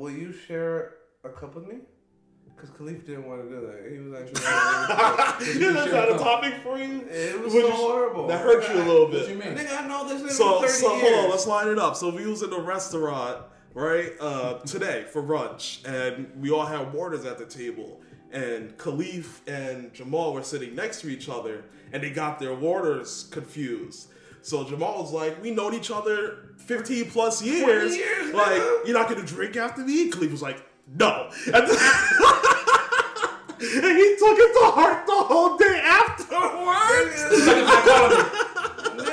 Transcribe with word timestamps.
will 0.00 0.10
you 0.10 0.32
share 0.32 0.94
a 1.24 1.28
cup 1.28 1.54
with 1.54 1.66
me? 1.68 1.76
Because 2.56 2.70
Khalif 2.76 3.06
didn't 3.06 3.26
want 3.26 3.42
to 3.42 3.48
do 3.48 3.60
that. 3.66 3.90
He 3.90 3.98
was 3.98 4.20
actually. 4.20 5.60
yeah, 5.64 5.72
that's 5.72 5.92
not 5.92 6.10
a 6.14 6.18
topic 6.18 6.54
for 6.62 6.78
you. 6.78 7.00
it 7.08 7.40
was 7.40 7.52
Would 7.54 7.62
so 7.62 7.68
you- 7.68 7.72
horrible. 7.74 8.26
That 8.26 8.40
hurt 8.42 8.68
you 8.68 8.82
a 8.82 8.84
little 8.84 9.06
bit. 9.08 9.22
What 9.22 9.30
you 9.30 9.36
bit. 9.38 9.56
mean? 9.56 9.66
Nigga, 9.66 9.82
I 9.84 9.88
know 9.88 10.08
this 10.08 10.22
nigga 10.22 10.30
So, 10.34 10.60
for 10.60 10.66
30 10.66 10.72
so 10.78 10.94
years. 10.96 11.02
hold 11.14 11.24
on, 11.24 11.30
let's 11.30 11.46
line 11.46 11.68
it 11.68 11.78
up. 11.78 11.96
So 11.96 12.10
we 12.14 12.26
was 12.26 12.42
in 12.42 12.52
a 12.52 12.58
restaurant, 12.60 13.38
right, 13.74 14.12
uh, 14.20 14.58
today 14.60 15.04
for 15.10 15.22
lunch, 15.22 15.80
and 15.86 16.30
we 16.38 16.50
all 16.50 16.66
had 16.66 16.92
waters 16.92 17.24
at 17.24 17.38
the 17.38 17.46
table. 17.46 18.00
And 18.32 18.76
Khalif 18.78 19.40
and 19.48 19.92
Jamal 19.94 20.32
were 20.34 20.42
sitting 20.42 20.74
next 20.74 21.00
to 21.00 21.08
each 21.08 21.28
other, 21.28 21.64
and 21.92 22.02
they 22.02 22.10
got 22.10 22.38
their 22.38 22.54
waters 22.54 23.28
confused. 23.32 24.08
So 24.42 24.64
Jamal 24.64 25.02
was 25.02 25.12
like, 25.12 25.42
"We 25.42 25.50
known 25.50 25.74
each 25.74 25.90
other 25.90 26.54
15 26.66 27.10
plus 27.10 27.42
years. 27.42 27.96
years, 27.96 28.32
like, 28.34 28.60
nigga." 28.60 28.86
you're 28.86 28.98
not 28.98 29.08
gonna 29.08 29.22
drink 29.26 29.56
after 29.56 29.82
me?" 29.82 30.10
Khalif 30.10 30.30
was 30.30 30.42
like, 30.42 30.62
"No." 30.96 31.28
And, 31.46 31.54
and 31.54 31.64
he 33.98 34.16
took 34.16 34.38
it 34.38 34.52
to 34.58 34.64
heart 34.72 35.06
the 35.06 35.12
whole 35.12 35.56
day 35.56 35.80
afterwards. 35.84 37.22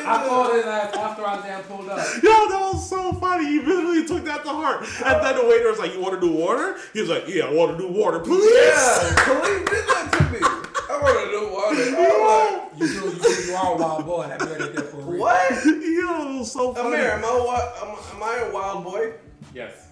I 0.09 0.25
called 0.25 0.55
it 0.55 0.65
last 0.65 0.95
after 0.95 1.25
I 1.25 1.41
damn 1.45 1.63
pulled 1.63 1.89
up. 1.89 1.97
Yo, 2.23 2.29
that 2.29 2.59
was 2.73 2.89
so 2.89 3.11
funny. 3.13 3.45
He 3.45 3.59
literally 3.59 4.05
took 4.07 4.23
that 4.23 4.43
to 4.43 4.49
heart. 4.49 4.85
And 5.05 5.25
then 5.25 5.35
the 5.35 5.45
waiter 5.45 5.69
was 5.69 5.79
like, 5.79 5.93
"You 5.93 5.99
want 5.99 6.19
to 6.19 6.25
do 6.25 6.31
water?" 6.31 6.77
He 6.93 7.01
was 7.01 7.09
like, 7.09 7.27
"Yeah, 7.27 7.45
I 7.47 7.51
want 7.53 7.77
to 7.77 7.83
do 7.85 7.91
water, 7.91 8.19
please." 8.19 8.49
Yeah, 8.55 9.15
Khalif 9.15 9.69
did 9.69 9.85
that 9.87 10.11
to 10.13 10.23
me. 10.31 10.39
I 10.41 10.99
want 11.01 11.19
to 11.19 11.29
do 11.29 11.41
water. 11.53 12.43
I'm 12.79 12.87
You 12.87 12.87
do, 12.87 13.05
you 13.09 13.19
do, 13.19 13.43
you 13.51 13.55
are 13.55 13.73
a 13.73 13.77
wild 13.77 14.05
boy. 14.05 14.27
That 14.27 14.39
man 14.39 14.59
right 14.59 14.73
there 14.73 14.83
for 14.83 14.97
a 14.97 15.03
reason. 15.03 15.19
what? 15.19 15.65
Yo, 15.65 16.43
so 16.43 16.73
funny. 16.73 16.95
Amir, 16.95 17.11
am 17.11 17.25
I, 17.25 17.27
a, 17.27 17.85
am, 17.85 17.97
am 18.15 18.23
I 18.23 18.45
a 18.47 18.51
wild 18.53 18.83
boy? 18.83 19.13
Yes. 19.53 19.87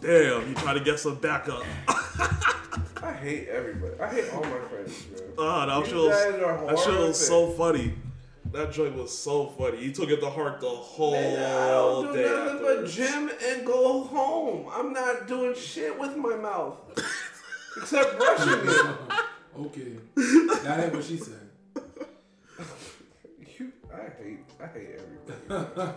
Damn, 0.00 0.48
you 0.48 0.54
try 0.54 0.72
to 0.74 0.80
get 0.80 0.98
some 0.98 1.16
backup. 1.16 1.62
I 3.02 3.12
hate 3.12 3.48
everybody. 3.48 4.00
I 4.00 4.08
hate 4.14 4.32
all 4.32 4.42
my 4.42 4.58
friends, 4.68 5.04
man. 5.12 5.22
Ah, 5.38 5.66
that 5.66 5.78
You 5.80 5.84
shit 5.86 5.94
was, 5.96 6.10
that 6.10 6.78
shit 6.84 6.98
was 6.98 7.26
so 7.26 7.50
funny. 7.50 7.94
That 8.52 8.72
joint 8.72 8.96
was 8.96 9.16
so 9.16 9.46
funny. 9.46 9.76
He 9.78 9.92
took 9.92 10.08
it 10.10 10.20
to 10.20 10.28
heart 10.30 10.60
the 10.60 10.68
whole 10.68 11.12
Man, 11.12 11.38
I 11.38 11.68
don't 11.68 12.06
do 12.06 12.12
day. 12.14 12.28
nothing 12.28 12.58
but 12.58 12.70
afterwards. 12.70 12.94
gym 12.96 13.30
and 13.46 13.64
go 13.66 14.02
home. 14.04 14.66
I'm 14.72 14.92
not 14.92 15.28
doing 15.28 15.54
shit 15.54 15.98
with 15.98 16.16
my 16.16 16.34
mouth. 16.36 16.76
Except 17.76 18.18
brushing 18.18 18.68
it. 18.68 18.96
Okay. 19.58 19.96
That 20.62 20.84
ain't 20.84 20.94
what 20.94 21.04
she 21.04 21.16
said. 21.18 21.39
You, 23.92 23.96
I 23.98 24.22
hate, 24.22 24.38
I 24.62 24.66
hate 24.66 24.88
everybody. 25.48 25.88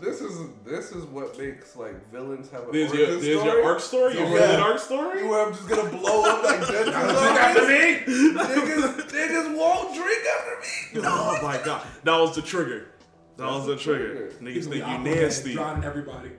this 0.00 0.20
is 0.20 0.38
this 0.64 0.92
is 0.92 1.04
what 1.06 1.38
makes 1.38 1.74
like 1.76 2.10
villains 2.10 2.50
have 2.50 2.68
a 2.68 2.72
There's 2.72 2.90
origin 2.90 3.08
your, 3.10 3.20
there's 3.20 3.40
story. 3.40 3.56
your 3.58 3.64
arc 3.64 3.80
story. 3.80 4.14
Your 4.14 4.24
Yeah. 4.28 4.38
villain 4.46 4.60
arc 4.60 4.78
story. 4.78 5.26
Where 5.26 5.46
I'm 5.46 5.52
just 5.54 5.68
gonna 5.68 5.90
blow 5.90 6.24
up 6.24 6.42
like 6.44 6.60
Deadpool. 6.60 6.92
after 6.92 7.62
me. 7.66 8.14
niggas, 8.34 9.10
niggas 9.10 9.56
won't 9.56 9.94
drink 9.94 10.22
after 10.38 10.50
me. 10.60 11.02
Oh 11.08 11.38
my 11.42 11.58
god, 11.64 11.86
that 12.04 12.18
was 12.18 12.34
the 12.34 12.42
trigger. 12.42 12.88
That 13.36 13.46
was 13.46 13.66
the 13.66 13.74
the 13.74 13.80
trigger. 13.80 14.28
trigger. 14.30 14.34
Niggas 14.44 14.64
think 14.68 14.86
you 14.86 14.98
nasty. 14.98 15.52
Drowning 15.54 15.84
everybody. 15.84 16.30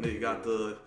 Nigga 0.00 0.20
got 0.20 0.42
the 0.44 0.78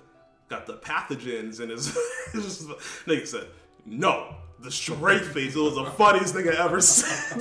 got 0.50 0.66
the 0.66 0.74
pathogens 0.78 1.60
in 1.60 1.70
his. 1.70 1.88
his- 2.32 2.66
nigga 3.06 3.28
said, 3.28 3.48
"No, 3.86 4.36
the 4.64 4.72
straight 4.72 5.26
face." 5.26 5.56
It 5.56 5.60
was 5.60 5.76
the 5.76 5.86
funniest 5.86 6.34
thing 6.34 6.48
I 6.50 6.64
ever 6.66 6.82
said. 6.82 7.40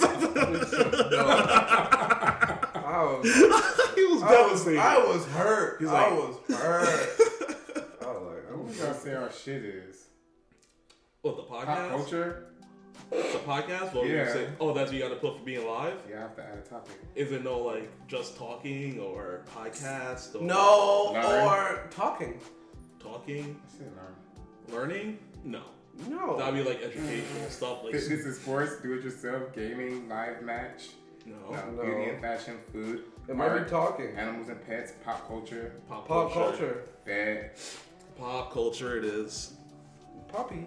I 2.04 3.18
was, 3.18 3.24
he 3.94 4.04
was 4.04 4.22
I 4.22 4.26
was, 4.26 4.64
devastated. 4.64 4.78
I 4.80 4.98
was 4.98 5.26
hurt. 5.26 5.80
He's 5.80 5.88
I 5.88 6.08
was 6.10 6.36
hurt. 6.56 6.88
I 8.02 8.06
was 8.06 8.22
like, 8.22 8.66
We 8.66 8.74
gotta 8.74 8.94
say 8.94 9.14
our 9.14 9.30
shit 9.32 9.64
is 9.64 10.06
what 11.22 11.36
the 11.36 11.42
pop 11.42 11.64
podcast? 11.66 11.88
culture. 11.90 12.46
The 13.10 13.16
podcast? 13.46 13.92
What 13.94 14.06
Yeah. 14.08 14.26
you 14.26 14.32
say? 14.32 14.48
Oh, 14.60 14.72
that's 14.72 14.90
what 14.90 14.96
you 14.96 15.02
got 15.02 15.10
to 15.10 15.16
put 15.16 15.38
for 15.38 15.44
being 15.44 15.66
live. 15.66 15.94
Yeah, 16.08 16.16
I 16.16 16.20
have 16.22 16.36
to 16.36 16.42
add 16.42 16.58
a 16.58 16.62
topic. 16.62 16.98
Is 17.14 17.30
it 17.32 17.44
no 17.44 17.58
like 17.58 17.90
just 18.08 18.36
talking 18.36 18.98
or 19.00 19.42
podcast 19.54 20.34
or 20.34 20.42
no, 20.42 21.10
Learn. 21.12 21.24
or 21.44 21.88
talking. 21.90 22.40
talking, 22.98 23.60
I 23.66 23.70
said 23.78 23.92
learn. 23.96 24.14
learning? 24.74 25.18
No, 25.44 25.62
No. 26.08 26.36
that'd 26.38 26.54
be 26.54 26.62
like 26.68 26.82
educational 26.82 27.46
mm. 27.46 27.50
stuff. 27.50 27.84
Like 27.84 27.92
Fitness 27.94 28.24
and 28.24 28.34
sports, 28.34 28.80
do 28.82 28.94
it 28.94 29.04
yourself, 29.04 29.52
gaming, 29.54 30.08
live 30.08 30.42
match, 30.42 30.88
no 31.26 31.34
no, 31.50 31.70
No. 31.72 31.82
beauty 31.84 32.10
and 32.10 32.20
fashion, 32.20 32.56
food, 32.72 33.04
it 33.28 33.36
might 33.36 33.56
be 33.62 33.68
talking. 33.70 34.16
animals 34.16 34.48
and 34.48 34.64
pets, 34.66 34.92
pop 35.04 35.26
culture, 35.28 35.74
pop, 35.88 36.08
Pop 36.08 36.32
culture. 36.32 36.84
bed. 37.04 37.52
Pop 38.18 38.52
culture. 38.52 38.96
It 38.98 39.04
is. 39.04 39.54
Poppy. 40.28 40.66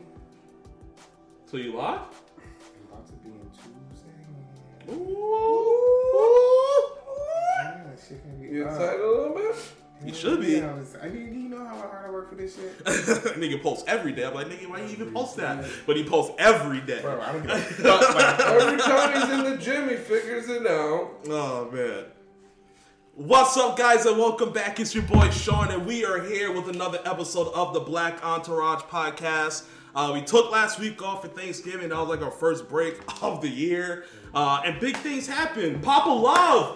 So 1.50 1.57
you 1.57 1.74
live? 1.75 2.02
I'm 2.02 2.92
about 2.92 3.06
to 3.07 3.13
be 3.13 3.30
in 3.30 3.50
Tuesday. 3.52 4.92
Ooh. 4.92 5.75
Yeah, 7.57 7.96
shit 8.07 8.22
can 8.24 8.42
be 8.42 8.47
You 8.56 8.66
excited 8.68 9.00
a 9.02 9.07
little 9.07 9.34
bit? 9.36 9.56
You 10.03 10.13
should 10.13 10.41
be. 10.41 10.57
Yeah, 10.57 10.75
I, 11.01 11.07
mean, 11.07 11.33
you 11.33 11.50
know 11.50 11.66
how 11.66 11.78
hard 11.78 12.06
I 12.06 12.11
work 12.11 12.29
for 12.29 12.35
this 12.35 12.56
shit? 12.56 12.78
nigga 12.85 13.61
posts 13.61 13.85
every 13.88 14.11
day. 14.11 14.25
I'm 14.25 14.33
like, 14.33 14.47
nigga, 14.47 14.69
why 14.69 14.81
you 14.81 14.88
even 14.89 15.13
post 15.13 15.38
that? 15.38 15.66
But 15.88 15.95
he 15.95 16.03
posts 16.03 16.35
every 16.38 16.81
day. 16.81 17.01
Bro, 17.01 17.22
I 17.22 17.31
don't 17.31 17.41
give 17.41 17.51
a 17.51 17.59
fuck. 17.59 18.16
Like, 18.16 18.39
Every 18.39 18.78
time 18.79 19.13
he's 19.13 19.39
in 19.39 19.51
the 19.51 19.57
gym, 19.57 19.89
he 19.89 19.95
figures 19.95 20.50
it 20.50 20.67
out. 20.67 21.11
Oh 21.29 21.69
man. 21.72 22.06
What's 23.16 23.56
up, 23.56 23.78
guys, 23.78 24.06
and 24.06 24.17
welcome 24.17 24.51
back. 24.51 24.79
It's 24.81 24.94
your 24.94 25.06
boy 25.06 25.29
Sean, 25.29 25.72
and 25.72 25.85
we 25.85 26.03
are 26.03 26.22
here 26.22 26.51
with 26.51 26.67
another 26.67 27.00
episode 27.06 27.47
of 27.53 27.73
the 27.73 27.79
Black 27.79 28.23
Entourage 28.25 28.81
Podcast. 28.83 29.63
Uh, 29.95 30.12
we 30.13 30.22
took 30.22 30.51
last 30.51 30.77
week 30.79 31.01
off 31.01 31.22
for 31.22 31.29
Thanksgiving. 31.29 31.89
That 31.89 31.97
was 32.00 32.09
like 32.09 32.22
our 32.22 32.31
first 32.31 32.67
break 32.67 33.00
of 33.23 33.39
the 33.39 33.47
year, 33.47 34.03
uh, 34.33 34.62
and 34.66 34.77
big 34.81 34.97
things 34.97 35.25
happened. 35.27 35.81
Papa 35.81 36.09
Love 36.09 36.75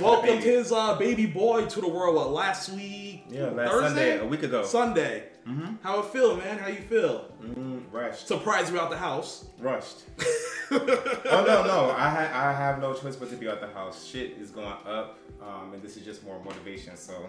welcomed 0.00 0.42
his 0.42 0.72
uh, 0.72 0.96
baby 0.96 1.26
boy 1.26 1.66
to 1.66 1.80
the 1.80 1.88
world. 1.88 2.14
What 2.16 2.30
last 2.30 2.70
week? 2.70 3.24
Yeah, 3.28 3.46
last 3.46 3.70
Thursday? 3.70 3.88
Sunday, 3.88 4.18
a 4.18 4.26
week 4.26 4.42
ago. 4.42 4.64
Sunday. 4.64 5.24
How 5.82 5.98
it 6.00 6.06
feel, 6.06 6.36
man? 6.36 6.58
How 6.58 6.68
you 6.68 6.76
feel? 6.82 7.24
Mm, 7.42 7.82
rushed. 7.90 8.28
Surprised 8.28 8.72
you 8.72 8.78
out 8.78 8.88
the 8.90 8.96
house. 8.96 9.46
rushed. 9.58 10.02
oh 10.70 11.44
no, 11.44 11.64
no, 11.66 11.90
I 11.96 12.08
ha- 12.08 12.30
I 12.32 12.52
have 12.52 12.80
no 12.80 12.94
choice 12.94 13.16
but 13.16 13.30
to 13.30 13.36
be 13.36 13.48
out 13.48 13.60
the 13.60 13.66
house. 13.68 14.06
Shit 14.06 14.36
is 14.40 14.50
going 14.52 14.68
up, 14.86 15.18
um, 15.42 15.72
and 15.74 15.82
this 15.82 15.96
is 15.96 16.04
just 16.04 16.22
more 16.24 16.38
motivation. 16.44 16.96
So 16.96 17.26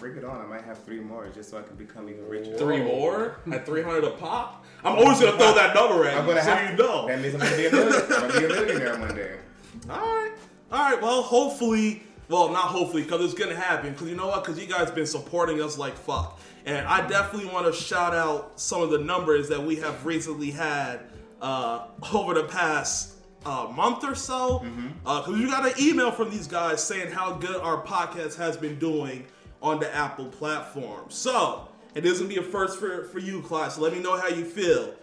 bring 0.00 0.16
it 0.16 0.24
on. 0.24 0.40
I 0.40 0.46
might 0.46 0.62
have 0.62 0.82
three 0.82 0.98
more 0.98 1.28
just 1.28 1.50
so 1.50 1.58
I 1.58 1.62
can 1.62 1.76
become 1.76 2.08
even 2.08 2.26
richer. 2.28 2.56
Three 2.58 2.82
more 2.82 3.36
at 3.52 3.64
300 3.64 4.02
a 4.02 4.10
pop. 4.12 4.64
I'm 4.82 4.96
always 4.98 5.20
gonna 5.20 5.38
throw 5.38 5.54
that 5.54 5.76
number 5.76 6.06
at 6.06 6.16
I'm 6.16 6.26
you, 6.26 6.32
gonna 6.32 6.44
so 6.44 6.50
have 6.56 6.70
you 6.72 6.76
know. 6.76 7.06
That 7.06 7.20
means 7.20 7.34
I'm 7.34 7.40
gonna 7.40 7.56
be 7.56 7.66
a 7.66 7.70
millionaire. 7.70 8.02
I'm 8.02 8.28
gonna 8.28 8.38
be 8.40 8.44
a 8.44 8.48
millionaire 8.48 8.98
one 8.98 9.14
day. 9.14 9.36
All 9.90 9.96
right, 10.00 10.32
all 10.70 10.78
right. 10.78 11.00
Well, 11.00 11.22
hopefully, 11.22 12.02
well, 12.28 12.50
not 12.50 12.64
hopefully, 12.64 13.02
because 13.02 13.24
it's 13.24 13.34
gonna 13.34 13.56
happen. 13.56 13.92
Because 13.92 14.08
you 14.08 14.16
know 14.16 14.26
what? 14.26 14.44
Because 14.44 14.60
you 14.60 14.66
guys 14.66 14.90
been 14.90 15.06
supporting 15.06 15.62
us 15.62 15.78
like 15.78 15.96
fuck, 15.96 16.40
and 16.66 16.86
I 16.86 17.06
definitely 17.06 17.50
want 17.50 17.66
to 17.66 17.72
shout 17.72 18.14
out 18.14 18.58
some 18.60 18.82
of 18.82 18.90
the 18.90 18.98
numbers 18.98 19.48
that 19.48 19.62
we 19.62 19.76
have 19.76 20.04
recently 20.04 20.50
had 20.50 21.00
uh, 21.40 21.86
over 22.12 22.34
the 22.34 22.44
past 22.44 23.14
uh, 23.44 23.70
month 23.74 24.04
or 24.04 24.14
so. 24.14 24.64
Because 25.04 25.40
you 25.40 25.48
got 25.48 25.64
an 25.66 25.72
email 25.82 26.10
from 26.10 26.30
these 26.30 26.46
guys 26.46 26.82
saying 26.82 27.12
how 27.12 27.34
good 27.34 27.56
our 27.60 27.82
podcast 27.82 28.36
has 28.36 28.56
been 28.56 28.78
doing 28.78 29.26
on 29.62 29.80
the 29.80 29.92
Apple 29.94 30.26
platform. 30.26 31.06
So 31.08 31.68
and 31.94 32.04
it 32.04 32.08
is 32.08 32.18
gonna 32.18 32.28
be 32.28 32.36
a 32.36 32.42
first 32.42 32.78
for 32.78 33.04
for 33.04 33.18
you, 33.18 33.42
Clyde. 33.42 33.72
So 33.72 33.80
let 33.80 33.92
me 33.92 34.00
know 34.00 34.16
how 34.16 34.28
you 34.28 34.44
feel. 34.44 34.94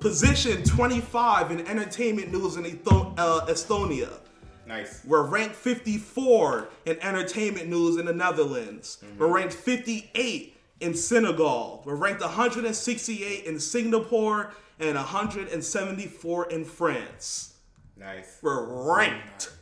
Position 0.00 0.64
25 0.64 1.52
in 1.52 1.66
entertainment 1.66 2.32
news 2.32 2.56
in 2.56 2.64
uh, 2.66 3.46
Estonia. 3.46 4.18
Nice. 4.66 5.04
We're 5.04 5.26
ranked 5.26 5.54
54 5.56 6.68
in 6.86 6.98
entertainment 7.00 7.68
news 7.68 7.96
in 7.98 8.06
the 8.06 8.12
Netherlands. 8.12 8.98
Mm-hmm. 9.04 9.18
We're 9.18 9.34
ranked 9.34 9.54
58 9.54 10.56
in 10.80 10.94
Senegal. 10.94 11.82
We're 11.84 11.96
ranked 11.96 12.20
168 12.20 13.44
in 13.44 13.58
Singapore 13.60 14.52
and 14.78 14.94
174 14.96 16.50
in 16.50 16.64
France. 16.64 17.54
Nice. 17.96 18.38
We're 18.42 18.92
ranked. 18.94 19.52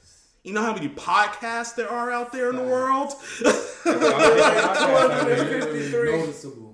You 0.45 0.53
know 0.55 0.63
how 0.63 0.75
many 0.75 0.89
podcasts 0.89 1.75
there 1.75 1.91
are 1.91 2.11
out 2.11 2.33
there 2.33 2.49
in 2.51 2.57
the 2.57 2.63
world? 2.63 3.13
253. 3.43 6.33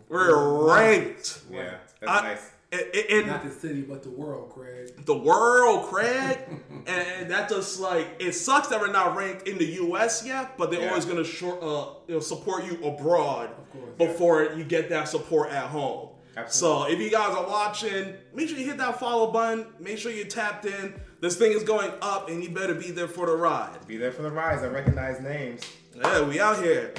We're 0.08 0.72
ranked. 0.72 1.40
Yeah, 1.50 1.78
that's 2.00 2.12
I- 2.12 2.22
nice. 2.22 2.50
And, 2.94 3.10
and- 3.10 3.26
Not 3.28 3.44
the 3.44 3.50
city, 3.50 3.82
but 3.82 4.02
the 4.02 4.10
world, 4.10 4.50
Craig. 4.50 5.04
the 5.04 5.16
world, 5.16 5.86
Craig. 5.86 6.38
and 6.86 7.30
that 7.30 7.48
just 7.48 7.80
like 7.80 8.06
it 8.18 8.32
sucks 8.32 8.68
that 8.68 8.80
we're 8.80 8.92
not 8.92 9.16
ranked 9.16 9.46
in 9.48 9.58
the 9.58 9.66
U.S. 9.84 10.24
yet, 10.26 10.56
but 10.58 10.70
they're 10.70 10.80
Yeah. 10.82 10.88
always 10.90 11.04
gonna 11.04 11.24
short, 11.24 11.62
uh, 11.62 11.94
you 12.06 12.14
know, 12.14 12.20
support 12.20 12.64
you 12.64 12.78
abroad 12.84 13.50
course. 13.72 13.90
before 13.98 14.42
you 14.56 14.64
get 14.64 14.88
that 14.90 15.08
support 15.08 15.50
at 15.50 15.66
home. 15.68 16.10
Absolutely. 16.36 16.88
So 16.90 16.92
if 16.94 17.00
you 17.00 17.10
guys 17.10 17.34
are 17.34 17.46
watching, 17.46 18.14
make 18.34 18.48
sure 18.50 18.58
you 18.58 18.66
hit 18.66 18.76
that 18.78 19.00
follow 19.00 19.30
button. 19.32 19.66
Make 19.80 19.96
sure 19.98 20.12
you're 20.12 20.26
tapped 20.26 20.66
in. 20.66 20.94
This 21.20 21.36
thing 21.36 21.52
is 21.52 21.62
going 21.62 21.90
up, 22.02 22.28
and 22.28 22.44
you 22.44 22.50
better 22.50 22.74
be 22.74 22.90
there 22.90 23.08
for 23.08 23.24
the 23.26 23.34
ride. 23.34 23.86
Be 23.86 23.96
there 23.96 24.12
for 24.12 24.20
the 24.20 24.30
rise. 24.30 24.62
I 24.62 24.66
recognize 24.66 25.18
names. 25.22 25.62
Yeah, 25.94 26.22
we 26.28 26.38
out 26.38 26.62
here. 26.62 26.92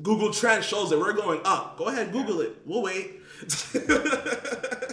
Google 0.00 0.32
Trend 0.32 0.62
shows 0.64 0.90
that 0.90 0.98
we're 1.00 1.12
going 1.12 1.40
up. 1.44 1.76
Go 1.76 1.86
ahead, 1.88 2.12
Google 2.12 2.40
it. 2.40 2.56
We'll 2.64 2.82
wait. 2.82 3.20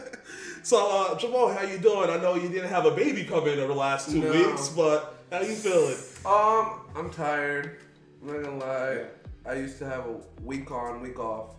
so, 0.63 0.90
uh, 0.90 1.18
Jamal, 1.18 1.50
how 1.54 1.63
you 1.63 1.78
doing? 1.78 2.10
I 2.10 2.18
know 2.18 2.36
you 2.36 2.50
didn't 2.50 2.69
have 2.69 2.86
a 2.86 2.92
baby 2.92 3.24
come 3.24 3.48
in 3.48 3.60
over 3.60 3.74
the 3.74 3.80
last 3.80 4.10
two 4.12 4.19
No. 4.22 4.31
weeks, 4.31 4.69
but 4.69 5.18
how 5.31 5.42
you 5.42 5.54
feeling? 5.56 5.96
Um, 6.25 6.81
I'm 6.96 7.10
tired. 7.10 7.78
I'm 8.22 8.28
not 8.34 8.44
gonna 8.44 8.58
lie. 8.58 9.06
I 9.46 9.54
used 9.56 9.80
to 9.80 9.86
have 9.86 10.06
a 10.06 10.16
week 10.44 10.69
on, 10.72 11.02
week 11.02 11.19
off, 11.19 11.56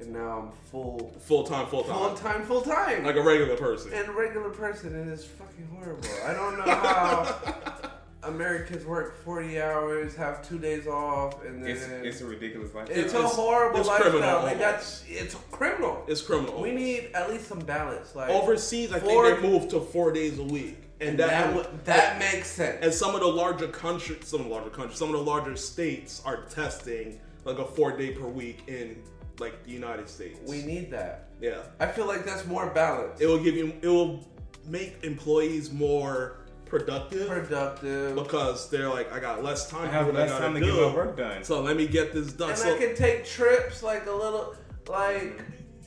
and 0.00 0.12
now 0.12 0.38
I'm 0.38 0.50
full, 0.70 1.12
Full 1.20 1.44
time, 1.44 1.66
full 1.66 1.84
time. 1.84 1.94
full 1.94 2.14
time, 2.14 2.34
time, 2.38 2.46
full 2.46 2.62
time. 2.62 3.04
like 3.04 3.16
a 3.16 3.22
regular 3.22 3.56
person. 3.56 3.92
and 3.92 4.08
a 4.08 4.12
regular 4.12 4.48
person, 4.50 4.94
and 4.94 5.10
it's 5.10 5.24
fucking 5.24 5.68
horrible. 5.74 6.08
I 6.26 6.32
don't 6.32 6.56
know 6.58 6.74
how 6.74 7.90
Americans 8.24 8.84
work 8.84 9.22
40 9.24 9.60
hours, 9.60 10.14
have 10.16 10.46
two 10.46 10.58
days 10.58 10.86
off, 10.86 11.44
and 11.44 11.62
then 11.62 11.70
It's, 11.70 11.84
it's 11.86 12.20
a 12.20 12.26
ridiculous 12.26 12.74
life. 12.74 12.88
It's 12.90 13.14
a 13.14 13.18
it's- 13.18 13.34
horrible 13.34 13.78
it's 13.80 13.88
lifestyle. 13.88 14.10
criminal 14.10 14.58
got 14.58 14.74
almost. 14.74 15.04
it's 15.08 15.34
criminal. 15.52 16.04
It's 16.08 16.20
criminal. 16.22 16.60
we 16.60 16.72
need 16.72 17.10
at 17.14 17.30
least 17.30 17.46
some 17.46 17.60
balance. 17.60 18.14
Like 18.16 18.30
overseas. 18.30 18.92
I 18.92 18.98
four- 18.98 19.26
think 19.28 19.40
they 19.42 19.48
moved 19.48 19.70
to 19.70 19.80
four 19.80 20.10
days 20.12 20.38
a 20.38 20.42
week, 20.42 20.78
and 21.00 21.16
that, 21.20 21.54
that 21.54 21.84
that 21.84 22.18
makes 22.18 22.48
sense. 22.48 22.78
and 22.82 22.92
some 22.92 23.14
of 23.14 23.20
the 23.20 23.28
larger 23.28 23.68
countries, 23.68 24.26
some 24.26 24.40
of 24.40 24.46
the 24.48 24.52
larger 24.52 24.70
countries, 24.70 24.98
some 24.98 25.08
of 25.10 25.14
the 25.14 25.22
larger 25.22 25.54
states 25.54 26.20
are 26.24 26.42
testing 26.46 27.20
like 27.44 27.58
a 27.58 27.64
four 27.64 27.96
day 27.96 28.10
per 28.10 28.26
week 28.26 28.64
in 28.66 29.00
like 29.38 29.62
the 29.64 29.70
United 29.70 30.08
States. 30.08 30.40
we 30.48 30.62
need 30.62 30.90
that. 30.90 31.28
yeah. 31.40 31.62
I 31.78 31.86
feel 31.86 32.06
like 32.06 32.24
that's 32.24 32.44
more 32.46 32.66
balance. 32.70 33.20
It 33.20 33.26
will 33.26 33.38
give 33.42 33.54
you. 33.54 33.72
It 33.80 33.86
will 33.88 34.26
make 34.66 34.96
employees 35.04 35.72
more 35.72 36.38
productive 36.68 37.28
productive. 37.28 38.14
because 38.14 38.68
they're 38.70 38.88
like, 38.88 39.12
I 39.12 39.20
got 39.20 39.42
less 39.42 39.68
time. 39.70 39.88
I 39.88 39.92
have 39.92 40.06
to 40.06 40.12
do 40.12 40.18
what 40.18 40.20
less 40.28 40.30
I 40.30 40.38
gotta 40.38 40.44
time 40.46 40.54
to 40.54 40.60
do. 40.60 40.66
get 40.74 40.88
my 40.88 40.94
work 40.94 41.16
done. 41.16 41.44
So 41.44 41.60
let 41.62 41.76
me 41.76 41.86
get 41.86 42.12
this 42.12 42.32
done. 42.32 42.50
and 42.50 42.58
so 42.58 42.74
I 42.74 42.78
can 42.78 42.94
take 42.96 43.24
trips 43.24 43.82
like 43.82 44.06
a 44.06 44.12
little 44.12 44.54
like 44.88 45.40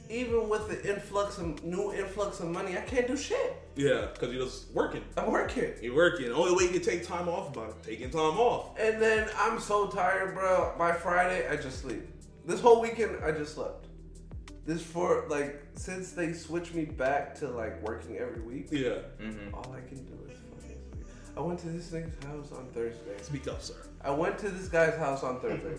even 0.09 0.49
with 0.49 0.67
the 0.67 0.93
influx 0.93 1.37
of 1.37 1.63
new 1.63 1.93
influx 1.93 2.41
of 2.41 2.47
money, 2.49 2.77
I 2.77 2.81
can't 2.81 3.07
do 3.07 3.15
shit. 3.15 3.55
yeah, 3.77 4.07
because 4.13 4.33
you're 4.33 4.43
just 4.43 4.69
working. 4.73 5.03
I'm 5.15 5.31
working. 5.31 5.71
You're 5.81 5.95
working. 5.95 6.25
The 6.27 6.35
only 6.35 6.53
way 6.53 6.63
you 6.63 6.77
can 6.77 6.81
take 6.81 7.07
time 7.07 7.29
off 7.29 7.53
by 7.53 7.67
taking 7.81 8.09
time 8.09 8.37
off. 8.37 8.77
And 8.77 9.01
then 9.01 9.29
I'm 9.37 9.59
so 9.59 9.87
tired, 9.87 10.33
bro. 10.35 10.73
By 10.77 10.91
Friday, 10.91 11.47
I 11.47 11.55
just 11.55 11.79
sleep. 11.79 12.01
This 12.45 12.59
whole 12.59 12.81
weekend, 12.81 13.23
I 13.23 13.31
just 13.31 13.53
slept. 13.55 13.87
This 14.65 14.81
for 14.83 15.25
like 15.29 15.61
since 15.75 16.11
they 16.11 16.33
switched 16.33 16.75
me 16.75 16.85
back 16.85 17.33
to 17.35 17.47
like 17.49 17.81
working 17.81 18.17
every 18.17 18.41
week. 18.41 18.67
Yeah. 18.69 18.97
Mm-hmm. 19.21 19.55
All 19.55 19.73
I 19.73 19.79
can 19.87 20.03
do 20.03 20.11
is 20.11 20.11
fucking 20.11 20.19
sleep. 20.19 20.20
I 21.37 21.39
went 21.41 21.59
to 21.59 21.67
this 21.69 21.87
thing's 21.87 22.13
house 22.25 22.51
on 22.51 22.67
Thursday. 22.73 23.17
Speak 23.21 23.47
up, 23.47 23.61
sir. 23.61 23.75
I 24.03 24.11
went 24.11 24.37
to 24.39 24.49
this 24.49 24.67
guy's 24.67 24.97
house 24.97 25.23
on 25.23 25.39
Thursday. 25.39 25.75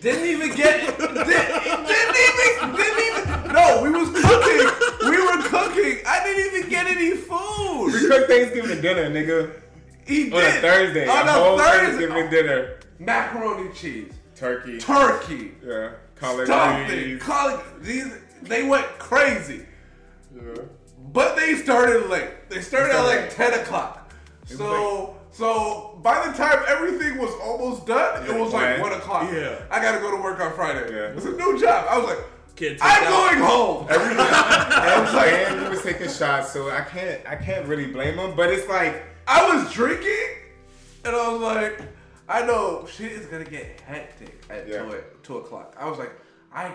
didn't 0.00 0.26
even 0.28 0.54
get 0.56 0.98
did, 0.98 0.98
didn't 0.98 1.18
even 1.18 2.76
didn't 2.76 3.02
even 3.06 3.52
no 3.52 3.80
we 3.82 3.90
was 3.90 4.08
cooking 4.10 5.08
we 5.08 5.16
were 5.20 5.42
cooking 5.48 6.02
I 6.06 6.22
didn't 6.24 6.54
even 6.56 6.68
get 6.70 6.86
any 6.88 7.12
food. 7.16 7.92
We 7.92 8.08
cooked 8.08 8.28
Thanksgiving 8.28 8.80
dinner, 8.80 9.08
nigga. 9.10 9.52
he 10.04 10.32
On 10.32 10.38
a 10.42 10.50
Thursday. 10.60 11.06
on 11.08 11.28
a 11.28 11.32
whole 11.32 11.60
a 11.60 11.62
Thursday 11.62 12.06
Thanksgiving 12.08 12.30
dinner. 12.30 12.78
macaroni 12.98 13.72
cheese 13.74 14.12
Turkey. 14.34 14.78
turkey 14.78 15.52
yeah. 15.64 15.92
Collard 16.16 16.46
stuffing 16.48 16.86
greens. 16.88 17.22
collard 17.22 17.60
these 17.80 18.12
they 18.42 18.64
went 18.66 18.86
crazy 18.98 19.64
Yeah. 20.34 20.62
But 21.16 21.34
they 21.34 21.54
started 21.54 22.10
late. 22.10 22.48
They 22.50 22.60
started 22.60 22.94
at 22.94 23.02
like 23.04 23.34
ten 23.34 23.54
o'clock. 23.54 24.12
was 24.50 24.58
So 24.58 25.16
so 25.32 25.98
by 26.02 26.26
the 26.26 26.32
time 26.36 26.62
everything 26.68 27.16
was 27.16 27.32
almost 27.42 27.86
done, 27.86 28.24
it 28.26 28.38
was 28.38 28.52
like 28.52 28.72
When? 28.72 28.80
one 28.82 28.92
o'clock. 28.92 29.32
Yeah. 29.32 29.62
I 29.70 29.80
gotta 29.80 29.98
go 29.98 30.14
to 30.14 30.22
work 30.22 30.40
on 30.40 30.52
Friday. 30.52 30.94
Yeah. 30.94 31.16
It's 31.16 31.24
a 31.24 31.32
new 31.32 31.58
job. 31.58 31.86
I 31.88 31.96
was 31.98 32.06
like, 32.06 32.18
I'm 32.60 32.76
that. 32.78 33.08
going 33.08 33.42
home. 33.42 33.86
I 33.90 35.00
was 35.00 35.14
like, 35.14 35.32
and 35.32 35.62
he 35.62 35.68
was 35.68 35.82
taking 35.82 36.08
shots, 36.10 36.52
so 36.52 36.70
I 36.70 36.82
can't, 36.82 37.20
I 37.26 37.36
can't 37.36 37.66
really 37.66 37.86
blame 37.86 38.18
him. 38.18 38.34
But 38.36 38.50
it's 38.50 38.66
like, 38.68 39.02
I 39.26 39.54
was 39.54 39.72
drinking, 39.72 40.28
and 41.04 41.14
I 41.16 41.28
was 41.32 41.40
like, 41.40 41.80
I 42.28 42.44
know 42.46 42.86
shit 42.90 43.12
is 43.12 43.24
gonna 43.26 43.44
get 43.44 43.80
hectic 43.80 44.42
at 44.50 44.68
Yeah. 44.68 44.82
two, 44.84 45.02
two 45.22 45.36
o'clock. 45.38 45.74
I 45.78 45.88
was 45.88 45.98
like, 45.98 46.12
I 46.52 46.72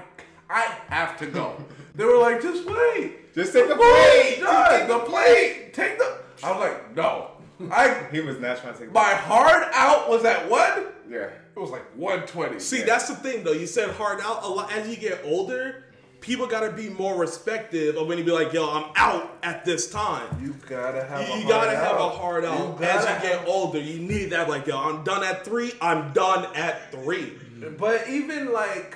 I 0.50 0.62
have 0.90 1.18
to 1.20 1.28
go. 1.28 1.56
they 1.96 2.06
were 2.06 2.18
like, 2.18 2.42
just 2.42 2.66
wait. 2.68 3.18
Just 3.36 3.54
take 3.54 3.68
the 3.68 3.76
Wait, 3.76 4.40
plate. 4.42 4.70
take 4.70 4.88
The 4.88 5.00
plate. 5.00 5.74
Take 5.74 5.98
the. 5.98 6.18
I 6.44 6.52
was 6.52 6.60
like, 6.60 6.96
no. 6.96 7.32
I 7.72 8.08
He 8.12 8.20
was 8.22 8.40
not 8.40 8.60
trying 8.60 8.74
to 8.74 8.80
take. 8.80 8.88
The 8.90 8.94
my 8.94 9.14
hard 9.14 9.68
out 9.74 10.10
was 10.10 10.26
at 10.26 10.50
one. 10.50 10.86
yeah. 11.10 11.30
It 11.56 11.60
was 11.60 11.70
like 11.70 11.84
120. 11.96 12.60
See, 12.60 12.82
that's 12.82 13.08
the 13.10 13.16
thing 13.16 13.44
though. 13.44 13.52
You 13.52 13.68
said 13.68 13.92
hard 13.92 14.20
out 14.24 14.44
a 14.44 14.48
lot. 14.48 14.72
As 14.72 14.88
you 14.90 14.96
get 14.96 15.22
older, 15.26 15.84
people 16.22 16.48
gotta 16.48 16.72
be 16.72 16.90
more 16.90 17.16
respective 17.20 17.98
of 17.98 18.08
when 18.08 18.18
you 18.18 18.24
be 18.24 18.32
like, 18.32 18.54
"Yo, 18.54 18.68
I'm 18.68 18.86
out 18.96 19.38
at 19.44 19.66
this 19.66 19.92
time." 19.92 20.28
you 20.42 20.56
gotta 20.68 21.04
have. 21.04 21.28
You, 21.28 21.34
a 21.34 21.40
you 21.42 21.48
gotta 21.48 21.76
have 21.76 21.98
a 21.98 22.00
out. 22.00 22.16
hard 22.16 22.46
out. 22.46 22.80
You 22.80 22.86
As 22.86 23.04
you 23.04 23.30
get 23.30 23.46
older, 23.48 23.80
you 23.80 24.00
need 24.00 24.30
that. 24.32 24.48
Like, 24.50 24.66
yo, 24.66 24.78
I'm 24.80 25.04
done 25.04 25.24
at 25.26 25.44
three. 25.46 25.74
I'm 25.82 26.14
done 26.14 26.48
at 26.56 26.90
three. 26.92 27.34
But 27.78 28.08
even 28.10 28.52
like, 28.54 28.96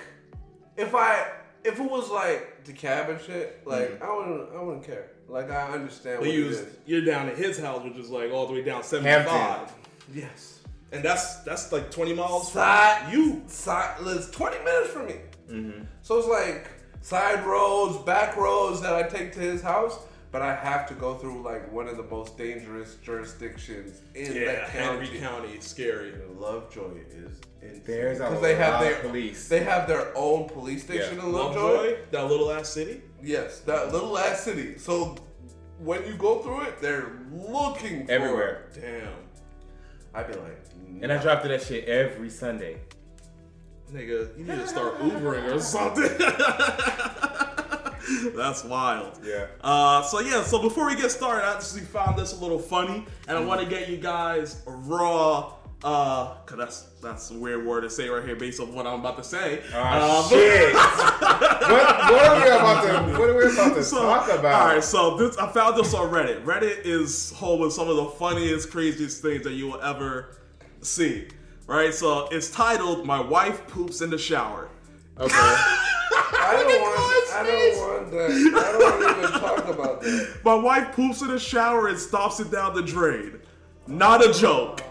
if 0.78 0.96
I 0.96 1.28
if 1.66 1.78
it 1.80 1.84
was 1.92 2.10
like 2.10 2.55
the 2.66 2.74
cab 2.74 3.10
and 3.10 3.20
shit, 3.22 3.62
like 3.66 4.02
I 4.02 4.16
wouldn't 4.16 4.50
I 4.56 4.62
wouldn't 4.62 4.86
care. 4.86 5.12
Like 5.28 5.50
I 5.52 5.72
understand 5.72 6.20
But 6.20 6.28
what 6.28 6.36
you, 6.36 6.46
it 6.48 6.52
is. 6.52 6.66
you're 6.86 7.06
down 7.06 7.30
at 7.30 7.38
his 7.38 7.60
house, 7.60 7.84
which 7.84 7.98
is 7.98 8.10
like 8.10 8.32
all 8.32 8.46
the 8.48 8.54
way 8.54 8.62
down 8.64 8.84
75, 8.84 9.28
Hampton. 9.30 9.76
Yes. 10.14 10.60
and 10.92 11.04
that's 11.04 11.38
that's 11.42 11.72
like 11.72 11.90
20 11.92 12.14
miles. 12.14 12.52
Side 12.52 13.12
You. 13.12 13.42
side. 13.48 13.96
It's 14.02 14.30
20 14.32 14.58
minutes 14.64 14.90
from 14.90 15.06
me. 15.08 15.16
Mm-hmm. 15.50 15.84
So 16.04 16.20
it's 16.20 16.28
like 16.28 16.68
side 17.02 17.46
roads, 17.46 17.98
back 18.06 18.36
roads 18.38 18.82
that 18.82 18.94
I 18.94 19.04
take 19.04 19.34
to 19.34 19.40
his 19.40 19.62
house. 19.62 19.98
But 20.36 20.42
I 20.42 20.54
have 20.54 20.86
to 20.90 20.94
go 20.96 21.14
through 21.16 21.44
like 21.44 21.72
one 21.72 21.88
of 21.88 21.96
the 21.96 22.04
most 22.04 22.38
dangerous 22.38 22.96
jurisdictions 22.96 24.02
in 24.16 24.34
Yeah, 24.36 24.46
that 24.48 24.68
county. 24.68 25.06
Henry 25.06 25.20
County, 25.22 25.60
scary. 25.62 26.12
Lovejoy 26.38 26.92
is 27.10 27.40
insane. 27.62 27.82
There's 27.86 28.18
because 28.18 28.42
they 28.42 28.56
have 28.56 28.82
their 28.82 28.96
police. 28.96 29.48
They 29.48 29.64
have 29.64 29.88
their 29.88 30.12
own 30.14 30.50
police 30.50 30.84
station 30.84 31.20
Yeah. 31.20 31.24
in 31.28 31.32
Lovejoy. 31.32 31.62
Lovejoy, 31.62 31.98
that 32.12 32.26
little 32.28 32.52
ass 32.52 32.68
city. 32.68 33.02
Yes, 33.24 33.62
that 33.62 33.94
little 33.94 34.18
ass 34.18 34.42
city. 34.42 34.78
So 34.78 35.16
when 35.80 36.06
you 36.06 36.16
go 36.16 36.40
through 36.40 36.64
it, 36.64 36.82
they're 36.82 37.14
looking 37.32 38.06
for 38.06 38.12
Everywhere. 38.12 38.68
It. 38.76 38.82
Damn, 38.82 39.14
I'd 40.14 40.28
be 40.28 40.34
like, 40.38 40.66
And 41.02 41.14
I 41.14 41.18
drive 41.22 41.44
to 41.44 41.48
that 41.48 41.62
shit 41.62 41.86
every 41.86 42.30
Sunday. 42.30 42.82
nigga, 43.90 44.38
you 44.38 44.44
need 44.44 44.58
to 44.60 44.68
start 44.68 45.00
Ubering 45.00 45.56
or 45.56 45.62
something. 45.62 46.12
That's 48.36 48.64
wild. 48.64 49.20
Yeah. 49.24 49.48
Uh, 49.62 50.02
so 50.04 50.20
yeah, 50.20 50.44
so 50.44 50.62
before 50.62 50.86
we 50.88 50.96
get 50.96 51.12
started, 51.12 51.46
I 51.46 51.56
actually 51.56 51.82
found 51.82 52.18
this 52.18 52.34
a 52.34 52.42
little 52.42 52.60
funny, 52.60 53.06
and 53.28 53.38
I 53.38 53.42
want 53.44 53.62
to 53.62 53.68
get 53.68 53.90
you 53.90 53.98
guys 53.98 54.62
raw, 54.66 55.54
uh, 55.84 56.36
cause 56.46 56.58
that's 56.58 56.82
that's 57.02 57.32
a 57.32 57.34
weird 57.38 57.66
word 57.66 57.82
to 57.82 57.90
say 57.90 58.08
right 58.10 58.24
here 58.26 58.36
based 58.36 58.60
on 58.60 58.74
what 58.74 58.88
I'm 58.88 59.00
about 59.02 59.18
to 59.18 59.24
say. 59.24 59.62
Ah, 59.74 60.26
Uh, 60.26 60.30
shit. 60.30 60.74
what, 60.76 62.12
what 62.12 62.28
are 62.28 62.42
we 62.42 62.50
about 62.50 62.84
to? 62.84 63.12
What 63.20 63.30
are 63.30 63.38
we 63.38 63.54
about 63.54 63.76
to 63.76 63.84
So, 63.84 64.02
talk 64.02 64.30
about? 64.30 64.62
All 64.62 64.68
right, 64.68 64.84
so 64.84 65.18
this 65.18 65.38
I 65.38 65.52
found 65.52 65.78
this 65.78 65.94
on 65.94 66.10
Reddit. 66.12 66.44
Reddit 66.44 66.82
is 66.86 67.32
home 67.34 67.60
with 67.62 67.74
some 67.74 67.90
of 67.90 67.96
the 67.98 68.06
funniest, 68.06 68.72
craziest 68.72 69.22
things 69.22 69.44
that 69.44 69.54
you 69.54 69.68
will 69.68 69.82
ever 69.82 70.38
see. 70.82 71.28
Right, 71.68 71.94
so 71.94 72.28
it's 72.32 72.52
titled 72.52 73.06
"My 73.06 73.20
Wife 73.20 73.66
Poops 73.68 74.02
in 74.02 74.10
the 74.12 74.18
Shower." 74.20 74.70
Okay. 75.18 75.34
I 75.34 76.62
don't 76.62 76.82
want, 76.82 77.34
I 77.34 77.44
don't 77.44 77.78
want 77.78 78.12
that. 78.12 78.32
I 78.32 78.72
don't 78.72 78.82
want 78.82 79.02
to 79.02 79.28
even 79.28 79.40
talk 79.40 79.68
about 79.68 80.02
that. 80.02 80.40
My 80.44 80.56
wife 80.56 80.94
poops 80.94 81.22
in 81.22 81.30
the 81.30 81.40
shower 81.40 81.88
and 81.88 81.98
stops 81.98 82.40
it 82.40 82.52
down 82.52 82.76
the 82.76 82.82
drain. 82.82 83.40
Not 83.88 84.26
a 84.28 84.34
joke. 84.34 84.82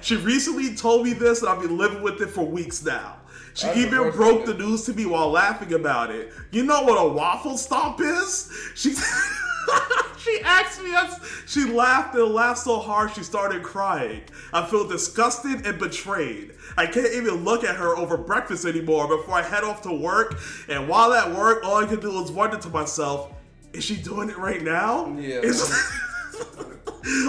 She 0.00 0.16
recently 0.16 0.74
told 0.74 1.04
me 1.04 1.12
this, 1.12 1.40
and 1.40 1.48
I've 1.48 1.60
been 1.60 1.76
living 1.76 2.02
with 2.02 2.20
it 2.20 2.30
for 2.30 2.44
weeks 2.44 2.84
now. 2.84 3.16
She 3.54 3.66
That's 3.66 3.78
even 3.78 4.00
worst 4.00 4.16
broke 4.16 4.46
the 4.46 4.54
news 4.54 4.84
to 4.86 4.94
me 4.94 5.06
while 5.06 5.30
laughing 5.30 5.72
about 5.74 6.10
it. 6.10 6.32
You 6.50 6.64
know 6.64 6.82
what 6.82 6.96
a 6.96 7.08
waffle 7.08 7.56
stomp 7.56 8.00
is? 8.00 8.52
She 8.74 8.94
she 10.18 10.40
asked 10.44 10.82
me. 10.82 10.94
Us, 10.94 11.20
she 11.46 11.64
laughed 11.64 12.14
and 12.14 12.32
laughed 12.32 12.60
so 12.60 12.78
hard 12.78 13.12
she 13.14 13.22
started 13.22 13.62
crying. 13.62 14.22
I 14.52 14.64
feel 14.66 14.86
disgusted 14.86 15.66
and 15.66 15.78
betrayed. 15.78 16.52
I 16.76 16.86
can't 16.86 17.12
even 17.12 17.44
look 17.44 17.64
at 17.64 17.76
her 17.76 17.96
over 17.96 18.16
breakfast 18.16 18.64
anymore 18.64 19.08
before 19.08 19.34
I 19.34 19.42
head 19.42 19.64
off 19.64 19.82
to 19.82 19.92
work. 19.92 20.38
And 20.68 20.88
while 20.88 21.12
at 21.12 21.34
work, 21.34 21.64
all 21.64 21.76
I 21.76 21.86
can 21.86 22.00
do 22.00 22.22
is 22.22 22.30
wonder 22.30 22.56
to 22.58 22.68
myself, 22.68 23.32
is 23.72 23.84
she 23.84 23.96
doing 23.96 24.30
it 24.30 24.38
right 24.38 24.62
now? 24.62 25.14
Yeah. 25.18 25.42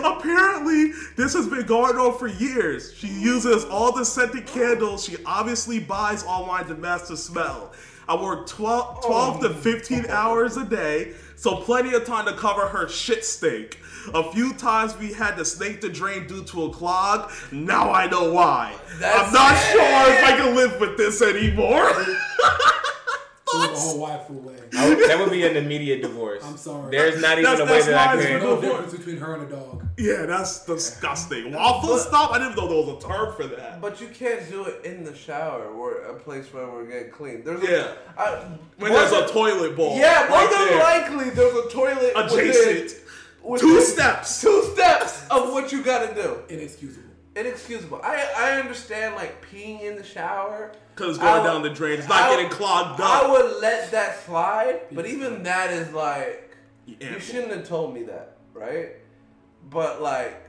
Apparently, 0.04 0.92
this 1.18 1.34
has 1.34 1.48
been 1.48 1.66
going 1.66 1.98
on 1.98 2.18
for 2.18 2.28
years. 2.28 2.94
She 2.94 3.08
uses 3.08 3.66
all 3.66 3.92
the 3.92 4.06
scented 4.06 4.46
candles 4.46 5.04
she 5.04 5.18
obviously 5.26 5.80
buys 5.80 6.24
online 6.24 6.66
to 6.68 6.76
mask 6.76 7.08
the 7.08 7.18
smell. 7.18 7.74
I 8.08 8.16
work 8.22 8.48
12, 8.48 9.06
12 9.06 9.42
to 9.42 9.50
15 9.50 10.06
hours 10.08 10.58
a 10.58 10.66
day, 10.66 11.14
so 11.46 11.58
plenty 11.58 11.94
of 11.94 12.04
time 12.06 12.26
to 12.26 12.34
cover 12.34 12.66
her 12.66 12.88
shit 12.90 13.24
stink. 13.24 13.78
A 14.16 14.32
few 14.32 14.52
times 14.54 14.98
we 14.98 15.14
had 15.14 15.36
to 15.36 15.46
snake 15.46 15.80
the 15.80 15.90
drain 15.90 16.26
due 16.26 16.44
to 16.46 16.64
a 16.66 16.70
clog. 16.72 17.32
Now 17.52 17.92
I 17.92 18.08
know 18.10 18.32
why. 18.34 18.74
That's 19.00 19.28
I'm 19.28 19.32
not 19.34 19.54
it. 19.54 19.72
sure 19.72 20.14
if 20.18 20.24
I 20.24 20.38
can 20.38 20.56
live 20.56 20.80
with 20.80 20.98
this 20.98 21.22
anymore. 21.22 21.88
Threw 23.52 24.00
wife 24.02 24.28
away. 24.28 24.56
Would- 24.74 25.08
that 25.08 25.18
would 25.20 25.30
be 25.30 25.46
an 25.46 25.56
immediate 25.56 26.02
divorce. 26.02 26.44
I'm 26.44 26.58
sorry. 26.58 26.90
There's 26.90 27.22
not 27.22 27.34
even 27.34 27.44
That's- 27.44 27.60
a 27.60 27.72
way 27.72 27.78
that's 27.78 27.86
that 27.86 27.96
I 28.10 28.16
why 28.16 28.22
it's 28.22 28.28
could. 28.32 28.42
for 28.42 28.48
no 28.48 28.62
difference 28.62 28.94
between 28.96 29.18
her 29.18 29.36
and 29.36 29.44
a 29.44 29.56
dog. 29.56 29.85
Yeah, 29.98 30.26
that's 30.26 30.66
disgusting. 30.66 31.54
Waffle 31.54 31.98
stop? 31.98 32.32
I 32.32 32.40
didn't 32.40 32.56
know 32.58 32.68
there 32.68 32.78
was 32.94 33.04
a 33.04 33.08
term 33.08 33.34
for 33.36 33.48
that. 33.56 33.80
But 33.82 34.02
you 34.02 34.08
can't 34.08 34.48
do 34.50 34.66
it 34.66 34.84
in 34.86 35.04
the 35.04 35.16
shower 35.16 35.68
or 35.68 36.02
a 36.04 36.14
place 36.16 36.52
where 36.54 36.68
we're 36.68 36.86
getting 36.86 37.12
clean. 37.12 37.44
There's 37.44 37.64
a, 37.64 37.72
Yeah. 37.72 37.94
I, 38.18 38.46
When 38.78 38.92
more 38.92 39.00
there's 39.00 39.12
a 39.14 39.20
than- 39.22 39.30
toilet 39.30 39.76
bowl. 39.76 39.98
Yeah, 39.98 40.26
more 40.30 40.40
right 40.40 40.50
than 40.52 40.68
there. 40.68 40.80
likely 40.80 41.30
there's 41.32 41.66
a 41.66 41.70
toilet 41.70 42.12
Adjacent. 42.16 42.84
Within, 42.84 43.02
within 43.44 43.68
Two 43.70 43.82
steps. 43.82 44.42
Two 44.42 44.64
steps 44.74 45.28
of 45.30 45.50
what 45.54 45.72
you 45.72 45.82
gotta 45.84 46.14
do. 46.14 46.40
Inexcusable. 46.50 47.04
Inexcusable. 47.36 48.00
I 48.04 48.26
I 48.38 48.60
understand 48.60 49.16
like 49.16 49.46
peeing 49.50 49.82
in 49.82 49.96
the 49.96 50.04
shower. 50.04 50.72
Because 50.96 51.16
it's 51.16 51.20
going 51.20 51.42
would- 51.44 51.48
down 51.48 51.62
the 51.64 51.70
drain. 51.70 52.00
It's 52.00 52.08
not 52.08 52.24
I- 52.24 52.36
getting 52.36 52.50
clogged 52.50 53.00
up. 53.02 53.24
I 53.24 53.30
would 53.32 53.62
let 53.62 53.92
that 53.92 54.24
slide, 54.26 54.82
but 54.92 55.06
even 55.06 55.44
that 55.44 55.72
is 55.72 55.92
like 55.94 56.56
Yeah. 56.86 57.14
you 57.14 57.20
shouldn't 57.20 57.52
have 57.52 57.68
told 57.68 57.94
me 57.94 58.04
that, 58.04 58.38
right? 58.54 58.90
But 59.70 60.02
like 60.02 60.42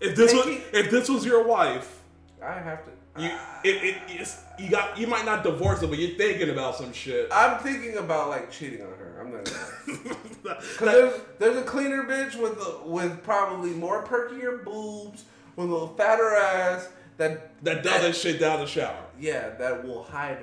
If 0.00 0.16
this 0.16 0.32
was 0.32 0.46
Making- 0.46 0.62
if 0.72 0.90
this 0.90 1.08
was 1.08 1.24
your 1.24 1.44
wife, 1.44 2.00
I 2.42 2.54
have 2.54 2.84
to. 2.84 2.90
you 3.22 3.28
it, 3.64 3.84
it 3.84 3.96
it's, 4.08 4.40
you 4.58 4.70
got 4.70 4.98
you 4.98 5.06
might 5.06 5.24
not 5.24 5.42
divorce 5.44 5.80
her, 5.80 5.86
but 5.86 5.98
you're 5.98 6.16
thinking 6.16 6.50
about 6.50 6.76
some 6.76 6.92
shit. 6.92 7.28
I'm 7.32 7.58
thinking 7.62 7.96
about 7.98 8.28
like 8.30 8.50
cheating 8.50 8.82
on 8.82 8.88
her. 8.88 9.18
I'm 9.20 9.32
not. 9.32 9.44
Cause 10.76 10.78
there's, 10.80 11.20
there's 11.38 11.56
a 11.58 11.62
cleaner 11.62 12.02
bitch 12.04 12.40
with 12.40 12.58
a, 12.58 12.88
with 12.88 13.22
probably 13.22 13.70
more 13.70 14.04
perkier 14.04 14.64
boobs, 14.64 15.24
with 15.56 15.68
a 15.68 15.72
little 15.72 15.88
fatter 15.94 16.34
ass 16.34 16.88
that 17.18 17.62
that 17.64 17.82
does 17.84 18.02
that 18.02 18.16
shit 18.16 18.40
down 18.40 18.58
the 18.60 18.66
shower. 18.66 19.04
yeah 19.20 19.50
that 19.50 19.84
will 19.84 20.02
hide 20.02 20.38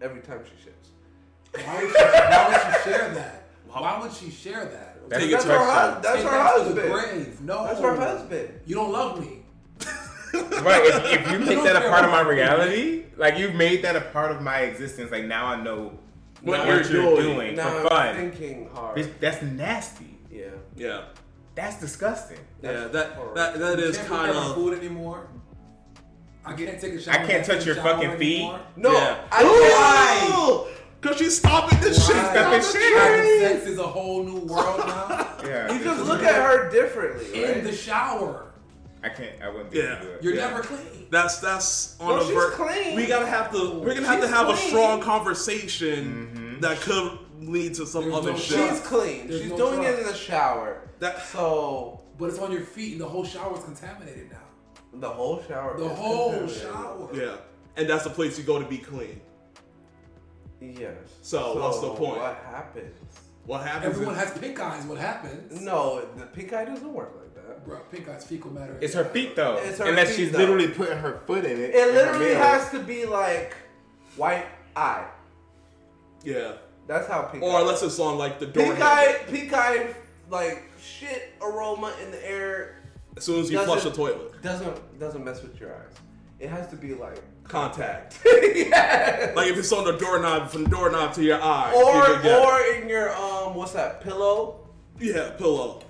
every 0.00 0.20
time 0.22 0.40
she 0.44 0.70
shits. 0.70 1.66
Why 1.66 1.82
would 1.84 1.92
she, 1.94 2.02
why 2.02 2.48
would 2.48 2.84
she 2.84 2.90
share 2.90 3.14
that? 3.14 3.42
Why 3.68 4.00
would 4.00 4.12
she 4.12 4.30
share 4.30 4.64
that? 4.64 4.93
That's 5.08 5.22
Take 5.22 5.30
That's 5.32 5.44
her, 5.44 5.56
question. 5.56 5.74
hus- 5.74 6.02
that's 6.02 6.16
Take 6.16 6.24
her 6.24 6.30
that 6.30 6.64
to 6.68 6.72
the 6.72 6.80
husband. 6.90 7.40
No. 7.46 7.64
That's 7.66 7.80
her 7.80 7.96
husband. 7.96 8.60
You 8.66 8.74
don't 8.76 8.92
love 8.92 9.20
me. 9.20 9.40
Right, 10.34 10.82
if, 10.84 11.20
if 11.26 11.30
you 11.30 11.38
make 11.38 11.48
don't 11.50 11.64
that 11.64 11.76
a 11.76 11.88
part 11.88 12.04
of 12.04 12.10
my 12.10 12.22
about 12.22 12.28
me. 12.30 12.34
reality, 12.34 13.04
like 13.16 13.38
you've 13.38 13.54
made 13.54 13.82
that 13.84 13.94
a 13.94 14.00
part 14.00 14.32
of 14.32 14.42
my 14.42 14.60
existence, 14.62 15.12
like 15.12 15.26
now 15.26 15.46
I 15.46 15.62
know 15.62 15.96
What 16.42 16.58
what, 16.58 16.66
you're 16.66 16.82
you're, 16.82 17.16
doing. 17.22 17.36
doing, 17.36 17.54
Now 17.56 17.70
for 17.70 17.92
I'm 17.92 18.14
fun. 18.16 18.16
thinking 18.32 18.68
hard. 18.74 18.98
Bitch, 18.98 19.12
that's 19.20 19.42
nasty. 19.42 20.18
yeah. 20.32 20.46
Yeah, 20.74 21.04
That's 21.54 21.78
disgusting. 21.78 22.38
yeah. 22.62 22.88
That 22.88 22.92
that 23.36 23.58
that 23.60 23.78
is 23.78 23.96
can't 23.96 24.08
kind 24.08 24.32
of. 24.36 24.54
food 24.56 24.76
anymore. 24.76 25.28
I 26.44 26.52
can't 26.54 26.80
take 26.80 26.94
a 26.94 27.00
shower. 27.00 27.14
I 27.14 27.26
can't 27.26 27.44
touch 27.46 27.64
your 27.64 27.76
fucking 27.76 28.16
feet. 28.18 28.38
anymore. 28.40 28.60
No, 28.76 28.90
yeah. 28.92 29.18
I 29.30 29.42
Cause 31.04 31.18
she's 31.18 31.36
stopping 31.36 31.78
this 31.80 32.06
shit. 32.06 32.16
Why? 32.16 32.34
down 32.34 32.50
the 32.52 32.62
Stop 32.62 32.80
sex 32.80 33.66
is 33.66 33.78
a 33.78 33.86
whole 33.86 34.24
new 34.24 34.38
world 34.40 34.78
now. 34.78 35.36
Yeah. 35.44 35.70
You 35.70 35.84
just 35.84 36.02
look 36.06 36.22
at 36.22 36.34
her 36.34 36.70
differently, 36.70 37.42
right? 37.44 37.58
In 37.58 37.64
the 37.64 37.74
shower, 37.74 38.54
I 39.02 39.10
can't. 39.10 39.34
I 39.42 39.50
wouldn't 39.50 39.70
be 39.70 39.80
able 39.80 39.96
to 39.96 40.02
do 40.02 40.10
it. 40.12 40.22
you're 40.22 40.34
Yeah. 40.34 40.48
never 40.48 40.62
clean. 40.62 41.06
That's 41.10 41.40
that's 41.40 42.00
on 42.00 42.08
No, 42.08 42.16
a 42.16 42.24
she's 42.24 42.32
ver- 42.32 42.50
clean. 42.52 42.96
We 42.96 43.06
gotta 43.06 43.26
have 43.26 43.52
to. 43.52 43.80
We're 43.80 43.92
gonna 43.94 44.06
have 44.06 44.20
to 44.22 44.26
She's 44.26 44.34
have 44.34 44.48
a 44.48 44.56
strong 44.56 45.02
conversation 45.02 46.30
mm-hmm. 46.34 46.60
that 46.60 46.80
could 46.80 47.18
lead 47.42 47.74
to 47.74 47.84
some 47.86 48.04
There's 48.04 48.14
other 48.14 48.32
no 48.32 48.38
shit. 48.38 48.70
She's 48.70 48.80
clean. 48.80 49.28
There's 49.28 49.42
She's 49.42 49.50
no 49.50 49.56
doing 49.58 49.82
it 49.82 49.98
in 49.98 50.06
the 50.06 50.14
shower. 50.14 50.88
That 51.00 51.22
So 51.26 52.00
But 52.18 52.30
it's 52.30 52.38
on 52.38 52.50
your 52.50 52.62
feet, 52.62 52.92
and 52.92 53.00
the 53.02 53.08
whole 53.08 53.26
shower 53.26 53.58
is 53.58 53.62
contaminated 53.64 54.30
now. 54.30 54.38
the 54.94 55.10
whole 55.10 55.42
shower. 55.46 55.76
The 55.78 55.86
whole 55.88 56.48
shower. 56.48 57.10
yeah, 57.12 57.36
and 57.76 57.86
that's 57.90 58.04
the 58.04 58.10
place 58.10 58.38
you 58.38 58.44
go 58.44 58.58
to 58.58 58.66
be 58.66 58.78
clean. 58.78 59.20
Yes. 60.72 60.94
So, 61.22 61.60
what's 61.60 61.80
the 61.80 61.90
point? 61.90 62.20
What 62.20 62.36
happens? 62.50 62.96
What 63.46 63.62
happens? 63.66 63.92
Everyone 63.94 64.14
is- 64.14 64.20
has 64.30 64.38
pink 64.38 64.58
eyes. 64.60 64.84
What 64.84 64.98
happens? 64.98 65.60
No, 65.60 66.00
the 66.16 66.26
pink 66.26 66.52
eye 66.52 66.64
doesn't 66.64 66.92
work 66.92 67.12
like 67.20 67.34
that. 67.34 67.64
Bro, 67.66 67.80
pink 67.90 68.08
eyes 68.08 68.24
fecal 68.24 68.50
matter. 68.50 68.76
It's 68.80 68.94
her 68.94 69.04
feet 69.04 69.36
though. 69.36 69.56
It's 69.56 69.78
her 69.78 69.84
Unless 69.86 70.08
feet, 70.08 70.16
she's 70.16 70.32
though. 70.32 70.38
literally 70.38 70.68
putting 70.68 70.98
her 70.98 71.20
foot 71.26 71.44
in 71.44 71.52
it. 71.60 71.70
It 71.74 71.88
in 71.88 71.94
literally 71.94 72.34
has 72.34 72.70
to 72.70 72.80
be 72.80 73.04
like 73.04 73.54
white 74.16 74.46
eye. 74.76 75.06
yeah, 76.22 76.52
That's 76.86 77.06
how 77.06 77.22
pink. 77.22 77.42
or 77.42 77.60
unless 77.60 77.82
it's 77.82 77.98
on 77.98 78.16
like 78.18 78.38
the 78.38 78.46
door. 78.46 78.64
pink 78.64 78.80
eye, 78.80 79.16
pink 79.28 79.52
eye, 79.52 79.94
like 80.30 80.62
shit 80.80 81.32
aroma 81.42 81.92
in 82.02 82.10
the 82.10 82.26
air 82.30 82.76
As 83.16 83.24
soon 83.24 83.40
as 83.40 83.50
you 83.50 83.62
flush 83.64 83.82
the 83.84 83.90
toilet, 83.90 84.40
doesn't 84.42 84.98
doesn't 84.98 85.22
mess 85.24 85.42
with 85.42 85.60
your 85.60 85.74
eyes. 85.74 85.92
It 86.40 86.48
has 86.48 86.66
to 86.68 86.76
be 86.76 86.94
like 86.94 87.22
contact. 87.44 88.18
yeah. 88.54 89.32
Like 89.36 89.48
if 89.48 89.58
it's 89.58 89.72
on 89.72 89.84
the 89.84 89.92
doorknob, 89.96 90.50
from 90.50 90.64
the 90.64 90.70
doorknob 90.70 91.14
to 91.14 91.22
your 91.22 91.40
eye, 91.42 91.72
or 91.74 92.08
you 92.08 92.16
could 92.20 92.26
it. 92.26 92.42
or 92.42 92.82
in 92.82 92.88
your 92.88 93.10
um 93.14 93.54
what's 93.54 93.72
that 93.72 94.00
pillow? 94.00 94.60
yeah, 95.00 95.30
pillow, 95.30 95.82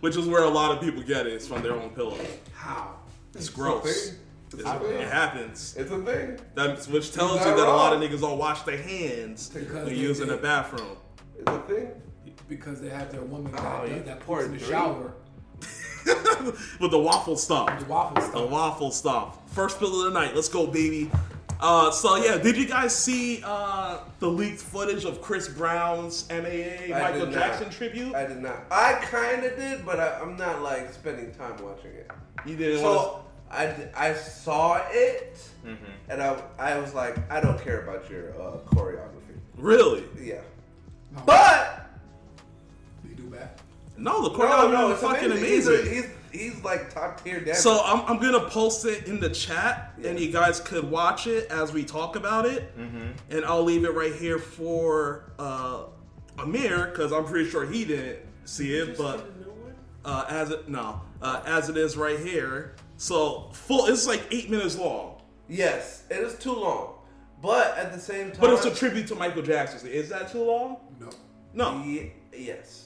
which 0.00 0.16
is 0.16 0.26
where 0.26 0.42
a 0.44 0.48
lot 0.48 0.72
of 0.72 0.80
people 0.82 1.02
get 1.02 1.26
it. 1.26 1.32
It's 1.34 1.46
from 1.46 1.62
their 1.62 1.72
own 1.74 1.90
pillow. 1.90 2.18
How? 2.54 2.96
It's 3.34 3.48
gross. 3.48 4.10
thing. 4.10 4.18
It's- 4.60 4.74
a 4.74 4.78
thing. 4.78 4.92
it 5.00 5.08
happens. 5.08 5.74
It's 5.76 5.90
a 5.90 5.98
thing. 6.02 6.38
That's 6.54 6.88
which 6.88 7.12
tells 7.12 7.36
not 7.40 7.48
you 7.48 7.56
that 7.56 7.66
a 7.68 7.70
lot 7.70 7.92
of 7.92 8.00
niggas 8.00 8.20
don't 8.20 8.38
wash 8.38 8.62
their 8.62 8.78
hands 8.80 9.50
Because 9.50 9.72
when 9.74 9.84
they 9.86 9.94
using 9.94 10.28
the 10.28 10.36
bathroom. 10.36 10.96
It's 11.38 11.50
a 11.50 11.58
thing. 11.60 11.88
Because 12.48 12.80
they 12.80 12.88
have 12.90 13.10
their 13.10 13.22
woman 13.22 13.50
that, 13.52 13.60
Oh, 13.60 13.84
you 13.84 13.94
that, 13.96 14.06
that 14.06 14.20
poor 14.20 14.36
puts 14.38 14.46
in 14.46 14.52
the 14.52 14.58
dream. 14.58 14.70
shower. 14.70 15.14
With 16.80 16.90
the 16.90 16.98
waffle 16.98 17.36
stop. 17.36 17.78
The 17.78 17.84
waffle 17.86 18.14
The 18.14 18.28
stuff. 18.28 18.50
waffle 18.50 18.90
stop. 18.90 19.48
First 19.50 19.78
pill 19.78 20.06
of 20.06 20.12
the 20.12 20.18
night. 20.20 20.34
Let's 20.34 20.48
go, 20.48 20.66
baby. 20.66 21.10
Uh, 21.58 21.90
so 21.90 22.16
yeah, 22.16 22.36
did 22.36 22.56
you 22.56 22.66
guys 22.66 22.94
see 22.94 23.40
uh, 23.44 23.98
the 24.20 24.28
leaked 24.28 24.60
footage 24.60 25.04
of 25.06 25.22
Chris 25.22 25.48
Brown's 25.48 26.28
MAA 26.28 26.36
I 26.36 26.88
Michael 26.90 27.20
did 27.26 27.30
not. 27.30 27.32
Jackson 27.34 27.70
tribute? 27.70 28.14
I 28.14 28.26
did 28.26 28.42
not. 28.42 28.64
I 28.70 28.92
kind 29.02 29.42
of 29.44 29.56
did, 29.56 29.84
but 29.86 29.98
I, 29.98 30.20
I'm 30.20 30.36
not 30.36 30.60
like 30.62 30.92
spending 30.92 31.32
time 31.34 31.54
watching 31.64 31.92
it. 31.92 32.10
you 32.44 32.56
didn't 32.56 32.82
want 32.82 33.00
So 33.00 33.22
I 33.50 34.12
saw 34.14 34.82
it, 34.90 35.38
Mm-hmm. 35.64 36.10
and 36.10 36.22
I 36.22 36.40
I 36.58 36.78
was 36.78 36.94
like, 36.94 37.16
I 37.32 37.40
don't 37.40 37.60
care 37.60 37.80
about 37.80 38.08
your 38.10 38.30
uh, 38.40 38.58
choreography. 38.66 39.40
Really? 39.56 40.04
Yeah, 40.20 40.42
No. 41.12 41.22
but 41.24 41.34
You 41.34 41.34
do 41.34 41.66
bad. 41.66 41.85
No, 43.96 44.22
the 44.28 44.30
no, 44.30 44.44
choreography 44.44 44.72
no, 44.72 44.88
was 44.88 44.92
it's 44.94 45.02
fucking 45.02 45.30
amazing. 45.32 45.74
amazing. 45.74 45.92
He's, 45.94 46.04
a, 46.04 46.38
he's 46.40 46.52
he's 46.54 46.64
like 46.64 46.92
top 46.92 47.22
tier 47.22 47.40
dancer. 47.40 47.62
So 47.62 47.80
I'm, 47.84 48.00
I'm 48.06 48.18
gonna 48.20 48.48
post 48.48 48.84
it 48.84 49.06
in 49.06 49.20
the 49.20 49.30
chat, 49.30 49.94
and 50.04 50.18
you 50.20 50.30
guys 50.30 50.60
could 50.60 50.90
watch 50.90 51.26
it 51.26 51.50
as 51.50 51.72
we 51.72 51.82
talk 51.84 52.16
about 52.16 52.46
it. 52.46 52.72
And 53.30 53.44
I'll 53.44 53.62
leave 53.64 53.84
it 53.84 53.94
right 53.94 54.14
here 54.14 54.38
for 54.38 55.32
uh, 55.38 55.84
Amir 56.38 56.86
because 56.88 57.12
I'm 57.12 57.24
pretty 57.24 57.48
sure 57.50 57.66
he 57.66 57.84
didn't 57.84 58.18
see 58.44 58.74
it, 58.76 58.96
but 58.98 59.30
uh, 60.04 60.24
as 60.28 60.50
it 60.50 60.68
no, 60.68 61.00
uh, 61.22 61.42
as 61.46 61.68
it 61.68 61.76
is 61.76 61.96
right 61.96 62.18
here. 62.20 62.74
So 62.98 63.50
full, 63.52 63.86
it's 63.86 64.06
like 64.06 64.22
eight 64.30 64.50
minutes 64.50 64.76
long, 64.78 65.20
yes, 65.48 66.04
it 66.10 66.18
is 66.18 66.34
too 66.38 66.52
long, 66.54 66.94
but 67.42 67.76
at 67.76 67.92
the 67.92 67.98
same 68.00 68.30
time, 68.30 68.40
but 68.40 68.50
it's 68.50 68.64
a 68.64 68.74
tribute 68.74 69.06
to 69.08 69.14
Michael 69.14 69.42
Jackson. 69.42 69.86
Is 69.88 70.08
that 70.10 70.30
too 70.32 70.42
long? 70.44 70.76
No. 71.00 71.10
No, 71.52 71.82
Ye- 71.84 72.12
yes, 72.34 72.85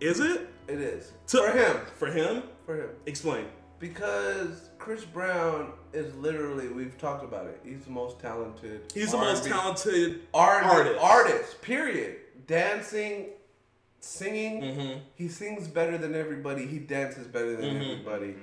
Is 0.00 0.20
it 0.20 0.48
it 0.68 0.78
is 0.80 1.12
To- 1.28 1.38
for 1.38 1.50
him. 1.50 1.76
for 1.96 2.06
him? 2.06 2.42
For 2.66 2.76
him. 2.76 2.88
Explain. 3.06 3.46
Because 3.78 4.70
Chris 4.78 5.04
Brown 5.04 5.72
is 5.92 6.14
literally, 6.16 6.68
we've 6.68 6.96
talked 6.96 7.22
about 7.24 7.46
it. 7.46 7.60
He's 7.64 7.84
the 7.84 7.90
most 7.90 8.18
talented. 8.18 8.80
He's 8.94 9.10
the 9.10 9.18
most 9.18 9.40
R&B 9.42 9.50
talented 9.50 10.20
art- 10.32 10.64
artist. 10.64 10.98
Artist. 11.00 11.60
Period. 11.62 12.16
Dancing, 12.46 13.26
singing. 14.00 14.62
Mhm. 14.62 15.00
He 15.16 15.28
sings 15.28 15.68
better 15.68 15.98
than 15.98 16.14
everybody. 16.14 16.66
He 16.66 16.78
dances 16.78 17.26
better 17.26 17.56
than 17.56 17.74
Mhm. 17.76 17.90
everybody. 17.92 18.36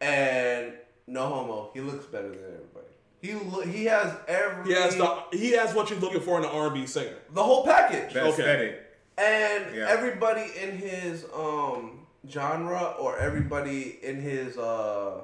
And 0.00 0.72
no 1.06 1.26
homo, 1.26 1.70
he 1.74 1.80
looks 1.80 2.06
better 2.06 2.28
than 2.30 2.38
everybody. 2.54 2.86
He 3.20 3.34
lo- 3.34 3.60
he 3.62 3.84
has 3.86 4.14
every 4.26 4.72
He 4.74 4.80
has 4.80 4.96
the 4.96 5.22
he 5.32 5.52
has 5.52 5.74
what 5.74 5.90
you're 5.90 5.98
looking 6.00 6.20
for 6.20 6.38
in 6.38 6.44
an 6.44 6.50
R&B 6.50 6.86
singer. 6.86 7.16
the 7.30 7.42
whole 7.42 7.64
package. 7.64 8.12
The 8.14 8.20
Okay. 8.22 8.30
aesthetic. 8.30 8.80
And 9.18 9.74
Yeah. 9.74 9.88
everybody 9.88 10.46
in 10.60 10.76
his 10.78 11.24
um 11.34 12.06
genre 12.28 12.94
or 12.98 13.18
everybody 13.18 13.98
in 14.02 14.20
his 14.20 14.56
uh 14.58 15.20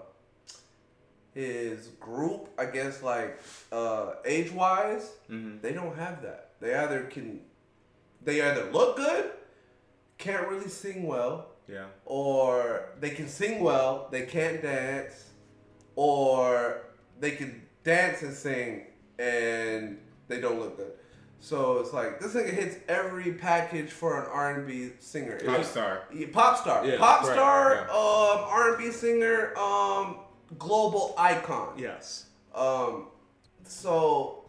his 1.34 1.88
group, 2.00 2.48
I 2.58 2.66
guess 2.66 3.02
like 3.02 3.38
uh 3.72 4.14
age 4.24 4.50
wise, 4.52 5.12
Mhm. 5.30 5.60
they 5.62 5.72
don't 5.72 5.96
have 5.96 6.22
that. 6.22 6.50
They 6.60 6.74
either 6.74 7.04
can 7.04 7.40
they 8.22 8.42
either 8.42 8.64
look 8.72 8.96
good, 8.96 9.30
can't 10.18 10.48
really 10.48 10.68
sing 10.68 11.06
well, 11.06 11.46
Yeah. 11.68 11.86
or 12.04 12.90
they 13.00 13.10
can 13.10 13.28
sing 13.28 13.60
well, 13.60 14.08
they 14.10 14.26
can't 14.26 14.60
dance, 14.60 15.30
or 15.94 16.80
they 17.20 17.30
can 17.32 17.66
dance 17.84 18.22
and 18.22 18.34
sing 18.34 18.86
and 19.18 20.00
they 20.28 20.40
don't 20.40 20.58
look 20.60 20.76
good. 20.76 20.92
So 21.40 21.78
it's 21.78 21.92
like 21.92 22.18
this 22.20 22.34
nigga 22.34 22.50
hits 22.52 22.76
every 22.88 23.32
package 23.32 23.90
for 23.90 24.20
an 24.22 24.28
R 24.30 24.54
and 24.56 24.66
B 24.66 24.90
singer. 24.98 25.38
Pop 25.44 25.58
you- 25.58 25.64
star. 25.64 26.02
Yeah, 26.12 26.26
pop 26.32 26.58
star, 26.58 26.84
Yeah, 26.86 26.98
pop 26.98 27.22
right, 27.22 27.32
star, 27.32 27.74
yeah. 27.74 27.80
um, 27.82 28.44
R 28.48 28.68
and 28.74 28.78
B 28.78 28.90
singer, 28.90 29.56
um, 29.56 30.18
global 30.58 31.14
icon. 31.16 31.74
Yes. 31.78 32.26
Um, 32.54 33.06
so 33.64 34.44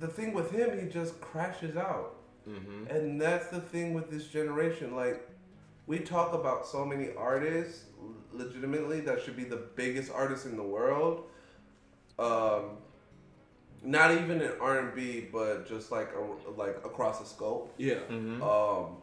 the 0.00 0.08
thing 0.08 0.32
with 0.34 0.50
him, 0.50 0.78
he 0.78 0.86
just 0.88 1.20
crashes 1.20 1.76
out, 1.76 2.16
Mm-hmm. 2.48 2.88
and 2.88 3.20
that's 3.20 3.46
the 3.48 3.60
thing 3.60 3.94
with 3.94 4.10
this 4.10 4.26
generation. 4.26 4.94
Like, 4.96 5.26
we 5.86 5.98
talk 6.00 6.34
about 6.34 6.66
so 6.66 6.84
many 6.84 7.10
artists, 7.16 7.84
legitimately, 8.32 9.00
that 9.02 9.22
should 9.22 9.36
be 9.36 9.44
the 9.44 9.62
biggest 9.76 10.10
artists 10.12 10.44
in 10.44 10.56
the 10.56 10.62
world. 10.62 11.24
Um, 12.18 12.78
not 13.84 14.12
even 14.12 14.40
in 14.40 14.52
R 14.60 14.78
and 14.78 14.94
B, 14.94 15.26
but 15.32 15.68
just 15.68 15.90
like 15.90 16.10
a, 16.14 16.50
like 16.50 16.76
across 16.84 17.18
the 17.20 17.26
scope. 17.26 17.72
Yeah. 17.78 17.94
Mm-hmm. 18.10 18.42
Um, 18.42 18.96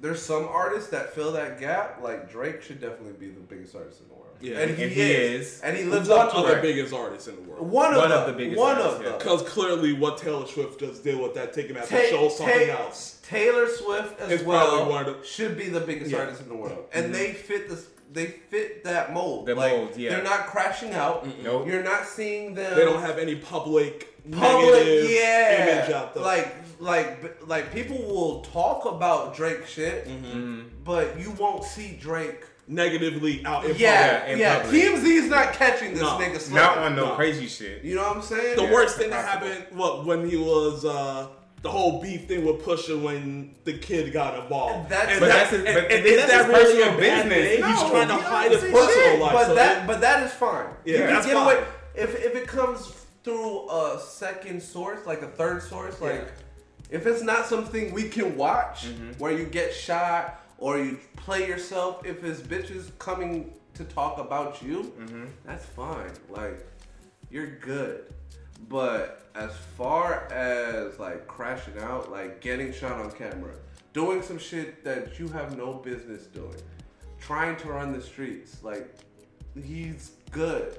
there's 0.00 0.20
some 0.20 0.46
artists 0.48 0.90
that 0.90 1.14
fill 1.14 1.32
that 1.32 1.58
gap. 1.58 2.02
Like 2.02 2.30
Drake 2.30 2.62
should 2.62 2.80
definitely 2.80 3.12
be 3.12 3.32
the 3.32 3.40
biggest 3.40 3.74
artist 3.74 4.00
in 4.02 4.08
the 4.08 4.14
world. 4.14 4.22
Yeah. 4.38 4.58
and 4.58 4.76
he, 4.76 4.82
And 4.84 4.92
he 4.92 5.00
is. 5.00 5.46
is. 5.54 5.60
and 5.62 5.74
he 5.76 5.84
lives 5.84 6.10
One 6.10 6.26
up 6.26 6.32
to 6.32 6.36
of 6.38 6.48
the 6.48 6.56
biggest 6.60 6.92
artists 6.92 7.26
in 7.26 7.36
the 7.36 7.42
world. 7.42 7.66
One 7.70 7.94
of 7.94 8.00
One 8.00 8.10
them. 8.10 8.20
of 8.20 8.26
the 8.26 8.32
biggest 8.34 8.58
One 8.58 8.76
artists, 8.76 8.98
of 8.98 9.02
them. 9.04 9.18
Because 9.18 9.42
clearly, 9.42 9.94
what 9.94 10.18
Taylor 10.18 10.46
Swift 10.46 10.78
just 10.80 11.02
did 11.02 11.18
with 11.18 11.32
that, 11.34 11.54
taking 11.54 11.74
that 11.76 11.88
Ta- 11.88 11.96
to 11.96 12.06
show 12.08 12.28
something 12.28 12.68
Ta- 12.68 12.82
else. 12.82 13.20
Taylor 13.26 13.66
Swift 13.66 14.20
as 14.20 14.30
It's 14.32 14.44
well 14.44 14.90
one 14.90 15.06
of 15.06 15.20
the- 15.20 15.26
should 15.26 15.56
be 15.56 15.70
the 15.70 15.80
biggest 15.80 16.10
Yeah. 16.10 16.18
artist 16.18 16.42
in 16.42 16.48
the 16.50 16.54
world, 16.54 16.84
and 16.92 17.14
they 17.14 17.32
fit 17.32 17.68
this. 17.70 17.86
They 18.12 18.26
fit 18.26 18.84
that 18.84 19.12
mold. 19.14 19.46
The 19.46 19.54
like, 19.54 19.72
mold, 19.72 19.96
yeah. 19.96 20.10
They're 20.10 20.22
not 20.22 20.46
crashing 20.46 20.92
out. 20.92 21.26
Nope. 21.42 21.66
You're 21.66 21.82
not 21.82 22.06
seeing 22.06 22.54
them. 22.54 22.76
They 22.76 22.84
don't 22.84 23.00
have 23.00 23.18
any 23.18 23.34
public, 23.34 24.15
public, 24.32 24.72
negative 24.74 25.10
yeah. 25.10 25.78
image 25.80 25.90
out 25.92 26.14
there. 26.14 26.22
Like, 26.22 26.54
like, 26.80 27.46
like 27.48 27.72
people 27.72 27.96
will 27.98 28.40
talk 28.42 28.84
about 28.84 29.34
Drake 29.36 29.66
shit, 29.66 30.06
Mm-hmm. 30.06 30.62
but 30.84 31.18
you 31.18 31.30
won't 31.32 31.64
see 31.64 31.96
Drake. 32.00 32.44
negatively 32.68 33.44
out 33.46 33.64
in 33.64 33.76
Yeah, 33.76 34.26
in 34.26 34.38
yeah. 34.40 34.60
public. 34.62 34.82
TMZ's 34.82 35.28
not 35.30 35.52
catching 35.52 35.92
this 35.92 36.02
No. 36.02 36.18
nigga. 36.18 36.32
Not 36.32 36.40
slipping. 36.42 36.58
on 36.82 36.96
no, 36.96 37.06
No. 37.10 37.14
crazy 37.14 37.46
shit. 37.46 37.84
You 37.84 37.94
know 37.94 38.02
what 38.02 38.16
I'm 38.16 38.22
saying? 38.22 38.56
The 38.56 38.64
Yeah, 38.64 38.72
worst 38.72 38.96
thing 38.98 39.10
that 39.10 39.24
happened, 39.24 39.66
what 39.70 40.04
when 40.04 40.28
he 40.28 40.36
was 40.36 40.84
uh, 40.84 41.28
the 41.62 41.70
whole 41.70 42.02
beef 42.02 42.26
thing 42.26 42.44
with 42.44 42.64
Pusha 42.64 43.00
when 43.00 43.54
the 43.64 43.74
kid 43.78 44.12
got 44.12 44.36
involved. 44.42 44.88
That's- 44.90 45.10
and 45.12 45.20
But 45.20 45.26
that, 45.28 45.34
that's 45.36 45.50
his- 45.50 45.60
and, 45.60 45.68
and 45.68 45.86
that's 45.86 46.06
is 46.06 46.26
that 46.26 46.38
his 46.38 46.46
really 46.48 46.82
personal 46.82 46.88
a 46.88 47.00
business. 47.00 47.48
thing? 47.48 47.64
He's 47.64 47.80
trying 47.90 48.08
to 48.08 48.14
he 48.16 48.20
hide 48.22 48.50
his 48.50 48.60
But, 48.62 48.70
personal 48.72 49.18
life. 49.20 49.32
but 49.32 49.46
so 49.46 49.54
that, 49.54 49.86
but 49.86 50.00
that 50.00 50.22
is 50.24 50.32
fine. 50.32 50.66
Yeah, 50.84 50.92
you 50.92 50.98
can 51.04 51.06
that's 51.14 51.26
get 51.26 51.34
fine. 51.34 51.44
away 51.56 51.64
if 51.94 52.14
if 52.24 52.34
it 52.34 52.46
comes 52.48 52.92
through 53.30 53.68
a 53.68 53.98
second 54.00 54.62
source, 54.62 55.04
like 55.04 55.20
a 55.20 55.26
third 55.26 55.60
source, 55.62 56.00
like 56.00 56.22
Yeah. 56.22 56.96
if 56.98 57.06
it's 57.06 57.22
not 57.22 57.46
something 57.46 57.92
we 57.92 58.08
can 58.08 58.36
watch, 58.36 58.86
Mm-hmm. 58.86 59.12
where 59.18 59.32
you 59.32 59.44
get 59.46 59.74
shot 59.74 60.40
or 60.58 60.78
you 60.78 60.98
play 61.16 61.46
yourself. 61.48 62.06
If 62.06 62.22
it's 62.22 62.40
bitches 62.40 62.84
coming 63.00 63.52
to 63.74 63.82
talk 63.84 64.18
about 64.18 64.62
you, 64.62 64.78
Mm-hmm. 65.00 65.24
that's 65.44 65.64
fine. 65.66 66.12
Like 66.30 66.64
you're 67.28 67.56
good. 67.58 68.04
But 68.68 69.28
as 69.34 69.50
far 69.76 70.28
as 70.32 70.98
like 71.00 71.26
crashing 71.26 71.78
out, 71.78 72.10
like 72.12 72.40
getting 72.40 72.72
shot 72.72 72.92
on 72.92 73.10
camera, 73.10 73.54
doing 73.92 74.22
some 74.22 74.38
shit 74.38 74.84
that 74.84 75.18
you 75.18 75.26
have 75.28 75.56
no 75.58 75.68
business 75.74 76.22
doing, 76.26 76.60
trying 77.20 77.56
to 77.56 77.66
run 77.76 77.92
the 77.92 78.00
streets, 78.00 78.62
like 78.62 78.86
he's 79.60 80.12
good. 80.30 80.78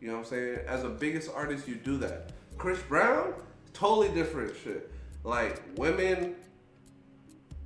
You 0.00 0.08
know 0.08 0.14
what 0.14 0.20
I'm 0.20 0.24
saying? 0.26 0.58
As 0.66 0.84
a 0.84 0.88
biggest 0.88 1.30
artist, 1.34 1.68
you 1.68 1.74
do 1.74 1.98
that. 1.98 2.32
Chris 2.56 2.80
Brown, 2.82 3.34
totally 3.72 4.08
different 4.08 4.54
shit. 4.62 4.90
Like 5.24 5.62
women 5.76 6.34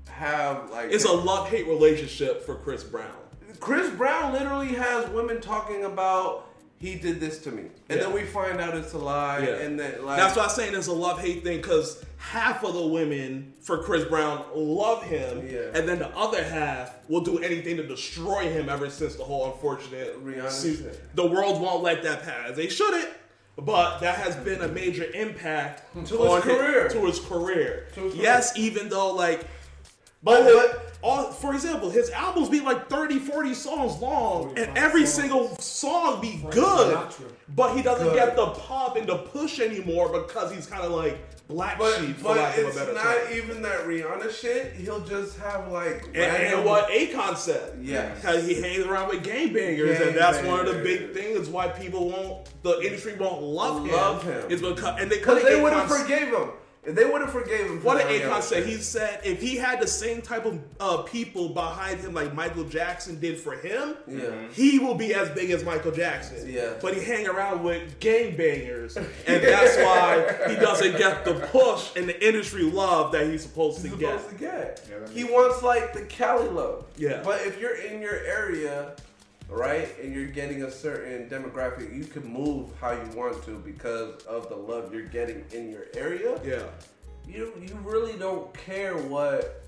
have 0.09 0.71
like 0.71 0.91
it's 0.91 1.05
a 1.05 1.13
love 1.13 1.49
hate 1.49 1.67
relationship 1.67 2.45
for 2.45 2.57
Chris 2.57 2.83
Brown. 2.85 3.13
Chris 3.61 3.91
Brown 3.91 4.33
literally 4.33 4.75
has 4.75 5.09
women 5.11 5.41
talking 5.41 5.85
about 5.85 6.49
he 6.85 6.97
did 6.97 7.19
this 7.19 7.39
to 7.39 7.51
me, 7.51 7.63
and 7.89 7.99
Yeah. 7.99 8.05
then 8.05 8.13
we 8.13 8.25
find 8.25 8.61
out 8.61 8.77
it's 8.77 8.93
a 8.93 8.99
lie, 8.99 9.39
Yeah. 9.41 9.55
and 9.65 9.81
that 9.81 10.05
like 10.05 10.19
That's 10.19 10.37
why 10.37 10.45
I'm 10.45 10.51
saying 10.51 10.75
it's 10.75 10.87
a 10.87 10.93
love 10.93 11.19
hate 11.21 11.43
thing 11.43 11.57
because 11.59 12.05
half 12.19 12.63
of 12.63 12.75
the 12.75 12.87
women 12.87 13.55
for 13.63 13.79
Chris 13.83 14.05
Brown 14.05 14.45
love 14.55 15.03
him, 15.05 15.49
Yeah. 15.51 15.61
and 15.79 15.89
then 15.89 15.99
the 15.99 16.09
other 16.11 16.43
half 16.45 16.93
will 17.09 17.23
do 17.23 17.39
anything 17.39 17.79
to 17.79 17.83
destroy 17.87 18.43
him. 18.51 18.69
Ever 18.69 18.91
since 18.91 19.15
the 19.17 19.25
whole 19.25 19.47
unfortunate 19.53 20.23
Rihanna 20.25 20.95
the 21.15 21.27
world 21.27 21.61
won't 21.61 21.83
let 21.83 22.03
that 22.03 22.23
pass. 22.23 22.55
They 22.55 22.69
shouldn't, 22.69 23.09
but 23.57 24.01
that 24.01 24.17
has 24.17 24.37
been 24.37 24.61
a 24.61 24.69
major 24.69 25.07
impact 25.15 25.83
To 26.07 26.17
his 26.19 26.43
career. 26.45 26.89
to 26.91 27.07
his 27.07 27.19
career. 27.21 27.87
To 27.95 28.01
his 28.01 28.15
yes, 28.17 28.53
even 28.59 28.89
though 28.91 29.13
like. 29.13 29.47
But- 30.25 30.45
But, 30.45 30.53
but- 30.55 30.81
all, 31.03 31.25
for 31.33 31.53
example, 31.53 31.91
his 31.91 32.09
albums 32.13 32.49
be 32.49 32.61
like 32.61 32.89
30, 32.89 33.19
40 33.19 33.53
songs 33.53 34.01
long, 34.01 34.55
and 34.59 34.77
every 34.79 35.01
songs. 35.05 35.13
single 35.13 35.57
song 35.59 36.19
be 36.23 36.39
Frank 36.39 36.55
good. 36.55 36.97
Sinatra. 36.97 37.31
But 37.55 37.77
he 37.77 37.83
doesn't 37.83 38.07
Good. 38.09 38.15
get 38.17 38.37
the 38.37 38.47
pop 38.47 38.97
and 38.97 39.07
the 39.07 39.19
push 39.19 39.61
anymore 39.61 40.09
because 40.09 40.51
he's 40.51 40.65
kind 40.65 40.83
of 40.83 40.93
like 40.93 41.19
black 41.47 41.79
But, 41.79 41.99
sheep, 42.01 42.17
but 42.23 42.39
lack 42.39 42.57
of 42.57 42.65
a 42.65 42.69
it's 42.69 42.77
not 42.95 43.03
term. 43.05 43.33
even 43.37 43.61
that 43.61 43.81
Rihanna 43.81 44.31
shit. 44.31 44.73
He'll 44.77 45.01
just 45.05 45.39
have 45.41 45.71
like 45.71 46.05
And, 46.15 46.17
and 46.17 46.65
what 46.65 46.89
Akon 46.89 47.37
said. 47.37 47.79
Yes. 47.83 48.17
Because 48.23 48.47
he 48.47 48.63
hangs 48.63 48.87
around 48.87 49.09
with 49.11 49.23
gangbangers, 49.23 50.01
and 50.09 50.17
that's 50.17 50.43
one 50.47 50.61
of 50.61 50.75
the 50.75 50.83
big 50.83 51.13
things 51.13 51.51
why 51.51 51.69
people 51.69 52.09
won't, 52.09 52.49
the 52.63 52.81
industry 52.81 53.15
won't 53.21 53.43
love 53.43 53.85
him. 53.85 53.93
Love 53.93 54.23
him. 54.25 54.51
Is 54.51 54.63
because, 54.63 54.99
and 54.99 55.11
they, 55.11 55.19
they 55.19 55.61
would 55.63 55.75
have 55.75 55.87
forgave 55.87 56.29
him. 56.29 56.49
If 56.87 56.95
they 56.95 57.05
would 57.05 57.23
have 57.23 57.33
forgave 57.33 57.67
him. 57.67 57.81
for 57.81 57.87
What 57.87 58.07
did 58.07 58.23
Akon 58.23 58.43
say? 58.43 58.63
He 58.65 58.75
said 58.77 59.21
if 59.25 59.41
he 59.41 59.57
had 59.57 59.81
the 59.81 59.87
same 59.87 60.21
type 60.21 60.45
of 60.45 60.59
uh, 60.79 60.99
people 61.03 61.49
behind 61.49 62.01
him 62.01 62.13
like 62.15 62.35
Michael 62.35 62.65
Jackson 62.65 63.19
did 63.21 63.39
for 63.41 63.53
him, 63.55 63.97
Yeah. 64.07 64.31
he 64.53 64.79
will 64.79 64.95
be 64.95 65.15
as 65.15 65.31
big 65.31 65.51
as 65.51 65.65
Michael 65.65 65.93
Jackson. 65.93 66.47
Yeah. 66.51 66.75
But 66.83 66.95
he 66.95 67.03
hang 67.03 67.27
around 67.27 67.63
with 67.63 67.99
gangbangers, 68.01 68.97
and 69.27 69.43
that's 69.43 69.77
why 69.79 70.49
he 70.51 70.57
doesn't 70.57 70.99
get 70.99 71.25
the 71.25 71.35
push 71.51 71.91
and 71.97 72.09
the 72.09 72.27
industry 72.27 72.63
love 72.65 73.13
that 73.13 73.27
he's 73.29 73.43
supposed 73.43 73.81
to 73.83 73.89
He's 73.89 73.97
get. 73.99 74.21
supposed 74.21 74.39
to 74.39 74.45
get. 74.45 74.89
Yeah, 74.91 75.09
he 75.15 75.25
wants 75.25 75.63
like 75.63 75.93
the 75.95 76.03
Cali 76.03 76.49
love. 76.49 76.85
Yeah. 76.97 77.23
But 77.25 77.41
if 77.47 77.59
you're 77.61 77.77
in 77.77 78.01
your 78.03 78.17
area, 78.25 78.93
right, 79.49 79.89
and 80.03 80.15
you're 80.15 80.27
getting 80.27 80.63
a 80.63 80.71
certain 80.71 81.29
demographic, 81.29 81.95
you 81.95 82.05
can 82.05 82.27
move 82.27 82.71
how 82.81 82.93
you 82.93 83.09
want 83.17 83.45
to 83.45 83.59
because 83.59 84.23
of 84.25 84.49
the 84.49 84.57
love 84.57 84.93
you're 84.93 85.03
getting 85.03 85.45
in 85.53 85.71
your 85.71 85.87
area. 85.95 86.41
Yeah. 86.45 86.65
You 87.27 87.53
you 87.61 87.79
really 87.83 88.19
don't 88.19 88.53
care 88.55 88.97
what 88.97 89.65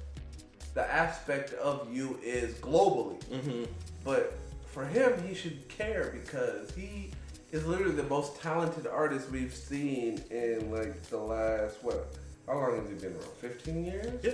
the 0.74 0.90
aspect 0.92 1.54
of 1.54 1.92
you 1.92 2.18
is 2.22 2.54
globally. 2.56 3.18
Mm-hmm. 3.26 3.64
But 4.04 4.38
for 4.66 4.84
him, 4.84 5.26
he 5.26 5.34
should 5.34 5.66
care 5.68 6.12
because 6.12 6.70
he 6.74 7.10
is 7.50 7.64
literally 7.64 7.94
the 7.94 8.02
most 8.04 8.40
talented 8.42 8.86
artist 8.86 9.30
we've 9.30 9.54
seen 9.54 10.22
in 10.30 10.70
like 10.70 11.02
the 11.04 11.16
last 11.16 11.82
what? 11.82 12.14
How 12.46 12.58
long 12.58 12.78
has 12.78 12.88
he 12.88 12.94
been 12.94 13.14
around? 13.14 13.32
Fifteen 13.40 13.84
years? 13.84 14.22
Yeah. 14.22 14.32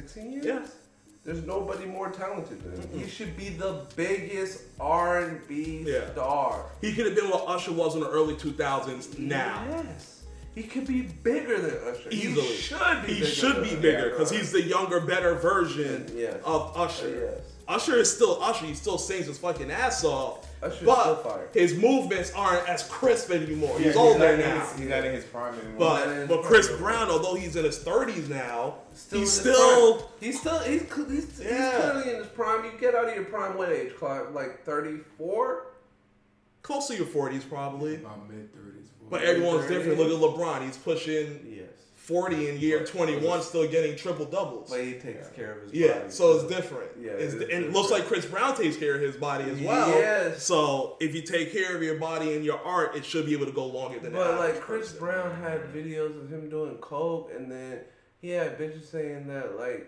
16 0.00 0.32
years? 0.32 0.44
Yeah. 0.44 0.66
There's 1.22 1.44
nobody 1.44 1.84
more 1.84 2.10
talented 2.10 2.62
than 2.62 2.80
him. 2.80 2.98
He 2.98 3.06
should 3.08 3.36
be 3.36 3.50
the 3.50 3.84
biggest 3.94 4.62
R&B 4.80 5.84
Yeah. 5.86 6.10
star. 6.12 6.64
He 6.80 6.94
could 6.94 7.06
have 7.06 7.14
been 7.14 7.28
what 7.28 7.44
Usher 7.46 7.72
was 7.72 7.94
in 7.94 8.00
the 8.00 8.08
early 8.08 8.34
2000s 8.34 9.18
now. 9.18 9.62
Yes. 9.70 10.22
He 10.54 10.62
could 10.64 10.86
be 10.86 11.02
bigger 11.02 11.60
than 11.60 11.76
Usher. 11.94 12.08
Easily. 12.10 12.42
He 12.42 12.56
should 12.56 12.78
be 13.06 13.12
He 13.12 13.20
bigger 13.20 13.26
should 13.26 13.56
than 13.56 13.62
be 13.64 13.68
Usher. 13.70 13.80
bigger 13.80 14.10
because 14.10 14.30
he's 14.30 14.50
the 14.50 14.62
younger, 14.62 15.00
better 15.00 15.34
version 15.34 16.10
Yes. 16.16 16.36
of 16.44 16.72
Usher. 16.74 17.30
Yes. 17.36 17.40
Usher 17.68 17.96
is 17.98 18.10
still 18.10 18.42
Usher. 18.42 18.64
He 18.66 18.74
still 18.74 18.98
sings 18.98 19.26
his 19.26 19.36
fucking 19.38 19.70
ass 19.70 20.02
off. 20.04 20.46
Usher's 20.62 20.84
but 20.86 21.00
still 21.02 21.16
fire. 21.16 21.48
his 21.54 21.74
movements 21.74 22.32
aren't 22.34 22.68
as 22.68 22.82
crisp 22.88 23.30
anymore. 23.30 23.76
Yeah, 23.78 23.86
he's 23.86 23.96
older 23.96 24.36
now. 24.36 24.60
his- 24.60 24.78
he's 24.80 24.88
not 24.88 25.04
in 25.04 25.14
his 25.14 25.24
prime 25.24 25.54
anymore. 25.54 25.78
But 25.78 26.04
Not 26.04 26.08
in 26.08 26.16
his 26.20 26.28
but 26.28 26.42
Chris 26.42 26.66
prime. 26.68 26.78
Brown, 26.80 27.10
although 27.10 27.34
he's 27.34 27.56
in 27.56 27.64
his 27.64 27.78
30s 27.78 28.28
now, 28.28 28.74
Still 28.94 29.20
he's 29.20 29.30
his 29.32 29.40
still 29.40 30.10
he's 30.20 30.40
still 30.40 30.58
he's 30.60 30.82
cl- 30.92 31.08
he's, 31.08 31.38
he's 31.38 31.40
Yeah. 31.46 31.70
clearly 31.92 32.10
in 32.10 32.16
his 32.18 32.26
prime. 32.28 32.64
You 32.66 32.72
get 32.78 32.94
out 32.94 33.08
of 33.08 33.14
your 33.14 33.24
prime 33.24 33.56
what 33.56 33.70
age, 33.72 33.94
Clive? 33.96 34.34
Like 34.34 34.62
34? 34.64 35.66
close 36.62 36.88
to 36.88 36.94
your 36.96 37.06
40s 37.06 37.48
probably. 37.48 37.96
About 37.96 38.28
mid 38.30 38.52
thirties. 38.54 38.88
But 39.08 39.22
everyone's 39.22 39.66
different. 39.66 39.98
Look 39.98 40.08
at 40.08 40.20
LeBron. 40.20 40.64
He's 40.66 40.76
pushing 40.76 41.46
Yes. 41.50 41.79
40 42.10 42.48
in 42.48 42.58
year 42.58 42.84
21, 42.84 43.40
still 43.42 43.68
getting 43.68 43.94
triple 43.96 44.24
doubles. 44.24 44.68
But 44.68 44.80
he 44.84 44.94
takes 44.94 45.28
care 45.28 45.52
of 45.52 45.62
his 45.62 45.72
Yeah, 45.72 45.98
body. 46.00 46.10
so 46.10 46.32
it's 46.36 46.44
different. 46.52 46.90
Yeah, 47.00 47.12
It's- 47.12 47.34
it 47.34 47.42
is 47.42 47.48
and 47.54 47.64
it 47.66 47.72
looks 47.72 47.90
like 47.92 48.04
Chris 48.06 48.26
Brown 48.26 48.56
takes 48.56 48.76
care 48.76 48.96
of 48.96 49.00
his 49.00 49.16
body 49.16 49.44
as 49.48 49.60
well. 49.60 49.88
Yes. 49.90 50.42
So 50.42 50.96
if 51.00 51.14
you 51.14 51.22
take 51.22 51.52
care 51.52 51.76
of 51.76 51.82
your 51.84 51.94
body 51.94 52.34
and 52.34 52.44
your 52.44 52.58
art, 52.58 52.96
it 52.96 53.04
should 53.04 53.26
be 53.26 53.32
able 53.32 53.46
to 53.46 53.52
go 53.52 53.64
longer 53.66 54.00
than 54.00 54.12
that. 54.12 54.18
But 54.18 54.38
like 54.40 54.60
Chris 54.60 54.88
person. 54.92 54.98
Brown 54.98 55.40
had 55.40 55.72
videos 55.72 56.20
of 56.20 56.28
him 56.32 56.50
doing 56.50 56.74
coke, 56.78 57.30
and 57.36 57.50
then 57.50 57.80
he 58.20 58.30
had 58.30 58.58
bitches 58.58 58.86
saying 58.90 59.28
that 59.28 59.56
like 59.56 59.86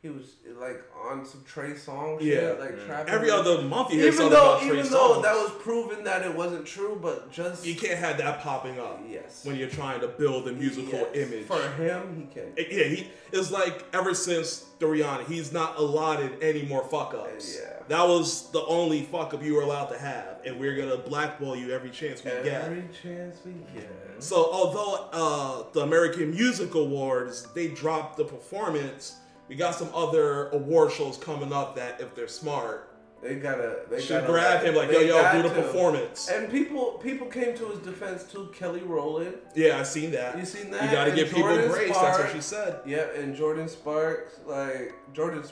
he 0.00 0.08
was 0.08 0.36
like 0.60 0.80
on 1.10 1.26
some 1.26 1.42
Trey 1.44 1.70
Songz 1.72 2.20
Yeah. 2.20 2.34
shit, 2.36 2.60
like 2.60 2.86
trapping. 2.86 3.12
Every 3.12 3.30
other 3.32 3.62
month 3.62 3.92
you 3.92 3.98
hear 3.98 4.12
even 4.12 4.28
though 4.30 4.54
about 4.54 4.60
Trey 4.62 4.78
even 4.78 4.92
though 4.92 5.14
Songz. 5.16 5.22
that 5.24 5.34
was 5.34 5.50
proven 5.60 6.04
that 6.04 6.22
it 6.22 6.32
wasn't 6.36 6.66
true, 6.66 6.96
but 7.02 7.32
just 7.32 7.66
you 7.66 7.74
can't 7.74 7.98
have 7.98 8.16
that 8.18 8.40
popping 8.40 8.78
up 8.78 9.00
yes 9.10 9.44
when 9.44 9.56
you're 9.56 9.68
trying 9.68 10.00
to 10.00 10.06
build 10.08 10.46
a 10.46 10.52
musical 10.52 10.92
Yes. 11.12 11.16
image. 11.16 11.46
for 11.46 11.60
him, 11.72 12.14
he 12.16 12.32
can. 12.32 12.52
It- 12.56 12.70
yeah, 12.70 12.84
he 12.84 13.08
it's 13.32 13.50
like 13.50 13.82
ever 13.92 14.14
since 14.14 14.66
the 14.78 14.86
Rihanna, 14.86 15.26
he's 15.26 15.52
not 15.52 15.76
allotted 15.78 16.40
any 16.42 16.62
more 16.62 16.84
fuck 16.84 17.12
ups. 17.14 17.56
Yeah. 17.60 17.72
That 17.88 18.06
was 18.06 18.50
the 18.52 18.64
only 18.66 19.02
fuck 19.02 19.34
up 19.34 19.42
you 19.42 19.54
were 19.56 19.62
allowed 19.62 19.86
to 19.86 19.98
have, 19.98 20.42
and 20.46 20.60
we're 20.60 20.76
gonna 20.76 20.98
blackball 20.98 21.56
you 21.56 21.72
every 21.72 21.90
chance 21.90 22.22
we 22.22 22.30
get. 22.30 22.46
Every 22.66 22.84
chance 23.02 23.38
we 23.44 23.52
get. 23.74 23.90
So 24.20 24.36
although 24.52 25.08
uh, 25.12 25.72
the 25.72 25.80
American 25.80 26.30
Music 26.30 26.74
Awards 26.76 27.48
they 27.54 27.66
dropped 27.68 28.16
the 28.16 28.24
performance, 28.24 29.16
we 29.48 29.56
got 29.56 29.74
some 29.74 29.88
other 29.94 30.48
award 30.50 30.92
shows 30.92 31.16
coming 31.16 31.52
up 31.52 31.74
that 31.76 32.00
if 32.00 32.14
they're 32.14 32.28
smart 32.28 32.84
They 33.22 33.34
gotta. 33.36 33.80
They 33.90 34.00
should 34.00 34.20
gotta 34.20 34.32
grab 34.32 34.62
him 34.64 34.74
like 34.76 34.92
yo 34.92 35.00
yo 35.00 35.32
do 35.32 35.42
the 35.42 35.48
to. 35.54 35.62
performance. 35.62 36.28
And 36.30 36.48
people 36.50 37.00
people 37.02 37.26
came 37.26 37.56
to 37.56 37.64
his 37.70 37.80
defense 37.80 38.22
too. 38.32 38.48
Kelly 38.54 38.80
Rowland. 38.82 39.34
Yeah, 39.56 39.80
I 39.80 39.82
seen 39.82 40.10
that. 40.12 40.38
You 40.38 40.44
seen 40.44 40.70
that? 40.70 40.84
You 40.84 40.90
gotta 40.92 41.10
And 41.10 41.18
give 41.18 41.28
people 41.28 41.42
Jordan 41.48 41.68
grace. 41.70 41.96
That's 41.98 42.18
what 42.20 42.32
she 42.32 42.40
said. 42.40 42.80
Yeah, 42.86 43.06
and 43.18 43.34
Jordin 43.36 43.68
Sparks, 43.68 44.38
like 44.46 44.92
Jordin, 45.12 45.50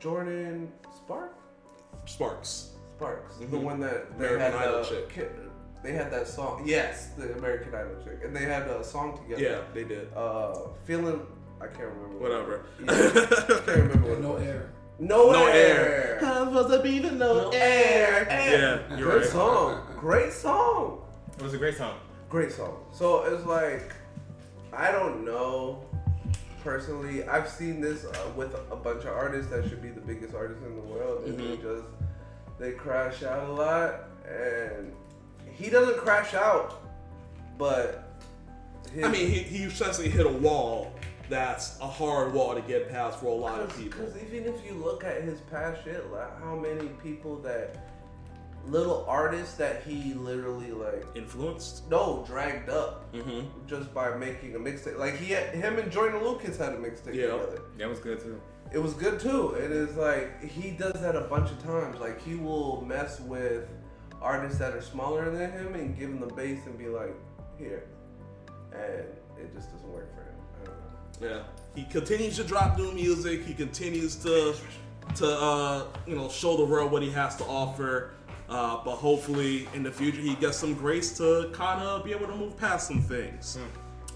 Jordin 0.00 0.68
Spark, 0.96 1.32
Sparks. 2.06 2.70
Sparks, 2.96 3.36
the 3.38 3.46
Mhm. 3.46 3.62
one 3.62 3.80
that 3.80 4.16
they 4.18 4.26
American 4.26 4.52
had 4.52 4.68
Idol 4.68 4.82
the, 4.84 4.88
chick. 4.88 5.30
They 5.82 5.92
had 5.92 6.12
that 6.12 6.28
song. 6.28 6.62
Yes, 6.64 7.08
the 7.18 7.32
American 7.34 7.74
Idol 7.74 7.96
chick, 8.04 8.20
and 8.24 8.34
they 8.36 8.44
had 8.44 8.62
a 8.68 8.84
song 8.84 9.18
together. 9.18 9.42
Yeah, 9.42 9.60
they 9.74 9.82
did. 9.84 10.06
Uh, 10.14 10.54
feeling. 10.84 11.26
I 11.64 11.76
can't 11.76 11.88
remember. 11.88 12.18
Whatever. 12.18 12.64
Yeah, 12.80 12.92
I 12.92 13.60
can't 13.64 13.66
remember 13.66 14.10
what. 14.10 14.20
No 14.20 14.36
air. 14.36 14.70
No, 14.98 15.30
No 15.32 15.46
air. 15.46 16.18
air. 16.20 16.24
I'm 16.24 16.48
supposed 16.48 16.70
to 16.74 16.82
be 16.82 16.98
the 17.00 17.10
no, 17.10 17.44
No 17.44 17.50
air. 17.50 18.26
Yeah, 18.30 18.96
you're 18.96 19.10
Great 19.10 19.22
right. 19.22 19.30
song. 19.30 19.86
Great 19.98 20.32
song. 20.32 21.02
It 21.36 21.42
was 21.42 21.54
a 21.54 21.58
great 21.58 21.76
song. 21.76 21.98
Great 22.28 22.52
song. 22.52 22.84
So 22.92 23.24
it's 23.24 23.44
like, 23.46 23.92
I 24.72 24.92
don't 24.92 25.24
know. 25.24 25.84
Personally, 26.62 27.24
I've 27.24 27.48
seen 27.48 27.80
this 27.80 28.04
uh, 28.04 28.30
with 28.36 28.54
a 28.70 28.76
bunch 28.76 29.02
of 29.04 29.08
artists 29.12 29.50
that 29.50 29.68
should 29.68 29.82
be 29.82 29.90
the 29.90 30.00
biggest 30.00 30.34
artists 30.34 30.62
in 30.64 30.74
the 30.76 30.80
world, 30.82 31.24
and 31.26 31.38
they 31.38 31.56
Mhm. 31.56 31.62
just 31.62 31.84
they 32.58 32.72
crash 32.72 33.22
out 33.22 33.48
a 33.48 33.52
lot. 33.52 34.04
And 34.26 34.92
he 35.52 35.68
doesn't 35.68 35.98
crash 35.98 36.32
out, 36.34 36.82
but 37.58 38.04
his, 38.92 39.04
I 39.04 39.08
mean, 39.10 39.28
he, 39.28 39.40
he 39.40 39.64
essentially 39.64 40.08
hit 40.08 40.24
a 40.24 40.28
wall 40.30 40.94
that's 41.28 41.78
a 41.80 41.86
hard 41.86 42.32
wall 42.32 42.54
to 42.54 42.60
get 42.62 42.90
past 42.90 43.18
for 43.20 43.26
a 43.26 43.34
lot 43.34 43.60
of 43.60 43.68
people. 43.76 44.00
Because 44.00 44.16
even 44.22 44.52
if 44.52 44.64
you 44.64 44.72
look 44.74 45.04
at 45.04 45.22
his 45.22 45.40
past 45.50 45.84
shit, 45.84 46.10
like 46.12 46.38
how 46.40 46.54
many 46.56 46.88
people 47.02 47.36
that 47.42 47.88
little 48.66 49.04
artists 49.06 49.56
that 49.56 49.82
he 49.82 50.14
literally 50.14 50.70
like 50.72 51.04
Influenced? 51.14 51.88
no 51.90 52.24
dragged 52.26 52.70
up 52.70 53.12
Mm-hmm. 53.12 53.46
just 53.66 53.92
by 53.92 54.14
making 54.16 54.54
a 54.54 54.58
mixtape. 54.58 54.98
Like 54.98 55.16
he 55.16 55.32
had 55.32 55.54
him 55.54 55.78
and 55.78 55.90
Jordan 55.92 56.22
Lucas 56.24 56.56
had 56.56 56.72
a 56.72 56.76
mixtape 56.76 57.14
Yeah. 57.14 57.26
together. 57.32 57.60
That 57.78 57.88
was 57.88 57.98
good 57.98 58.20
too. 58.20 58.40
It 58.72 58.78
was 58.82 58.94
good 58.94 59.20
too. 59.20 59.50
It 59.54 59.70
is 59.70 59.94
like 59.96 60.42
he 60.42 60.70
does 60.70 61.00
that 61.00 61.14
a 61.14 61.22
bunch 61.22 61.50
of 61.50 61.62
times. 61.62 62.00
Like 62.00 62.20
he 62.22 62.34
will 62.36 62.80
mess 62.86 63.20
with 63.20 63.68
artists 64.22 64.58
that 64.58 64.72
are 64.72 64.80
smaller 64.82 65.30
than 65.30 65.52
him 65.52 65.74
and 65.74 65.96
give 65.98 66.08
them 66.10 66.20
the 66.26 66.34
bass 66.34 66.60
and 66.64 66.78
be 66.78 66.86
like, 66.86 67.14
here, 67.58 67.84
and 68.72 69.04
it 69.38 69.54
just 69.54 69.70
doesn't 69.70 69.88
work 69.92 70.08
for 70.14 70.22
him. 70.22 70.23
I 71.20 71.24
don't 71.24 71.30
know. 71.30 71.36
Yeah. 71.36 71.42
He 71.74 71.84
continues 71.84 72.36
to 72.36 72.44
drop 72.44 72.78
new 72.78 72.92
music. 72.92 73.44
He 73.44 73.54
continues 73.54 74.16
to 74.16 74.54
to 75.16 75.26
uh, 75.26 75.86
you 76.06 76.14
know 76.14 76.28
show 76.28 76.56
the 76.56 76.64
world 76.64 76.92
what 76.92 77.02
he 77.02 77.10
has 77.10 77.36
to 77.36 77.44
offer. 77.44 78.10
Uh, 78.48 78.84
but 78.84 78.96
hopefully 78.96 79.66
in 79.74 79.82
the 79.82 79.90
future 79.90 80.20
he 80.20 80.34
gets 80.34 80.58
some 80.58 80.74
grace 80.74 81.16
to 81.16 81.48
kind 81.54 81.80
of 81.80 82.04
be 82.04 82.12
able 82.12 82.26
to 82.26 82.34
move 82.36 82.56
past 82.58 82.86
some 82.88 83.00
things. 83.00 83.58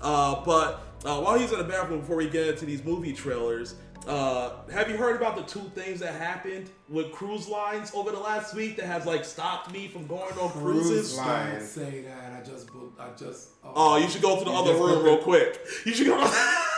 Uh, 0.02 0.44
but 0.44 0.82
uh, 1.04 1.18
while 1.20 1.38
he's 1.38 1.50
in 1.50 1.58
the 1.58 1.64
bathroom, 1.64 2.00
before 2.00 2.16
we 2.16 2.28
get 2.28 2.46
into 2.46 2.66
these 2.66 2.84
movie 2.84 3.14
trailers, 3.14 3.74
uh, 4.06 4.50
have 4.70 4.90
you 4.90 4.96
heard 4.96 5.16
about 5.16 5.34
the 5.34 5.42
two 5.42 5.70
things 5.74 6.00
that 6.00 6.14
happened 6.14 6.70
with 6.88 7.10
cruise 7.10 7.48
lines 7.48 7.90
over 7.94 8.10
the 8.10 8.18
last 8.18 8.54
week 8.54 8.76
that 8.76 8.86
has 8.86 9.06
like 9.06 9.24
stopped 9.24 9.72
me 9.72 9.88
from 9.88 10.06
going 10.06 10.32
on 10.38 10.50
Cruise 10.50 10.88
cruises? 10.88 11.16
line. 11.16 11.52
Don't 11.52 11.62
say 11.62 12.02
that. 12.02 12.32
I 12.40 12.46
just 12.46 12.72
booked. 12.72 13.00
I 13.00 13.08
just. 13.16 13.48
Oh, 13.64 13.96
you 13.96 14.08
should 14.08 14.22
go 14.22 14.38
to 14.38 14.44
the 14.44 14.50
other 14.50 14.74
room 14.74 15.04
real 15.04 15.18
quick. 15.18 15.58
You 15.84 15.94
should 15.94 16.06
go. 16.06 16.16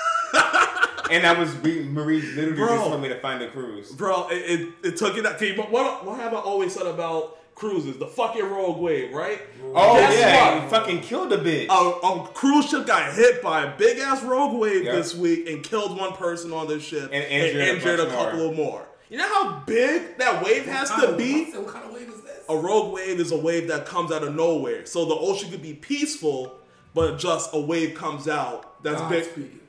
And 1.10 1.24
that 1.24 1.38
was 1.38 1.54
we, 1.58 1.82
Marie 1.84 2.22
literally 2.22 2.56
Bro. 2.56 2.68
just 2.68 2.84
told 2.88 3.02
me 3.02 3.08
to 3.08 3.18
find 3.20 3.42
a 3.42 3.50
cruise. 3.50 3.90
Bro, 3.92 4.28
it, 4.30 4.34
it, 4.60 4.68
it 4.84 4.96
took 4.96 5.16
it. 5.16 5.26
Okay, 5.26 5.52
but 5.56 5.70
what 5.70 6.04
what 6.06 6.18
have 6.20 6.32
I 6.34 6.38
always 6.38 6.72
said 6.74 6.86
about 6.86 7.38
cruises? 7.54 7.98
The 7.98 8.06
fucking 8.06 8.44
rogue 8.44 8.78
wave, 8.78 9.12
right? 9.12 9.40
Oh 9.74 9.94
Guess 9.96 10.18
yeah, 10.18 10.54
what? 10.54 10.62
he 10.64 10.68
fucking 10.70 11.00
killed 11.02 11.32
a 11.32 11.38
bitch. 11.38 11.66
A, 11.68 11.72
a 12.06 12.28
cruise 12.28 12.68
ship 12.70 12.86
got 12.86 13.12
hit 13.14 13.42
by 13.42 13.64
a 13.64 13.76
big 13.76 13.98
ass 13.98 14.22
rogue 14.22 14.58
wave 14.58 14.84
Yeah. 14.84 14.92
this 14.92 15.14
week 15.14 15.48
and 15.48 15.62
killed 15.62 15.98
one 15.98 16.12
person 16.12 16.52
on 16.52 16.68
this 16.68 16.82
ship 16.82 17.10
And 17.12 17.24
injured 17.24 17.60
a 17.60 17.74
injured 17.74 18.00
a, 18.00 18.04
bunch 18.04 18.14
couple 18.16 18.38
more. 18.38 18.50
of 18.50 18.56
more. 18.56 18.86
You 19.08 19.18
know 19.18 19.28
how 19.28 19.62
big 19.66 20.18
that 20.18 20.44
wave 20.44 20.66
has 20.66 20.88
to 20.90 21.16
be? 21.16 21.50
What 21.50 21.66
kind 21.66 21.84
of 21.84 21.92
wave 21.92 22.08
is 22.08 22.20
this? 22.20 22.44
A 22.48 22.56
rogue 22.56 22.94
wave 22.94 23.18
is 23.18 23.32
a 23.32 23.36
wave 23.36 23.66
that 23.68 23.84
comes 23.84 24.12
out 24.12 24.22
of 24.22 24.34
nowhere. 24.36 24.86
So 24.86 25.04
the 25.04 25.14
ocean 25.16 25.50
could 25.50 25.62
be 25.62 25.74
peaceful, 25.74 26.54
but 26.94 27.18
just 27.18 27.50
a 27.52 27.58
wave 27.60 27.94
comes 27.96 28.28
out 28.28 28.82
that's 28.84 29.00
God 29.00 29.10
big. 29.10 29.24
speaking. 29.24 29.60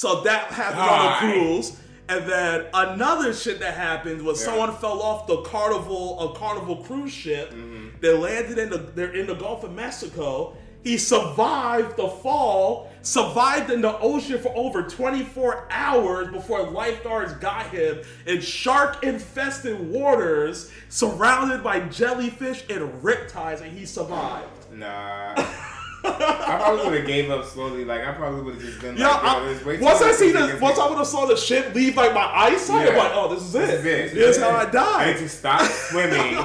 So 0.00 0.22
that 0.22 0.44
happened 0.50 0.80
on 0.80 1.12
a 1.12 1.16
cruise. 1.18 1.76
And 2.08 2.24
then 2.26 2.64
another 2.72 3.34
shit 3.34 3.60
that 3.60 3.74
happened 3.74 4.22
was 4.22 4.40
Yeah. 4.40 4.46
someone 4.46 4.74
fell 4.78 5.02
off 5.02 5.26
the 5.26 5.42
carnival 5.42 6.18
a 6.18 6.38
carnival 6.38 6.76
cruise 6.76 7.12
ship. 7.12 7.50
Mm-hmm. 7.50 7.88
They 8.00 8.14
landed 8.14 8.56
in 8.56 8.70
the 8.70 8.78
they're 8.78 9.12
in 9.12 9.26
the 9.26 9.34
Gulf 9.34 9.62
of 9.62 9.72
Mexico. 9.72 10.56
He 10.82 10.96
survived 10.96 11.98
the 11.98 12.08
fall, 12.08 12.90
survived 13.02 13.70
in 13.70 13.82
the 13.82 13.98
ocean 13.98 14.38
for 14.38 14.50
over 14.56 14.84
24 14.84 15.68
hours 15.70 16.28
before 16.28 16.62
lifeguards 16.62 17.34
got 17.34 17.66
him 17.66 18.00
in 18.24 18.40
shark 18.40 19.04
infested 19.04 19.78
waters, 19.90 20.70
surrounded 20.88 21.62
by 21.62 21.80
jellyfish 21.80 22.64
and 22.70 23.02
riptides, 23.02 23.60
and 23.60 23.76
he 23.76 23.84
survived. 23.84 24.72
Nah. 24.72 25.34
I 26.04 26.56
probably 26.58 26.84
would 26.86 26.98
have 26.98 27.06
gave 27.06 27.30
up 27.30 27.44
slowly. 27.44 27.84
Like 27.84 28.02
I 28.06 28.12
probably 28.12 28.42
would 28.42 28.54
have 28.54 28.62
just 28.62 28.80
been 28.80 28.96
Yeah, 28.96 29.08
like, 29.08 29.22
I- 29.24 29.44
this 29.52 29.64
way 29.64 29.76
too 29.76 29.84
once 29.84 30.00
I 30.02 30.06
much 30.08 30.16
see 30.16 30.32
to 30.32 30.38
the 30.38 30.58
once 30.60 30.76
me. 30.78 30.82
I 30.82 30.88
would 30.88 30.98
have 30.98 31.06
saw 31.06 31.26
the 31.26 31.36
ship 31.36 31.74
leave 31.74 31.96
like 31.96 32.14
my 32.14 32.24
eyesight, 32.24 32.88
I'm 32.88 32.96
like, 32.96 33.12
oh, 33.14 33.34
this 33.34 33.42
is 33.44 33.54
it. 33.54 33.66
This 33.66 33.78
is 33.80 33.84
it. 33.84 34.14
This 34.14 34.36
is 34.36 34.42
how 34.42 34.50
I 34.50 34.64
die. 34.66 35.02
I 35.04 35.12
need 35.12 35.18
to 35.18 35.28
stop 35.28 35.62
swimming 35.70 36.36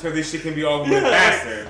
so 0.00 0.10
this 0.10 0.30
shit 0.30 0.42
can 0.42 0.54
be 0.54 0.64
over 0.64 0.84
with 0.84 1.02
Yeah. 1.02 1.10
faster. 1.10 1.68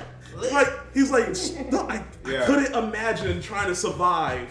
Like 0.52 0.68
he's 0.94 1.10
like, 1.10 1.28
"No, 1.70 1.82
I, 1.88 2.02
I 2.26 2.44
couldn't 2.46 2.74
imagine 2.74 3.40
trying 3.40 3.68
to 3.68 3.76
survive 3.76 4.48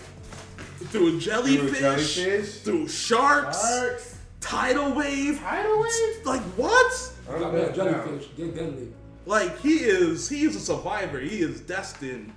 through 0.85 1.19
jellyfish, 1.19 1.79
jellyfish? 2.15 2.57
through 2.61 2.87
sharks, 2.87 3.59
Sharks. 3.61 4.17
tidal 4.39 4.93
wave. 4.93 5.39
Tidal 5.39 5.81
wave? 5.81 6.25
Like 6.25 6.41
what? 6.55 7.13
I 7.29 7.39
mean, 7.39 7.55
a 7.65 7.73
jellyfish. 7.73 8.27
They're 8.37 8.47
deadly. 8.47 8.87
Like 9.25 9.59
he 9.59 9.75
is 9.77 10.29
he 10.29 10.43
is 10.45 10.55
a 10.55 10.59
survivor. 10.59 11.19
He 11.19 11.41
is 11.41 11.59
destined. 11.61 12.33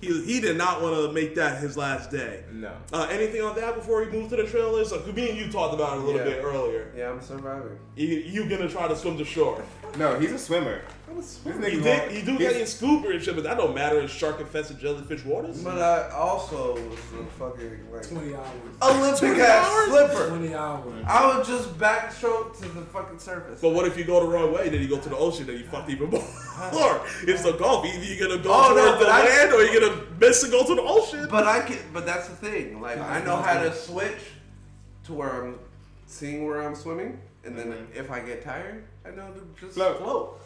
He, 0.00 0.22
he 0.22 0.40
did 0.40 0.56
not 0.56 0.80
want 0.80 0.94
to 0.96 1.12
make 1.12 1.34
that 1.34 1.60
his 1.60 1.76
last 1.76 2.10
day. 2.10 2.44
No. 2.52 2.72
Uh, 2.92 3.06
anything 3.10 3.42
on 3.42 3.54
that 3.56 3.74
before 3.74 4.02
he 4.04 4.10
moved 4.10 4.30
to 4.30 4.36
the 4.36 4.44
trailers? 4.44 4.92
Like, 4.92 5.06
me 5.14 5.28
and 5.30 5.38
you 5.38 5.50
talked 5.52 5.74
about 5.74 5.98
it 5.98 6.02
a 6.02 6.04
little 6.06 6.20
Yeah. 6.20 6.36
bit 6.36 6.42
earlier. 6.44 6.90
Yeah, 6.96 7.10
I'm 7.10 7.20
surviving. 7.20 7.78
You, 7.96 8.06
you 8.06 8.48
gonna 8.48 8.68
try 8.68 8.88
to 8.88 8.96
swim 8.96 9.18
to 9.18 9.24
shore? 9.24 9.62
No, 9.98 10.18
he's 10.18 10.32
a 10.32 10.38
swimmer. 10.38 10.80
I'm 11.10 11.16
a 11.16 11.20
This 11.20 11.38
swimmer. 11.42 11.58
nigga 11.60 11.72
You 11.72 11.80
did. 11.80 12.12
You 12.12 12.22
do 12.22 12.30
he's- 12.36 12.38
get 12.52 12.56
your 12.58 12.66
scuba 12.66 13.08
and 13.08 13.22
shit, 13.22 13.34
but 13.34 13.42
that 13.44 13.56
don't 13.56 13.74
matter 13.74 13.98
in 14.00 14.06
shark 14.06 14.38
infested 14.40 14.78
jellyfish 14.78 15.24
waters. 15.24 15.58
But 15.62 15.78
I 15.80 16.10
also 16.10 16.74
was 16.74 16.98
a 17.20 17.24
fucking 17.38 17.90
like 17.92 18.08
20 18.08 18.34
hours. 18.34 18.46
Olympic 18.80 19.18
20 19.18 19.40
ass 19.40 19.66
hours? 19.66 19.88
slipper. 19.88 20.28
20 20.28 20.54
hours. 20.54 21.04
I 21.08 21.36
would 21.36 21.46
just 21.46 21.76
backstroke 21.78 22.56
to 22.60 22.68
the 22.68 22.82
fucking 22.82 23.18
surface. 23.18 23.60
But 23.60 23.70
what 23.70 23.86
if 23.86 23.98
you 23.98 24.04
go 24.04 24.20
the 24.20 24.28
wrong 24.28 24.52
way? 24.52 24.68
Then 24.68 24.80
you 24.80 24.88
go 24.88 24.98
to 25.00 25.08
the 25.08 25.16
ocean, 25.16 25.46
then 25.46 25.56
you 25.58 25.64
fucked 25.64 25.90
even 25.90 26.10
more. 26.10 26.22
or 26.22 27.00
it's 27.26 27.42
the 27.42 27.52
Gulf. 27.58 27.84
Either 27.86 28.04
you're 28.04 28.28
gonna 28.28 28.40
go 28.42 28.50
Oh, 28.52 28.72
no, 28.74 28.84
towards 28.86 29.04
the 29.04 29.10
I- 29.10 29.24
land, 29.24 29.52
or 29.52 29.62
you're 29.64 29.80
gonna 29.80 30.02
miss 30.20 30.42
and 30.44 30.52
go 30.52 30.64
to 30.64 30.74
the 30.76 30.82
ocean. 30.82 31.26
But 31.30 31.44
I 31.46 31.62
can. 31.62 31.78
But 31.92 32.06
that's 32.06 32.28
the 32.28 32.36
thing. 32.36 32.80
Like 32.80 32.98
I 33.00 33.20
know 33.24 33.36
how 33.36 33.60
to 33.60 33.74
switch 33.74 34.20
to 35.06 35.12
where 35.12 35.42
I'm 35.44 35.58
seeing 36.06 36.46
where 36.46 36.62
I'm 36.62 36.74
swimming, 36.76 37.18
and 37.44 37.58
then 37.58 37.72
Mhm. 37.72 37.96
if 37.96 38.10
I 38.12 38.20
get 38.20 38.44
tired, 38.44 38.84
I 39.04 39.10
know 39.10 39.28
to 39.32 39.40
just 39.60 39.74
Float. 39.74 39.98
float. 39.98 40.40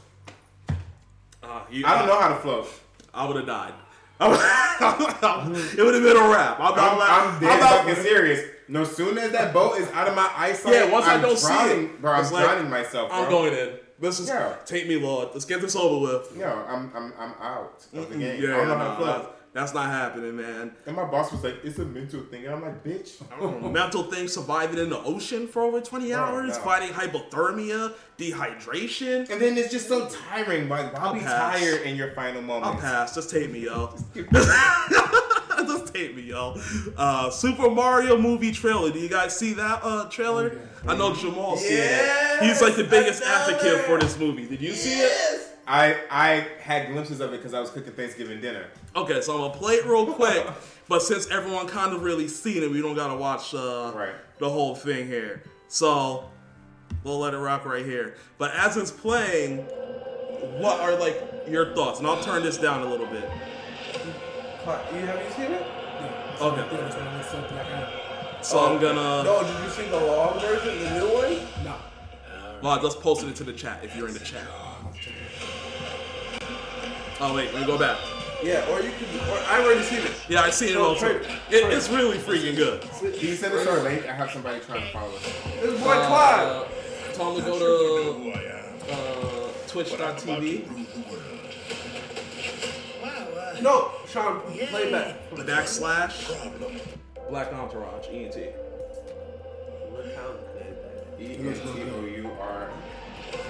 Uh, 1.45 1.61
you- 1.71 1.85
I 1.87 1.99
don't 1.99 2.09
know 2.09 2.19
how 2.21 2.29
to 2.29 2.37
float. 2.37 2.69
I 3.13 3.27
would 3.27 3.37
have 3.37 3.47
died. 3.47 3.75
it 4.21 5.83
would 5.83 5.95
have 5.95 6.03
been 6.03 6.17
a 6.17 6.29
wrap. 6.29 6.59
I'm 6.61 6.75
not. 6.77 6.93
I'm, 6.93 6.99
la- 6.99 7.07
I'm 7.35 7.41
dead 7.41 7.61
not- 7.61 7.71
fucking 7.87 8.03
serious. 8.03 8.51
No 8.69 8.85
sooner 8.85 9.21
as 9.21 9.33
that 9.33 9.53
boat 9.53 9.77
is 9.79 9.89
out 9.91 10.09
of 10.09 10.15
my 10.15 10.31
eyesight, 10.35 10.73
Yeah, 10.73 10.91
once 10.91 11.05
I 11.05 11.15
I'm 11.17 11.21
don't 11.21 11.37
see 11.39 11.47
drowning, 11.49 11.85
it, 11.85 12.01
bro. 12.01 12.13
I'm 12.13 12.33
like, 12.33 12.45
drowning 12.45 12.71
myself. 12.71 13.11
Bro. 13.11 13.19
I'm 13.19 13.29
going 13.31 13.53
in. 13.53 13.71
This 14.01 14.21
is 14.21 14.29
Yeah. 14.29 14.55
take 14.65 14.89
me, 14.89 14.97
Lord. 14.97 15.29
Let's 15.35 15.45
get 15.45 15.61
this 15.61 15.77
over 15.77 16.01
with. 16.01 16.35
Yo, 16.37 16.47
I'm 16.49 16.91
I'm 16.95 17.13
I'm 17.19 17.35
out 17.41 17.85
of 17.93 18.09
the 18.09 18.17
game. 18.17 18.43
Yeah, 18.43 18.55
I 18.55 18.65
don't 18.65 18.69
know 18.69 18.77
how 18.77 18.97
to. 18.97 19.29
That's 19.55 19.73
not 19.73 19.87
happening, 19.87 20.37
man. 20.37 20.73
And 20.85 20.97
my 20.97 21.05
boss 21.05 21.31
was 21.31 21.45
like, 21.45 21.55
"It's 21.63 21.79
a 21.79 21.85
mental 21.85 22.23
thing," 22.23 22.45
and 22.45 22.55
I'm 22.57 22.61
like, 22.63 22.83
"Bitch." 22.83 23.23
Mental 23.73 24.03
thing 24.03 24.27
surviving 24.27 24.79
in 24.81 24.91
the 24.91 24.99
ocean 24.99 25.47
for 25.47 25.63
over 25.63 25.81
20 25.81 26.09
Bro, 26.09 26.17
hours, 26.19 26.49
no. 26.59 26.63
fighting 26.65 26.89
hypothermia, 26.91 27.93
dehydration. 28.19 29.31
And 29.31 29.41
then 29.41 29.57
it's 29.57 29.71
just 29.71 29.87
so 29.87 30.09
tiring. 30.09 30.69
Like, 30.69 30.93
why 30.93 30.99
I'll 31.01 31.15
be 31.15 31.21
pass. 31.21 31.61
tired 31.61 31.83
in 31.83 31.95
your 31.97 32.11
final 32.13 32.43
moments. 32.43 32.83
I'll 32.85 32.91
pass. 32.91 33.15
Just 33.15 33.31
take 33.31 33.51
me, 33.53 33.61
yo. 33.61 33.95
Just 35.67 35.95
take 35.95 36.15
me, 36.17 36.23
yo. 36.23 36.57
Uh, 36.97 37.31
Super 37.31 37.71
Mario 37.71 38.19
movie 38.19 38.51
trailer. 38.53 38.91
Do 38.91 38.99
you 38.99 39.09
guys 39.09 39.37
see 39.39 39.53
that 39.55 39.81
uh, 39.83 40.09
trailer? 40.11 40.59
I 40.87 40.97
know 40.97 41.15
Jamal 41.15 41.57
seen 41.57 41.73
Yes, 41.79 42.43
it. 42.43 42.47
He's 42.47 42.61
like 42.61 42.75
the 42.77 42.85
biggest 42.85 43.23
advocate 43.23 43.81
for 43.87 43.99
this 43.99 44.19
movie. 44.19 44.47
Did 44.47 44.61
you 44.61 44.73
see 44.75 44.99
it? 45.01 45.41
I 45.67 45.97
I 46.11 46.47
had 46.61 46.89
glimpses 46.89 47.21
of 47.21 47.33
it 47.33 47.39
because 47.39 47.55
I 47.55 47.61
was 47.61 47.71
cooking 47.71 47.93
Thanksgiving 47.95 48.41
dinner. 48.41 48.67
Okay, 48.97 49.21
so 49.21 49.35
I'm 49.35 49.41
gonna 49.41 49.55
play 49.55 49.75
it 49.75 49.87
real 49.87 50.07
quick. 50.07 50.47
but 50.89 51.03
since 51.03 51.29
everyone 51.31 51.67
kind 51.67 51.95
of 51.95 52.03
really 52.03 52.29
seen 52.29 52.63
it, 52.63 52.71
we 52.71 52.81
don't 52.81 52.95
gotta 52.95 53.17
watch 53.17 53.55
uh, 53.55 53.93
Right. 53.95 54.15
the 54.39 54.49
whole 54.49 54.75
thing 54.75 55.07
here. 55.07 55.43
So 55.69 56.31
we'll 57.03 57.19
let 57.19 57.35
it 57.35 57.39
rock 57.39 57.65
right 57.65 57.85
here. 57.85 58.15
But 58.39 58.53
as 58.55 58.77
it's 58.77 58.91
playing, 58.91 59.59
what 60.61 60.79
are 60.81 60.95
like 60.97 61.21
your 61.49 61.75
thoughts? 61.75 61.99
And 61.99 62.07
I'll 62.09 62.23
turn 62.23 62.43
this 62.43 62.59
down 62.59 62.83
a 62.83 62.89
little 62.89 63.07
bit. 63.07 63.29
You 64.65 64.71
have 64.71 65.23
you 65.23 65.31
seen 65.35 65.53
it? 65.53 65.67
Okay. 66.41 66.69
Theaters 66.69 66.95
when 66.95 67.07
I 67.07 67.15
went 67.17 67.31
to 67.31 67.53
Black 67.53 67.67
Adam. 67.67 67.89
So 68.43 68.59
I'm 68.65 68.81
gonna. 68.81 69.23
No, 69.25 69.43
did 69.43 69.65
you 69.65 69.71
see 69.71 69.89
the 69.89 70.01
long 70.01 70.39
version, 70.41 70.79
the 70.85 70.91
new 71.01 71.15
one? 71.15 71.65
No. 71.65 71.75
Well, 72.63 72.79
I 72.79 72.81
just 72.83 73.01
posted 73.01 73.29
it 73.29 73.37
to 73.37 73.45
the 73.45 73.53
chat 73.53 73.81
if 73.83 73.95
you're 73.97 74.09
in 74.09 74.15
the 74.15 74.21
chat. 74.21 74.47
Oh 77.21 77.33
wait, 77.35 77.53
let 77.53 77.61
me 77.61 77.67
go 77.67 77.79
back. 77.79 77.99
Yeah, 78.45 78.69
or 78.71 78.81
you 78.83 78.91
could. 78.91 79.09
Or 79.31 79.39
I 79.49 79.63
already 79.65 79.83
seen 79.83 80.01
it. 80.01 80.13
Yeah, 80.29 80.43
I 80.43 80.51
see 80.51 80.69
it 80.71 80.75
No, 80.75 80.89
also. 80.89 81.07
trade 81.19 81.23
It, 81.51 81.65
it. 81.65 81.73
it's 81.73 81.89
really 81.89 82.19
freaking 82.19 82.55
good. 82.57 82.83
Can 82.83 83.15
you 83.29 83.35
send 83.37 83.55
us 83.55 83.67
our 83.67 83.81
link? 83.81 84.07
I 84.07 84.13
have 84.13 84.31
somebody 84.31 84.61
trying 84.61 84.83
to 84.83 84.93
follow 84.93 85.15
us. 85.17 85.23
This 85.63 85.81
boy 85.81 85.95
Clyde. 85.95 86.67
Tell 87.15 87.37
him 87.37 87.45
to 87.45 87.51
go 87.51 87.59
to 88.23 88.33
uh, 88.93 89.49
twitch.tv. 89.69 90.65
No, 93.63 93.93
Sean, 94.09 94.41
play 94.41 94.91
back. 94.91 95.31
The 95.31 95.45
backslash 95.45 96.29
Black 97.31 97.53
Entourage, 97.53 98.09
E 98.13 98.25
ENT. 98.27 98.37
E 98.37 98.49
N 101.39 101.55
T 101.55 101.61
O 101.95 102.05
U 102.05 102.31
R 102.41 102.69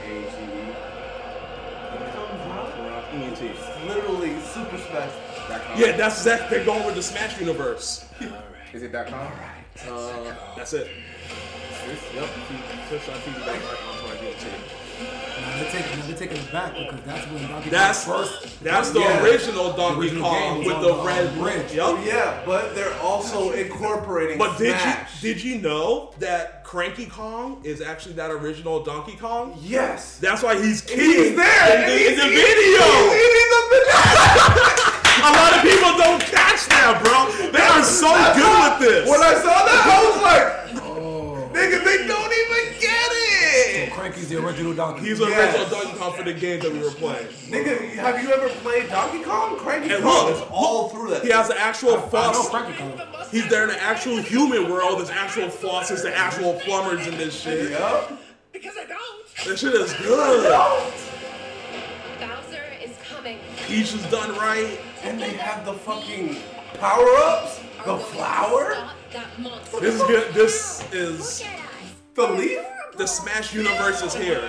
A 0.05 0.07
G 0.07 0.11
E. 0.71 0.74
ENT. 3.23 3.41
Literally 3.87 4.39
super 4.41 4.79
smash. 4.79 5.13
Yeah, 5.77 5.97
that's 5.97 6.23
Zach. 6.23 6.49
They're 6.51 6.65
going 6.65 6.85
with 6.87 6.95
the 6.95 7.03
Smash 7.03 7.39
universe. 7.39 8.07
Is 8.73 8.83
it 8.83 8.93
dot 8.93 9.07
com? 9.07 9.31
Uh, 9.89 10.35
that's 10.57 10.73
it. 10.73 10.89
Yep. 12.15 12.29
Twitch.tv 12.89 13.45
Black 13.45 13.61
Entourage, 13.61 14.23
ENT. 14.23 14.84
Now 15.41 15.61
they're 15.61 15.71
taking, 15.71 15.99
now 15.99 16.07
they're 16.07 16.17
taking 16.17 16.37
it 16.39 16.53
back 16.53 16.75
because 16.75 17.01
that's 17.05 17.27
when 17.31 17.49
Donkey 17.49 17.71
That's 17.71 18.05
Kong 18.05 18.25
first. 18.25 18.63
that's 18.65 18.91
the 18.91 19.01
Yeah. 19.01 19.23
original 19.23 19.73
Donkey 19.73 20.01
original 20.01 20.31
Kong 20.31 20.59
with 20.65 20.81
the 20.81 20.95
the 20.95 21.03
red 21.03 21.35
bridge. 21.39 21.79
Oh 21.79 21.97
Yep. 21.97 22.07
yeah, 22.07 22.41
but 22.47 22.75
they're 22.75 22.95
also 23.01 23.51
incorporating 23.53 24.39
But 24.39 24.59
did 24.59 24.71
Smash. 24.79 25.23
you 25.23 25.35
did 25.35 25.45
you 25.45 25.59
know 25.59 26.13
that 26.19 26.65
Cranky 26.65 27.07
Kong 27.07 27.61
is 27.65 27.81
actually 27.81 28.15
that 28.15 28.31
original 28.31 28.83
Donkey 28.83 29.17
Kong? 29.17 29.57
Yes. 29.63 30.19
That's 30.21 30.43
why 30.43 30.61
he's 30.61 30.81
king 30.81 30.99
He's 30.99 31.37
there 31.37 31.75
in 31.75 31.89
the, 31.89 32.09
in 32.09 32.17
the 32.19 32.25
He's 32.25 32.47
video. 32.47 32.81
the 33.53 33.63
banana. 33.71 34.91
A 35.25 35.31
lot 35.33 35.53
of 35.57 35.63
people 35.63 35.93
don't 35.97 36.21
catch 36.21 36.67
that, 36.69 37.01
bro. 37.03 37.31
They 37.51 37.63
are 37.65 37.83
so 37.85 38.13
good 38.37 38.55
with 38.61 38.89
this. 38.89 39.09
When 39.09 39.21
I 39.23 39.35
saw 39.41 39.57
that, 39.65 39.83
I 39.89 39.99
was 40.05 40.19
like, 40.21 40.47
Oh, 40.85 41.49
nigga, 41.55 41.81
they 41.83 42.07
don't 42.07 42.33
even 42.43 42.65
get 42.81 43.09
it. 43.09 43.24
Cranky's 43.93 44.29
the 44.29 44.45
original 44.45 44.75
Donkey. 44.75 44.99
Kong. 45.01 45.07
He's 45.09 45.19
the 45.19 45.27
Yes. 45.27 45.55
original 45.59 45.81
Donkey 45.83 45.99
Kong 45.99 46.13
for 46.15 46.23
the 46.25 46.33
game 46.33 46.61
that 46.61 46.73
we 46.73 46.79
were 46.81 46.91
playing. 46.91 47.27
Nigga, 47.49 47.91
have 47.95 48.23
you 48.23 48.33
ever 48.33 48.49
played 48.49 48.89
Donkey 48.91 49.23
Kong? 49.23 49.57
Cranky 49.59 49.93
And 49.95 50.03
Kong 50.03 50.27
look, 50.27 50.37
is 50.37 50.43
all 50.51 50.89
through 50.91 51.11
that. 51.11 51.23
He 51.25 51.31
has 51.31 51.49
the 51.49 51.59
actual 51.61 51.93
I 51.93 51.97
know 51.97 52.07
floss. 52.09 52.49
Cranky 52.51 52.75
Kong. 52.79 53.01
He's 53.31 53.49
there 53.49 53.63
in 53.65 53.69
the 53.71 53.83
actual 53.83 54.17
human 54.19 54.71
world. 54.71 54.99
There's 54.99 55.11
actual 55.11 55.49
flosses, 55.49 56.03
the 56.03 56.17
actual 56.17 56.55
plumbers 56.61 57.07
in 57.07 57.17
this 57.17 57.39
shit. 57.41 57.71
Yup. 57.73 58.13
Because 58.53 58.75
I 58.79 58.85
don't. 58.87 59.01
This 59.47 59.61
shit 59.61 59.75
is 59.75 59.93
good. 59.95 60.51
Bowser 62.21 62.63
is 62.83 62.91
coming. 63.09 63.39
Peach 63.67 63.95
is 63.95 64.05
done 64.11 64.31
right. 64.37 64.79
And 65.03 65.21
they 65.21 65.31
have 65.35 65.65
the 65.67 65.75
fucking 65.75 66.37
power-ups, 66.81 67.61
the 67.85 67.99
flower, 67.99 68.75
gonna 68.75 68.91
stop 69.11 69.13
that 69.13 69.39
monster? 69.39 69.81
This 69.81 69.95
is 69.97 70.03
good. 70.03 70.35
This 70.35 70.85
is 70.93 71.41
Look 71.41 71.49
at 71.51 71.59
us. 71.59 71.93
the 72.15 72.27
leaf. 72.29 72.59
The 72.97 73.07
Smash 73.07 73.55
universe 73.55 74.03
is 74.03 74.15
here. 74.15 74.49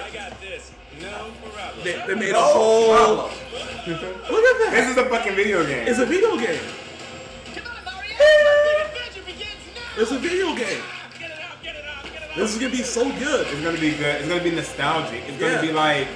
They, 1.84 2.02
they 2.08 2.16
made 2.16 2.32
a 2.34 2.40
whole. 2.42 2.94
problem. 2.96 3.18
Look 3.88 4.00
at 4.00 4.58
that. 4.66 4.72
This 4.72 4.90
is 4.92 4.98
a 4.98 5.06
fucking 5.10 5.36
video 5.36 5.66
game. 5.66 5.88
It's 5.88 6.00
a 6.00 6.06
video 6.06 6.38
game. 6.38 6.60
Come 7.54 7.68
on, 7.68 7.84
Mario. 7.86 8.14
The 8.18 8.86
adventure 8.86 9.22
begins 9.26 9.50
now. 9.76 10.02
It's 10.02 10.12
a 10.12 10.20
video 10.20 10.48
game. 10.56 10.82
Get 11.20 11.32
it 11.32 11.38
out, 11.42 11.62
get 11.64 11.76
it 11.76 11.86
out, 11.86 12.04
get 12.04 12.16
it 12.16 12.30
out. 12.30 12.36
This 12.36 12.54
is 12.54 12.58
gonna 12.60 12.72
be 12.72 12.84
so 12.84 13.04
good. 13.20 13.48
It's 13.48 13.62
gonna 13.62 13.80
be 13.80 13.92
good. 13.92 14.16
It's 14.22 14.28
gonna 14.28 14.44
be 14.44 14.52
nostalgic. 14.52 15.24
It's 15.28 15.38
gonna 15.40 15.54
Yeah. 15.54 15.62
be 15.62 15.72
like 15.72 16.08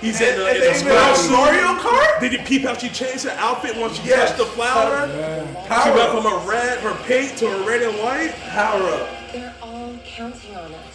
He's 0.00 0.20
And, 0.20 0.30
in 0.30 0.36
the, 0.38 0.46
and 0.48 0.56
in 0.56 0.62
they 0.62 0.72
the 0.72 0.78
even 0.80 0.92
have 0.96 1.16
Smash. 1.16 1.30
Mario 1.30 1.78
Kart. 1.78 2.18
Did 2.20 2.32
you 2.32 2.40
peep 2.40 2.62
how 2.62 2.76
she 2.76 2.88
changed 2.88 3.22
her 3.22 3.36
outfit 3.38 3.76
once 3.76 3.98
she 4.00 4.08
Yes. 4.08 4.30
touched 4.30 4.38
the 4.38 4.46
flower? 4.46 5.06
She 5.06 5.90
went 5.90 6.10
from 6.10 6.22
Power, 6.24 6.40
a 6.42 6.44
red, 6.44 6.78
her 6.80 6.94
pink, 7.06 7.36
to 7.36 7.46
a 7.46 7.64
red 7.64 7.82
and 7.82 7.96
white. 8.02 8.34
power 8.50 8.82
up. 8.82 9.08
They're 9.32 9.54
all 9.62 9.94
counting 10.04 10.56
on 10.56 10.74
us. 10.74 10.91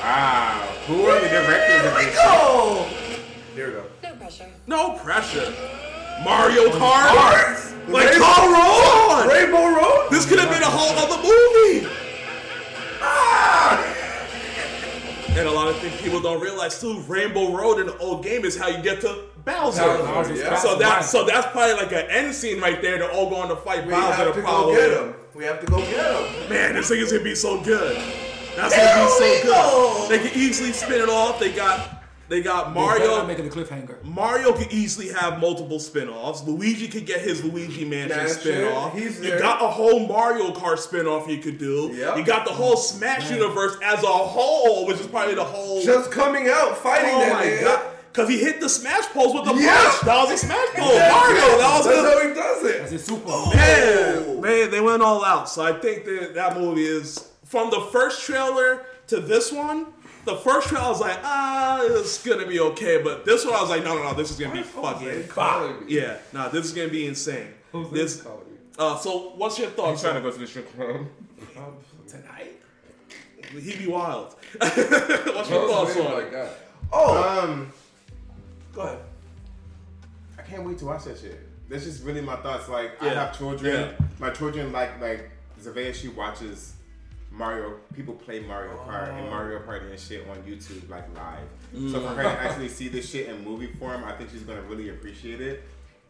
Wow. 0.00 0.66
Who 0.86 1.04
are 1.06 1.20
the 1.20 1.28
directors 1.28 1.86
of 1.86 1.92
Here 1.92 1.94
we 1.98 2.04
this? 2.06 2.16
go. 2.16 2.86
Here 3.54 3.66
we 3.68 3.72
go. 3.74 3.84
No 4.02 4.16
pressure. 4.16 4.46
No 4.66 4.92
pressure. 4.98 5.52
Mario 6.24 6.68
Kart. 6.70 7.08
Cards. 7.16 7.74
Like, 7.88 8.10
Rainbow- 8.10 8.24
come 8.24 8.54
on! 8.54 9.28
Rainbow 9.28 9.66
Road. 9.80 10.08
This 10.10 10.26
could 10.28 10.38
have 10.38 10.50
been 10.50 10.62
a 10.62 10.66
whole 10.66 10.96
other 10.98 11.16
movie. 11.16 11.88
Ah! 13.00 13.82
And 15.30 15.48
a 15.48 15.50
lot 15.50 15.68
of 15.68 15.78
things 15.78 15.98
people 16.02 16.20
don't 16.20 16.40
realize 16.40 16.80
too. 16.80 17.00
Rainbow 17.08 17.52
Road 17.56 17.78
in 17.80 17.86
the 17.86 17.96
old 17.98 18.22
game 18.22 18.44
is 18.44 18.56
how 18.56 18.68
you 18.68 18.82
get 18.82 19.00
to 19.02 19.24
Bowser. 19.44 19.80
Bowser, 19.80 20.34
yeah. 20.34 20.56
So 20.56 20.76
that 20.78 21.04
so 21.04 21.24
that's 21.24 21.46
probably 21.52 21.74
like 21.74 21.92
an 21.92 22.10
end 22.10 22.34
scene 22.34 22.60
right 22.60 22.82
there. 22.82 22.98
They're 22.98 23.10
all 23.12 23.30
going 23.30 23.48
to 23.48 23.56
fight 23.56 23.86
We 23.86 23.92
Bowser 23.92 24.12
have 24.14 24.34
to 24.34 24.40
to 24.40 24.46
go 24.46 24.74
get 24.74 24.90
him. 24.90 25.14
We 25.34 25.44
have 25.44 25.60
to 25.60 25.66
go 25.66 25.78
get 25.78 26.42
him. 26.42 26.48
Man, 26.50 26.74
this 26.74 26.88
thing 26.88 26.98
is 27.00 27.10
gonna 27.12 27.24
be 27.24 27.34
so 27.34 27.60
good. 27.62 27.96
That's 28.56 28.74
There 28.74 28.94
gonna 28.96 29.06
be 29.18 29.24
we 29.24 29.38
so 29.42 30.08
good. 30.08 30.10
They 30.10 30.28
can 30.28 30.38
easily 30.38 30.72
spin 30.72 31.00
it 31.00 31.08
off. 31.08 31.38
They 31.40 31.52
got 31.52 31.96
they 32.28 32.42
got 32.42 32.72
Mario 32.72 33.08
Mario. 33.08 33.26
making 33.26 33.48
the 33.48 33.50
cliffhanger. 33.50 34.04
Mario 34.04 34.52
could 34.52 34.70
easily 34.72 35.08
have 35.08 35.40
multiple 35.40 35.80
spin-offs. 35.80 36.44
Luigi 36.44 36.86
could 36.86 37.04
get 37.04 37.20
his 37.22 37.42
Luigi 37.44 37.84
Mansion 37.84 38.16
Mansion, 38.18 38.38
spin-off. 38.40 38.92
he's 38.96 39.18
you 39.20 39.30
there. 39.30 39.40
got 39.40 39.60
a 39.60 39.66
whole 39.66 40.06
Mario 40.06 40.52
Kart 40.52 40.78
spin-off 40.78 41.26
you 41.28 41.38
could 41.38 41.58
do. 41.58 41.90
Yep. 41.92 42.18
You 42.18 42.24
got 42.24 42.46
the 42.46 42.52
whole 42.52 42.76
Smash 42.76 43.32
universe 43.32 43.76
as 43.82 44.04
a 44.04 44.06
whole, 44.06 44.86
which 44.86 45.00
is 45.00 45.08
probably 45.08 45.34
the 45.34 45.42
whole 45.42 45.82
Just 45.82 46.12
coming 46.12 46.48
out 46.48 46.76
fighting 46.78 47.10
Oh 47.12 47.18
that 47.20 47.32
my 47.32 47.64
god. 47.64 47.86
Cause 48.12 48.28
he 48.28 48.38
hit 48.38 48.60
the 48.60 48.68
smash 48.68 49.06
pose 49.06 49.32
with 49.34 49.44
the 49.44 49.54
Yeah. 49.54 49.74
punch. 49.84 50.00
That 50.02 50.22
was 50.24 50.30
a 50.32 50.46
smash 50.46 50.68
pose. 50.74 50.92
That's 50.94 51.12
Mario, 51.12 51.58
that 51.58 51.76
was 51.78 51.86
That's 51.86 51.98
a 51.98 52.02
how 52.02 52.28
he 52.28 52.34
does 52.34 52.64
it. 52.64 52.78
That's 52.78 52.90
his 52.92 53.04
super. 53.04 53.26
Man, 53.28 54.24
oh. 54.28 54.40
man, 54.40 54.70
they 54.70 54.80
went 54.80 55.02
all 55.02 55.24
out. 55.24 55.48
So 55.48 55.62
I 55.62 55.72
think 55.72 56.04
that 56.04 56.34
that 56.34 56.56
movie 56.58 56.84
is 56.86 57.29
from 57.50 57.68
the 57.70 57.80
first 57.92 58.24
trailer 58.24 58.84
to 59.08 59.20
this 59.20 59.52
one. 59.52 59.86
The 60.24 60.36
first 60.36 60.68
trailer 60.68 60.84
I 60.84 60.88
was 60.88 61.00
like, 61.00 61.18
ah, 61.24 61.80
it's 61.82 62.22
gonna 62.24 62.46
be 62.46 62.60
okay, 62.60 63.02
but 63.02 63.24
this 63.24 63.44
one 63.44 63.54
I 63.54 63.60
was 63.60 63.70
like, 63.70 63.82
no, 63.82 63.96
no, 63.96 64.04
no, 64.04 64.14
this 64.14 64.30
is 64.30 64.38
gonna 64.38 64.54
be 64.54 64.62
fucking 64.62 65.26
calling 65.28 65.84
me? 65.86 65.94
yeah, 65.94 66.18
nah, 66.32 66.48
this 66.48 66.66
is 66.66 66.72
gonna 66.72 66.88
be 66.88 67.06
insane. 67.06 67.48
This, 67.90 68.22
calling 68.22 68.44
me? 68.50 68.56
uh, 68.78 68.96
so 68.98 69.30
what's 69.36 69.58
your 69.58 69.68
I'm 69.68 69.74
thoughts? 69.74 70.02
trying 70.02 70.14
to 70.14 70.20
go 70.20 70.30
to 70.30 70.38
the 70.38 70.46
strip 70.46 70.72
club. 70.76 71.06
Tonight? 72.06 72.52
He 73.52 73.76
be 73.76 73.86
wild. 73.88 74.34
what's 74.58 74.76
your 74.76 75.68
thoughts 75.68 75.96
Oh 75.96 76.06
on 76.06 76.12
my 76.12 76.18
it? 76.20 76.30
god. 76.30 76.50
Oh, 76.92 77.40
Um, 77.42 77.72
go 78.72 78.82
ahead. 78.82 78.98
I 80.38 80.42
can't 80.42 80.64
wait 80.64 80.78
to 80.78 80.84
watch 80.84 81.04
that 81.04 81.18
shit. 81.18 81.40
That's 81.68 81.84
just 81.84 82.04
really 82.04 82.20
my 82.20 82.36
thoughts. 82.36 82.68
Like 82.68 83.02
I 83.02 83.08
have 83.08 83.36
children. 83.36 83.74
Yeah. 83.98 84.06
My 84.18 84.30
children 84.30 84.70
like 84.72 85.00
like 85.00 85.30
Zavea. 85.60 85.94
She 85.94 86.08
watches 86.08 86.74
Mario. 87.30 87.76
People 87.94 88.14
play 88.14 88.40
Mario 88.40 88.72
Kart 88.86 89.10
and 89.10 89.26
oh. 89.26 89.30
Mario 89.30 89.60
Party 89.60 89.86
and 89.90 89.98
shit 89.98 90.28
on 90.28 90.36
YouTube 90.38 90.88
like 90.88 91.04
live. 91.16 91.92
So 91.92 92.00
for 92.00 92.08
mm. 92.08 92.16
her 92.16 92.22
to 92.24 92.28
actually 92.40 92.68
see 92.68 92.88
this 92.88 93.08
shit 93.10 93.28
in 93.28 93.44
movie 93.44 93.68
form, 93.68 94.04
I 94.04 94.12
think 94.12 94.30
she's 94.30 94.42
gonna 94.42 94.62
really 94.62 94.90
appreciate 94.90 95.40
it. 95.40 95.62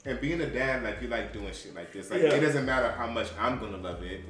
And 0.06 0.20
being 0.20 0.40
a 0.40 0.46
dad, 0.46 0.83
like 0.83 1.02
you 1.02 1.09
like 1.09 1.33
doing 1.33 1.52
shit 1.52 1.74
like 1.74 1.92
this. 1.92 2.11
Like 2.11 2.22
Yeah. 2.22 2.35
it 2.35 2.40
doesn't 2.40 2.64
matter 2.64 2.90
how 2.90 3.06
much 3.06 3.28
I'm 3.38 3.59
gonna 3.59 3.76
love 3.76 4.02
it. 4.02 4.22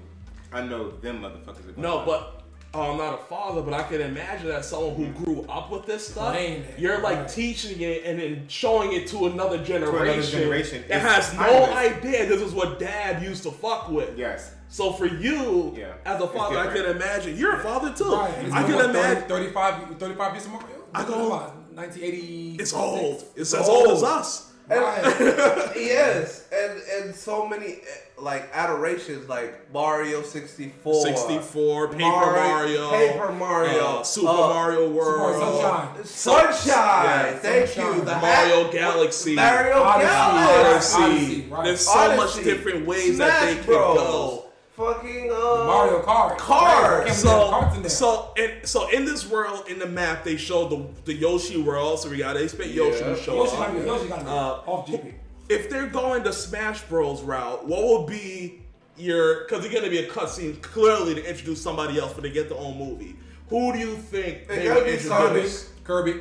I 0.53 0.63
know 0.63 0.91
them 0.91 1.21
motherfuckers 1.21 1.69
are 1.69 1.73
gonna 1.73 1.83
No, 1.89 1.97
love 1.97 2.07
but 2.07 2.43
oh, 2.75 2.93
I'm 2.93 2.99
not 2.99 3.15
a 3.15 3.23
father, 3.25 3.63
but 3.63 3.73
I 3.73 3.85
can 3.85 4.01
imagine 4.01 4.49
that 4.49 4.65
someone 4.65 4.97
who 4.97 5.07
mm. 5.07 5.25
grew 5.25 5.43
up 5.49 5.71
with 5.71 5.87
this 5.87 6.09
stuff, 6.09 6.33
Playing 6.33 6.65
you're 6.77 7.01
like 7.01 7.19
right. 7.19 7.29
teaching 7.29 7.81
it 7.81 8.03
and 8.05 8.19
then 8.19 8.49
showing 8.49 8.93
it 8.93 9.07
to 9.09 9.27
another 9.27 9.63
generation, 9.63 10.41
generation. 10.41 10.85
that 10.89 10.97
It's 10.97 11.33
has 11.33 11.35
no 11.35 11.67
timeless. 11.67 12.05
idea 12.05 12.27
this 12.27 12.43
is 12.43 12.53
what 12.53 12.81
dad 12.81 13.23
used 13.23 13.45
to 13.45 13.53
fuck 13.53 13.89
with. 13.91 14.19
Yes. 14.19 14.55
So 14.71 14.93
for 14.93 15.07
you, 15.07 15.75
Yeah, 15.77 15.95
as 16.05 16.23
a 16.23 16.29
father, 16.29 16.57
I 16.59 16.73
can 16.73 16.87
imagine 16.87 17.37
you're 17.37 17.57
a 17.57 17.63
father 17.63 17.93
too. 17.93 18.13
Right. 18.15 18.33
I 18.53 18.63
can 18.63 18.77
what, 18.77 18.87
30, 18.87 18.91
imagine 18.99 19.29
35, 19.29 19.99
35 19.99 20.33
years 20.33 20.47
of 20.47 20.53
Mario. 20.53 20.67
I 20.95 20.99
What 21.01 21.09
go- 21.09 21.27
about 21.27 21.57
1980. 21.75 22.57
it's 22.61 22.73
old. 22.73 23.25
It's 23.37 23.53
as 23.53 23.69
old. 23.69 23.89
old 23.89 23.97
as 23.99 24.03
us. 24.05 24.47
Right. 24.69 25.03
yes, 25.75 26.47
and 26.53 26.81
and 27.03 27.13
so 27.15 27.45
many 27.49 27.67
eh, 27.73 27.79
like 28.19 28.49
adorations 28.55 29.29
like 29.29 29.69
Mario 29.75 30.23
64, 30.23 31.07
64, 31.07 31.89
Paper 31.89 31.99
Mario, 32.01 32.91
Paper 32.91 33.33
Mario, 33.33 33.81
uh, 33.99 34.03
Super 34.05 34.29
uh, 34.29 34.33
Mario 34.37 34.91
World, 34.93 36.05
Sunshine. 36.05 36.05
Sunshine. 36.05 36.67
Yeah, 36.69 37.33
Thank 37.39 37.67
Sunshine. 37.71 37.95
you. 37.97 38.01
The 38.05 38.17
Mario 38.19 38.63
hat- 38.63 38.73
Galaxy, 38.73 39.35
Mario 39.35 39.83
Odyssey. 39.83 40.07
Galaxy. 40.07 41.03
Odyssey. 41.03 41.49
right. 41.51 41.65
There's 41.65 41.81
so 41.81 41.91
Odyssey. 41.99 42.17
much 42.37 42.45
different 42.45 42.87
ways 42.87 43.17
Smash 43.17 43.29
that 43.29 43.47
they 43.47 43.55
can 43.57 43.65
Bros. 43.65 43.97
go. 43.99 44.45
Fucking 44.81 45.31
uh, 45.31 45.65
Mario 45.67 46.01
Kart. 46.03 46.39
Kart. 46.39 47.01
Right, 47.01 47.07
can't 47.07 47.91
So, 47.91 48.33
in 48.39 48.65
so, 48.67 48.89
in 48.89 49.05
this 49.05 49.29
world, 49.29 49.65
in 49.69 49.79
the 49.79 49.87
map, 49.87 50.25
they 50.25 50.37
showed 50.39 50.71
the 50.71 50.87
the 51.05 51.15
Yoshi 51.15 51.61
world. 51.61 52.01
So 52.01 52.09
we 52.09 52.17
got 52.17 52.33
to 52.33 52.43
expect 52.43 52.71
Yoshi 52.71 53.01
Yeah. 53.01 53.15
to 53.15 53.17
show 53.23 53.35
Yoshi 53.35 53.53
up. 53.57 53.59
gotta 53.59 53.79
be, 53.81 53.87
Yoshi 53.87 54.09
gotta 54.09 54.25
be 54.25 54.31
Uh, 54.31 54.71
off 54.73 54.87
GP. 54.89 55.15
If 55.51 55.69
they're 55.69 55.89
going 55.89 56.23
the 56.23 56.33
Smash 56.33 56.81
Bros 56.83 57.21
route, 57.23 57.67
what 57.67 57.83
will 57.83 58.07
be 58.07 58.63
your? 58.97 59.41
Because 59.45 59.65
it's 59.67 59.75
gonna 59.75 59.91
be 59.91 59.99
a 59.99 60.09
cutscene 60.09 60.63
clearly 60.63 61.15
to 61.15 61.29
introduce 61.29 61.61
somebody 61.61 61.99
else, 61.99 62.13
but 62.15 62.23
they 62.23 62.31
get 62.31 62.49
their 62.49 62.59
own 62.59 62.79
movie. 62.79 63.17
Who 63.51 63.73
do 63.75 63.79
you 63.79 63.97
think 63.97 64.39
It 64.43 64.49
they 64.49 64.65
gotta 64.65 64.81
would 64.81 64.87
be 64.87 64.93
introduce? 64.93 65.69
Kirby. 65.85 66.21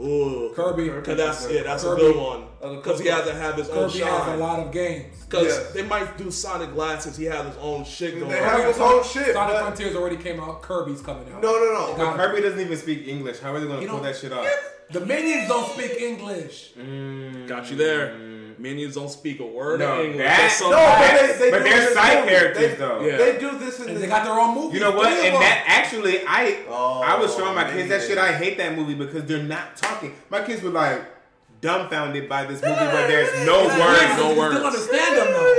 Ooh, 0.00 0.52
Kirby. 0.54 0.88
Cause 1.02 1.16
that's 1.16 1.50
yeah, 1.50 1.64
that's 1.64 1.82
Kirby. 1.82 2.02
a 2.02 2.12
good 2.12 2.16
one. 2.16 2.76
Because 2.76 3.00
he 3.00 3.08
has 3.08 3.26
to 3.26 3.34
have 3.34 3.56
his 3.56 3.68
own 3.68 3.90
Kirby 3.90 4.04
has 4.04 4.28
a 4.28 4.36
lot 4.36 4.60
of 4.60 4.72
games. 4.72 5.24
Because 5.24 5.46
Yes. 5.46 5.72
they 5.72 5.82
might 5.82 6.16
do 6.16 6.30
Sonic 6.30 6.72
Glasses. 6.72 7.16
He 7.16 7.24
has 7.24 7.46
his 7.46 7.56
own 7.56 7.84
shit 7.84 8.18
going. 8.18 8.30
They 8.30 8.38
on. 8.38 8.44
have 8.44 8.64
his 8.64 8.78
own 8.78 9.02
shit. 9.02 9.32
Sonic 9.32 9.54
but- 9.54 9.62
Frontiers 9.62 9.96
already 9.96 10.16
came 10.16 10.40
out. 10.40 10.62
Kirby's 10.62 11.00
coming 11.00 11.32
out. 11.32 11.42
No, 11.42 11.52
no, 11.52 11.72
no. 11.72 11.86
They 11.92 11.98
But 11.98 12.04
got- 12.04 12.16
Kirby 12.16 12.42
doesn't 12.42 12.60
even 12.60 12.76
speak 12.76 13.08
English. 13.08 13.40
How 13.40 13.52
are 13.54 13.60
they 13.60 13.66
gonna 13.66 13.86
pull 13.86 14.00
that 14.00 14.16
shit 14.16 14.32
off? 14.32 14.46
The 14.90 15.00
minions 15.00 15.48
don't 15.48 15.70
speak 15.72 16.00
English. 16.00 16.72
Mm. 16.78 17.46
Got 17.46 17.70
you 17.70 17.76
mm. 17.76 17.78
there. 17.78 18.14
Minions 18.58 18.94
don't 18.96 19.08
speak 19.10 19.38
a 19.40 19.46
word 19.46 19.80
No, 19.80 20.00
of 20.00 20.04
English. 20.06 20.18
that- 20.18 20.38
That's 20.40 20.56
some- 20.56 20.70
No, 20.70 20.76
but 20.76 21.20
they, 21.20 21.38
they 21.38 21.50
but 21.50 21.62
they're 21.62 21.92
side 21.94 22.18
movie. 22.24 22.28
characters, 22.30 22.70
They- 22.70 22.74
though. 22.76 23.00
Yeah. 23.00 23.16
They 23.16 23.38
do 23.38 23.58
this 23.58 23.78
in 23.80 23.88
And 23.88 23.96
the. 23.96 24.00
they 24.00 24.06
got 24.08 24.24
their 24.24 24.34
own 24.34 24.54
movie. 24.54 24.74
You 24.74 24.80
know 24.84 24.90
what? 24.92 25.08
Three 25.16 25.28
of 25.28 25.34
And 25.34 25.42
that 25.42 25.64
actually, 25.66 26.26
I 26.26 26.58
Oh, 26.68 27.00
I 27.00 27.16
was 27.18 27.34
showing 27.36 27.54
my 27.54 27.70
kids 27.70 27.88
that 27.90 28.02
shit. 28.02 28.18
I 28.18 28.30
oh. 28.30 28.32
hate 28.32 28.58
that 28.58 28.76
movie 28.76 28.94
because 28.94 29.24
they're 29.24 29.42
not 29.42 29.76
talking. 29.76 30.14
My 30.30 30.42
kids 30.42 30.62
were 30.62 30.70
like 30.70 31.02
dumbfounded 31.60 32.28
by 32.28 32.44
this 32.44 32.62
movie 32.62 32.74
where 32.74 33.08
there's 33.08 33.46
no 33.46 33.64
It's 33.66 33.74
weird 33.74 33.88
words. 33.88 34.16
no 34.18 34.32
you 34.32 34.38
words. 34.38 34.54
still 34.54 34.66
understand 34.66 35.16
them 35.18 35.26
though. 35.32 35.54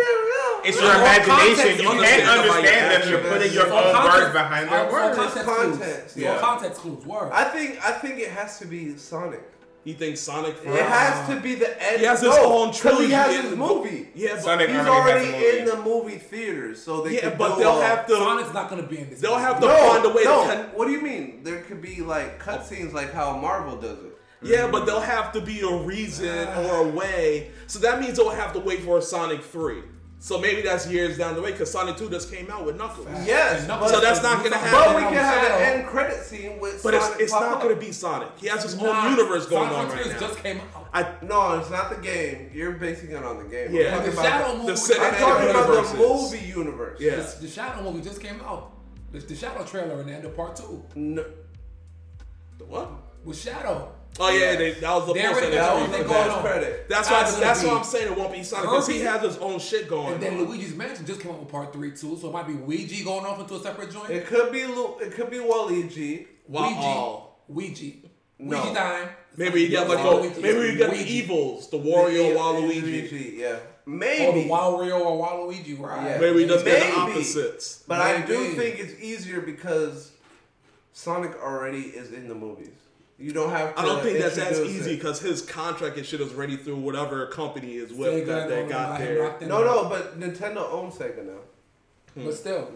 It's 0.66 0.78
All 0.78 0.88
your 0.88 0.96
imagination. 0.96 1.68
You 1.68 1.72
you 1.72 2.02
can't 2.04 2.28
understand 2.28 2.28
them 2.28 2.38
by 2.38 2.44
your 2.44 2.54
understand 2.56 3.04
them. 3.04 3.10
You're 3.10 3.32
putting 3.32 3.54
your 3.54 3.72
All 3.72 3.80
own 3.80 3.94
context- 3.96 4.18
words 4.20 4.34
behind 4.34 4.70
all- 4.70 4.76
their 4.76 4.86
all 4.86 4.92
words. 4.92 5.16
context 5.18 5.46
Context, 5.46 6.14
clues. 6.14 6.18
yeah. 6.18 6.34
All 6.34 6.40
context 6.40 6.82
clues. 6.82 7.06
Word. 7.06 7.32
I 7.32 7.44
think 7.46 7.80
I 7.86 7.92
think 7.94 8.20
it 8.20 8.30
has 8.32 8.60
to 8.60 8.66
be 8.68 8.98
Sonic. 8.98 9.42
You 9.86 9.94
think 9.94 10.18
Sonic? 10.18 10.56
It 10.64 10.84
has 10.84 11.30
to 11.30 11.40
be 11.40 11.56
the 11.56 11.82
end. 11.82 12.00
He 12.02 12.06
has 12.06 12.20
his 12.22 12.30
no, 12.36 12.54
own 12.62 12.68
'cause 12.68 12.80
trilogy 12.80 13.06
He 13.08 13.12
has 13.14 13.34
in 13.36 13.42
his 13.44 13.52
the- 13.52 13.56
movie. 13.58 14.10
Yeah, 14.14 14.34
but 14.36 14.42
Sonic 14.44 14.70
He's 14.70 14.78
already 14.80 14.88
has 14.90 14.90
already 14.90 15.28
a 15.30 15.32
movie. 15.32 15.60
in 15.60 15.66
the 15.66 15.78
movie 15.78 16.18
theaters, 16.18 16.84
so 16.84 17.02
they 17.02 17.16
yeah, 17.16 17.30
can 17.30 17.38
but 17.38 17.56
they'll 17.58 17.80
a- 17.80 17.86
have 17.86 18.06
to. 18.08 18.14
Sonic's 18.14 18.54
not 18.54 18.70
gonna 18.70 18.84
be 18.84 19.00
in 19.00 19.10
this. 19.10 19.20
They'll 19.22 19.32
movie. 19.32 19.44
have 19.44 19.60
to 19.62 19.68
No, 19.68 19.90
find 19.90 20.06
a 20.06 20.10
way 20.10 20.24
no. 20.26 20.44
to. 20.44 20.54
Con- 20.54 20.66
what 20.76 20.86
do 20.86 20.92
you 20.92 21.02
mean? 21.02 21.42
There 21.44 21.62
could 21.62 21.82
be 21.82 22.02
like 22.02 22.44
cutscenes 22.44 22.94
like 22.94 23.14
how 23.14 23.36
Marvel 23.38 23.78
does 23.78 24.00
it. 24.00 24.18
yeah, 24.42 24.68
but 24.68 24.86
there'll 24.86 25.02
have 25.02 25.32
to 25.34 25.42
be 25.42 25.62
a 25.62 25.72
reason 25.84 26.28
or 26.50 26.86
a 26.86 26.88
ah. 26.88 26.92
way. 26.92 27.52
So 27.68 27.80
that 27.80 28.00
means 28.02 28.18
they'll 28.18 28.30
have 28.30 28.54
to 28.54 28.60
wait 28.60 28.84
for 28.84 28.98
a 28.98 29.02
Sonic 29.02 29.42
three. 29.44 29.82
So 30.22 30.38
maybe 30.38 30.62
that's 30.62 30.86
years 30.92 31.18
down 31.18 31.34
the 31.36 31.42
way 31.42 31.54
because 31.54 31.72
Sonic 31.72 31.96
two 31.96 32.10
just 32.10 32.30
came 32.30 32.52
out 32.52 32.66
with 32.66 32.76
Knuckles. 32.76 33.08
Yes, 33.26 33.66
Knuckles 33.66 33.90
So 33.92 34.02
that's 34.02 34.22
not 34.22 34.44
gonna 34.44 34.58
happen. 34.58 34.94
but 34.94 34.96
we 34.98 35.02
can 35.04 35.14
have 35.14 35.44
an 35.46 35.80
end 35.80 35.88
credit 35.88 36.18
scene 36.24 36.60
with 36.60 36.82
Sonic. 36.82 36.84
But 36.84 36.94
it's, 36.96 37.06
Sonic 37.06 37.22
it's 37.22 37.32
pop 37.32 37.42
not 37.44 37.62
going 37.62 37.74
to 37.76 37.80
be 37.80 37.92
Sonic. 37.94 38.28
He 38.38 38.48
has 38.48 38.64
his 38.64 38.76
Nah, 38.76 39.06
own 39.06 39.12
universe 39.18 39.46
going 39.46 39.70
Sonic 39.70 39.92
on 39.92 39.98
right 39.98 40.08
now. 40.12 40.20
just 40.20 40.44
came 40.44 40.60
out. 40.76 40.90
I, 40.94 41.14
No, 41.26 41.58
it's 41.60 41.70
not 41.70 41.90
the 41.90 42.02
game. 42.02 42.52
You're 42.54 42.74
basing 42.74 43.12
it 43.12 43.24
on 43.24 43.38
the 43.38 43.46
game. 43.46 43.74
Yeah. 43.74 43.98
I'm 43.98 44.04
the 44.06 44.12
talking 44.12 44.30
Shadow 44.30 44.46
about 44.46 44.58
movie. 44.58 44.74
the 44.74 44.74
with 44.74 45.00
I'm 45.00 45.16
talking 45.16 45.50
about 45.52 45.92
the 45.94 45.98
movie 45.98 46.46
universe. 46.48 47.00
Yeah. 47.00 47.16
The, 47.16 47.38
the 47.42 47.48
Shadow 47.48 47.82
movie 47.90 48.02
just 48.04 48.22
came 48.22 48.42
out. 48.42 48.74
The, 49.14 49.20
the 49.20 49.36
Shadow 49.36 49.64
trailer 49.64 50.02
and 50.02 50.10
the 50.10 50.14
end 50.14 50.26
of 50.26 50.36
part 50.36 50.58
two 50.58 50.84
No, 50.96 51.24
the 52.58 52.66
what? 52.66 52.92
with 53.24 53.38
Shadow. 53.38 53.94
Oh 54.22 54.30
yeah, 54.30 54.56
they, 54.56 54.72
that 54.72 54.92
was 54.96 55.08
the 55.08 55.14
They 55.14 55.22
post 55.24 55.40
that 55.42 55.52
that 55.52 55.76
They 55.76 55.82
was 55.82 55.92
the 55.92 55.98
go 56.04 56.10
created. 56.10 56.30
on. 56.30 56.30
post 56.30 56.42
credit. 56.46 56.90
That's 56.90 57.10
why. 57.10 57.20
That's 57.22 57.40
That's 57.40 57.64
why 57.64 57.78
I'm 57.78 57.84
saying 57.84 58.12
it 58.12 58.18
won't 58.18 58.34
be 58.34 58.44
Sonic 58.44 58.70
because 58.70 58.88
he 58.88 59.00
has 59.00 59.22
his 59.22 59.38
own 59.38 59.60
shit 59.60 59.88
going. 59.88 60.14
And 60.16 60.24
then 60.24 60.40
on. 60.40 60.46
Luigi's 60.48 60.76
Mansion 60.76 61.06
just 61.06 61.22
came 61.22 61.32
out 61.32 61.40
with 61.40 61.50
part 61.50 61.72
three 61.72 61.92
too, 61.92 62.18
so 62.20 62.28
it 62.30 62.34
might 62.34 62.48
be 62.48 62.54
Ouija 62.54 63.04
going 63.04 63.26
off 63.26 63.40
into 63.40 63.56
a 63.56 63.60
separate 63.62 63.92
joint. 63.92 64.10
It 64.10 64.26
could 64.28 64.52
be 64.52 64.66
Lu- 64.66 64.98
it 65.00 65.14
could 65.14 65.30
be 65.30 65.38
Waluigi. 65.38 66.28
Wow. 66.48 67.30
Ouija. 67.48 67.70
Ouija. 67.88 67.96
No. 68.40 68.58
Ouija 68.62 68.74
time. 68.74 69.10
Maybe 69.38 69.62
you 69.62 69.70
get 69.70 69.88
like 69.88 70.00
a, 70.00 70.42
maybe 70.42 70.60
we 70.60 70.76
get 70.76 70.90
the 70.92 70.98
evils, 70.98 71.70
the 71.70 71.78
Wario, 71.78 72.36
Waluigi. 72.36 73.10
Waluigi, 73.10 73.38
yeah. 73.38 73.60
Oh, 73.88 73.92
or 73.92 74.34
the 74.34 74.50
Wario 74.50 75.00
or 75.00 75.26
Waluigi, 75.28 75.80
right? 75.80 76.06
Yeah. 76.06 76.18
Maybe 76.20 76.46
just 76.46 76.66
get 76.66 76.92
the 76.94 77.00
opposites. 77.00 77.84
But 77.88 78.02
I 78.02 78.22
do 78.22 78.50
think 78.54 78.80
it's 78.80 79.00
easier 79.02 79.40
because 79.40 80.12
Sonic 80.92 81.36
already 81.42 81.84
is 81.84 82.12
in 82.12 82.28
the 82.28 82.36
movies. 82.36 82.70
You 83.20 83.34
don't 83.34 83.50
have 83.50 83.76
to 83.76 83.82
I 83.82 83.86
don't 83.86 84.02
think 84.02 84.20
that's 84.20 84.38
as 84.38 84.60
easy 84.62 84.96
because 84.96 85.20
his 85.20 85.42
contract 85.42 85.98
and 85.98 86.06
shit 86.06 86.22
is 86.22 86.34
ready 86.34 86.56
through 86.56 86.78
whatever 86.78 87.26
company 87.28 87.74
is 87.76 87.92
with 87.92 88.08
Sega 88.14 88.26
that 88.28 88.50
they 88.50 88.62
got 88.62 88.70
got 88.92 89.00
there. 89.00 89.24
locked 89.24 89.42
in. 89.44 89.50
No, 89.50 89.64
no, 89.64 89.90
but 89.90 90.18
Nintendo 90.20 90.72
owns 90.72 90.96
Sega 90.96 91.26
now. 91.26 91.34
Hmm. 92.14 92.26
But 92.26 92.34
still, 92.36 92.72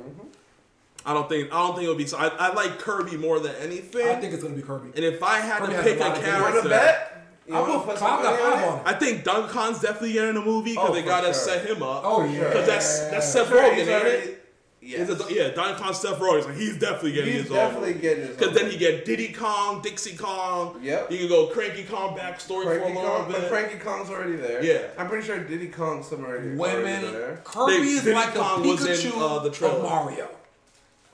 I 1.06 1.14
don't 1.14 1.28
think 1.30 1.52
I 1.54 1.58
don't 1.66 1.76
think 1.76 1.84
it'll 1.84 1.96
be. 1.96 2.06
So 2.06 2.18
I, 2.18 2.28
I 2.28 2.54
like 2.54 2.78
Kirby 2.80 3.16
more 3.18 3.40
than 3.40 3.56
anything. 3.56 4.08
I 4.08 4.16
think 4.16 4.34
it's 4.34 4.44
gonna 4.44 4.56
be 4.56 4.62
Kirby. 4.62 4.90
and 4.96 5.06
if 5.06 5.24
I 5.24 5.40
had 5.40 5.60
Kirby 5.62 5.74
to 5.74 5.84
pick 5.84 6.00
a 6.00 6.04
a 6.04 6.08
lot 6.08 6.18
of 6.18 6.24
good- 6.24 6.26
You 6.26 6.32
want 6.34 6.44
character, 6.44 6.62
to 6.64 6.70
bet? 6.70 7.10
You 7.48 7.56
I 7.56 7.60
wanna 7.62 7.74
will. 7.74 7.80
put 7.82 7.92
I've 7.94 8.00
some 8.00 8.08
got 8.24 8.24
money 8.24 8.44
on 8.44 8.52
five 8.60 8.70
on 8.70 8.80
it. 8.80 8.84
I 8.86 8.94
think 9.00 9.24
Donkey 9.24 9.54
Kong's 9.54 9.80
definitely 9.80 10.14
getting 10.14 10.30
in 10.30 10.36
the 10.36 10.42
movie 10.42 10.72
because 10.72 10.90
Oh, 10.90 10.94
they 10.94 11.02
gotta 11.02 11.28
sure. 11.28 11.34
set 11.34 11.66
him 11.66 11.84
up. 11.84 12.04
Oh 12.06 12.24
yeah. 12.26 12.48
Because 12.50 12.68
that's 12.68 13.00
that's 13.10 13.32
Seth 13.34 13.50
Sure, 13.50 13.62
Rogen, 13.62 13.74
he's 13.76 13.88
ain't 13.88 14.02
already- 14.04 14.18
it? 14.30 14.43
Yes. 14.86 15.08
Is 15.10 15.22
it? 15.22 15.32
Yeah, 15.32 15.50
Donkey 15.50 15.82
Kong, 15.82 15.94
Seth 15.94 16.20
Rogen. 16.20 16.44
So 16.44 16.50
he's 16.50 16.78
definitely 16.78 17.14
getting 17.14 17.34
his 17.34 17.42
own. 17.44 17.44
He's 17.44 17.48
his 17.48 17.56
definitely 17.58 17.94
own. 17.94 18.02
getting 18.02 18.28
his 18.28 18.36
Because 18.38 18.54
then 18.54 18.72
you 18.72 18.78
get 18.78 19.06
Diddy 19.06 19.32
Kong, 19.32 19.82
Dixie 19.82 20.18
Kong. 20.18 20.80
Yep. 20.82 21.12
You 21.12 21.18
can 21.20 21.28
go 21.30 21.48
Cranky 21.48 21.84
Kong 21.84 22.18
backstory 22.18 22.66
Cranky 22.66 22.80
for 22.94 23.00
a 23.00 23.02
little 23.02 23.18
Kong, 23.18 23.32
but. 23.32 23.50
Cranky 23.50 23.78
Kong's 23.80 24.10
already 24.10 24.36
there. 24.36 24.64
Yeah. 24.64 24.88
I'm 24.98 25.08
pretty 25.08 25.26
sure 25.26 25.40
Diddy 25.40 25.68
Kong's 25.68 26.08
somewhere 26.08 26.32
already, 26.38 26.58
already 26.60 26.84
Women. 26.84 27.14
there. 27.14 27.42
Kirby 27.44 27.78
Big- 27.78 27.88
is 27.88 28.04
Diddy 28.04 28.16
like 28.16 28.34
the 28.34 28.40
Kong 28.42 28.68
was 28.68 28.86
in, 28.86 29.12
Pikachu 29.12 29.22
uh, 29.22 29.40
the 29.40 29.68
of 29.68 29.82
Mario. 29.84 30.28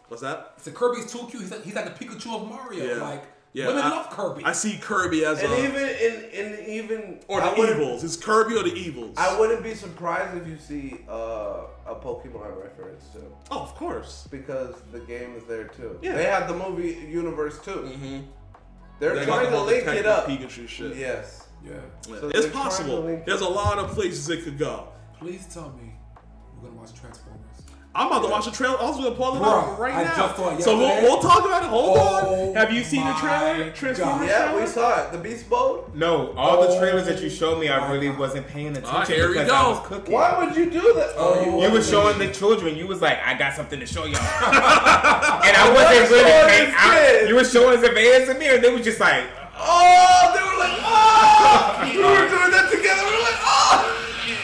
What's 0.08 0.24
that? 0.24 0.54
So 0.58 0.72
Kirby's 0.72 1.12
too 1.12 1.28
cute. 1.30 1.44
He's 1.44 1.52
like, 1.52 1.64
he's 1.64 1.76
like 1.76 1.98
the 1.98 2.06
Pikachu 2.06 2.42
of 2.42 2.50
Mario. 2.50 2.84
Yeah. 2.96 3.04
Like 3.04 3.24
Yeah, 3.54 3.68
women 3.68 3.82
I- 3.84 3.90
love 3.90 4.10
Kirby. 4.12 4.44
I 4.46 4.52
see 4.52 4.78
Kirby 4.78 5.26
as 5.26 5.42
And 5.42 5.52
a 5.52 5.58
even 5.64 5.82
in, 5.82 6.24
in 6.60 6.70
even 6.70 7.20
or 7.28 7.42
the 7.42 7.50
wouldn't- 7.58 7.80
evils. 7.80 8.04
Is 8.04 8.16
Kirby 8.16 8.56
or 8.56 8.64
the 8.64 8.74
evils? 8.74 9.16
I 9.18 9.40
wouldn't 9.40 9.64
be 9.64 9.74
surprised 9.74 10.38
if 10.38 10.48
you 10.48 10.58
see 10.58 11.02
uh, 11.10 11.62
a 11.88 11.96
Pokemon 11.96 12.62
reference 12.62 13.06
too, 13.12 13.26
oh, 13.50 13.60
of 13.62 13.74
course. 13.76 14.28
because 14.30 14.76
the 14.92 15.00
game 15.00 15.34
is 15.36 15.46
there 15.46 15.64
too. 15.66 15.98
Yeah. 16.02 16.16
They 16.16 16.26
have 16.26 16.48
the 16.48 16.56
movie 16.56 17.08
universe 17.10 17.60
too. 17.64 17.72
Mm-hmm. 17.92 18.20
They're 19.00 19.16
They 19.16 19.26
trying 19.26 19.46
the 19.46 19.50
to 19.52 19.58
whole 19.58 19.66
link 19.66 19.84
it 19.84 19.86
Detective 20.04 20.06
up. 20.06 20.28
Pikachu 20.28 20.68
shit. 20.68 20.96
Yes. 20.96 21.48
yeah. 21.66 21.72
Yeah. 21.72 21.80
So 22.02 22.14
it's 22.14 22.22
they're 22.22 22.32
trying 22.32 22.44
to 22.44 22.50
possible. 22.52 23.22
There's 23.26 23.42
a 23.42 23.48
lot 23.50 23.80
of 23.80 23.90
places 23.92 24.30
it 24.30 24.44
could 24.44 24.60
go. 24.60 24.90
Please 25.18 25.48
tell 25.52 25.70
me 25.72 25.94
we're 26.62 26.70
gonna 26.70 26.80
watch 26.80 26.94
Transformers. 26.94 27.49
I'm 28.00 28.08
about 28.08 28.24
to 28.24 28.30
watch 28.32 28.46
the 28.46 28.52
trailer. 28.52 28.80
I 28.80 28.86
was 28.86 28.96
gonna 28.96 29.12
pull 29.12 29.36
it 29.36 29.40
Bro, 29.40 29.50
up 29.50 29.78
right 29.78 29.94
I 29.94 30.04
now. 30.04 30.16
just 30.16 30.36
saw 30.38 30.56
it 30.56 30.62
so 30.64 30.78
we'll, 30.78 30.88
yesterday. 30.88 31.08
we'll 31.10 31.20
talk 31.22 31.44
about 31.46 31.64
it. 31.64 31.70
Hold 31.70 31.98
Oh 32.00 32.48
on. 32.50 32.56
Have 32.56 32.72
you 32.72 32.82
seen 32.82 33.04
the 33.06 33.12
my 33.12 33.20
trailer? 33.20 33.72
Transformers 33.72 34.28
Yeah, 34.30 34.46
trailer? 34.46 34.62
we 34.62 34.68
saw 34.68 35.04
it. 35.04 35.12
The 35.12 35.18
Beast 35.18 35.50
Mode. 35.50 35.94
No, 35.94 36.32
all 36.38 36.62
the 36.62 36.70
Oh 36.70 36.80
trailers 36.80 37.06
that 37.08 37.22
you 37.22 37.30
showed 37.30 37.60
me, 37.60 37.68
I 37.68 37.92
really 37.92 38.08
God. 38.08 38.18
wasn't 38.20 38.48
paying 38.48 38.70
attention 38.70 38.90
Ah, 38.96 39.04
here 39.06 39.28
we 39.28 39.34
because 39.34 39.50
go. 39.50 39.54
I 39.54 39.68
was 39.68 39.86
cooking. 39.86 40.14
Why 40.14 40.38
would 40.46 40.56
you 40.56 40.70
do 40.72 40.80
that? 40.94 41.14
Oh, 41.18 41.44
you, 41.44 41.52
You 41.62 41.72
wasn't. 41.74 41.86
showing 41.86 42.18
the 42.20 42.32
children. 42.34 42.78
You 42.78 42.88
was 42.88 43.02
like, 43.02 43.20
I 43.26 43.34
got 43.38 43.54
something 43.54 43.80
to 43.82 43.86
show 43.86 44.06
y'all. 44.06 44.16
and 44.16 45.56
I 45.60 45.70
wasn't 45.76 46.10
really 46.10 46.24
showing 46.30 46.48
paying. 46.48 46.66
his 46.68 46.76
I, 46.78 47.00
kids. 47.20 47.28
you 47.30 47.36
were 47.36 47.44
showing 47.44 47.82
some 47.84 47.96
ASMR, 47.96 48.30
and 48.30 48.40
me, 48.40 48.48
and 48.48 48.64
they 48.64 48.74
was 48.74 48.84
just 48.86 49.00
like, 49.02 49.26
Oh, 49.62 50.32
they 50.32 50.40
were 50.40 50.56
like, 50.58 50.80
oh, 50.88 51.84
we 51.84 51.98
were 52.00 52.30
doing 52.32 52.52
that 52.56 52.72
together. 52.72 53.04
We 53.04 53.12
were 53.12 53.28
like, 53.28 53.44
oh. 53.44 53.59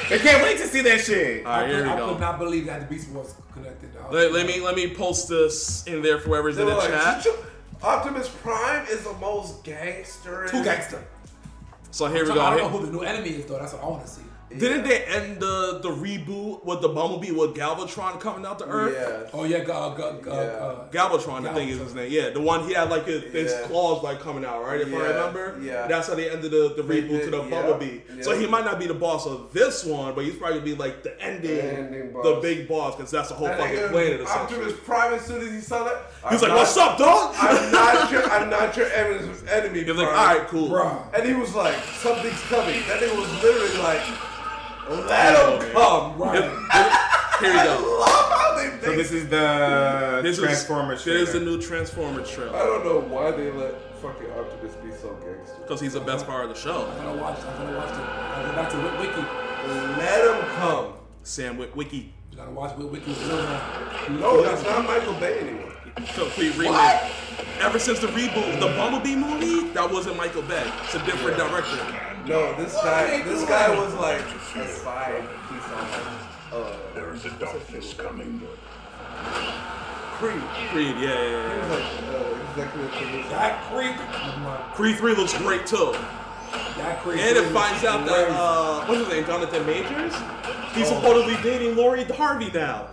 They 0.10 0.20
can't 0.20 0.44
wait 0.44 0.58
to 0.58 0.68
see 0.68 0.82
that 0.82 1.02
shit. 1.02 1.46
All 1.46 1.52
right, 1.52 1.64
I, 1.64 1.68
here 1.68 1.78
could, 1.80 1.86
we 1.86 1.92
I 1.92 1.98
go. 1.98 2.12
could 2.14 2.20
not 2.22 2.40
believe 2.40 2.66
that 2.68 2.82
the 2.82 2.96
Beast 2.96 3.10
Wars 3.10 3.34
connected. 3.54 3.90
I 3.98 4.08
was 4.08 4.14
Let, 4.14 4.32
let 4.34 4.48
me 4.48 4.60
let 4.62 4.76
me 4.76 4.94
post 4.94 5.30
this 5.30 5.86
in 5.88 6.02
there 6.02 6.20
for 6.20 6.30
whoever's 6.30 6.56
They 6.58 6.64
in 6.64 6.70
the 6.70 6.76
like, 6.76 6.90
chat. 6.90 7.26
Optimus 7.82 8.30
Prime 8.42 8.86
is 8.88 9.04
the 9.04 9.14
most 9.14 9.64
gangster. 9.64 10.48
Too 10.50 10.64
gangster. 10.64 11.04
So 11.92 12.08
here 12.08 12.26
we 12.26 12.32
I 12.32 12.36
go. 12.36 12.42
don't 12.42 12.58
know 12.58 12.70
who 12.80 12.86
the 12.86 12.92
new 12.92 13.02
enemy 13.02 13.30
is 13.30 13.46
though. 13.46 13.60
That's 13.60 13.74
what 13.74 13.84
I 13.84 13.88
want 13.88 14.04
to 14.06 14.12
see. 14.12 14.22
Didn't 14.60 14.84
they 14.84 15.04
end 15.06 15.40
the 15.40 15.80
the 15.82 15.90
reboot 15.90 16.64
with 16.66 16.82
the 16.82 16.90
Bumblebee 16.90 17.32
with 17.32 17.56
Galvatron 17.56 18.20
coming 18.20 18.46
out 18.46 18.60
to 18.60 18.66
Earth? 18.68 18.96
Yeah. 18.96 19.30
Oh 19.40 19.44
yeah, 19.44 19.58
uh, 19.68 19.72
uh, 19.72 20.18
uh, 20.28 20.30
uh, 20.32 20.90
Galvatron, 20.92 21.48
I 21.48 21.54
think 21.54 21.72
is 21.72 21.80
his 21.80 21.94
name. 21.96 22.12
Yeah, 22.12 22.30
the 22.30 22.42
one 22.42 22.68
he 22.68 22.74
had 22.74 22.90
like 22.90 23.06
his, 23.06 23.24
his 23.32 23.54
claws 23.68 24.04
like 24.04 24.20
coming 24.20 24.46
out, 24.46 24.64
right? 24.64 24.82
If 24.82 24.94
I 24.94 24.98
remember. 24.98 25.60
yeah. 25.62 25.88
That's 25.88 26.08
how 26.08 26.16
they 26.16 26.30
ended 26.30 26.52
the, 26.52 26.74
the 26.76 26.84
They 26.84 27.02
reboot 27.02 27.26
to 27.26 27.32
the 27.32 27.44
yeah, 27.44 27.50
Bumblebee. 27.50 28.00
So 28.22 28.38
he 28.38 28.48
might 28.48 28.66
not 28.66 28.80
be 28.80 28.88
the 28.88 28.94
boss 28.94 29.26
of 29.26 29.52
this 29.54 29.84
one, 29.86 30.16
but 30.16 30.26
he's 30.26 30.36
probably 30.36 30.60
gonna 30.60 30.66
be 30.72 30.76
like 30.76 31.04
the 31.04 31.20
ending, 31.22 31.56
The 31.56 31.64
ending 31.78 32.14
the 32.14 32.40
big 32.42 32.68
boss, 32.68 32.96
because 32.96 33.12
that's 33.12 33.30
the 33.30 33.36
whole 33.36 33.48
That 33.48 33.60
fucking 33.60 33.76
nigga 33.78 33.90
planet. 33.92 34.22
essentially. 34.22 34.58
Optimus 34.66 34.74
Prime, 34.86 35.14
as 35.14 35.22
soon 35.26 35.42
as 35.42 35.52
he 35.52 35.60
saw 35.62 35.84
that, 35.84 36.04
He's 36.30 36.42
I'm 36.42 36.50
like, 36.50 36.58
"What's 36.60 36.78
up, 36.78 36.98
dog?" 36.98 37.36
I'm 37.38 37.72
not 37.72 38.12
your, 38.12 38.24
I'm 38.32 38.50
not 38.50 38.76
your 38.78 38.88
enemy. 38.92 39.30
enemy 39.52 39.84
He's 39.84 39.96
like, 39.96 40.08
"All 40.08 40.14
right, 40.14 40.48
cool." 40.48 40.70
bruh. 40.70 41.14
And 41.14 41.28
he 41.28 41.34
was 41.34 41.54
like, 41.54 41.76
something's 42.02 42.40
coming. 42.44 42.80
That 42.88 43.00
nigga 43.02 43.16
was 43.16 43.32
literally 43.44 43.78
like, 43.84 44.02
let 44.90 45.36
Oh, 45.38 45.60
him 45.60 45.72
come. 45.74 46.18
Right. 46.18 46.42
Here 47.42 47.52
you 47.52 47.60
I 47.60 47.66
go. 47.66 47.98
love 48.00 48.32
how 48.32 48.56
they 48.58 48.86
So 48.86 48.96
this 48.96 49.12
is 49.12 49.28
the 49.30 50.22
This 50.24 50.38
Transformers. 50.40 51.00
is 51.00 51.06
this 51.06 51.28
is 51.30 51.34
the 51.34 51.40
new 51.42 51.62
Transformers 51.62 52.30
trailer. 52.32 52.56
I 52.56 52.60
don't 52.64 52.86
know 52.86 53.00
why 53.00 53.32
they 53.32 53.52
let 53.52 53.74
fucking 54.02 54.32
Optimus 54.32 54.76
be 54.76 54.92
so 54.92 55.14
gangster. 55.16 55.56
because 55.62 55.82
he's 55.82 55.94
the 55.94 56.00
best 56.00 56.26
part 56.26 56.46
of 56.46 56.50
the 56.54 56.60
show. 56.60 56.88
I'm 56.88 56.98
gonna 57.04 57.22
watch. 57.22 57.40
I'm 57.40 57.66
gonna 57.66 57.78
watch 57.78 57.90
it. 57.90 57.96
I'm 57.96 58.42
gonna 58.42 58.50
go 58.50 58.56
back 58.56 58.70
to 58.72 58.78
Witwicky. 58.78 59.98
Let 59.98 60.36
him 60.36 60.48
come. 60.56 60.94
Sam 61.24 61.58
Witwicky, 61.58 62.12
You 62.32 62.38
gotta 62.38 62.52
watch 62.52 62.76
Witwicky. 62.78 63.10
It's 63.10 63.20
real 63.24 63.38
now. 63.38 64.08
No, 64.20 64.44
that's 64.44 64.64
not 64.64 64.86
Michael 64.86 65.14
Bay 65.16 65.40
anymore. 65.40 65.72
Complete 65.96 66.56
remake. 66.58 66.72
What? 66.72 67.12
Ever 67.62 67.80
since 67.80 68.00
the 68.00 68.08
reboot, 68.08 68.60
the 68.60 68.68
Bumblebee 68.68 69.16
movie, 69.16 69.70
that 69.74 69.90
wasn't 69.90 70.18
Michael 70.18 70.42
Bay. 70.44 70.70
It's 70.84 70.96
a 70.96 71.06
different 71.06 71.38
director. 71.38 71.78
No, 72.28 72.56
this 72.58 72.74
What 72.76 72.84
guy, 72.84 73.22
this 73.24 73.40
doing? 73.40 73.46
guy 73.50 73.70
was 73.80 73.94
like 73.96 74.22
a 74.22 74.68
side 74.68 75.24
piece 75.50 75.64
on 76.54 76.62
uh, 76.62 76.78
There 76.94 77.14
is 77.14 77.26
a 77.26 77.30
darkness 77.32 77.94
coming. 77.94 78.42
Creed. 80.18 80.42
Creed, 80.72 80.96
yeah, 80.98 81.02
yeah, 81.02 81.24
He 81.24 81.34
yeah. 81.34 81.70
was 81.70 82.58
like 82.58 82.76
uh, 82.76 82.76
executive. 82.82 83.30
That 83.30 83.62
creep. 83.72 83.96
Creed 84.76 84.98
3 84.98 85.14
looks 85.16 85.38
great 85.38 85.66
too. 85.66 85.94
That 86.78 87.00
creep. 87.02 87.20
And 87.20 87.38
it 87.38 87.46
finds 87.52 87.84
out 87.84 88.06
that, 88.06 88.30
uh, 88.32 88.86
what's 88.86 89.00
his 89.02 89.10
name, 89.10 89.26
Jonathan 89.26 89.66
Majors? 89.66 90.14
He's 90.74 90.88
supposedly 90.88 91.36
dating 91.42 91.76
Lori 91.76 92.04
Harvey 92.06 92.50
now. 92.52 92.88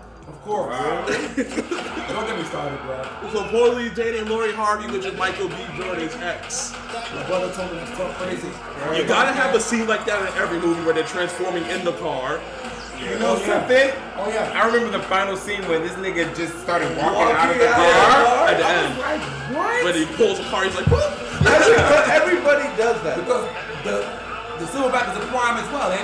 Course. 0.45 0.75
Don't 1.07 2.27
get 2.27 2.37
me 2.37 2.43
started, 2.45 2.79
bro. 2.83 3.03
Supposedly 3.31 3.91
dating 3.91 4.29
Lori 4.29 4.53
Harvey, 4.53 4.91
which 4.91 5.05
is 5.05 5.17
Michael 5.17 5.49
B. 5.49 5.55
Jordan's 5.77 6.15
ex. 6.17 6.73
My 7.15 7.23
brother 7.29 7.53
told 7.55 7.71
me 7.73 7.79
to 7.79 7.87
talk 7.95 8.11
crazy. 8.17 8.49
You 8.97 9.05
gotta 9.07 9.33
have 9.33 9.55
a 9.55 9.61
scene 9.61 9.87
like 9.87 10.05
that 10.07 10.21
in 10.21 10.39
every 10.43 10.59
movie 10.59 10.83
where 10.85 10.95
they're 10.95 11.05
transforming 11.07 11.63
in 11.67 11.85
the 11.85 11.93
car. 11.93 12.41
You 12.99 13.19
know 13.19 13.35
Oh, 13.35 13.39
yeah. 13.39 13.47
something? 13.47 13.91
Oh 14.19 14.29
yeah. 14.35 14.51
I 14.61 14.67
remember 14.67 14.91
the 14.91 15.03
final 15.05 15.37
scene 15.37 15.63
when 15.69 15.83
this 15.83 15.93
nigga 15.95 16.35
just 16.37 16.59
started 16.61 16.91
walking, 16.99 17.15
Walking 17.23 17.37
out 17.39 17.51
of 17.51 17.59
the 17.59 17.67
car. 17.67 18.49
At 18.51 18.57
the 18.59 18.67
I 18.67 18.75
end. 18.75 18.89
was 18.91 18.99
like, 18.99 19.23
what? 19.57 19.85
When 19.85 19.95
he 19.95 20.05
pulls 20.19 20.39
the 20.39 20.45
car, 20.51 20.65
he's 20.65 20.75
like, 20.75 20.87
whoop! 20.91 21.07
Everybody, 21.47 22.11
everybody 22.19 22.67
does 22.77 22.99
that. 23.07 23.15
Because 23.19 23.47
the 23.87 24.03
the 24.59 24.67
silverback 24.75 25.11
is 25.11 25.23
a 25.23 25.27
prime 25.31 25.57
as 25.59 25.67
well, 25.71 25.91
eh? 25.91 26.03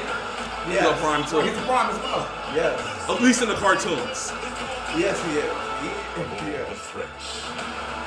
He's 0.70 0.78
a 0.82 0.94
prime 1.02 1.22
too. 1.26 1.40
He's 1.42 1.58
a 1.58 1.62
prime 1.66 1.90
as 1.90 1.98
well. 2.06 2.22
Yes. 2.54 3.08
At 3.08 3.20
least 3.22 3.42
in 3.42 3.48
the 3.48 3.54
cartoons. 3.54 4.32
Yes, 4.96 5.20
he 5.24 5.32
is. 5.38 5.52
He, 5.82 5.88
he 6.44 6.50
is. 6.56 6.78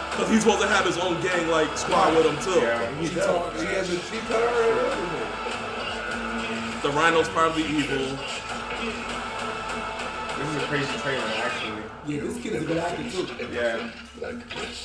Because 0.09 0.29
he's 0.29 0.41
supposed 0.41 0.61
to 0.61 0.67
have 0.67 0.85
his 0.85 0.97
own 0.97 1.21
gang, 1.21 1.47
like, 1.49 1.77
squad 1.77 2.15
with 2.15 2.25
him 2.25 2.37
too. 2.43 2.59
Yeah. 2.59 2.95
He 2.95 3.07
does. 3.13 3.61
He 3.61 3.67
has 3.67 3.89
a 3.89 3.99
cheat 4.09 4.21
code 4.21 4.43
already. 4.43 5.21
The 6.81 6.89
Rhino's 6.89 7.29
probably 7.29 7.63
evil. 7.63 8.17
This 10.37 10.47
is 10.49 10.55
a 10.55 10.65
crazy 10.67 10.97
trailer, 10.99 11.23
actually. 11.37 11.83
Yeah, 12.07 12.21
this 12.21 12.37
kid 12.41 12.53
is 12.53 12.63
a 12.63 12.65
good 12.65 12.77
actor 12.77 13.03
too. 13.09 13.27
Yeah. 13.53 13.91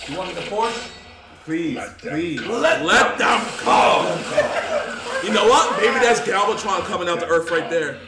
You 0.06 0.18
want 0.18 0.28
me 0.28 0.34
to 0.34 0.48
Porsche? 0.50 0.90
Please, 1.44 1.78
please. 1.98 2.40
Let 2.44 3.18
them 3.18 3.40
come! 3.58 4.04
You 5.24 5.32
know 5.32 5.46
what? 5.48 5.80
Maybe 5.80 5.98
that's 6.04 6.20
Galvatron 6.20 6.84
coming 6.84 7.08
out 7.08 7.20
to 7.20 7.26
Earth 7.26 7.50
right 7.50 7.70
there. 7.70 7.98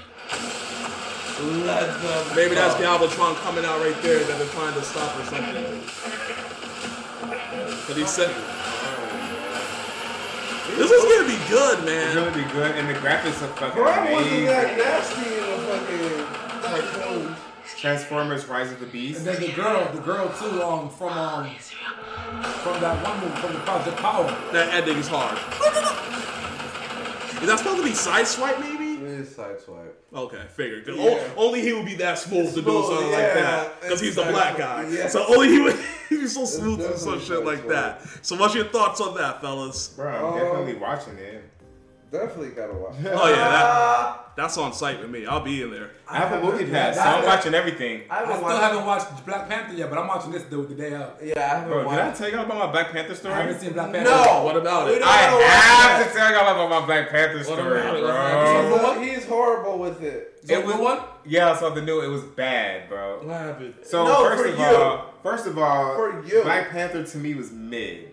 Let 1.40 2.02
them. 2.02 2.36
Maybe 2.36 2.54
that's 2.54 2.74
Galvatron 2.74 3.36
coming 3.36 3.64
out 3.64 3.80
right 3.80 3.94
there 4.02 4.18
that 4.18 4.38
they're 4.38 4.48
trying 4.48 4.74
to 4.74 4.82
stop 4.82 5.16
or 5.18 5.24
something. 5.24 5.54
But 7.86 7.96
he 7.96 8.04
said, 8.04 8.34
"This 10.76 10.90
is 10.90 11.04
gonna 11.04 11.28
be 11.28 11.38
good, 11.48 11.84
man. 11.84 12.06
It's 12.06 12.14
gonna 12.14 12.30
be 12.32 12.52
good, 12.52 12.74
and 12.76 12.88
the 12.88 12.94
graphics 12.94 13.40
are 13.42 13.48
fucking 13.54 13.82
Prime 13.82 14.12
wasn't 14.12 14.32
amazing. 14.32 14.46
that 14.46 14.76
nasty 14.76 15.26
in 15.34 15.46
the 15.46 15.58
fucking 15.68 16.24
cartoons. 16.62 17.36
Transformers: 17.76 18.46
Rise 18.46 18.72
of 18.72 18.80
the 18.80 18.86
Beast. 18.86 19.18
And 19.18 19.26
then 19.28 19.40
the 19.40 19.52
girl, 19.52 19.88
the 19.92 20.00
girl 20.00 20.28
too, 20.40 20.62
um, 20.62 20.90
from 20.90 21.12
um, 21.16 21.48
from 21.54 22.80
that 22.80 23.02
one 23.06 23.20
movie 23.20 23.40
from 23.40 23.52
the 23.52 23.60
Project 23.60 23.96
Power. 23.98 24.36
That 24.52 24.74
ending 24.74 24.98
is 24.98 25.08
hard. 25.08 25.38
Is 27.40 27.46
that 27.48 27.58
supposed 27.58 27.76
to 27.78 27.84
be 27.84 27.90
sideswipe, 27.92 28.58
maybe? 28.60 28.77
It 29.18 29.22
is 29.22 29.34
sideswipe. 29.34 29.92
Okay, 30.14 30.42
figured. 30.54 30.86
'Cause 30.86 30.96
Yeah. 30.96 31.04
o- 31.36 31.46
only 31.46 31.60
he 31.60 31.72
would 31.72 31.86
be 31.86 31.94
that 31.96 32.18
smooth 32.18 32.48
to 32.54 32.56
do 32.56 32.62
Smooth, 32.62 32.84
something 32.86 33.12
like 33.12 33.34
that. 33.34 33.80
Because 33.80 34.00
he's 34.00 34.14
the 34.14 34.22
black 34.24 34.56
guy. 34.56 34.86
yeah. 34.90 35.08
So 35.08 35.24
only 35.26 35.48
he 35.48 35.60
would 35.60 35.76
be 36.10 36.26
so 36.28 36.44
smooth 36.44 36.80
and 36.84 36.96
some 36.98 37.20
shit 37.20 37.44
like 37.44 37.66
that. 37.68 38.02
So 38.22 38.36
what's 38.36 38.54
your 38.54 38.66
thoughts 38.66 39.00
on 39.00 39.16
that, 39.16 39.40
fellas? 39.40 39.88
Bro, 39.88 40.06
I'm 40.08 40.24
Um, 40.24 40.38
definitely 40.38 40.74
watching 40.74 41.18
it. 41.18 41.42
Definitely 42.10 42.50
gotta 42.50 42.72
watch. 42.72 42.94
Oh 43.04 43.28
yeah, 43.28 43.36
that, 43.36 43.64
ah! 43.66 44.32
that's 44.34 44.56
on 44.56 44.72
site 44.72 45.00
with 45.00 45.10
me. 45.10 45.26
I'll 45.26 45.40
be 45.44 45.60
in 45.62 45.70
there. 45.70 45.90
I 46.08 46.16
have 46.18 46.32
a 46.32 46.44
movie 46.44 46.64
pass, 46.64 46.94
so 46.96 47.02
I'm 47.02 47.24
watching 47.24 47.52
everything. 47.54 48.02
I 48.08 48.16
I 48.16 48.18
haven't 48.20 48.36
still 48.36 48.48
watched. 48.48 48.62
haven't 48.62 48.86
watched 48.86 49.26
Black 49.26 49.48
Panther 49.48 49.74
yet, 49.74 49.90
but 49.90 49.98
I'm 49.98 50.06
watching 50.08 50.30
this 50.32 50.44
the, 50.44 50.56
the 50.62 50.74
day 50.74 50.94
out. 50.94 51.18
Yeah, 51.22 51.34
I 51.36 51.40
haven't 51.58 51.68
Bro, 51.68 51.90
did 51.90 51.98
I 51.98 52.12
tell 52.12 52.30
y'all 52.30 52.44
about 52.46 52.58
my 52.58 52.72
Black 52.72 52.92
Panther 52.92 53.12
I 53.12 53.16
story? 53.16 53.34
haven't 53.34 53.60
seen 53.60 53.72
Black 53.74 53.92
Panther. 53.92 54.10
No. 54.10 54.42
What 54.44 54.56
about 54.56 54.90
it? 54.90 55.02
I 55.02 55.16
have 55.16 56.06
to 56.10 56.16
tell 56.18 56.30
y'all 56.32 56.40
about 56.52 56.70
my 56.80 56.86
Black 56.86 57.10
Panther 57.10 57.44
story, 57.44 57.62
bro. 57.62 59.00
He's, 59.02 59.10
he's 59.16 59.26
horrible 59.26 59.78
with 59.78 60.02
it. 60.02 60.38
Is 60.42 60.50
it 60.50 60.58
It 60.60 60.64
was- 60.66 60.76
good 60.76 60.84
one? 60.84 61.00
Yeah, 61.26 61.50
I 61.50 61.56
saw 61.56 61.68
the 61.70 61.82
new. 61.82 62.00
It 62.00 62.08
was 62.08 62.22
bad, 62.22 62.88
bro. 62.88 63.18
What 63.22 63.36
happened? 63.36 63.74
So 63.82 64.06
No, 64.06 64.24
first 64.24 64.42
for 64.44 64.48
of 64.48 64.58
you. 64.58 64.64
all, 64.64 65.14
first 65.22 65.46
of 65.46 65.58
all, 65.58 65.94
For 65.94 66.24
you. 66.24 66.42
Black 66.42 66.70
Panther 66.70 67.04
to 67.04 67.18
me 67.18 67.34
was 67.34 67.50
mid. 67.52 68.07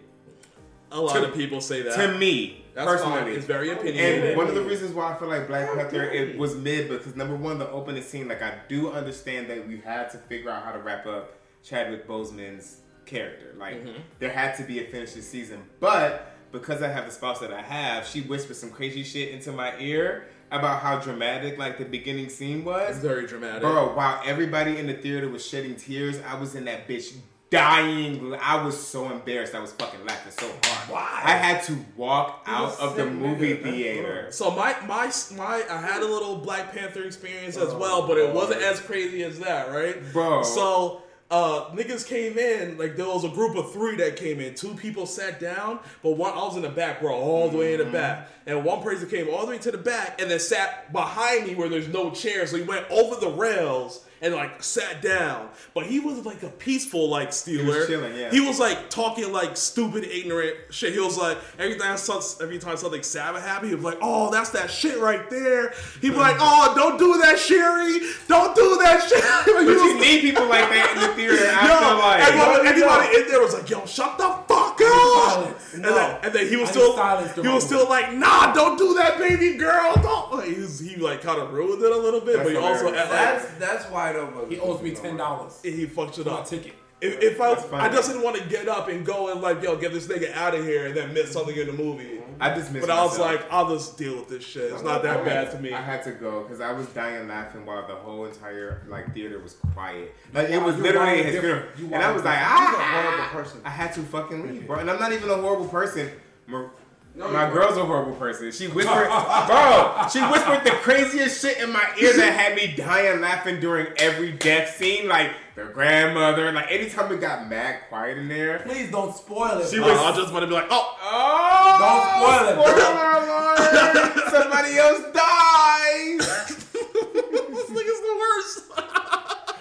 A 0.96 1.02
lot 1.02 1.14
To- 1.16 1.26
of 1.28 1.34
people 1.34 1.62
say 1.62 1.82
that. 1.84 1.96
To 1.96 2.18
me, 2.18 2.66
That's 2.74 2.88
fine. 2.88 2.98
personally, 2.98 3.32
It's 3.34 3.46
very 3.46 3.70
opinionated. 3.72 4.26
And 4.26 4.38
one 4.38 4.48
of 4.48 4.56
the 4.56 4.62
reasons 4.62 4.94
why 4.94 5.12
I 5.14 5.16
feel 5.20 5.28
like 5.28 5.48
Black 5.48 5.74
Panther 5.74 6.04
it 6.04 6.38
was 6.38 6.56
mid 6.56 6.90
because 6.90 7.16
number 7.16 7.36
one, 7.36 7.60
the 7.60 7.70
opening 7.70 8.04
scene, 8.04 8.28
like 8.28 8.42
I 8.42 8.56
do 8.70 8.92
understand 8.92 9.50
that 9.50 9.68
we 9.68 9.80
had 9.80 10.10
to 10.12 10.18
figure 10.18 10.50
out 10.50 10.64
how 10.64 10.72
to 10.72 10.80
wrap 10.80 11.06
up 11.06 11.38
Chadwick 11.64 12.08
Boseman's 12.08 12.82
character. 13.06 13.54
Like 13.58 13.76
Mm-hmm. 13.84 14.00
there 14.20 14.30
had 14.32 14.56
to 14.58 14.64
be 14.64 14.80
a 14.84 14.88
finish 14.88 15.14
this 15.14 15.30
season. 15.30 15.64
But 15.80 16.32
because 16.52 16.82
I 16.82 16.88
have 16.88 17.06
the 17.06 17.12
spouse 17.12 17.40
that 17.40 17.52
I 17.54 17.62
have, 17.62 18.08
she 18.08 18.22
whispered 18.22 18.56
some 18.56 18.72
crazy 18.72 19.04
shit 19.04 19.30
into 19.30 19.52
my 19.52 19.78
ear 19.80 20.28
about 20.52 20.82
how 20.82 21.00
dramatic 21.00 21.58
like 21.58 21.78
the 21.78 21.86
beginning 21.86 22.30
scene 22.30 22.64
was. 22.64 22.92
It's 22.92 23.00
very 23.00 23.26
dramatic. 23.28 23.62
Bro, 23.62 23.96
while 23.96 24.22
everybody 24.26 24.78
in 24.78 24.88
the 24.88 24.94
theater 24.94 25.28
was 25.28 25.46
shedding 25.46 25.76
tears, 25.76 26.20
I 26.26 26.36
was 26.40 26.56
in 26.56 26.66
that 26.66 26.88
bitch 26.88 27.14
dying. 27.56 28.36
I 28.36 28.64
was 28.64 28.80
so 28.80 29.12
embarrassed. 29.12 29.56
I 29.56 29.60
was 29.60 29.72
fucking 29.72 30.06
laughing 30.06 30.32
so 30.32 30.48
hard. 30.64 30.90
Why? 30.90 31.22
I 31.24 31.32
had 31.32 31.64
to 31.64 31.78
walk 31.96 32.44
out 32.46 32.80
of 32.80 32.96
the 32.96 33.06
movie 33.06 33.56
theater. 33.56 34.28
So 34.32 34.52
my 34.52 34.76
my 34.86 35.12
my 35.36 35.64
I 35.70 35.82
had 35.82 36.02
a 36.02 36.08
little 36.08 36.38
Black 36.38 36.74
Panther 36.74 37.04
experience 37.04 37.58
as 37.58 37.74
well, 37.74 38.08
but 38.08 38.18
it 38.18 38.34
wasn't 38.34 38.62
as 38.62 38.80
crazy 38.80 39.24
as 39.24 39.40
that, 39.40 39.72
right? 39.72 39.96
Bro. 40.12 40.44
So 40.44 41.02
uh 41.32 41.72
niggas 41.72 42.08
came 42.08 42.38
in, 42.38 42.78
like 42.78 42.96
there 42.96 43.08
was 43.08 43.24
a 43.24 43.30
group 43.30 43.56
of 43.56 43.72
three 43.72 43.96
that 43.96 44.16
came 44.16 44.40
in. 44.40 44.54
Two 44.54 44.76
people 44.76 45.06
sat 45.06 45.40
down, 45.40 45.80
but 46.04 46.12
one 46.12 46.34
I 46.34 46.38
was 46.38 46.56
in 46.56 46.62
the 46.62 46.70
back 46.70 47.02
row, 47.02 47.16
all 47.16 47.50
the 47.50 47.58
way 47.58 47.74
in 47.74 47.80
the 47.80 47.86
back. 47.86 48.30
And 48.46 48.64
one 48.64 48.84
person 48.84 49.10
came 49.10 49.28
all 49.30 49.42
the 49.42 49.48
way 49.48 49.58
to 49.58 49.72
the 49.72 49.78
back 49.78 50.22
and 50.22 50.30
then 50.30 50.40
sat 50.40 50.94
behind 50.94 51.48
me 51.48 51.56
where 51.56 51.68
there's 51.68 51.88
no 51.88 52.12
chair. 52.12 52.46
So 52.46 52.58
he 52.58 52.64
went 52.64 52.86
over 52.92 53.20
the 53.20 53.32
rails 53.32 54.05
and 54.22 54.34
like 54.34 54.64
sat 54.64 55.02
down. 55.02 55.50
But 55.74 55.86
he 55.86 56.00
was 56.00 56.26
like 56.26 56.44
a 56.44 56.50
peaceful 56.50 57.10
like 57.10 57.30
Steeler. 57.30 57.88
chilling, 57.88 58.16
yeah. 58.16 58.32
He 58.32 58.42
was 58.42 58.60
like 58.60 58.90
talking 58.90 59.32
like 59.32 59.58
stupid, 59.58 60.04
ignorant 60.04 60.56
shit. 60.70 60.94
He 60.94 61.00
was 61.00 61.18
like 61.18 61.38
every 61.60 61.78
time 61.78 61.98
every 62.42 62.60
time 62.60 62.78
something 62.78 63.04
Sabbath 63.04 63.44
happened, 63.44 63.70
he 63.70 63.76
was 63.76 63.84
like, 63.84 63.98
"Oh, 64.02 64.32
that's 64.32 64.50
that 64.52 64.70
shit 64.72 65.00
right 65.00 65.30
there." 65.30 65.74
He 66.02 66.10
was 66.10 66.20
like, 66.20 66.38
"Oh, 66.40 66.74
don't 66.76 66.98
do 66.98 67.20
that, 67.22 67.38
Sherry. 67.40 68.00
Don't 68.28 68.56
do 68.56 68.78
that 68.84 69.04
shit." 69.08 69.24
But 69.56 69.62
you 69.62 70.00
need 70.00 70.22
people 70.22 70.48
like 70.48 70.70
that 70.70 70.92
in 70.96 71.02
the 71.02 71.16
theater. 71.16 71.36
I 71.52 71.68
Yo, 71.68 71.80
feel 71.80 71.98
like 71.98 72.28
everyone, 72.28 72.68
anybody 72.68 73.22
in 73.22 73.28
there 73.32 73.42
was 73.42 73.54
like, 73.54 73.70
"Yo, 73.70 73.86
shut 73.86 74.18
the 74.18 74.30
fuck 74.48 74.75
up!" 74.92 75.60
And, 75.74 75.82
No. 75.82 75.94
then, 75.96 76.20
and 76.24 76.34
then 76.34 76.48
he 76.48 76.56
was 76.56 76.70
I 76.70 76.72
still, 76.72 76.96
need 76.96 77.46
he 77.46 77.54
was 77.54 77.66
still 77.66 77.88
like, 77.90 78.14
"Nah, 78.14 78.54
don't 78.54 78.78
do 78.78 78.94
that, 78.96 79.18
baby 79.18 79.58
girl." 79.58 79.94
Don't. 79.96 80.32
Like, 80.34 80.48
he, 80.50 80.62
was, 80.62 80.80
he 80.80 80.96
like 80.98 81.22
kind 81.22 81.40
of 81.42 81.52
ruined 81.54 81.82
it 81.84 81.92
a 81.92 81.98
little 81.98 82.20
bit, 82.22 82.38
That's 82.38 82.50
but 82.50 82.52
he 82.52 82.58
also 82.58 82.86
hilarious. 82.88 83.10
like, 83.10 83.10
That's 83.10 83.46
that's 83.60 83.86
why 83.92 84.10
I 84.10 84.14
don't. 84.14 84.52
He 84.52 84.60
owes 84.60 84.82
me 84.82 84.92
ten 84.92 85.18
dollars 85.18 85.60
he 85.64 85.86
fucked 85.86 86.18
it 86.20 86.24
for 86.24 86.30
my 86.30 86.36
up. 86.38 86.46
ticket. 86.48 86.74
If, 87.02 87.22
if 87.22 87.42
I, 87.42 87.52
I 87.74 87.90
just 87.90 88.08
didn't 88.10 88.24
want 88.24 88.38
to 88.38 88.44
get 88.48 88.68
up 88.70 88.88
and 88.88 89.06
go 89.06 89.32
and 89.32 89.42
like, 89.42 89.62
yo, 89.62 89.76
get 89.76 89.92
this 89.94 90.08
nigga 90.08 90.34
out 90.34 90.56
of 90.56 90.64
here 90.66 90.88
and 90.88 90.96
then 90.96 91.14
miss 91.14 91.32
something 91.34 91.56
in 91.56 91.68
the 91.68 91.74
movie. 91.74 92.20
I 92.40 92.54
just 92.56 92.72
missed 92.72 92.86
But 92.88 92.96
I 92.96 93.04
was 93.04 93.18
myself. 93.18 93.42
like, 93.42 93.52
I'll 93.54 93.70
just 93.76 93.98
deal 93.98 94.16
with 94.18 94.30
this 94.30 94.44
shit. 94.44 94.72
It's 94.72 94.84
not 94.84 95.04
that 95.04 95.20
I 95.20 95.24
bad 95.24 95.48
had- 95.48 95.56
to 95.56 95.62
me. 95.62 95.74
I 95.74 95.82
had 95.82 96.04
to 96.04 96.12
go 96.12 96.44
because 96.44 96.60
I 96.62 96.72
was 96.72 96.88
dying 96.88 97.28
laughing 97.28 97.66
while 97.66 97.88
the 97.88 97.96
whole 97.96 98.26
entire 98.26 98.84
like 98.88 99.14
theater 99.14 99.40
was 99.40 99.54
quiet. 99.74 100.14
Like 100.34 100.50
it 100.50 100.62
was 100.62 100.76
You 100.78 100.84
literally 100.84 101.08
wild 101.14 101.26
his 101.26 101.36
different. 101.36 101.76
funeral, 101.76 101.96
and 101.96 102.04
I 102.04 102.08
wild 102.08 102.16
was 102.16 102.26
like, 102.26 102.40
different. 102.40 102.60
He's 102.60 102.76
a 102.76 102.82
ah, 102.82 103.02
horrible 103.04 103.44
person. 103.44 103.62
I 103.66 103.70
had 103.70 103.94
to 103.94 104.02
fucking 104.02 104.48
leave, 104.48 104.68
bro. 104.68 104.80
And 104.80 104.90
I'm 104.92 105.00
not 105.00 105.12
even 105.14 105.30
a 105.30 105.36
horrible 105.36 105.68
person. 105.68 106.12
Mar- 106.48 106.72
No, 107.16 107.30
my 107.30 107.48
you 107.48 107.54
girl's 107.54 107.78
a 107.78 107.86
horrible 107.86 108.14
person. 108.16 108.52
She 108.52 108.68
whispered, 108.68 109.08
bro. 109.48 110.08
She 110.12 110.20
whispered 110.22 110.64
the 110.66 110.78
craziest 110.82 111.42
shit 111.42 111.60
in 111.60 111.72
my 111.72 111.86
ear 112.00 112.12
that 112.18 112.34
had 112.34 112.56
me 112.56 112.76
dying 112.76 113.22
laughing 113.22 113.60
during 113.62 113.88
every 113.98 114.32
death 114.34 114.76
scene. 114.76 115.08
Like 115.08 115.32
their 115.56 115.68
grandmother. 115.70 116.52
Like 116.52 116.72
anytime 116.72 117.12
it 117.12 117.22
got 117.22 117.50
mad 117.50 117.82
quiet 117.90 118.18
in 118.18 118.28
there. 118.28 118.60
Please 118.60 118.92
don't 118.92 119.16
spoil 119.16 119.60
it. 119.60 119.70
She 119.70 119.78
bro. 119.78 119.88
was, 119.90 120.00
I 120.00 120.16
just 120.16 120.32
want 120.34 120.44
to 120.44 120.48
be 120.48 120.54
like, 120.54 120.68
oh, 120.70 120.98
Oh, 121.02 121.78
Don't 121.80 122.06
spoil 122.22 122.48
it, 122.50 122.56
bro. 122.56 122.66
Spoiler 122.76 123.12
alert! 123.24 124.30
Somebody 124.32 124.78
else 124.78 125.02
dies. 125.14 126.26
this 126.74 127.70
nigga's 127.70 128.02
the 128.02 128.16
worst. 128.20 128.64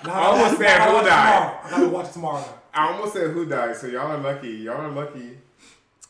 Nah, 0.06 0.12
I 0.12 0.24
almost 0.26 0.52
nah, 0.52 0.58
said 0.58 0.68
I 0.68 0.78
gotta 0.78 0.90
who 0.90 0.94
watch 0.96 1.06
died. 1.06 1.32
tomorrow. 1.32 1.60
I 1.64 1.70
gotta 1.70 1.88
watch 1.88 2.12
tomorrow. 2.12 2.44
I 2.74 2.92
almost 2.92 3.12
said 3.12 3.30
who 3.30 3.46
died, 3.46 3.76
so 3.76 3.86
y'all 3.86 4.10
are 4.12 4.18
lucky. 4.18 4.48
Y'all 4.50 4.80
are 4.80 4.90
lucky. 4.90 5.38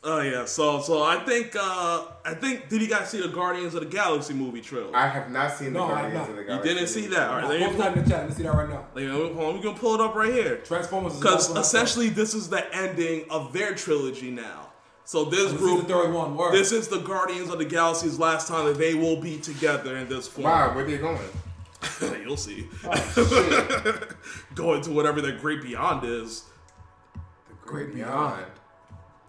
Oh 0.06 0.20
yeah, 0.20 0.44
so 0.44 0.80
so 0.82 1.02
I 1.02 1.24
think 1.24 1.56
uh 1.56 2.04
I 2.26 2.34
think 2.34 2.68
did 2.68 2.82
you 2.82 2.88
guys 2.88 3.08
see 3.08 3.22
the 3.22 3.28
Guardians 3.28 3.74
of 3.74 3.80
the 3.80 3.86
Galaxy 3.86 4.34
movie 4.34 4.60
trailer? 4.60 4.94
I 4.94 5.08
have 5.08 5.30
not 5.30 5.52
seen 5.56 5.72
the 5.72 5.78
No, 5.80 5.88
Guardians 5.88 6.28
of 6.28 6.36
the 6.36 6.44
Galaxy. 6.44 6.68
you 6.68 6.74
didn't 6.74 6.88
see 6.88 7.06
that. 7.06 7.30
All 7.30 7.36
right, 7.36 7.42
Nah, 7.42 7.48
let 7.48 7.60
me 7.60 7.66
post 7.66 7.78
that 7.78 7.96
in 7.96 8.04
the 8.04 8.10
chat. 8.10 8.18
Let 8.20 8.28
me 8.28 8.34
see 8.34 8.42
that 8.42 8.54
right 8.54 8.68
now. 8.68 8.86
Like, 8.94 9.08
hold 9.08 9.30
on, 9.38 9.54
we're 9.56 9.62
gonna 9.62 9.78
pull 9.78 9.94
it 9.94 10.00
up 10.02 10.14
right 10.14 10.32
here. 10.32 10.56
Transformers 10.58 11.14
is 11.14 11.18
Because 11.20 11.48
the 11.48 11.54
last 11.54 11.54
one 11.54 11.58
I 11.58 11.62
saw. 11.62 11.68
essentially, 11.78 12.08
this 12.10 12.34
is 12.34 12.48
the 12.50 12.74
ending 12.76 13.24
of 13.30 13.52
their 13.54 13.74
trilogy 13.74 14.30
now. 14.30 14.68
So 15.06 15.24
this 15.24 15.44
This 15.44 15.52
is 15.52 15.58
group, 15.58 15.86
the 15.86 15.94
third 15.94 16.12
one. 16.12 16.36
This 16.52 16.72
is 16.72 16.88
the 16.88 16.98
Guardians 17.00 17.48
of 17.50 17.58
the 17.58 17.64
Galaxy's 17.64 18.18
last 18.18 18.46
time 18.48 18.66
that 18.66 18.76
they 18.78 18.94
will 18.94 19.16
be 19.20 19.38
together 19.38 19.96
in 19.96 20.08
this 20.08 20.28
form. 20.28 20.44
Wow, 20.44 20.74
where 20.74 20.84
they 20.84 20.98
going? 20.98 21.18
You'll 22.22 22.36
see. 22.38 22.66
Oh, 22.84 23.98
Going 24.54 24.80
to 24.82 24.90
whatever 24.90 25.20
the 25.20 25.32
great 25.32 25.62
beyond 25.62 26.04
is. 26.04 26.44
The 27.14 27.54
Great 27.66 27.94
Beyond. 27.94 28.44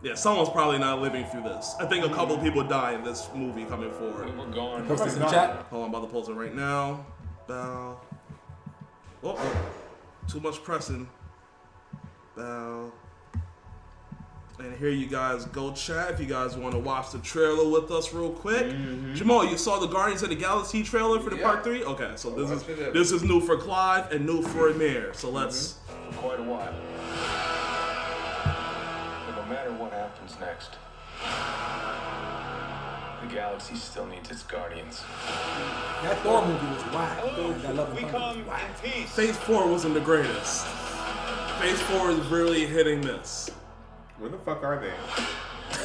Yeah, 0.05 0.13
someone's 0.13 0.49
probably 0.49 0.77
not 0.77 1.01
living 1.01 1.25
through 1.25 1.41
this. 1.41 1.73
I 1.79 1.87
think 1.87 2.05
a 2.05 2.09
couple 2.09 2.37
people 2.37 2.63
die 2.63 2.93
in 2.93 3.03
this 3.03 3.27
movie 3.33 3.65
coming 3.65 3.91
forward. 3.91 4.27
Post 4.87 5.03
this 5.03 5.15
in 5.15 5.19
the 5.19 5.27
chat. 5.27 5.65
Hold 5.71 5.81
on, 5.81 5.89
I'm 5.89 5.95
about 5.95 6.05
to 6.05 6.13
post 6.13 6.29
it 6.29 6.33
right 6.33 6.53
now. 6.53 7.03
Bow. 7.47 7.99
Oh, 9.23 9.35
oh. 9.35 9.71
too 10.27 10.39
much 10.39 10.61
pressing. 10.63 11.09
Bow. 12.37 12.91
And 14.59 14.77
here 14.77 14.91
you 14.91 15.07
guys 15.07 15.45
go 15.45 15.73
chat 15.73 16.11
if 16.11 16.19
you 16.19 16.27
guys 16.27 16.55
want 16.55 16.73
to 16.75 16.79
watch 16.79 17.11
the 17.11 17.17
trailer 17.19 17.67
with 17.67 17.89
us 17.89 18.13
real 18.13 18.29
quick. 18.29 18.67
Mm-hmm. 18.67 19.15
Jamal, 19.15 19.43
you 19.43 19.57
saw 19.57 19.79
the 19.79 19.87
Guardians 19.87 20.21
of 20.21 20.29
the 20.29 20.35
Galaxy 20.35 20.83
trailer 20.83 21.19
for 21.19 21.31
the 21.31 21.37
Yeah. 21.37 21.43
part 21.49 21.63
three? 21.63 21.83
Okay, 21.83 22.11
so 22.15 22.29
this 22.29 22.51
is 22.51 22.63
this 22.93 23.11
is 23.11 23.23
new 23.23 23.41
for 23.41 23.57
Clive 23.57 24.11
and 24.11 24.23
new 24.23 24.43
for 24.43 24.69
Amir. 24.69 25.15
So 25.15 25.31
let's 25.31 25.79
mm-hmm. 25.89 26.09
uh, 26.09 26.21
quite 26.21 26.39
a 26.39 26.43
while. 26.43 27.64
Happens 30.16 30.39
next, 30.39 30.72
the 33.22 33.28
galaxy 33.36 33.76
still 33.76 34.05
needs 34.05 34.30
its 34.32 34.43
guardians. 34.43 35.03
That 36.03 36.18
Thor 36.24 36.45
movie 36.45 36.66
was 36.68 36.84
whack. 36.93 37.22
That 37.63 37.76
Love 37.76 37.93
We 37.95 38.01
come 38.03 38.38
was 38.39 38.47
whack. 38.47 38.61
in 38.84 38.91
peace. 38.91 39.11
Phase 39.11 39.38
four 39.38 39.68
wasn't 39.68 39.93
the 39.93 39.99
greatest. 40.01 40.66
Phase 41.59 41.82
four 41.82 42.11
is 42.11 42.26
really 42.28 42.66
hitting 42.66 43.01
this. 43.01 43.49
Where 44.20 44.30
the 44.30 44.38
fuck 44.38 44.63
are 44.63 44.80
they? 44.80 44.93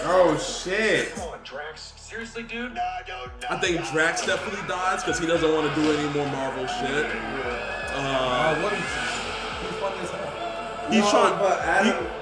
Oh 0.04 0.36
shit! 0.38 1.14
Come 1.14 1.28
on, 1.30 1.38
Drax. 1.42 1.92
Seriously, 1.96 2.42
dude? 2.42 2.74
No, 2.74 2.82
no, 3.08 3.24
no. 3.42 3.48
I 3.48 3.58
think 3.58 3.84
Drax 3.90 4.24
definitely 4.26 4.66
dies 4.68 5.02
because 5.02 5.18
he 5.18 5.26
doesn't 5.26 5.52
want 5.52 5.72
to 5.74 5.80
do 5.80 5.90
any 5.92 6.08
more 6.16 6.26
Marvel 6.28 6.66
shit. 6.66 7.06
Uh, 7.06 7.96
Uh, 7.96 8.60
what 8.62 8.72
is 8.72 8.78
He's 8.78 9.78
funny 9.80 9.98
as 10.00 10.10
hell. 10.10 10.90
he's 10.90 11.04
no, 11.04 11.10
trying. 11.10 11.38
but 11.38 11.60
Adam, 11.60 12.04
he, 12.04 12.19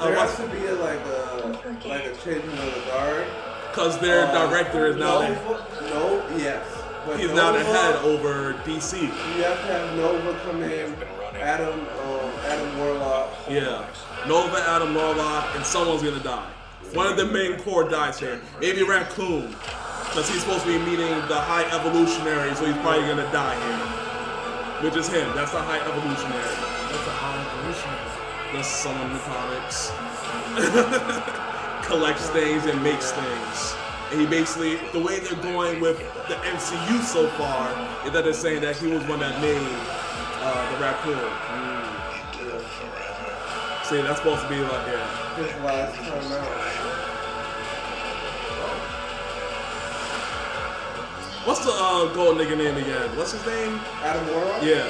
there 0.00 0.14
has 0.16 0.36
to 0.36 0.46
be 0.48 0.66
a, 0.66 0.74
like 0.74 1.00
a 1.00 1.88
like 1.88 2.04
a 2.06 2.14
changing 2.24 2.50
of 2.58 2.74
the 2.74 2.82
guard. 2.90 3.26
Because 3.70 3.98
their 4.00 4.26
Uh, 4.26 4.48
director 4.48 4.86
is 4.88 4.96
now 4.96 5.20
the, 5.20 5.28
Nova, 5.28 5.64
no, 5.90 6.22
yes, 6.36 6.66
but 7.06 7.20
he's 7.20 7.30
now 7.32 7.52
the 7.52 7.62
head 7.62 7.94
over 7.96 8.54
DC. 8.64 9.00
You 9.02 9.08
have 9.44 9.58
to 9.66 9.72
have 9.72 9.96
Nova 9.96 10.38
come 10.44 10.62
in. 10.62 10.94
Adam, 11.40 11.72
um, 11.80 12.30
Adam 12.46 12.78
Warlock. 12.78 13.30
Yeah, 13.48 13.86
Nova, 14.26 14.58
Adam 14.68 14.94
Warlock, 14.94 15.54
and 15.56 15.64
someone's 15.64 16.02
gonna 16.02 16.18
die. 16.22 16.50
One 16.92 17.06
of 17.06 17.16
the 17.16 17.24
main 17.26 17.56
core 17.60 17.88
dies 17.88 18.18
here. 18.18 18.40
Maybe 18.60 18.82
Raccoon, 18.82 19.54
because 20.04 20.28
he's 20.28 20.40
supposed 20.42 20.64
to 20.64 20.72
be 20.76 20.78
meeting 20.84 21.08
the 21.28 21.40
High 21.40 21.64
Evolutionary, 21.70 22.54
so 22.56 22.66
he's 22.66 22.76
probably 22.78 23.02
gonna 23.06 23.30
die 23.32 23.54
here. 23.54 23.78
Which 24.84 24.96
is 24.96 25.08
him. 25.08 25.30
That's 25.34 25.52
the 25.52 25.62
High 25.62 25.78
Evolutionary. 25.78 26.79
That's 28.52 28.84
a 28.84 28.88
high 28.88 29.00
evolutionary. 29.00 29.00
That's 29.00 29.00
someone 29.00 29.06
in 29.06 29.12
the 29.12 29.20
comics. 29.20 29.92
Collects 31.86 32.28
things 32.30 32.66
and 32.66 32.82
makes 32.82 33.12
things. 33.12 33.74
And 34.10 34.20
he 34.20 34.26
basically, 34.26 34.76
the 34.92 34.98
way 34.98 35.20
they're 35.20 35.40
going 35.40 35.80
with 35.80 35.98
the 36.28 36.34
MCU 36.34 37.00
so 37.02 37.28
far, 37.30 37.70
is 38.06 38.12
that 38.12 38.24
they're 38.24 38.32
saying 38.32 38.62
that 38.62 38.76
he 38.76 38.88
was 38.88 39.04
one 39.06 39.20
that 39.20 39.40
made 39.40 39.62
uh, 40.42 40.72
the 40.72 40.78
raccoon. 40.82 41.30
See, 43.84 44.02
that's 44.02 44.18
supposed 44.18 44.42
to 44.42 44.48
be 44.48 44.60
like, 44.60 44.86
yeah. 44.86 45.36
His 45.36 45.64
last 45.64 45.96
time 45.96 46.32
out. 46.32 46.80
What's 51.46 51.64
the 51.64 51.72
uh, 51.72 52.12
gold 52.14 52.38
nigga 52.38 52.56
name 52.56 52.76
again? 52.76 53.16
What's 53.16 53.32
his 53.32 53.44
name? 53.46 53.80
Adam 54.02 54.26
Warlock. 54.28 54.62
Yeah. 54.62 54.86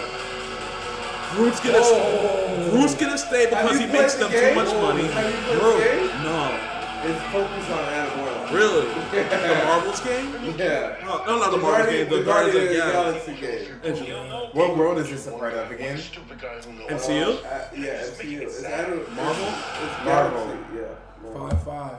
Groot's 1.35 1.61
gonna, 1.61 2.71
Groot's 2.71 2.95
gonna 2.95 3.19
stay 3.19 3.47
because 3.49 3.79
he 3.79 3.87
makes 3.87 4.17
played 4.17 4.31
them 4.31 4.33
the 4.33 4.49
too 4.49 4.55
much 4.55 4.73
money. 4.83 5.07
Have 5.09 5.31
you 5.31 5.41
played 5.43 5.61
Groot. 5.61 5.79
the 5.79 5.85
game? 5.85 6.23
No. 6.25 6.67
It's 7.03 7.23
focused 7.33 7.71
on 7.71 7.79
Adam 7.79 8.19
Warlock. 8.21 8.51
Really? 8.53 8.87
The 9.11 9.65
Marvels 9.65 10.01
game? 10.01 10.55
Yeah. 10.59 10.97
No, 11.05 11.25
no, 11.25 11.39
not 11.39 11.51
the 11.51 11.57
Marvels 11.57 11.89
game. 11.89 12.09
The, 12.11 12.17
the 12.19 12.25
Guardians 12.25 12.57
of 12.57 12.69
the 12.69 12.75
Galaxy. 12.75 13.35
Galaxy 13.41 14.05
game. 14.07 14.51
What 14.53 14.77
world 14.77 14.99
is 14.99 15.09
this 15.09 15.27
a 15.27 15.31
part 15.31 15.55
of 15.55 15.71
again? 15.71 15.97
MCU? 15.97 17.45
Uh, 17.45 17.69
yeah, 17.75 18.03
MCU. 18.03 18.41
It's 18.43 18.63
Adam 18.65 18.99
Marvel? 19.15 19.47
It's 19.47 20.05
Marvel. 20.05 20.45
Galaxy. 20.47 20.77
Yeah. 20.77 20.83
Marvel. 21.23 21.49
Five 21.49 21.63
five. 21.65 21.99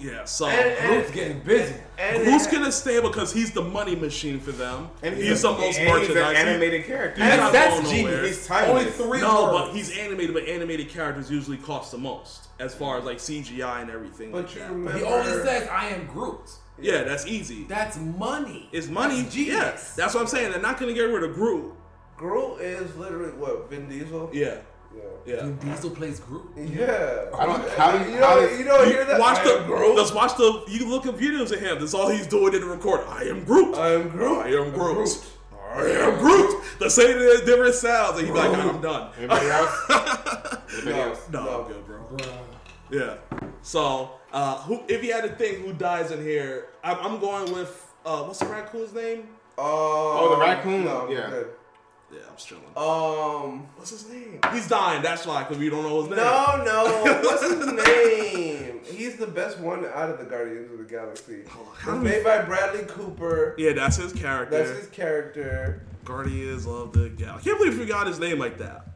Yeah, 0.00 0.24
so 0.24 0.48
Groot's 0.86 1.10
getting 1.10 1.40
busy. 1.40 1.74
And 1.98 2.22
Groot's 2.24 2.46
it- 2.46 2.52
gonna 2.52 2.70
stay 2.72 3.00
because 3.00 3.32
he's 3.32 3.50
the 3.52 3.62
money 3.62 3.96
machine 3.96 4.38
for 4.40 4.52
them. 4.52 4.90
And 5.02 5.16
he's, 5.16 5.42
the 5.42 5.50
most 5.50 5.78
and 5.78 5.98
he's 6.00 6.10
an 6.10 6.16
animated 6.18 6.86
character. 6.86 7.20
He's 7.20 7.30
That's, 7.30 7.42
not 7.42 7.52
that's 7.52 7.74
going 7.80 7.86
genius. 7.90 8.04
nowhere. 8.12 8.26
He's 8.26 8.46
timeless. 8.46 8.82
Only 8.84 8.90
three 8.92 9.20
no, 9.20 9.44
words. 9.52 9.68
but 9.68 9.74
he's 9.76 9.98
animated, 9.98 10.34
but 10.34 10.44
animated 10.46 10.88
characters 10.88 11.30
usually 11.30 11.56
cost 11.56 11.90
the 11.90 11.98
most 11.98 12.48
as 12.60 12.74
far 12.74 12.98
as 12.98 13.04
like 13.04 13.18
CGI 13.18 13.82
and 13.82 13.90
everything. 13.90 14.30
But 14.30 14.44
like 14.46 14.54
you 14.54 14.60
that. 14.60 14.70
remember. 14.70 14.98
He 14.98 15.04
always 15.04 15.42
says, 15.42 15.68
"I 15.68 15.86
am 15.88 16.06
Groot." 16.06 16.50
Yeah, 16.80 17.02
that's 17.02 17.26
easy. 17.26 17.64
That's 17.64 17.96
money. 17.98 18.68
It's 18.70 18.86
money. 18.88 19.22
That's 19.22 19.36
Yeah, 19.36 19.76
that's 19.96 20.14
what 20.14 20.20
I'm 20.20 20.26
saying. 20.28 20.52
They're 20.52 20.62
not 20.62 20.78
gonna 20.78 20.92
get 20.94 21.02
rid 21.02 21.24
of 21.24 21.34
Groot. 21.34 21.72
Groot 22.16 22.60
is 22.60 22.94
literally 22.96 23.32
what 23.32 23.68
Vin 23.70 23.88
Diesel. 23.88 24.30
Yeah, 24.32 24.58
Yeah. 25.26 25.34
yeah. 25.34 25.42
Vin 25.42 25.56
Diesel 25.56 25.90
plays 25.90 26.20
Groot. 26.20 26.42
Yeah. 26.56 27.24
I 27.38 27.46
don't- 27.46 27.68
how 27.70 27.92
do 27.92 27.98
you- 28.04 28.16
you 28.16 28.22
how 28.22 28.34
know, 28.34 28.40
does- 28.48 28.58
you 28.58 28.64
don't 28.64 28.86
hear 28.86 29.04
that? 29.04 29.20
Watch 29.20 29.42
the 29.44 29.58
am 29.60 29.66
Groot. 29.66 29.96
Let's 29.96 30.12
watch 30.12 30.36
the. 30.36 30.64
You 30.68 30.78
can 30.80 30.90
look 30.90 31.06
at 31.06 31.16
videos 31.16 31.52
of 31.52 31.60
him. 31.60 31.78
That's 31.80 31.94
all 31.94 32.08
he's 32.08 32.26
doing 32.26 32.54
in 32.54 32.60
the 32.60 32.66
record. 32.66 33.00
I 33.08 33.22
am 33.24 33.44
Groot. 33.44 33.76
I 33.76 33.92
am 33.92 34.08
Groot. 34.08 34.38
I 34.46 34.48
am 34.50 34.70
Groot. 34.72 35.08
I 35.74 35.82
am 35.82 36.18
Groot. 36.18 36.62
The 36.78 36.88
same 36.90 37.18
different 37.44 37.74
sounds, 37.74 38.18
and 38.18 38.26
he's 38.26 38.36
like, 38.36 38.50
I'm 38.56 38.80
done. 38.80 39.10
Anybody 39.18 39.46
else? 39.48 39.74
Anybody 40.72 40.90
No. 40.96 41.02
else? 41.08 41.20
No, 41.30 41.44
No. 41.44 41.60
I'm 41.62 41.68
good, 41.72 41.86
bro. 41.86 41.98
Bruh. 42.16 42.32
Yeah. 42.90 43.14
So, 43.62 44.12
uh, 44.32 44.56
who? 44.62 44.80
If 44.88 45.04
you 45.04 45.12
had 45.12 45.24
to 45.24 45.30
think 45.30 45.58
who 45.58 45.72
dies 45.74 46.10
in 46.10 46.22
here, 46.22 46.68
I'm, 46.82 46.96
I'm 47.00 47.20
going 47.20 47.52
with 47.52 47.84
uh, 48.06 48.22
what's 48.22 48.38
the 48.38 48.46
raccoon's 48.46 48.94
name? 48.94 49.28
Oh, 49.58 50.30
the 50.36 50.40
raccoon? 50.40 50.84
No, 50.86 51.08
Yeah. 51.10 51.28
good. 51.28 51.48
Yeah, 52.10 52.20
I'm 52.30 52.36
chilling. 52.36 52.64
Um. 52.76 53.66
What's 53.76 53.90
his 53.90 54.08
name? 54.08 54.40
He's 54.52 54.66
dying. 54.68 55.02
That's 55.02 55.26
why, 55.26 55.42
because 55.42 55.58
we 55.58 55.68
don't 55.68 55.82
know 55.82 56.00
his 56.00 56.08
name. 56.08 56.16
No, 56.16 56.62
no. 56.64 57.20
What's 57.22 57.42
his 57.42 57.66
name? 57.86 58.80
He's 58.84 59.16
the 59.16 59.26
best 59.26 59.58
one 59.58 59.84
out 59.84 60.08
of 60.10 60.18
the 60.18 60.24
Guardians 60.24 60.72
of 60.72 60.78
the 60.78 60.84
Galaxy. 60.84 61.42
how 61.48 61.94
It's 61.96 62.02
made 62.04 62.24
by 62.24 62.42
Bradley 62.42 62.84
Cooper. 62.86 63.54
Yeah, 63.58 63.72
that's 63.74 63.96
his 63.96 64.12
character. 64.14 64.56
That's 64.64 64.78
his 64.78 64.88
character. 64.88 65.82
Guardians 66.04 66.66
of 66.66 66.92
the 66.94 67.10
Galaxy. 67.10 67.50
I 67.50 67.52
can't 67.52 67.58
believe 67.58 67.78
we 67.78 67.84
forgot 67.84 68.06
his 68.06 68.18
name 68.18 68.38
like 68.38 68.56
that. 68.58 68.86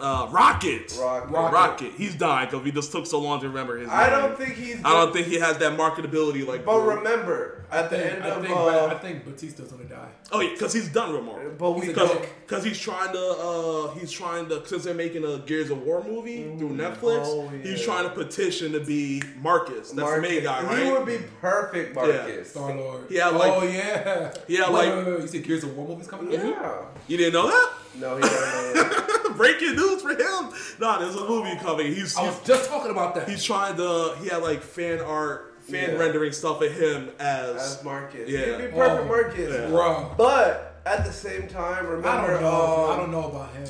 Uh, 0.00 0.26
Rocket. 0.32 0.92
Rocket. 1.00 1.30
Rocket. 1.30 1.92
He's 1.96 2.16
dying 2.16 2.48
because 2.48 2.64
we 2.64 2.72
just 2.72 2.90
took 2.90 3.06
so 3.06 3.20
long 3.20 3.38
to 3.42 3.48
remember 3.48 3.78
his 3.78 3.86
name. 3.86 3.96
I 3.96 4.10
don't 4.10 4.36
think 4.36 4.54
he's. 4.56 4.80
I 4.84 4.90
don't 4.90 5.12
think 5.12 5.28
he 5.28 5.36
has 5.36 5.58
that 5.58 5.78
marketability 5.78 6.44
like. 6.44 6.64
But 6.64 6.80
Groot. 6.80 6.96
remember, 6.98 7.53
At 7.70 7.90
the 7.90 7.96
I 7.96 8.00
think, 8.00 8.14
end 8.14 8.24
I 8.24 8.28
of 8.28 8.42
think, 8.44 8.56
uh, 8.56 8.86
I 8.86 8.94
think 8.94 9.24
Batista's 9.24 9.72
gonna 9.72 9.84
die. 9.84 10.08
Oh 10.32 10.40
yeah, 10.40 10.50
because 10.52 10.72
he's 10.72 10.88
done 10.88 11.12
with 11.12 11.24
Marvel. 11.24 11.52
but 11.58 11.70
we 11.72 11.86
Because 11.88 12.64
he's 12.64 12.78
trying 12.78 13.12
to 13.12 13.18
uh 13.20 13.94
he's 13.98 14.10
trying 14.10 14.48
to 14.48 14.66
since 14.66 14.84
they're 14.84 14.94
making 14.94 15.24
a 15.24 15.38
Gears 15.38 15.70
of 15.70 15.82
War 15.82 16.02
movie 16.04 16.42
through 16.58 16.70
Netflix, 16.76 17.22
Oh, 17.26 17.48
he's 17.62 17.82
trying 17.84 18.04
to 18.04 18.10
petition 18.10 18.72
to 18.72 18.80
be 18.80 19.22
Marcus. 19.40 19.90
That's 19.90 20.12
the 20.14 20.20
main 20.20 20.42
guy, 20.42 20.62
right? 20.62 20.84
He 20.84 20.90
would 20.92 21.06
be 21.06 21.18
perfect, 21.40 21.94
Marcus. 21.94 22.50
Star 22.50 22.74
Lord. 22.76 23.10
Yeah, 23.10 23.28
like- 23.28 23.52
oh 23.52 23.62
yeah. 23.64 24.32
Yeah, 24.48 24.66
like- 24.66 24.92
wait, 24.94 25.04
wait, 25.04 25.06
wait. 25.14 25.20
You 25.22 25.26
said 25.28 25.44
Gears 25.44 25.64
of 25.64 25.76
War 25.76 25.88
movies 25.88 26.06
coming 26.06 26.36
out? 26.36 26.44
Yeah. 26.44 26.82
You 27.08 27.16
didn't 27.16 27.32
know 27.34 27.48
that? 27.48 27.70
No, 27.96 28.16
he 28.16 28.22
doesn't 28.22 28.74
know 28.74 28.82
that. 28.82 29.34
Breaking 29.36 29.74
news 29.76 30.02
for 30.02 30.10
him. 30.10 30.50
Nah, 30.80 30.98
there's 30.98 31.16
a 31.16 31.26
movie 31.26 31.56
coming. 31.58 31.86
He's 31.94 32.16
I 32.16 32.24
he's, 32.26 32.34
was 32.36 32.46
just 32.46 32.68
talking 32.68 32.90
about 32.90 33.14
that. 33.16 33.28
he's 33.28 33.42
trying 33.42 33.76
to. 33.76 34.14
He 34.20 34.28
had 34.28 34.42
like 34.42 34.62
fan 34.62 35.00
art, 35.00 35.53
fan 35.64 35.90
Yeah. 35.90 35.96
rendering 35.96 36.32
stuff 36.32 36.60
of 36.62 36.72
him 36.72 37.10
as. 37.18 37.56
As 37.78 37.84
Marcus. 37.84 38.28
Yeah. 38.28 38.38
He'd 38.46 38.56
be 38.58 38.72
perfect, 38.72 39.00
Oh, 39.02 39.04
Marcus. 39.06 39.38
yeah. 39.52 39.70
Bruh. 39.70 40.16
But 40.16 40.80
at 40.86 41.04
the 41.04 41.12
same 41.12 41.48
time, 41.48 41.86
remember 41.86 42.08
I 42.08 42.26
don't 42.32 42.42
know. 42.42 42.84
um, 42.86 42.90
I 42.90 42.96
don't 42.96 43.10
know 43.10 43.28
about 43.30 43.52
him. 43.54 43.68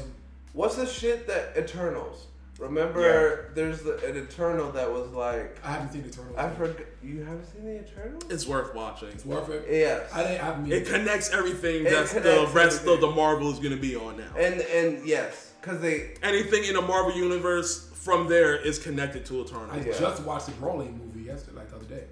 what's 0.53 0.77
the 0.77 0.87
shit 0.87 1.27
that 1.29 1.57
Eternals? 1.57 2.27
Remember, 2.59 3.51
there's 3.55 3.83
the, 3.83 3.97
an 4.07 4.17
Eternal 4.17 4.71
that 4.73 4.91
was 4.93 5.09
like, 5.11 5.59
I 5.65 5.73
haven't 5.73 5.93
seen 5.93 6.05
Eternal. 6.05 6.39
I 6.39 6.49
forgot. 6.51 6.77
You 7.03 7.25
haven't 7.25 7.47
seen 7.53 7.65
the 7.65 7.77
Eternal? 7.77 8.21
it's 8.31 8.47
worth 8.47 8.75
watching. 8.75 9.09
It's 9.09 9.25
worth 9.25 9.49
it. 9.51 9.67
Yes. 9.69 10.09
I 10.13 10.23
didn't. 10.23 10.45
I 10.45 10.57
mean, 10.61 10.73
It 10.73 10.87
connects 10.87 11.31
everything 11.33 11.85
It 11.87 11.91
that's 11.91 12.13
the 12.13 12.21
rest 12.53 12.83
everything. 12.83 12.95
of 12.95 13.01
the 13.01 13.11
Marvel 13.11 13.51
is 13.51 13.59
going 13.59 13.75
to 13.75 13.81
be 13.81 13.97
on 13.97 14.17
now. 14.19 14.31
and 14.39 14.61
and 14.61 15.05
yes, 15.07 15.53
because 15.61 15.81
they 15.81 16.15
Anything 16.23 16.65
in 16.65 16.75
the 16.75 16.83
Marvel 16.83 17.13
universe 17.13 17.91
from 17.93 18.29
there 18.29 18.55
is 18.57 18.79
connected 18.79 19.25
to 19.27 19.41
Eternal. 19.43 19.69
I 19.73 19.79
Yeah. 19.79 19.99
just 19.99 20.23
watched 20.23 20.47
the 20.47 20.53
Broly 20.53 20.97
movie 20.97 21.23
yesterday, 21.23 21.54
like 21.54 21.54
the 21.79 21.85
other 21.85 21.95
day. 21.95 22.07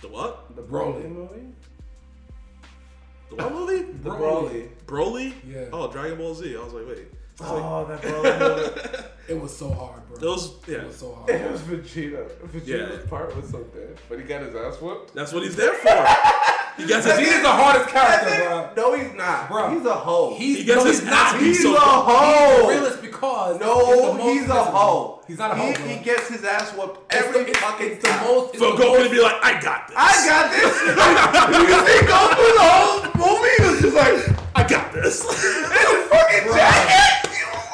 The 0.00 0.08
what? 0.08 0.54
the 0.54 0.62
Broly. 0.62 1.02
Broly 1.02 1.10
movie. 1.10 1.46
The 3.30 3.36
what 3.36 3.52
movie? 3.52 3.92
The 4.02 4.10
Broly. 4.10 4.68
Broly? 4.86 5.32
Yeah. 5.46 5.66
Oh, 5.72 5.90
Dragon 5.90 6.18
Ball 6.18 6.34
Z. 6.34 6.56
I 6.56 6.62
was 6.62 6.72
like, 6.72 6.86
wait. 6.86 7.08
Oh, 7.40 7.84
that 7.86 8.00
Broly 8.02 8.38
movie. 8.94 9.04
It 9.28 9.40
was 9.40 9.54
so 9.56 9.68
hard, 9.70 10.06
bro. 10.08 10.16
Those, 10.18 10.54
yeah. 10.66 10.76
It 10.78 10.86
was 10.86 10.96
so 10.96 11.14
hard. 11.14 11.30
It 11.30 11.50
was 11.50 11.60
Vegeta. 11.62 12.30
Vegeta's 12.46 12.68
Yeah. 13.04 13.10
part 13.10 13.34
was 13.36 13.50
so 13.50 13.62
dead, 13.74 13.98
but 14.08 14.18
he 14.18 14.24
got 14.24 14.42
his 14.42 14.54
ass 14.54 14.80
whooped. 14.80 15.14
That's 15.14 15.32
what 15.32 15.42
he's 15.42 15.56
there 15.56 15.74
for. 15.74 15.88
He 16.78 16.86
gets 16.86 17.04
his. 17.06 17.14
Vegeta's 17.14 17.42
the 17.42 17.48
hardest 17.48 17.88
character, 17.90 18.44
bro. 18.44 18.70
No, 18.76 18.94
he's 18.96 19.12
not. 19.14 19.48
Bro. 19.50 19.70
He's 19.76 19.84
a 19.86 19.94
hoe. 19.94 20.34
He's, 20.36 20.58
He 20.58 20.64
gets 20.64 20.84
no, 20.84 20.90
his 20.90 21.00
he's 21.00 21.08
ass 21.08 21.32
not. 21.32 21.42
he's 21.42 21.62
so 21.62 21.72
a 21.72 21.74
bad. 21.74 21.82
hoe. 21.82 22.46
He's 22.56 22.64
a 22.64 22.68
realist 22.80 23.02
because 23.02 23.56
it's 23.56 23.58
the 23.58 23.66
No, 23.66 24.12
most 24.14 24.22
he's 24.22 24.36
a 24.42 24.46
visible. 24.46 24.62
hoe. 24.64 25.22
He's 25.26 25.38
not 25.38 25.50
a 25.50 25.54
he, 25.56 25.60
hoe, 25.62 25.72
bro. 25.74 25.88
He 25.88 26.04
gets 26.04 26.28
his 26.28 26.44
ass 26.44 26.70
whooped 26.76 27.12
every 27.14 27.40
it's, 27.42 27.58
fucking 27.58 27.86
it's 27.90 28.02
the 28.02 28.08
time. 28.08 28.24
most. 28.28 28.54
It's 28.54 28.62
For 28.62 28.76
the 28.76 28.82
Goku 28.82 28.98
most, 28.98 29.04
to 29.08 29.10
be 29.10 29.20
like, 29.20 29.36
I 29.42 29.60
got 29.60 29.88
this. 29.88 29.96
I 29.98 30.26
got 30.28 30.50
this. 30.52 30.72
you 31.60 31.76
see 31.84 32.00
Goku 32.06 32.46
the 32.54 32.68
whole 32.70 33.02
movie 33.20 33.56
was 33.68 33.80
just 33.82 33.96
like, 33.96 34.38
I 34.54 34.66
got 34.68 34.92
this. 34.92 35.20
it's 35.28 35.90
a 35.92 36.08
fucking 36.08 36.52
jacket. 36.54 37.25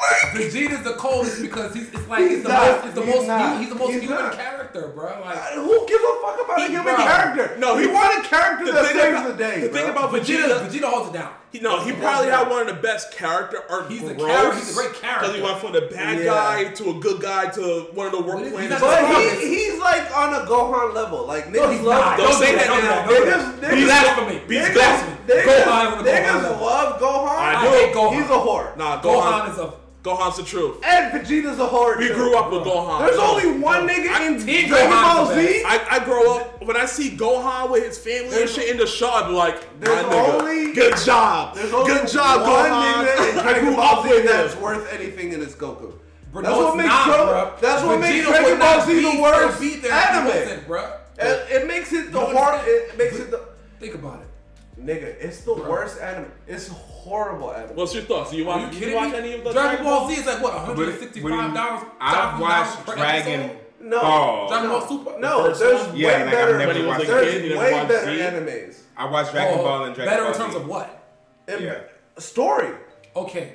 You 0.03 0.39
like 0.39 0.51
Vegeta's 0.51 0.83
the 0.83 0.93
coldest 0.93 1.41
because 1.41 1.73
he's 1.73 1.87
it's 1.93 2.07
like 2.07 2.19
he's, 2.21 2.29
He's 2.29 2.43
the 2.43 2.49
not. 2.49 2.71
most. 2.71 2.85
It's 2.85 2.95
the 2.95 3.05
He's 3.05 3.15
most. 3.15 3.27
not. 3.27 3.59
He's 3.59 3.69
the 3.69 3.75
most 3.75 3.91
He's 3.93 4.01
human 4.01 4.17
not. 4.19 4.33
character, 4.33 4.91
bro. 4.95 5.21
Like 5.23 5.37
Who 5.53 5.87
gives 5.87 6.03
a 6.03 6.21
fuck 6.21 6.39
about 6.45 6.59
a 6.59 6.67
human 6.67 6.83
bro. 6.83 6.95
character? 6.95 7.55
No, 7.59 7.77
he 7.77 7.85
he- 7.87 7.91
want 7.93 8.25
a 8.25 8.27
character 8.27 8.65
the 8.65 8.71
that 8.73 8.85
thing 8.87 8.97
saves 8.99 9.19
about- 9.19 9.27
the 9.37 9.43
day. 9.43 9.59
the 9.61 9.69
bro. 9.69 9.81
thing 9.81 9.89
about 9.89 10.11
Vegeta, 10.11 10.59
Vegeta- 10.59 10.69
Vegeta 10.69 10.83
holds 10.89 11.09
it 11.09 11.13
down. 11.13 11.33
He, 11.51 11.59
no, 11.59 11.79
he 11.81 11.91
Holds 11.91 12.01
probably 12.03 12.31
had 12.31 12.49
one 12.49 12.61
of 12.61 12.67
the 12.67 12.81
best 12.81 13.11
character 13.11 13.59
arc 13.69 13.87
He's 13.87 14.01
the 14.01 14.15
growths. 14.15 14.25
character- 14.33 14.57
he's 14.59 14.71
a 14.71 14.73
great 14.81 14.93
character. 14.99 15.19
Because 15.21 15.35
he 15.35 15.41
went 15.43 15.59
from 15.59 15.71
the 15.73 15.81
bad 15.81 16.17
Yeah. 16.17 16.25
guy 16.33 16.63
to 16.73 16.89
a 16.89 16.93
good 16.95 17.21
guy 17.21 17.45
to 17.51 17.61
one 17.93 18.07
of 18.07 18.11
the 18.13 18.21
worst 18.21 18.43
He's 18.45 18.53
planets. 18.53 18.81
But 18.81 19.05
he, 19.39 19.55
he's 19.55 19.79
like 19.79 20.17
on 20.17 20.33
a 20.33 20.45
Gohan 20.47 20.93
level. 20.95 21.27
Like 21.27 21.45
niggas 21.49 21.53
No, 21.53 21.69
he's 21.69 21.81
love 21.81 22.03
not. 22.03 22.17
Don't 22.17 22.31
Don't 22.31 22.39
say 22.41 22.55
that 22.55 22.65
Don't 22.67 22.83
now. 22.83 23.05
Don't 23.05 23.21
Niggas- 23.27 23.61
that. 23.61 23.71
niggas- 23.71 23.85
Blasphemy. 23.85 24.41
Beats 24.47 24.67
Niggas, 24.69 24.73
Blasphemy. 24.73 25.17
niggas, 25.27 25.63
Gohan 25.63 25.91
on 25.93 25.99
a 25.99 26.03
niggas 26.09 26.61
love 26.61 26.99
Gohan. 26.99 27.27
I 27.37 27.53
I 27.53 27.67
hate 27.69 27.93
Gohan. 27.93 28.13
He's 28.15 28.25
a 28.25 28.33
whore. 28.33 28.75
Nah, 28.77 29.01
Gohan 29.01 29.21
Gohan, 29.21 29.51
is 29.51 29.57
a. 29.59 29.73
Gohan's 30.03 30.35
the 30.35 30.43
truth. 30.43 30.77
And 30.83 31.13
Vegeta's 31.13 31.59
a 31.59 31.65
whore. 31.65 31.97
We 31.97 32.09
grew 32.09 32.35
up 32.37 32.51
with 32.51 32.63
Gohan. 32.63 32.99
There's 33.05 33.15
No. 33.17 33.31
only 33.31 33.57
one 33.59 33.87
nigga 33.87 34.09
I- 34.09 34.25
in 34.27 34.37
Team 34.45 34.67
Dragon 34.67 34.91
Gohan's 34.91 35.17
Ball 35.17 35.25
the 35.27 35.41
Z. 35.47 35.63
I, 35.65 35.79
I 35.91 35.99
grow 36.03 36.35
up 36.39 36.61
when 36.65 36.75
I 36.75 36.85
see 36.85 37.11
Gohan 37.11 37.69
with 37.71 37.85
his 37.85 37.97
family 37.97 38.23
and 38.25 38.31
There's- 38.33 38.51
shit 38.53 38.69
in 38.69 38.77
the 38.77 38.85
show. 38.85 39.09
I 39.09 39.27
be 39.27 39.33
like, 39.33 39.55
my 39.55 39.85
There's 39.85 40.05
nigga, 40.05 40.39
only- 40.41 40.73
good 40.73 40.97
job, 40.97 41.55
There's 41.55 41.71
only 41.73 41.93
good 41.93 42.07
job, 42.09 42.41
one 42.41 42.69
Gohan. 42.69 43.05
nigga 43.07 43.31
in 43.31 43.39
I 43.39 43.41
Dragon 43.43 43.63
grew 43.65 43.75
Ball 43.77 43.99
up 43.99 44.05
Z 44.05 44.09
with 44.13 44.25
that's 44.27 44.53
him. 44.53 44.61
worth 44.61 44.93
anything 44.93 45.31
in 45.31 45.39
his 45.39 45.53
Goku. 45.55 45.93
Bro, 46.33 46.41
That's 46.41 46.55
no, 46.57 46.65
what 46.65 46.77
makes 46.77 46.89
not, 46.89 47.05
Dra- 47.05 47.15
bro. 47.25 47.51
that's 47.61 47.83
what 47.83 47.99
makes 48.01 48.27
Dragon 48.27 48.59
Ball 48.59 48.81
Z 48.85 49.01
the 49.15 49.21
worst 49.21 49.61
beat 49.61 49.85
anime. 49.85 50.27
innocent, 50.31 50.67
bro. 50.67 50.91
It, 51.19 51.51
it 51.51 51.67
makes 51.67 51.93
it 51.93 52.11
the 52.11 52.19
You 52.19 52.25
hor- 52.37 52.59
It 52.65 52.97
makes 52.97 53.19
it 53.19 53.29
the 53.31 53.39
Think 53.79 53.93
about 53.95 54.19
it. 54.21 54.83
nigga. 54.85 55.15
It's 55.23 55.41
the 55.41 55.53
worst 55.53 56.01
anime. 56.01 56.31
It's 56.47 56.69
horrible 57.03 57.51
anime. 57.53 57.75
What's 57.75 57.93
your 57.93 58.03
thoughts? 58.03 58.31
Do 58.31 58.37
you 58.37 58.43
Are 58.49 58.57
watch? 58.57 58.61
you 58.61 58.67
did 58.69 58.79
kidding 58.79 58.89
you 58.89 58.95
watch 58.95 59.11
me? 59.11 59.17
any 59.17 59.33
of 59.33 59.43
the 59.43 59.51
Dragon 59.51 59.83
Ball 59.85 60.07
Z 60.09 60.13
is 60.21 60.25
like 60.25 60.41
what, 60.41 60.53
165 60.53 61.23
What 61.23 61.53
dollars? 61.53 61.83
I've 61.99 62.39
watched 62.39 62.85
Dragon 62.85 63.51
No. 63.81 64.01
Ball. 64.01 64.47
Dragon 64.49 64.69
Ball 64.69 64.87
Super. 64.87 65.19
No, 65.19 65.43
first 65.45 65.59
there's 65.59 65.81
one? 65.87 65.93
way 65.93 65.99
Yeah, 66.01 66.07
like, 66.11 66.21
I've 66.21 66.31
better. 66.31 66.57
never 66.57 66.67
When 66.73 66.75
he 66.81 66.85
was 66.87 67.03
a 67.03 67.05
there's 67.05 67.31
kid, 67.33 67.57
way 67.57 67.73
watch 67.73 67.87
better 67.89 68.17
Z? 68.17 68.21
animes. 68.21 68.79
I 68.95 69.05
watched 69.09 69.31
Dragon 69.31 69.59
Oh, 69.59 69.63
Ball 69.63 69.83
and 69.85 69.95
Dragon 69.95 70.13
better 70.13 70.23
Ball 70.23 70.33
in 70.33 70.39
terms 70.39 70.53
Z. 70.53 70.59
of 70.59 70.67
what? 70.67 71.03
In 71.47 71.63
Yeah. 71.63 71.79
story 72.19 72.69
Okay. 73.15 73.53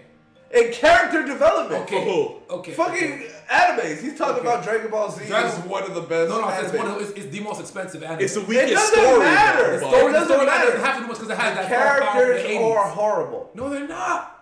And 0.54 0.72
character 0.72 1.24
development. 1.26 1.82
Okay. 1.82 2.04
who? 2.04 2.36
Okay. 2.50 2.72
Fucking 2.72 3.12
okay. 3.12 3.30
animes. 3.50 4.00
He's 4.00 4.16
talking 4.16 4.36
Okay. 4.40 4.48
about 4.48 4.64
Dragon 4.64 4.90
Ball 4.90 5.10
Z 5.10 5.24
That's 5.26 5.56
one 5.66 5.82
of 5.84 5.94
the 5.94 6.00
best. 6.00 6.30
No, 6.30 6.40
no, 6.40 6.48
it's, 6.48 6.72
one 6.72 6.86
of, 6.86 7.00
it's, 7.02 7.10
it's 7.12 7.26
the 7.26 7.40
most 7.40 7.60
expensive 7.60 8.02
anime. 8.02 8.20
It's 8.24 8.34
the 8.34 8.40
It 8.40 8.48
weakest 8.48 8.72
doesn't 8.74 8.98
story. 9.04 9.18
matter. 9.20 9.78
The 9.80 9.88
story, 9.88 10.06
the 10.06 10.12
doesn't 10.18 10.28
story 10.32 10.46
matter. 10.46 10.64
doesn't 10.66 10.80
have 10.84 10.94
to 10.96 11.00
do 11.02 11.06
much 11.08 11.16
because 11.18 11.30
it 11.30 11.38
has 11.38 11.56
the 11.56 11.62
that 11.62 11.68
power 12.00 12.12
characters 12.12 12.42
the 12.44 12.48
80s. 12.48 12.76
are 12.76 12.88
horrible. 12.88 13.50
No, 13.54 13.68
they're 13.68 13.86
not. 13.88 14.34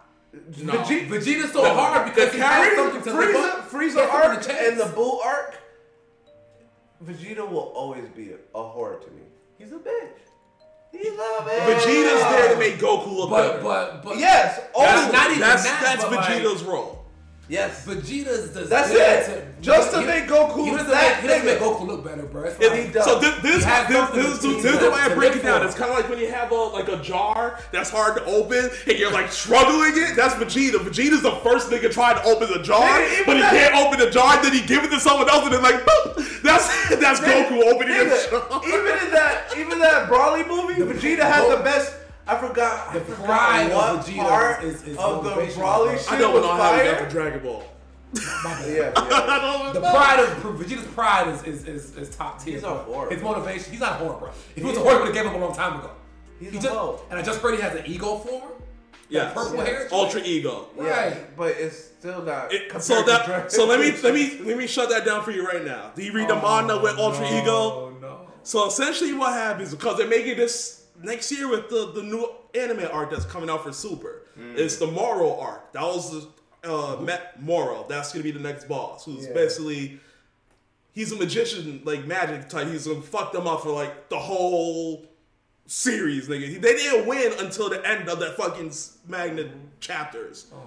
No. 0.62 0.72
Vegeta, 0.74 1.09
Vegeta's 1.09 1.52
so 1.52 1.62
The- 1.62 1.70
hard 1.74 2.04
because 2.14 2.30
the 2.30 2.36
he 2.36 2.42
has 2.42 2.76
something 2.76 3.02
to 3.02 3.11
Frieza, 3.11 3.48
up. 3.59 3.70
Frieza 3.70 4.11
has 4.11 4.36
arc 4.36 4.42
to 4.42 4.52
and 4.52 4.78
the 4.78 4.84
Buu 4.84 5.24
arc, 5.24 5.57
Vegeta 7.04 7.48
will 7.48 7.72
always 7.74 8.04
be 8.11 8.32
a, 8.32 8.59
a 8.59 8.62
horror 8.62 8.98
to 9.02 9.11
me. 9.12 9.22
He's 9.59 9.72
a 9.72 9.76
bitch. 9.76 10.09
He's 10.93 11.07
a 11.09 11.43
bitch. 11.43 11.66
Vegeta's 11.80 12.20
there 12.30 12.53
to 12.55 12.59
make 12.59 12.76
Goku 12.78 13.12
look 13.16 13.30
But 13.30 13.49
better. 13.53 13.62
but 13.62 14.03
but 14.03 14.18
Yes, 14.18 14.61
that's, 14.76 15.12
not 15.12 15.26
even 15.30 15.41
that's, 15.41 15.64
that, 15.64 15.80
that's 15.82 16.05
but 16.05 16.12
like- 16.12 16.28
Vegeta's 16.43 16.62
role. 16.64 16.95
Yes. 17.49 17.84
Vegeta's 17.86 18.53
the 18.53 18.61
That's 18.62 18.90
there 18.90 19.20
it. 19.38 19.62
Just 19.62 19.90
to 19.92 20.01
he- 20.01 20.07
make 20.07 20.24
Goku 20.24 20.64
He 20.64 20.70
doesn't, 20.70 20.88
that 20.90 21.12
make, 21.14 21.22
he 21.22 21.26
doesn't 21.28 21.47
make. 21.47 21.59
Goku 21.59 21.86
look 21.86 22.05
better, 22.05 22.22
bro. 22.24 22.44
It's 22.44 22.61
It- 22.61 22.70
like, 22.70 22.84
he 22.86 22.92
does. 22.92 23.05
so 23.05 23.18
this, 23.18 23.34
this, 23.42 23.64
He 23.64 23.70
has 23.70 23.88
this, 23.88 24.11
this, 24.11 24.38
this, 24.42 24.64
is 24.74 24.78
the 24.80 24.90
way 24.90 25.01
I 25.01 25.09
to 25.09 25.14
break 25.14 25.34
it 25.36 25.42
down. 25.42 25.64
It's 25.64 25.74
kind 25.74 25.90
of 25.90 25.97
like 25.97 26.09
when 26.09 26.18
you 26.18 26.30
have 26.30 26.51
a 26.53 26.55
like 26.55 26.88
a 26.88 26.97
jar 26.99 27.59
that's 27.72 27.90
hard 27.90 28.16
to 28.16 28.24
open 28.26 28.70
and 28.86 28.99
you're 28.99 29.12
like 29.12 29.30
struggling 29.32 29.92
it. 29.97 30.14
That's 30.16 30.34
Vegeta. 30.34 30.78
Vegeta's 30.78 31.22
the 31.22 31.32
first 31.42 31.70
nigga 31.70 31.90
trying 31.92 32.16
to 32.16 32.24
open 32.24 32.49
the 32.53 32.62
jar, 32.62 32.82
Nigga, 32.86 33.12
even 33.12 33.24
but 33.26 33.36
he 33.36 33.42
that- 33.42 33.53
can't 33.72 33.86
open 33.86 33.99
the 33.99 34.11
jar. 34.11 34.42
Then 34.42 34.53
he 34.53 34.61
give 34.66 34.84
it 34.84 34.90
to 34.90 35.01
someone 35.01 35.28
else, 35.30 35.44
and 35.44 35.55
then 35.55 35.62
like 35.62 35.76
boop. 35.84 36.42
That's 36.42 36.66
that's 36.97 37.20
Goku 37.20 37.62
opening 37.64 37.97
the 37.99 38.28
jar. 38.30 38.62
even 38.66 39.07
in 39.07 39.11
that, 39.12 39.55
even 39.57 39.78
that 39.78 40.09
Broly 40.09 40.47
movie, 40.47 40.80
Vegeta 40.92 41.22
had 41.22 41.51
the 41.51 41.62
best. 41.64 41.92
I 42.27 42.37
forgot. 42.39 42.93
The 42.93 43.01
I 43.01 43.03
forgot 43.05 43.24
pride 43.24 43.70
of 43.70 43.77
what 43.77 44.05
Vegeta 44.07 44.18
part 44.29 44.64
is- 44.64 44.83
is 44.83 44.97
of 44.99 45.22
the 45.24 45.31
motivation, 45.31 45.62
shit 45.62 45.62
I 46.12 46.18
don't 46.18 46.43
know 46.43 46.53
how 46.53 46.77
he 46.77 46.85
got 46.85 46.99
fire. 46.99 47.11
Dragon 47.11 47.43
Ball. 47.43 47.62
my. 48.45 48.66
Yeah, 48.66 48.74
yeah. 48.77 48.93
I 48.97 49.62
don't 49.62 49.74
The 49.74 49.81
know. 49.81 49.91
pride 49.91 50.20
of 50.20 50.29
Vegeta's 50.59 50.87
pride 50.95 51.29
is 51.29 51.43
is, 51.45 51.64
is, 51.68 51.97
is 51.97 52.16
top 52.16 52.43
tier. 52.43 52.55
He's 52.55 52.62
a 52.64 52.68
bro. 52.68 52.85
whore. 52.89 53.12
His 53.12 53.22
motivation. 53.22 53.70
He's 53.72 53.81
not 53.81 54.01
a 54.01 54.05
whore, 54.05 54.18
bro. 54.18 54.29
If 54.31 54.57
he 54.57 54.64
was 54.64 54.77
a 54.77 54.81
He 54.81 54.87
whore, 54.87 54.91
is. 54.91 54.93
he 54.93 54.99
would 54.99 55.07
have 55.07 55.14
gave 55.14 55.27
up 55.27 55.35
a 55.35 55.39
long 55.39 55.55
time 55.55 55.79
ago. 55.81 55.91
He's 56.41 56.51
He 56.51 56.59
a 56.59 56.61
just, 56.61 56.74
hoe. 56.74 57.01
and 57.11 57.18
I 57.18 57.22
just 57.22 57.41
heard 57.41 57.55
he 57.55 57.61
has 57.61 57.74
an 57.74 57.85
ego 57.87 58.16
form. 58.16 58.51
Yeah, 59.09 59.31
purple 59.33 59.57
Yes. 59.59 59.68
hair. 59.68 59.89
Ultra 59.93 60.20
ego. 60.24 60.66
Yeah, 60.77 60.83
Right. 60.83 61.37
but 61.37 61.53
it's 61.53 61.77
still 61.99 62.22
not. 62.22 62.53
It- 62.53 62.83
so 62.83 63.03
that 63.05 63.24
Dragon 63.27 63.51
so 63.51 63.64
let 63.66 63.79
me 63.79 63.93
let 64.03 64.12
me 64.14 64.39
let 64.43 64.59
me 64.59 64.66
shut 64.66 64.89
that 64.91 65.05
down 65.05 65.22
for 65.22 65.31
you 65.31 65.47
right 65.47 65.64
now. 65.64 65.93
Do 65.95 66.03
you 66.03 66.12
read 66.12 66.29
the 66.29 66.35
oh, 66.35 66.43
manga 66.43 66.77
with 66.83 66.99
Ultra 66.99 67.24
Ego? 67.27 67.53
Oh 67.53 67.93
no. 68.03 68.27
So 68.43 68.66
essentially, 68.66 69.12
what 69.14 69.33
happens 69.33 69.72
because 69.72 69.97
they're 69.99 70.09
making 70.09 70.37
this 70.39 70.86
next 71.03 71.30
year 71.32 71.49
with 71.49 71.68
the 71.68 71.92
the 71.92 72.03
new 72.03 72.28
anime 72.55 72.86
arc 72.92 73.11
that's 73.11 73.24
coming 73.24 73.51
out 73.51 73.62
for 73.64 73.72
Super. 73.72 74.22
It's 74.55 74.76
the 74.76 74.86
Moro 74.86 75.38
arc. 75.38 75.72
That 75.72 75.82
was 75.82 76.11
the 76.12 76.28
uh, 76.70 76.97
Met 77.01 77.42
Moro. 77.42 77.86
That's 77.88 78.12
gonna 78.12 78.22
be 78.24 78.30
the 78.32 78.40
next 78.40 78.68
boss. 78.68 79.05
Who's 79.05 79.26
Yeah. 79.26 79.32
basically 79.32 79.99
he's 80.92 81.12
a 81.12 81.16
magician, 81.16 81.80
like 81.84 82.05
magic 82.07 82.49
type. 82.49 82.68
He's 82.68 82.86
gonna 82.86 83.01
fuck 83.03 83.32
them 83.32 83.47
up 83.47 83.62
for 83.62 83.70
like 83.70 84.09
the 84.11 84.18
whole 84.18 85.07
series, 85.66 86.28
nigga. 86.28 86.61
They 86.61 86.74
didn't 86.74 87.07
win 87.07 87.32
until 87.38 87.68
the 87.70 87.86
end 87.86 88.09
of 88.09 88.18
that 88.20 88.36
fucking 88.36 88.72
magnet 89.09 89.51
chapters. 89.80 90.47
Oh. 90.55 90.62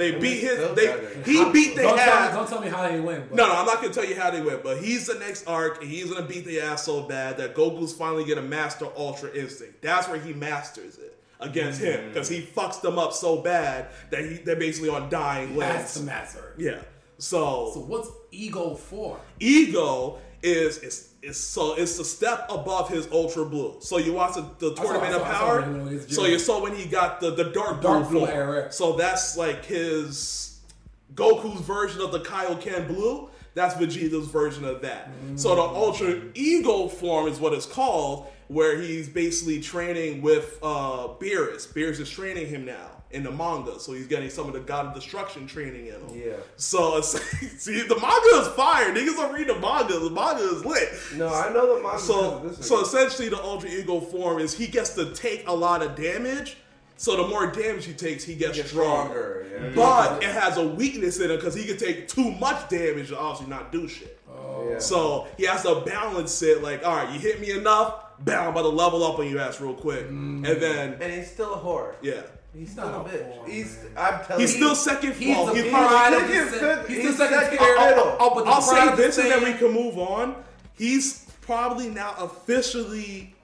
They 0.00 0.18
beat 0.18 0.40
his. 0.40 0.74
They 0.74 1.22
he 1.24 1.52
beat 1.52 1.76
their 1.76 1.84
Don't 1.84 1.98
tell, 1.98 2.06
me, 2.06 2.26
ass. 2.26 2.34
don't 2.34 2.48
tell 2.48 2.60
me 2.62 2.68
how 2.68 2.88
they 2.88 3.00
win. 3.00 3.26
But 3.28 3.36
No, 3.36 3.46
no, 3.48 3.54
I'm 3.54 3.66
not 3.66 3.82
gonna 3.82 3.92
tell 3.92 4.04
you 4.04 4.18
how 4.18 4.30
they 4.30 4.40
win. 4.40 4.60
but 4.62 4.78
he's 4.78 5.06
the 5.06 5.18
next 5.18 5.46
arc, 5.46 5.82
and 5.82 5.90
he's 5.90 6.10
gonna 6.10 6.26
beat 6.26 6.46
the 6.46 6.60
ass 6.60 6.84
so 6.84 7.02
bad 7.02 7.36
that 7.36 7.54
Goku's 7.54 7.92
finally 7.92 8.24
gonna 8.24 8.40
master 8.40 8.88
Ultra 8.96 9.30
Instinct. 9.34 9.82
That's 9.82 10.08
where 10.08 10.18
he 10.18 10.32
masters 10.32 10.96
it 10.96 11.18
against 11.38 11.82
mm. 11.82 11.84
him 11.84 12.08
because 12.08 12.28
he 12.28 12.40
fucks 12.40 12.80
them 12.80 12.98
up 12.98 13.12
so 13.12 13.42
bad 13.42 13.88
that 14.10 14.24
he 14.24 14.36
they're 14.38 14.56
basically 14.56 14.88
on 14.88 15.10
dying 15.10 15.56
That's 15.56 15.94
the 15.94 16.04
master. 16.04 16.54
Yeah. 16.56 16.80
So, 17.18 17.72
So 17.74 17.80
what's 17.80 18.08
ego 18.30 18.74
for? 18.74 19.20
ego 19.38 20.18
is 20.42 20.78
it's, 20.78 21.08
it's 21.22 21.38
so 21.38 21.74
it's 21.74 21.98
a 21.98 22.04
step 22.04 22.46
above 22.50 22.88
his 22.88 23.08
Ultra 23.12 23.44
Blue. 23.44 23.76
So 23.80 23.98
you 23.98 24.12
watch 24.12 24.34
the, 24.34 24.42
the 24.58 24.74
Tournament 24.74 25.14
of 25.14 25.22
saw- 25.22 25.26
saw 25.26 25.38
Power. 25.38 25.62
him 25.62 25.78
when 25.84 25.88
he 25.88 25.94
was 25.96 26.14
so 26.14 26.24
you 26.26 26.38
saw 26.38 26.62
when 26.62 26.74
he 26.74 26.86
got 26.86 27.20
the 27.20 27.30
the 27.30 27.44
dark, 27.44 27.82
Dark 27.82 28.08
blue 28.08 28.26
blue 28.26 28.28
yeah. 28.28 28.70
So 28.70 28.94
that's 28.94 29.36
like 29.36 29.64
his 29.64 30.60
Goku's 31.14 31.60
version 31.60 32.00
of 32.00 32.12
the 32.12 32.20
Kaioken 32.20 32.86
Blue. 32.86 33.28
That's 33.54 33.74
Vegeta's 33.74 34.28
version 34.28 34.64
of 34.64 34.80
that. 34.82 35.10
So 35.34 35.56
the 35.56 35.62
Ultra 35.62 36.22
Ego 36.34 36.86
form 36.86 37.26
is 37.26 37.40
what 37.40 37.52
it's 37.52 37.66
called, 37.66 38.28
where 38.46 38.80
he's 38.80 39.08
basically 39.08 39.60
training 39.60 40.22
with 40.22 40.58
uh, 40.62 41.08
Beerus. 41.18 41.66
Beerus 41.66 41.98
is 41.98 42.08
training 42.08 42.46
him 42.46 42.64
now 42.64 42.99
in 43.12 43.24
the 43.24 43.30
manga, 43.30 43.80
so 43.80 43.92
he's 43.92 44.06
getting 44.06 44.30
some 44.30 44.46
of 44.46 44.52
the 44.52 44.60
God 44.60 44.86
of 44.86 44.94
Destruction 44.94 45.46
training 45.46 45.86
in 45.86 45.94
him. 45.94 46.02
Yeah. 46.14 46.36
So 46.56 47.00
see, 47.00 47.82
the 47.82 47.98
manga 48.00 48.48
is 48.48 48.54
fire. 48.54 48.92
Niggas 48.94 49.16
don't 49.16 49.34
read 49.34 49.48
the 49.48 49.58
manga. 49.58 49.98
The 49.98 50.10
manga 50.10 50.42
is 50.42 50.64
lit. 50.64 50.88
No, 51.16 51.28
I 51.28 51.52
know 51.52 51.76
the 51.76 51.82
manga. 51.82 51.98
So, 51.98 52.52
so 52.60 52.80
essentially, 52.82 53.28
the 53.28 53.42
Ultra 53.42 53.70
Ego 53.70 54.00
form 54.00 54.38
is 54.38 54.54
he 54.54 54.66
gets 54.66 54.94
to 54.94 55.12
take 55.12 55.48
a 55.48 55.52
lot 55.52 55.82
of 55.82 55.96
damage. 55.96 56.56
So 56.96 57.16
the 57.16 57.26
more 57.28 57.50
damage 57.50 57.86
he 57.86 57.94
takes, 57.94 58.24
he 58.24 58.34
gets, 58.34 58.58
Get 58.58 58.66
stronger. 58.66 59.46
stronger. 59.48 59.70
Yeah. 59.70 59.74
But 59.74 60.22
it 60.22 60.28
has 60.30 60.58
a 60.58 60.66
weakness 60.68 61.18
in 61.18 61.30
it 61.30 61.36
because 61.36 61.54
he 61.54 61.64
can 61.64 61.78
take 61.78 62.08
too 62.08 62.30
much 62.32 62.68
damage 62.68 63.08
to 63.08 63.18
obviously 63.18 63.48
not 63.48 63.72
do 63.72 63.88
shit. 63.88 64.20
Oh. 64.28 64.68
yeah. 64.70 64.78
So 64.78 65.26
he 65.38 65.46
has 65.46 65.62
to 65.62 65.82
balance 65.86 66.42
it. 66.42 66.62
Like, 66.62 66.84
all 66.86 66.94
right, 66.94 67.10
you 67.12 67.18
hit 67.18 67.40
me 67.40 67.52
enough, 67.52 67.94
bam, 68.24 68.42
I'm 68.42 68.48
about 68.50 68.62
to 68.62 68.68
level 68.68 69.02
up 69.04 69.18
on 69.18 69.28
your 69.28 69.40
ass 69.40 69.60
real 69.60 69.74
quick, 69.74 70.08
mm. 70.08 70.46
and 70.46 70.60
then 70.60 70.94
and 71.00 71.12
he's 71.12 71.30
still 71.30 71.54
a 71.54 71.58
whore. 71.58 71.94
yeah, 72.02 72.22
He's 72.54 72.72
still 72.72 72.86
not 72.86 73.06
a 73.06 73.10
a 73.10 73.12
bitch. 73.12 73.38
whore, 73.38 73.48
He's. 73.48 73.78
I'm 73.96 74.24
telling 74.24 74.40
he's 74.40 74.52
you. 74.52 74.56
still 74.58 74.74
second 74.74 75.12
He's 75.14 75.34
fall. 75.36 75.48
a 75.48 75.54
He's 75.54 75.62
big 75.62 75.72
probably- 75.72 75.96
guy. 75.96 76.10
second 76.10 76.28
He's 76.28 76.40
fit- 76.42 76.54
still 76.56 76.82
he's 76.86 77.16
second 77.16 77.38
second 77.40 77.58
tier. 77.58 77.76
fiddle. 77.78 78.04
Oh, 78.06 78.16
oh, 78.20 78.34
but 78.34 78.44
the 78.44 78.50
I'll 78.50 78.62
say 78.62 78.96
this, 78.96 79.18
and 79.18 79.30
then 79.30 79.44
we 79.44 79.52
can 79.54 79.70
move 79.72 79.98
on. 79.98 80.36
He's 80.76 81.26
probably 81.42 81.88
now 81.88 82.14
officially 82.18 83.34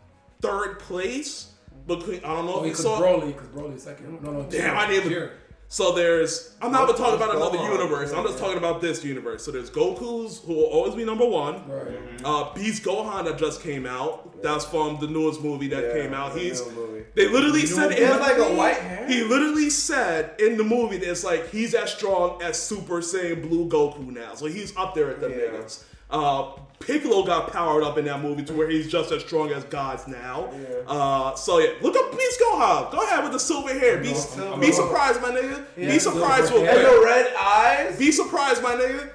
third 0.43 0.79
place 0.81 1.53
between. 1.87 2.19
I 2.25 2.35
don't 2.35 2.47
know 2.47 2.55
Oh, 2.57 2.65
if 2.65 2.67
you 2.67 2.71
because. 2.73 2.85
Broly, 3.01 3.27
because 3.29 3.49
Broly 3.49 3.77
is 3.77 3.83
second. 3.85 4.23
No, 4.23 4.31
no. 4.33 4.43
Damn, 4.51 4.77
I 4.77 4.87
didn't. 4.89 5.09
Cheer. 5.11 5.33
So 5.69 5.93
there's. 5.93 6.55
I'm 6.62 6.71
not 6.71 6.85
even 6.89 6.95
talking 6.97 7.17
about 7.17 7.35
another 7.35 7.59
on? 7.59 7.73
universe. 7.73 8.12
I'm 8.12 8.25
just 8.25 8.39
talking 8.39 8.57
about 8.59 8.81
this 8.81 9.03
universe. 9.05 9.45
So 9.45 9.51
there's 9.51 9.69
Goku's, 9.71 10.39
who 10.47 10.55
will 10.55 10.64
always 10.67 10.95
be 10.95 11.05
number 11.05 11.27
one. 11.27 11.69
Right. 11.69 11.87
Uh, 12.25 12.55
Beast 12.55 12.85
Gohan 12.85 13.25
that 13.25 13.37
just 13.37 13.62
came 13.62 13.85
out. 13.85 14.43
That's 14.43 14.64
from 14.64 14.99
the 15.01 15.09
newest 15.09 15.43
movie 15.43 15.69
that 15.69 15.83
Yeah, 15.85 16.03
came 16.03 16.14
out. 16.14 16.35
the 16.35 16.41
He's. 16.41 16.64
movie. 16.73 17.05
They 17.14 17.29
literally 17.29 17.67
said 17.67 17.93
He 17.93 18.01
in 18.03 18.07
has 18.07 18.17
the 18.17 18.23
like 18.23 18.37
a 18.39 18.55
white 18.55 18.77
hair. 18.77 19.09
He 19.09 19.23
literally 19.25 19.71
said 19.71 20.39
in 20.41 20.57
the 20.57 20.64
movie 20.64 20.99
that 20.99 21.11
it's 21.11 21.25
like 21.25 21.51
he's 21.51 21.75
as 21.75 21.93
strong 21.93 22.41
as 22.43 22.61
Super 22.62 23.01
Saiyan 23.01 23.43
Blue 23.49 23.69
Goku 23.69 24.07
now. 24.09 24.35
So 24.35 24.47
he's 24.47 24.77
up 24.77 24.95
there 24.95 25.11
at 25.11 25.21
the 25.21 25.29
Yeah. 25.31 25.37
niggas. 25.37 25.83
Uh, 26.09 26.53
Piccolo 26.81 27.24
got 27.24 27.53
powered 27.53 27.83
up 27.83 27.99
in 27.99 28.05
that 28.05 28.22
movie 28.22 28.45
to 28.45 28.53
where 28.53 28.68
he's 28.68 28.87
just 28.91 29.11
as 29.11 29.22
strong 29.22 29.51
as 29.51 29.64
gods 29.64 30.07
now. 30.07 30.51
Yeah. 30.53 30.77
Uh, 30.87 31.35
so 31.35 31.59
yeah, 31.59 31.70
look 31.81 31.97
up 31.97 32.12
Beast 32.12 32.41
Gohan. 32.41 32.93
Go 32.93 33.03
ahead 33.03 33.22
with 33.24 33.33
the 33.33 33.39
silver 33.41 33.72
hair. 33.72 33.99
Be, 33.99 34.11
I'm- 34.11 34.61
be 34.61 34.70
surprised, 34.72 35.20
my 35.22 35.31
nigga. 35.31 35.64
Yeah, 35.77 35.91
be 35.91 35.99
surprised 35.99 36.53
with 36.53 36.62
And 36.68 36.79
the 36.87 37.03
red 37.05 37.35
eyes. 37.39 37.99
Be 37.99 38.12
surprised, 38.12 38.62
my 38.62 38.72
nigga. 38.74 39.11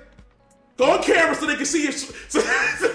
Go 0.78 0.92
on 0.92 1.04
camera 1.04 1.36
so 1.36 1.46
they 1.46 1.56
can 1.56 1.66
see 1.66 1.84
your 1.84 1.92
so 1.92 2.40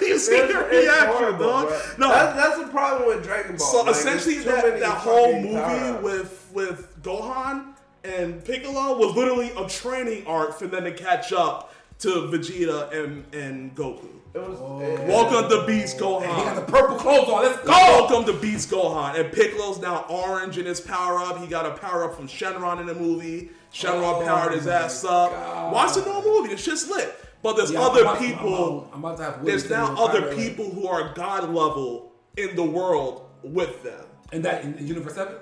you 0.01 0.19
see 0.19 0.35
It's- 0.37 0.51
your 0.51 0.69
reaction, 0.69 1.07
horrible, 1.15 1.45
dog. 1.47 1.69
bro. 1.69 1.81
No, 1.99 2.09
that's, 2.09 2.37
that's 2.37 2.59
the 2.59 2.69
problem 2.73 3.07
with 3.09 3.23
Dragon 3.25 3.57
Ball. 3.57 3.67
so 3.67 3.83
Like, 3.83 3.93
essentially, 3.93 4.39
that, 4.41 4.81
that 4.81 4.97
whole 4.99 5.41
movie 5.41 5.55
power-ups. 5.55 6.03
with 6.03 6.51
with 6.53 7.03
Gohan 7.03 7.75
and 8.03 8.45
Piccolo 8.45 8.99
was 8.99 9.15
literally 9.15 9.51
a 9.57 9.69
training 9.69 10.27
arc 10.27 10.59
for 10.59 10.67
them 10.67 10.85
to 10.85 10.93
catch 10.93 11.33
up 11.33 11.73
to 12.01 12.09
Vegeta 12.09 12.93
and 12.93 13.25
and 13.35 13.75
Goku. 13.77 14.09
It 14.37 14.49
was. 14.49 14.59
Oh. 14.61 14.81
it- 14.83 15.07
Welcome 15.09 15.49
to 15.49 15.67
Beast 15.67 15.97
Gohan. 15.99 16.23
He 16.37 16.43
got 16.45 16.57
the 16.57 16.71
purple 16.73 16.97
clothes 16.97 17.29
on. 17.29 17.43
Let's 17.43 17.59
go. 17.63 17.71
Welcome 17.71 18.25
to 18.27 18.39
Beast 18.39 18.71
Gohan. 18.71 19.19
And 19.19 19.33
Piccolo's 19.33 19.81
now 19.81 20.05
orange 20.11 20.59
in 20.59 20.67
his 20.67 20.81
power 20.81 21.19
up. 21.21 21.39
He 21.41 21.47
got 21.47 21.65
a 21.65 21.71
power 21.79 22.05
up 22.05 22.15
from 22.15 22.29
Shenron 22.29 22.81
in 22.81 22.87
the 22.87 22.95
movie. 22.95 23.51
Shenron 23.73 24.23
Oh 24.23 24.25
powered 24.27 24.53
his 24.53 24.67
ass 24.67 25.05
up. 25.05 25.31
God. 25.33 25.73
Watch 25.73 25.95
the 25.95 26.05
new 26.05 26.23
movie. 26.25 26.51
The 26.55 26.61
shit's 26.61 26.89
lit. 26.91 27.15
But 27.43 27.57
there's 27.57 27.71
Yeah, 27.71 27.81
I'm 27.81 27.91
other 27.93 28.03
about 28.03 28.19
to- 28.19 28.25
I'm 28.27 28.33
people. 28.35 28.79
about- 28.81 28.91
I'm 28.93 28.99
about 29.05 29.17
to 29.19 29.23
have 29.25 29.45
there's 29.45 29.71
now 29.71 29.95
other 29.97 30.21
private 30.23 30.37
link. 30.37 30.57
people 30.57 30.71
who 30.71 30.87
are 30.89 31.15
god 31.15 31.45
level 31.45 32.13
in 32.37 32.57
the 32.57 32.63
world 32.65 33.27
with 33.43 33.83
them. 33.83 34.05
And 34.33 34.45
that 34.45 34.65
in, 34.65 34.75
in 34.75 34.87
Universe 34.87 35.15
Seven. 35.15 35.35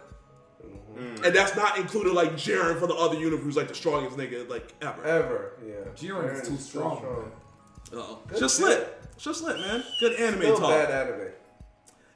And 1.24 1.34
that's 1.34 1.56
not 1.56 1.76
included 1.78 2.12
like 2.12 2.34
Jiren 2.34 2.78
for 2.78 2.86
the 2.86 2.94
other 2.94 3.18
universe 3.18 3.42
who's 3.44 3.56
like 3.56 3.66
the 3.66 3.74
strongest 3.74 4.16
nigga 4.16 4.48
like 4.48 4.72
ever. 4.80 5.02
Ever. 5.04 5.52
Yeah. 5.66 5.72
Jiren 5.96 6.32
is 6.32 6.42
Jiren's 6.42 6.48
too 6.48 6.56
strong, 6.58 6.98
Uh-oh. 6.98 7.24
It's 8.30 8.40
just 8.40 8.60
lit. 8.60 8.98
It's 9.14 9.24
just 9.24 9.42
lit, 9.44 9.58
man. 9.58 9.82
Good 10.00 10.14
anime 10.14 10.40
Still 10.42 10.58
talk. 10.58 10.70
bad 10.70 10.90
anime. 11.08 11.28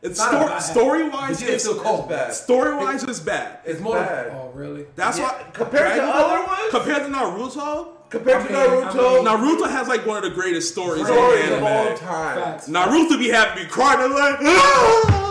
It's 0.00 0.18
Not 0.18 0.28
a 0.28 0.36
story, 0.36 0.48
bad- 0.48 0.58
story 0.62 1.08
wise, 1.08 1.40
Vegeta's 1.42 1.48
it's 1.54 1.64
still 1.64 1.80
cold. 1.80 2.00
It's 2.02 2.08
bad. 2.10 2.34
story 2.34 2.76
wise 2.76 3.02
it's 3.04 3.18
bad. 3.20 3.58
It's 3.64 3.74
It's 3.74 3.80
more. 3.80 3.94
bad. 3.94 4.28
Oh 4.32 4.50
really? 4.54 4.86
That's 4.94 5.18
Yeah, 5.18 5.24
why 5.24 5.44
compared 5.52 5.90
to 5.92 5.96
Dragon 5.96 6.08
other 6.08 6.46
ones? 6.46 6.70
compared 6.70 7.02
to 7.02 7.08
Naruto, 7.08 7.88
Compared 8.10 8.42
I 8.42 8.46
to 8.46 8.52
mean- 8.52 8.62
I 8.62 8.66
Naruto, 8.90 9.14
mean- 9.16 9.58
Naruto 9.58 9.70
has 9.70 9.86
like 9.88 10.06
one 10.06 10.16
of 10.16 10.22
the 10.22 10.30
greatest 10.30 10.70
stories 10.72 11.04
stories 11.06 11.44
in 11.46 11.52
of 11.54 11.62
all 11.62 11.94
time. 11.96 12.38
Facts. 12.38 12.68
Naruto 12.68 13.18
be 13.18 13.28
having 13.28 13.62
me 13.64 13.68
crying 13.68 14.00
and 14.00 14.14
like, 14.14 14.36
ah! 14.42 15.24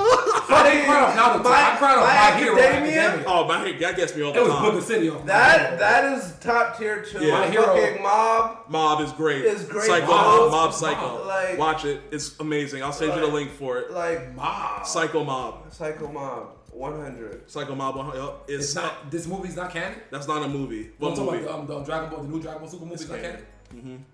I 0.50 0.72
didn't 0.72 0.86
cry 0.86 1.02
off 1.02 1.16
Naruto. 1.16 1.52
I 1.52 1.76
cried 1.78 1.98
off 1.98 2.04
My 2.04 2.32
My 2.32 2.40
Hero 2.40 2.58
Academia? 2.58 3.02
Academia. 3.02 3.26
oh 3.28 3.48
man, 3.48 3.80
that 3.80 3.96
gets 3.98 4.16
me 4.16 4.22
all 4.22 4.32
It 4.32 4.36
the 4.36 4.44
was 4.44 4.52
time. 4.54 4.64
Book 4.64 4.74
of 4.76 4.84
City 4.84 5.10
off. 5.10 5.26
That 5.26 5.78
that 5.80 6.06
is 6.18 6.34
top 6.40 6.78
tier 6.78 7.04
too. 7.04 7.26
Yeah. 7.26 7.32
My 7.34 7.40
My 7.42 7.48
Hero- 7.48 7.66
fucking 7.76 8.04
mob. 8.04 8.58
Mob 8.70 9.02
is 9.02 9.12
great. 9.14 9.44
It's 9.44 9.66
great. 9.66 9.88
Psycho 9.88 10.08
Mob. 10.08 10.40
Mob, 10.40 10.52
Mob 10.52 10.74
Psycho. 10.74 11.26
Like- 11.28 11.58
Watch 11.58 11.84
it. 11.86 12.02
It's 12.12 12.40
amazing. 12.40 12.84
I'll 12.84 12.94
send 12.94 13.14
you 13.16 13.20
the 13.22 13.28
link 13.28 13.52
for 13.52 13.78
it. 13.80 13.92
Like 13.92 14.34
Mob. 14.36 14.86
Psycho 14.86 15.24
Mob. 15.24 15.74
Psycho 15.74 16.10
Mob 16.12 16.50
100. 16.78 17.50
Psycho 17.50 17.76
Mob. 17.76 17.96
Yup. 18.16 18.46
It's, 18.48 18.66
It's 18.66 18.76
not. 18.76 19.10
This 19.12 19.28
movie's 19.28 19.56
not 19.56 19.72
canon. 19.72 20.00
That's 20.12 20.28
not 20.28 20.44
a 20.44 20.48
movie. 20.48 20.86
I'm 20.86 20.92
What 21.00 21.10
talking 21.16 21.26
movie? 21.26 21.44
about 21.46 21.68
the, 21.68 21.76
um, 21.76 21.80
the 21.84 21.86
Dragon 21.86 22.10
Ball, 22.10 22.24
the 22.24 22.30
new 22.30 22.42
Dragon 22.42 22.62
Ball 22.62 22.70
Super 22.70 22.86
movie's 22.86 23.10
not 23.10 23.20
canon. 23.22 23.42
canon. 23.72 24.06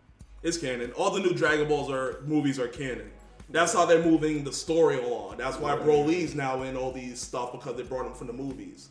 It's 0.42 0.58
canon. 0.58 0.92
All 0.94 1.12
the 1.12 1.20
new 1.22 1.34
Dragon 1.34 1.68
Balls 1.68 1.90
are 1.92 2.22
movies 2.26 2.60
are 2.60 2.68
canon. 2.68 3.12
That's 3.50 3.74
how 3.74 3.86
they're 3.86 4.04
moving 4.04 4.44
the 4.44 4.52
story 4.54 4.98
along. 5.04 5.38
That's 5.38 5.58
why 5.60 5.76
Broly's 5.76 6.34
now 6.34 6.64
in 6.64 6.76
all 6.76 6.92
these 6.92 7.20
stuff 7.20 7.52
because 7.52 7.76
they 7.76 7.84
brought 7.84 8.06
him 8.08 8.14
from 8.14 8.28
the 8.28 8.34
movies. 8.34 8.90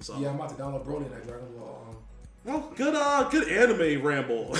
So 0.00 0.18
Yeah, 0.18 0.30
I'm 0.30 0.36
about 0.36 0.48
to 0.50 0.54
download 0.56 0.84
Broly 0.86 1.06
and 1.06 1.12
that 1.12 1.26
Dragon 1.26 1.48
Ball. 1.58 1.86
Um, 1.90 1.96
well, 2.44 2.72
good 2.76 2.94
uh 2.94 3.24
good 3.28 3.48
anime 3.48 4.02
ramble. 4.06 4.54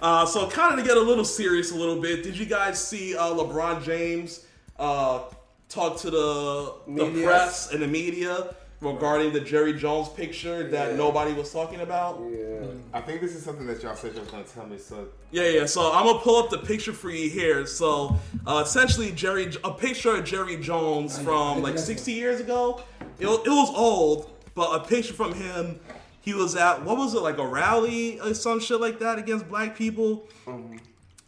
uh, 0.00 0.26
so 0.26 0.48
kind 0.48 0.74
of 0.74 0.78
to 0.78 0.84
get 0.86 0.96
a 0.96 1.00
little 1.00 1.24
serious 1.24 1.72
a 1.72 1.74
little 1.74 2.00
bit, 2.00 2.22
did 2.22 2.36
you 2.36 2.46
guys 2.46 2.78
see 2.86 3.16
uh, 3.16 3.28
LeBron 3.34 3.82
James 3.82 4.44
uh, 4.78 5.22
talk 5.68 5.98
to 5.98 6.10
the 6.10 6.72
the 6.88 7.22
press 7.22 7.72
and 7.72 7.82
the 7.82 7.86
media 7.86 8.54
regarding 8.80 9.32
the 9.32 9.40
Jerry 9.40 9.72
Jones 9.74 10.08
picture 10.08 10.68
that 10.70 10.90
Yeah. 10.92 10.96
nobody 10.96 11.32
was 11.32 11.52
talking 11.52 11.80
about? 11.80 12.22
Yeah. 12.30 12.66
I 12.94 13.00
think 13.00 13.20
this 13.20 13.34
is 13.34 13.42
something 13.42 13.66
that 13.66 13.82
y'all 13.82 13.96
said 13.96 14.12
y'all 14.12 14.22
was 14.22 14.30
gonna 14.30 14.44
tell 14.44 14.66
me. 14.66 14.78
So 14.78 15.08
Yeah, 15.32 15.48
yeah. 15.48 15.66
So 15.66 15.90
I'm 15.92 16.06
gonna 16.06 16.20
pull 16.20 16.36
up 16.36 16.50
the 16.50 16.58
picture 16.58 16.92
for 16.92 17.10
you 17.10 17.28
here. 17.28 17.66
So 17.66 18.16
uh, 18.46 18.62
essentially, 18.64 19.10
Jerry, 19.12 19.52
a 19.64 19.72
picture 19.72 20.14
of 20.16 20.24
Jerry 20.24 20.56
Jones 20.58 21.18
from 21.18 21.60
like 21.62 21.78
60 21.78 22.12
years 22.12 22.40
ago. 22.40 22.80
It, 23.18 23.26
it 23.26 23.48
was 23.50 23.70
old, 23.74 24.30
but 24.54 24.74
a 24.80 24.86
picture 24.86 25.12
from 25.14 25.34
him. 25.34 25.80
He 26.20 26.32
was 26.34 26.54
at 26.54 26.84
what 26.84 26.96
was 26.98 27.14
it 27.14 27.20
like 27.22 27.38
a 27.38 27.46
rally 27.46 28.20
or 28.20 28.32
some 28.32 28.60
shit 28.60 28.80
like 28.80 29.00
that 29.00 29.18
against 29.18 29.48
black 29.48 29.76
people. 29.76 30.28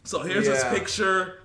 So 0.05 0.21
here's 0.21 0.47
Yeah. 0.47 0.53
his 0.53 0.63
picture. 0.79 1.40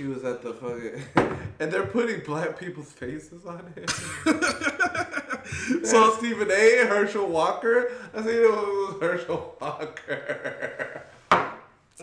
He 0.00 0.06
was 0.06 0.24
at 0.24 0.40
the 0.42 0.54
fucking. 0.54 1.36
and 1.60 1.70
they're 1.70 1.86
putting 1.86 2.20
black 2.24 2.58
people's 2.58 2.90
faces 2.90 3.44
on 3.44 3.70
it. 3.76 3.90
So- 3.90 5.82
so 5.84 6.10
Stephen 6.16 6.50
A. 6.50 6.86
Herschel 6.86 7.26
Walker. 7.26 7.90
I 8.14 8.22
think 8.22 8.28
it 8.36 8.50
was 8.50 8.96
Herschel 9.00 9.56
Walker. 9.60 11.02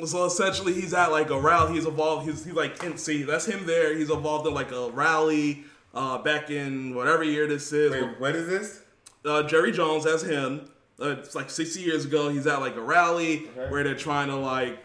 So 0.06 0.26
essentially, 0.26 0.74
he's 0.74 0.93
at 0.93 1.12
like 1.12 1.32
a 1.32 1.39
rally. 1.39 1.74
He's 1.74 1.86
involved. 1.88 2.30
He's 2.30 2.45
he's 2.45 2.54
like 2.54 2.84
in 2.84 2.98
see 3.00 3.24
that's 3.24 3.45
him 3.48 3.66
there. 3.66 3.98
He's 3.98 4.12
involved 4.12 4.45
in 4.48 4.54
like 4.54 4.72
a 4.72 4.91
rally 4.91 5.64
uh, 5.95 6.20
back 6.20 6.52
in 6.52 6.93
whatever 6.93 7.24
year 7.24 7.48
this 7.48 7.74
is. 7.74 7.91
wait, 7.91 8.20
what 8.20 8.36
is 8.36 8.48
this? 8.48 8.82
uh, 9.26 9.41
Jerry 9.43 9.72
Jones 9.72 10.06
as 10.06 10.22
him. 10.22 10.70
Uh, 11.02 11.10
it's 11.18 11.34
like 11.36 11.50
60 11.50 11.80
years 11.82 12.06
ago. 12.06 12.30
He's 12.30 12.45
at 12.45 12.60
like 12.60 12.76
a 12.76 12.82
rally 12.82 13.48
Okay. 13.58 13.72
where 13.72 13.84
they're 13.84 13.95
trying 13.95 14.28
to 14.28 14.36
like 14.36 14.78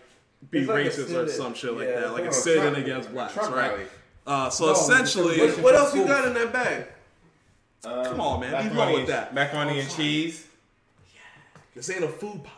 be 0.51 0.65
like 0.65 0.87
racist 0.87 1.15
or 1.15 1.29
some 1.29 1.55
shit 1.55 1.73
like 1.75 1.89
Yeah, 1.89 2.01
that, 2.01 2.13
like 2.13 2.25
a 2.25 2.33
sit-in 2.33 2.75
against 2.77 3.13
blacks, 3.13 3.35
Trump 3.35 3.55
right? 3.55 3.89
Uh, 4.27 4.51
so 4.51 4.67
No, 4.67 4.73
essentially, 4.73 5.41
a- 5.41 5.53
What 5.63 5.75
else 5.75 5.95
you 5.95 6.05
got 6.07 6.27
in 6.27 6.35
that 6.35 6.53
bag? 6.53 6.87
Um, 7.85 8.05
Come 8.05 8.21
on, 8.21 8.41
man. 8.41 8.69
Be 8.69 8.75
low 8.75 8.93
with 8.95 9.09
that. 9.09 9.35
Macaroni 9.35 9.81
and 9.81 9.91
cheese. 9.91 10.47
this 11.75 11.91
ain't 11.91 12.05
a 12.05 12.09
food 12.09 12.41
podcast. 12.45 12.53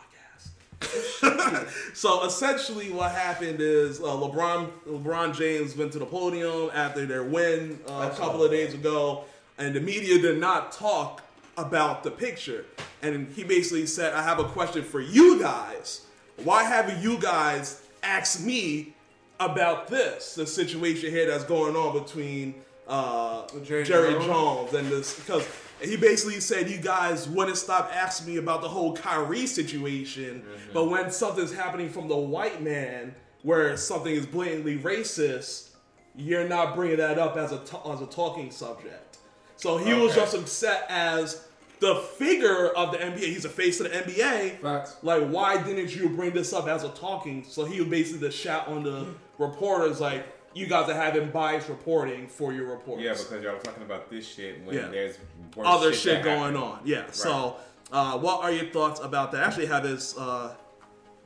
so 1.95 2.25
essentially, 2.25 2.91
what 2.91 3.11
happened 3.11 3.59
is 3.59 3.99
uh, 3.99 4.03
LeBron 4.03 4.69
LeBron 4.87 5.35
James 5.35 5.75
went 5.75 5.91
to 5.93 5.99
the 5.99 6.05
podium 6.05 6.69
after 6.73 7.05
their 7.05 7.23
win 7.23 7.79
uh, 7.87 8.09
a 8.11 8.15
couple 8.15 8.43
of 8.43 8.51
days 8.51 8.73
ago, 8.73 9.23
and 9.57 9.73
the 9.75 9.79
media 9.79 10.19
did 10.21 10.37
not 10.37 10.71
talk 10.71 11.23
about 11.57 12.03
the 12.03 12.11
picture. 12.11 12.65
And 13.01 13.27
he 13.33 13.43
basically 13.43 13.85
said, 13.87 14.13
"I 14.13 14.21
have 14.21 14.37
a 14.39 14.43
question 14.43 14.83
for 14.83 15.01
you 15.01 15.39
guys. 15.39 16.04
Why 16.43 16.63
haven't 16.63 17.01
you 17.01 17.17
guys 17.19 17.81
asked 18.03 18.43
me 18.45 18.93
about 19.39 19.87
this, 19.87 20.35
the 20.35 20.45
situation 20.47 21.09
here 21.09 21.27
that's 21.29 21.43
going 21.43 21.75
on 21.75 22.01
between 22.01 22.55
uh, 22.87 23.47
Jerry 23.63 23.83
Jerry, 23.83 24.13
Jones? 24.13 24.25
Jones. 24.25 24.73
and 24.73 24.87
this 24.89 25.19
because 25.19 25.47
he 25.81 25.97
basically 25.97 26.39
said 26.39 26.69
you 26.69 26.77
guys 26.77 27.27
wouldn't 27.27 27.57
stop 27.57 27.89
asking 27.93 28.33
me 28.33 28.37
about 28.39 28.61
the 28.61 28.69
whole 28.69 28.95
Kyrie 28.95 29.47
situation, 29.47 30.41
Mm-hmm. 30.41 30.73
but 30.73 30.85
when 30.85 31.11
something's 31.11 31.53
happening 31.53 31.89
from 31.89 32.07
the 32.07 32.15
white 32.15 32.61
man 32.61 33.15
where 33.43 33.75
something 33.77 34.13
is 34.13 34.25
blatantly 34.25 34.77
racist, 34.79 35.69
you're 36.15 36.47
not 36.47 36.75
bringing 36.75 36.97
that 36.97 37.19
up 37.19 37.35
as 37.37 37.51
a 37.51 37.59
t- 37.59 37.77
as 37.91 38.01
a 38.01 38.05
talking 38.07 38.51
subject. 38.51 39.17
So 39.57 39.77
he 39.77 39.93
was 39.93 40.13
just 40.15 40.35
upset 40.35 40.85
as 40.89 41.44
the 41.79 41.95
figure 41.95 42.69
of 42.69 42.91
the 42.91 42.97
NBA. 42.97 43.19
He's 43.19 43.45
a 43.45 43.49
face 43.49 43.79
of 43.79 43.89
the 43.91 43.97
NBA. 43.97 44.59
Facts. 44.59 44.97
Like, 45.03 45.27
why 45.27 45.61
didn't 45.61 45.95
you 45.95 46.09
bring 46.09 46.31
this 46.31 46.53
up 46.53 46.67
as 46.67 46.83
a 46.83 46.89
talking? 46.89 47.43
So 47.43 47.65
he 47.65 47.79
would 47.81 47.89
basically 47.89 48.27
just 48.27 48.37
shout 48.41 48.67
on 48.67 48.83
the 48.83 49.07
reporters 49.37 49.99
like, 49.99 50.25
"You 50.53 50.67
guys 50.67 50.89
are 50.89 50.93
having 50.95 51.29
biased 51.31 51.69
reporting 51.69 52.27
for 52.27 52.53
your 52.53 52.65
reports." 52.67 53.03
Yeah, 53.03 53.13
because 53.13 53.43
y'all 53.43 53.53
were 53.53 53.59
talking 53.59 53.83
about 53.83 54.09
this 54.09 54.27
shit 54.27 54.63
when 54.65 54.75
Yeah. 54.75 54.87
there's 54.87 55.17
worse 55.55 55.67
other 55.67 55.91
shit, 55.93 56.15
shit, 56.17 56.23
going 56.23 56.39
happened. 56.55 56.57
on. 56.57 56.79
Yeah. 56.85 57.03
So, 57.11 57.57
uh, 57.91 58.17
what 58.17 58.41
are 58.43 58.51
your 58.51 58.67
thoughts 58.67 58.99
about 59.01 59.31
that? 59.33 59.43
I 59.43 59.45
actually 59.47 59.65
have 59.67 59.83
his 59.83 60.17
uh, 60.17 60.55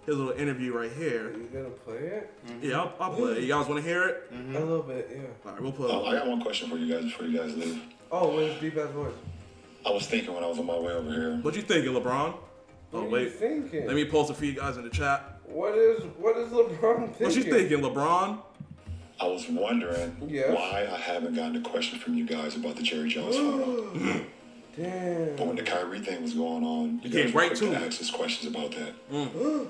his 0.05 0.15
little 0.17 0.33
interview 0.33 0.73
right 0.75 0.91
here. 0.91 1.31
You 1.31 1.47
gonna 1.53 1.69
play 1.69 1.97
it? 1.97 2.33
Yeah, 2.61 2.79
I'll, 2.81 2.93
I'll 2.99 3.13
play 3.13 3.33
it. 3.33 3.41
You 3.43 3.49
guys 3.49 3.67
want 3.67 3.83
to 3.83 3.87
hear 3.87 4.03
it? 4.07 4.31
A 4.31 4.59
little 4.59 4.81
bit, 4.81 5.09
yeah. 5.13 5.19
All 5.45 5.51
right, 5.51 5.61
we'll 5.61 5.71
put. 5.71 5.91
Oh, 5.91 6.05
I 6.05 6.13
got 6.15 6.27
one 6.27 6.41
question 6.41 6.69
for 6.69 6.77
you 6.77 6.91
guys 6.93 7.03
before 7.03 7.27
you 7.27 7.37
guys 7.37 7.55
leave. 7.55 7.81
Oh, 8.11 8.35
with 8.35 8.51
his 8.53 8.61
deep 8.61 8.77
ass 8.77 8.89
voice. 8.89 9.13
I 9.85 9.91
was 9.91 10.07
thinking 10.07 10.33
when 10.33 10.43
I 10.43 10.47
was 10.47 10.59
on 10.59 10.65
my 10.65 10.77
way 10.77 10.93
over 10.93 11.11
here. 11.11 11.35
What 11.41 11.55
you 11.55 11.61
thinking, 11.61 11.93
LeBron? 11.93 12.33
What 12.33 12.39
Oh 12.93 12.99
are 13.01 13.05
you 13.05 13.09
wait, 13.11 13.33
thinking? 13.35 13.85
let 13.87 13.95
me 13.95 14.05
post 14.05 14.29
it 14.31 14.35
for 14.37 14.45
you 14.45 14.53
guys 14.53 14.77
in 14.77 14.83
the 14.83 14.89
chat. 14.89 15.39
What 15.45 15.75
is 15.77 16.03
what 16.17 16.37
is 16.37 16.49
LeBron 16.49 17.07
thinking? 17.15 17.25
What 17.27 17.35
you 17.35 17.43
thinking, 17.43 17.79
LeBron? 17.79 18.39
I 19.21 19.27
was 19.27 19.47
wondering 19.49 20.15
Yes. 20.27 20.55
why 20.55 20.87
I 20.91 20.97
haven't 20.97 21.35
gotten 21.35 21.57
a 21.57 21.61
question 21.61 21.99
from 21.99 22.15
you 22.15 22.25
guys 22.25 22.55
about 22.55 22.75
the 22.77 22.83
Jerry 22.83 23.09
Jones 23.09 23.35
photo. 23.37 23.93
Damn. 24.77 25.35
But 25.35 25.47
when 25.47 25.55
the 25.57 25.63
Kyrie 25.63 25.99
thing 25.99 26.21
was 26.21 26.33
going 26.33 26.63
on, 26.63 27.01
you 27.03 27.09
came 27.09 27.25
guys 27.25 27.33
were 27.33 27.39
right 27.41 27.47
quick 27.49 27.59
to 27.59 27.65
to 27.65 27.71
it. 27.73 27.87
ask 27.87 28.01
us 28.01 28.09
questions 28.11 28.53
about 28.55 28.71
that. 28.71 28.93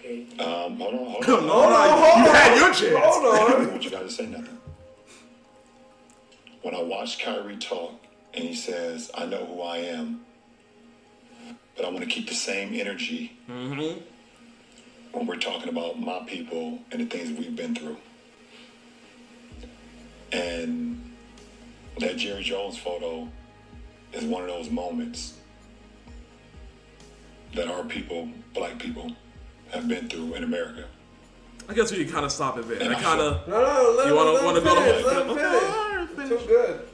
Okay. 0.00 0.26
Um, 0.38 0.76
hold 0.78 0.94
on, 0.94 1.04
hold 1.22 1.26
No, 1.26 1.36
on. 1.62 1.70
no, 1.72 1.84
you, 2.16 2.24
you 2.24 2.30
had 2.32 2.56
your 2.56 2.72
chance. 2.72 3.04
Hold 3.04 3.24
I 3.34 3.42
on. 3.42 3.50
don't 3.50 3.70
want 3.72 3.84
you 3.84 3.90
guys 3.90 4.02
to 4.02 4.10
say 4.10 4.26
nothing. 4.26 4.56
When 6.62 6.74
I 6.74 6.82
watched 6.82 7.20
Kyrie 7.20 7.56
talk 7.56 7.92
and 8.34 8.44
he 8.44 8.54
says, 8.54 9.10
I 9.14 9.26
know 9.26 9.44
who 9.44 9.62
I 9.62 9.78
am, 9.78 10.20
but 11.76 11.84
I 11.84 11.88
want 11.90 12.00
to 12.00 12.06
keep 12.06 12.28
the 12.28 12.34
same 12.34 12.74
energy 12.74 13.36
mm-hmm. 13.48 14.00
when 15.12 15.26
we're 15.26 15.36
talking 15.36 15.68
about 15.68 15.98
my 15.98 16.20
people 16.26 16.78
and 16.90 17.00
the 17.00 17.06
things 17.06 17.36
we've 17.38 17.56
been 17.56 17.74
through. 17.74 17.96
And 20.32 21.14
that 21.98 22.16
Jerry 22.16 22.42
Jones 22.42 22.76
photo 22.76 23.28
is 24.12 24.24
one 24.24 24.42
of 24.42 24.48
those 24.48 24.70
moments 24.70 25.34
that 27.54 27.68
our 27.68 27.82
people, 27.84 28.28
black 28.54 28.78
people, 28.78 29.12
have 29.70 29.88
been 29.88 30.08
through 30.08 30.34
in 30.34 30.44
America. 30.44 30.84
I 31.68 31.74
guess 31.74 31.90
we 31.92 32.04
can 32.04 32.12
kind 32.12 32.24
of 32.24 32.32
stop 32.32 32.58
it 32.58 32.68
there. 32.68 32.90
I 32.90 32.94
kind 32.94 33.20
of. 33.20 33.46
No, 33.48 33.62
no, 33.62 33.94
let 33.96 34.06
You 34.06 34.12
him, 34.12 34.16
wanna- 34.16 34.30
let 34.32 34.40
him 34.40 34.46
wanna 34.46 34.60
go 34.60 34.74
to- 34.74 34.80
finish, 34.80 35.04
let 35.04 35.22
him 35.22 35.30
Okay, 35.30 36.14
finish. 36.14 36.28
Too 36.28 36.46
good. 36.46 36.88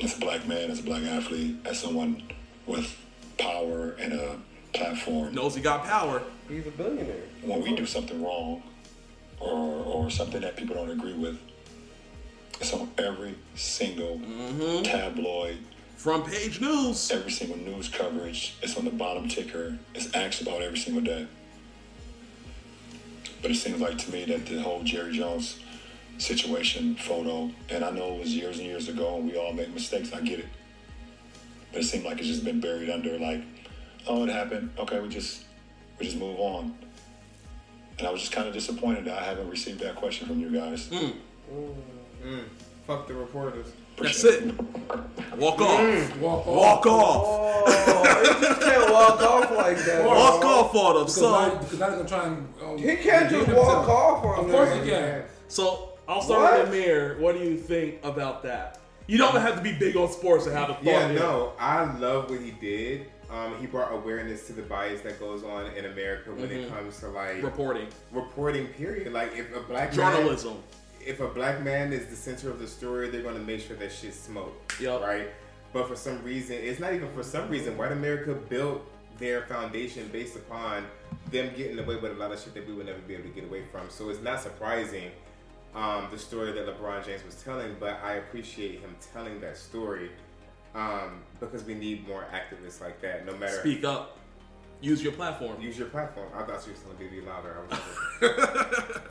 As 0.00 0.16
a 0.16 0.20
black 0.20 0.46
man, 0.46 0.70
as 0.70 0.80
a 0.80 0.82
black 0.82 1.02
athlete, 1.04 1.56
as 1.64 1.78
someone 1.78 2.22
with 2.66 2.96
power 3.38 3.92
and 3.92 4.12
a 4.12 4.36
platform, 4.72 5.34
Knows 5.34 5.54
he 5.54 5.62
got 5.62 5.84
power. 5.84 6.22
He's 6.48 6.66
a 6.66 6.70
billionaire. 6.70 7.22
when 7.42 7.62
we 7.62 7.74
do 7.74 7.86
something 7.86 8.22
wrong 8.22 8.62
or, 9.40 9.50
or 9.50 10.10
something 10.10 10.40
that 10.40 10.56
people 10.56 10.74
don't 10.74 10.90
agree 10.90 11.14
with, 11.14 11.38
it's 12.60 12.72
on 12.72 12.90
every 12.98 13.34
single 13.54 14.18
mm-hmm. 14.18 14.82
tabloid, 14.82 15.58
Front 15.96 16.26
page 16.26 16.60
news. 16.60 17.10
every 17.10 17.30
single 17.30 17.56
news 17.56 17.88
coverage. 17.88 18.56
It's 18.62 18.76
on 18.76 18.84
the 18.84 18.90
bottom 18.90 19.28
ticker. 19.28 19.78
It's 19.94 20.12
asked 20.14 20.42
about 20.42 20.60
every 20.60 20.78
single 20.78 21.02
day. 21.02 21.26
But 23.40 23.50
it 23.52 23.54
seems 23.56 23.80
like 23.80 23.98
to 23.98 24.12
me 24.12 24.24
that 24.26 24.46
the 24.46 24.60
whole 24.60 24.82
Jerry 24.82 25.16
Jones 25.16 25.58
situation 26.18 26.94
photo, 26.96 27.50
and 27.68 27.84
I 27.84 27.90
know 27.90 28.14
it 28.14 28.20
was 28.20 28.34
years 28.34 28.58
and 28.58 28.66
years 28.66 28.88
ago, 28.88 29.16
and 29.16 29.30
we 29.30 29.36
all 29.36 29.52
make 29.52 29.72
mistakes. 29.72 30.12
I 30.12 30.20
get 30.20 30.40
it, 30.40 30.48
but 31.72 31.82
it 31.82 31.84
seemed 31.84 32.04
like 32.04 32.18
it's 32.18 32.28
just 32.28 32.44
been 32.44 32.60
buried 32.60 32.90
under 32.90 33.18
like, 33.18 33.42
oh, 34.06 34.24
it 34.24 34.30
happened. 34.30 34.70
Okay, 34.78 35.00
we 35.00 35.08
just 35.08 35.44
we 35.98 36.06
just 36.06 36.18
move 36.18 36.38
on. 36.38 36.74
And 37.98 38.08
I 38.08 38.10
was 38.10 38.20
just 38.20 38.32
kind 38.32 38.48
of 38.48 38.54
disappointed 38.54 39.04
that 39.04 39.18
I 39.18 39.24
haven't 39.24 39.48
received 39.48 39.80
that 39.80 39.94
question 39.94 40.26
from 40.26 40.40
you 40.40 40.50
guys. 40.50 40.88
Hmm. 40.88 41.10
Hmm. 42.22 42.40
Fuck 42.86 43.06
the 43.06 43.14
reporters. 43.14 43.66
That's 43.96 44.22
Appreciate 44.22 44.48
it. 44.48 44.58
Walk 45.36 45.58
hmm. 45.58 45.62
off. 45.62 46.16
Walk 46.18 46.46
off. 46.46 46.46
Walk 46.46 46.86
off. 46.86 47.24
Oh, 47.26 48.34
he 48.34 48.44
just 48.44 48.60
can't 48.60 48.92
walk 48.92 49.22
off 49.22 49.50
like 49.56 49.78
that. 49.84 50.04
Walk 50.04 50.40
bro. 50.40 50.50
off 50.50 50.74
on 50.74 50.94
them. 50.94 51.04
Because 51.04 51.22
now, 51.22 51.58
because 51.58 51.78
now 51.78 51.88
they're 51.88 51.96
gonna 51.98 52.08
try 52.08 52.26
and. 52.26 52.54
Um, 52.62 52.78
He 52.78 52.96
can't 52.96 53.30
just 53.30 53.48
walk 53.48 53.78
himself. 53.78 53.88
off 53.88 54.24
on 54.24 54.44
Of 54.44 54.50
course 54.50 54.74
he 54.74 54.90
can. 54.90 55.22
so 55.48 55.93
I'll 56.08 56.22
start 56.22 56.60
with? 56.60 56.68
Amir. 56.68 57.16
What 57.18 57.36
do 57.36 57.44
you 57.44 57.56
think 57.56 57.96
about 58.04 58.42
that? 58.44 58.78
You 59.06 59.18
don't 59.18 59.34
have 59.36 59.56
to 59.56 59.60
be 59.62 59.72
big 59.72 59.96
on 59.96 60.10
sports 60.10 60.44
to 60.44 60.52
have 60.52 60.70
a 60.70 60.74
thought. 60.74 60.84
Yeah, 60.84 61.08
here. 61.08 61.18
no, 61.18 61.52
I 61.58 61.84
love 61.98 62.30
what 62.30 62.40
he 62.40 62.52
did. 62.52 63.06
Um, 63.30 63.56
he 63.58 63.66
brought 63.66 63.92
awareness 63.92 64.46
to 64.46 64.52
the 64.52 64.62
bias 64.62 65.00
that 65.02 65.18
goes 65.18 65.42
on 65.44 65.66
in 65.72 65.86
America 65.86 66.30
when 66.32 66.44
it 66.44 66.50
Mm-hmm. 66.66 66.74
comes 66.74 67.00
to 67.00 67.08
like 67.08 67.42
Reporting, 67.42 67.88
reporting. 68.12 68.66
Period. 68.68 69.12
Like 69.12 69.36
if 69.36 69.54
a 69.54 69.60
black 69.60 69.94
man, 69.96 70.14
journalism. 70.14 70.62
if 71.04 71.20
a 71.20 71.28
black 71.28 71.62
man 71.62 71.92
is 71.92 72.06
the 72.06 72.16
center 72.16 72.50
of 72.50 72.58
the 72.58 72.66
story, 72.66 73.10
they're 73.10 73.22
gonna 73.22 73.38
make 73.40 73.60
sure 73.60 73.76
that 73.76 73.92
shit's 73.92 74.18
smoked. 74.20 74.80
Yup. 74.80 75.02
Right. 75.02 75.28
But 75.72 75.88
for 75.88 75.96
some 75.96 76.22
reason, 76.22 76.56
it's 76.60 76.78
not 76.80 76.92
even 76.94 77.08
for 77.12 77.22
some 77.22 77.48
reason. 77.48 77.76
White 77.76 77.92
America 77.92 78.34
built 78.34 78.86
their 79.18 79.42
foundation 79.42 80.08
based 80.12 80.36
upon 80.36 80.86
them 81.30 81.50
getting 81.56 81.78
away 81.78 81.96
with 81.96 82.12
a 82.12 82.14
lot 82.14 82.30
of 82.32 82.40
shit 82.40 82.54
that 82.54 82.66
we 82.66 82.74
would 82.74 82.86
never 82.86 82.98
be 83.00 83.14
able 83.14 83.24
to 83.24 83.30
get 83.30 83.44
away 83.44 83.62
from. 83.72 83.88
So 83.90 84.08
it's 84.10 84.22
not 84.22 84.40
surprising 84.40 85.10
um, 85.74 86.08
the 86.10 86.18
story 86.18 86.52
that 86.52 86.66
LeBron 86.66 87.04
James 87.04 87.24
was 87.24 87.42
telling, 87.42 87.76
but 87.80 88.00
I 88.02 88.14
appreciate 88.14 88.80
him 88.80 88.94
telling 89.12 89.40
that 89.40 89.56
story 89.56 90.10
um, 90.74 91.22
because 91.40 91.64
we 91.64 91.74
need 91.74 92.06
more 92.06 92.26
activists 92.32 92.80
like 92.80 93.00
that. 93.00 93.26
No 93.26 93.36
matter 93.36 93.60
Speak 93.60 93.84
up. 93.84 94.18
Use 94.80 95.02
your 95.02 95.12
platform. 95.12 95.60
use 95.60 95.78
your 95.78 95.88
platform. 95.88 96.28
I 96.34 96.42
thought 96.42 96.66
you 96.66 96.72
were 96.72 96.78
telling 96.78 96.98
me 96.98 97.08
to 97.08 97.22
be 97.22 97.26
louder. 97.26 97.56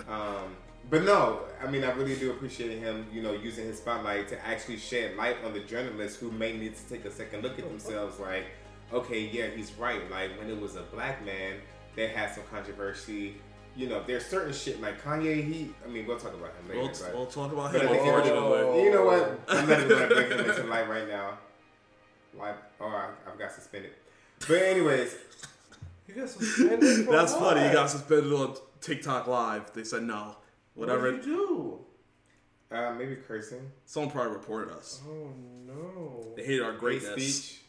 Um, 0.09 0.55
but 0.89 1.03
no, 1.03 1.39
I 1.63 1.71
mean, 1.71 1.83
I 1.83 1.91
really 1.91 2.15
do 2.15 2.29
appreciate 2.29 2.77
him, 2.77 3.07
you 3.11 3.23
know, 3.23 3.33
using 3.33 3.65
his 3.65 3.77
spotlight 3.77 4.27
to 4.27 4.45
actually 4.45 4.77
shed 4.77 5.15
light 5.15 5.37
on 5.43 5.53
the 5.53 5.61
journalists 5.61 6.19
who 6.19 6.29
may 6.29 6.55
need 6.55 6.75
to 6.75 6.87
take 6.87 7.05
a 7.05 7.11
second 7.11 7.41
look 7.41 7.57
at 7.57 7.67
themselves. 7.67 8.19
Like, 8.19 8.45
okay, 8.91 9.21
yeah, 9.21 9.47
he's 9.47 9.71
right. 9.73 10.09
Like 10.11 10.37
when 10.37 10.49
it 10.49 10.59
was 10.59 10.75
a 10.75 10.83
black 10.83 11.25
man 11.25 11.55
that 11.95 12.09
had 12.09 12.35
some 12.35 12.43
controversy. 12.51 13.37
You 13.75 13.89
know, 13.89 14.03
there's 14.05 14.25
certain 14.25 14.53
shit 14.53 14.79
like 14.81 15.01
Kanye. 15.03 15.43
He, 15.43 15.73
I 15.83 15.89
mean, 15.89 16.05
we'll 16.05 16.17
talk 16.19 16.33
about 16.33 16.51
him 16.55 16.67
later. 16.69 16.79
We'll, 16.81 16.89
but- 16.89 17.13
we'll 17.15 17.25
talk 17.25 17.51
about 17.51 17.71
but 17.73 17.81
him. 17.81 17.87
at 17.87 17.93
the 17.93 17.99
end 17.99 18.07
of 18.09 18.25
the- 18.25 18.33
Unfortunately, 18.37 18.83
you 18.83 18.91
know 18.91 19.05
what? 19.05 19.39
I'm 19.49 19.67
not 19.67 19.79
even 19.79 19.89
gonna 19.89 20.07
bring 20.07 20.31
him 20.31 20.39
into 20.49 20.63
light 20.65 20.87
right 20.89 21.07
now. 21.07 21.37
Like, 22.37 22.55
oh, 22.81 22.85
I, 22.87 23.09
I've 23.27 23.37
got 23.39 23.51
suspended. 23.51 23.91
But 24.47 24.61
anyways, 24.61 25.15
You 26.07 26.15
got 26.15 26.29
suspended 26.29 27.07
that's 27.07 27.31
what? 27.33 27.39
funny. 27.55 27.65
You 27.67 27.73
got 27.73 27.89
suspended 27.89 28.31
on 28.33 28.55
TikTok 28.81 29.25
Live. 29.27 29.71
They 29.73 29.83
said 29.83 30.03
no. 30.03 30.35
What 30.75 30.87
Whatever. 30.89 31.11
did 31.13 31.25
you 31.25 31.79
do? 32.71 32.75
uh, 32.75 32.91
maybe 32.93 33.15
cursing. 33.15 33.71
Someone 33.85 34.11
probably 34.11 34.33
reported 34.33 34.73
us. 34.73 35.01
Oh 35.07 35.29
no. 35.65 36.33
They 36.35 36.43
hated 36.43 36.61
our 36.63 36.71
Hate 36.71 36.79
greatness. 36.79 37.11
speech. 37.43 37.61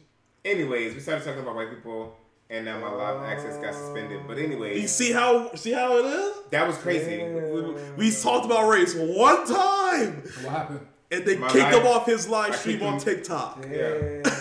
Anyways, 0.44 0.94
we 0.94 1.00
started 1.00 1.24
talking 1.24 1.40
about 1.42 1.54
white 1.54 1.70
people, 1.70 2.16
and 2.54 2.64
now 2.64 2.78
my 2.80 2.90
live 2.92 3.22
access 3.24 3.56
got 3.58 3.74
suspended. 3.74 4.20
But 4.28 4.38
anyways, 4.38 4.80
You 4.80 4.88
see 4.88 5.12
how 5.12 5.54
see 5.54 5.72
how 5.72 5.96
it 5.98 6.04
is? 6.06 6.34
that 6.50 6.66
was 6.66 6.76
crazy. 6.78 7.16
Damn. 7.16 7.96
We 7.96 8.10
talked 8.10 8.46
about 8.46 8.68
race 8.68 8.94
one 8.94 9.46
time, 9.46 10.22
What 10.42 10.52
happened? 10.52 10.80
and 11.10 11.24
they 11.24 11.36
My 11.36 11.48
kicked 11.48 11.64
life- 11.72 11.74
him 11.74 11.86
off 11.86 12.06
his 12.06 12.28
live 12.28 12.54
stream 12.56 12.82
on 12.82 12.98
TikTok. 12.98 13.62
Damn. 13.62 14.22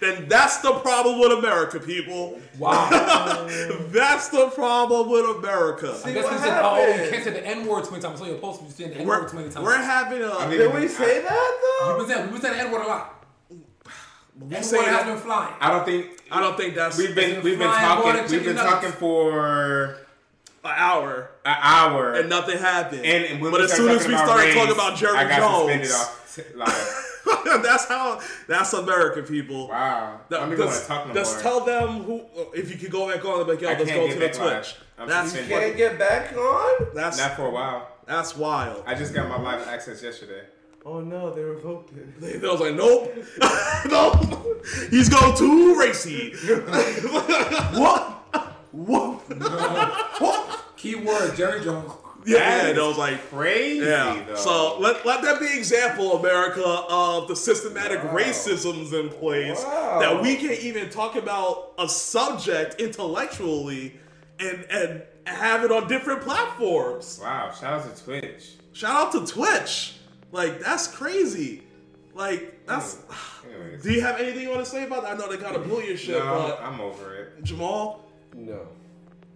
Then 0.00 0.26
that's 0.28 0.58
the 0.58 0.72
problem 0.72 1.18
with 1.20 1.32
America, 1.38 1.78
people. 1.78 2.38
Wow. 2.58 2.88
That's 3.88 4.28
the 4.28 4.48
problem 4.48 5.08
with 5.10 5.24
America. 5.36 5.98
I 6.04 6.12
guess 6.12 6.24
what 6.24 6.32
we 6.32 6.38
said, 6.40 6.60
oh, 6.62 6.78
you 7.04 7.10
can't 7.10 7.24
say 7.24 7.30
the 7.30 7.46
N 7.46 7.66
word 7.66 7.84
too 7.84 7.92
many 7.92 8.02
times. 8.02 8.20
I 8.20 8.24
saw 8.24 8.30
your 8.30 8.38
post. 8.38 8.62
You 8.62 8.70
saying 8.70 8.90
the 8.90 8.96
N 8.98 9.06
We're, 9.06 9.20
word 9.22 9.28
too 9.30 9.36
many 9.36 9.48
times. 9.50 9.64
we're 9.64 9.76
having 9.76 10.22
a. 10.22 10.30
I 10.32 10.48
mean- 10.48 10.58
Did 10.58 10.74
we 10.74 10.88
say 10.88 11.22
that 11.22 11.30
You've 11.86 11.88
though? 11.88 11.98
been 11.98 12.08
saying, 12.08 12.22
we've 12.24 12.32
been 12.32 12.40
saying 12.42 12.56
the 12.58 12.64
N 12.64 12.72
word 12.72 12.82
a 12.84 12.88
lot. 12.88 13.23
We 14.40 14.54
N 14.56 14.62
say 14.62 14.76
word 14.78 14.86
has 14.86 14.96
that- 15.04 15.06
been 15.06 15.18
flying. 15.18 15.54
I 15.60 15.70
don't 15.70 15.84
think 15.84 16.06
I 16.30 16.40
don't 16.40 16.56
think 16.56 16.74
that's 16.74 16.98
we've 16.98 17.14
been 17.14 17.42
we've 17.42 17.58
been 17.58 17.68
flying 17.70 17.98
more 18.00 18.12
than 18.12 18.22
talking 18.22 18.30
we've 18.36 18.44
been 18.46 18.56
nuggets. 18.56 18.72
talking 18.74 18.92
for 18.92 19.98
an 20.64 20.72
hour 20.76 21.30
an 21.44 21.56
hour, 21.60 22.12
and 22.14 22.28
nothing 22.28 22.58
happened. 22.58 23.04
and, 23.04 23.24
and 23.24 23.40
when 23.40 23.50
but 23.52 23.60
as 23.60 23.72
soon 23.72 23.90
as 23.90 24.06
we 24.08 24.16
started 24.16 24.44
race, 24.44 24.54
talking 24.54 24.72
about 24.74 24.96
Jerry 24.96 25.16
I 25.18 25.28
got 25.28 25.58
suspended 25.58 25.88
Jones, 25.88 25.94
off 26.00 26.32
t- 26.36 26.42
that's 27.62 27.84
how. 27.86 28.20
That's 28.48 28.72
American 28.72 29.24
people. 29.24 29.68
Wow. 29.68 30.20
That- 30.28 30.40
I 30.40 30.42
don't 30.44 30.52
even 30.52 30.64
want 30.66 30.70
just 30.74 30.82
to 30.82 30.88
talk 30.88 31.06
no 31.08 31.14
just 31.14 31.34
more. 31.34 31.42
tell 31.42 31.60
them 31.64 32.02
who. 32.04 32.22
If 32.54 32.70
you 32.70 32.76
could 32.76 32.90
go 32.90 33.08
back 33.10 33.24
on, 33.24 33.46
like 33.46 33.60
yo, 33.60 33.68
I 33.68 33.72
let's 33.74 33.84
can't 33.84 34.00
go 34.00 34.06
get 34.18 34.32
to 34.34 34.40
the. 34.40 34.50
Twitch. 34.50 34.74
I'm 34.98 35.08
That's 35.08 35.30
suspended. 35.32 35.58
Can't 35.60 35.76
get 35.76 35.98
back 35.98 36.36
on? 36.36 36.86
that's 36.94 37.18
Not 37.18 37.34
for 37.36 37.46
a 37.46 37.50
while. 37.50 37.88
that's 38.06 38.36
wild. 38.36 38.82
I 38.86 38.94
just 38.94 39.12
got 39.14 39.28
my 39.28 39.38
live 39.40 39.66
access 39.68 40.02
yesterday. 40.02 40.42
Oh 40.86 41.00
no, 41.00 41.32
they 41.32 41.42
revoked 41.42 41.96
it. 41.96 42.06
They, 42.20 42.32
they 42.38 42.46
was 42.48 42.60
like, 42.60 42.74
nope, 42.74 43.14
nope. 43.90 44.64
He's 44.90 45.08
going 45.08 45.36
too 45.36 45.78
racy. 45.78 46.32
what? 47.74 48.10
What? 48.72 49.20
what? 50.20 50.64
Keyword 50.76 51.36
Jerry 51.36 51.62
Jones. 51.64 51.90
Yeah, 52.26 52.38
That 52.38 52.62
yeah. 52.64 52.68
is 52.70 52.76
They 52.76 52.80
was 52.82 52.98
like, 52.98 53.30
Crazy 53.30 53.84
yeah. 53.86 54.24
though. 54.26 54.34
So 54.34 54.78
let, 54.78 55.04
let 55.04 55.22
that 55.22 55.40
be 55.40 55.46
example, 55.58 56.18
America, 56.18 56.64
of 56.64 57.28
the 57.28 57.36
systematic 57.36 58.02
Wow. 58.02 58.14
racisms 58.14 58.92
in 58.98 59.08
place 59.10 59.62
Wow. 59.62 59.98
that 60.00 60.22
we 60.22 60.36
can't 60.36 60.60
even 60.60 60.88
talk 60.90 61.16
about 61.16 61.72
a 61.78 61.88
subject 61.88 62.80
intellectually 62.80 63.94
and 64.40 64.64
and 64.70 65.02
have 65.26 65.64
it 65.64 65.70
on 65.72 65.86
different 65.88 66.20
platforms. 66.22 67.18
wow. 67.22 67.50
Shout 67.50 67.80
out 67.86 67.96
to 67.96 68.04
Twitch. 68.04 68.52
Shout 68.72 68.94
out 69.06 69.12
to 69.26 69.32
Twitch. 69.32 69.93
Like 70.34 70.58
that's 70.58 70.88
crazy. 70.88 71.62
Like 72.12 72.66
that's. 72.66 72.98
Anyways. 73.48 73.84
Do 73.84 73.92
you 73.92 74.00
have 74.00 74.18
anything 74.18 74.42
you 74.42 74.50
want 74.50 74.64
to 74.64 74.70
say 74.70 74.82
about 74.82 75.04
that? 75.04 75.12
I 75.12 75.16
know 75.16 75.30
they 75.30 75.36
kind 75.36 75.54
of 75.54 75.62
blew 75.62 75.80
your 75.80 75.96
shit, 75.96 76.18
No, 76.18 76.56
but 76.58 76.60
I'm 76.60 76.80
over 76.80 77.14
it. 77.14 77.44
Jamal, 77.44 78.04
No. 78.34 78.66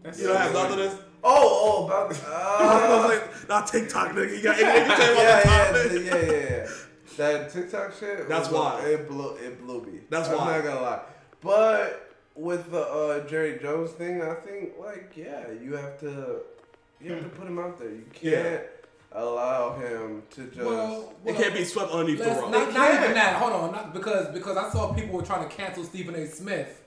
That's 0.03 0.21
you 0.21 0.27
don't 0.27 0.37
have 0.37 0.53
so- 0.53 0.77
none. 0.77 0.99
Oh, 1.23 1.31
oh, 1.31 1.87
about 1.87 2.13
I 2.29 2.87
uh, 2.87 3.09
like, 3.09 3.49
not 3.49 3.67
TikTok, 3.67 4.11
nigga. 4.13 4.37
You 4.37 4.43
got 4.43 4.59
anything 4.59 4.89
to 4.89 4.97
say 4.97 5.17
yeah, 5.17 5.41
about 5.41 5.75
the 5.75 6.05
yeah, 6.05 6.11
topic? 6.11 6.29
yeah, 6.29 6.33
yeah, 6.33 6.49
yeah. 6.49 6.69
That 7.17 7.53
TikTok 7.53 7.93
shit. 7.99 8.29
That's 8.29 8.49
was, 8.49 8.59
why. 8.59 8.81
It 8.87 9.09
blew. 9.09 9.35
It 9.37 9.65
blew 9.65 9.83
me. 9.83 10.01
That's 10.11 10.29
why 10.29 10.35
I'm 10.35 10.41
why. 10.41 10.57
not 10.57 10.65
gonna 10.65 10.81
lie. 10.81 11.01
But 11.41 12.15
with 12.37 12.71
the 12.71 12.83
uh, 12.83 13.27
Jerry 13.29 13.59
Jones 13.61 13.91
thing, 13.93 14.23
I 14.23 14.35
think 14.35 14.75
like 14.81 15.13
yeah, 15.17 15.45
you 15.63 15.75
have 15.75 15.99
to 16.01 16.43
you 17.01 17.13
have 17.13 17.23
to 17.23 17.29
put 17.31 17.47
him 17.47 17.59
out 17.59 17.79
there. 17.79 17.91
You 17.91 18.05
can't 18.13 18.63
allow 19.13 19.75
him 19.79 20.23
to 20.31 20.43
just. 20.47 20.57
Well, 20.59 21.13
It 21.25 21.37
can't 21.37 21.55
be 21.55 21.65
swept 21.65 21.91
underneath 21.93 22.19
the 22.19 22.27
rug. 22.31 22.51
not, 22.51 22.63
It 22.69 22.73
not 22.75 22.75
can't. 22.91 23.03
even 23.05 23.15
that. 23.15 23.37
Hold 23.37 23.53
on, 23.53 23.73
not 23.73 23.93
because 23.95 24.29
because 24.29 24.57
I 24.57 24.71
saw 24.71 24.93
people 24.93 25.17
were 25.17 25.23
trying 25.25 25.49
to 25.49 25.55
cancel 25.55 25.85
Stephen 25.85 26.15
A. 26.15 26.27
Smith 26.27 26.83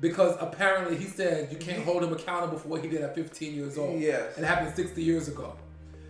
because 0.00 0.36
apparently 0.40 0.96
he 0.96 1.04
said 1.06 1.48
you 1.50 1.56
can't 1.58 1.82
hold 1.82 2.02
him 2.04 2.12
accountable 2.12 2.58
for 2.58 2.68
what 2.68 2.82
he 2.82 2.88
did 2.88 3.00
at 3.02 3.14
15 3.14 3.54
years 3.54 3.78
old. 3.78 3.98
Yes. 4.00 4.36
it 4.36 4.44
happened 4.44 4.74
60 4.76 5.02
years 5.02 5.28
ago. 5.28 5.54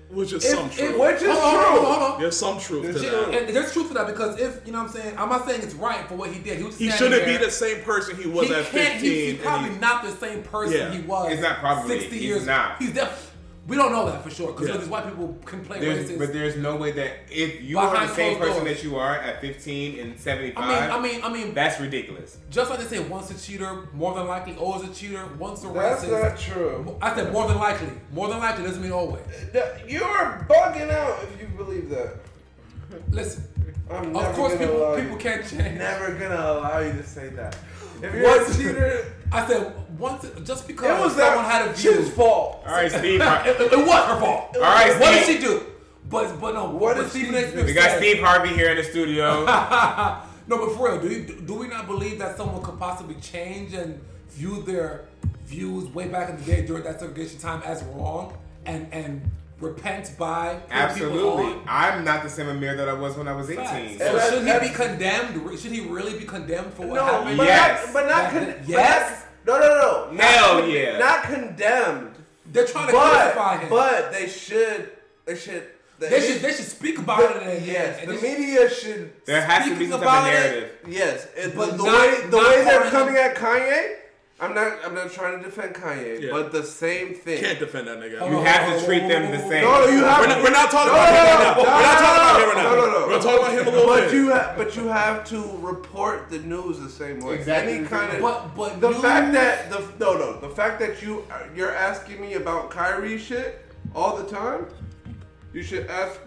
Which 0.09 0.33
is 0.33 0.45
If- 0.45 0.53
some 0.53 0.67
if- 0.67 0.77
truth. 0.79 0.99
Which 0.99 1.17
is 1.23 1.23
hold 1.23 1.39
on, 1.43 1.51
true. 1.53 1.61
Hold 1.81 1.85
on, 1.87 2.01
hold 2.01 2.13
on. 2.15 2.21
There's 2.21 2.37
some 2.37 2.61
truth 2.61 2.93
to 2.95 2.99
that. 3.01 3.29
And 3.35 3.57
there's 3.57 3.73
truth 3.73 3.89
to 3.89 3.95
that 3.95 4.07
because 4.07 4.39
if 4.39 4.65
you 4.65 4.71
know 4.73 4.79
what 4.85 4.91
I'm 4.91 4.93
saying, 5.03 5.19
I'm 5.19 5.29
not 5.29 5.49
saying 5.49 5.63
it's 5.63 5.75
right 5.75 6.07
for 6.09 6.15
what 6.15 6.31
he 6.31 6.39
did. 6.39 6.59
He 6.59 6.63
was 6.65 6.77
He 6.79 6.91
shouldn't 6.93 7.25
there. 7.25 7.39
be 7.39 7.45
the 7.45 7.51
same 7.51 7.83
person 7.83 8.17
he 8.17 8.29
was 8.29 8.47
he 8.47 8.55
at 8.55 8.67
can't. 8.67 8.93
15. 8.93 9.01
He's, 9.01 9.33
he's 9.33 9.41
probably 9.43 9.71
he- 9.71 9.79
not 9.79 10.05
the 10.05 10.13
same 10.13 10.43
person 10.45 10.77
Yeah. 10.79 10.93
he 10.93 11.01
was. 11.03 11.33
He's 11.33 11.41
not 11.41 11.59
probably. 11.59 11.99
60 11.99 12.17
He's 12.19 12.23
years. 12.25 12.47
not. 12.47 12.79
He's 12.81 12.93
def. 12.93 13.26
We 13.67 13.75
don't 13.75 13.91
know 13.91 14.07
that 14.07 14.23
for 14.23 14.31
sure 14.31 14.53
because 14.53 14.69
Yeah. 14.69 14.77
there's 14.77 14.89
white 14.89 15.07
people 15.07 15.37
can 15.45 15.65
play 15.65 15.81
There's, 15.81 16.09
racist. 16.09 16.19
but 16.19 16.33
there's 16.33 16.55
no 16.57 16.77
way 16.77 16.93
that 16.93 17.11
if 17.29 17.63
you 17.63 17.79
are 17.81 18.07
the 18.07 18.15
same 18.15 18.39
person 18.39 18.63
doors. 18.65 18.77
that 18.77 18.85
you 18.85 18.97
are 18.97 19.17
at 19.17 19.41
15 19.41 19.99
and 19.99 20.21
75, 20.21 20.63
I 20.63 20.69
mean, 20.69 20.91
I 20.93 21.01
mean, 21.01 21.25
I 21.25 21.29
mean, 21.45 21.53
that's 21.55 21.81
ridiculous. 21.81 22.37
just 22.49 22.71
like 22.71 22.79
they 22.79 22.85
say, 22.87 23.01
once 23.01 23.31
a 23.33 23.45
cheater, 23.45 23.89
more 23.93 24.15
than 24.15 24.29
likely 24.29 24.55
always 24.55 24.89
a 24.89 24.95
cheater. 24.95 25.25
Once 25.39 25.65
a 25.65 25.69
That's 25.69 26.05
racist. 26.05 26.23
not 26.23 26.39
true. 26.39 26.97
I 27.03 27.15
said 27.17 27.33
more 27.33 27.49
than 27.49 27.59
likely. 27.59 27.89
More 28.13 28.29
than 28.29 28.39
likely 28.39 28.65
doesn't 28.65 28.83
mean 28.83 28.93
always. 28.93 29.23
You're 29.89 30.47
bugging 30.49 30.91
out 30.91 31.19
if 31.25 31.41
you 31.41 31.49
believe 31.57 31.91
that. 31.91 32.15
Listen, 33.11 33.43
I'm 33.91 34.15
of 34.15 34.33
course 34.37 34.53
gonna 34.55 34.65
people 34.67 34.77
allow 34.85 34.95
people 34.97 35.13
you. 35.13 35.19
can't 35.19 35.45
change. 35.45 35.77
Never 35.79 36.13
gonna 36.15 36.37
allow 36.41 36.79
you 36.79 36.93
to 36.93 37.03
say 37.03 37.31
that. 37.31 37.57
If 38.03 38.15
you're 38.15 38.23
Once- 38.25 38.55
a 38.59 38.63
cheater, 38.63 39.13
I 39.33 39.47
said 39.47 39.73
once, 39.99 40.27
just 40.45 40.65
it 40.65 40.69
because 40.69 41.01
was 41.01 41.17
someone 41.17 41.45
that 41.45 41.51
had 41.63 41.69
a 41.69 41.73
view. 41.73 41.93
shit's 41.95 42.11
fault. 42.11 42.63
All 42.67 42.73
right, 42.73 42.91
Steve. 42.91 43.21
it, 43.23 43.61
it- 43.61 43.73
it 43.73 43.87
was 43.87 44.05
her 44.07 44.21
fault. 44.21 44.55
All 44.57 44.63
right, 44.63 44.99
What 45.01 45.13
did 45.13 45.25
Steve. 45.25 45.37
she 45.41 45.47
do? 45.47 45.63
But 46.09 46.41
but 46.41 46.55
no. 46.55 46.71
What 46.71 46.97
but 46.97 47.03
did 47.03 47.11
Stephen 47.11 47.35
she 47.35 47.39
A. 47.41 47.45
do? 47.47 47.51
Smith 47.53 47.67
We 47.67 47.73
got 47.73 47.91
said- 47.91 47.99
Steve 47.99 48.19
Harvey 48.23 48.51
here 48.55 48.71
in 48.71 48.77
the 48.77 48.85
studio. 48.85 49.45
No, 50.49 50.59
but 50.59 50.77
for 50.77 50.93
real, 50.93 51.01
do 51.01 51.09
you, 51.09 51.23
do 51.45 51.55
we 51.55 51.67
not 51.67 51.89
believe 51.89 52.21
that 52.21 52.37
someone 52.37 52.63
could 52.63 52.79
possibly 52.79 53.17
change 53.17 53.75
and 53.75 54.01
view 54.31 54.63
their 54.63 55.07
views 55.45 55.93
way 55.93 56.07
back 56.07 56.31
in 56.31 56.37
the 56.37 56.45
day 56.45 56.65
during 56.65 56.85
that 56.85 57.01
segregation 57.01 57.41
time 57.41 57.63
as 57.65 57.83
wrong 57.83 58.33
and 58.65 58.87
and 58.93 59.29
repent 59.61 60.17
by 60.19 60.59
Absolutely. 60.71 61.55
I'm 61.67 62.05
not 62.05 62.23
the 62.23 62.29
same 62.29 62.49
Amir 62.49 62.77
that 62.77 62.89
I 62.89 62.93
was 62.93 63.17
when 63.17 63.27
I 63.29 63.33
was 63.33 63.51
18. 63.51 63.65
Facts. 63.65 63.99
So 63.99 64.19
So 64.19 64.31
should 64.45 64.47
he 64.63 64.69
be 64.69 64.75
condemned? 64.75 65.59
Should 65.59 65.73
he 65.73 65.81
really 65.81 66.19
be 66.19 66.25
condemned 66.25 66.73
for 66.75 66.87
what 66.87 66.95
No, 66.97 67.05
happened? 67.05 67.37
but 67.39 67.47
Yes. 67.47 67.85
not, 67.87 67.93
but 67.95 68.09
not, 68.09 68.31
con- 68.31 68.47
that- 68.47 68.59
but 68.61 68.69
yes? 68.69 69.11
not- 69.47 69.61
no, 69.61 69.67
no, 69.67 69.75
no, 69.75 70.11
no. 70.13 70.23
Hell 70.23 70.59
not, 70.61 70.69
yeah. 70.71 70.99
Not 70.99 71.23
condemned, 71.23 72.15
They're 72.53 72.67
trying 72.67 72.87
to 72.89 72.93
but 72.93 73.13
crucify 73.23 73.57
him. 73.59 73.69
but 73.71 74.13
they 74.13 74.29
should, 74.29 74.91
they 75.25 75.37
should. 75.37 75.63
they 76.01 76.21
should 76.21 76.43
they 76.43 76.53
should 76.53 76.67
speak 76.67 76.99
about 76.99 77.37
it. 77.37 77.43
And, 77.43 77.65
yes, 77.67 77.99
and 78.01 78.11
the 78.11 78.15
they 78.15 78.21
should- 78.29 78.39
media 78.39 78.69
should. 78.71 79.25
there 79.25 79.41
has 79.41 79.69
to 79.69 79.77
be 79.77 79.89
some 79.89 80.01
type 80.01 80.09
about 80.09 80.29
of 80.29 80.35
it, 80.35 80.39
narrative. 80.39 80.71
Yes, 80.89 81.27
it, 81.37 81.57
But 81.57 81.71
the, 81.71 81.77
the 81.79 81.85
not- 81.85 82.01
way 82.01 82.21
the 82.29 82.37
way 82.37 82.65
they're 82.65 82.91
coming 82.91 83.17
at 83.17 83.35
Kanye. 83.37 83.97
I'm 84.39 84.55
not. 84.55 84.79
I'm 84.85 84.95
not 84.95 85.11
trying 85.13 85.39
to 85.39 85.45
defend 85.45 85.75
Kanye, 85.75 86.21
Yeah. 86.21 86.31
but 86.31 86.53
the 86.53 86.63
same 86.63 87.15
thing. 87.15 87.41
Can't 87.43 87.59
defend 87.59 87.89
that 87.89 87.99
nigga. 87.99 88.29
You 88.31 88.37
have 88.45 88.79
to 88.79 88.85
treat 88.85 89.09
them 89.09 89.31
the 89.33 89.39
same. 89.39 89.63
No, 89.65 89.81
no, 89.81 89.87
you 89.87 90.05
have 90.05 90.21
We're 90.21 90.27
not, 90.29 90.43
we're 90.43 90.51
not 90.51 90.71
talking 90.71 90.93
No, 90.93 90.99
about 90.99 91.11
no, 91.11 91.17
him 91.17 91.27
right 91.27 91.47
no, 91.47 91.55
now. 91.55 91.55
no, 91.55 91.73
we're 91.73 91.83
not 91.83 91.99
talking 92.03 92.21
about 92.21 92.41
him 92.41 92.49
right 92.49 92.57
now. 92.57 92.75
no, 92.75 92.77
no, 92.77 93.01
no. 93.01 93.07
We're 93.09 93.23
talking 93.23 93.39
about 93.39 93.53
him 93.53 93.67
a 93.67 93.71
little 93.71 93.87
But 93.87 94.01
bit. 94.05 94.13
you 94.15 94.29
have, 94.29 94.57
but 94.59 94.77
you 94.77 94.89
have 94.89 95.25
to 95.31 95.59
report 95.63 96.29
the 96.29 96.39
news 96.41 96.79
the 96.81 96.91
same 96.91 97.21
way. 97.21 97.35
Exactly 97.37 97.75
Any 97.79 97.87
kind 97.87 98.13
of. 98.13 98.21
But 98.21 98.55
but 98.55 98.81
the 98.83 98.91
you- 98.91 99.01
fact 99.01 99.33
that 99.33 99.71
the 99.71 99.81
no 99.99 100.19
no 100.19 100.39
the 100.39 100.51
fact 100.51 100.81
that 100.81 101.01
you 101.01 101.25
you're 101.55 101.75
asking 101.75 102.21
me 102.21 102.35
about 102.35 102.69
Kyrie 102.71 103.17
shit 103.17 103.65
all 103.95 104.19
the 104.19 104.25
time, 104.31 104.67
you 105.55 105.63
should 105.63 105.87
ask 105.87 106.21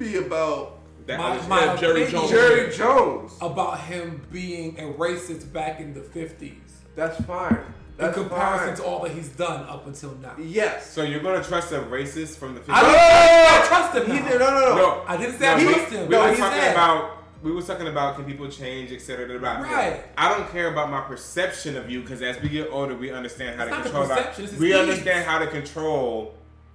me 0.00 0.16
about 0.16 0.80
That 1.06 1.18
my, 1.20 1.36
was- 1.36 1.46
my 1.48 1.76
Jerry 1.76 2.10
Jones. 2.10 2.30
Jerry 2.30 2.72
Jones. 2.74 3.32
about 3.40 3.78
him 3.82 4.20
being 4.32 4.76
a 4.80 4.92
racist 4.94 5.52
back 5.52 5.78
in 5.78 5.94
the 5.94 6.00
50s 6.00 6.56
That's 6.98 7.24
fine. 7.24 7.58
in 7.98 8.12
comparison 8.12 8.68
fine. 8.68 8.76
to 8.76 8.84
all 8.84 9.02
that 9.04 9.12
he's 9.12 9.28
done 9.28 9.64
up 9.68 9.86
until 9.86 10.14
now. 10.16 10.34
yes. 10.38 10.90
so 10.90 11.02
you're 11.02 11.20
going 11.20 11.40
to 11.40 11.48
trust 11.48 11.72
a 11.72 11.78
racist 11.78 12.36
from 12.36 12.54
the 12.56 12.60
50s? 12.60 12.66
I 12.70 12.82
don't 12.82 12.94
I 12.96 13.66
trust 13.68 13.94
him. 13.96 14.06
He 14.16 14.28
did, 14.28 14.38
no, 14.40 14.50
no, 14.50 14.60
no. 14.60 14.74
No, 14.76 15.04
I 15.06 15.16
didn't 15.16 15.38
say 15.38 15.46
I 15.46 15.56
we, 15.56 15.72
trust 15.72 15.92
him. 15.92 16.08
We 16.08 16.16
I 16.16 16.30
were 16.30 16.36
talking 16.36 16.60
said- 16.60 16.72
about 16.72 17.14
we 17.40 17.52
were 17.52 17.62
talking 17.62 17.86
about 17.86 18.16
can 18.16 18.24
people 18.24 18.48
change, 18.48 18.90
et 18.90 19.00
cetera, 19.00 19.38
Right. 19.38 20.02
I 20.18 20.28
don't 20.28 20.50
care 20.50 20.72
about 20.72 20.90
my 20.90 21.02
perception 21.02 21.76
of 21.76 21.88
you 21.88 22.00
because 22.00 22.20
as 22.20 22.42
we 22.42 22.48
get 22.48 22.68
older, 22.72 22.96
we 22.96 23.12
understand 23.12 23.56
how 23.56 23.62
It's 23.66 23.70
to 23.70 23.76
not 23.76 23.84
the 23.84 23.90
control. 23.90 24.10
Our, 24.10 24.16
perception, 24.16 24.44
it's 24.46 24.58
we 24.58 24.68
needs. 24.70 24.78
understand 24.80 25.24
how 25.24 25.38
to 25.38 25.46
control 25.46 26.34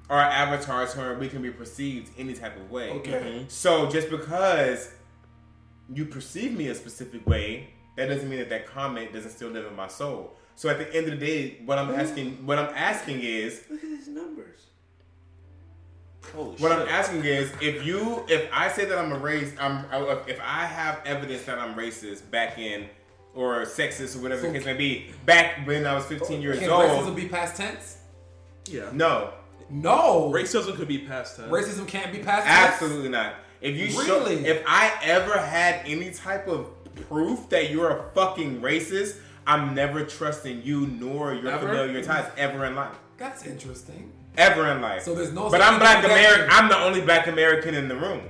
our 0.09 0.21
avatars 0.21 0.95
where 0.95 1.15
we 1.15 1.28
can 1.28 1.41
be 1.41 1.51
perceived 1.51 2.11
any 2.17 2.34
type 2.34 2.55
of 2.57 2.71
way. 2.71 2.91
Okay. 2.91 3.43
So 3.49 3.89
just 3.89 4.09
because 4.09 4.89
you 5.93 6.05
perceive 6.05 6.57
me 6.57 6.69
a 6.69 6.76
specific 6.76 7.28
way, 7.28 7.67
that 7.95 8.07
doesn't 8.07 8.29
mean 8.29 8.39
that 8.39 8.49
that 8.49 8.65
comment 8.67 9.13
doesn't 9.13 9.31
still 9.31 9.49
live 9.49 9.65
in 9.65 9.75
my 9.75 9.87
soul. 9.87 10.35
So 10.55 10.69
at 10.69 10.77
the 10.77 10.95
end 10.95 11.07
of 11.11 11.19
the 11.19 11.25
day, 11.25 11.57
what 11.65 11.77
I'm 11.79 11.91
asking, 11.91 12.45
what 12.45 12.59
I'm 12.59 12.73
asking 12.75 13.21
is, 13.21 13.63
Look 13.69 13.83
at 13.83 13.89
these 13.89 14.07
numbers. 14.07 14.59
Holy 16.33 16.55
What 16.57 16.71
shit. 16.71 16.71
I'm 16.71 16.87
asking 16.87 17.25
is, 17.25 17.51
if 17.61 17.85
you, 17.85 18.23
if 18.27 18.49
I 18.53 18.69
say 18.69 18.85
that 18.85 18.97
I'm 18.97 19.11
a 19.11 19.17
race, 19.19 19.53
I'm, 19.59 19.85
if 20.27 20.39
I 20.41 20.65
have 20.65 21.01
evidence 21.05 21.43
that 21.43 21.59
I'm 21.59 21.75
racist 21.75 22.29
back 22.31 22.57
in, 22.57 22.87
or 23.35 23.63
sexist, 23.65 24.15
or 24.15 24.21
whatever 24.21 24.47
the 24.47 24.53
case 24.53 24.65
may 24.65 24.73
be, 24.75 25.07
back 25.25 25.65
when 25.67 25.85
I 25.85 25.93
was 25.95 26.05
15 26.05 26.41
years 26.41 26.59
Can 26.59 26.69
old, 26.69 26.83
racism 26.83 27.15
be 27.15 27.27
past 27.27 27.57
tense? 27.57 27.97
yeah. 28.67 28.89
no, 28.93 29.33
No. 29.69 30.31
Racism 30.33 30.75
could 30.75 30.87
be 30.87 30.99
past 30.99 31.35
tense. 31.37 31.49
Racism 31.51 31.87
can't 31.87 32.11
be 32.11 32.19
past 32.19 32.45
tense. 32.47 32.73
absolutely 32.73 33.09
not. 33.09 33.35
If 33.59 33.75
you 33.75 33.89
show, 33.89 34.19
Really? 34.19 34.45
if 34.45 34.63
I 34.67 34.93
ever 35.03 35.37
had 35.37 35.81
any 35.85 36.11
type 36.11 36.47
of 36.47 36.67
proof 36.95 37.49
that 37.49 37.69
you're 37.71 37.89
a 37.89 38.03
fucking 38.13 38.61
racist, 38.61 39.17
I'm 39.45 39.73
never 39.75 40.05
trusting 40.05 40.63
you 40.63 40.87
nor 40.87 41.33
your 41.33 41.51
Ever? 41.51 41.67
familiar 41.67 42.03
ties 42.03 42.29
ever 42.37 42.65
in 42.65 42.75
life. 42.75 42.95
That's 43.17 43.45
interesting. 43.45 44.11
Ever 44.37 44.67
in 44.71 44.81
life. 44.81 45.03
So 45.03 45.13
there's 45.13 45.31
no 45.33 45.49
But 45.49 45.61
I'm 45.61 45.79
black 45.79 46.03
American. 46.03 46.47
I'm 46.49 46.67
the 46.69 46.77
only 46.77 47.01
black 47.01 47.27
American 47.27 47.75
in 47.75 47.87
the 47.87 47.95
room 47.95 48.21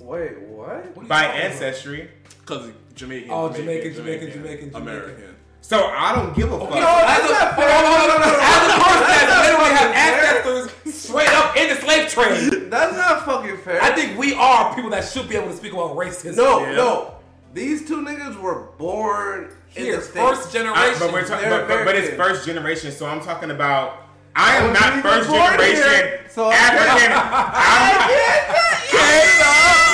Wait, 0.00 0.38
what? 0.42 0.96
What 0.96 1.08
by 1.08 1.24
ancestry. 1.24 2.08
Because 2.40 2.70
Jamaican, 2.94 3.30
Oh, 3.32 3.52
Jamaican, 3.52 3.94
Jamaican, 3.94 4.30
Jamaican, 4.32 4.74
American. 4.76 5.34
So 5.60 5.86
I 5.86 6.14
don't 6.14 6.34
give 6.36 6.50
a 6.52 6.58
fuck. 6.58 6.68
Okay, 6.70 6.80
so 6.80 6.86
No, 6.86 6.98
as 6.98 7.06
that's 7.06 7.28
a, 7.28 7.32
not 7.32 7.56
fair. 7.56 7.68
on, 7.68 7.84
hold 7.84 8.10
on, 8.10 8.10
hold 8.10 8.22
on, 8.22 8.22
hold 8.22 8.34
on. 8.34 8.40
As 8.40 8.72
a 8.72 8.84
person 8.84 9.06
that 9.08 9.44
literally 9.44 9.74
have 9.74 9.92
That's 9.92 10.46
ancestors 10.46 10.94
straight 10.94 11.28
up 11.30 11.56
in 11.56 11.68
the 11.68 11.74
slave 11.74 12.08
trade, 12.08 12.70
That's 12.70 12.96
not 12.96 13.24
fucking 13.24 13.56
fair. 13.58 13.82
I 13.82 13.90
think 13.90 14.16
we 14.18 14.34
are 14.34 14.74
people 14.74 14.90
that 14.90 15.04
should 15.04 15.28
be 15.28 15.36
able 15.36 15.48
to 15.48 15.56
speak 15.56 15.72
about 15.72 15.96
racism. 15.96 16.36
no, 16.36 16.60
Yeah. 16.60 16.74
no. 16.76 17.14
These 17.54 17.86
two 17.88 18.02
niggas 18.02 18.40
were 18.40 18.66
born 18.78 19.50
in 19.74 19.84
Here, 19.84 19.96
the 19.96 20.02
states. 20.02 20.16
first 20.18 20.48
I- 20.48 20.52
generation. 20.58 20.96
but 21.00 21.12
we're 21.12 21.26
talking, 21.26 21.48
They're 21.48 21.60
but, 21.60 21.68
but, 21.68 21.84
but 21.86 21.96
it's 21.96 22.14
first 22.16 22.46
generation. 22.46 22.92
So 22.92 23.06
I'm 23.06 23.20
talking 23.20 23.50
about. 23.50 24.04
I 24.36 24.56
am 24.56 24.70
I 24.70 24.72
not 24.72 25.02
first 25.02 25.30
generation 25.30 25.82
here, 25.82 26.20
so 26.30 26.50
African. 26.52 27.10
I'm 27.12 27.98
not. 27.98 28.08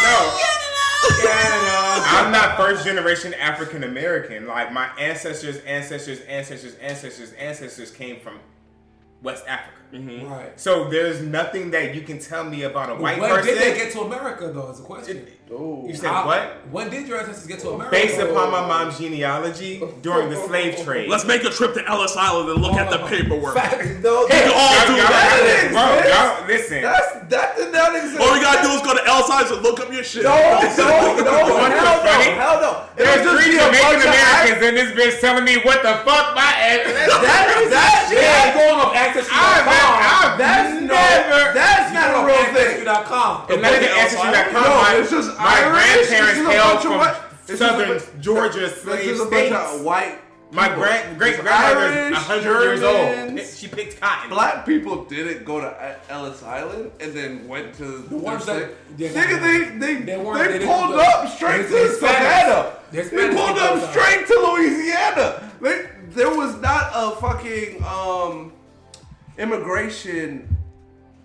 No. 0.05 0.39
Get 1.23 1.45
I'm 2.07 2.31
not 2.33 2.57
first 2.57 2.85
generation 2.85 3.33
African 3.35 3.85
American. 3.85 4.47
Like 4.47 4.73
my 4.73 4.89
ancestors, 4.99 5.59
ancestors, 5.67 6.21
ancestors, 6.23 6.75
ancestors, 6.77 7.33
ancestors 7.35 7.91
came 7.91 8.21
from 8.21 8.39
West 9.23 9.45
Africa. 9.47 9.79
Mm-hmm. 9.95 10.27
Right. 10.31 10.59
So 10.61 10.89
there's 10.91 11.21
nothing 11.23 11.71
that 11.71 11.95
you 11.95 12.01
can 12.03 12.19
tell 12.19 12.43
me 12.45 12.63
about 12.65 12.91
a 12.91 12.95
white 12.97 13.21
when 13.21 13.31
person. 13.31 13.55
did 13.55 13.63
they 13.63 13.77
get 13.79 13.93
to 13.93 14.01
America, 14.01 14.49
though? 14.53 14.71
Is 14.71 14.79
the 14.79 14.85
question. 14.85 15.27
Oh. 15.53 15.87
you 15.87 15.95
said 15.95 16.11
How- 16.11 16.27
what? 16.27 16.67
When 16.71 16.91
did 16.91 17.07
your 17.07 17.21
ancestors 17.21 17.47
get 17.47 17.61
to 17.61 17.71
America? 17.71 17.95
Based 17.95 18.19
upon 18.19 18.51
my 18.51 18.65
oh. 18.65 18.67
mom's 18.69 18.99
genealogy 18.99 19.81
during 20.03 20.31
the 20.31 20.37
slave 20.49 20.77
trade. 20.85 21.09
Let's 21.09 21.25
make 21.25 21.45
a 21.45 21.51
trip 21.51 21.75
to 21.75 21.87
Ellis 21.87 22.17
Island 22.17 22.49
and 22.51 22.61
look 22.63 22.75
at 22.75 22.91
the 22.91 22.99
paperwork. 23.07 23.55
No, 23.55 24.25
We 24.25 24.31
can 24.35 24.51
all 24.51 24.83
do 24.89 24.99
that. 24.99 25.71
y'all- 25.71 25.75
Bro, 25.75 26.11
y'all, 26.11 26.47
listen. 26.49 26.83
That's 26.83 27.13
that 27.31 27.57
did 27.57 27.73
not 27.73 27.95
exist. 27.97 28.21
All 28.21 28.33
we 28.35 28.41
gotta 28.41 28.63
do 28.67 28.73
is 28.75 28.83
go 28.83 28.93
to 28.97 29.05
Ellis 29.07 29.31
Island 29.31 29.55
and 29.55 29.63
look 29.63 29.81
up 29.81 29.93
your 29.93 30.03
shit. 30.05 30.25
No, 30.25 30.35
no, 30.35 30.61
no, 30.61 30.61
What 30.61 31.25
the 31.25 31.31
hell 31.31 32.05
no, 32.05 32.05
fuck? 32.05 32.21
hell 32.37 32.61
no. 32.61 32.71
It 32.97 33.05
There's 33.05 33.25
would 33.27 33.41
three 33.41 33.53
be 33.53 33.59
a 33.59 33.65
bunch 33.69 33.79
Jamaican 33.81 34.09
Americans 34.13 34.61
in 34.65 34.73
this 34.77 34.91
bitch 34.93 35.21
telling 35.21 35.45
me 35.45 35.57
what 35.65 35.81
the 35.83 35.95
fuck 36.05 36.35
my 36.37 36.53
ancestors. 36.61 37.21
That 37.25 37.47
is 37.65 37.71
that 37.73 38.07
shit. 38.13 38.23
Yeah, 38.23 38.53
going 38.55 38.77
off 38.81 38.93
ancestry.com. 38.97 39.84
I've 39.85 40.39
That's 40.39 40.81
never. 40.81 40.87
no, 40.87 41.53
that's 41.55 41.93
not 41.93 42.23
a 42.23 42.27
real 42.27 42.37
thing. 42.55 42.87
Ancestry.com. 42.87 43.47
It's 43.51 43.63
not 43.63 43.73
even 43.73 43.89
ancestry.com. 43.89 44.63
No, 44.65 44.83
my, 44.83 44.95
it's 45.01 45.11
just 45.11 45.37
my 45.39 45.45
Irish. 45.45 46.09
grandparents 46.09 46.39
This 46.39 46.41
is 46.41 46.47
hailed 46.49 46.83
from 46.83 46.97
white- 46.99 47.17
this 47.47 47.55
is 47.57 47.61
a 47.61 47.69
southern 47.69 47.89
bunch- 47.99 48.05
Georgia 48.21 48.61
This 48.61 48.83
slave 48.83 49.01
is 49.09 49.21
a 49.21 49.25
bunch 49.25 49.47
states. 49.49 49.75
of 49.75 49.81
white. 49.85 50.19
My 50.53 50.69
people. 50.69 50.83
grand 50.85 51.19
great 51.19 51.35
It's 51.35 51.43
grandmother's 51.43 51.97
Irish, 51.97 52.17
hundred 52.17 52.63
years 52.63 52.83
old. 52.85 53.41
She 53.57 53.67
picked 53.67 54.01
cotton. 54.01 54.31
Black 54.31 54.65
people 54.65 55.05
didn't 55.05 55.45
go 55.45 55.61
to 55.61 55.97
Ellis 56.09 56.43
Island 56.45 56.93
and 57.01 57.13
then 57.13 57.49
went 57.49 57.75
to 57.79 57.85
the 58.09 58.17
ones 58.17 58.47
their 58.47 58.61
that- 58.61 58.67
slave- 58.97 59.15
yeah, 59.15 59.25
Nigga, 59.25 59.41
they 59.41 59.79
They 59.79 59.95
they 59.95 60.17
they, 60.17 60.59
they 60.59 60.65
pulled 60.67 60.95
up 60.95 61.29
straight 61.29 61.67
to 61.69 61.89
Savannah. 61.95 62.73
They're 62.93 63.03
They 63.05 63.11
Hispanics 63.19 63.37
pulled 63.37 63.59
up 63.59 63.91
straight 63.91 64.27
to 64.29 64.35
Louisiana. 64.53 65.51
They, 65.61 65.87
there 66.11 66.31
was 66.31 66.55
not 66.61 66.91
a 66.95 67.17
fucking 67.17 67.83
um 67.85 68.53
immigration 69.39 70.57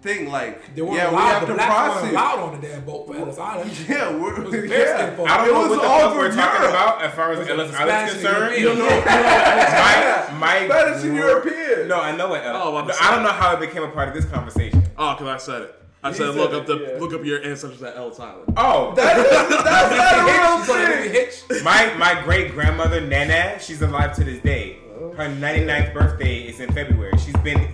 thing 0.02 0.30
like 0.30 0.76
They 0.76 0.82
weren't 0.82 0.96
yeah 0.96 1.10
we 1.12 1.18
have 1.18 1.42
The 1.42 1.48
to 1.48 1.54
blacks 1.56 1.72
weren't 1.74 1.92
process. 1.94 2.12
allowed 2.12 2.40
on 2.40 2.62
the 2.62 2.68
damn 2.68 2.86
boat 2.86 3.06
for 3.08 3.18
Ellis 3.18 3.38
Island. 3.38 3.72
Yeah, 3.90 4.16
we're 4.16 4.34
It 4.40 4.44
was 4.44 4.52
the 4.52 4.62
yeah. 4.68 4.78
Mexican. 4.78 5.28
I 5.28 5.38
don't 5.38 5.48
It 5.50 5.52
know 5.52 5.60
was 5.60 5.70
what 5.70 5.82
the 5.82 5.88
fuck 5.88 6.16
we're 6.16 6.30
from 6.30 6.38
talking 6.40 6.70
about 6.70 7.02
as 7.02 7.14
far 7.16 7.32
as 7.34 7.40
was 7.40 7.50
Ellis 7.50 7.72
the 7.72 7.78
Island's 7.78 8.12
Spanish 8.12 8.14
and 8.14 8.22
concerned. 8.22 8.62
European. 8.62 8.78
You 8.78 8.84
know, 8.84 9.02
my, 9.06 10.40
my 10.40 10.66
Spanish 10.68 11.04
and 11.04 11.16
European. 11.16 11.88
No, 11.90 12.00
I 12.00 12.16
know 12.16 12.30
what. 12.30 12.44
Ellis, 12.46 12.62
Oh, 12.64 12.78
I'm 12.78 12.86
but 12.88 12.96
sorry. 12.96 13.08
I 13.12 13.16
don't 13.16 13.24
know 13.24 13.32
how 13.34 13.54
it 13.56 13.60
became 13.60 13.84
a 13.84 13.90
part 13.92 14.08
of 14.08 14.14
this 14.14 14.26
conversation. 14.26 14.84
Oh, 14.98 15.16
cause 15.20 15.28
I 15.28 15.38
said 15.38 15.62
it. 15.64 15.76
I 16.02 16.12
said 16.14 16.18
said 16.28 16.36
look 16.36 16.54
up 16.54 16.66
the 16.66 16.78
yeah. 16.94 16.98
look 16.98 17.14
up 17.14 17.26
your 17.26 17.44
ancestors 17.44 17.84
at 17.84 17.98
Ellis 17.98 18.22
Island. 18.22 18.54
Oh, 18.56 18.96
That 18.96 19.18
is, 19.20 19.30
that's 19.30 19.98
not 19.98 20.14
a 20.16 20.24
real 20.32 20.60
She's 20.64 20.70
on 20.70 20.80
the 20.82 20.96
movie 20.96 21.10
thing. 21.10 21.26
Hitch. 21.58 21.64
my 21.66 21.94
my 21.96 22.22
great 22.24 22.54
grandmother 22.54 23.02
Nana, 23.02 23.60
she's 23.60 23.82
alive 23.82 24.16
to 24.16 24.24
this 24.24 24.42
day. 24.42 24.78
Her 25.18 25.28
99th 25.28 25.94
birthday 25.94 26.38
is 26.44 26.62
in 26.62 26.72
February. 26.72 27.18
She's 27.18 27.36
been 27.44 27.70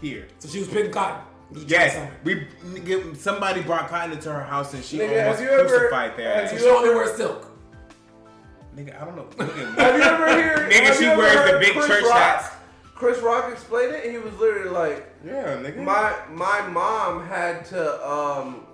here. 0.00 0.28
So 0.38 0.48
she 0.48 0.58
was 0.60 0.68
picking 0.68 0.90
cotton. 0.92 1.22
It 1.52 1.68
Yes, 1.68 2.10
we 2.24 2.46
nigga, 2.64 3.16
somebody 3.16 3.60
brought 3.62 3.88
cotton 3.88 4.12
into 4.12 4.32
her 4.32 4.42
house 4.42 4.72
and 4.74 4.84
she 4.84 4.98
Nigga, 4.98 5.22
almost 5.24 5.40
have 5.40 5.50
you 5.50 5.58
ever- 5.58 5.68
crucified 5.68 6.16
their 6.16 6.34
have 6.34 6.44
ass. 6.44 6.50
So 6.52 6.58
she 6.58 6.66
only 6.68 6.90
wears 6.90 7.16
silk. 7.16 7.46
Nigga, 8.76 9.00
I 9.00 9.04
don't 9.04 9.16
know. 9.16 9.24
Nigga, 9.36 9.74
Have 9.78 9.96
you 9.96 10.02
ever 10.02 10.26
heard? 10.28 10.70
Nigga, 10.72 10.84
have 10.84 10.96
she 10.96 11.04
you 11.04 11.18
wears 11.18 11.50
the 11.52 11.58
big 11.58 11.72
Chris 11.74 11.86
church 11.88 12.04
Rock? 12.04 12.12
hats. 12.18 12.54
Chris 12.94 13.18
Rock 13.20 13.50
explained 13.50 13.94
it, 13.94 14.04
and 14.04 14.12
he 14.12 14.18
was 14.18 14.32
literally 14.38 14.68
like, 14.70 15.06
yeah, 15.24 15.56
nigga. 15.56 15.78
"My 15.78 16.14
my 16.30 16.60
mom 16.68 17.26
had 17.26 17.64
to 17.66 18.08
um 18.08 18.66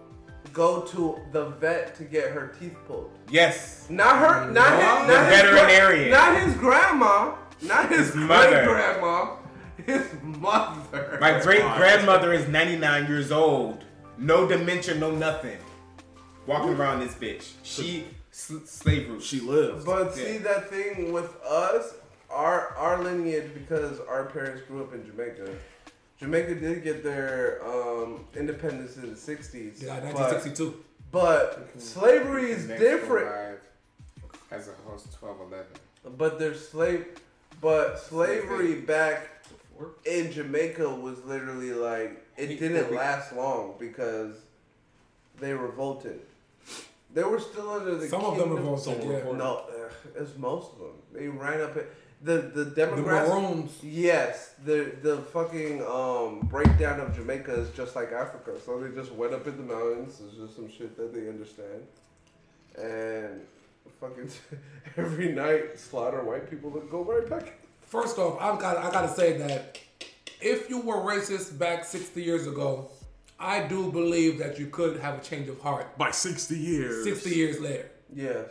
go 0.52 0.82
to 0.82 1.18
the 1.32 1.46
vet 1.50 1.94
to 1.96 2.04
get 2.04 2.30
her 2.32 2.48
teeth 2.58 2.76
pulled. 2.86 3.10
yes. 3.30 3.86
Not 3.88 4.18
her, 4.18 4.50
not 4.50 4.72
his, 4.72 5.06
The 5.06 5.14
not 5.14 5.32
his 5.32 5.42
gra- 5.42 5.52
veterinarian. 5.60 6.10
not 6.10 6.40
his 6.42 6.54
grandma, 6.54 7.34
not 7.62 7.88
his, 7.88 8.06
His 8.08 8.16
mother. 8.16 8.50
great 8.50 8.66
grandma, 8.66 9.36
his 9.86 10.06
mother. 10.22 11.18
My 11.20 11.40
great 11.40 11.62
grandmother 11.76 12.32
is 12.32 12.48
99 12.48 13.06
years 13.06 13.32
old. 13.32 13.84
No 14.18 14.46
dementia, 14.48 14.94
no 14.96 15.10
nothing. 15.10 15.58
Walking 16.46 16.74
around 16.74 17.00
this 17.00 17.14
bitch. 17.14 17.52
She 17.62 18.06
sl- 18.30 18.58
slave 18.64 19.08
route. 19.10 19.22
She 19.22 19.40
lives. 19.40 19.84
But 19.84 20.16
Yeah. 20.16 20.24
see 20.24 20.38
that 20.38 20.70
thing 20.70 21.12
with 21.12 21.34
us, 21.42 21.94
our 22.30 22.74
our 22.76 23.02
lineage, 23.02 23.52
because 23.54 24.00
our 24.00 24.24
parents 24.26 24.62
grew 24.68 24.82
up 24.82 24.94
in 24.94 25.04
Jamaica. 25.06 25.48
Jamaica 26.18 26.54
did 26.54 26.82
get 26.82 27.02
their 27.04 27.60
um, 27.66 28.24
independence 28.34 28.96
in 28.96 29.10
the 29.10 29.16
'60s. 29.16 29.82
Yeah, 29.82 29.98
1962. 30.00 30.82
But, 31.12 31.68
slavery 31.78 32.50
is 32.50 32.66
different. 32.66 33.28
alive 33.28 33.60
As 34.50 34.68
a 34.68 34.72
host, 34.88 35.12
twelve 35.18 35.40
eleven. 35.40 35.66
But 36.16 36.38
there's 36.38 36.66
slave, 36.68 37.06
but 37.60 37.98
slavery 37.98 38.76
back 38.76 39.35
in 40.04 40.32
Jamaica 40.32 40.88
was 40.88 41.22
literally 41.24 41.72
like 41.72 42.24
it 42.36 42.58
didn't 42.58 42.92
last 42.94 43.34
long 43.34 43.74
because 43.78 44.34
they 45.40 45.52
revolted. 45.52 46.20
They 47.14 47.22
were 47.22 47.40
still 47.40 47.70
under 47.70 47.94
the 47.96 48.08
Some 48.08 48.24
of 48.24 48.36
them 48.36 48.48
kingdom- 48.48 48.64
revolted, 48.70 49.04
yeah. 49.04 49.32
No, 49.32 49.64
uh, 49.68 49.88
it's 50.20 50.36
most 50.36 50.72
of 50.72 50.78
them. 50.80 50.92
They 51.14 51.28
ran 51.28 51.60
up 51.62 51.76
at 51.76 51.86
the 52.22 52.38
the 52.38 52.64
The 52.64 52.80
demographic. 52.86 53.28
Maroons. 53.28 53.78
Yes, 53.82 54.54
the 54.64 54.92
the 55.02 55.18
fucking 55.18 55.82
um, 55.86 56.40
breakdown 56.40 57.00
of 57.00 57.14
Jamaica 57.14 57.52
is 57.54 57.70
just 57.70 57.94
like 57.96 58.12
Africa. 58.12 58.52
So 58.64 58.80
they 58.80 58.94
just 58.94 59.12
went 59.12 59.32
up 59.34 59.46
in 59.46 59.56
the 59.56 59.62
mountains. 59.74 60.20
It's 60.26 60.36
just 60.36 60.56
some 60.56 60.68
shit 60.70 60.96
that 60.96 61.12
they 61.14 61.28
understand, 61.28 61.82
and 62.78 63.40
fucking 64.00 64.30
every 64.96 65.32
night 65.32 65.78
slaughter 65.78 66.22
white 66.22 66.50
people 66.50 66.70
that 66.70 66.90
go 66.90 67.02
right 67.02 67.28
back. 67.28 67.52
First 67.86 68.18
off, 68.18 68.38
I've 68.40 68.58
got 68.58 68.76
I 68.76 68.90
gotta 68.90 69.08
say 69.08 69.38
that 69.38 69.78
if 70.40 70.68
you 70.68 70.80
were 70.80 70.96
racist 70.96 71.58
back 71.58 71.84
60 71.84 72.22
years 72.22 72.46
ago, 72.46 72.90
I 73.38 73.66
do 73.66 73.90
believe 73.92 74.38
that 74.38 74.58
you 74.58 74.66
could 74.66 74.98
have 75.00 75.18
a 75.18 75.22
change 75.22 75.48
of 75.48 75.60
heart 75.60 75.96
By 75.96 76.10
60 76.10 76.56
years. 76.56 77.04
60 77.04 77.30
years 77.30 77.60
later. 77.60 77.90
Yes, 78.12 78.48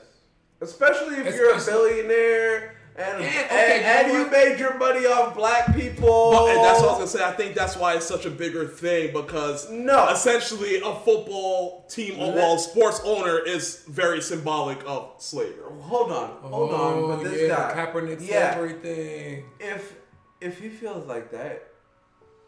especially 0.62 1.16
if 1.18 1.36
you're 1.36 1.54
a 1.56 1.64
billionaire 1.64 2.75
and 2.98 3.18
And, 3.18 3.24
and, 3.24 3.46
okay, 3.46 4.08
you 4.10 4.14
and 4.16 4.26
you 4.26 4.32
made 4.32 4.60
your 4.60 4.78
money 4.78 5.06
off 5.06 5.36
black 5.36 5.76
people. 5.76 6.32
But 6.32 6.48
and 6.56 6.64
that's 6.64 6.80
what 6.80 6.90
I 6.90 6.92
was 6.92 6.98
gonna 7.00 7.08
say. 7.08 7.24
I 7.24 7.32
think 7.34 7.54
that's 7.56 7.76
why 7.76 7.96
it's 7.96 8.06
such 8.06 8.26
a 8.26 8.30
bigger 8.30 8.66
thing 8.68 9.12
because 9.14 9.70
No. 9.70 10.08
essentially 10.10 10.78
a 10.78 10.94
football 10.96 11.86
team, 11.90 12.18
Let- 12.20 12.36
well, 12.36 12.58
sports 12.58 13.02
owner 13.04 13.38
is 13.40 13.84
very 13.88 14.22
symbolic 14.22 14.80
of 14.88 15.10
slavery. 15.18 15.64
Hold 15.82 16.12
on, 16.12 16.30
hold 16.42 16.74
on. 16.74 16.94
Oh, 16.94 17.08
but 17.18 17.24
this 17.24 17.42
Oh, 17.42 17.46
yeah, 17.48 17.74
guy, 17.74 17.86
Kaepernick 17.86 18.28
yeah, 18.28 18.54
everything. 18.56 19.46
if 19.60 19.94
if 20.42 20.60
he 20.60 20.70
feels 20.70 21.06
like 21.06 21.32
that, 21.32 21.64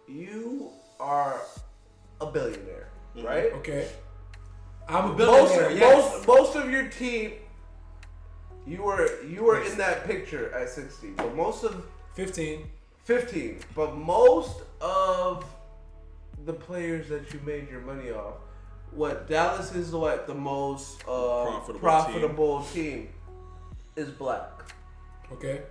you 0.08 0.70
are 1.00 1.41
a 2.22 2.26
billionaire, 2.26 2.89
mm-hmm. 3.16 3.26
right? 3.28 3.52
Okay. 3.54 3.88
I'm 4.89 5.12
a 5.12 5.14
Most, 5.18 5.18
billionaire. 5.54 5.72
yes. 5.78 6.26
most 6.26 6.28
most 6.28 6.56
of 6.56 6.70
your 6.72 6.88
team, 6.88 7.34
you 8.68 8.84
were 8.84 9.24
you 9.24 9.43
were 9.43 9.61
in 9.63 9.78
that 9.78 10.05
picture 10.05 10.51
at 10.53 10.70
sixty, 10.70 11.09
but 11.11 11.36
most 11.36 11.63
of 11.63 11.86
15. 12.15 12.68
fifteen, 13.03 13.59
but 13.76 13.95
most 13.95 14.61
of 14.82 15.45
the 16.45 16.53
players 16.53 17.07
that 17.09 17.34
you 17.34 17.39
made 17.45 17.70
your 17.70 17.82
money 17.82 18.11
off, 18.11 18.36
what 18.91 19.28
Dallas 19.30 19.74
is 19.74 19.91
what 19.91 20.28
the 20.28 20.34
most 20.34 21.01
uh, 21.07 21.45
Profitable 21.45 21.80
profitable, 21.80 22.61
team. 22.74 23.09
is 23.95 24.09
black. 24.09 24.51
Okay. 25.32 25.61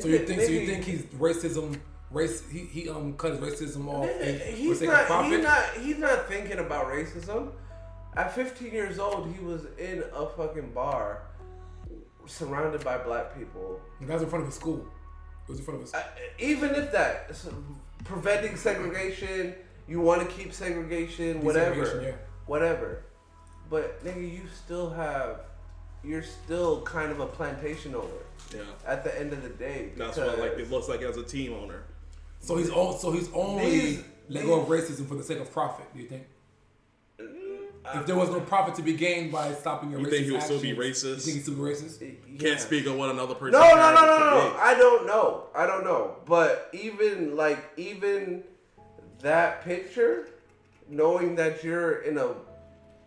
So 0.00 0.08
you 0.08 0.18
think 0.20 0.40
so 0.40 0.48
you 0.48 0.66
think 0.66 0.84
he's 0.84 1.02
racism 1.02 1.78
race 2.10 2.42
he, 2.50 2.60
he 2.60 2.88
um 2.88 3.14
cut 3.14 3.32
his 3.32 3.40
racism 3.40 3.88
off 3.88 4.08
and, 4.20 4.40
he's 4.40 4.82
not, 4.82 5.06
profit? 5.06 5.32
he's 5.32 5.42
not 5.42 5.64
he's 5.80 5.98
not 5.98 6.28
thinking 6.28 6.58
about 6.58 6.86
racism. 6.86 7.52
At 8.14 8.34
15 8.34 8.70
years 8.72 8.98
old, 8.98 9.34
he 9.34 9.42
was 9.42 9.64
in 9.78 10.04
a 10.14 10.26
fucking 10.26 10.72
bar, 10.74 11.22
surrounded 12.36 12.82
by 12.84 12.98
black 12.98 13.36
people. 13.38 13.80
The 14.00 14.06
guy's 14.06 14.22
in 14.22 14.28
front 14.28 14.42
of 14.42 14.48
his 14.48 14.56
school. 14.56 14.84
It 15.46 15.50
was 15.50 15.58
in 15.58 15.64
front 15.64 15.80
of 15.80 15.86
his 15.86 15.94
Uh, 15.94 16.02
even 16.38 16.74
if 16.74 16.90
that 16.92 17.26
s- 17.30 17.48
preventing 18.04 18.56
segregation, 18.56 19.54
you 19.88 20.00
want 20.00 20.20
to 20.22 20.26
keep 20.36 20.52
segregation, 20.52 21.42
whatever, 21.42 22.02
yeah. 22.02 22.12
whatever. 22.46 23.02
But 23.68 24.04
nigga, 24.04 24.30
you 24.32 24.42
still 24.64 24.90
have, 24.90 25.40
you're 26.04 26.22
still 26.22 26.82
kind 26.82 27.10
of 27.12 27.20
a 27.20 27.26
plantation 27.26 27.94
owner 27.94 28.08
Yeah. 28.54 28.60
at 28.86 29.04
the 29.04 29.18
end 29.18 29.32
of 29.32 29.42
the 29.42 29.48
day. 29.50 29.92
That's 29.96 30.16
what 30.16 30.38
like 30.38 30.52
it 30.58 30.70
looks 30.70 30.88
like 30.88 31.02
as 31.02 31.16
a 31.16 31.22
team 31.22 31.52
owner. 31.54 31.82
So 32.40 32.56
he's 32.56 32.70
all, 32.70 32.92
so 32.98 33.10
he's 33.12 33.30
only 33.32 33.70
These- 33.70 34.04
let 34.28 34.44
go 34.46 34.60
of 34.60 34.68
racism 34.68 35.06
for 35.06 35.14
the 35.16 35.22
sake 35.24 35.38
of 35.40 35.52
profit. 35.52 35.86
Do 35.94 36.00
you 36.00 36.08
think? 36.08 36.24
If 37.94 38.06
there 38.06 38.16
was 38.16 38.30
no 38.30 38.40
profit 38.40 38.74
to 38.76 38.82
be 38.82 38.94
gained 38.94 39.32
by 39.32 39.52
stopping 39.54 39.90
your 39.90 40.00
race, 40.00 40.12
You 40.12 40.12
racist 40.12 40.12
think 40.12 40.26
he 40.26 40.32
would 40.32 40.42
still 40.42 40.60
be 40.60 40.70
actions, 40.70 41.02
racist? 41.02 41.04
You 41.04 41.16
think 41.16 41.34
he's 41.34 41.42
still 41.42 41.54
be 41.54 41.60
racist? 41.60 42.38
Can't 42.40 42.60
speak 42.60 42.86
on 42.86 42.98
what 42.98 43.10
another 43.10 43.34
person. 43.34 43.52
No, 43.52 43.68
no, 43.68 43.94
no, 43.94 44.06
no, 44.06 44.18
no, 44.18 44.30
no. 44.30 44.56
I 44.58 44.74
don't 44.74 45.06
know. 45.06 45.44
I 45.54 45.66
don't 45.66 45.84
know. 45.84 46.16
But 46.26 46.70
even 46.72 47.36
like 47.36 47.58
even 47.76 48.44
that 49.20 49.64
picture, 49.64 50.28
knowing 50.88 51.34
that 51.36 51.64
you're 51.64 52.02
in 52.02 52.18
a 52.18 52.34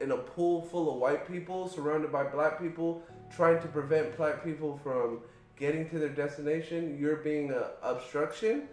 in 0.02 0.11
a 0.11 0.18
pool 0.18 0.61
full 0.61 0.91
of 0.91 0.97
white 0.99 1.27
people 1.31 1.69
surrounded 1.69 2.11
by 2.11 2.23
black 2.23 2.60
people 2.60 3.02
trying 3.34 3.61
to 3.61 3.68
prevent 3.68 4.15
black 4.18 4.43
people 4.43 4.80
from 4.84 5.19
getting 5.57 5.89
to 5.89 5.99
their 5.99 6.10
destination. 6.10 6.97
You're 6.99 7.18
being 7.18 7.49
an 7.52 7.64
obstruction, 7.81 8.68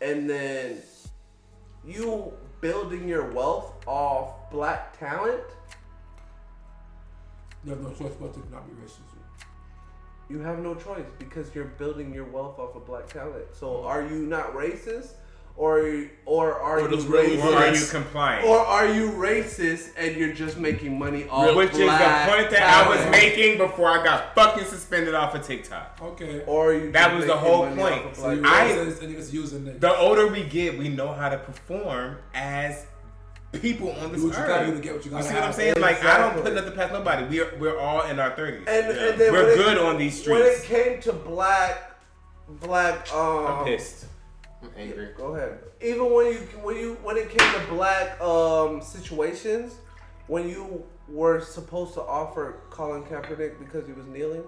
and 0.00 0.30
then 0.30 0.80
you 1.84 2.32
building 2.64 3.06
your 3.06 3.30
wealth 3.32 3.74
off 3.86 4.50
black 4.50 4.98
talent. 4.98 5.44
You 7.62 7.72
have 7.72 7.82
no 7.82 7.90
choice 7.90 8.14
but 8.18 8.32
to 8.32 8.40
not 8.50 8.66
be 8.66 8.72
racist. 8.82 9.00
You 10.30 10.38
have 10.38 10.60
no 10.60 10.74
choice 10.74 11.04
because 11.18 11.54
you're 11.54 11.66
building 11.66 12.14
your 12.14 12.24
wealth 12.24 12.58
off 12.58 12.74
of 12.74 12.86
black 12.86 13.06
talent. 13.08 13.44
So 13.52 13.84
are 13.84 14.00
you 14.00 14.20
not 14.20 14.54
racist, 14.54 15.10
or 15.56 16.04
or 16.26 16.54
are 16.60 16.80
Or 16.80 16.88
you 16.90 16.96
just 16.96 17.06
really 17.08 17.36
racist? 17.36 17.44
Or 17.44 17.56
are 17.56 17.74
you 17.74 17.86
compliant? 17.86 18.44
Or 18.46 18.58
are 18.58 18.86
you 18.92 19.10
racist 19.12 19.90
and 19.96 20.16
you're 20.16 20.32
just 20.32 20.56
making 20.58 20.98
money 20.98 21.28
off 21.28 21.54
Which 21.54 21.70
is 21.72 21.78
the 21.78 21.86
point 21.86 22.50
that 22.50 22.62
I 22.84 22.88
was 22.88 23.10
making 23.10 23.58
before 23.58 23.88
I 23.88 24.02
got 24.02 24.34
fucking 24.34 24.64
suspended 24.64 25.14
off 25.14 25.34
of 25.34 25.46
TikTok. 25.46 25.98
Okay. 26.02 26.42
Or 26.46 26.70
are 26.70 26.74
you 26.74 26.90
That 26.92 27.14
was 27.14 27.26
the 27.26 27.36
whole 27.36 27.66
point. 27.68 28.04
of 28.06 28.16
So 28.16 28.22
black 28.22 28.36
you 28.36 28.42
I- 28.44 28.76
racist 28.84 29.02
and 29.02 29.14
niggas 29.14 29.32
using 29.32 29.66
it. 29.68 29.80
The 29.80 29.96
older 29.96 30.26
we 30.26 30.42
get, 30.42 30.76
we 30.76 30.88
know 30.88 31.12
how 31.12 31.28
to 31.28 31.38
perform 31.38 32.18
as 32.34 32.86
people 33.52 33.92
on 33.92 34.10
this 34.10 34.20
Do 34.22 34.26
what 34.28 34.36
you 34.36 34.42
earth. 34.42 34.48
gotta 34.48 34.66
do 34.66 34.74
to 34.74 34.80
get 34.80 34.94
what 34.96 35.04
you 35.04 35.10
gotta 35.12 35.22
you 35.22 35.28
see 35.28 35.34
what 35.34 35.42
I'm 35.44 35.46
have. 35.46 35.54
saying? 35.54 35.74
Like 35.80 36.04
I 36.04 36.18
don't 36.18 36.42
put 36.42 36.52
nothing 36.52 36.72
past 36.72 36.92
nobody. 36.92 37.24
We're 37.38 37.56
we're 37.60 37.78
all 37.78 38.02
in 38.02 38.18
our 38.18 38.30
thirties. 38.34 38.66
And, 38.66 38.86
Yeah. 38.96 39.08
and 39.10 39.20
then 39.20 39.32
We're 39.32 39.42
when 39.44 39.52
it- 39.52 39.56
good 39.56 39.78
on 39.78 39.98
these 39.98 40.18
streets. 40.20 40.40
When 40.40 40.42
it 40.42 40.62
came 40.64 41.00
to 41.02 41.12
black, 41.12 41.92
black, 42.48 43.12
um, 43.14 43.46
I'm 43.46 43.64
pissed. 43.66 44.06
I'm 44.64 44.70
angry. 44.80 45.08
Go 45.16 45.34
ahead. 45.34 45.58
Even 45.82 46.12
when 46.12 46.26
you 46.32 46.38
when 46.62 46.76
you 46.76 46.94
when 47.02 47.16
it 47.16 47.28
came 47.30 47.52
to 47.52 47.66
black 47.68 48.20
um 48.20 48.80
situations, 48.82 49.74
when 50.26 50.48
you 50.48 50.84
were 51.06 51.40
supposed 51.40 51.92
to 51.94 52.00
offer 52.00 52.60
Colin 52.70 53.02
Kaepernick 53.02 53.58
because 53.58 53.86
he 53.86 53.92
was 53.92 54.06
kneeling, 54.06 54.42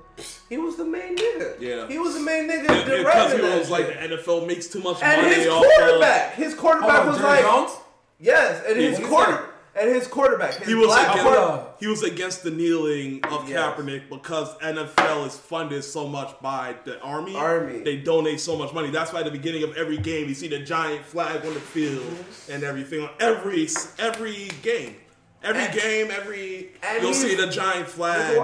he 0.49 0.57
was 0.57 0.77
the 0.77 0.85
main 0.87 1.15
nigga. 1.15 1.61
Yeah. 1.61 1.87
he 1.87 1.99
was 1.99 2.15
the 2.15 2.21
main 2.21 2.49
nigga 2.49 2.67
Because 2.87 3.33
he 3.35 3.41
was 3.43 3.69
like 3.71 3.87
the 3.89 3.93
NFL 4.17 4.47
makes 4.47 4.67
too 4.69 4.81
much 4.81 5.03
and 5.03 5.21
money 5.23 5.35
his 5.35 5.47
off 5.49 5.63
of- 5.65 5.71
quarterback, 5.79 6.35
his 6.35 6.55
quarterback 6.55 6.91
Hold 6.91 7.01
on, 7.01 7.09
was 7.09 7.19
Jerry 7.19 7.31
like 7.31 7.43
Jones? 7.45 7.71
yes, 8.19 8.65
and 8.67 8.81
Yeah, 8.81 8.89
his 8.89 8.99
what 8.99 9.03
he 9.03 9.09
quarter 9.11 9.33
said? 9.33 9.45
And 9.79 9.91
his 9.91 10.07
quarterback, 10.09 10.55
his 10.55 10.69
He 10.69 10.75
was 10.75 10.91
against, 10.97 11.23
quarter- 11.23 11.65
he 11.79 11.87
was 11.87 12.03
against 12.03 12.43
the 12.43 12.51
kneeling 12.51 13.21
of 13.25 13.49
Yes. 13.49 13.59
Kaepernick 13.79 14.09
because 14.09 14.55
NFL 14.59 15.27
is 15.27 15.37
funded 15.37 15.85
so 15.85 16.07
much 16.09 16.35
by 16.41 16.75
the 16.85 17.01
army. 17.01 17.37
Army. 17.37 17.81
They 17.83 17.97
donate 17.99 18.41
so 18.41 18.57
much 18.57 18.73
money. 18.73 18.91
That's 18.91 19.13
why 19.13 19.21
at 19.21 19.25
the 19.27 19.31
beginning 19.31 19.63
of 19.65 19.77
every 19.77 19.99
game 19.99 20.29
you 20.29 20.35
see 20.35 20.49
the 20.49 20.61
giant 20.61 21.05
flag 21.05 21.45
on 21.45 21.55
the 21.55 21.61
field 21.61 22.07
and 22.51 22.63
everything 22.65 23.03
on 23.03 23.11
every 23.21 23.69
every 23.99 24.49
game. 24.63 24.97
Every 25.43 25.63
And- 25.63 25.75
game, 25.81 26.11
every 26.11 26.71
you'll 27.01 27.15
see 27.15 27.35
the 27.35 27.47
giant 27.47 27.89
flag. 27.89 28.37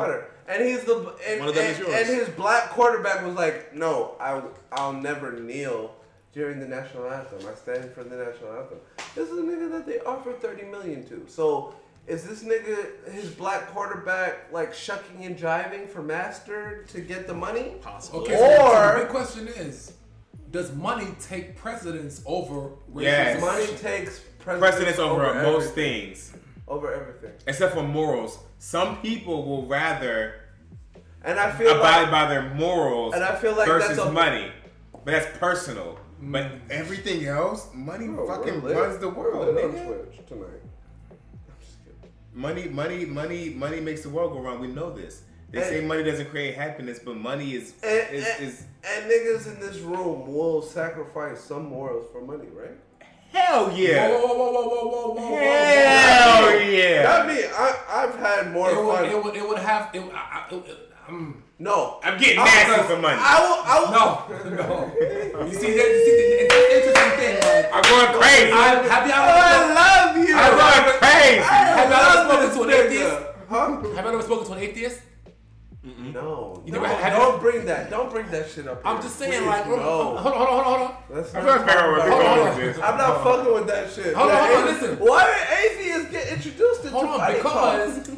And 0.48 0.62
he's 0.62 0.82
the 0.84 1.14
and, 1.26 1.40
One 1.40 1.48
of 1.48 1.54
them 1.54 1.64
and, 1.64 1.72
is 1.72 1.78
yours. 1.78 1.94
and 1.94 2.06
his 2.06 2.28
black 2.30 2.70
quarterback 2.70 3.24
was 3.24 3.34
like, 3.36 3.74
"No, 3.74 4.16
I 4.20 4.42
I'll 4.72 4.92
never 4.92 5.32
kneel 5.32 5.94
during 6.32 6.60
the 6.60 6.66
national 6.66 7.10
anthem. 7.10 7.38
I 7.50 7.54
stand 7.54 7.92
for 7.92 8.04
the 8.04 8.16
national 8.16 8.52
anthem." 8.56 8.78
This 9.14 9.28
is 9.30 9.38
a 9.38 9.42
nigga 9.42 9.70
that 9.72 9.86
they 9.86 10.00
offered 10.00 10.40
thirty 10.40 10.64
million 10.64 11.04
to. 11.08 11.24
So 11.28 11.74
is 12.06 12.24
this 12.26 12.42
nigga 12.42 13.10
his 13.12 13.30
black 13.30 13.68
quarterback 13.68 14.52
like 14.52 14.74
shucking 14.74 15.24
and 15.24 15.36
jiving 15.36 15.88
for 15.88 16.02
master 16.02 16.84
to 16.88 17.00
get 17.00 17.26
the 17.26 17.34
money? 17.34 17.74
Possibly. 17.80 18.20
Okay, 18.22 18.36
so, 18.36 18.46
so 18.46 18.62
Or- 18.72 18.92
the 18.98 19.00
big 19.04 19.08
question 19.08 19.48
is, 19.48 19.92
does 20.50 20.74
money 20.74 21.08
take 21.20 21.56
precedence 21.56 22.22
over 22.26 22.70
racism? 22.92 23.02
Yes. 23.02 23.40
Money 23.40 23.66
takes 23.78 24.20
precedence, 24.40 24.60
Precedence 24.74 24.98
over, 24.98 25.34
most 25.42 25.70
everything. 25.70 26.06
things, 26.14 26.32
Over 26.66 26.92
everything. 26.92 27.32
except 27.46 27.74
for 27.74 27.82
morals. 27.84 28.38
Some 28.58 29.00
people 29.00 29.44
will 29.46 29.66
rather 29.66 30.34
And 31.24 31.38
I 31.38 31.52
feel 31.52 31.76
abide 31.76 32.02
like 32.02 32.10
by 32.10 32.26
their 32.26 32.52
morals 32.54 33.14
And 33.14 33.22
I 33.22 33.36
feel 33.36 33.54
like 33.56 33.68
versus 33.68 33.96
that's 33.96 34.08
a- 34.08 34.12
money. 34.12 34.50
But 35.04 35.06
that's 35.12 35.38
personal. 35.38 35.98
But 36.24 36.44
mm. 36.44 36.60
everything 36.70 37.26
else, 37.26 37.68
money 37.74 38.06
Bro, 38.06 38.28
fucking 38.28 38.62
runs 38.62 38.98
the 38.98 39.08
We're 39.08 39.34
world. 39.34 39.48
on 39.48 39.54
nigga. 39.54 40.04
Twitch 40.04 40.26
tonight. 40.26 40.46
I'm 41.10 41.56
just. 41.60 41.76
Money, 42.32 42.68
money, 42.68 43.04
money, 43.04 43.50
money 43.50 43.80
makes 43.80 44.02
the 44.02 44.08
world 44.08 44.32
go 44.32 44.40
round. 44.40 44.60
We 44.60 44.68
know 44.68 44.92
this. 44.92 45.22
They 45.50 45.58
And- 45.58 45.66
say 45.68 45.80
money 45.84 46.04
doesn't 46.04 46.30
create 46.30 46.54
happiness, 46.54 47.00
but 47.04 47.16
money 47.16 47.54
is 47.54 47.74
And, 47.82 48.14
is, 48.14 48.24
and, 48.26 48.44
is 48.48 48.64
and 48.84 49.10
niggas 49.10 49.46
in 49.52 49.60
this 49.60 49.78
room 49.78 50.32
will 50.32 50.62
sacrifice 50.62 51.40
some 51.40 51.66
morals 51.66 52.06
for 52.12 52.22
money, 52.22 52.46
right? 52.54 52.78
hell 53.32 53.72
yeah. 53.76 54.08
Whoa, 54.10 54.26
whoa, 54.26 54.34
whoa, 54.36 54.52
whoa, 54.52 54.68
whoa, 54.68 54.88
whoa, 54.88 55.14
whoa, 55.14 55.30
whoa, 55.30 55.36
Hell 55.38 56.42
whoa. 56.42 56.58
yeah. 56.58 57.02
Not 57.02 57.26
me. 57.26 57.44
I, 57.44 57.76
I've 57.88 58.14
had 58.16 58.52
more 58.52 58.70
It 58.70 58.76
would, 58.76 58.94
fun. 58.94 59.04
it 59.06 59.24
would, 59.24 59.36
it 59.36 59.48
would 59.48 59.58
have. 59.58 59.94
It, 59.94 60.02
I, 60.14 60.46
I, 60.50 60.54
it, 60.54 60.91
um, 61.08 61.42
no, 61.58 62.00
I'm 62.02 62.18
getting 62.18 62.38
I- 62.38 62.44
nasty 62.44 62.94
for 62.94 63.00
money. 63.00 63.18
I 63.20 63.40
will. 63.40 63.60
I 63.64 63.74
will. 63.80 64.50
no, 64.50 64.56
no. 64.56 65.46
You 65.46 65.54
see 65.54 65.72
that? 65.76 65.88
You 65.94 66.00
see 66.04 66.16
the, 66.18 66.48
the 66.48 66.60
interesting 66.76 67.12
thing? 67.18 67.34
Like, 67.40 67.70
I'm 67.72 67.82
going 67.82 68.20
crazy. 68.20 68.52
I, 68.52 68.64
have 68.88 69.06
y'all 69.06 69.26
I 69.28 69.74
love 69.74 70.16
you. 70.28 70.34
I'm 70.36 70.52
going 70.58 70.98
crazy. 70.98 71.38
have 71.42 71.90
y'all 71.90 72.06
ever 72.18 72.50
spoken 72.50 72.56
to 72.56 72.62
an 72.62 72.70
atheist? 72.86 73.16
Huh? 73.48 73.94
Have 73.94 74.04
y'all 74.04 74.14
ever 74.14 74.22
spoken 74.22 74.46
to 74.46 74.52
an 74.52 74.58
atheist? 74.58 75.00
No. 75.84 76.62
You 76.64 76.72
no, 76.72 76.80
never 76.80 76.94
had- 76.94 77.12
don't 77.14 77.40
bring 77.40 77.64
that. 77.66 77.90
Don't 77.90 78.10
bring 78.10 78.26
that 78.30 78.48
shit 78.48 78.68
up. 78.68 78.80
I'm 78.84 78.96
here. 78.96 79.02
just 79.02 79.18
saying, 79.18 79.32
Please, 79.32 79.46
like, 79.46 79.64
hold 79.64 79.80
on, 79.80 80.16
hold 80.16 80.34
on, 80.34 80.46
hold 80.46 80.48
on, 80.48 80.64
hold 80.64 80.80
on. 80.80 80.94
Let's 81.10 81.34
I'm 81.34 81.44
not 81.44 81.64
trying 81.64 81.66
figure 81.66 81.80
out 81.80 81.90
where 81.90 81.98
talk 81.98 82.06
they're 82.06 82.12
Hold 82.12 82.22
going 82.22 82.40
on, 82.40 82.56
with 82.56 82.76
this. 82.76 82.84
I'm 82.84 82.98
not 82.98 83.24
fucking 83.24 83.54
with 83.54 83.66
that 83.66 83.90
shit. 83.90 84.14
Hold 84.14 84.30
on, 84.30 84.36
Yeah, 84.36 84.46
hold 84.46 84.58
on, 84.58 84.74
listen. 84.74 84.96
Why 84.98 85.24
do 85.26 85.82
atheists 85.82 86.10
get 86.12 86.32
introduced 86.32 86.84
into 86.84 86.96
Hold 86.96 87.20
on, 87.20 87.32
because 87.34 88.10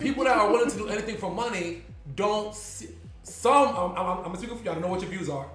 people 0.00 0.24
that 0.24 0.36
are 0.36 0.50
willing 0.50 0.70
to 0.70 0.76
do 0.76 0.88
anything 0.88 1.16
for 1.16 1.30
money 1.30 1.82
don't 2.14 2.54
see. 2.54 2.88
Some, 3.24 3.68
I'm, 3.76 3.96
I'm, 3.96 4.24
I'm 4.24 4.36
speaking 4.36 4.56
for 4.58 4.64
you, 4.64 4.70
I 4.70 4.74
don't 4.74 4.82
know 4.82 4.88
what 4.88 5.00
your 5.00 5.10
views 5.10 5.28
are. 5.28 5.46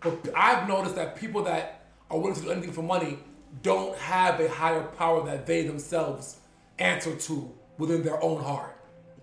But 0.00 0.18
I've 0.36 0.68
noticed 0.68 0.94
that 0.96 1.16
people 1.16 1.42
that 1.44 1.82
are 2.10 2.18
willing 2.18 2.34
to 2.34 2.42
do 2.42 2.50
anything 2.50 2.72
for 2.72 2.82
money 2.82 3.18
don't 3.62 3.96
have 3.98 4.40
a 4.40 4.48
higher 4.48 4.82
power 4.82 5.24
that 5.26 5.46
they 5.46 5.62
themselves 5.66 6.36
answer 6.78 7.14
to 7.14 7.50
within 7.78 8.02
their 8.02 8.22
own 8.22 8.42
heart. 8.42 8.76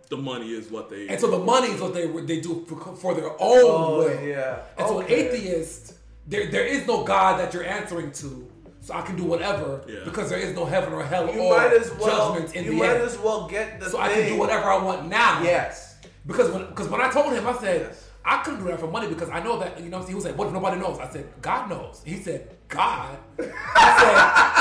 The 0.09 0.17
money 0.17 0.51
is 0.51 0.71
what 0.71 0.89
they. 0.89 1.07
And 1.09 1.19
so 1.19 1.29
the 1.29 1.39
money 1.39 1.67
is 1.67 1.81
what 1.81 1.93
they 1.93 2.07
they 2.07 2.39
do 2.39 2.65
for, 2.67 2.95
for 2.95 3.13
their 3.13 3.29
own 3.29 3.37
Oh, 3.39 3.97
will. 3.99 4.21
yeah. 4.21 4.59
And 4.77 4.87
so 4.87 4.99
an 4.99 5.07
atheist, 5.09 5.95
there 6.25 6.49
there 6.49 6.65
is 6.65 6.87
no 6.87 7.03
God 7.03 7.39
that 7.39 7.53
you're 7.53 7.65
answering 7.65 8.11
to. 8.13 8.49
So 8.81 8.93
I 8.93 9.01
can 9.01 9.17
do 9.17 9.23
whatever 9.25 9.81
Yeah. 9.87 9.99
because 10.05 10.29
there 10.29 10.39
is 10.39 10.55
no 10.55 10.63
heaven 10.63 10.93
or 10.93 11.03
hell 11.03 11.31
You 11.33 11.41
or 11.41 11.57
might 11.57 11.73
as 11.73 11.91
well. 11.95 12.33
judgment 12.35 12.55
in 12.55 12.63
You 12.65 12.71
the 12.71 12.77
might 12.77 12.89
end. 12.95 13.03
as 13.03 13.17
well 13.17 13.47
get 13.49 13.79
the 13.81 13.85
so 13.89 13.91
thing. 13.97 14.01
I 14.01 14.13
can 14.13 14.27
do 14.29 14.37
whatever 14.37 14.65
I 14.71 14.81
want 14.81 15.07
now. 15.09 15.41
Yes. 15.43 15.86
Because 16.27 16.51
when 16.51 16.65
because 16.67 16.89
when 16.89 17.01
I 17.01 17.09
told 17.09 17.33
him, 17.33 17.47
I 17.47 17.53
said 17.57 17.81
Yes. 17.81 18.03
I 18.25 18.43
couldn't 18.43 18.59
do 18.59 18.65
that 18.67 18.79
for 18.79 18.87
money 18.91 19.07
because 19.07 19.29
I 19.29 19.41
know 19.41 19.57
that 19.59 19.79
you 19.79 19.89
know. 19.89 20.03
He 20.03 20.13
was 20.13 20.25
like, 20.25 20.37
"What 20.37 20.47
if 20.47 20.53
nobody 20.53 20.77
knows?" 20.77 20.99
I 20.99 21.07
said, 21.09 21.25
"God 21.41 21.69
knows." 21.69 22.01
He 22.03 22.17
said, 22.17 22.57
"God." 22.67 23.17
I 23.39 23.43
said, 23.43 24.15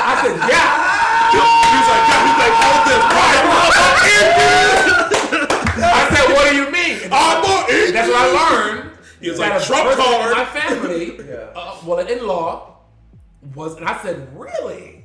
"I 0.09 0.13
said, 0.23 0.35
yeah." 0.47 0.71
He's 1.27 1.87
like, 1.91 2.05
yeah, 2.07 2.21
he's 2.23 2.39
like, 2.39 2.55
hold 2.63 2.81
this. 2.87 3.03
I 5.83 6.09
said, 6.15 6.33
"What 6.33 6.49
do 6.49 6.55
you 6.55 6.71
mean?" 6.71 7.09
I'm 7.11 7.43
a 7.43 7.91
that's 7.91 8.07
what 8.07 8.17
I 8.17 8.27
learned. 8.39 8.91
He 9.19 9.29
was 9.29 9.39
like, 9.39 9.61
Trump 9.63 9.89
card. 9.97 10.31
My 10.37 10.45
family, 10.45 11.17
Yeah. 11.27 11.49
uh, 11.55 11.77
well, 11.85 11.99
an 11.99 12.07
in-law 12.07 12.77
was, 13.55 13.75
and 13.75 13.85
I 13.85 14.01
said, 14.01 14.29
"Really?" 14.37 15.03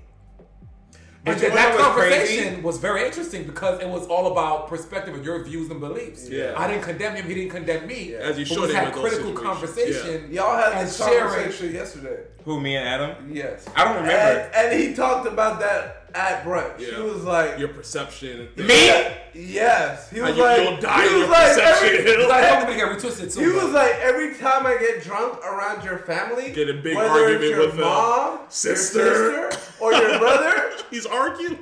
And 1.24 1.38
then 1.38 1.54
that 1.54 1.68
what 1.74 1.78
was 1.78 1.86
conversation 1.86 2.44
crazy? 2.48 2.60
was 2.62 2.78
very 2.78 3.04
interesting 3.06 3.44
because 3.44 3.80
it 3.80 3.88
was 3.88 4.06
all 4.08 4.32
about 4.32 4.66
perspective 4.68 5.14
and 5.14 5.24
your 5.24 5.44
views 5.44 5.70
and 5.70 5.78
beliefs. 5.78 6.28
Yeah. 6.28 6.54
I 6.56 6.66
didn't 6.66 6.82
condemn 6.82 7.14
him; 7.14 7.26
he 7.26 7.34
didn't 7.34 7.50
condemn 7.52 7.86
me. 7.86 8.14
As 8.14 8.36
you 8.38 8.44
But 8.44 8.48
should 8.48 8.62
we 8.62 8.68
in 8.70 8.74
had 8.74 8.84
with 8.86 8.94
critical 9.04 9.36
situations. 9.36 9.40
conversation. 9.40 10.32
Y'all 10.32 10.56
had 10.56 10.72
and 10.72 10.88
this 10.88 10.96
sharing. 10.98 11.28
conversation 11.28 11.74
yesterday. 11.74 12.24
Who, 12.44 12.60
me 12.60 12.74
and 12.76 12.88
Adam? 12.88 13.30
Yes. 13.32 13.68
I 13.76 13.84
don't 13.84 13.96
remember. 14.02 14.16
And, 14.16 14.54
and 14.72 14.80
he 14.82 14.94
talked 14.94 15.28
about 15.28 15.60
that 15.60 16.01
at 16.14 16.44
brunch. 16.44 16.78
Yeah. 16.78 16.96
He 16.96 17.02
was 17.02 17.24
like, 17.24 17.58
Your 17.58 17.68
perception. 17.68 18.48
Me? 18.56 18.86
yes. 19.34 20.10
He 20.10 20.20
was 20.20 20.36
you- 20.36 20.42
like, 20.42 20.60
you'll 20.68 20.76
die 20.80 21.02
he 21.08 21.14
was 21.14 21.18
your 21.22 21.28
like, 21.30 21.54
perception. 21.54 21.88
every- 21.88 22.02
Because 22.16 22.30
I 22.30 22.40
don't 22.50 22.66
think 22.66 22.82
I 22.82 22.86
got 22.88 22.98
retwisted 22.98 23.34
too. 23.34 23.40
He 23.40 23.46
was 23.56 23.72
like, 23.72 23.92
every 24.00 24.34
time 24.36 24.66
I 24.66 24.76
get 24.78 25.02
drunk 25.02 25.38
around 25.44 25.84
your 25.84 25.98
family, 25.98 26.50
Get 26.52 26.68
a 26.68 26.74
big 26.74 26.96
argument 26.96 27.42
your 27.42 27.66
with 27.66 27.74
a 27.74 27.80
mom, 27.80 28.40
sister. 28.48 28.98
your 29.04 29.50
sister, 29.52 29.82
or 29.82 29.92
your 29.94 30.18
brother. 30.18 30.72
He's 30.90 31.06
arguing. 31.06 31.58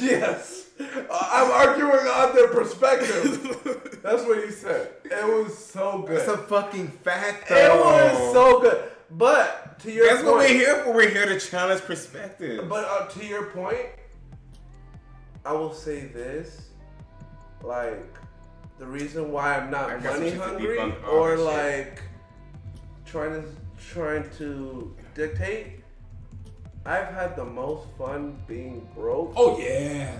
yes, 0.00 0.66
Uh, 0.80 0.84
I'm 1.10 1.50
arguing 1.50 2.06
on 2.06 2.34
their 2.34 2.48
perspective. 2.48 4.00
That's 4.02 4.24
what 4.24 4.42
he 4.44 4.50
said. 4.50 4.92
It 5.04 5.26
was 5.26 5.56
so 5.58 6.04
good. 6.06 6.20
That's 6.20 6.28
a 6.28 6.38
fucking 6.38 6.88
fact, 6.88 7.48
though. 7.50 7.56
it 7.56 8.12
was 8.14 8.32
so 8.32 8.60
good. 8.60 8.90
But 9.12 9.78
to 9.80 9.92
your 9.92 10.06
That's 10.06 10.22
point, 10.22 10.26
what 10.26 10.38
we're 10.38 10.48
here 10.48 10.84
for. 10.84 10.92
We're 10.92 11.08
here 11.08 11.26
to 11.26 11.40
challenge 11.40 11.82
perspective. 11.82 12.68
But 12.68 12.84
uh, 12.84 13.06
to 13.08 13.26
your 13.26 13.46
point, 13.46 13.86
I 15.44 15.52
will 15.52 15.72
say 15.72 16.06
this: 16.06 16.68
like 17.62 18.06
the 18.78 18.86
reason 18.86 19.32
why 19.32 19.56
I'm 19.56 19.70
not 19.70 20.02
money 20.02 20.30
hungry 20.30 20.78
or 21.10 21.36
this 21.36 21.40
shit. 21.40 21.46
like 21.46 22.02
trying 23.04 23.42
to 23.42 23.48
trying 23.92 24.30
to 24.38 24.94
dictate. 25.14 25.80
I've 26.86 27.08
had 27.08 27.36
the 27.36 27.44
most 27.44 27.88
fun 27.98 28.38
being 28.46 28.88
broke. 28.94 29.34
"Oh 29.36 29.58
yeah, 29.58 30.16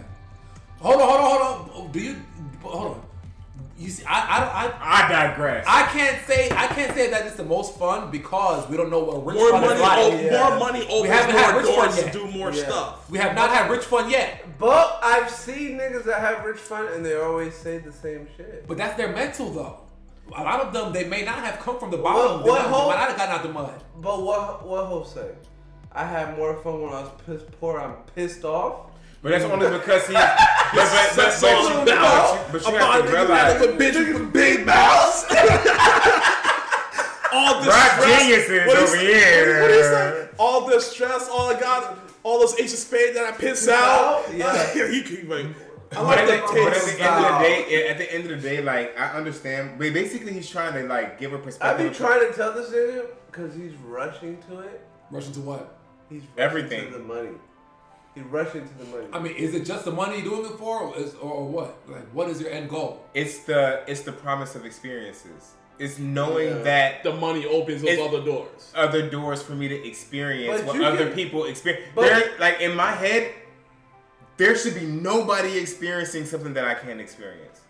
Hold 0.81 1.01
on, 1.01 1.09
hold 1.09 1.21
on, 1.21 1.69
hold 1.69 1.87
on. 1.87 1.93
Do 1.93 2.01
you? 2.01 2.17
Hold 2.63 2.87
on. 2.97 3.07
You 3.81 3.89
see, 3.89 4.05
I, 4.05 4.21
I, 4.21 4.67
I, 4.67 5.07
I 5.07 5.09
digress. 5.09 5.65
I 5.67 5.85
can't 5.85 6.23
say, 6.27 6.51
I 6.51 6.67
can't 6.67 6.95
say 6.95 7.09
that 7.11 7.25
it's 7.27 7.37
the 7.37 7.45
most 7.45 7.79
fun 7.79 8.11
because 8.11 8.69
we 8.69 8.77
don't 8.77 8.91
know 8.91 8.99
what 9.03 9.25
rich 9.25 9.37
More 9.37 9.51
fun 9.53 9.63
money, 9.63 9.75
is 9.75 9.81
like. 9.81 9.99
op- 9.99 10.21
Yeah. 10.23 10.49
more 10.51 10.59
money 10.59 10.87
opens 10.87 11.09
haven't 11.15 11.35
had 11.37 11.53
more 11.55 11.63
rich 11.63 11.71
fun 11.75 11.85
doors 11.87 11.97
to 11.99 12.05
yet. 12.05 12.13
do 12.13 12.27
more 12.39 12.53
Yeah. 12.53 12.65
stuff. 12.67 13.11
We 13.11 13.17
have 13.19 13.35
not 13.35 13.49
had 13.49 13.71
rich 13.71 13.85
fun 13.85 14.11
yet, 14.11 14.45
But 14.59 15.01
I've 15.03 15.31
seen 15.31 15.79
niggas 15.79 16.05
that 16.05 16.21
have 16.21 16.45
rich 16.45 16.59
fun 16.59 16.89
and 16.93 17.05
they 17.07 17.17
always 17.17 17.55
say 17.57 17.79
the 17.79 17.91
same 17.91 18.29
shit. 18.37 18.69
but 18.69 18.77
that's 18.77 18.99
their 18.99 19.13
mental 19.13 19.49
though. 19.51 19.79
A 20.37 20.43
lot 20.43 20.61
of 20.61 20.75
them, 20.75 20.93
they 20.93 21.05
may 21.05 21.25
not 21.25 21.37
have 21.39 21.59
come 21.61 21.79
from 21.79 21.91
the 21.91 21.97
bottom. 21.97 22.43
What- 22.43 22.45
They 22.45 22.51
what 22.51 22.59
might- 22.61 22.65
they 22.69 22.75
hope- 22.75 22.89
might 22.89 22.97
not 22.99 23.09
have 23.09 23.17
gotten 23.17 23.35
out 23.35 23.43
the 23.43 23.49
mud. 23.49 23.83
But 23.97 24.21
what 24.23 24.67
what 24.67 24.85
Hope 24.85 25.07
say? 25.07 25.31
I 25.91 26.05
had 26.05 26.37
more 26.37 26.55
fun 26.63 26.83
when 26.83 26.93
I 26.93 27.01
was 27.01 27.11
pissed 27.27 27.51
poor. 27.59 27.81
I'm 27.81 27.95
pissed 28.15 28.45
off. 28.45 28.90
But 29.23 29.31
that's 29.31 29.45
only 29.45 29.69
because 29.79 30.07
he. 30.07 30.15
But, 30.73 30.77
but, 30.77 31.17
but, 31.17 31.17
That's 31.17 31.41
but, 31.41 31.53
all 31.53 31.69
you- 31.69 31.81
about. 31.83 32.53
but 32.53 32.65
you 32.65 32.75
have 32.77 33.03
to 33.05 33.09
niggas 33.09 33.13
realize. 33.13 33.29
that 33.29 33.61
look 33.61 33.77
bitch 33.77 34.15
with 34.15 34.33
big 34.33 34.65
mouths. 34.65 35.25
all 37.33 37.59
this 37.61 37.69
Rock 37.69 37.91
stress. 38.01 38.23
geniuses 38.23 38.67
what 38.69 38.79
over 38.79 38.87
say- 38.97 39.07
here. 39.07 39.61
What 39.63 39.69
do? 39.69 40.29
All 40.39 40.67
this 40.69 40.93
stress, 40.93 41.29
all 41.29 41.51
I 41.55 41.59
got, 41.59 41.99
all 42.23 42.39
those 42.39 42.59
ace 42.61 42.73
of 42.73 42.79
spades 42.79 43.15
that 43.17 43.35
I 43.35 43.37
piss 43.37 43.69
out. 43.69 44.27
out? 44.29 44.35
Yeah. 44.35 44.89
he 44.91 45.03
keep 45.03 45.29
like. 45.29 45.47
I 45.47 45.97
But 45.97 46.05
like 46.05 46.19
at, 46.21 46.27
the, 46.27 46.53
but 46.55 46.73
at 46.73 46.85
the 46.85 47.03
end 47.03 47.25
of 47.25 47.33
the 47.33 47.39
day, 47.41 47.89
at 47.89 47.99
the 47.99 48.15
end 48.15 48.31
of 48.31 48.43
the 48.43 48.49
day, 48.49 48.63
like 48.63 48.97
I 48.99 49.09
understand, 49.11 49.77
but 49.77 49.93
basically 49.93 50.33
he's 50.33 50.49
trying 50.49 50.73
to 50.75 50.85
like 50.89 51.19
give 51.19 51.33
a 51.33 51.37
I 51.37 51.41
perspective. 51.41 51.85
be 51.85 51.91
of- 51.91 51.97
trying 51.97 52.21
to 52.31 52.33
tell 52.33 52.53
this 52.53 52.71
nigga 52.71 53.07
because 53.27 53.55
he's 53.57 53.75
rushing 53.85 54.41
to 54.49 54.61
it. 54.61 54.87
Rushing 55.11 55.33
to 55.33 55.41
what? 55.41 55.77
He's 56.09 56.21
rushing 56.23 56.39
Everything. 56.39 56.93
to 56.93 56.99
the 56.99 57.05
money. 57.05 57.31
He's 58.21 58.31
rushing 58.31 58.67
to 58.69 58.75
the 58.79 58.85
money. 58.85 59.07
I 59.13 59.19
mean, 59.19 59.35
is 59.35 59.55
it 59.55 59.65
just 59.65 59.85
the 59.85 59.91
money 59.93 60.17
you're 60.21 60.25
doing 60.37 60.45
it 60.53 60.59
for, 60.59 60.81
or, 60.81 60.97
is, 60.97 61.15
or 61.15 61.47
what? 61.47 61.79
Like, 61.89 62.07
what 62.13 62.29
is 62.29 62.41
your 62.41 62.51
end 62.51 62.69
goal? 62.69 63.05
It's 63.15 63.41
the 63.45 63.83
it's 63.87 64.03
the 64.03 64.13
promise 64.13 64.55
of 64.55 64.65
experiences. 64.67 65.53
It's 65.79 65.99
knowing 65.99 66.49
Yeah. 66.49 66.63
that 66.65 67.03
the 67.05 67.15
money 67.15 67.47
opens 67.47 67.81
those 67.81 67.93
It- 67.93 68.01
other 68.01 68.21
doors. 68.23 68.73
other 68.75 69.09
doors 69.09 69.41
for 69.43 69.53
me 69.53 69.69
to 69.69 69.87
experience 69.89 70.61
But 70.61 70.67
what 70.77 70.85
other 70.85 71.07
can- 71.07 71.15
people 71.15 71.45
experience. 71.47 71.87
but- 71.95 72.03
There, 72.03 72.33
like 72.39 72.61
in 72.61 72.77
my 72.77 72.93
head, 72.93 73.33
there 74.37 74.55
should 74.57 74.75
be 74.75 74.85
nobody 74.85 75.57
experiencing 75.59 76.27
something 76.27 76.53
that 76.55 76.67
I 76.67 76.75
can't 76.75 77.01
experience. 77.01 77.61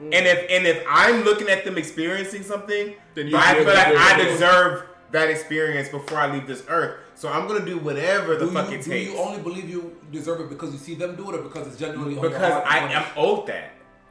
Mm. 0.00 0.14
And 0.14 0.26
if 0.26 0.46
and 0.50 0.66
if 0.66 0.82
I'm 0.88 1.22
looking 1.24 1.48
at 1.50 1.64
them 1.66 1.76
experiencing 1.76 2.42
something, 2.42 2.94
Then 3.14 3.28
you 3.28 3.36
I 3.36 3.54
should 3.54 3.64
feel 3.66 3.74
like 3.74 3.94
I 3.96 4.24
deserve 4.24 4.84
that 5.12 5.28
experience 5.28 5.90
before 5.90 6.18
I 6.18 6.32
leave 6.32 6.46
this 6.46 6.62
earth. 6.68 6.96
So 7.16 7.28
I'm 7.28 7.46
gonna 7.46 7.64
do 7.64 7.78
whatever 7.78 8.36
the 8.36 8.46
Do 8.46 8.50
fuck 8.52 8.70
you, 8.70 8.78
it 8.78 8.84
do 8.84 8.90
takes. 8.90 9.10
you 9.12 9.18
only 9.18 9.40
believe 9.40 9.68
you 9.70 9.96
deserve 10.10 10.40
it 10.40 10.48
because 10.48 10.72
you 10.72 10.78
see 10.78 10.94
them 10.94 11.14
do 11.16 11.30
it, 11.30 11.38
or 11.38 11.42
because 11.42 11.66
it's 11.68 11.76
genuinely 11.76 12.16
on 12.16 12.22
your 12.22 12.30
because 12.30 12.52
heart? 12.52 12.64
I 12.66 12.78
am 12.92 13.04
owed 13.16 13.46
that. 13.46 13.70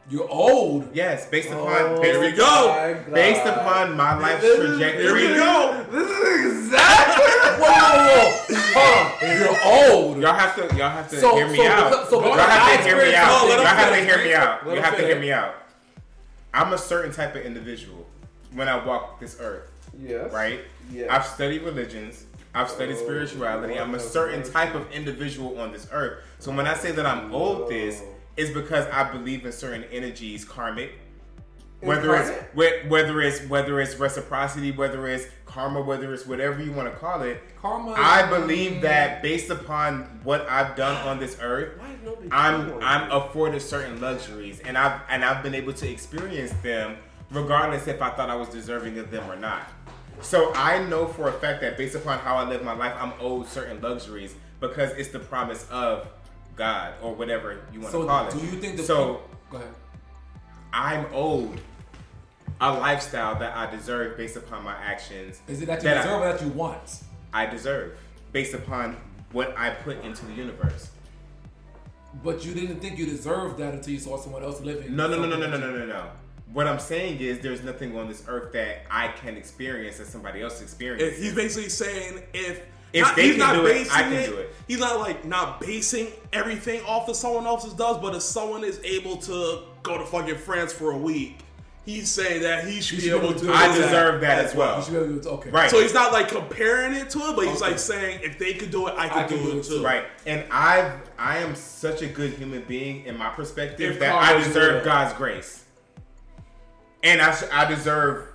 You're 0.09 0.29
old. 0.29 0.89
Yes, 0.93 1.27
based 1.29 1.49
upon 1.49 1.65
Oh 1.69 2.01
based, 2.01 2.19
Here 2.19 2.19
we 2.21 2.31
go. 2.35 3.03
based 3.13 3.45
upon 3.45 3.95
my 3.95 4.17
life 4.19 4.41
This 4.41 4.59
is- 4.59 4.69
trajectory. 4.77 5.03
Here 5.03 5.13
we 5.31 5.35
go. 5.35 5.85
This 5.91 6.09
is 6.09 6.65
exactly. 6.65 7.23
Whoa, 7.63 7.71
whoa, 7.71 8.31
whoa. 8.49 8.59
Huh, 8.75 9.25
You're 9.27 9.93
old. 9.95 10.17
Y'all 10.21 10.33
have 10.33 10.55
to 10.55 10.75
y'all 10.75 10.89
have 10.89 11.09
to 11.09 11.19
So- 11.19 11.35
hear 11.35 11.47
me 11.47 11.57
so 11.57 11.67
out. 11.67 11.89
because- 11.91 12.09
so 12.09 12.21
y'all 12.25 12.37
have 12.37 12.77
to 12.79 12.83
hear 12.83 12.97
me 12.97 13.15
out. 13.15 13.47
Y'all 13.47 13.65
have 13.65 13.89
to 13.93 14.03
hear 14.05 14.17
me 14.17 14.33
out. 14.33 14.59
You 14.65 14.81
have 14.81 14.97
to 14.97 15.05
hear 15.05 15.19
me 15.19 15.31
out. 15.31 15.55
I'm 16.53 16.73
a 16.73 16.77
certain 16.77 17.11
type 17.13 17.35
of 17.35 17.41
individual 17.43 18.05
when 18.53 18.67
I 18.67 18.83
walk 18.85 19.19
this 19.21 19.37
earth, 19.39 19.71
Yes. 19.97 20.31
right? 20.33 20.59
Yes. 20.91 21.07
I've 21.09 21.25
studied 21.25 21.63
religions. 21.63 22.25
I've 22.53 22.69
studied 22.69 22.97
Oh, 22.97 23.03
spirituality. 23.03 23.79
I'm 23.79 23.95
a 23.95 23.99
certain 23.99 24.43
type 24.43 24.75
of 24.75 24.91
individual 24.91 25.59
on 25.59 25.71
this 25.71 25.87
earth. 25.91 26.23
So 26.39 26.51
when 26.51 26.67
I 26.67 26.75
say 26.75 26.91
that 26.91 27.05
I'm 27.05 27.33
owed 27.33 27.69
this, 27.69 28.01
is 28.35 28.49
because 28.49 28.87
I 28.87 29.11
believe 29.11 29.45
in 29.45 29.51
certain 29.51 29.83
energies, 29.91 30.43
karmic. 30.45 30.93
Whether 31.81 32.15
it's 32.15 32.29
Incarnate? 32.29 32.89
whether 32.89 33.21
it's 33.21 33.41
whether 33.49 33.81
it's 33.81 33.95
reciprocity, 33.95 34.71
whether 34.71 35.05
it's 35.07 35.25
karma, 35.45 35.81
whether 35.81 36.13
it's 36.13 36.25
whatever 36.25 36.63
you 36.63 36.71
want 36.71 36.89
to 36.91 36.97
call 36.97 37.21
it, 37.23 37.43
Karma. 37.61 37.93
I 37.97 38.25
believe 38.29 38.81
that 38.83 39.21
based 39.21 39.49
upon 39.49 40.03
what 40.23 40.47
I've 40.49 40.77
done 40.77 40.95
on 41.07 41.19
this 41.19 41.37
earth, 41.41 41.77
Why 41.77 41.91
is 41.91 41.99
nobody 42.05 42.29
I'm 42.31 42.81
I'm 42.81 43.11
afforded 43.11 43.61
certain 43.61 43.99
luxuries, 43.99 44.61
and 44.61 44.77
I've 44.77 45.01
and 45.09 45.25
I've 45.25 45.43
been 45.43 45.53
able 45.53 45.73
to 45.73 45.89
experience 45.89 46.53
them, 46.63 46.95
regardless 47.31 47.85
if 47.87 48.01
I 48.01 48.11
thought 48.11 48.29
I 48.29 48.35
was 48.35 48.47
deserving 48.47 48.97
of 48.97 49.11
them 49.11 49.29
or 49.29 49.35
not. 49.35 49.67
So 50.23 50.53
I 50.55 50.83
know 50.85 51.05
for 51.05 51.27
a 51.27 51.33
fact 51.33 51.61
that 51.61 51.77
based 51.77 51.95
upon 51.95 52.17
how 52.19 52.35
I 52.37 52.47
live 52.47 52.63
my 52.63 52.73
life, 52.73 52.93
I'm 52.97 53.13
owed 53.19 53.47
certain 53.47 53.81
luxuries 53.81 54.33
because 54.59 54.91
it's 54.93 55.09
the 55.09 55.19
promise 55.19 55.67
of 55.69 56.07
God 56.55 56.93
or 57.01 57.13
whatever 57.13 57.59
you 57.73 57.81
want 57.81 57.93
to 57.93 58.05
call 58.05 58.27
it. 58.27 58.31
do 58.33 58.39
you 58.39 58.53
think 58.61 58.77
the 58.77 58.83
so? 58.83 59.21
Go 59.51 59.57
ahead. 59.57 59.69
I'm 60.71 61.05
owed 61.13 61.59
a 62.61 62.71
lifestyle 62.71 63.37
that 63.39 63.55
I 63.55 63.69
deserve 63.69 64.17
based 64.17 64.37
upon 64.37 64.63
my 64.63 64.73
actions. 64.73 65.41
Is 65.47 65.61
it 65.61 65.65
that 65.65 65.83
you 65.83 65.89
I- 65.89 65.95
deserve 65.95 66.21
or 66.21 66.31
that 66.31 66.41
you 66.41 66.49
want? 66.49 67.03
I 67.33 67.45
deserve 67.45 67.97
based 68.31 68.53
upon 68.53 68.95
what 69.33 69.53
I 69.57 69.71
put 69.71 70.03
into 70.05 70.25
the 70.25 70.33
universe. 70.33 70.89
But 72.23 72.45
you 72.45 72.53
didn't 72.53 72.79
think 72.79 72.97
you 72.97 73.05
deserved 73.07 73.57
that 73.57 73.73
until 73.73 73.93
you 73.93 73.99
saw 73.99 74.17
someone 74.17 74.43
else 74.43 74.61
living. 74.61 74.95
No, 74.95 75.07
no, 75.07 75.17
no, 75.17 75.27
no, 75.27 75.35
no, 75.35 75.49
no, 75.49 75.57
no, 75.57 75.77
no, 75.79 75.85
no. 75.85 76.05
What 76.53 76.67
I'm 76.67 76.79
saying 76.79 77.19
is 77.19 77.39
there's 77.39 77.63
nothing 77.63 77.97
on 77.97 78.07
this 78.07 78.23
earth 78.27 78.53
that 78.53 78.83
I 78.91 79.07
can 79.09 79.35
experience 79.37 79.97
that 79.97 80.07
somebody 80.07 80.41
else 80.41 80.57
If 80.57 80.63
experiences. 80.63 81.21
he's 81.21 81.33
basically 81.33 81.69
saying 81.69 82.21
if 82.33 82.61
If 82.93 83.01
not, 83.01 83.15
they 83.15 83.23
he's 83.23 83.31
can 83.31 83.39
not 83.39 83.53
do 83.55 83.65
it, 83.65 83.73
basing 83.73 83.91
I 83.91 84.01
can 84.03 84.29
do 84.29 84.37
it. 84.37 84.55
He's 84.67 84.79
not 84.79 84.99
like 84.99 85.25
not 85.25 85.59
basing 85.59 86.07
everything 86.31 86.81
off 86.85 87.09
of 87.09 87.15
someone 87.15 87.45
else's 87.47 87.73
does, 87.73 87.97
but 87.97 88.13
if 88.15 88.21
someone 88.21 88.63
is 88.63 88.79
able 88.83 89.17
to 89.17 89.61
go 89.81 89.97
to 89.97 90.05
fucking 90.05 90.35
France 90.37 90.71
for 90.71 90.91
a 90.91 90.97
week, 90.97 91.39
he's 91.87 92.07
saying 92.11 92.43
that 92.43 92.67
he 92.67 92.81
should 92.81 92.99
He 92.99 93.05
be 93.05 93.09
should 93.09 93.19
be 93.21 93.25
able 93.25 93.29
able 93.31 93.39
to. 93.39 93.45
to 93.47 93.51
do 93.51 93.53
I 93.53 93.67
that 93.69 93.75
deserve 93.75 94.21
that 94.21 94.45
as 94.45 94.53
You 94.53 94.59
well. 94.59 94.81
should 94.83 94.91
be 94.93 94.99
able 94.99 95.19
to. 95.21 95.29
Okay. 95.31 95.49
Right. 95.49 95.71
So 95.71 95.81
he's 95.81 95.93
not 95.95 96.13
like 96.13 96.27
comparing 96.27 96.93
it 96.93 97.09
to 97.09 97.19
it, 97.29 97.35
but 97.35 97.47
he's 97.47 97.61
Okay. 97.63 97.71
like 97.71 97.79
saying 97.79 98.19
if 98.21 98.37
they 98.37 98.53
could 98.53 98.69
do 98.69 98.85
it, 98.89 98.91
I 98.95 99.05
I 99.05 99.09
could 99.23 99.29
can 99.29 99.37
do 99.39 99.51
do 99.53 99.57
it 99.57 99.61
it 99.61 99.63
too. 99.63 99.77
too. 99.79 99.83
Right. 99.83 100.03
And 100.27 100.43
I've 100.51 100.91
I 101.17 101.39
am 101.39 101.55
such 101.55 102.03
a 102.03 102.07
good 102.07 102.33
human 102.33 102.61
being 102.67 103.05
in 103.05 103.17
my 103.17 103.29
perspective 103.29 103.93
If 103.93 103.99
that 104.01 104.13
I 104.13 104.37
deserve. 104.37 104.85
God's 104.85 105.13
grace. 105.13 105.62
And 107.03 107.21
I 107.21 107.33
sh- 107.35 107.43
I 107.51 107.65
deserve 107.65 108.27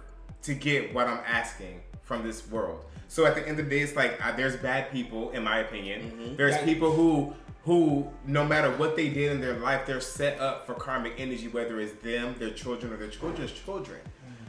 to 0.43 0.55
get 0.55 0.95
what 0.95 1.07
I'm 1.09 1.21
asking 1.27 1.81
from 2.03 2.23
this 2.23 2.47
world. 2.49 2.85
So 3.09 3.25
at 3.27 3.35
the 3.35 3.41
end 3.49 3.59
of 3.59 3.65
the 3.65 3.71
day, 3.71 3.81
it's 3.81 3.97
like 3.97 4.25
uh, 4.25 4.37
there's 4.37 4.57
bad 4.57 4.91
people, 4.93 5.31
in 5.31 5.43
my 5.43 5.59
opinion. 5.59 6.11
Mm-hmm. 6.11 6.37
There's 6.37 6.55
That- 6.55 6.65
people 6.65 6.93
who 6.93 7.35
who 7.65 8.09
no 8.27 8.45
matter 8.47 8.71
what 8.77 8.97
they 8.97 9.09
did 9.11 9.33
in 9.33 9.41
their 9.41 9.55
life, 9.59 9.85
they're 9.87 10.01
set 10.01 10.39
up 10.41 10.67
for 10.67 10.75
karmic 10.75 11.15
energy, 11.19 11.49
whether 11.49 11.79
it's 11.81 12.01
them, 12.03 12.35
their 12.39 12.51
children, 12.51 12.93
or 12.93 12.97
their 12.97 13.09
children's 13.09 13.53
children. 13.53 13.99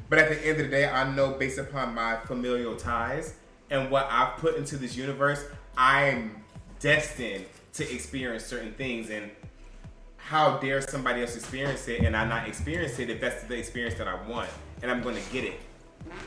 But 0.09 0.19
at 0.19 0.29
the 0.29 0.39
end 0.47 0.59
of 0.59 0.65
the 0.65 0.71
day, 0.71 0.87
I 0.89 1.09
know 1.13 1.33
based 1.33 1.57
upon 1.59 1.93
my 1.93 2.17
familial 2.25 2.75
ties 2.75 3.35
and 3.69 3.91
what 3.91 4.07
I've 4.09 4.37
put 4.37 4.55
into 4.57 4.75
this 4.77 4.95
universe, 4.95 5.43
I'm 5.77 6.43
destined 6.79 7.45
to 7.73 7.93
experience 7.93 8.43
certain 8.45 8.73
things. 8.73 9.09
And 9.09 9.29
how 10.29 10.57
dare 10.59 10.79
somebody 10.79 11.21
else 11.21 11.35
experience 11.35 11.87
it 11.87 12.01
and 12.01 12.15
I 12.15 12.23
not 12.23 12.47
experience 12.47 12.99
it 12.99 13.09
if 13.09 13.19
that's 13.19 13.41
the 13.45 13.57
experience 13.57 13.95
that 13.95 14.07
I 14.07 14.13
want 14.29 14.47
and 14.83 14.91
I'm 14.91 15.01
gonna 15.01 15.19
get 15.31 15.43
it. 15.43 15.59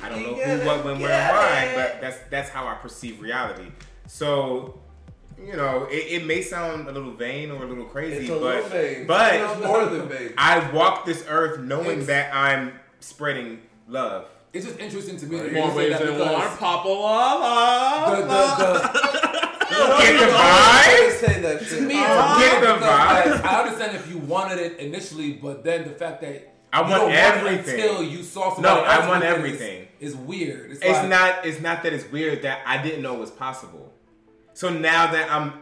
I 0.03 0.09
don't 0.09 0.23
know 0.23 0.35
who, 0.35 0.67
what, 0.67 0.85
when, 0.85 0.99
where, 0.99 1.13
and 1.13 1.37
why, 1.37 1.73
but 1.77 2.01
that's 2.01 2.19
that's 2.29 2.51
how 2.51 2.67
I 2.67 2.75
perceive 2.75 3.21
reality. 3.21 3.69
So, 4.09 4.81
you 5.41 5.55
know, 5.57 5.87
it, 5.89 6.21
it 6.23 6.27
may 6.27 6.43
sound 6.43 6.89
a 6.89 6.93
little 6.93 7.13
vain 7.13 7.53
or 7.53 7.63
a 7.63 7.67
little 7.67 7.85
crazy, 7.85 8.27
a 8.27 8.39
but 8.41 8.73
little 8.73 9.07
but 9.07 9.61
more 9.63 9.87
than 9.87 10.09
vague. 10.09 10.35
I 10.39 10.69
walk 10.73 11.07
this 11.07 11.25
earth 11.29 11.61
knowing 11.61 12.03
It's- 12.03 12.07
that 12.09 12.35
I'm 12.35 12.73
spreading 12.99 13.61
love. 13.87 14.27
It's 14.53 14.67
just 14.67 14.79
interesting 14.79 15.17
to 15.19 15.27
me. 15.27 15.39
that 15.39 15.47
you 15.51 15.53
More 15.59 15.71
say 15.71 15.77
ways 15.77 15.91
that 15.93 16.05
than 16.05 16.13
because 16.19 16.49
one. 16.49 16.57
Papa 16.59 16.89
la 16.89 18.11
The, 18.11 18.27
la. 18.27 18.57
the, 18.57 18.65
the, 18.65 19.53
Get 19.99 20.21
the 20.21 20.27
vibe. 20.27 21.11
say 21.13 21.41
that 21.41 21.59
to 21.61 21.65
shit. 21.65 21.83
me, 21.83 21.95
Oh, 21.97 22.39
get 22.39 22.61
the 22.61 22.85
vibe. 22.85 23.43
I 23.45 23.63
understand 23.63 23.97
if 23.97 24.11
you 24.11 24.19
wanted 24.19 24.59
it 24.59 24.79
initially, 24.79 25.33
but 25.33 25.65
then 25.65 25.85
the 25.85 25.91
fact 25.95 26.21
that 26.21 26.55
I 26.73 26.83
you 26.85 26.91
want 26.91 27.03
don't 27.03 27.13
everything. 27.13 27.79
it 27.79 27.85
until 27.87 28.03
you 28.03 28.23
saw 28.23 28.53
somebody 28.55 28.81
No, 28.81 28.87
I 28.87 29.09
want 29.09 29.25
everything. 29.25 29.89
Is, 30.01 30.13
is 30.13 30.17
weird. 30.17 30.73
It's, 30.73 30.81
It's 30.83 30.91
like, 30.99 31.09
not. 31.09 31.47
It's 31.47 31.61
not 31.61 31.83
that 31.85 31.93
it's 31.95 32.11
weird 32.11 32.43
that 32.43 32.61
I 32.67 32.83
didn't 32.83 33.03
know 33.03 33.15
it 33.15 33.21
was 33.21 33.31
possible. 33.31 33.93
So 34.55 34.69
now 34.69 35.11
that 35.13 35.31
I'm 35.33 35.55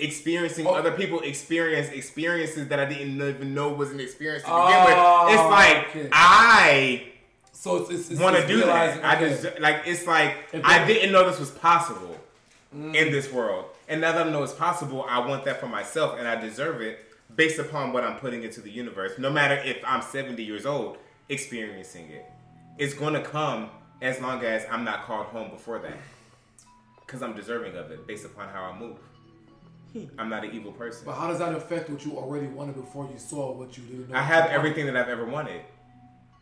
experiencing 0.00 0.66
Oh. 0.66 0.74
other 0.74 0.90
people 0.92 1.20
experience 1.20 1.88
experiences 1.90 2.66
that 2.68 2.80
I 2.80 2.86
didn't 2.86 3.20
even 3.20 3.54
know 3.54 3.68
was 3.72 3.92
an 3.92 4.00
experience 4.00 4.42
to 4.42 4.48
begin 4.48 4.62
Oh, 4.64 5.26
with, 5.26 5.34
it's 5.34 5.42
oh, 5.42 5.48
like 5.48 5.76
okay. 5.90 6.08
I 6.12 7.02
So 7.62 7.76
it's, 7.76 7.90
it's, 7.90 8.10
it's 8.10 8.20
want 8.20 8.34
to 8.34 8.44
do 8.44 8.56
that. 8.56 8.64
realizing, 8.64 9.04
I 9.04 9.20
just 9.20 9.60
like 9.60 9.82
it's 9.86 10.04
like 10.04 10.34
If 10.52 10.64
I 10.64 10.84
didn't 10.84 11.12
know 11.12 11.30
this 11.30 11.38
was 11.38 11.52
possible 11.52 12.18
Mm. 12.74 12.94
in 12.94 13.12
this 13.12 13.30
world, 13.30 13.66
and 13.86 14.00
now 14.00 14.12
that 14.12 14.26
I 14.26 14.30
know 14.30 14.42
it's 14.42 14.54
possible, 14.54 15.04
I 15.06 15.18
want 15.18 15.44
that 15.44 15.60
for 15.60 15.66
myself, 15.66 16.18
and 16.18 16.26
I 16.26 16.40
deserve 16.40 16.80
it 16.80 17.00
based 17.36 17.58
upon 17.58 17.92
what 17.92 18.02
I'm 18.02 18.18
putting 18.18 18.42
into 18.44 18.62
the 18.62 18.70
universe. 18.70 19.12
No 19.18 19.28
matter 19.30 19.56
if 19.56 19.76
I'm 19.86 20.00
70 20.00 20.42
years 20.42 20.64
old 20.64 20.96
experiencing 21.28 22.08
it, 22.08 22.24
it's 22.78 22.94
gonna 22.94 23.20
come 23.22 23.68
as 24.00 24.18
long 24.22 24.42
as 24.42 24.64
I'm 24.70 24.84
not 24.84 25.04
called 25.04 25.26
home 25.26 25.50
before 25.50 25.80
that, 25.80 25.98
because 27.04 27.22
I'm 27.22 27.34
deserving 27.34 27.76
of 27.76 27.90
it 27.90 28.06
based 28.06 28.24
upon 28.24 28.48
how 28.48 28.62
I 28.64 28.78
move. 28.78 28.96
I'm 30.18 30.30
not 30.30 30.42
an 30.42 30.52
evil 30.52 30.72
person. 30.72 31.02
But 31.04 31.16
how 31.16 31.28
does 31.28 31.40
that 31.40 31.54
affect 31.54 31.90
what 31.90 32.02
you 32.06 32.16
already 32.16 32.46
wanted 32.46 32.74
before 32.76 33.06
you 33.12 33.18
saw 33.18 33.52
what 33.52 33.76
you 33.76 33.84
didn't 33.84 34.08
know? 34.08 34.16
I 34.16 34.22
have 34.22 34.48
everything 34.48 34.86
that 34.86 34.96
I've 34.96 35.10
ever 35.10 35.26
wanted. 35.26 35.60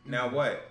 Now 0.06 0.28
what? 0.28 0.69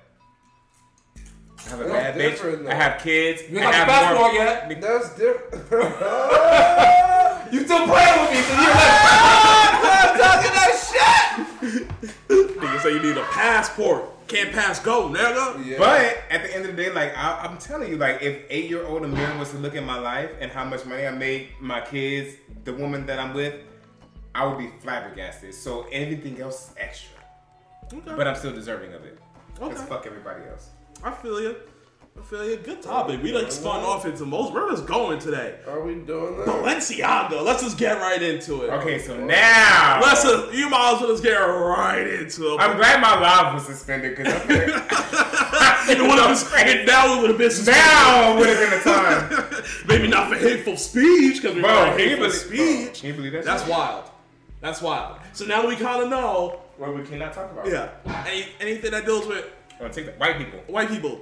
I 1.65 1.69
have 1.69 1.79
a 1.81 1.83
That's 1.83 1.93
bad 1.93 2.17
different, 2.17 2.59
bitch. 2.61 2.63
though. 2.65 2.71
I 2.71 2.73
have 2.75 3.01
kids. 3.01 3.41
You 3.49 3.59
I 3.59 3.61
got 3.63 3.71
the 3.71 3.77
have 3.77 3.87
passport 3.87 4.19
more. 4.19 4.41
yet? 4.41 4.81
That's 4.81 5.09
different. 5.17 5.93
You 7.53 7.59
still 7.65 7.85
playing 7.87 8.21
with 8.21 8.31
me? 8.31 8.41
So 8.41 8.53
you're 8.53 8.69
like, 8.69 8.95
I'm 9.99 10.17
talking 10.19 10.53
that 10.53 10.73
shit. 10.89 11.87
Nigga 12.29 12.79
say 12.81 12.93
you 12.93 13.01
need 13.01 13.17
a 13.17 13.23
passport. 13.23 14.27
Can't 14.27 14.51
pass 14.51 14.79
go, 14.79 15.09
nigga. 15.09 15.57
shit. 15.57 15.65
Yeah. 15.65 15.77
But 15.79 16.17
at 16.29 16.43
the 16.43 16.55
end 16.55 16.65
of 16.65 16.75
the 16.75 16.83
day, 16.83 16.91
like 16.91 17.17
I, 17.17 17.39
I'm 17.45 17.57
telling 17.57 17.89
you, 17.89 17.97
like 17.97 18.21
if 18.21 18.43
eight 18.49 18.69
year 18.69 18.85
old 18.85 19.03
Amir 19.03 19.35
was 19.37 19.49
to 19.51 19.57
look 19.57 19.75
at 19.75 19.83
my 19.83 19.97
life 19.99 20.29
and 20.39 20.51
how 20.51 20.63
much 20.63 20.85
money 20.85 21.05
I 21.07 21.11
made, 21.11 21.49
my 21.59 21.81
kids, 21.81 22.35
the 22.63 22.73
woman 22.73 23.05
that 23.07 23.17
I'm 23.19 23.33
with, 23.33 23.55
I 24.35 24.45
would 24.45 24.57
be 24.59 24.69
flabbergasted. 24.81 25.53
So 25.55 25.87
everything 25.91 26.39
else 26.39 26.69
is 26.69 26.75
extra, 26.77 27.17
Okay. 27.91 28.13
but 28.15 28.27
I'm 28.27 28.35
still 28.35 28.53
deserving 28.53 28.93
of 28.93 29.03
it. 29.03 29.17
Cause 29.57 29.71
Okay. 29.71 29.85
fuck 29.89 30.05
everybody 30.05 30.43
else. 30.49 30.69
I 31.03 31.11
feel 31.11 31.41
you. 31.41 31.55
I 32.17 32.21
feel 32.23 32.49
you. 32.49 32.57
Good 32.57 32.81
topic. 32.81 33.23
We 33.23 33.31
like 33.31 33.51
spun 33.51 33.83
off 33.83 34.05
into 34.05 34.25
most. 34.25 34.53
Where 34.53 34.65
Where 34.65 34.73
is 34.73 34.81
going 34.81 35.19
today? 35.19 35.55
Are 35.67 35.81
we 35.81 35.95
doing 35.95 36.37
that? 36.37 36.47
Balenciaga. 36.47 37.41
Let's 37.43 37.63
just 37.63 37.77
get 37.77 37.97
right 37.99 38.21
into 38.21 38.63
it. 38.63 38.69
Okay, 38.71 38.99
so 38.99 39.17
now 39.17 39.99
Let's 40.01 40.23
just, 40.23 40.53
you 40.53 40.69
might 40.69 40.93
as 40.95 41.01
well 41.01 41.09
just 41.11 41.23
get 41.23 41.37
right 41.37 42.05
into 42.05 42.53
it. 42.53 42.57
I'm 42.59 42.75
glad 42.77 43.01
my 43.01 43.19
live 43.19 43.53
was 43.53 43.65
suspended 43.65 44.17
because 44.17 44.33
I 44.33 44.39
feel 44.39 44.57
like 44.57 45.97
it 45.97 46.01
would 46.01 46.19
have 46.19 46.65
been, 46.65 46.85
now 46.85 47.17
it 47.17 47.21
would 47.21 47.29
have 47.29 47.39
been 47.39 47.51
suspended. 47.51 47.83
now 47.83 48.37
would 48.37 48.47
have 48.49 48.69
been 48.69 48.79
the 48.79 48.83
time. 48.83 49.63
Maybe 49.87 50.07
not 50.07 50.29
for 50.29 50.35
hateful 50.35 50.75
speech 50.77 51.41
because 51.41 51.55
we 51.55 51.61
Bro, 51.61 51.71
were 51.91 51.97
can 51.97 51.99
you 51.99 52.17
hateful 52.17 52.27
believe, 52.27 52.33
speech. 52.35 52.85
bro, 52.85 52.93
can 52.99 53.07
you 53.09 53.13
believe 53.15 53.31
that? 53.31 53.45
That's 53.45 53.63
shit? 53.63 53.71
wild. 53.71 54.11
That's 54.61 54.81
wild. 54.81 55.19
So 55.33 55.45
now 55.45 55.65
we 55.65 55.75
kind 55.77 56.03
of 56.03 56.09
know. 56.09 56.59
What 56.77 56.95
we 56.95 57.03
cannot 57.03 57.33
talk 57.33 57.51
about. 57.51 57.67
Yeah. 57.67 57.89
Any, 58.27 58.45
anything 58.59 58.91
that 58.91 59.05
deals 59.05 59.25
with 59.25 59.45
I'm 59.79 59.85
gonna 59.85 59.93
take 59.93 60.05
that. 60.07 60.19
White 60.19 60.37
people. 60.37 60.59
white 60.67 60.89
people. 60.89 61.21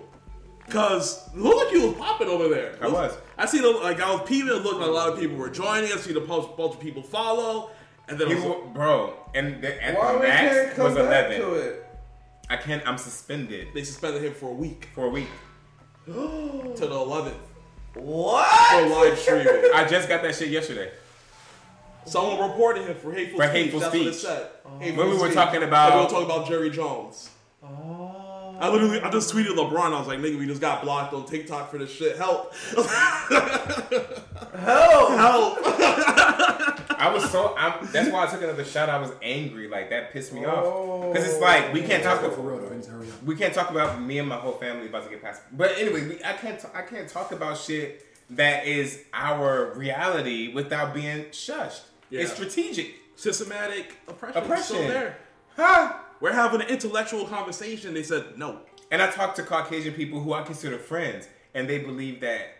Cause 0.70 1.30
look 1.34 1.56
looked 1.56 1.66
like 1.66 1.74
you 1.74 1.88
was 1.90 1.98
popping 1.98 2.28
over 2.28 2.50
there. 2.50 2.76
I 2.82 2.88
was. 2.90 3.16
I 3.38 3.46
seen 3.46 3.64
a- 3.64 3.70
like 3.70 4.02
I 4.02 4.12
was 4.12 4.28
peeping. 4.28 4.50
and 4.54 4.64
looking. 4.66 4.82
a 4.82 4.86
lot 4.88 5.08
of 5.10 5.20
people 5.20 5.38
were 5.38 5.50
joining. 5.50 5.92
I 5.92 5.96
seen 5.96 6.18
a 6.18 6.22
bunch, 6.22 6.48
bunch 6.58 6.74
of 6.74 6.80
people 6.82 7.02
follow, 7.04 7.70
and 8.10 8.18
then 8.20 8.30
it 8.32 8.36
was, 8.44 8.68
bro, 8.74 9.14
and 9.34 9.64
the, 9.64 9.82
at 9.84 9.94
the 9.96 10.18
we 10.20 10.28
max 10.28 10.78
was 10.78 10.98
11. 10.98 11.74
I 12.50 12.58
can't. 12.58 12.86
I'm 12.88 12.98
suspended 12.98 13.68
they 13.74 13.84
suspended 13.84 14.24
him 14.24 14.34
for 14.34 14.50
a 14.50 14.54
week 14.54 14.90
for 14.94 15.06
a 15.06 15.10
week. 15.10 15.28
to 16.06 16.12
the 16.14 16.88
11th 16.88 17.34
What? 17.96 18.70
for 18.72 18.88
live 18.90 19.18
streaming. 19.20 19.72
I 19.74 19.86
just 19.88 20.10
got 20.10 20.22
that 20.24 20.36
shit 20.36 20.50
yesterday. 20.50 20.92
Someone 22.06 22.50
reported 22.50 22.88
him 22.88 22.96
for 22.96 23.12
hateful 23.14 23.40
For 23.40 23.48
speech. 23.48 23.56
hateful 23.64 23.80
That's 23.82 23.94
what 23.94 24.02
it 24.08 24.14
speech. 24.14 24.24
said. 24.26 24.48
Hateful 24.80 25.04
When 25.04 25.14
we 25.14 25.20
were 25.22 25.26
speech. 25.28 25.34
talking 25.36 25.56
And 25.62 25.66
about- 25.66 25.96
we 25.96 26.04
were 26.04 26.10
talking 26.10 26.26
about 26.26 26.48
Jerry 26.48 26.70
Jones. 26.70 27.30
I 28.60 28.70
literally, 28.70 29.02
I 29.02 29.10
just 29.12 29.34
tweeted 29.34 29.56
LeBron. 29.56 29.94
I 29.94 30.00
was 30.00 30.08
like, 30.08 30.20
"Nigga, 30.20 30.38
we 30.38 30.46
just 30.46 30.62
got 30.62 30.84
blocked 30.84 31.14
on 31.14 31.26
TikTok 31.26 31.72
for 31.72 31.78
this 31.78 31.92
shit. 31.92 32.18
Help! 32.18 32.54
Help. 34.56 35.10
Help!" 35.12 35.58
I 37.00 37.12
was 37.14 37.30
so. 37.30 37.56
I'm, 37.58 37.88
that's 37.92 38.10
why 38.10 38.26
I 38.26 38.28
took 38.28 38.42
another 38.42 38.66
shot. 38.66 38.90
I 38.90 38.98
was 38.98 39.12
angry. 39.22 39.68
Like 39.68 39.92
that 39.92 40.12
pissed 40.12 40.34
me 40.34 40.46
off. 40.46 41.14
Because 41.14 41.28
it's 41.30 41.40
like 41.40 41.72
we 41.74 41.82
can't 41.82 42.04
talk 42.04 42.22
for 42.22 42.28
about. 42.28 42.46
real 42.46 42.58
though. 42.58 42.70
I 42.72 42.76
need 42.76 42.84
to 42.84 42.90
hurry 42.92 43.08
up. 43.08 43.24
We 43.24 43.36
can't 43.36 43.54
talk 43.54 43.70
about 43.70 44.02
me 44.02 44.18
and 44.18 44.28
my 44.28 44.38
whole 44.38 44.54
family 44.54 44.88
about 44.88 45.04
to 45.04 45.10
get 45.10 45.22
past. 45.22 45.44
But 45.52 45.78
anyway, 45.78 46.08
we, 46.08 46.24
I 46.24 46.34
can't. 46.34 46.64
I 46.74 46.80
I 46.80 46.82
can't 46.84 47.08
talk 47.08 47.32
about 47.32 47.58
shit 47.58 48.06
that 48.32 48.66
is 48.66 49.04
our 49.14 49.74
reality 49.76 50.54
without 50.54 50.94
being 50.94 51.26
shushed. 51.26 51.82
Yeah. 52.10 52.22
It's 52.22 52.34
strategic. 52.34 52.96
Systematic 53.16 53.98
oppression. 54.08 54.44
Oppression. 54.44 54.64
Still 54.64 54.88
there. 54.88 55.18
Huh? 55.56 55.94
We're 56.20 56.34
having 56.34 56.62
an 56.62 56.68
intellectual 56.68 57.26
conversation. 57.26 57.94
They 57.94 58.04
said 58.04 58.38
no. 58.38 58.60
And 58.92 59.02
I 59.02 59.12
talk 59.12 59.36
to 59.36 59.44
Caucasian 59.44 59.94
people 59.94 60.20
who 60.22 60.34
I 60.34 60.44
consider 60.44 60.78
friends, 60.78 61.28
and 61.54 61.70
they 61.70 61.80
believe 61.80 62.22
that 62.22 62.54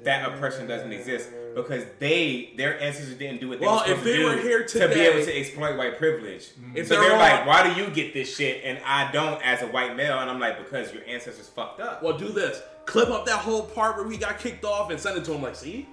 that 0.00 0.30
oppression 0.30 0.66
doesn't 0.66 0.92
exist 0.92 1.30
because 1.54 1.84
they 2.00 2.52
their 2.56 2.78
ancestors 2.80 3.14
didn't 3.14 3.40
do 3.40 3.48
what 3.48 3.60
they 3.60 3.66
Well, 3.66 3.76
were 3.76 3.80
supposed 3.86 3.98
if 3.98 4.04
they 4.04 4.12
to 4.12 4.18
do 4.18 4.24
were 4.26 4.36
here 4.36 4.64
to 4.66 4.88
be 4.88 5.00
able 5.00 5.24
to 5.24 5.38
exploit 5.38 5.76
white 5.76 5.96
privilege. 5.96 6.48
Mm-hmm. 6.48 6.76
If 6.76 6.88
so 6.88 6.94
they're 6.94 7.04
they're 7.04 7.12
all- 7.12 7.18
like, 7.18 7.46
why 7.46 7.72
do 7.72 7.80
you 7.80 7.88
get 7.90 8.12
this 8.12 8.34
shit 8.36 8.62
and 8.64 8.78
I 8.84 9.10
don't 9.12 9.40
as 9.42 9.62
a 9.62 9.66
white 9.68 9.96
male? 9.96 10.18
And 10.18 10.28
I'm 10.30 10.38
like, 10.38 10.58
because 10.58 10.92
your 10.92 11.02
ancestors 11.06 11.48
fucked 11.48 11.80
up. 11.80 12.02
Well, 12.02 12.18
do 12.18 12.28
this. 12.28 12.60
Clip 12.84 13.08
up 13.08 13.24
that 13.26 13.38
whole 13.38 13.62
part 13.62 13.96
where 13.96 14.06
we 14.06 14.16
got 14.18 14.38
kicked 14.38 14.64
off 14.66 14.90
and 14.90 15.00
send 15.00 15.16
it 15.16 15.24
to 15.24 15.32
him. 15.32 15.42
Like, 15.42 15.56
see, 15.56 15.88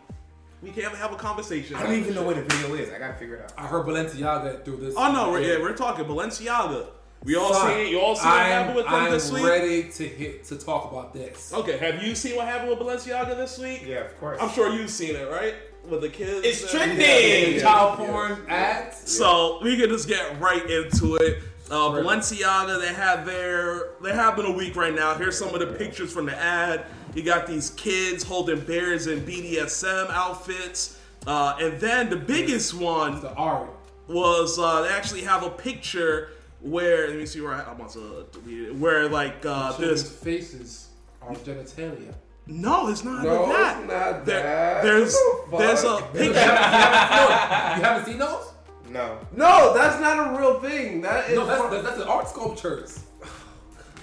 we 0.61 0.69
can't 0.71 0.93
have 0.95 1.13
a 1.13 1.15
conversation. 1.15 1.75
I 1.77 1.83
don't 1.83 1.93
even 1.95 2.13
know 2.13 2.23
where 2.23 2.35
the 2.35 2.41
video 2.41 2.75
is. 2.75 2.89
I 2.91 2.99
gotta 2.99 3.13
figure 3.13 3.35
it 3.37 3.43
out. 3.43 3.53
I 3.57 3.67
heard 3.67 3.85
Balenciaga 3.85 4.65
through 4.65 4.77
this. 4.77 4.95
Oh 4.97 5.11
no, 5.13 5.31
we're, 5.31 5.41
yeah, 5.41 5.61
we're 5.61 5.75
talking 5.77 6.03
Balenciaga. 6.05 6.87
We 7.23 7.35
all 7.37 7.53
Son, 7.53 7.67
seen 7.73 7.87
you 7.87 8.01
all 8.01 8.15
seen 8.15 8.25
what 8.29 8.39
I'm, 8.39 8.51
happened 8.51 8.75
with 8.75 8.85
them 8.85 8.93
I'm 8.95 9.11
this 9.11 9.31
week. 9.31 9.43
ready 9.45 9.83
to 9.91 10.07
hit 10.07 10.43
to 10.45 10.57
talk 10.57 10.91
about 10.91 11.13
this. 11.13 11.53
Okay, 11.53 11.77
have 11.77 12.03
you 12.03 12.15
seen 12.15 12.35
what 12.35 12.47
happened 12.47 12.69
with 12.69 12.79
Balenciaga 12.79 13.37
this 13.37 13.57
week? 13.57 13.83
Yeah, 13.85 13.99
of 13.99 14.19
course. 14.19 14.39
I'm 14.41 14.49
sure 14.49 14.73
you've 14.73 14.89
seen 14.89 15.15
it, 15.15 15.29
right? 15.31 15.55
With 15.89 16.01
the 16.01 16.09
kids. 16.09 16.45
It's 16.45 16.61
and- 16.73 16.97
trending. 16.97 17.61
Child 17.61 17.97
porn 17.99 18.45
ads. 18.49 19.09
So 19.09 19.59
we 19.63 19.77
can 19.77 19.89
just 19.89 20.07
get 20.09 20.39
right 20.41 20.69
into 20.69 21.15
it. 21.15 21.39
Uh, 21.71 21.89
Balenciaga, 21.91 22.79
they 22.81 22.93
have 22.93 23.25
their 23.25 23.91
they 24.01 24.11
have 24.13 24.35
been 24.35 24.45
a 24.45 24.51
week 24.51 24.75
right 24.75 24.93
now. 24.93 25.15
Here's 25.15 25.37
some 25.37 25.53
of 25.53 25.59
the 25.61 25.67
pictures 25.77 26.11
from 26.11 26.25
the 26.25 26.35
ad. 26.37 26.85
You 27.15 27.23
got 27.23 27.47
these 27.47 27.69
kids 27.71 28.23
holding 28.23 28.59
bears 28.61 29.07
in 29.07 29.21
BDSM 29.21 30.09
outfits, 30.09 30.99
uh, 31.25 31.55
and 31.61 31.79
then 31.79 32.09
the 32.09 32.15
biggest 32.17 32.73
one 32.73 33.21
The 33.21 33.33
art. 33.35 33.69
was 34.09 34.59
uh, 34.59 34.81
they 34.81 34.89
actually 34.89 35.21
have 35.21 35.43
a 35.43 35.49
picture 35.49 36.31
where 36.63 37.09
let 37.09 37.17
me 37.17 37.25
see 37.25 37.41
where 37.41 37.53
I, 37.53 37.61
I'm 37.63 37.75
about 37.75 37.91
to 37.93 38.25
delete 38.31 38.69
it. 38.69 38.75
Where 38.75 39.07
like 39.09 39.45
uh, 39.45 39.71
Children's 39.71 40.03
this 40.03 40.11
faces 40.23 40.87
are 41.21 41.33
genitalia. 41.35 42.13
no, 42.47 42.87
it's 42.89 43.03
not 43.03 43.23
No, 43.23 43.47
that. 43.47 43.77
it's 43.79 43.87
not 43.87 44.25
There- 44.25 44.43
that. 44.43 44.83
There's 44.83 45.13
the 45.13 45.57
there's 45.57 45.83
a 45.83 45.97
fuck? 45.99 46.13
picture. 46.13 46.33
You 46.33 46.33
haven't 46.33 48.05
seen 48.05 48.17
those? 48.17 48.49
No. 48.89 49.17
No, 49.35 49.73
that's 49.73 49.99
not 49.99 50.33
a 50.35 50.39
real 50.39 50.59
thing. 50.59 51.01
That 51.01 51.29
is 51.29 51.37
No, 51.37 51.45
that's 51.45 51.61
from- 51.61 51.71
that's, 51.71 51.83
that's 51.83 51.97
the 51.97 52.07
art 52.07 52.27
sculptures. 52.29 52.99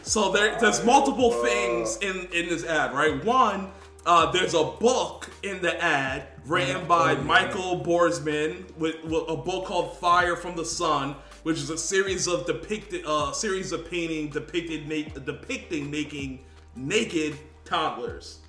So 0.02 0.32
there, 0.32 0.58
there's 0.58 0.82
multiple 0.84 1.30
things 1.30 1.98
in 1.98 2.26
in 2.32 2.48
this 2.48 2.64
ad, 2.64 2.94
right? 2.94 3.22
One, 3.24 3.70
uh, 4.06 4.32
there's 4.32 4.54
a 4.54 4.64
book 4.64 5.28
in 5.42 5.60
the 5.60 5.80
ad 5.84 6.26
written 6.46 6.86
by 6.88 7.14
Michael 7.14 7.80
Borremans 7.84 8.74
with, 8.76 9.04
with 9.04 9.24
a 9.28 9.36
book 9.36 9.66
called 9.66 9.98
Fire 9.98 10.36
from 10.36 10.56
the 10.56 10.64
Sun, 10.64 11.14
which 11.42 11.58
is 11.58 11.70
a 11.70 11.78
series 11.78 12.26
of 12.26 12.46
depicted 12.46 13.02
uh, 13.06 13.32
series 13.32 13.72
of 13.72 13.88
painting 13.90 14.28
depicted 14.30 14.88
na- 14.88 15.20
depicting 15.24 15.90
making 15.90 16.40
naked 16.76 17.36
toddlers. 17.64 18.40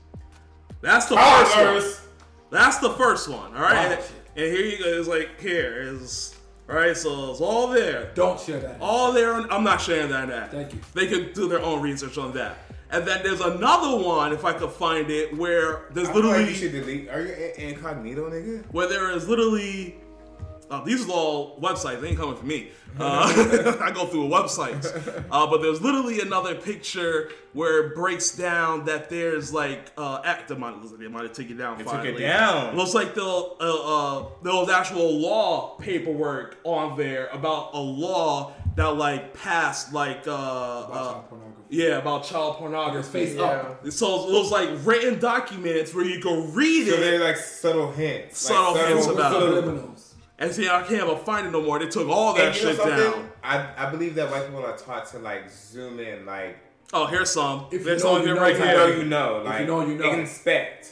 That's 0.81 1.05
the 1.05 1.15
first 1.17 1.55
one. 1.57 2.07
That's 2.49 2.77
the 2.79 2.89
first 2.91 3.29
one. 3.29 3.55
All 3.55 3.61
right, 3.61 3.73
Wow. 3.89 3.91
and, 3.93 3.99
and 4.35 4.57
here 4.57 4.65
you 4.65 4.77
go. 4.79 4.85
It's 4.99 5.07
like 5.07 5.39
here 5.39 5.81
is 5.81 6.35
all 6.69 6.75
right. 6.75 6.95
So 6.97 7.31
it's 7.31 7.39
all 7.41 7.67
there. 7.67 8.11
Don't 8.15 8.39
share 8.39 8.59
that. 8.59 8.77
All 8.81 9.11
there. 9.13 9.33
On, 9.33 9.49
I'm 9.51 9.63
not 9.63 9.79
sharing 9.81 10.09
that. 10.09 10.29
Ad. 10.29 10.51
Thank 10.51 10.73
you. 10.73 10.79
They 10.93 11.07
can 11.07 11.31
do 11.33 11.47
their 11.47 11.61
own 11.61 11.81
research 11.81 12.17
on 12.17 12.33
that. 12.33 12.57
And 12.93 13.07
then 13.07 13.23
there's 13.23 13.39
another 13.39 14.03
one, 14.05 14.33
if 14.33 14.43
I 14.43 14.51
could 14.51 14.69
find 14.71 15.09
it, 15.09 15.37
where 15.37 15.83
there's 15.91 16.09
I 16.09 16.11
feel 16.13 16.23
like 16.23 16.31
literally 16.31 16.49
you 16.49 16.55
should 16.55 16.71
delete. 16.73 17.07
Are 17.09 17.21
you 17.21 17.33
incognito, 17.57 18.29
nigga? 18.29 18.65
where 18.73 18.89
there 18.89 19.11
is 19.11 19.29
literally 19.29 19.95
uh, 20.71 20.83
these 20.83 21.07
are 21.07 21.11
all 21.11 21.59
websites. 21.59 22.01
They 22.01 22.09
ain't 22.09 22.17
coming 22.17 22.35
for 22.35 22.45
me. 22.45 22.69
Uh, 22.99 23.77
I 23.81 23.91
go 23.91 24.05
through 24.05 24.27
websites, 24.27 24.85
uh, 25.31 25.47
but 25.47 25.61
there's 25.61 25.81
literally 25.81 26.19
another 26.19 26.55
picture 26.55 27.29
where 27.53 27.85
it 27.87 27.95
breaks 27.95 28.35
down 28.35 28.83
that 28.83 29.09
there's 29.09 29.53
like 29.53 29.93
uh, 29.97 30.21
act. 30.25 30.49
They 30.49 30.55
might, 30.55 30.75
they 30.99 31.07
might 31.07 31.23
have 31.23 31.31
taken 31.31 31.55
it 31.55 31.59
down. 31.59 31.77
They 31.77 31.85
took 31.85 31.93
it 31.93 31.97
finally. 31.97 32.19
down. 32.23 32.75
Looks 32.75 32.93
like 32.93 33.15
the 33.15 33.23
uh, 33.23 33.55
uh, 33.61 34.25
there 34.43 34.53
was 34.53 34.69
actual 34.69 35.09
law 35.21 35.77
paperwork 35.77 36.57
on 36.65 36.97
there 36.97 37.27
about 37.27 37.69
a 37.73 37.79
law 37.79 38.51
that 38.75 38.97
like 38.97 39.33
passed 39.33 39.93
like 39.93 40.27
uh, 40.27 40.31
uh 40.33 41.21
yeah 41.69 41.97
about 41.97 42.25
child 42.25 42.57
pornography. 42.57 43.25
Face 43.25 43.37
Yeah. 43.37 43.43
up. 43.43 43.89
So 43.89 44.27
it 44.27 44.33
was 44.33 44.51
like 44.51 44.69
written 44.85 45.17
documents 45.17 45.93
where 45.95 46.03
you 46.05 46.19
can 46.19 46.53
read 46.53 46.87
So 46.87 46.91
it. 46.91 46.95
So 46.95 46.99
they're 46.99 47.19
like 47.23 47.37
subtle 47.37 47.91
hints. 47.93 48.39
Subtle 48.39 48.73
like, 48.73 48.87
hints 48.87 49.07
about 49.07 49.41
it. 49.41 49.63
Subliminals. 49.63 50.10
And 50.41 50.51
see, 50.51 50.67
I 50.67 50.81
can't 50.81 51.03
even 51.03 51.17
find 51.19 51.45
it 51.47 51.51
no 51.51 51.61
more. 51.61 51.77
They 51.79 51.87
took 51.87 52.07
all 52.09 52.33
that 52.33 52.47
And 52.47 52.55
you 52.55 52.63
know 52.65 52.71
shit 52.73 52.97
down. 53.13 53.29
I, 53.43 53.69
I 53.77 53.89
believe 53.91 54.15
that 54.15 54.29
white 54.31 54.45
people 54.47 54.65
are 54.65 54.75
taught 54.77 55.05
to 55.11 55.19
like 55.19 55.49
zoom 55.49 55.99
in, 55.99 56.25
like 56.25 56.57
Oh, 56.93 57.05
here's 57.05 57.31
some. 57.31 57.67
If 57.67 57.73
you 57.73 57.79
There's 57.85 58.03
know, 58.03 58.15
some 58.15 58.21
you 58.21 58.27
here 58.27 58.35
know 58.35 58.41
right 58.41 58.51
if 58.55 58.59
you 58.59 58.65
know, 58.65 58.87
here. 58.87 58.97
you 58.97 59.03
know, 59.05 59.41
like 59.45 59.59
you 59.61 59.65
know, 59.67 59.85
you 59.85 59.95
know. 59.95 60.11
Inspect. 60.13 60.91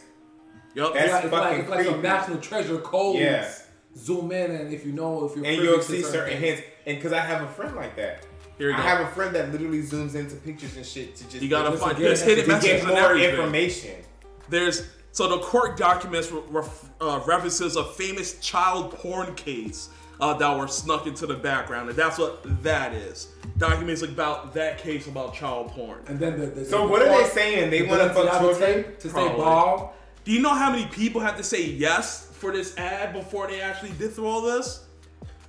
Yep. 0.75 0.93
That's 0.93 1.07
Yeah, 1.07 1.17
it's 1.23 1.31
like, 1.31 1.43
fucking 1.43 1.59
it's 1.61 1.69
like 1.69 1.85
some 1.85 2.01
national 2.01 2.37
treasure 2.39 2.77
codes. 2.77 3.19
Yeah. 3.19 3.51
Zoom 3.97 4.31
in, 4.31 4.51
and 4.51 4.73
if 4.73 4.85
you 4.85 4.91
know, 4.93 5.25
if 5.25 5.35
you're 5.35 5.45
And 5.45 5.61
you'll 5.61 5.81
see 5.81 6.03
certain 6.03 6.37
hints. 6.39 6.61
And 6.85 6.97
because 6.97 7.11
I 7.11 7.19
have 7.19 7.41
a 7.41 7.51
friend 7.51 7.75
like 7.75 7.95
that. 7.97 8.25
Here 8.57 8.69
you. 8.69 8.75
I 8.75 8.77
go. 8.77 8.83
have 8.83 9.01
a 9.07 9.11
friend 9.11 9.35
that 9.35 9.51
literally 9.51 9.81
zooms 9.81 10.15
into 10.15 10.35
pictures 10.35 10.77
and 10.77 10.85
shit 10.85 11.15
to 11.17 11.23
just 11.29 11.41
You 11.41 11.49
gotta 11.49 11.71
Just 11.71 11.83
find 11.83 11.97
to 11.97 12.03
there's 12.03 12.21
get- 12.23 12.37
hidden 12.37 12.55
to 12.55 12.61
to 12.61 12.67
get 12.67 12.87
more 12.87 13.17
information. 13.17 13.95
There's 14.47 14.87
So 15.11 15.27
the 15.27 15.39
court 15.39 15.77
documents 15.77 16.31
re- 16.31 16.41
ref- 16.49 16.89
uh, 17.01 17.21
references 17.25 17.75
a 17.75 17.83
famous 17.83 18.39
child 18.39 18.91
porn 18.93 19.33
case 19.35 19.89
uh, 20.19 20.33
that 20.35 20.57
were 20.57 20.67
snuck 20.67 21.07
into 21.07 21.25
the 21.25 21.33
background, 21.33 21.89
and 21.89 21.97
that's 21.97 22.17
what 22.17 22.63
that 22.63 22.93
is. 22.93 23.29
Documents 23.57 24.01
about 24.01 24.53
that 24.53 24.77
case 24.77 25.07
about 25.07 25.33
child 25.33 25.69
porn. 25.71 25.99
And 26.07 26.19
then 26.19 26.39
the, 26.39 26.45
the 26.47 26.65
So 26.65 26.83
the 26.85 26.87
what 26.87 27.01
are 27.01 27.09
they 27.09 27.29
saying? 27.29 27.69
They 27.69 27.83
wanna 27.83 28.13
fuck 28.13 28.39
children? 28.39 28.95
To 28.99 29.09
say 29.09 29.27
ball. 29.29 29.95
Do 30.25 30.31
you 30.31 30.41
know 30.41 30.53
how 30.53 30.71
many 30.71 30.85
people 30.87 31.21
had 31.21 31.37
to 31.37 31.43
say 31.43 31.63
yes 31.63 32.29
for 32.33 32.51
this 32.51 32.77
ad 32.77 33.13
before 33.13 33.47
they 33.47 33.61
actually 33.61 33.91
did 33.93 34.13
through 34.13 34.27
all 34.27 34.41
this? 34.41 34.85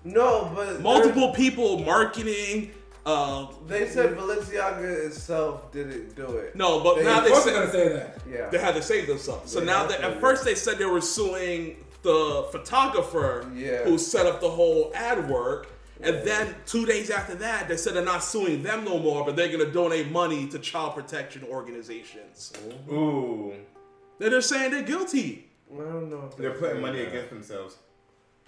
No, 0.05 0.51
but 0.55 0.81
Multiple 0.81 1.32
people, 1.35 1.81
marketing. 1.81 2.70
Uh, 3.06 3.47
They 3.66 3.89
said 3.89 4.16
Balenciaga 4.16 5.06
itself 5.06 5.72
didn't 5.72 6.14
do 6.14 6.36
it. 6.36 6.55
no, 6.55 6.81
but 6.81 6.97
They- 6.97 7.05
now 7.05 7.18
Of 7.18 7.24
they 7.24 7.31
course 7.31 7.44
they're 7.44 7.55
gonna 7.55 7.72
say 7.72 7.89
that. 7.89 8.18
Yeah. 8.31 8.48
they 8.51 8.59
had 8.59 8.74
to 8.74 8.82
save 8.82 9.06
themselves. 9.06 9.51
So 9.52 9.60
Yeah, 9.60 9.64
now 9.66 9.86
that's 9.86 10.01
that 10.02 10.10
at 10.10 10.16
it 10.18 10.20
first 10.20 10.44
they 10.44 10.55
said 10.55 10.78
they 10.78 10.85
were 10.85 11.01
suing 11.01 11.82
the 12.02 12.47
photographer 12.52 13.51
Yeah. 13.55 13.85
who 13.85 13.97
set 13.98 14.27
up 14.27 14.40
the 14.40 14.51
whole 14.51 14.93
ad 14.94 15.28
work. 15.31 15.68
And 16.02 16.24
then 16.27 16.55
two 16.66 16.86
days 16.86 17.10
after 17.10 17.35
that, 17.36 17.68
they 17.68 17.77
said 17.77 17.93
they're 17.94 18.02
not 18.02 18.24
suing 18.24 18.62
them 18.62 18.85
no 18.85 18.98
more, 18.98 19.24
but 19.24 19.36
they're 19.36 19.48
gonna 19.51 19.70
donate 19.70 20.10
money 20.10 20.47
to 20.48 20.59
child 20.59 20.94
protection 20.94 21.44
organizations. 21.51 22.52
Ooh, 22.90 23.52
They're 24.18 24.31
just 24.31 24.48
saying 24.48 24.70
they're 24.72 24.82
guilty. 24.82 25.51
I 25.72 25.77
don't 25.78 26.10
know. 26.10 26.28
if 26.31 26.36
they're 26.36 26.52
putting 26.52 26.81
money 26.81 26.98
that. 26.98 27.09
against 27.09 27.31
themselves. 27.31 27.77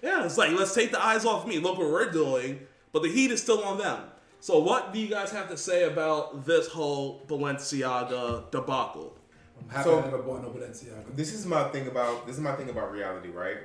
Yeah, 0.01 0.25
it's 0.25 0.37
like 0.37 0.51
let's 0.51 0.73
take 0.73 0.91
the 0.91 1.03
eyes 1.03 1.25
off 1.25 1.47
me. 1.47 1.59
Look 1.59 1.77
what 1.77 1.89
we're 1.89 2.09
doing, 2.11 2.67
but 2.91 3.01
the 3.03 3.09
heat 3.09 3.31
is 3.31 3.41
still 3.41 3.63
on 3.63 3.77
them. 3.77 3.99
So, 4.43 4.59
what 4.59 4.91
do 4.91 4.99
you 4.99 5.07
guys 5.07 5.31
have 5.31 5.47
to 5.51 5.55
say 5.55 5.85
about 5.85 6.45
this 6.45 6.67
whole 6.67 7.21
Balenciaga 7.27 8.51
debacle? 8.51 9.17
I'm 9.57 9.69
happy 9.69 9.83
So- 9.85 9.99
I 9.99 10.01
never 10.01 10.17
bought 10.17 10.41
no 10.41 10.49
Balenciaga. 10.49 11.15
This 11.15 11.33
is 11.33 11.45
my 11.45 11.63
thing 11.69 11.87
about 11.87 12.27
this 12.27 12.35
is 12.35 12.41
my 12.41 12.53
thing 12.57 12.69
about 12.69 12.91
reality, 12.91 13.29
right? 13.29 13.59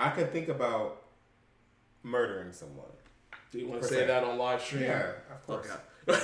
I 0.00 0.10
can 0.10 0.26
think 0.26 0.48
about 0.48 1.00
murdering 2.02 2.52
someone. 2.52 2.90
Do 3.52 3.60
you 3.60 3.68
want 3.68 3.82
to 3.82 3.88
say 3.88 4.00
se. 4.00 4.06
that 4.08 4.24
on 4.24 4.36
live 4.36 4.60
stream? 4.60 4.82
Yeah, 4.82 5.12
of 5.30 5.46
course. 5.46 5.68
Okay. 5.68 6.18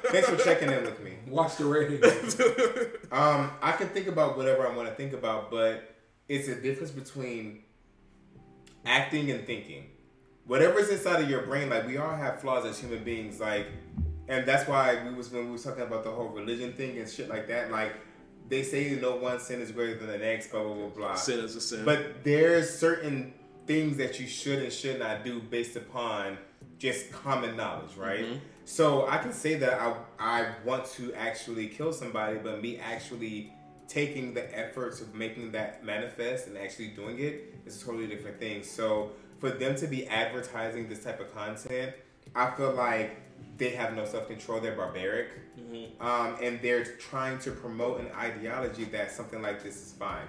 Thanks 0.10 0.26
for 0.26 0.36
checking 0.36 0.70
in 0.70 0.82
with 0.82 1.00
me. 1.00 1.18
Watch 1.28 1.56
the 1.56 1.66
ratings. 1.66 2.40
Um, 3.12 3.50
I 3.60 3.72
can 3.72 3.88
think 3.88 4.06
about 4.06 4.38
whatever 4.38 4.66
I 4.66 4.74
want 4.74 4.88
to 4.88 4.94
think 4.94 5.12
about, 5.12 5.50
but 5.50 5.94
it's 6.26 6.48
a 6.48 6.54
difference 6.54 6.90
between 6.90 7.64
acting 8.86 9.30
and 9.30 9.46
thinking. 9.46 9.90
Whatever's 10.46 10.90
inside 10.90 11.22
of 11.22 11.30
your 11.30 11.42
brain, 11.42 11.70
like 11.70 11.86
we 11.86 11.96
all 11.96 12.14
have 12.14 12.40
flaws 12.40 12.66
as 12.66 12.78
human 12.78 13.02
beings, 13.02 13.40
like, 13.40 13.66
and 14.28 14.46
that's 14.46 14.68
why 14.68 15.02
we 15.04 15.14
was 15.14 15.30
when 15.30 15.46
we 15.46 15.52
was 15.52 15.64
talking 15.64 15.82
about 15.82 16.04
the 16.04 16.10
whole 16.10 16.28
religion 16.28 16.72
thing 16.72 16.98
and 16.98 17.08
shit 17.08 17.28
like 17.28 17.48
that. 17.48 17.70
Like 17.70 17.94
they 18.48 18.62
say, 18.62 18.88
you 18.88 19.00
no 19.00 19.16
one 19.16 19.40
sin 19.40 19.60
is 19.60 19.70
greater 19.70 19.98
than 19.98 20.08
the 20.08 20.18
next, 20.18 20.50
blah 20.50 20.62
blah 20.62 20.74
blah 20.74 20.88
blah. 20.88 21.14
Sin 21.14 21.40
is 21.40 21.56
a 21.56 21.60
sin. 21.60 21.84
But 21.84 22.24
there's 22.24 22.70
certain 22.70 23.32
things 23.66 23.96
that 23.96 24.20
you 24.20 24.26
should 24.26 24.60
and 24.62 24.72
should 24.72 24.98
not 24.98 25.24
do 25.24 25.40
based 25.40 25.76
upon 25.76 26.36
just 26.78 27.10
common 27.10 27.56
knowledge, 27.56 27.96
right? 27.96 28.24
Mm-hmm. 28.24 28.38
So 28.66 29.06
I 29.08 29.18
can 29.18 29.32
say 29.32 29.54
that 29.56 29.80
I 29.80 29.94
I 30.18 30.48
want 30.64 30.86
to 30.92 31.12
actually 31.14 31.68
kill 31.68 31.92
somebody, 31.92 32.38
but 32.38 32.60
me 32.60 32.78
actually 32.78 33.52
taking 33.88 34.32
the 34.34 34.58
efforts 34.58 35.00
of 35.00 35.14
making 35.14 35.52
that 35.52 35.84
manifest 35.84 36.46
and 36.46 36.56
actually 36.56 36.88
doing 36.88 37.18
it 37.18 37.54
is 37.66 37.80
a 37.80 37.84
totally 37.84 38.06
different 38.06 38.38
thing. 38.38 38.62
So 38.62 39.12
for 39.44 39.50
them 39.50 39.76
to 39.76 39.86
be 39.86 40.06
advertising 40.06 40.88
this 40.88 41.04
type 41.04 41.20
of 41.20 41.34
content, 41.34 41.92
I 42.34 42.50
feel 42.52 42.72
like 42.72 43.20
they 43.58 43.70
have 43.70 43.94
no 43.94 44.06
self 44.06 44.26
control. 44.26 44.58
They're 44.58 44.74
barbaric, 44.74 45.28
um, 46.00 46.36
and 46.40 46.58
they're 46.62 46.84
trying 46.84 47.38
to 47.40 47.50
promote 47.50 48.00
an 48.00 48.06
ideology 48.16 48.84
that 48.84 49.12
something 49.12 49.42
like 49.42 49.62
this 49.62 49.76
is 49.76 49.92
fine. 49.92 50.26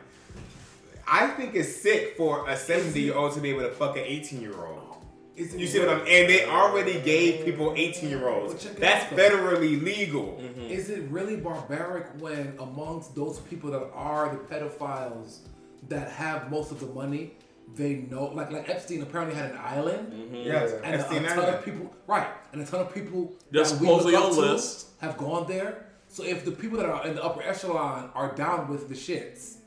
I 1.08 1.28
think 1.28 1.56
it's 1.56 1.74
sick 1.74 2.18
for 2.18 2.50
a 2.50 2.58
70 2.58 3.00
year 3.00 3.16
old 3.16 3.34
to 3.36 3.40
be 3.40 3.52
able 3.52 3.62
to 3.62 3.72
fuck 3.72 3.96
an 3.96 4.04
18 4.06 4.42
year 4.42 4.66
old. 4.66 4.98
You 5.38 5.68
see 5.68 5.80
what 5.80 5.90
I'm 5.90 6.00
And 6.00 6.30
they 6.30 6.46
already 6.46 7.00
gave 7.00 7.46
people 7.46 7.74
18 7.76 8.10
year 8.10 8.28
olds. 8.28 8.54
Well, 8.54 8.64
check 8.64 8.72
it 8.74 8.80
That's 8.82 9.06
out, 9.06 9.16
though. 9.16 9.30
federally 9.30 9.82
legal. 9.82 10.42
Is 10.68 10.90
it 10.90 11.04
really 11.10 11.38
barbaric 11.38 12.08
when 12.20 12.54
amongst 12.60 13.16
those 13.16 13.40
people 13.40 13.72
that 13.72 13.90
are 13.94 14.30
the 14.30 14.38
pedophiles 14.38 15.40
that 15.88 16.12
have 16.12 16.50
most 16.50 16.72
of 16.72 16.80
the 16.80 16.88
money, 16.88 17.34
they 17.74 17.96
know 17.96 18.26
like 18.26 18.52
like 18.52 18.70
Epstein 18.70 19.02
apparently 19.02 19.36
had 19.36 19.52
an 19.52 19.58
island 19.58 20.14
mm-hmm. 20.14 20.36
Yes, 20.36 20.72
and 20.84 20.96
a, 20.96 21.00
Epstein 21.00 21.26
a 21.26 21.28
ton 21.30 21.40
Island. 21.40 21.56
of 21.56 21.66
people 21.66 21.96
right 22.08 22.28
and 22.54 22.62
a 22.62 22.66
ton 22.66 22.82
of 22.82 22.94
people 22.94 23.34
They're 23.52 23.64
that 23.64 23.80
we 23.80 23.88
look 23.88 24.02
supposedly 24.02 24.16
up 24.16 24.26
on 24.26 24.34
to 24.34 24.40
list. 24.42 24.88
have 25.02 25.18
gone 25.18 25.48
there. 25.48 25.88
So 26.08 26.24
if 26.24 26.46
the 26.46 26.52
people 26.52 26.78
that 26.78 26.86
are 26.86 27.06
in 27.08 27.16
the 27.16 27.24
upper 27.24 27.42
echelon 27.42 28.12
are 28.14 28.34
down 28.36 28.70
with 28.70 28.88
the 28.88 28.96
shits, 28.96 29.58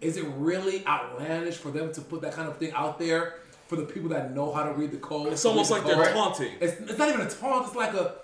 is 0.00 0.16
it 0.16 0.24
really 0.36 0.86
outlandish 0.86 1.56
for 1.56 1.70
them 1.70 1.92
to 1.92 2.00
put 2.00 2.22
that 2.22 2.32
kind 2.32 2.48
of 2.48 2.56
thing 2.56 2.72
out 2.72 2.98
there 2.98 3.34
for 3.66 3.76
the 3.76 3.84
people 3.84 4.08
that 4.10 4.34
know 4.34 4.52
how 4.52 4.64
to 4.64 4.72
read 4.72 4.90
the 4.90 4.96
code? 4.98 5.32
It's 5.32 5.44
almost 5.44 5.70
read 5.70 5.84
like 5.84 5.90
the 5.90 6.02
they're 6.02 6.12
taunting. 6.12 6.52
It's, 6.60 6.80
it's 6.80 6.98
not 6.98 7.08
even 7.08 7.20
a 7.22 7.30
taunt. 7.30 7.66
It's 7.66 7.76
like 7.76 7.94
a 7.94 8.14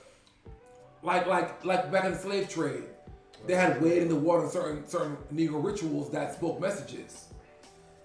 like 1.02 1.26
like 1.26 1.64
like 1.64 1.90
back 1.92 2.04
in 2.04 2.12
the 2.12 2.18
slave 2.18 2.48
trade, 2.48 2.84
they 3.46 3.54
had 3.54 3.80
wade 3.82 4.02
in 4.02 4.08
the 4.08 4.16
water 4.16 4.48
certain 4.48 4.86
certain 4.86 5.16
Negro 5.32 5.62
rituals 5.62 6.10
that 6.10 6.34
spoke 6.34 6.60
messages. 6.60 7.27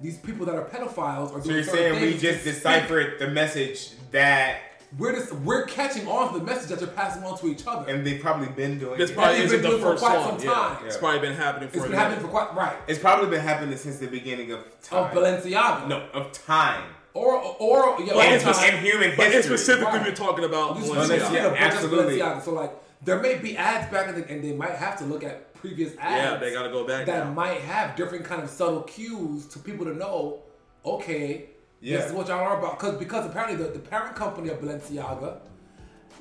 These 0.01 0.17
people 0.17 0.45
that 0.47 0.55
are 0.55 0.65
pedophiles 0.65 1.31
are 1.33 1.39
doing. 1.39 1.41
So 1.41 1.41
doing 1.43 1.55
you're 1.55 1.63
saying 1.63 2.01
we 2.01 2.17
just 2.17 2.43
deciphered 2.43 3.19
the 3.19 3.27
message 3.29 3.91
that. 4.11 4.57
We're 4.99 5.13
just 5.15 5.31
we're 5.33 5.65
catching 5.65 6.07
on 6.07 6.31
to 6.33 6.37
the 6.39 6.45
message 6.45 6.69
that 6.69 6.77
they're 6.77 6.87
passing 6.87 7.23
on 7.23 7.35
to 7.39 7.47
each 7.47 7.65
other. 7.65 7.89
and 7.91 8.05
they've 8.05 8.21
probably 8.21 8.49
been 8.49 8.77
doing 8.77 8.99
This 8.99 9.09
it. 9.09 9.15
probably 9.15 9.37
isn't 9.39 9.61
been 9.63 9.71
the 9.71 9.77
doing 9.79 9.81
for 9.81 9.97
quite 9.97 10.19
one. 10.19 10.37
some 10.39 10.47
Yeah. 10.47 10.53
time. 10.53 10.77
It's 10.85 10.97
probably 10.97 11.19
been 11.19 11.33
happening 11.33 11.69
for 11.69 11.77
it's 11.77 11.85
a 11.85 11.89
been 11.89 11.97
happening 11.97 12.19
for 12.19 12.27
quite 12.27 12.53
right. 12.55 12.75
It's 12.87 12.99
probably 12.99 13.27
been 13.31 13.41
happening 13.41 13.75
since 13.75 13.97
the 13.97 14.05
beginning 14.05 14.51
of 14.51 14.59
time. 14.83 15.05
Of 15.05 15.11
Balenciaga. 15.23 15.87
No, 15.87 16.03
of 16.13 16.31
time. 16.31 16.83
Or 17.15 17.33
or 17.59 17.95
yeah, 18.03 18.13
But 18.13 18.25
it's 18.33 18.43
time. 18.43 18.75
in 18.75 18.83
human 18.83 19.13
But 19.17 19.31
history. 19.31 19.37
it's 19.55 19.63
specifically 19.63 19.97
Right. 19.97 20.09
we're 20.09 20.15
talking 20.15 20.45
about 20.45 20.75
Balenciaga. 20.77 20.93
Balenciaga, 20.93 21.07
Balenciaga. 21.07 21.49
but 21.49 21.59
just 21.59 21.73
absolutely. 21.75 22.17
Balenciaga. 22.19 22.43
So 22.45 22.53
like 22.53 22.71
there 23.03 23.19
may 23.19 23.37
be 23.39 23.57
ads 23.57 23.91
back 23.91 24.09
in 24.09 24.15
the 24.21 24.29
and 24.29 24.43
they 24.43 24.51
might 24.53 24.75
have 24.75 24.99
to 24.99 25.05
look 25.05 25.23
at 25.23 25.52
previous 25.63 25.93
ads. 25.97 26.15
Yeah, 26.33 26.37
they 26.37 26.51
gotta 26.51 26.69
go 26.69 26.85
back 26.85 27.05
That 27.05 27.27
now. 27.27 27.31
might 27.33 27.61
have 27.61 27.95
different 27.95 28.25
kind 28.25 28.43
of 28.43 28.49
subtle 28.49 28.81
cues 28.81 29.45
to 29.47 29.59
people 29.59 29.85
to 29.85 29.93
know. 29.95 30.39
Okay, 30.85 31.45
Yeah. 31.79 31.97
this 31.97 32.07
is 32.07 32.11
what 32.13 32.27
y'all 32.27 32.39
are 32.41 32.59
about. 32.59 32.77
Because 32.77 32.97
because 32.97 33.25
apparently 33.25 33.55
the, 33.63 33.71
the 33.71 33.79
parent 33.79 34.13
company 34.15 34.49
of 34.49 34.59
Balenciaga 34.59 35.37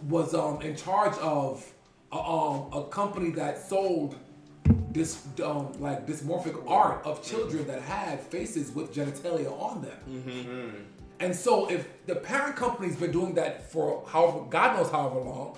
was 0.09 0.33
um 0.35 0.63
in 0.63 0.77
charge 0.77 1.17
of 1.19 1.65
a, 2.13 2.17
um 2.17 2.73
a 2.73 2.85
company 2.91 3.31
that 3.33 3.59
sold 3.59 4.15
this 4.93 5.11
um 5.45 5.73
like 5.81 6.07
dysmorphic 6.07 6.57
art 6.71 7.05
of 7.05 7.15
children 7.31 7.67
that 7.67 7.81
had 7.83 8.21
faces 8.21 8.71
with 8.71 8.95
genitalia 8.95 9.51
on 9.61 9.83
them. 9.83 10.87
And 11.19 11.35
so 11.35 11.69
if 11.71 11.89
the 12.07 12.17
parent 12.17 12.55
company's 12.57 12.97
been 12.97 13.13
doing 13.13 13.35
that 13.35 13.71
for 13.73 14.05
however 14.09 14.41
God 14.51 14.77
knows 14.77 14.91
however 14.91 15.19
long, 15.21 15.57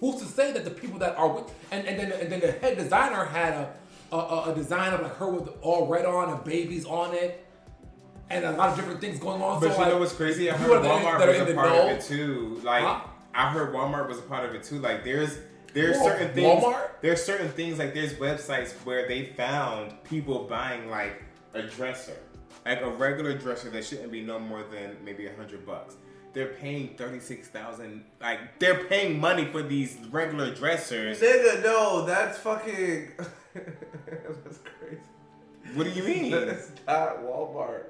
who's 0.00 0.16
to 0.20 0.26
say 0.26 0.52
that 0.52 0.64
the 0.64 0.70
people 0.70 0.98
that 1.00 1.16
are 1.16 1.28
with 1.28 1.52
and, 1.70 1.86
and 1.86 1.98
then 1.98 2.12
and 2.12 2.30
then 2.32 2.40
the 2.40 2.52
head 2.52 2.76
designer 2.76 3.24
had 3.24 3.52
a 3.54 3.72
a, 4.12 4.50
a- 4.50 4.54
design 4.54 4.92
of 4.92 5.02
like 5.02 5.16
her 5.16 5.28
with 5.28 5.48
all 5.62 5.86
red 5.88 6.04
on 6.06 6.28
and 6.32 6.44
babies 6.44 6.84
on 6.86 7.12
it 7.14 7.44
and 8.30 8.44
a 8.44 8.52
lot 8.52 8.70
of 8.70 8.76
different 8.76 9.00
things 9.00 9.18
going 9.18 9.42
on. 9.42 9.60
But 9.60 9.72
so 9.72 9.74
you 9.78 9.82
like, 9.82 9.92
know 9.92 9.98
what's 9.98 10.12
crazy? 10.12 10.50
I 10.50 10.56
heard 10.56 10.70
Walmart 10.82 11.18
that 11.18 11.28
was 11.28 11.50
a 11.50 11.54
part 11.54 11.68
know- 11.70 11.90
of 11.90 11.96
it 11.98 12.02
too. 12.02 12.60
Like 12.62 12.82
Huh? 12.84 13.00
I 13.34 13.50
heard 13.50 13.74
Walmart 13.74 14.08
was 14.08 14.18
a 14.18 14.22
part 14.22 14.48
of 14.48 14.54
it 14.54 14.62
too. 14.62 14.78
Like 14.78 15.02
there's 15.04 15.38
there's 15.74 15.96
Whoa, 15.98 16.04
certain 16.06 16.32
things. 16.34 16.62
Walmart? 16.64 16.88
There's 17.02 17.22
certain 17.22 17.48
things 17.48 17.78
like 17.78 17.92
there's 17.94 18.14
websites 18.14 18.72
where 18.86 19.06
they 19.08 19.26
found 19.26 19.92
people 20.04 20.44
buying 20.44 20.88
like 20.88 21.22
a 21.52 21.62
dresser, 21.62 22.16
like 22.64 22.80
a 22.80 22.88
regular 22.90 23.36
dresser 23.36 23.68
that 23.70 23.84
shouldn't 23.84 24.10
be 24.12 24.22
no 24.22 24.38
more 24.38 24.62
than 24.72 24.96
maybe 25.04 25.26
a 25.26 25.34
hundred 25.36 25.66
bucks. 25.66 25.96
They're 26.36 26.48
paying 26.48 26.88
thirty 26.98 27.18
six 27.18 27.48
thousand. 27.48 28.04
Like 28.20 28.58
they're 28.58 28.84
paying 28.84 29.18
money 29.18 29.46
for 29.46 29.62
these 29.62 29.96
regular 30.10 30.54
dressers. 30.54 31.18
Nigga, 31.18 31.62
no, 31.62 32.04
that's 32.04 32.36
fucking. 32.36 33.12
that's 33.54 34.58
crazy. 34.58 35.00
What 35.72 35.84
do 35.84 35.90
you 35.92 36.02
mean? 36.02 36.34
It's 36.34 36.72
not 36.86 37.22
Walmart. 37.24 37.84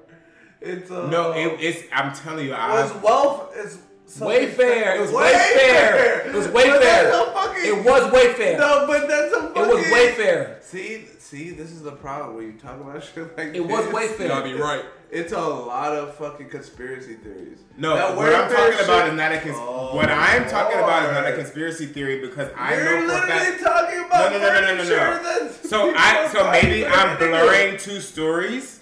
It's 0.61 0.89
uh, 0.89 1.07
no, 1.09 1.33
it, 1.33 1.59
it's. 1.59 1.83
I'm 1.91 2.15
telling 2.15 2.45
you, 2.45 2.53
It 2.53 2.57
was 2.57 2.91
I. 2.93 2.97
wealth. 2.99 3.51
It's 3.53 3.79
something- 4.07 4.49
Wayfair. 4.49 4.95
It 4.97 5.01
was 5.01 5.11
Wayfair. 5.11 6.25
It 6.27 6.33
was 6.33 6.47
But 6.57 6.65
that's 6.81 7.13
Wayfair. 7.13 7.29
a 7.29 7.31
fucking. 7.33 7.65
It 7.65 7.85
was 7.85 8.03
Wayfair. 8.13 8.57
No, 8.59 8.87
but 8.87 9.07
that's 9.07 9.33
a 9.35 9.41
fucking. 9.41 9.63
It 9.63 9.67
was 9.75 9.85
Wayfair. 9.85 10.63
See, 10.63 11.05
see, 11.19 11.51
this 11.51 11.71
is 11.71 11.81
the 11.81 11.91
problem 11.91 12.35
when 12.35 12.45
you 12.47 12.53
talk 12.53 12.79
about 12.79 13.03
shit 13.15 13.37
like 13.37 13.53
It 13.55 13.65
was 13.65 13.85
this. 13.85 13.93
Wayfair. 13.93 14.19
You 14.21 14.27
gotta 14.27 14.43
be 14.43 14.53
right. 14.55 14.83
It's 15.09 15.31
a 15.31 15.39
lot 15.39 15.93
of 15.95 16.15
fucking 16.15 16.49
conspiracy 16.49 17.13
theories. 17.15 17.59
No, 17.77 17.95
That 17.95 18.17
what 18.17 18.33
I'm 18.33 18.49
Wayfair 18.49 18.55
talking 18.55 18.85
about 18.85 19.03
shit- 19.03 19.11
is 19.13 19.17
not 19.17 19.31
a 19.31 19.39
cons- 19.39 19.55
Oh, 19.57 19.95
what 19.95 20.09
I'm 20.09 20.49
talking 20.49 20.77
about 20.79 21.05
is 21.05 21.11
not 21.13 21.25
a 21.27 21.33
conspiracy 21.35 21.85
theory 21.85 22.19
because 22.19 22.49
I 22.57 22.75
You're 22.75 22.83
know 22.83 22.91
for 23.01 23.07
literally 23.07 23.29
fact. 23.51 23.63
talking 23.63 23.99
about 24.05 24.31
No, 24.33 24.37
no, 24.39 24.47
no, 24.47 24.61
no, 24.61 24.67
no, 24.67 24.75
no, 24.75 24.83
no. 24.83 25.23
that's- 25.23 25.69
So 25.69 25.93
I 25.95 26.27
so 26.33 26.51
maybe 26.51 26.85
I'm 26.85 27.17
blurring 27.17 27.77
two 27.77 28.01
stories 28.01 28.76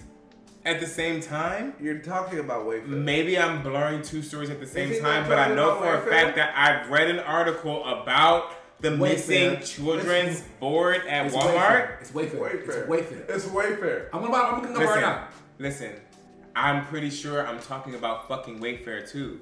at 0.66 0.80
the 0.80 0.86
same 0.86 1.20
time. 1.20 1.72
You're 1.80 1.98
talking 2.00 2.40
about 2.40 2.66
Wayfair. 2.66 2.88
Maybe 2.88 3.38
I'm 3.38 3.62
blurring 3.62 4.02
two 4.02 4.20
stories 4.22 4.50
at 4.50 4.60
the 4.60 4.66
same 4.66 5.00
time, 5.00 5.26
but 5.28 5.38
I 5.38 5.54
know 5.54 5.78
about 5.78 6.02
for 6.02 6.08
a 6.08 6.10
fact 6.10 6.36
that 6.36 6.52
I've 6.56 6.90
read 6.90 7.08
an 7.08 7.20
article 7.20 7.84
about 7.84 8.52
the 8.80 8.90
Wayfair. 8.90 8.98
missing 8.98 9.60
children's 9.62 10.40
board 10.60 11.06
at 11.06 11.26
It's 11.26 11.34
Walmart. 11.34 11.54
Wayfair. 11.54 12.00
It's 12.00 12.10
Wayfair. 12.10 12.38
Wayfair. 12.40 12.68
It's 12.68 12.88
Wayfair. 12.88 13.30
It's 13.30 13.44
Wayfair. 13.46 14.06
I'm 14.12 14.20
gonna 14.20 14.32
buy. 14.32 14.40
I'm 14.40 14.62
gonna 14.62 14.78
go 14.78 14.84
right 14.84 15.00
now. 15.00 15.28
listen. 15.58 15.92
I'm 16.54 16.86
pretty 16.86 17.10
sure 17.10 17.46
I'm 17.46 17.60
talking 17.60 17.94
about 17.94 18.28
fucking 18.28 18.60
Wayfair 18.60 19.08
too. 19.08 19.40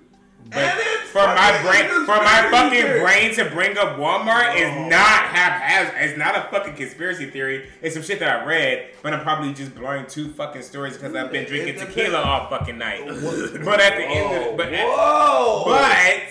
But 0.50 0.58
And 0.58 0.78
it's 0.80 1.10
for 1.10 1.24
my 1.26 1.62
brain, 1.62 1.88
for 2.04 2.16
my 2.22 2.48
fucking 2.50 2.70
theory. 2.82 3.00
brain 3.00 3.34
to 3.36 3.44
bring 3.50 3.78
up 3.78 3.96
Walmart 3.98 4.56
is 4.56 4.70
No. 4.74 4.88
not 4.88 5.22
haphazard. 5.24 5.94
It's 6.00 6.18
not 6.18 6.36
a 6.36 6.48
fucking 6.50 6.74
conspiracy 6.74 7.30
theory. 7.30 7.70
It's 7.80 7.94
some 7.94 8.02
shit 8.02 8.18
that 8.20 8.42
I 8.42 8.44
read, 8.44 8.90
but 9.02 9.14
I'm 9.14 9.22
probably 9.22 9.54
just 9.54 9.74
blowing 9.74 10.06
two 10.06 10.32
fucking 10.34 10.62
stories 10.62 10.94
because 10.98 11.14
I've 11.14 11.32
been 11.32 11.46
drinking 11.46 11.76
tequila 11.76 12.20
all 12.20 12.48
fucking 12.50 12.76
night. 12.76 13.06
but 13.06 13.80
at 13.80 13.96
the 13.96 14.04
end, 14.04 14.44
of, 14.50 14.56
but 14.58 14.72
at, 14.72 14.86
Whoa! 14.86 15.62
but 15.66 16.28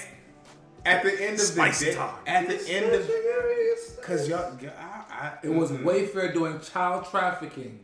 at 0.86 1.02
the 1.04 1.24
end 1.24 1.34
of 1.36 1.40
Spicy 1.42 1.86
the 1.86 1.92
day, 1.92 1.98
time. 1.98 2.16
at 2.28 2.48
the 2.50 2.70
end 2.70 2.94
of, 2.94 3.10
cause 4.04 4.28
y'all, 4.30 4.56
y'all- 4.62 4.72
I, 4.80 5.04
I, 5.10 5.34
It 5.44 5.50
was 5.50 5.72
mm-mm. 5.72 5.84
Wayfair 5.84 6.34
doing 6.34 6.60
child 6.60 7.08
trafficking. 7.10 7.80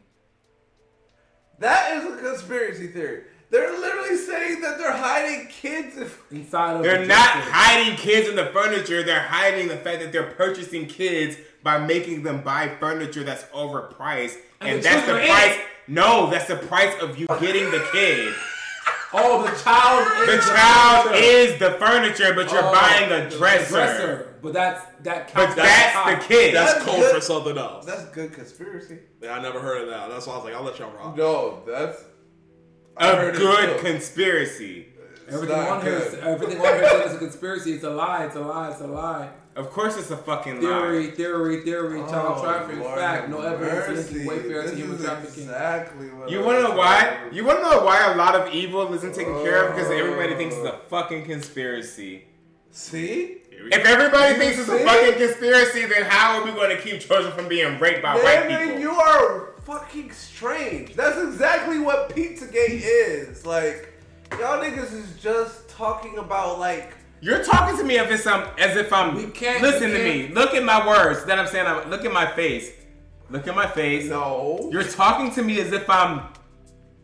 That 1.60 1.98
is 1.98 2.06
a 2.14 2.18
conspiracy 2.18 2.88
theory. 2.88 3.24
They're 3.52 3.72
literally 3.80 4.16
saying 4.16 4.62
that 4.62 4.78
they're 4.78 4.92
hiding 4.96 5.48
kids. 5.48 5.96
Inside 6.32 6.78
of 6.78 6.84
They're 6.84 7.00
the 7.02 7.08
not 7.08 7.34
dresser. 7.34 7.52
hiding 7.52 7.96
kids 7.98 8.30
in 8.30 8.36
the 8.36 8.46
furniture. 8.48 9.02
They're 9.04 9.20
hiding 9.24 9.68
the 9.68 9.78
fact 9.78 10.02
that 10.02 10.12
they're 10.12 10.32
purchasing 10.32 10.86
kids 10.86 11.36
by 11.64 11.80
making 11.80 12.24
them 12.24 12.42
buy 12.42 12.70
furniture 12.80 13.24
that's 13.24 13.44
overpriced, 13.46 14.38
And 14.62 14.70
and, 14.70 14.80
the 14.80 14.84
that's 14.84 15.06
the 15.08 15.14
price. 15.14 15.56
in. 15.56 15.94
No, 15.96 16.30
that's 16.30 16.46
the 16.48 16.56
price 16.58 16.94
of 17.02 17.18
you 17.18 17.26
getting 17.40 17.66
the 17.72 17.86
kid. 17.92 18.34
Oh, 19.12 19.42
the 19.42 19.50
child 19.64 20.28
The 20.28 20.34
is 20.38 20.46
child 20.46 21.08
furniture. 21.08 21.24
is 21.26 21.60
the 21.60 21.72
furniture, 21.72 22.34
but 22.36 22.52
you're 22.52 22.64
Oh, 22.64 22.72
buying 22.72 23.12
a 23.12 23.28
the 23.28 23.36
dresser. 23.38 23.70
dresser. 23.74 24.36
But 24.44 24.54
that's 24.54 24.86
that 25.02 25.34
But 25.34 25.46
counts. 25.48 25.56
that's 25.56 26.22
the 26.22 26.28
kid. 26.28 26.54
That's 26.56 26.74
That's 26.76 26.86
code 26.86 26.96
good. 27.00 27.16
for 27.16 27.22
something 27.22 27.58
else. 27.58 27.86
that's 27.88 28.06
good 28.10 28.32
conspiracy. 28.34 29.00
Yeah, 29.22 29.34
I 29.34 29.42
never 29.42 29.60
heard 29.60 29.82
of 29.82 29.90
that. 29.90 30.10
That's 30.12 30.28
why 30.28 30.34
I 30.34 30.36
was 30.38 30.46
like, 30.46 30.54
I'll 30.54 30.62
let 30.64 30.78
y'all 30.78 30.92
rock. 30.92 31.18
No, 31.18 31.64
that's 31.68 32.04
I 32.04 32.06
a 33.00 33.16
heard 33.16 33.36
it 33.36 33.38
good 33.40 33.80
conspiracy. 33.80 34.88
Everything 35.30 35.58
not 35.58 35.70
on 35.70 35.82
here, 35.84 35.94
is, 35.96 36.10
good. 36.16 36.24
everything 36.24 36.58
on 36.60 36.66
here 36.74 36.90
says 36.90 37.06
it's 37.06 37.14
a 37.16 37.18
conspiracy. 37.20 37.74
It's 37.74 37.84
a 37.84 37.90
lie. 37.92 38.26
It's 38.26 38.36
a 38.36 38.40
lie. 38.42 38.72
It's 38.72 38.82
a 38.82 38.88
lie. 38.88 39.30
Of 39.56 39.72
course, 39.72 39.98
it's 39.98 40.10
a 40.10 40.18
fucking 40.18 40.60
Theory, 40.62 41.08
lie. 41.08 41.12
theory, 41.16 41.62
theory. 41.64 42.02
Oh, 42.02 42.10
Child 42.10 42.36
Oh, 42.40 42.44
trafficking. 42.44 42.80
Lord 42.82 42.98
Fact. 43.00 43.30
No 43.30 43.42
evidence 43.42 44.10
linking 44.12 44.26
mercy. 44.26 44.42
Wayfair 44.50 44.64
to 44.64 44.70
This 44.70 44.78
human 44.80 44.96
is 44.98 45.04
trafficking. 45.06 45.44
Exactly 45.44 46.08
what 46.12 46.30
You 46.32 46.42
want 46.44 46.58
to 46.60 46.64
know 46.64 46.76
why? 46.76 47.00
talking 47.22 47.34
You 47.38 47.46
want 47.46 47.60
to 47.60 47.70
know 47.70 47.84
why 47.84 48.12
a 48.12 48.16
lot 48.16 48.36
of 48.36 48.54
evil 48.54 48.92
isn't 48.94 49.14
taken 49.14 49.34
care 49.44 49.68
of? 49.68 49.76
Because 49.76 49.92
everybody 49.92 50.36
thinks 50.36 50.56
it's 50.56 50.66
a 50.66 50.74
Oh. 50.74 50.80
fucking 50.90 51.26
conspiracy. 51.26 52.26
See? 52.72 53.38
If 53.52 53.86
everybody 53.86 54.34
You 54.36 54.40
thinks 54.40 54.60
it's 54.60 54.70
a 54.70 54.80
fucking 54.80 55.16
conspiracy, 55.20 55.86
then 55.86 56.04
how 56.04 56.40
are 56.40 56.46
we 56.46 56.52
going 56.52 56.70
to 56.76 56.82
keep 56.82 57.02
children 57.02 57.34
from 57.34 57.48
being 57.50 57.78
raped 57.80 58.02
by 58.02 58.16
white 58.16 58.48
people? 58.48 58.80
you 58.80 58.92
are 58.92 59.49
fucking 59.70 60.12
strange. 60.12 60.96
That's 60.96 61.18
exactly 61.22 61.80
what 61.80 62.10
Pizzagate 62.10 62.82
is. 62.84 63.46
Like, 63.46 63.94
y'all 64.32 64.62
niggas 64.64 64.94
is 64.94 65.16
just 65.22 65.70
talking 65.70 66.18
about 66.18 66.58
like 66.60 66.94
You're 67.22 67.44
talking 67.44 67.78
to 67.78 67.84
me 67.84 68.00
as 68.00 68.10
if 68.10 68.26
I'm, 68.26 68.48
as 68.58 68.76
if 68.76 68.92
I'm. 68.92 69.16
We 69.16 69.28
can't- 69.28 69.62
listen 69.62 69.92
to 69.92 70.04
me. 70.04 70.30
Look 70.34 70.56
at 70.56 70.64
my 70.64 70.86
words. 70.88 71.24
That 71.26 71.38
I'm 71.38 71.48
saying. 71.48 71.68
I'm, 71.68 71.90
look 71.90 72.04
at 72.04 72.12
my 72.12 72.26
face. 72.26 72.72
Look 73.30 73.48
at 73.48 73.56
my 73.56 73.68
face. 73.68 74.10
no. 74.10 74.70
You're 74.72 74.84
talking 74.84 75.32
to 75.36 75.44
me 75.44 75.60
as 75.60 75.72
if 75.72 75.88
I'm. 75.88 76.22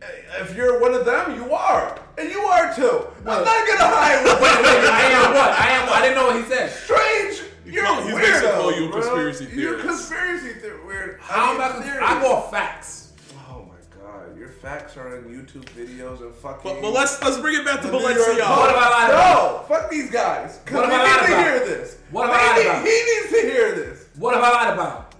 Eh, 0.01 0.05
if 0.41 0.55
you're 0.55 0.81
one 0.81 0.93
of 0.95 1.05
them, 1.05 1.35
you 1.35 1.53
are, 1.53 1.99
and 2.17 2.29
you 2.29 2.39
are 2.39 2.73
too. 2.73 3.05
I'm 3.19 3.43
not 3.43 3.67
gonna 3.67 3.95
hide. 3.95 4.25
Wait, 4.25 4.41
wait, 4.41 4.89
I 4.89 5.01
am 5.11 5.33
what? 5.35 5.51
I 5.51 5.67
am. 5.69 5.89
I 5.89 6.01
didn't 6.01 6.15
know 6.15 6.27
what 6.27 6.35
he 6.35 6.49
said. 6.49 6.71
Strange. 6.71 7.44
You're 7.75 7.85
call- 7.85 7.99
a 7.99 8.03
he's 8.03 8.13
weirdo. 8.13 8.19
basically 8.21 8.51
calling 8.51 8.75
you 8.81 8.85
a 8.85 8.91
bro. 8.91 9.01
conspiracy 9.01 9.47
You're 9.53 9.79
a 9.79 9.81
conspiracy 9.83 10.53
theorist. 10.59 10.85
Weird. 10.85 11.19
How 11.21 11.53
am 11.53 11.61
I? 11.61 11.63
mean, 11.63 11.71
cons- 11.73 11.85
theory. 11.85 11.99
I 12.03 12.21
go 12.21 12.41
facts. 12.51 13.13
Oh 13.49 13.65
my 13.69 14.01
god, 14.01 14.37
your 14.37 14.49
facts 14.49 14.97
are 14.97 15.17
on 15.17 15.23
YouTube 15.25 15.65
videos 15.65 16.21
and 16.21 16.33
fucking. 16.35 16.61
But, 16.73 16.81
but 16.81 16.91
let's 16.91 17.21
let's 17.23 17.37
bring 17.37 17.55
it 17.59 17.65
back 17.65 17.81
to 17.81 17.87
The 17.87 17.93
New 17.93 17.99
York 17.99 18.17
What 18.17 18.27
Balenciaga. 18.37 18.67
have 18.67 18.77
I 18.77 19.07
about? 19.09 19.67
No, 19.69 19.75
fuck 19.75 19.89
these 19.89 20.09
guys. 20.11 20.59
What 20.69 20.87
we 20.87 20.93
have 20.93 21.01
I 21.01 21.05
need 21.05 21.11
lied 21.11 21.19
to 21.19 21.33
about? 21.33 21.43
hear 21.45 21.59
this. 21.77 21.97
What 22.11 22.29
have 22.29 22.35
I 22.35 22.39
he, 22.39 22.47
lied 22.47 22.57
need- 22.57 22.69
about? 22.69 22.85
he 22.85 22.91
needs 22.91 23.29
to 23.31 23.41
hear 23.53 23.75
this. 23.75 24.05
What 24.17 24.33
have 24.35 24.43
I 24.43 24.49
lied 24.51 24.73
about? 24.73 25.15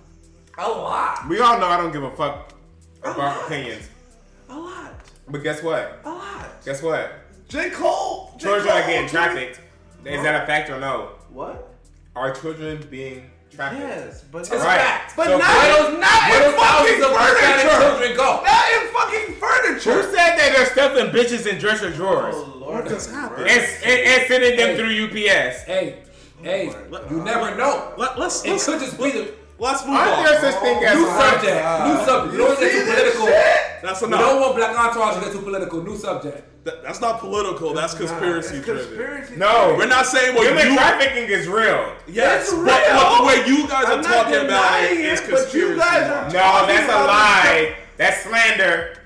A 0.58 0.70
lot. 0.70 1.28
We 1.28 1.40
all 1.42 1.60
know 1.60 1.68
I 1.68 1.78
don't 1.78 1.92
give 1.92 2.04
a 2.04 2.12
fuck 2.12 2.54
about 3.04 3.46
opinions. 3.46 3.90
A 4.50 4.58
lot. 4.58 4.94
But 5.28 5.40
guess 5.44 5.62
what? 5.62 6.00
A 6.06 6.10
lot. 6.10 6.64
Guess 6.64 6.82
what? 6.82 7.12
J. 7.50 7.70
Cole. 7.72 8.34
J. 8.38 8.46
Children 8.46 8.68
Cole, 8.68 8.78
are 8.78 8.88
getting 8.88 9.10
trafficked. 9.10 9.60
Is 10.06 10.22
that 10.24 10.44
a 10.44 10.46
fact 10.48 10.70
or 10.70 10.80
no? 10.80 11.10
What? 11.30 11.65
Are 12.16 12.32
children 12.34 12.86
being 12.90 13.30
trafficked? 13.54 13.82
Yes, 13.82 14.24
but 14.32 14.40
It's 14.44 14.50
Right. 14.52 14.80
fact. 14.80 15.16
But 15.18 15.26
So 15.28 15.38
not, 15.38 15.50
where 15.50 15.84
those- 15.92 16.00
not 16.00 16.30
where 16.30 16.46
in 16.46 16.52
those 16.52 16.60
thousands 16.62 16.90
fucking 16.90 17.04
of 17.04 17.12
Hispanic 17.12 17.60
furniture. 17.72 17.82
children 17.90 18.16
go? 18.18 18.44
Not 18.46 18.66
in 18.74 18.88
fucking 18.94 19.36
furniture. 19.36 19.94
Who 19.94 20.04
said 20.16 20.38
that 20.38 20.54
they're 20.56 20.66
stuffing 20.66 21.08
bitches 21.12 21.46
in 21.46 21.58
dresser 21.60 21.90
drawers 21.90 22.36
Oh, 22.38 22.54
Lord, 22.58 22.86
does 22.88 23.08
have 23.12 23.16
happen? 23.32 23.48
and, 23.48 23.62
and, 23.84 24.00
and 24.00 24.28
sending 24.28 24.56
them 24.58 24.70
Hey. 24.70 24.78
through 24.78 24.90
UPS? 24.90 25.64
Hey, 25.64 25.96
hey, 26.42 26.70
oh 26.74 26.90
my 26.90 27.00
you 27.10 27.18
God. 27.18 27.26
never 27.26 27.56
know. 27.56 27.94
Let, 27.98 28.18
let's 28.18 28.44
It 28.46 28.52
let's, 28.52 28.66
could 28.66 28.80
just 28.80 28.98
be 28.98 29.12
the 29.12 29.34
let's 29.60 29.86
move 29.86 29.96
Aren't 29.96 30.12
on. 30.12 30.24
there 30.26 30.42
such 30.42 30.62
thing 30.62 30.84
as 30.84 30.96
new 30.98 31.08
my 31.08 31.20
subject. 31.20 31.56
New 31.88 32.06
subject. 32.06 32.34
You 32.34 32.40
don't 32.40 32.60
get 32.60 32.72
too 32.72 32.84
political. 32.86 33.26
That's 33.82 34.02
We 34.02 34.08
enough. 34.08 34.20
don't 34.22 34.42
want 34.42 34.56
Black 34.56 34.76
Entourage 34.78 35.16
to 35.16 35.22
get 35.22 35.32
too 35.32 35.42
political. 35.42 35.84
New 35.84 35.96
subject. 35.98 36.66
That- 36.66 36.82
that's 36.84 37.00
not 37.02 37.20
political. 37.20 37.74
That's 37.74 37.94
conspiracy 37.94 38.58
It's 38.58 38.66
driven. 38.66 38.86
conspiracy 38.88 39.36
No. 39.38 39.76
We're 39.78 39.86
not 39.86 40.08
saying 40.08 40.34
what 40.36 40.48
Human 40.48 40.70
you. 40.70 40.76
trafficking 40.76 41.26
is 41.30 41.48
real. 41.48 41.94
Yes, 42.08 42.44
It's 42.44 42.52
but 42.54 42.62
real. 42.64 42.96
what 42.96 43.18
the 43.20 43.26
way 43.28 43.48
you 43.48 43.68
guys 43.68 43.86
I'm 43.88 44.00
are 44.00 44.04
talking 44.04 44.36
about 44.46 44.82
it 44.84 44.88
denying 44.90 45.00
is 45.06 45.22
but 45.22 45.30
conspiracy. 45.30 45.58
you 45.60 45.76
guys 45.78 46.04
are- 46.10 46.24
No, 46.26 46.66
that's 46.66 46.92
a 46.92 47.06
lie. 47.06 47.76
That's 47.98 48.24
slander. 48.24 48.98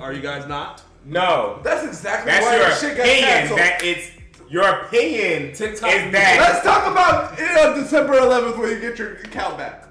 Are 0.00 0.12
you 0.14 0.22
guys 0.22 0.46
not? 0.46 0.80
No. 1.04 1.60
That's 1.62 1.84
exactly 1.84 2.32
That's 2.32 2.44
why 2.46 2.56
your 2.56 2.68
that 2.68 2.78
shit 2.78 2.96
got 2.96 3.06
opinion. 3.06 3.28
canceled. 3.28 3.58
That 3.60 3.84
it's 3.84 4.10
your 4.50 4.64
opinion 4.68 5.52
TikTok. 5.54 5.90
is 5.90 6.12
that 6.12 6.38
Let's 6.40 6.64
talk 6.64 6.90
about 6.90 7.38
it 7.38 7.58
on 7.66 7.80
December 7.82 8.14
11th 8.14 8.58
when 8.58 8.70
you 8.70 8.80
get 8.80 8.98
your 8.98 9.14
account 9.14 9.58
back. 9.58 9.84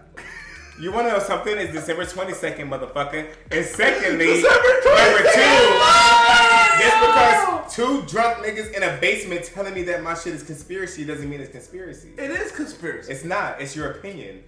you 0.79 0.91
want 0.91 1.07
to 1.07 1.13
know 1.13 1.19
something? 1.19 1.55
It's 1.57 1.73
December 1.73 2.05
22nd, 2.05 2.67
motherfucker. 2.69 3.27
And 3.51 3.65
secondly, 3.65 4.25
December 4.25 4.69
number 4.85 5.29
22nd. 5.29 5.33
two, 5.33 6.83
just 6.83 6.99
because 7.01 7.75
two 7.75 8.01
drunk 8.07 8.45
niggas 8.45 8.73
in 8.75 8.83
a 8.83 8.97
basement 9.01 9.45
telling 9.53 9.73
me 9.73 9.83
that 9.83 10.01
my 10.03 10.13
shit 10.15 10.33
is 10.33 10.43
conspiracy 10.43 11.03
doesn't 11.05 11.29
mean 11.29 11.41
it's 11.41 11.51
conspiracy. 11.51 12.09
It 12.17 12.31
is 12.31 12.51
conspiracy. 12.51 13.11
It's 13.11 13.23
not. 13.23 13.61
It's 13.61 13.75
your 13.75 13.91
opinion, 13.91 14.43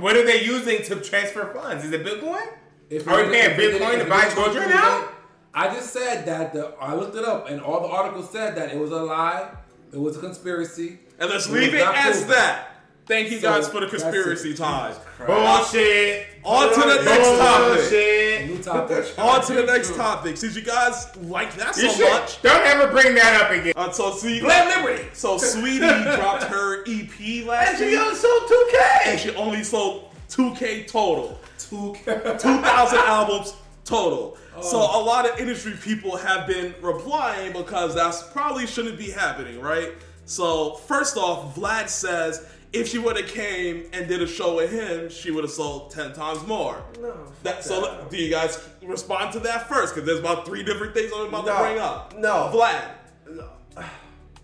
What 0.00 0.16
are 0.16 0.24
they 0.24 0.44
using 0.44 0.82
to 0.84 0.96
transfer 1.00 1.46
funds? 1.54 1.84
Is 1.84 1.92
it 1.92 2.04
Bitcoin? 2.04 2.46
If 2.90 3.06
Are 3.08 3.24
we 3.24 3.30
paying 3.32 3.56
Bitcoin 3.58 4.02
to 4.02 4.08
buy 4.10 4.28
children 4.30 4.68
now? 4.68 5.08
I 5.54 5.72
just 5.72 5.92
said 5.92 6.26
that 6.26 6.52
the 6.52 6.74
I 6.80 6.94
looked 6.94 7.14
it 7.16 7.24
up 7.24 7.48
and 7.48 7.60
all 7.60 7.80
the 7.80 7.88
articles 7.88 8.30
said 8.30 8.56
that 8.56 8.72
it 8.72 8.78
was 8.78 8.90
a 8.90 8.96
lie, 9.02 9.50
it 9.92 9.98
was 9.98 10.16
a 10.16 10.20
conspiracy. 10.20 10.98
And 11.20 11.30
let's 11.30 11.46
It 11.46 11.52
leave 11.52 11.74
it 11.74 11.78
not 11.78 11.94
as 11.96 12.16
proven. 12.18 12.30
that. 12.30 12.68
Thank 13.06 13.30
you 13.30 13.38
So, 13.38 13.50
guys 13.50 13.68
for 13.68 13.80
the 13.80 13.86
conspiracy 13.86 14.50
it. 14.50 14.56
time. 14.56 14.94
Bullshit. 15.26 16.33
On 16.44 16.68
to 16.74 16.80
the 16.80 17.02
next 17.04 17.28
topic. 17.38 17.80
Bullshit. 17.80 18.46
New 18.50 18.62
topic. 18.62 19.18
On 19.18 19.44
to 19.46 19.52
the 19.54 19.62
next 19.64 19.94
topic. 19.96 20.36
Since 20.36 20.56
you 20.56 20.62
guys 20.62 21.16
like 21.22 21.54
that 21.56 21.76
You 21.76 21.88
so 21.90 21.96
should- 21.96 22.10
much, 22.12 22.42
Don't 22.42 22.62
ever 22.66 22.88
bring 22.92 23.14
that 23.14 23.40
up 23.42 23.50
again. 23.50 23.72
uh, 23.76 23.90
so 23.90 24.12
see, 24.12 24.40
Blame 24.40 24.68
Liberty. 24.68 25.08
so 25.14 25.38
Sweetie 25.38 25.78
dropped 26.16 26.44
her 26.44 26.82
EP 26.86 27.44
last 27.46 27.48
year. 27.48 27.58
And 27.70 27.78
she 27.78 27.84
week, 27.86 27.98
only 27.98 28.14
sold 28.16 28.42
2K. 28.42 29.06
and 29.06 29.20
she 29.20 29.34
only 29.36 29.64
sold 29.64 30.10
2K 30.28 30.86
total. 30.86 31.38
Two. 31.58 31.94
2,000 32.04 32.98
albums 33.06 33.54
total. 33.84 34.36
So 34.60 34.78
Oh. 34.80 35.02
a 35.02 35.04
lot 35.04 35.28
of 35.28 35.38
industry 35.40 35.72
people 35.82 36.16
have 36.16 36.46
been 36.46 36.74
replying 36.82 37.52
because 37.52 37.94
that's 37.94 38.22
probably 38.22 38.66
shouldn't 38.66 38.98
be 38.98 39.10
happening, 39.10 39.60
right? 39.60 39.92
So 40.26 40.74
first 40.74 41.16
off, 41.16 41.54
Vlad 41.56 41.88
says 41.88 42.46
if 42.74 42.88
she 42.88 42.98
would 42.98 43.16
have 43.16 43.28
came 43.28 43.84
and 43.92 44.08
did 44.08 44.20
a 44.20 44.26
show 44.26 44.56
with 44.56 44.70
him, 44.72 45.08
she 45.08 45.30
would 45.30 45.44
have 45.44 45.50
sold 45.52 45.90
10 45.92 46.12
times 46.12 46.46
more. 46.46 46.82
No, 47.00 47.14
That, 47.44 47.56
fuck 47.56 47.62
so 47.62 47.80
that. 47.82 48.10
do 48.10 48.16
you 48.16 48.30
guys 48.30 48.58
respond 48.82 49.32
to 49.34 49.40
that 49.40 49.68
first? 49.68 49.94
Because 49.94 50.06
there's 50.06 50.18
about 50.20 50.44
three 50.44 50.62
different 50.62 50.92
things 50.94 51.12
I'm 51.14 51.26
about 51.28 51.46
to 51.46 51.54
bring 51.56 51.78
up. 51.78 52.18
No. 52.18 52.50
Vlad. 52.52 52.88
No. 53.30 53.50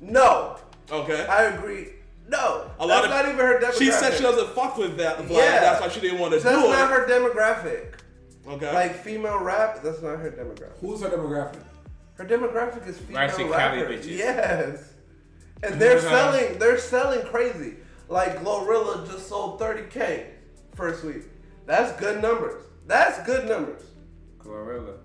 No, 0.00 0.56
Okay. 0.90 1.26
I 1.26 1.44
agree. 1.44 1.88
No, 2.28 2.70
a 2.78 2.86
lot 2.86 3.02
that's 3.02 3.04
of 3.06 3.10
not 3.10 3.24
even 3.26 3.36
her 3.38 3.58
demographic. 3.60 3.78
She 3.78 3.90
said 3.90 4.14
she 4.14 4.22
doesn't 4.22 4.50
fuck 4.54 4.76
with 4.78 4.96
that. 4.98 5.18
Vlad. 5.18 5.30
Yeah. 5.36 5.60
That's 5.60 5.80
why 5.80 5.88
she 5.88 6.00
didn't 6.00 6.20
want 6.20 6.32
to 6.32 6.40
do 6.40 6.48
it. 6.48 6.52
That's 6.52 6.68
not 6.68 6.90
her 6.90 7.06
demographic. 7.06 7.94
okay. 8.46 8.72
Like 8.72 8.94
female 9.02 9.38
rap, 9.40 9.82
that's 9.82 10.00
not 10.00 10.18
her 10.20 10.30
demographic. 10.30 10.78
Who's 10.80 11.02
her 11.02 11.08
demographic? 11.10 11.60
Her 12.14 12.24
demographic 12.24 12.86
is 12.86 12.98
female 12.98 13.18
Actually, 13.22 13.44
Cali 13.50 13.80
rappers. 13.82 14.06
Yes, 14.08 14.92
and 15.64 15.80
they're 15.80 16.00
selling. 16.00 16.58
They're 16.58 16.78
selling 16.78 17.26
crazy. 17.26 17.74
Like 18.10 18.40
Glorilla 18.42 19.06
just 19.10 19.28
sold 19.28 19.60
30k 19.60 20.26
first 20.74 21.04
week. 21.04 21.22
That's 21.64 21.98
good 22.00 22.20
numbers. 22.20 22.64
That's 22.86 23.24
good 23.24 23.48
numbers. 23.48 23.82
Glorilla. 24.40 24.96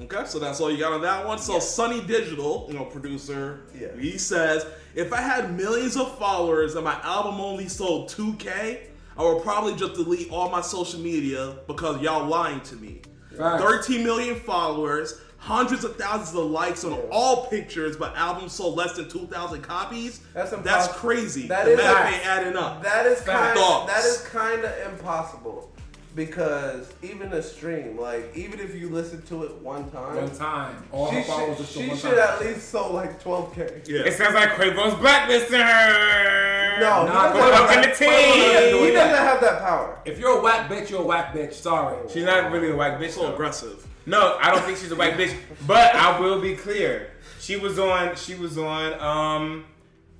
Okay, 0.00 0.22
so 0.26 0.38
that's 0.40 0.60
all 0.60 0.70
you 0.70 0.78
got 0.78 0.92
on 0.92 1.00
that 1.02 1.26
one. 1.26 1.38
So 1.38 1.58
Sonny 1.60 2.00
Digital, 2.00 2.66
you 2.68 2.74
know, 2.74 2.84
producer, 2.84 3.60
Yeah. 3.78 3.88
he 3.98 4.18
says, 4.18 4.66
if 4.94 5.12
I 5.12 5.20
had 5.20 5.56
millions 5.56 5.96
of 5.96 6.18
followers 6.18 6.74
and 6.74 6.84
my 6.84 7.00
album 7.02 7.40
only 7.40 7.68
sold 7.68 8.08
2K, 8.08 8.80
I 9.16 9.22
would 9.22 9.42
probably 9.42 9.74
just 9.76 9.94
delete 9.94 10.30
all 10.30 10.50
my 10.50 10.60
social 10.60 11.00
media 11.00 11.56
because 11.66 12.00
y'all 12.00 12.26
lying 12.26 12.60
to 12.62 12.76
me. 12.76 13.02
Facts. 13.36 13.62
13 13.62 14.04
million 14.04 14.36
followers, 14.36 15.20
hundreds 15.38 15.84
of 15.84 15.96
thousands 15.96 16.36
of 16.36 16.50
likes 16.50 16.84
on 16.84 16.92
all 17.10 17.46
pictures, 17.46 17.96
but 17.96 18.14
album 18.16 18.48
sold 18.48 18.76
less 18.76 18.94
than 18.96 19.08
2,000 19.08 19.62
copies. 19.62 20.20
That's 20.34 20.52
impossible. 20.52 20.62
That's 20.64 20.88
crazy. 20.98 21.46
That 21.48 21.64
the 21.66 21.72
is- 21.72 21.78
math 21.78 22.12
ain't 22.14 22.26
adding 22.26 22.56
up. 22.56 22.82
That 22.82 23.06
is 23.06 23.20
kind. 23.20 23.56
Thoughts? 23.58 23.92
That 23.92 24.04
is 24.04 24.20
kind 24.28 24.64
of 24.64 24.92
impossible 24.92 25.70
because 26.16 26.92
even 27.02 27.32
a 27.32 27.40
stream, 27.40 27.96
like 27.96 28.32
even 28.36 28.58
if 28.58 28.74
you 28.74 28.88
listen 28.88 29.22
to 29.22 29.44
it 29.44 29.54
one 29.62 29.88
time, 29.90 30.16
One 30.16 30.30
time. 30.36 30.82
All 30.90 31.10
she 31.12 31.22
should, 31.22 31.30
are 31.30 31.64
she 31.64 31.86
one 31.88 31.96
should 31.96 32.10
time. 32.10 32.18
at 32.18 32.40
least 32.40 32.68
sold 32.70 32.94
like 32.94 33.22
12k. 33.22 33.88
yeah. 33.88 34.00
It 34.00 34.14
sounds 34.14 34.34
like 34.34 34.50
Quavo's 34.50 34.94
blacklisting 34.98 35.60
her. 35.60 36.78
No, 36.80 37.06
he 37.06 37.12
doesn't, 37.12 37.40
Quavo 37.40 37.68
have 37.68 37.84
the 37.98 38.04
team. 38.04 38.84
he 38.86 38.90
doesn't 38.92 39.16
have 39.16 39.40
that 39.40 39.60
power. 39.60 39.98
If 40.04 40.18
you're 40.18 40.38
a 40.38 40.42
whack 40.42 40.68
bitch, 40.68 40.90
you're 40.90 41.02
a 41.02 41.06
whack 41.06 41.32
bitch. 41.32 41.52
Sorry. 41.52 41.96
She's 42.12 42.24
not 42.24 42.50
really 42.50 42.70
a 42.70 42.76
whack 42.76 42.98
bitch. 43.00 43.10
so 43.10 43.22
though. 43.22 43.34
aggressive. 43.34 43.86
No, 44.08 44.36
I 44.40 44.50
don't 44.50 44.62
think 44.64 44.78
she's 44.78 44.90
a 44.92 44.96
white 44.96 45.14
bitch. 45.14 45.34
But 45.66 45.94
I 45.94 46.18
will 46.18 46.40
be 46.40 46.54
clear. 46.56 47.10
She 47.40 47.56
was 47.56 47.78
on. 47.78 48.16
She 48.16 48.34
was 48.34 48.56
on. 48.58 48.98
Um, 49.00 49.64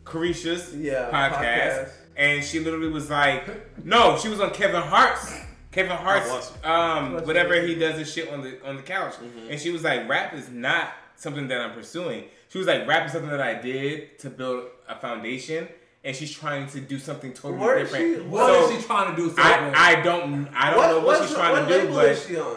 Carisha's 0.04 0.74
Yeah, 0.74 1.10
podcast, 1.10 1.40
podcast. 1.40 1.90
and 2.16 2.44
she 2.44 2.60
literally 2.60 2.88
was 2.88 3.10
like, 3.10 3.84
"No, 3.84 4.16
she 4.18 4.28
was 4.28 4.40
on 4.40 4.50
Kevin 4.50 4.82
Hart's." 4.82 5.32
Kevin 5.70 5.92
Hart's, 5.96 6.50
um, 6.64 7.12
whatever 7.26 7.60
he 7.60 7.74
does 7.74 7.98
his 7.98 8.10
shit 8.12 8.32
on 8.32 8.40
the 8.42 8.58
on 8.66 8.76
the 8.76 8.82
couch, 8.82 9.12
Mm-hmm. 9.14 9.50
and 9.50 9.60
she 9.60 9.70
was 9.70 9.84
like, 9.84 10.08
"Rap 10.08 10.32
is 10.34 10.48
not 10.48 10.88
something 11.16 11.46
that 11.48 11.60
I'm 11.60 11.72
pursuing." 11.72 12.24
She 12.48 12.56
was 12.58 12.66
like, 12.66 12.86
"Rap 12.88 13.04
is 13.06 13.12
something 13.12 13.30
that 13.30 13.40
I 13.42 13.54
did 13.60 14.18
to 14.20 14.30
build 14.30 14.64
a 14.88 14.94
foundation," 14.98 15.68
and 16.02 16.16
she's 16.16 16.32
trying 16.32 16.66
to 16.68 16.80
do 16.80 16.98
something 16.98 17.34
totally 17.34 17.58
Where 17.60 17.78
is 17.78 17.90
different. 17.90 18.16
she- 18.16 18.22
What 18.28 18.46
so 18.46 18.70
is 18.70 18.80
she 18.80 18.86
trying 18.86 19.14
to 19.14 19.22
do? 19.22 19.34
I, 19.38 19.72
I 19.98 20.02
don't 20.02 20.48
I 20.54 20.70
don't 20.72 20.88
know 20.88 21.00
what 21.06 21.20
she's 21.22 21.34
trying 21.36 21.52
what 21.52 21.68
to 21.68 21.74
do, 21.74 21.80
label 21.80 21.94
but 21.96 22.08
is 22.08 22.26
she 22.26 22.36
on? 22.38 22.56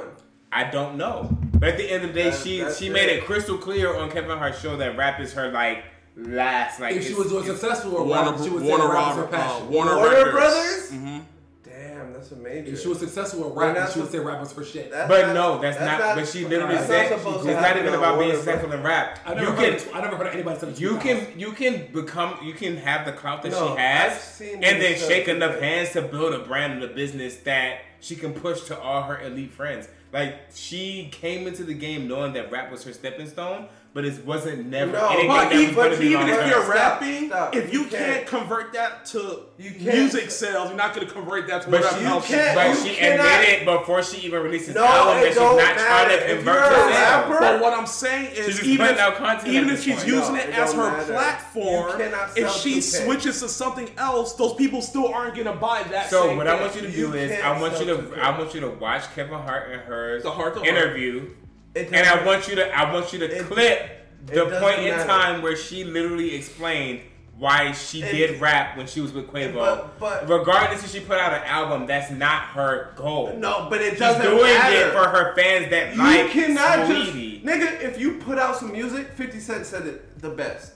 I 0.52 0.66
don't 0.66 0.98
know. 0.98 1.38
But 1.54 1.70
at 1.70 1.78
the 1.78 1.90
end 1.90 2.04
of 2.04 2.14
the 2.14 2.22
day, 2.24 2.30
That- 2.32 2.40
she 2.44 2.60
that's 2.62 2.78
she 2.78 2.90
made 2.90 3.10
it. 3.10 3.20
it 3.20 3.26
crystal 3.26 3.58
clear 3.58 3.96
on 3.96 4.10
Kevin 4.12 4.38
Hart's 4.38 4.60
show 4.60 4.76
that 4.78 4.98
rap 4.98 5.20
is 5.20 5.34
her 5.34 5.52
like 5.52 5.84
last 6.18 6.80
like. 6.80 6.96
if 6.96 7.08
she 7.08 7.14
was 7.14 7.28
doing 7.30 7.46
successful 7.46 7.96
or 7.96 8.04
Warner, 8.04 8.32
rap, 8.32 8.42
she 8.44 8.50
would 8.50 8.64
Warner, 8.64 8.90
rap 8.92 9.16
her 9.16 9.22
Robert, 9.24 9.36
uh. 9.36 9.66
Warner, 9.70 9.96
Warner. 9.98 10.32
Brothers? 10.32 10.90
hmm 10.92 11.20
Damn, 11.64 12.12
that's 12.14 12.32
amazing. 12.32 12.74
If 12.74 12.82
she 12.82 12.88
was 12.90 13.00
successful 13.00 13.48
with 13.50 13.58
rap, 13.58 13.90
she 13.92 14.00
would 14.02 14.12
say 14.12 14.20
rap 14.20 14.40
was 14.42 14.52
for 14.52 14.64
shit. 14.66 14.92
That's 14.92 15.08
But 15.08 15.28
not- 15.28 15.34
no, 15.36 15.62
that's, 15.62 15.80
not, 15.80 16.16
But 16.16 16.28
she 16.28 16.44
literally 16.46 16.76
that's 16.76 16.88
said 16.88 17.12
not 17.12 17.36
it's 17.36 17.44
to 17.46 17.54
not 17.54 17.78
even 17.78 17.94
about 17.94 18.20
being 18.20 18.36
successful 18.36 18.72
in 18.74 18.84
rap. 18.84 19.20
I 19.26 19.34
never, 19.34 19.42
You 19.46 19.52
heard 19.54 19.80
can 19.80 19.94
I 19.96 20.02
never 20.02 20.18
heard 20.18 20.28
anybody 20.34 20.60
say 20.60 20.72
you 20.76 20.98
can 20.98 21.28
you 21.40 21.54
can 21.54 21.88
become 21.94 22.36
you 22.44 22.54
can 22.54 22.76
have 22.78 23.06
the 23.06 23.14
clout 23.14 23.42
that 23.44 23.52
No, 23.54 23.74
she 23.76 23.82
has 23.82 24.42
and 24.42 24.62
then 24.82 24.98
shake 24.98 25.28
enough 25.30 25.60
hands 25.60 25.92
to 25.94 26.02
build 26.02 26.34
a 26.34 26.40
brand 26.40 26.74
and 26.74 26.84
a 26.84 26.88
business 26.88 27.38
that 27.38 27.80
she 28.02 28.16
can 28.18 28.34
push 28.34 28.62
to 28.64 28.78
all 28.78 29.04
her 29.04 29.22
elite 29.22 29.52
friends. 29.52 29.88
Like 30.14 30.36
she 30.54 31.10
came 31.12 31.48
into 31.48 31.64
the 31.64 31.74
game 31.74 32.08
knowing 32.08 32.34
that 32.34 32.52
rap 32.52 32.72
was 32.72 32.84
her 32.84 32.94
stepping 32.94 33.28
stone, 33.28 33.68
but 33.94 34.06
it 34.06 34.26
wasn't 34.26 34.68
never 34.68 34.94
No, 34.94 35.10
anything 35.10 35.28
But, 35.28 35.50
that 35.50 35.56
was 35.58 35.68
but 35.68 35.76
going 35.76 35.92
to 35.92 35.98
be 36.00 36.08
even 36.08 36.30
if 36.30 36.48
you're 36.48 36.64
Stop, 36.64 36.74
rapping, 36.74 37.28
stop. 37.28 37.56
if 37.56 37.74
you, 37.74 37.82
You 37.82 37.86
can't, 37.88 38.06
can't. 38.16 38.28
convert 38.28 38.72
that 38.74 39.06
to 39.08 39.40
You 39.58 39.72
music 39.80 40.32
sales, 40.32 40.70
you're 40.70 40.78
not 40.78 40.96
going 40.96 41.06
to 41.06 41.12
convert 41.14 41.48
that 41.48 41.64
to 41.64 41.70
But 41.70 41.82
whatever 41.82 42.00
she, 42.00 42.06
else. 42.06 42.28
can't- 42.28 42.56
but 42.56 42.68
you 42.86 42.90
she 42.90 42.96
cannot- 42.96 43.26
admitted 43.26 43.66
before 43.66 44.02
she 44.04 44.26
even 44.26 44.42
releases 44.44 44.76
No, 44.76 44.86
album 44.86 45.16
that 45.22 45.28
she's 45.28 45.36
don't 45.36 45.58
not 45.58 45.78
trying 45.78 46.10
to 46.20 46.26
convert 46.36 46.56
you're 46.56 46.64
a 46.64 46.70
to 46.70 46.94
sales. 46.94 47.36
But 47.40 47.62
what 47.62 47.74
I'm 47.74 47.86
saying 47.86 48.32
is, 48.36 48.64
even 48.64 48.88
putting 48.96 49.38
if, 49.40 49.48
even 49.48 49.70
if 49.70 49.84
she's 49.84 49.96
point. 49.96 50.08
using 50.08 50.34
No, 50.36 50.40
it 50.40 50.50
it 50.50 50.58
as 50.58 50.74
her 50.74 50.92
matter. 50.92 51.14
platform, 51.14 52.02
if 52.38 52.52
she 52.62 52.80
switches 52.82 53.40
to 53.42 53.50
something 53.50 53.90
else, 53.98 54.34
those 54.36 54.54
people 54.54 54.82
still 54.82 55.14
aren't 55.14 55.36
going 55.36 55.48
to 55.48 55.54
buy 55.54 55.84
that. 55.92 56.10
So 56.10 56.34
what 56.38 56.48
I 56.48 56.60
want 56.62 56.76
you 56.76 56.82
to 56.82 56.92
do 56.92 57.14
is 57.14 57.32
I 57.44 57.60
want 57.60 57.78
you 57.80 57.86
to 57.88 57.96
2K. 57.98 58.20
I 58.22 58.38
want 58.40 58.54
you 58.54 58.62
to 58.62 58.70
watch 58.70 59.14
Kevin 59.16 59.40
Hart 59.40 59.70
and 59.72 59.82
her 59.82 60.22
The 60.22 60.32
heart 60.32 60.58
interview, 60.66 61.28
It 61.41 61.41
and 61.76 61.96
I 61.96 62.26
want 62.26 62.48
you 62.48 62.56
to 62.56 62.78
I 62.78 62.92
want 62.94 63.14
you 63.14 63.20
to 63.20 63.26
It- 63.40 63.46
clip 63.46 63.90
the 64.26 64.46
point 64.62 64.80
in 64.80 64.90
matter. 64.92 65.06
time 65.08 65.42
where 65.42 65.56
she 65.56 65.84
literally 65.84 66.36
explained 66.36 67.02
why 67.38 67.72
she 67.72 68.04
It- 68.04 68.12
did 68.12 68.40
rap 68.42 68.78
when 68.78 68.86
she 68.86 69.02
was 69.02 69.12
with 69.14 69.28
Quavo. 69.32 69.54
But- 69.56 70.00
but- 70.00 70.30
Regardless 70.30 70.84
if 70.84 70.92
she 70.92 71.00
put 71.00 71.18
out 71.18 71.34
an 71.34 71.42
album, 71.46 71.88
that's 71.88 72.12
not 72.12 72.44
her 72.54 72.92
goal. 72.96 73.34
No, 73.36 73.66
but 73.68 73.82
it 73.82 73.92
She's 73.92 74.00
doesn't 74.00 74.22
doing 74.22 74.44
matter. 74.44 74.76
it 74.90 74.92
for 74.94 75.08
her 75.10 75.34
fans 75.36 75.72
that 75.72 75.96
You 75.96 76.04
like 76.04 76.30
cannot 76.30 76.86
Sweetie. 76.86 77.42
just 77.44 77.46
nigga. 77.46 77.82
If 77.82 78.00
you 78.00 78.18
put 78.20 78.38
out 78.38 78.58
some 78.58 78.72
music, 78.72 79.08
Fifty 79.16 79.40
Cent 79.40 79.66
said 79.66 79.88
it 79.88 80.22
the 80.22 80.30
best. 80.30 80.74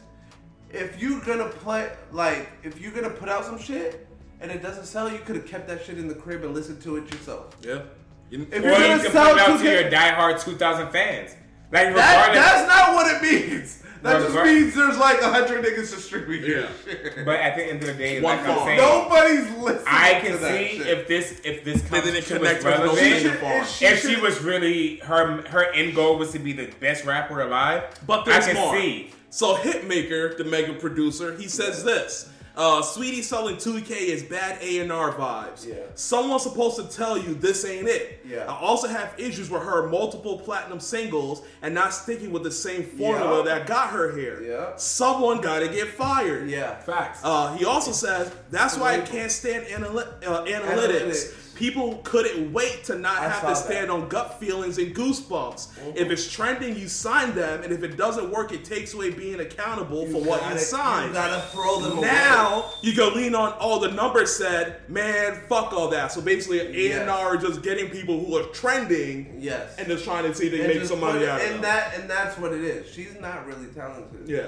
If 0.71 0.99
you're 0.99 1.19
gonna 1.21 1.45
play 1.49 1.89
like, 2.11 2.49
if 2.63 2.81
you're 2.81 2.91
gonna 2.91 3.11
put 3.11 3.29
out 3.29 3.45
some 3.45 3.59
shit 3.59 4.07
and 4.41 4.49
it 4.51 4.63
doesn't 4.63 4.85
sell, 4.85 5.09
you 5.11 5.19
could 5.19 5.35
have 5.35 5.45
kept 5.47 5.67
that 5.67 5.85
shit 5.85 5.99
in 5.99 6.07
the 6.07 6.15
crib 6.15 6.43
and 6.43 6.55
listened 6.55 6.81
to 6.81 6.97
it 6.97 7.13
yourself. 7.13 7.55
Yeah. 7.61 7.81
You- 8.29 8.47
If 8.51 8.63
or 8.63 8.67
you're 8.67 8.77
you 8.79 8.87
gonna 8.87 9.03
can 9.03 9.11
sell 9.11 9.33
put 9.33 9.37
it 9.41 9.49
out 9.49 9.59
to 9.59 9.63
2K 9.65 9.81
your 9.81 9.91
diehard 9.91 10.43
2,000 10.43 10.91
fans. 10.91 11.31
Like 11.71 11.95
That, 11.95 12.33
that's 12.33 12.67
not 12.67 12.95
what 12.95 13.13
it 13.15 13.21
means. 13.21 13.81
That 14.01 14.21
just 14.21 14.35
means 14.35 14.75
there's 14.75 14.97
like 14.99 15.19
a 15.21 15.29
hundred 15.31 15.65
niggas 15.65 15.89
distributing 15.95 16.47
your 16.51 16.67
shit. 16.85 17.25
but 17.25 17.39
at 17.39 17.55
the 17.55 17.63
end 17.63 17.81
of 17.81 17.87
the 17.87 17.93
day, 17.95 18.21
One 18.21 18.37
like 18.37 18.47
I'm 18.47 18.59
saying, 18.65 18.77
Nobody's 18.77 19.51
listening. 19.57 19.83
I 19.87 20.13
to 20.13 20.19
can 20.27 20.41
that 20.41 20.51
see 20.59 20.77
shit. 20.77 20.87
if 20.87 21.07
this 21.07 21.41
if 21.43 21.63
this 21.63 21.81
They 21.81 22.01
didn't 22.01 22.23
competition 22.23 22.37
connect 22.37 22.63
was 22.63 22.65
with 22.65 22.73
no 22.77 22.85
relevant. 22.85 22.99
She 23.15 23.19
should- 23.21 23.39
farm. 23.39 23.65
she 23.65 23.85
if 23.85 24.01
she 24.07 24.15
was 24.21 24.41
really 24.43 24.97
her 24.97 25.41
her 25.49 25.71
end 25.73 25.95
goal 25.95 26.17
was 26.19 26.31
to 26.33 26.39
be 26.39 26.53
the 26.53 26.67
best 26.79 27.03
rapper 27.05 27.41
alive, 27.41 27.83
But 28.05 28.27
I 28.27 28.31
there's 28.31 28.45
can 28.45 28.55
more. 28.55 28.75
see. 28.79 29.11
So 29.31 29.55
Hitmaka, 29.55 30.37
the 30.37 30.43
mega 30.45 30.73
producer, 30.73 31.35
he 31.35 31.47
says 31.47 31.83
this. 31.83 32.29
Uh, 32.57 32.81
Sweetie 32.81 33.21
selling 33.21 33.57
2K 33.57 33.91
is 33.91 34.23
bad 34.23 34.57
A&R 34.61 35.11
vibes. 35.13 35.67
Yeah. 35.67 35.75
Someone's 35.95 36.43
supposed 36.43 36.77
to 36.77 36.87
tell 36.95 37.17
you 37.17 37.33
this 37.35 37.65
ain't 37.65 37.87
it. 37.87 38.19
Yeah. 38.25 38.45
I 38.45 38.55
also 38.57 38.87
have 38.87 39.13
issues 39.17 39.49
with 39.49 39.61
her 39.63 39.89
multiple 39.89 40.39
platinum 40.39 40.79
singles 40.79 41.43
and 41.61 41.73
not 41.75 41.93
sticking 41.93 42.31
with 42.31 42.43
the 42.43 42.51
same 42.51 42.83
formula 42.83 43.39
Yeah. 43.39 43.43
that 43.55 43.67
got 43.67 43.89
her 43.89 44.15
here. 44.15 44.41
Yeah. 44.41 44.75
Someone 44.77 45.41
gotta 45.41 45.67
get 45.67 45.89
fired. 45.89 46.49
yeah. 46.49 46.75
Facts. 46.79 47.19
Uh, 47.23 47.55
he 47.57 47.65
also 47.65 47.91
says 47.91 48.31
that's 48.51 48.77
why 48.77 48.95
I 48.95 49.01
can't 49.01 49.31
stand 49.31 49.65
analy- 49.65 50.07
uh, 50.25 50.43
analytics. 50.45 50.65
Analytics. 50.65 51.41
People 51.55 51.99
couldn't 52.03 52.51
wait 52.53 52.83
to 52.85 52.97
not 52.97 53.17
I 53.19 53.23
have 53.29 53.35
saw 53.35 53.41
to 53.41 53.47
that. 53.47 53.55
stand 53.57 53.89
on 53.91 54.07
gut 54.09 54.39
feelings 54.39 54.77
and 54.77 54.93
goosebumps. 54.93 55.67
Mm-hmm. 55.69 55.97
If 55.97 56.11
it's 56.11 56.29
trending, 56.31 56.75
you 56.77 56.87
sign 56.87 57.33
them, 57.33 57.63
and 57.63 57.71
if 57.71 57.81
it 57.83 57.95
doesn't 57.97 58.29
work, 58.29 58.51
it 58.51 58.63
takes 58.65 58.93
away 58.93 59.09
being 59.11 59.39
accountable 59.39 60.05
for 60.07 60.21
what 60.21 60.47
you 60.51 60.57
signed. 60.59 61.09
You 61.09 61.13
gotta 61.13 61.41
throw 61.47 61.79
them 61.79 61.97
away. 61.99 62.07
now 62.07 62.71
you 62.81 62.95
go 62.95 63.09
lean 63.09 63.33
on 63.35 63.53
all 63.53 63.79
the 63.79 63.91
numbers 63.91 64.35
said, 64.35 64.81
man, 64.89 65.41
fuck 65.47 65.71
all 65.73 65.89
that. 65.89 66.11
So 66.11 66.21
basically, 66.21 66.59
A 66.89 66.99
and 66.99 67.09
R 67.09 67.35
are 67.35 67.37
just 67.37 67.61
getting 67.63 67.89
people 67.89 68.23
who 68.23 68.37
are 68.37 68.43
trending 68.47 69.37
Yes. 69.39 69.75
and 69.77 69.87
just 69.87 70.03
trying 70.03 70.23
to 70.23 70.33
see 70.35 70.47
if 70.47 70.51
they 70.51 70.59
And 70.59 70.67
make 70.67 70.77
just 70.79 70.91
some 70.91 70.99
money 70.99 71.25
out 71.27 71.41
of 71.41 71.51
and 71.51 71.63
that 71.63 71.97
and 71.97 72.09
that's 72.09 72.37
what 72.37 72.51
it 72.53 72.63
is. 72.63 72.91
She's 72.91 73.15
not 73.19 73.45
really 73.47 73.67
talented. 73.67 74.27
Yeah. 74.27 74.47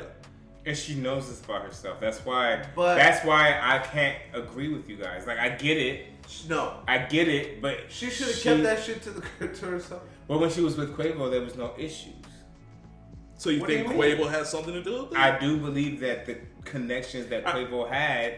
And 0.65 0.75
she 0.75 0.95
knows 0.95 1.29
this 1.29 1.41
about 1.45 1.61
herself. 1.61 1.99
That's 2.01 2.19
why. 2.25 2.65
But- 2.75 2.95
that's 2.95 3.25
why 3.25 3.57
I 3.61 3.79
can't 3.79 4.17
agree 4.34 4.67
with 4.73 4.89
you 4.89 4.97
guys. 4.97 5.25
Like 5.25 5.39
I 5.39 5.49
get 5.49 5.77
it, 5.77 6.05
No. 6.49 6.79
I 6.87 6.97
get 6.99 7.27
it, 7.27 7.61
but 7.61 7.77
She 7.89 8.09
should 8.09 8.27
have 8.27 8.41
kept 8.41 8.63
that 8.63 8.83
shit 8.83 9.01
to 9.03 9.11
the 9.11 9.21
to 9.47 9.65
herself. 9.65 10.01
But 10.27 10.39
when 10.39 10.49
she 10.49 10.61
was 10.61 10.75
with 10.77 10.95
Quavo, 10.97 11.29
there 11.31 11.41
was 11.41 11.55
no 11.55 11.73
issues. 11.77 12.13
So 13.35 13.49
you 13.49 13.59
What 13.61 13.69
do 13.69 13.75
think 13.75 13.87
you 13.89 13.93
mean? 14.01 14.17
Quavo 14.17 14.29
has 14.29 14.49
something 14.49 14.73
to 14.73 14.83
do 14.83 15.03
with 15.03 15.11
it? 15.13 15.17
I 15.17 15.37
do 15.39 15.57
believe 15.57 15.99
that 16.01 16.25
the 16.25 16.37
connections 16.65 17.27
that 17.27 17.47
I- 17.47 17.51
Quavo 17.63 17.89
had 17.89 18.33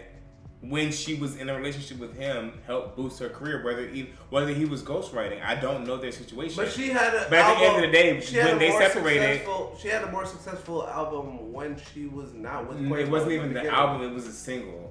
when 0.61 0.91
she 0.91 1.15
was 1.15 1.37
in 1.37 1.47
a 1.47 1.55
relationship 1.55 1.97
with 1.99 2.17
him 2.17 2.51
helped 2.67 2.97
boost 2.97 3.17
her 3.19 3.29
career. 3.29 3.63
Whether 3.63 3.87
he 3.87 4.09
whether 4.29 4.49
he 4.53 4.65
was 4.65 4.83
ghostwriting, 4.83 5.41
I 5.41 5.55
don't 5.55 5.87
know 5.87 5.95
their 5.95 6.11
situation. 6.11 6.57
But 6.57 6.71
she 6.73 6.89
had 6.89 7.13
a. 7.13 7.27
But 7.29 7.39
at 7.39 7.57
the 7.59 7.65
end 7.65 7.75
of 7.77 7.81
the 7.83 7.91
day, 7.97 8.19
she 8.19 8.35
had 8.35 8.45
when 8.47 8.55
a 8.55 8.59
they 8.59 8.69
more 8.71 8.81
separated- 8.81 9.37
successful- 9.37 9.77
she 9.81 9.87
had 9.87 10.03
a 10.03 10.11
more 10.11 10.25
successful 10.25 10.85
album 10.87 11.53
when 11.53 11.77
she 11.93 12.07
was 12.07 12.33
not 12.33 12.67
with. 12.67 12.77
Quavo 12.79 12.99
it 12.99 13.09
wasn't 13.09 13.31
in 13.31 13.37
even 13.37 13.47
the 13.53 13.59
beginning. 13.61 13.71
album; 13.79 14.01
it 14.05 14.13
was 14.13 14.27
a 14.27 14.33
single. 14.33 14.88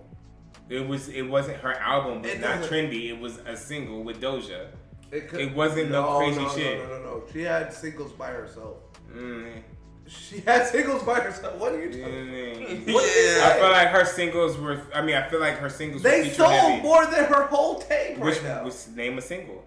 It 0.69 0.86
was. 0.86 1.09
It 1.09 1.23
wasn't 1.23 1.59
her 1.59 1.73
album. 1.74 2.23
Was 2.23 2.32
It 2.32 2.40
not 2.40 2.59
trendy. 2.62 3.09
It 3.09 3.19
was 3.19 3.39
a 3.47 3.57
single 3.57 4.03
with 4.03 4.20
Doja. 4.20 4.66
It, 5.11 5.28
could- 5.28 5.40
It 5.40 5.55
wasn't 5.55 5.90
no 5.90 6.19
crazy 6.19 6.40
no, 6.43 6.49
shit. 6.51 6.78
No, 6.81 6.86
no, 6.89 6.99
no, 6.99 7.05
no. 7.05 7.23
She 7.32 7.40
had 7.43 7.73
singles 7.73 8.12
by 8.12 8.28
herself. 8.28 8.77
Mm. 9.15 9.62
She 10.07 10.40
had 10.40 10.66
singles 10.66 11.03
by 11.03 11.20
herself. 11.20 11.55
What 11.57 11.73
are 11.73 11.81
you 11.82 11.90
talking? 11.90 12.28
Yeah. 12.86 13.47
I 13.47 13.59
feel 13.59 13.70
like 13.70 13.89
her 13.89 14.05
singles 14.05 14.57
were. 14.59 14.81
I 14.95 15.01
mean, 15.03 15.16
I 15.16 15.27
feel 15.28 15.40
like 15.40 15.59
her 15.59 15.69
singles 15.70 16.03
were 16.03 16.11
They 16.11 16.28
sold 16.31 16.51
heavy. 16.53 16.82
more 16.82 17.05
than 17.07 17.24
her 17.24 17.45
whole 17.47 17.78
tape 17.81 18.16
right 18.19 18.24
Which 18.27 18.43
now. 18.43 18.65
was 18.65 18.89
name 18.95 19.16
a 19.19 19.23
single. 19.23 19.65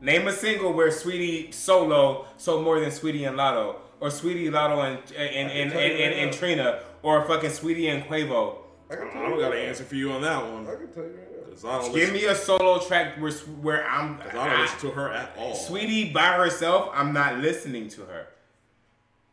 Name 0.00 0.28
a 0.28 0.32
single 0.32 0.72
where 0.72 0.90
Sweetie 0.90 1.50
solo 1.52 2.26
sold 2.36 2.62
more 2.64 2.78
than 2.80 2.90
Sweetie 2.90 3.24
and 3.24 3.36
Lotto, 3.36 3.76
or 4.00 4.10
Sweetie 4.10 4.50
Lotto 4.50 4.80
and 4.82 4.98
and 5.16 5.16
and, 5.16 5.50
and, 5.50 5.72
and, 5.72 5.74
right 5.74 6.12
and. 6.18 6.32
Trina, 6.32 6.80
or 7.02 7.24
fucking 7.24 7.50
Sweetie 7.50 7.88
and 7.88 8.04
Quavo. 8.04 8.58
I 8.90 8.96
can 8.96 9.10
tell 9.10 9.22
I 9.22 9.28
don't 9.30 9.38
got 9.38 9.50
right 9.50 9.58
an 9.60 9.68
answer 9.68 9.84
for 9.84 9.94
you 9.94 10.12
on 10.12 10.22
that 10.22 10.42
one. 10.42 10.66
I 10.66 10.74
can 10.76 10.92
tell 10.92 11.04
you 11.04 11.10
right 11.10 11.30
now. 11.30 11.50
'Cause 11.50 11.64
I 11.64 11.78
don't 11.78 11.84
Give 11.94 11.94
listen, 11.94 12.14
me 12.14 12.24
a 12.24 12.34
solo 12.34 12.78
track 12.80 13.16
where 13.20 13.30
where 13.32 13.86
I'm. 13.88 14.18
'cause 14.18 14.34
I 14.34 14.50
don't 14.50 14.60
listen 14.60 14.78
to 14.80 14.90
her 14.90 15.12
at 15.12 15.34
all. 15.38 15.54
Sweetie 15.54 16.10
by 16.12 16.32
herself, 16.32 16.90
I'm 16.92 17.12
not 17.12 17.38
listening 17.38 17.88
to 17.90 18.02
her. 18.06 18.26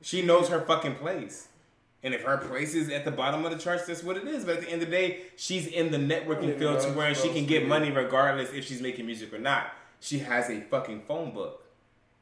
She 0.02 0.22
knows 0.22 0.49
her 0.49 0.61
fucking 0.61 0.95
place. 0.95 1.48
And 2.03 2.14
if 2.15 2.23
her 2.23 2.38
place 2.38 2.73
is 2.73 2.90
at 2.90 3.06
the 3.06 3.11
bottom 3.11 3.45
of 3.45 3.52
the 3.52 3.57
charts, 3.60 3.86
that's 3.86 4.02
what 4.03 4.18
it 4.18 4.28
is. 4.28 4.44
But 4.45 4.57
at 4.57 4.61
the 4.61 4.69
end 4.72 4.82
of 4.82 4.90
the 4.90 4.95
day, 4.95 5.22
she's 5.36 5.68
in 5.68 5.91
the 5.91 5.98
networking 5.99 6.57
field 6.57 6.80
to 6.82 6.90
where 6.94 7.14
she 7.14 7.30
can 7.30 7.45
get 7.45 7.68
money 7.68 7.91
regardless 7.91 8.52
if 8.53 8.65
she's 8.65 8.82
making 8.82 9.06
music 9.06 9.32
or 9.34 9.38
not. 9.40 9.73
She 9.99 10.19
has 10.19 10.49
a 10.49 10.61
fucking 10.61 11.02
phone 11.07 11.32
book. 11.32 11.64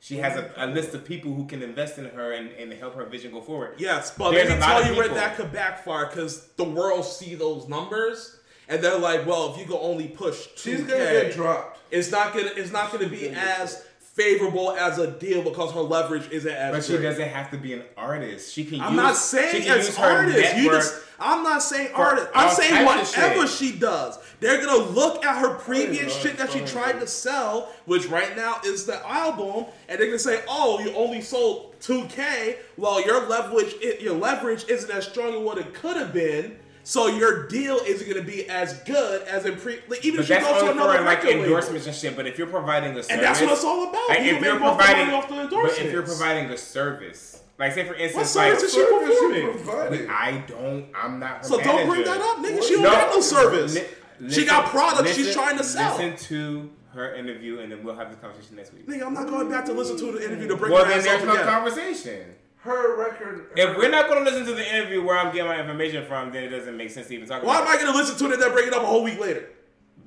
She 0.01 0.17
has 0.17 0.38
a, 0.38 0.51
a 0.55 0.67
list 0.67 0.93
of 0.93 1.03
people 1.03 1.34
who 1.34 1.45
can 1.45 1.61
invest 1.61 1.97
in 1.97 2.05
her 2.05 2.31
and, 2.31 2.51
and 2.51 2.71
help 2.73 2.95
her 2.95 3.05
vision 3.05 3.31
go 3.31 3.41
forward. 3.41 3.76
Yes, 3.77 4.13
but 4.17 4.31
There's 4.31 4.49
let 4.49 4.59
me 4.59 4.65
tell 4.65 4.85
you 4.85 4.95
where 4.97 5.09
that 5.09 5.35
could 5.35 5.51
backfire 5.51 6.05
because 6.07 6.47
the 6.55 6.63
world 6.63 7.03
see 7.05 7.35
those 7.35 7.67
numbers 7.67 8.38
and 8.69 8.81
they're 8.84 8.97
like, 8.97 9.26
well, 9.26 9.51
if 9.53 9.59
you 9.59 9.65
can 9.65 9.77
only 9.81 10.07
push 10.07 10.47
2K, 10.55 10.57
She's 10.57 10.81
gonna 10.81 10.97
get 10.97 11.34
dropped. 11.34 11.80
it's 11.91 12.11
not 12.11 12.34
gonna 12.34 12.51
it's 12.55 12.71
not 12.71 12.91
gonna 12.91 13.09
be 13.09 13.30
as 13.30 13.84
favorable 14.14 14.72
as 14.72 14.98
a 14.98 15.11
deal 15.11 15.41
because 15.41 15.72
her 15.73 15.81
leverage 15.81 16.30
isn't 16.31 16.52
as. 16.52 16.73
But 16.73 16.84
she 16.84 17.02
doesn't 17.02 17.30
have 17.30 17.52
to 17.52 17.57
be 17.57 17.73
an 17.73 17.84
artist. 17.95 18.53
She 18.53 18.65
can 18.65 18.81
I'm 18.81 18.94
use, 18.94 19.02
not 19.02 19.15
saying 19.15 19.64
can 19.64 19.80
as 19.80 19.98
artist. 19.98 20.57
You 20.57 20.72
just, 20.72 20.95
I'm 21.19 21.44
not 21.44 21.61
saying 21.61 21.90
for 21.90 22.02
artist. 22.02 22.27
I'm 22.34 22.53
saying 22.53 22.86
whatever 22.86 23.48
she 23.48 23.72
does. 23.73 24.18
They're 24.40 24.64
gonna 24.65 24.84
look 24.84 25.23
at 25.23 25.40
her 25.40 25.56
previous 25.56 26.15
shit 26.15 26.38
that 26.38 26.52
she 26.52 26.61
tried 26.61 26.99
to 26.99 27.07
sell, 27.07 27.72
which 27.86 28.07
right 28.07 28.36
now 28.36 28.57
is 28.65 28.86
the 28.86 29.06
album, 29.07 29.65
and 29.88 29.99
they're 29.99 30.07
gonna 30.07 30.19
say, 30.19 30.44
"Oh, 30.48 30.80
you 30.80 30.94
only 30.95 31.22
sold 31.22 31.80
2K. 31.80 32.57
Well, 32.77 33.06
your 33.06 33.27
leverage, 33.27 33.76
your 34.02 34.15
leverage 34.15 34.65
isn't 34.68 34.91
as 34.91 35.06
strong 35.07 35.36
as 35.36 35.40
what 35.40 35.57
it 35.57 35.73
could 35.73 35.98
have 35.98 36.14
been." 36.14 36.60
So 36.89 37.05
your 37.05 37.45
deal 37.45 37.77
isn't 37.85 38.09
going 38.09 38.19
to 38.19 38.27
be 38.27 38.49
as 38.49 38.73
good 38.79 39.21
as 39.27 39.45
in 39.45 39.57
pre. 39.57 39.77
Like, 39.87 40.03
even 40.03 40.17
But 40.17 40.21
if 40.21 40.25
she 40.25 40.33
that's 40.33 40.43
goes 40.47 40.53
to 40.63 40.69
only 40.69 40.71
another 40.81 40.97
for 40.97 41.03
like 41.05 41.23
label. 41.23 41.43
endorsements 41.43 41.85
and 41.85 41.95
shit. 41.95 42.15
But 42.15 42.25
if 42.25 42.39
you're 42.39 42.47
providing 42.47 42.93
a 42.97 43.03
service, 43.03 43.09
And 43.11 43.21
that's 43.21 43.39
what 43.41 43.51
it's 43.51 43.63
all 43.63 43.89
about. 43.89 44.09
Like 44.09 44.21
You 44.23 44.35
if 44.37 44.41
you're 44.41 44.57
most 44.59 44.71
of 44.71 44.77
the 44.79 44.83
providing, 44.85 45.13
off 45.13 45.29
the 45.29 45.55
but 45.55 45.77
if 45.77 45.91
you're 45.91 46.01
providing 46.01 46.49
a 46.49 46.57
service, 46.57 47.43
like 47.59 47.73
say 47.73 47.83
for 47.83 47.91
What 47.91 48.01
instance, 48.01 48.29
service 48.31 48.59
like 48.59 48.63
is 48.63 48.73
she 48.73 48.83
performing? 48.83 49.63
providing? 49.63 50.09
I 50.09 50.43
don't, 50.47 50.87
I'm 50.95 51.19
not. 51.19 51.37
Her 51.37 51.43
So 51.43 51.61
don't 51.61 51.87
bring 51.87 52.03
that 52.05 52.21
up, 52.21 52.37
nigga. 52.37 52.63
She 52.63 52.73
don't 52.73 52.81
got 52.85 53.13
no 53.13 53.21
service. 53.21 53.75
Li- 54.19 54.29
She 54.31 54.45
got 54.47 54.65
products 54.71 55.13
she's 55.13 55.31
trying 55.31 55.59
to 55.59 55.63
sell. 55.63 55.95
Listen 55.95 56.17
to 56.29 56.71
her 56.95 57.13
interview, 57.13 57.59
and 57.59 57.71
then 57.71 57.83
we'll 57.83 57.95
have 57.97 58.09
the 58.09 58.17
conversation 58.17 58.55
next 58.55 58.73
week. 58.73 58.87
Nigga, 58.87 59.05
I'm 59.05 59.13
not 59.13 59.27
going 59.27 59.47
back 59.47 59.63
to 59.65 59.73
listen 59.73 59.95
to 59.99 60.11
the 60.11 60.25
interview 60.25 60.47
to 60.47 60.55
bring 60.57 60.71
Well, 60.73 60.85
her 60.85 60.89
then 60.89 60.97
ass 61.01 61.05
there's 61.05 61.21
up 61.21 61.27
no 61.27 61.33
again. 61.33 61.45
conversation. 61.45 62.35
Her 62.61 62.98
record. 62.98 63.48
If 63.56 63.77
we're 63.77 63.90
not 63.90 64.10
going 64.10 64.23
to 64.23 64.30
listen 64.30 64.45
to 64.48 64.53
the 64.53 64.68
interview 64.76 65.02
where 65.03 65.18
I'm 65.18 65.34
getting 65.34 65.48
my 65.48 65.60
information 65.60 66.06
from, 66.06 66.31
then 66.34 66.44
it 66.44 66.49
doesn't 66.49 66.76
make 66.76 66.90
sense 66.91 67.07
to 67.07 67.14
even 67.15 67.27
talk 67.27 67.41
Why 67.44 67.56
about 67.56 67.65
Why 67.68 67.72
am. 67.73 67.80
I 67.80 67.81
going 67.84 67.94
to 67.94 67.98
listen 67.98 68.18
to 68.18 68.26
it 68.26 68.34
and 68.34 68.41
then 68.44 68.52
bring 68.52 68.68
it 68.68 68.73
up 68.73 68.84
a 68.84 68.86
whole 68.86 69.03
week 69.03 69.19
later? 69.19 69.49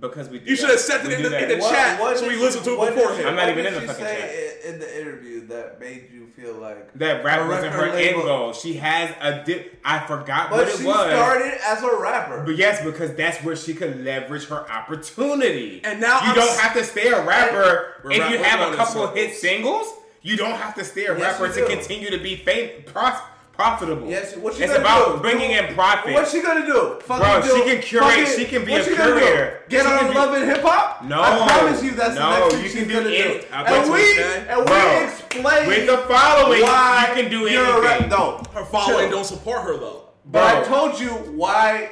Because 0.00 0.28
we 0.28 0.40
do 0.40 0.50
You 0.50 0.56
should 0.56 0.68
have 0.68 0.80
sent 0.80 1.04
it 1.06 1.12
in 1.12 1.22
the- 1.22 1.26
in 1.42 1.48
that. 1.48 1.60
the 1.60 1.60
chat 1.68 1.98
so 2.18 2.24
we 2.26 2.30
did 2.34 2.40
listened 2.40 2.64
to 2.64 2.72
it 2.72 2.78
what 2.78 2.92
beforehand. 2.94 3.22
she- 3.22 3.28
I'm 3.28 3.36
not 3.36 3.48
even 3.48 3.64
in 3.66 3.74
the 3.74 3.80
fucking 3.82 4.04
chat. 4.04 4.30
in, 4.64 4.74
in 4.74 4.80
the 4.80 5.00
interview 5.00 5.46
that 5.46 5.78
made 5.80 6.08
you 6.12 6.26
feel 6.36 6.54
like 6.54 6.92
That 6.98 7.24
rap 7.24 7.40
a 7.42 7.46
wasn't 7.48 7.72
her 7.72 7.82
record 7.84 8.00
end 8.00 8.22
goal. 8.22 8.52
She 8.52 8.74
has 8.74 9.14
a 9.20 9.44
dip. 9.44 9.78
I 9.84 10.00
forgot 10.00 10.50
But 10.50 10.66
what 10.66 10.76
she 10.76 10.82
it 10.82 10.86
was. 10.86 10.96
started 10.96 11.54
as 11.64 11.82
a 11.84 11.96
rapper. 11.96 12.42
But 12.44 12.56
yes, 12.56 12.84
because 12.84 13.14
that's 13.14 13.38
where 13.44 13.54
she 13.56 13.74
could 13.74 14.04
leverage 14.04 14.46
her 14.48 14.68
opportunity. 14.70 15.80
And 15.84 16.00
now 16.00 16.20
you 16.22 16.30
I'm 16.30 16.34
don't 16.34 16.48
s- 16.48 16.58
have 16.60 16.74
to 16.74 16.84
stay 16.84 17.08
a 17.08 17.22
rapper 17.24 17.94
if 18.10 18.18
rap- 18.18 18.30
you 18.32 18.38
have 18.38 18.72
a 18.72 18.76
couple 18.76 19.04
of 19.04 19.10
circles. 19.10 19.14
hit 19.14 19.34
singles. 19.36 19.86
You 20.22 20.36
don't 20.36 20.54
have 20.56 20.74
to 20.76 20.84
stay 20.84 21.06
a 21.06 21.18
Yes, 21.18 21.40
rapper 21.40 21.52
to 21.52 21.66
continue 21.66 22.10
to 22.10 22.18
be 22.18 22.36
fam- 22.36 22.84
pros- 22.86 23.20
profitable. 23.52 24.08
Yes, 24.08 24.36
what 24.36 24.54
she 24.54 24.62
it's 24.62 24.72
gonna 24.72 24.84
about 24.84 25.16
do? 25.16 25.20
bringing 25.20 25.50
in 25.50 25.74
profit. 25.74 26.14
What's 26.14 26.30
she 26.32 26.40
gonna 26.42 26.64
do? 26.64 26.98
Fucking 27.04 27.24
Bro, 27.24 27.42
do, 27.42 27.48
she 27.56 27.62
can 27.74 27.82
curate- 27.82 28.04
fucking- 28.08 28.26
she 28.38 28.44
can 28.46 28.64
be 28.64 28.72
what's 28.72 28.86
a 28.86 28.90
she 28.90 28.96
gonna 28.96 29.20
do? 29.20 29.50
Get 29.68 29.82
She 29.84 29.90
on 29.92 29.98
can 29.98 30.08
be- 30.08 30.14
Love 30.14 30.34
and 30.34 30.44
Hip 30.44 30.62
Hop? 30.62 31.02
No. 31.04 31.20
I 31.20 31.46
promise 31.48 31.82
you 31.82 31.90
that's 31.90 32.14
No, 32.14 32.20
the 32.30 32.38
next 32.38 32.54
thing 32.54 32.62
you 32.62 32.68
she's 32.70 32.78
can 32.78 32.88
do 32.88 32.94
gonna 32.94 33.08
do. 33.10 33.14
it. 33.14 33.48
I 33.52 33.56
And 33.58 33.66
bet 33.66 33.86
you 33.86 33.92
we 33.92 34.22
and 34.22 34.66
Bro, 34.66 34.98
we 34.98 35.04
explain 35.04 35.66
with 35.66 35.86
the 35.86 35.98
following, 36.14 36.62
why 36.62 37.06
you 37.16 37.22
can 37.22 37.30
do 37.30 37.38
you're 37.50 37.64
anything. 37.64 37.82
rap- 37.82 38.08
No, 38.08 38.42
Her 38.54 38.64
following 38.64 39.08
chill. 39.08 39.10
don't 39.10 39.24
support 39.24 39.62
her 39.62 39.76
though. 39.76 40.04
But 40.24 40.42
I 40.56 40.62
told 40.68 41.00
you 41.00 41.08
why 41.10 41.90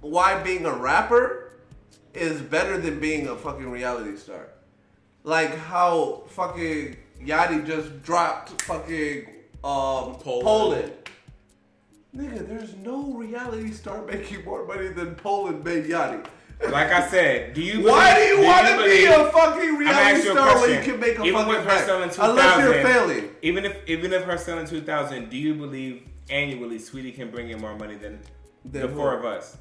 why 0.00 0.36
being 0.42 0.64
a 0.66 0.72
rapper 0.72 1.52
is 2.14 2.40
better 2.40 2.78
than 2.78 2.98
being 3.00 3.26
a 3.28 3.34
fucking 3.36 3.70
reality 3.70 4.16
star. 4.16 4.48
Like 5.24 5.56
how 5.56 6.22
fucking 6.30 6.96
Yachty 7.26 7.66
just 7.66 8.02
dropped 8.02 8.62
fucking 8.62 9.26
um 9.64 10.16
Poland. 10.16 10.42
Poland. 10.44 10.92
Nigga, 12.16 12.46
there's 12.46 12.74
no 12.76 13.12
reality 13.14 13.70
star 13.70 14.04
making 14.04 14.44
more 14.44 14.66
money 14.66 14.88
than 14.88 15.14
Poland 15.14 15.64
made 15.64 15.84
Yachty. 15.86 16.24
Like 16.70 16.92
I 16.92 17.08
said, 17.08 17.54
do 17.54 17.60
you? 17.62 17.84
Why 17.88 18.14
do 18.14 18.20
you 18.22 18.44
want 18.46 18.68
to 18.68 18.84
be 18.84 19.04
a 19.06 19.30
fucking 19.32 19.74
reality 19.76 20.00
asking 20.00 20.24
you 20.26 20.30
a 20.30 20.34
star 20.34 20.60
when 20.60 20.70
you 20.70 20.80
can 20.92 21.00
make 21.00 21.18
a 21.18 21.22
even 21.24 21.34
fucking 21.34 21.48
with 21.48 21.58
her 21.64 21.64
bag? 21.66 21.86
selling 21.86 22.10
Unless 22.30 22.58
you're 22.58 22.82
failing. 22.84 23.30
even 23.42 23.64
if 23.64 23.76
even 23.88 24.12
if 24.12 24.22
her 24.24 24.36
selling 24.38 24.66
two 24.66 24.80
thousand, 24.80 25.28
do 25.30 25.36
you 25.36 25.54
believe 25.54 26.02
annually 26.30 26.78
Sweetie 26.78 27.10
can 27.12 27.30
bring 27.30 27.50
in 27.50 27.60
more 27.60 27.74
money 27.76 27.96
than 27.96 28.20
Than 28.64 28.82
the 28.82 28.88
who? 28.88 28.94
four 28.96 29.18
of 29.18 29.24
us? 29.24 29.56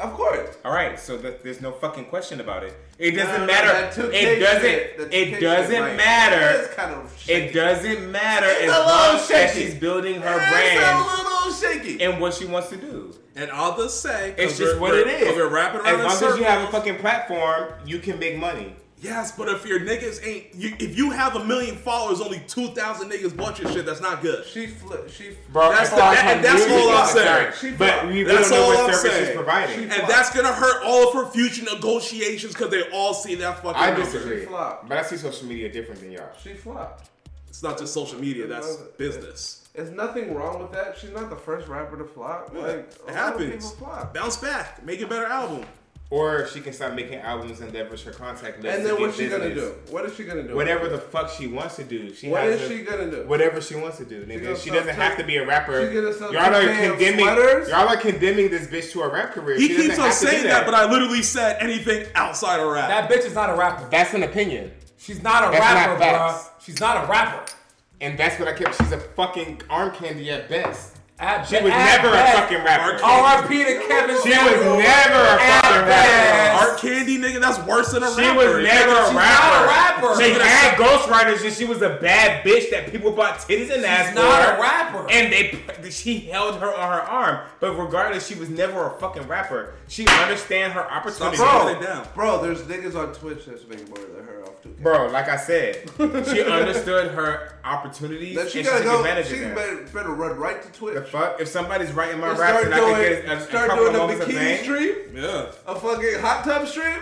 Of 0.00 0.12
course. 0.14 0.56
All 0.64 0.72
right, 0.72 0.98
so 0.98 1.18
that 1.18 1.42
there's 1.42 1.60
no 1.60 1.72
fucking 1.72 2.06
question 2.06 2.40
about 2.40 2.62
it. 2.62 2.74
It 2.98 3.12
doesn't 3.12 3.42
no, 3.42 3.46
matter. 3.46 3.68
that 3.68 3.92
2K 3.94 4.12
It 4.12 4.40
doesn't. 4.40 4.60
shit, 4.62 5.08
it 5.12 5.40
doesn't 5.40 5.80
like, 5.80 5.96
matter. 5.96 6.62
It's 6.64 6.74
kind 6.74 6.94
of 6.94 7.24
It 7.28 7.52
doesn't 7.52 8.10
matter 8.10 8.46
It's 8.48 8.62
as 8.62 8.64
a 8.64 8.78
little 8.78 8.86
long 8.86 9.16
as 9.16 9.26
shaky. 9.28 9.60
she's 9.66 9.74
building 9.74 10.20
her 10.20 10.36
It's 10.40 10.50
brand 10.50 10.96
a 10.98 11.22
little 11.22 11.52
shaky. 11.52 12.02
and 12.02 12.20
what 12.20 12.34
she 12.34 12.44
wants 12.46 12.70
to 12.70 12.76
do. 12.76 13.14
And 13.36 13.52
all 13.52 13.76
the 13.76 13.84
just 13.84 14.02
say, 14.02 14.34
'cause 14.36 14.46
It's 14.46 14.58
just 14.58 14.78
what 14.78 14.90
we're- 14.90 15.02
it 15.02 15.20
is. 15.22 15.28
'cause 15.28 15.36
We're 15.36 15.46
rapping 15.48 15.80
around 15.82 16.00
as 16.00 16.20
long 16.22 16.32
as 16.32 16.38
you 16.38 16.44
have 16.44 16.68
a 16.68 16.72
fucking 16.72 16.96
platform, 16.98 17.68
you 17.86 18.00
can 18.00 18.18
make 18.18 18.36
money. 18.36 18.74
Yes, 19.00 19.30
but 19.30 19.48
if 19.48 19.64
your 19.64 19.78
niggas 19.78 20.26
ain't, 20.26 20.52
you, 20.56 20.74
if 20.80 20.98
you 20.98 21.10
have 21.12 21.36
a 21.36 21.44
million 21.44 21.76
followers, 21.76 22.20
only 22.20 22.40
two 22.48 22.66
thousand 22.68 23.10
niggas 23.10 23.36
bought 23.36 23.58
your 23.60 23.70
shit. 23.70 23.86
That's 23.86 24.00
not 24.00 24.22
good. 24.22 24.44
She 24.44 24.66
flip. 24.66 25.08
She. 25.08 25.36
Bro, 25.52 25.70
That's 25.70 25.90
the- 25.90 25.96
far 25.96 26.14
and 26.16 26.44
that's 26.44 26.68
all 26.68 26.90
I'm 26.90 27.06
saying. 27.06 27.52
She 27.60 27.70
But 27.76 28.06
we, 28.08 28.12
we 28.14 28.22
That's 28.24 28.50
don't 28.50 28.58
know 28.58 28.64
all 28.64 28.68
what 28.84 28.90
I'm 28.90 28.94
service 28.96 29.12
saying. 29.12 29.26
she's 29.26 29.36
providing. 29.36 29.80
And 29.84 30.08
that's 30.08 30.34
gonna 30.34 30.52
hurt 30.52 30.82
all 30.84 31.08
of 31.08 31.14
her 31.14 31.30
future 31.30 31.64
negotiations 31.72 32.54
because 32.54 32.70
they 32.70 32.90
all 32.90 33.14
see 33.14 33.36
that 33.36 33.62
fucking. 33.62 33.80
I 33.80 33.92
disagree. 33.94 34.46
But 34.46 34.90
I 34.90 35.02
see 35.02 35.16
social 35.16 35.46
media 35.46 35.70
different 35.72 36.00
than 36.00 36.10
y'all. 36.10 36.30
She 36.42 36.54
flopped. 36.54 37.08
It's 37.48 37.62
not 37.62 37.78
just 37.78 37.94
social 37.94 38.18
media. 38.20 38.46
That's 38.48 38.74
It- 38.74 38.98
business. 38.98 39.64
There's 39.74 39.90
nothing 39.92 40.34
wrong 40.34 40.58
with 40.60 40.72
that. 40.72 40.98
She's 40.98 41.10
not 41.12 41.30
the 41.30 41.36
first 41.36 41.68
rapper 41.68 41.96
to 41.98 42.04
flop. 42.04 42.50
Like 42.52 42.90
it 43.06 43.14
happens. 43.14 43.70
flop. 43.74 44.12
Bounce 44.12 44.36
back. 44.36 44.84
Make 44.84 45.00
a 45.02 45.06
better 45.06 45.26
album. 45.26 45.64
Or 46.10 46.46
she 46.46 46.60
can 46.60 46.72
stop 46.72 46.94
making 46.94 47.18
albums 47.18 47.60
and 47.60 47.70
leverage 47.74 48.02
her 48.04 48.12
contact 48.12 48.62
list. 48.62 48.74
And 48.78 48.82
to 48.82 48.88
then 48.88 48.96
get 48.96 49.00
what's 49.06 49.18
she 49.18 49.28
gonna 49.28 49.54
do? 49.54 49.74
What 49.90 50.06
is 50.06 50.16
she 50.16 50.24
gonna 50.24 50.42
do? 50.42 50.54
Whatever 50.56 50.88
the 50.88 50.96
fuck 50.96 51.28
she 51.30 51.48
wants 51.48 51.76
to 51.76 51.84
do. 51.84 52.14
She 52.14 52.30
What 52.30 52.44
has 52.44 52.62
is 52.62 52.70
a- 52.70 52.74
she 52.74 52.82
gonna 52.82 53.10
do? 53.10 53.24
Whatever 53.26 53.60
she 53.60 53.74
wants 53.76 53.98
to 53.98 54.06
do, 54.06 54.24
nigga. 54.24 54.42
gonna 54.44 54.56
She 54.58 54.70
doesn't 54.70 54.94
have 54.94 55.18
to 55.18 55.24
be 55.24 55.36
a 55.36 55.44
rapper. 55.44 55.86
She 55.86 55.94
gonna 55.94 56.14
sell 56.14 56.32
Y'all 56.32 56.44
are 56.54 56.62
condemning. 56.66 57.18
sweaters? 57.26 57.68
Y'all 57.68 57.88
are 57.88 57.96
condemning 57.98 58.48
this 58.48 58.66
bitch 58.68 58.90
to 58.92 59.02
a 59.02 59.08
rap 59.12 59.32
career. 59.32 59.56
He 59.58 59.68
She 59.68 59.76
keeps 59.76 59.98
on 59.98 60.06
have 60.06 60.18
to 60.18 60.24
do 60.24 60.30
saying 60.30 60.44
that, 60.46 60.64
but 60.64 60.72
I 60.74 60.90
literally 60.90 61.22
said 61.22 61.58
anything 61.60 62.06
outside 62.14 62.58
of 62.60 62.72
rap. 62.72 62.88
That 62.88 63.10
bitch 63.10 63.26
is 63.26 63.34
not 63.34 63.50
a 63.50 63.54
rapper. 63.54 63.86
That's 63.90 64.14
an 64.14 64.22
opinion, 64.22 64.72
She's 64.96 65.22
not 65.22 65.46
a 65.46 65.50
That's 65.50 65.60
rapper, 65.60 65.98
not 66.00 66.20
bruh. 66.20 66.44
She's 66.64 66.80
not 66.80 67.04
a 67.04 67.06
rapper. 67.06 67.52
and 68.00 68.18
that's 68.18 68.38
what 68.38 68.48
I 68.48 68.52
kept. 68.54 68.76
She's 68.78 68.92
a 68.92 68.98
fucking 68.98 69.60
arm 69.68 69.90
candy 69.90 70.30
at 70.30 70.48
best. 70.48 70.94
At 71.20 71.44
She 71.48 71.56
was 71.60 71.72
at 71.72 72.00
never 72.02 72.14
a 72.14 72.32
fucking 72.32 72.62
rapper. 72.62 73.02
R.I.P. 73.04 73.58
to 73.64 73.80
Kevin 73.88 74.16
She 74.22 74.28
was 74.30 74.38
never 74.38 74.54
a 74.54 74.58
fucking 74.62 74.78
best. 74.78 75.88
rapper. 75.88 76.70
Art 76.70 76.78
Candy, 76.80 77.18
nigga, 77.18 77.40
that's 77.40 77.58
worse 77.66 77.90
than 77.90 78.04
a 78.04 78.14
She 78.14 78.20
rapper. 78.22 78.40
She 78.40 78.46
was 78.46 78.56
You 78.56 78.62
never 78.62 78.92
can't- 78.92 79.02
a 79.02 79.06
She's 79.08 79.16
rapper. 79.16 79.42
not 79.42 79.64
a 79.64 79.66
rapper. 79.66 80.22
She 80.22 80.30
had 80.30 80.74
ghostwriters 80.78 81.44
and 81.44 81.52
she 81.52 81.64
was 81.64 81.82
a 81.82 81.90
bad 82.00 82.44
bitch 82.44 82.70
that 82.70 82.92
people 82.92 83.10
bought 83.10 83.38
titties 83.38 83.74
and 83.74 83.84
ass 83.84 84.06
She's 84.06 84.14
for. 84.16 84.22
not 84.22 84.58
a 84.58 84.60
rapper. 84.62 85.06
And 85.10 85.32
they 85.32 85.90
she 85.90 86.18
held 86.20 86.60
her 86.60 86.72
on 86.72 86.92
her 86.92 87.02
arm. 87.02 87.40
But 87.58 87.72
regardless, 87.76 88.24
she 88.26 88.36
was 88.36 88.48
never 88.48 88.86
a 88.86 88.90
fucking 89.00 89.26
rapper. 89.26 89.74
She 89.88 90.06
understand 90.06 90.72
her 90.74 90.88
opportunity. 90.88 91.36
Stop 91.36 91.82
Bro, 92.14 92.38
bro, 92.38 92.42
there's 92.42 92.62
niggas 92.62 92.94
on 92.94 93.12
Twitch 93.12 93.46
that's 93.46 93.66
making 93.66 93.88
more 93.88 93.98
than 93.98 94.24
her 94.24 94.42
off 94.44 94.62
2K. 94.62 94.82
Bro, 94.82 95.08
like 95.08 95.28
I 95.28 95.36
said, 95.36 95.90
she 95.98 96.42
understood 96.44 97.10
her 97.12 97.54
opportunities 97.64 98.34
Then 98.36 98.44
and 98.44 98.52
she 98.52 98.58
she 98.58 98.64
gotta 98.64 98.84
took 98.84 98.92
go. 98.92 98.98
advantage 99.00 99.26
She 99.28 99.34
of 99.34 99.40
them. 99.40 99.54
better, 99.54 99.76
better 99.92 100.10
run 100.10 100.36
right 100.36 100.62
to 100.62 100.72
Twitch. 100.78 100.94
The 100.94 101.00
fuck? 101.08 101.40
If 101.40 101.48
somebody's 101.48 101.92
writing 101.92 102.20
my 102.20 102.30
And 102.30 102.38
raps 102.38 102.52
start 102.60 102.64
and 102.66 102.74
I 102.74 102.78
can 102.78 102.88
doing, 102.88 103.22
get 103.22 103.24
a, 103.28 103.36
a 103.36 103.40
start 103.40 103.68
couple 103.70 103.84
doing 103.84 103.94
of 103.96 104.00
a 104.00 104.06
moments 104.06 104.24
of 104.26 104.30
bikini 104.32 104.62
stream, 104.62 104.94
Yeah. 105.14 105.46
a 105.66 105.74
fucking 105.78 106.20
hot 106.20 106.44
tub 106.44 106.66
stream. 106.68 106.98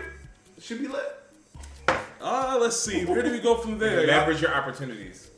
Should 0.61 0.81
be 0.81 0.89
lit. 0.89 1.12
Uh, 2.20 2.59
let's 2.61 2.78
see. 2.78 3.05
Where 3.05 3.23
do 3.23 3.31
we 3.31 3.41
go 3.41 3.57
from 3.57 3.78
there? 3.78 4.01
y'all? 4.01 4.07
leverage 4.19 4.41
your 4.41 4.55
opportunities. 4.55 5.31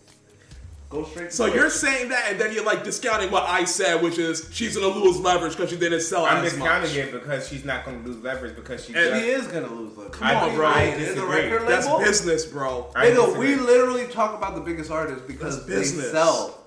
Go 0.91 1.05
straight. 1.05 1.31
So 1.35 1.45
you're 1.45 1.69
saying 1.69 2.09
that, 2.09 2.31
and 2.31 2.41
then 2.41 2.55
you're 2.55 2.65
like 2.65 2.83
discounting 2.83 3.31
what 3.31 3.43
I 3.43 3.65
said, 3.65 4.01
which 4.01 4.17
is 4.17 4.49
she's 4.53 4.75
gonna 4.75 4.95
lose 4.95 5.19
leverage 5.21 5.55
because 5.55 5.69
she 5.69 5.77
didn't 5.77 6.01
sell 6.01 6.25
I'm 6.25 6.43
as 6.43 6.53
discounting 6.53 6.89
much. 6.91 6.97
it 6.97 7.13
because 7.13 7.47
she's 7.47 7.63
not 7.63 7.85
going 7.85 8.03
to 8.03 8.09
lose 8.09 8.25
leverage 8.25 8.57
because 8.57 8.87
she 8.87 8.95
And 8.95 9.05
just. 9.11 9.23
He 9.23 9.29
is 9.31 9.47
gonna 9.49 9.71
lose. 9.71 9.95
leverage. 9.99 10.13
Come 10.15 10.29
I 10.29 10.35
on, 10.35 10.55
bro. 10.55 10.67
I 10.67 10.91
the 10.93 10.99
disagree. 10.99 11.51
record 11.51 11.69
That's 11.69 11.87
business, 11.99 12.47
bro. 12.47 12.91
I 12.97 13.09
Nigga, 13.11 13.37
we 13.37 13.57
literally 13.57 14.07
talk 14.07 14.35
about 14.35 14.55
the 14.55 14.63
biggest 14.63 14.91
artists 14.91 15.23
because 15.27 15.67
That's 15.67 15.93
they 15.93 15.99
sell. 16.11 16.58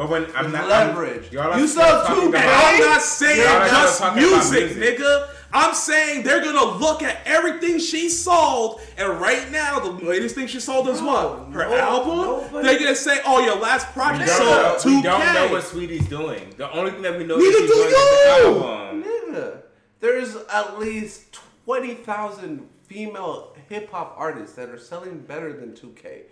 But 0.00 0.08
when 0.08 0.24
I'm 0.34 0.44
With 0.46 0.54
not 0.54 0.66
leverage. 0.66 1.26
I'm, 1.26 1.32
y'all 1.34 1.52
are 1.52 1.58
You 1.60 1.66
still 1.66 1.82
sell 1.84 2.06
talking 2.06 2.22
two 2.22 2.28
about- 2.30 2.40
And 2.42 2.50
I'm 2.50 2.80
not 2.80 3.02
saying 3.02 3.38
Y'all 3.40 3.68
just 3.68 3.94
still 3.96 4.06
talking 4.08 4.22
about 4.24 4.50
music, 4.50 4.76
music. 4.76 4.98
nigga. 4.98 5.28
I'm 5.52 5.74
saying 5.74 6.22
they're 6.22 6.42
gonna 6.42 6.78
look 6.78 7.02
at 7.02 7.18
everything 7.26 7.78
she 7.78 8.08
sold, 8.08 8.80
and 8.96 9.20
right 9.20 9.50
now 9.50 9.78
the 9.78 9.90
latest 9.90 10.36
thing 10.36 10.46
she 10.46 10.58
sold 10.58 10.88
is 10.88 11.02
what? 11.02 11.48
Her 11.52 11.68
no, 11.68 11.76
album. 11.76 12.16
nobody- 12.16 12.66
They're 12.68 12.78
gonna 12.78 12.94
say, 12.96 13.20
"Oh, 13.26 13.44
your 13.44 13.56
last 13.56 13.92
project 13.92 14.26
don't, 14.26 14.38
sold 14.38 14.50
know, 14.62 14.78
two 14.80 14.96
we 14.96 15.02
don't 15.02 15.34
know 15.34 15.48
what 15.48 15.64
Sweetie's 15.64 16.08
doing. 16.08 16.54
The 16.56 16.70
only 16.72 16.92
thing 16.92 17.02
that 17.02 17.18
we 17.18 17.24
know 17.24 17.36
Neither 17.36 17.50
that 17.50 17.58
she's 17.58 17.68
do 17.70 17.74
doing 17.74 17.88
is 17.88 17.92
you! 17.92 18.54
the 18.54 18.64
album. 18.64 19.02
Nigga, 19.04 19.58
there's 20.00 20.34
at 20.50 20.78
least 20.78 21.36
twenty 21.66 21.92
thousand 21.92 22.66
female 22.86 23.54
hip 23.68 23.90
hop 23.90 24.14
artists 24.16 24.56
that 24.56 24.70
are 24.70 24.78
selling 24.78 25.18
better 25.18 25.52
than 25.52 25.74
2K. 25.74 26.22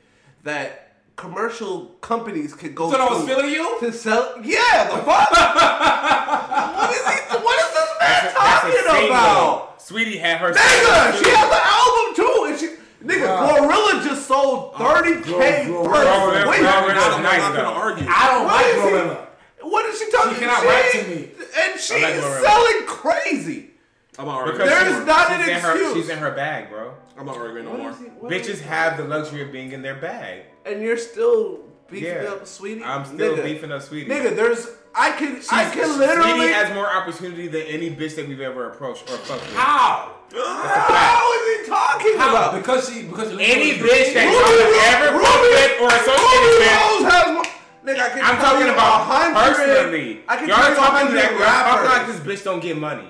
That 0.44 0.87
commercial 1.18 1.86
companies 2.00 2.54
could 2.54 2.74
go. 2.74 2.90
So 2.90 2.96
I 2.96 3.10
was 3.12 3.20
to 3.22 3.26
feeling 3.26 3.50
you? 3.50 3.76
to 3.80 3.92
sell. 3.92 4.36
Yeah, 4.42 4.84
the 4.88 5.02
fuck. 5.02 5.30
what 6.78 6.90
is 6.94 7.04
he? 7.06 7.36
What 7.36 7.58
is 7.58 7.70
this 7.74 7.90
man 8.00 8.24
That's 8.24 8.34
a, 8.34 8.38
a 8.38 8.72
talking 8.72 8.72
single. 8.86 9.10
about? 9.10 9.82
Sweetie 9.82 10.16
had 10.18 10.38
her. 10.38 10.52
Nigga, 10.52 11.12
single 11.12 11.22
she 11.22 11.30
has 11.36 11.50
an 11.52 11.64
album 11.66 12.06
too, 12.16 12.46
and 12.48 12.58
she. 12.58 12.68
Nigga, 13.04 13.26
Wow. 13.28 13.68
Glorilla 13.68 14.02
just 14.02 14.26
sold 14.26 14.74
30k 14.74 15.22
Glo- 15.22 15.38
per 15.38 16.04
Glorilla- 16.04 16.50
week. 16.50 16.60
Glorilla's 16.60 17.14
I'm 17.14 17.22
not 17.22 17.54
gonna 17.54 17.68
argue. 17.68 18.06
I 18.08 18.28
don't 18.32 18.44
What 18.44 18.54
like 18.54 18.74
Glorilla. 18.74 18.80
he- 18.80 19.62
Glorilla. 19.62 19.70
What 19.72 19.86
is 19.86 19.98
she 20.00 20.10
talking? 20.10 20.30
About? 20.32 20.34
She 20.34 20.40
cannot 20.40 20.64
rap 20.64 20.90
to 20.92 21.02
me. 21.08 21.30
and 21.62 21.80
she 21.80 21.94
like 22.02 22.14
is 22.14 22.24
selling 22.24 22.86
crazy. 22.86 23.70
I'm 24.18 24.26
not 24.26 24.34
arguing. 24.38 24.58
Because 24.58 24.70
There's 24.70 24.94
she's- 24.94 25.06
not 25.06 25.30
an 25.30 25.38
she's 25.40 25.48
in 25.48 25.60
her, 25.60 25.70
excuse. 25.74 25.94
she's 25.94 26.08
in 26.08 26.18
her 26.18 26.30
bag, 26.32 26.70
bro. 26.70 26.94
I'm 27.18 27.26
not 27.26 27.36
arguing 27.36 27.64
no 27.64 27.72
What 27.72 27.80
more. 27.80 27.90
is 27.90 27.98
he- 27.98 28.52
Bitches 28.52 28.60
have 28.62 28.96
the 28.96 29.04
luxury 29.04 29.42
of 29.42 29.50
being 29.52 29.72
in 29.72 29.82
their 29.82 29.96
bag. 29.96 30.42
and 30.64 30.82
you're 30.82 30.96
still 30.98 31.60
beefing 31.90 32.08
Yeah. 32.22 32.30
up, 32.32 32.46
sweetie. 32.46 32.84
I'm 32.84 33.04
still 33.06 33.36
Nigga. 33.36 33.44
beefing 33.44 33.72
up 33.72 33.82
Sweetie. 33.82 34.10
Nigga, 34.10 34.36
there's 34.36 34.68
I 34.94 35.12
can 35.12 35.40
I 35.50 35.64
can 35.70 35.98
literally. 35.98 36.32
Sweetie 36.38 36.52
has 36.52 36.74
more 36.74 36.86
opportunity 36.86 37.46
than 37.48 37.62
any 37.62 37.90
bitch 37.90 38.16
that 38.16 38.28
we've 38.28 38.40
ever 38.40 38.68
approached 38.70 39.08
or 39.10 39.16
fucked 39.16 39.42
with. 39.46 39.54
How? 39.56 40.12
How 40.34 41.32
is 41.34 41.60
he 41.60 41.70
talking 41.70 42.18
How? 42.18 42.28
about? 42.30 42.54
Because 42.54 42.88
she 42.88 43.02
because 43.04 43.30
she 43.30 43.34
Any 43.40 43.72
bitch 43.78 44.12
that 44.14 44.24
Ruby 44.26 44.36
y'all 44.36 44.66
Rose- 44.66 44.76
have 44.84 45.02
ever 45.04 45.12
Ruby- 45.16 45.24
fucked 45.24 45.42
with 45.42 45.80
or 45.80 45.88
associated 45.88 46.58
with. 46.58 46.68
Rose 46.68 47.12
has 47.12 47.26
more. 47.34 47.44
Nigga, 47.86 48.00
I 48.00 48.08
can 48.10 48.20
I'm 48.24 48.36
tell 48.36 48.44
talking 48.52 48.66
you 48.66 48.72
about 48.72 49.08
100 49.08 49.56
personally. 49.56 50.24
I 50.28 50.36
can 50.36 50.48
y'all 50.48 50.58
tell 50.58 50.70
you 50.70 50.76
talking 50.76 50.94
100 51.08 51.14
like 51.16 51.30
y'all 51.30 51.64
talking 51.64 51.88
like 51.88 52.06
this 52.08 52.20
bitch 52.40 52.44
don't 52.44 52.60
get 52.60 52.76
money. 52.76 53.08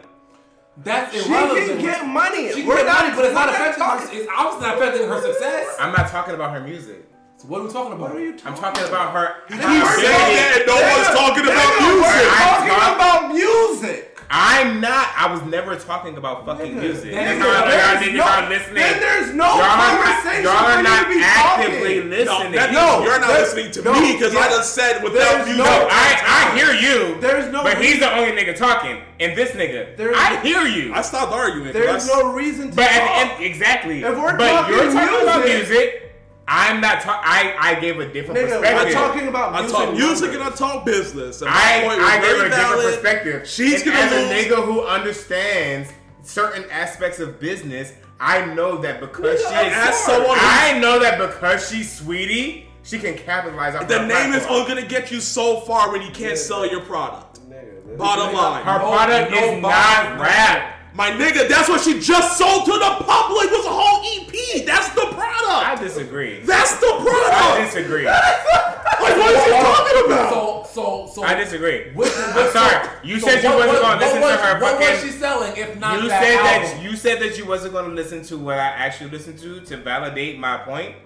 That's 0.85 1.13
She 1.13 1.29
irrelevant. 1.29 1.67
can 1.67 1.79
get 1.81 2.07
money. 2.07 2.49
She 2.53 2.61
can 2.63 2.67
We're 2.67 2.77
get 2.77 2.87
not 2.87 3.03
money, 3.03 3.17
but 3.17 3.25
it's 3.27 3.35
not 3.35 3.49
we're 3.49 3.55
affecting 3.55 3.83
her. 3.83 3.89
talking- 3.99 4.19
It's 4.19 4.29
obviously 4.31 4.67
not 4.69 4.77
affecting 4.79 5.09
her 5.09 5.21
success. 5.23 5.67
I'm 5.81 5.93
not 5.93 6.09
talking 6.09 6.35
about 6.35 6.53
her 6.55 6.61
music. 6.61 7.05
So 7.37 7.47
what 7.47 7.61
are 7.61 7.65
we 7.65 7.73
talking 7.73 7.93
about? 7.93 8.11
What 8.11 8.17
are 8.19 8.21
you 8.21 8.33
I'm 8.45 8.55
talking 8.55 8.83
talking 8.83 8.85
about 8.89 9.13
her. 9.13 9.35
Keep 9.49 9.59
her 9.59 9.99
saying 9.99 10.35
that, 10.35 10.57
and 10.59 10.67
no 10.67 10.75
one's 10.75 11.11
talking 11.15 11.45
about 11.47 11.71
music. 11.83 12.03
We're 12.03 12.31
I'm 12.31 12.39
talking 12.39 12.75
talking- 12.75 12.95
about 12.95 13.35
music. 13.35 14.08
I'm 14.31 14.81
not. 14.83 15.09
I 15.17 15.33
was 15.33 15.43
never 15.45 15.75
talking 15.77 16.17
about 16.19 16.45
fucking 16.45 16.73
Nigga, 16.77 16.81
music. 16.81 17.13
nigga, 17.15 17.39
That's 17.41 17.41
how 17.41 17.49
y'all 17.49 17.69
there's 17.71 18.09
niggas 18.09 18.17
no- 18.17 18.25
are 18.25 18.49
listening. 18.51 18.75
then 18.75 19.01
there's 19.01 19.35
no 19.35 19.45
y'all 19.47 19.63
are 19.63 19.77
not, 19.79 20.05
conversation 20.05 20.45
y'all 20.45 20.67
are 20.69 20.83
not 20.83 21.03
to 21.05 21.09
be 21.09 21.21
actively 21.25 21.95
talking. 21.97 22.11
No, 22.11 22.17
listening. 22.37 22.53
that 22.53 22.73
No, 22.73 23.03
you're 23.05 23.21
not 23.21 23.31
listening 23.31 23.71
to 23.73 23.83
no, 23.83 23.93
me 24.01 24.13
because 24.13 24.35
I 24.37 24.41
yeah. 24.41 24.49
just 24.51 24.75
said 24.75 25.03
without 25.03 25.19
There's 25.19 25.47
music. 25.47 25.65
No, 25.65 25.89
I, 25.91 26.53
I 26.53 26.59
hear 26.59 26.73
you. 26.77 27.19
There's 27.21 27.51
no 27.51 27.63
But 27.63 27.79
he's 27.83 28.01
the 28.01 28.13
only 28.15 28.33
nigga 28.33 28.55
talking, 28.55 29.01
and 29.19 29.37
this 29.37 29.53
nigga. 29.53 29.97
There's- 29.97 30.15
I 30.19 30.37
hear 30.41 30.67
you. 30.67 30.93
I 30.93 31.01
stopped 31.01 31.33
arguing. 31.33 31.73
'cause 31.73 31.73
There's 31.73 32.11
I- 32.11 32.21
no 32.21 32.33
reason 32.33 32.71
to 32.71 32.77
But 32.77 32.85
at 32.85 33.01
talk. 33.01 33.09
the 33.39 33.45
end, 33.45 33.45
exactly. 33.45 34.03
If 34.05 34.15
we're 34.15 34.37
but 34.37 34.51
talking 34.51 34.75
you're 34.75 34.93
talking 34.93 35.23
about 35.23 35.45
music- 35.47 35.69
music. 35.69 36.08
I'm 36.51 36.81
not. 36.81 37.03
Ta- 37.03 37.21
I 37.23 37.55
I 37.61 37.79
gave 37.81 38.01
a 38.01 38.11
different 38.11 38.41
Nigga, 38.41 38.59
perspective. 38.61 38.85
we're 38.87 38.93
talking 38.93 39.29
about 39.29 39.55
I 39.55 39.61
music. 39.61 39.77
talk 39.77 39.95
music 39.95 40.33
and 40.35 40.43
I 40.43 40.51
talk 40.51 40.85
business. 40.87 41.43
And 41.43 41.51
I, 41.51 41.83
point 41.85 42.01
I 42.01 42.17
gave 42.21 42.37
very 42.37 42.47
a 42.47 42.51
different 42.51 42.83
perspective. 42.83 43.49
She's 43.49 43.83
and 43.83 43.93
gonna 43.93 43.99
as 43.99 44.13
lose. 44.13 44.31
a 44.31 44.49
nigga 44.49 44.65
who 44.65 44.83
understands 44.87 45.91
certain 46.23 46.65
aspects 46.71 47.21
of 47.21 47.39
business, 47.39 47.93
I 48.19 48.47
know 48.55 48.79
that 48.79 49.01
because 49.01 49.41
Nigga, 49.43 49.61
she 49.61 49.67
is 49.69 49.75
As 49.77 49.99
someone 50.05 50.39
I 50.41 50.79
know 50.81 50.99
that 51.01 51.19
because 51.19 51.69
she's 51.69 51.93
sweetie, 51.93 52.67
she 52.83 52.99
can 52.99 53.15
capitalize 53.15 53.75
on 53.75 53.87
The 53.87 53.99
her 54.01 54.07
name 54.07 54.33
is 54.33 54.47
only 54.47 54.67
gonna 54.67 54.87
get 54.87 55.11
you 55.11 55.21
so 55.21 55.61
far 55.61 55.93
when 55.93 56.01
you 56.03 56.11
can't 56.11 56.39
sell 56.39 56.67
your 56.67 56.81
product. 56.81 57.41
Nigga, 57.49 57.97
Bottom 57.99 58.35
line. 58.35 58.65
Her 58.65 58.79
No- 58.79 58.91
product 58.91 59.31
no 59.33 59.37
is 59.37 59.43
bottom 59.43 59.63
not 59.63 60.11
line. 60.11 60.21
rap. 60.21 60.75
My 60.99 61.11
nigga, 61.13 61.49
that's 61.49 61.69
what 61.69 61.81
she 61.81 62.01
just 62.01 62.37
sold 62.37 62.65
to 62.67 62.73
the 62.73 63.05
public 63.07 63.51
was 63.53 63.65
a 63.65 63.71
whole 63.71 64.03
EP. 64.19 64.67
That's 64.67 64.89
the 64.91 65.07
product. 65.15 65.67
I 65.71 65.77
disagree. 65.81 66.41
That's 66.41 66.75
the 66.81 66.87
product. 66.87 67.35
I 67.35 67.65
disagree. 67.65 68.05
Like, 68.05 69.17
what 69.17 69.31
is 69.33 69.45
he 69.45 69.51
talking 69.51 70.07
about? 70.13 70.33
So 70.33 70.67
so 71.07 71.13
so. 71.15 71.23
I 71.23 71.35
disagree. 71.35 71.93
Which- 71.95 72.13
I'm 72.17 72.51
sorry. 72.51 72.89
You 73.05 73.21
so 73.21 73.29
said 73.29 73.45
you 73.45 73.49
what- 73.51 73.59
wasn't 73.69 73.83
gonna 73.83 74.01
listen 74.01 74.21
what 74.21 74.37
to 74.37 74.43
her 74.45 74.61
What 74.61 74.81
was 74.81 75.01
she 75.03 75.11
selling 75.11 75.57
if 75.57 75.79
not 75.79 76.03
You 76.03 76.09
that 76.09 76.21
said 76.23 76.37
album? 76.37 76.79
that 76.83 76.83
you 76.91 76.97
said 76.97 77.21
that 77.23 77.39
you 77.39 77.47
wasn't 77.47 77.73
going 77.75 77.89
to 77.89 77.95
listen 77.95 78.23
to 78.25 78.37
what 78.37 78.59
I 78.59 78.67
actually 78.67 79.11
listened 79.11 79.39
to 79.39 79.61
to 79.61 79.77
validate 79.77 80.39
my 80.41 80.59
point. 80.59 80.97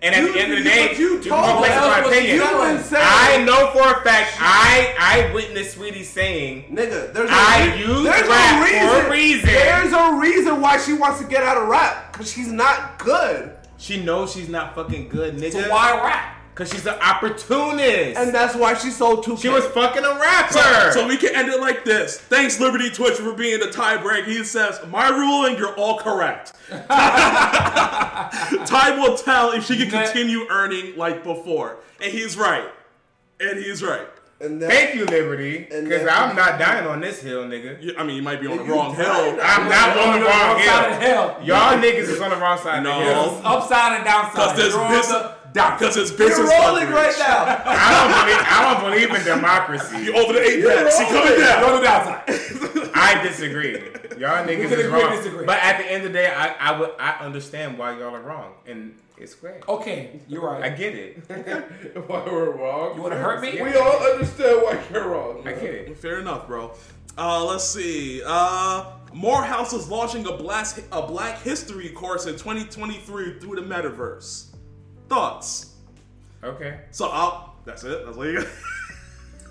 And 0.00 0.14
at 0.14 0.22
You- 0.22 0.32
the 0.32 0.40
end 0.40 0.52
of 0.52 0.58
the 0.58 0.64
day, 0.64 0.94
you 0.96 1.14
you 1.14 1.20
told 1.22 1.42
what 1.42 1.68
my 1.68 1.74
else 1.74 2.06
was 2.06 2.14
she 2.14 2.18
opinion. 2.20 2.36
You've 2.36 2.60
been 2.76 2.84
saying- 2.84 3.04
I 3.04 3.42
know 3.44 3.70
for 3.72 3.98
a 3.98 4.04
fact 4.04 4.36
I 4.40 4.94
I 4.98 5.32
witnessed 5.34 5.74
Sweetie 5.74 6.04
saying 6.04 6.66
Nigga, 6.72 7.12
there's 7.12 7.28
a 7.28 7.32
I 7.32 7.72
re- 7.74 7.78
use 7.80 8.04
there's 8.04 8.28
rap 8.28 8.52
a 8.52 8.58
for 8.58 8.64
reason, 8.64 9.06
a 9.06 9.10
reason. 9.10 9.46
There's 9.48 9.92
a 9.92 10.12
reason 10.14 10.60
why 10.60 10.78
she 10.78 10.92
wants 10.92 11.18
to 11.20 11.24
get 11.26 11.42
out 11.42 11.56
of 11.56 11.66
rap 11.68 12.12
because 12.12 12.30
she's 12.32 12.46
not 12.52 12.98
good, 12.98 13.50
she 13.76 14.00
knows 14.00 14.32
she's 14.32 14.48
not 14.48 14.74
fucking 14.76 15.08
good, 15.08 15.36
nigga. 15.36 15.52
So 15.64 15.68
why 15.68 15.92
rap? 16.04 16.34
Cause 16.58 16.70
she's 16.72 16.86
an 16.86 16.98
opportunist. 17.00 18.18
and 18.18 18.34
that's 18.34 18.56
why 18.56 18.74
she 18.74 18.90
sold 18.90 19.22
two. 19.22 19.36
she 19.36 19.48
was 19.48 19.64
fucking 19.66 20.04
a 20.04 20.14
rapper. 20.18 20.90
So 20.92 21.06
we 21.06 21.16
can 21.16 21.32
end 21.36 21.48
it 21.48 21.60
like 21.60 21.84
this. 21.84 22.18
Thanks, 22.18 22.58
Liberty 22.58 22.90
Twitch, 22.90 23.14
for 23.14 23.32
being 23.32 23.60
the 23.60 23.66
tiebreaker. 23.66 24.24
He 24.26 24.42
says, 24.42 24.80
My 24.88 25.08
ruling, 25.08 25.56
you're 25.56 25.74
all 25.76 25.98
correct. 25.98 26.54
Time 28.66 29.00
will 29.00 29.16
tell 29.16 29.52
if 29.52 29.64
she 29.66 29.76
can 29.76 29.88
continue 29.90 30.46
earning 30.50 30.96
like 30.96 31.22
before. 31.22 31.76
And 32.02 32.12
he's 32.12 32.36
right. 32.36 32.68
And 33.40 33.58
he's 33.62 33.82
right. 33.82 34.08
And 34.40 34.60
that, 34.62 34.70
Thank 34.70 34.94
you, 34.94 35.04
Liberty. 35.04 35.66
And 35.70 35.88
Cause 35.90 36.06
I'm 36.08 36.36
not 36.36 36.58
dying 36.58 36.86
on 36.86 37.00
this 37.00 37.20
hill, 37.20 37.44
nigga. 37.44 37.82
You- 37.82 37.94
I 37.98 38.04
mean, 38.04 38.16
you 38.16 38.22
might 38.22 38.40
be 38.40 38.46
on 38.46 38.56
the 38.58 38.64
You 38.64 38.72
wrong 38.72 38.94
hill. 38.94 39.38
I'm 39.42 39.68
not 39.68 39.96
on 39.96 40.20
the 40.20 40.26
wrong 40.26 40.56
Upside 40.56 40.64
hill. 40.64 40.92
and 40.92 41.02
hell. 41.02 41.38
Y'all 41.44 41.78
niggas 41.80 42.08
is 42.08 42.20
on 42.20 42.30
the 42.30 42.36
wrong 42.36 42.58
side 42.58 42.82
No. 42.84 42.98
of 43.00 43.04
the 43.06 43.12
hill. 43.14 43.40
Upside 43.44 43.92
and 43.96 44.04
downside. 44.04 44.32
Because 44.34 44.56
there's 44.56 44.74
You're 44.74 44.82
on 45.58 45.78
business. 45.78 45.78
the 45.78 45.78
downside. 45.78 45.78
Because 45.78 45.96
it's 45.96 46.18
you're 46.18 46.28
business 46.28 46.50
rolling 46.60 46.84
leverage. 46.90 46.94
right 46.94 47.18
now. 47.18 47.62
I 47.66 47.90
don't 47.94 48.10
believe 48.24 48.42
I 48.46 48.58
don't 48.74 48.80
believe 48.90 49.10
in 49.14 49.24
democracy. 49.36 49.98
You 50.04 50.14
over 50.16 50.32
the 50.32 50.40
apex. 50.40 50.98
He 50.98 51.04
coming 51.06 51.26
You're 51.28 51.38
down. 51.38 51.64
on 51.64 51.80
the 51.80 51.86
downside. 51.86 52.90
I 52.94 53.22
disagree. 53.22 53.74
Y'all 54.18 54.44
niggas 54.46 54.68
can 54.68 54.80
is 54.80 54.86
wrong. 54.88 55.10
disagree. 55.16 55.46
But 55.46 55.58
at 55.62 55.78
the 55.78 55.90
end 55.90 56.04
of 56.04 56.12
the 56.12 56.18
day, 56.18 56.26
I 56.28 56.48
I 56.54 56.78
would 56.80 56.90
I 56.98 57.10
understand 57.24 57.78
why 57.78 57.98
y'all 57.98 58.14
are 58.16 58.20
wrong, 58.22 58.54
and 58.66 58.94
it's 59.16 59.34
great. 59.34 59.66
Okay, 59.68 60.20
you're 60.28 60.42
right. 60.42 60.62
I 60.62 60.68
get 60.70 60.94
it. 60.94 61.18
why 62.08 62.24
we're 62.24 62.50
wrong? 62.52 62.96
you 62.96 63.02
want 63.02 63.14
to 63.14 63.18
hurt 63.18 63.40
me? 63.40 63.60
We 63.60 63.74
all 63.76 63.98
understand 64.12 64.62
why 64.62 64.80
you're 64.92 65.08
wrong. 65.08 65.42
I 65.46 65.52
get 65.52 65.62
it. 65.62 65.96
Fair 65.96 66.20
enough, 66.20 66.46
bro. 66.46 66.72
Uh, 67.16 67.44
let's 67.44 67.64
see. 67.64 68.22
Uh, 68.24 68.92
Morehouse 69.12 69.72
is 69.72 69.88
launching 69.88 70.26
a 70.28 70.36
black, 70.36 70.66
a 70.92 71.02
black 71.04 71.40
history 71.42 71.88
course 71.90 72.26
in 72.26 72.34
2023 72.34 73.40
through 73.40 73.56
the 73.56 73.62
metaverse. 73.62 74.47
Thoughts? 75.08 75.74
Okay. 76.42 76.80
So 76.90 77.08
I'll. 77.08 77.56
That's 77.64 77.84
it. 77.84 78.04
That's 78.04 78.16
all 78.16 78.26
you 78.26 78.38
got. 78.38 78.48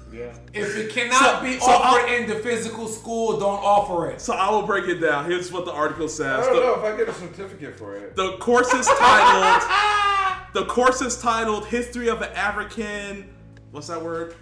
Yeah. 0.10 0.34
If 0.54 0.78
it 0.78 0.92
cannot 0.92 1.20
So- 1.20 1.42
be 1.44 1.60
so 1.60 1.66
offered 1.70 2.10
I'll- 2.10 2.22
in 2.22 2.30
the 2.30 2.36
physical 2.36 2.88
school, 2.88 3.38
don't 3.42 3.60
offer 3.62 4.10
it. 4.10 4.22
So 4.22 4.34
I 4.34 4.50
will 4.50 4.62
break 4.62 4.88
it 4.88 5.00
down. 5.00 5.26
Here's 5.26 5.52
what 5.52 5.66
the 5.66 5.74
article 5.74 6.08
says. 6.08 6.46
I 6.48 6.50
don't 6.50 6.56
The- 6.56 6.62
know 6.62 6.74
if 6.76 6.94
I 6.94 6.96
get 6.96 7.10
a 7.10 7.14
certificate 7.14 7.78
for 7.78 7.96
it. 7.96 8.16
The 8.16 8.38
course 8.38 8.74
is 8.74 8.88
titled. 8.88 9.70
the 10.54 10.64
course 10.66 11.02
is 11.02 11.22
titled 11.22 11.66
"History 11.66 12.08
of 12.10 12.22
an 12.22 12.32
African." 12.36 13.28
What's 13.72 13.88
that 13.88 14.02
word? 14.02 14.36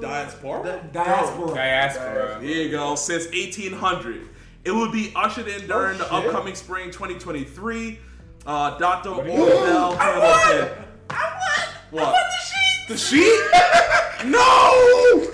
Diaspora. 0.00 0.88
Diaspora. 0.90 1.54
Diaspora. 1.54 2.38
There 2.40 2.50
you 2.50 2.70
go. 2.70 2.94
Since 2.94 3.26
1800, 3.26 4.26
it 4.64 4.70
will 4.70 4.90
be 4.90 5.12
ushered 5.14 5.48
in 5.48 5.66
during 5.66 5.98
the 5.98 6.10
oh, 6.10 6.16
upcoming 6.28 6.54
spring 6.54 6.90
2023. 6.90 7.98
Uh, 8.48 8.78
Dr. 8.78 9.10
do 9.10 9.30
you- 9.30 9.36
Ovell 9.44 9.94
Hamilton. 9.98 10.84
I 11.10 11.12
want. 11.12 11.68
What? 11.90 12.02
I 12.04 12.12
want 12.12 12.88
the 12.88 12.96
sheet. 12.96 13.20
The 13.20 14.26
sheet? 14.26 14.30
no. 14.30 15.28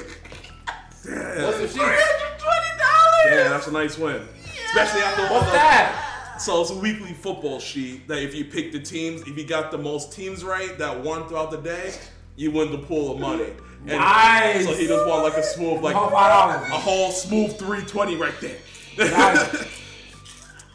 What's 1.46 1.58
the 1.60 1.68
sheet? 1.68 1.76
Twenty 1.78 2.72
dollars. 2.76 3.30
Yeah, 3.30 3.48
that's 3.50 3.68
a 3.68 3.72
nice 3.72 3.96
win. 3.96 4.20
Especially 4.66 5.02
after 5.02 5.22
What's 5.32 5.46
that? 5.52 6.36
So 6.40 6.60
it's 6.60 6.70
a 6.70 6.76
weekly 6.76 7.12
football 7.12 7.60
sheet 7.60 8.08
that 8.08 8.18
if 8.20 8.34
you 8.34 8.44
pick 8.46 8.72
the 8.72 8.80
teams, 8.80 9.22
if 9.22 9.38
you 9.38 9.46
got 9.46 9.70
the 9.70 9.78
most 9.78 10.10
teams 10.12 10.42
right 10.42 10.76
that 10.78 11.00
won 11.00 11.28
throughout 11.28 11.52
the 11.52 11.58
day, 11.58 11.94
you 12.34 12.50
win 12.50 12.72
the 12.72 12.78
pool 12.78 13.12
of 13.12 13.20
money. 13.20 13.52
And 13.86 14.00
Nice. 14.00 14.64
So 14.66 14.74
he 14.74 14.88
just 14.88 15.06
want 15.06 15.22
like 15.22 15.36
a 15.36 15.42
smooth, 15.44 15.82
like 15.82 15.94
five 15.94 16.10
dollars. 16.10 16.68
a 16.70 16.80
whole 16.80 17.12
smooth 17.12 17.56
320 17.58 18.16
right 18.16 18.34
there. 18.40 18.56
Nice. 18.98 19.70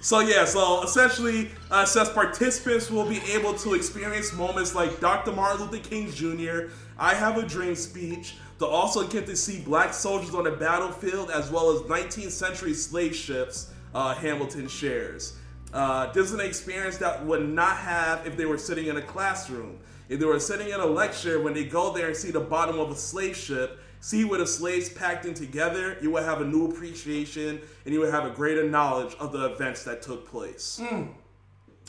So 0.02 0.22
yeah, 0.22 0.46
so 0.46 0.82
essentially, 0.84 1.52
uh, 1.70 1.84
says 1.84 2.10
participants 2.10 2.90
will 2.90 3.06
be 3.06 3.20
able 3.34 3.54
to 3.56 3.74
experience 3.74 4.34
moments 4.34 4.74
like 4.74 5.02
Dr. 5.02 5.34
Martin 5.34 5.66
Luther 5.66 5.84
King 5.84 6.10
Jr. 6.10 6.72
"I 6.98 7.14
Have 7.14 7.38
a 7.38 7.44
Dream" 7.44 7.76
speech. 7.76 8.36
They'll 8.58 8.70
also 8.70 9.06
get 9.06 9.26
to 9.28 9.36
see 9.36 9.60
black 9.60 9.94
soldiers 9.94 10.34
on 10.34 10.46
the 10.46 10.52
battlefield 10.52 11.32
as 11.32 11.52
well 11.52 11.72
as 11.72 11.82
19th 11.82 12.32
century 12.32 12.74
slave 12.74 13.16
ships. 13.16 13.72
Uh, 13.94 14.14
Hamilton 14.14 14.68
shares. 14.68 15.34
Uh, 15.74 16.12
this 16.14 16.28
is 16.28 16.34
an 16.34 16.40
experience 16.40 16.98
that 16.98 17.26
would 17.26 17.50
not 17.50 17.78
have 17.78 18.26
if 18.26 18.38
they 18.38 18.46
were 18.46 18.58
sitting 18.58 18.86
in 18.86 18.98
a 18.98 19.02
classroom. 19.02 19.80
If 20.08 20.20
they 20.20 20.26
were 20.26 20.40
sitting 20.40 20.70
in 20.70 20.80
a 20.80 20.86
lecture, 20.86 21.40
when 21.40 21.54
they 21.54 21.66
go 21.66 21.92
there 21.94 22.08
and 22.08 22.16
see 22.16 22.32
the 22.32 22.40
bottom 22.40 22.80
of 22.80 22.92
a 22.92 22.96
slave 22.96 23.36
ship, 23.36 23.80
see 24.00 24.24
where 24.26 24.40
the 24.40 24.48
slaves 24.48 24.90
packed 24.90 25.26
in 25.26 25.34
together, 25.34 25.98
you 26.02 26.12
will 26.12 26.24
have 26.24 26.42
a 26.42 26.46
new 26.46 26.70
appreciation 26.70 27.62
and 27.86 27.94
you 27.94 28.00
will 28.00 28.12
have 28.12 28.26
a 28.26 28.30
greater 28.30 28.68
knowledge 28.70 29.16
of 29.20 29.32
the 29.32 29.46
events 29.54 29.84
that 29.84 30.02
took 30.02 30.28
place. 30.30 30.80
Hmm. 30.84 31.04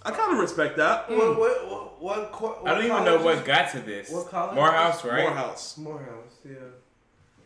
I 0.04 0.10
kind 0.12 0.32
of 0.32 0.38
respect 0.38 0.76
that. 0.78 1.04
Hmm. 1.06 1.16
What, 1.18 1.38
what, 1.38 1.70
what, 1.70 2.02
what, 2.02 2.32
co- 2.32 2.48
what 2.62 2.66
I 2.70 2.74
don't 2.74 2.84
even 2.84 3.04
know 3.04 3.18
college 3.18 3.36
what 3.38 3.44
got 3.44 3.70
to 3.72 3.80
this. 3.80 4.10
What 4.10 4.28
college? 4.28 4.54
Morehouse, 4.54 5.04
right? 5.04 5.22
Morehouse. 5.24 5.76
Morehouse, 5.78 6.38
yeah. 6.44 6.54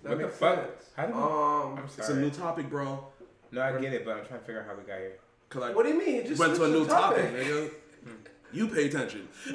That 0.04 0.10
What 0.10 0.18
the 0.18 0.24
makes 0.26 0.36
fuck? 0.38 0.56
sense. 0.58 0.90
How 0.96 1.06
did 1.06 1.14
we- 1.14 1.20
Um, 1.22 1.78
I'm 1.78 1.88
sorry. 1.88 1.98
It's 1.98 2.08
a 2.10 2.16
new 2.16 2.30
topic, 2.30 2.70
bro. 2.70 3.06
No, 3.50 3.60
I 3.62 3.80
get 3.80 3.92
it, 3.92 4.04
but 4.04 4.16
I'm 4.18 4.26
trying 4.26 4.40
to 4.40 4.46
figure 4.46 4.60
out 4.60 4.66
how 4.68 4.74
we 4.74 4.82
got 4.82 4.98
here. 4.98 5.18
Cause 5.48 5.62
I 5.62 5.72
what 5.72 5.84
do 5.84 5.90
you 5.92 5.98
mean? 5.98 6.16
You 6.16 6.22
just 6.24 6.40
went 6.40 6.56
to 6.56 6.64
a 6.64 6.68
new 6.68 6.84
the 6.84 6.90
topic, 6.92 7.32
nigga. 7.32 7.70
Hmm. 8.04 8.10
You 8.52 8.68
pay 8.68 8.86
attention. 8.88 9.28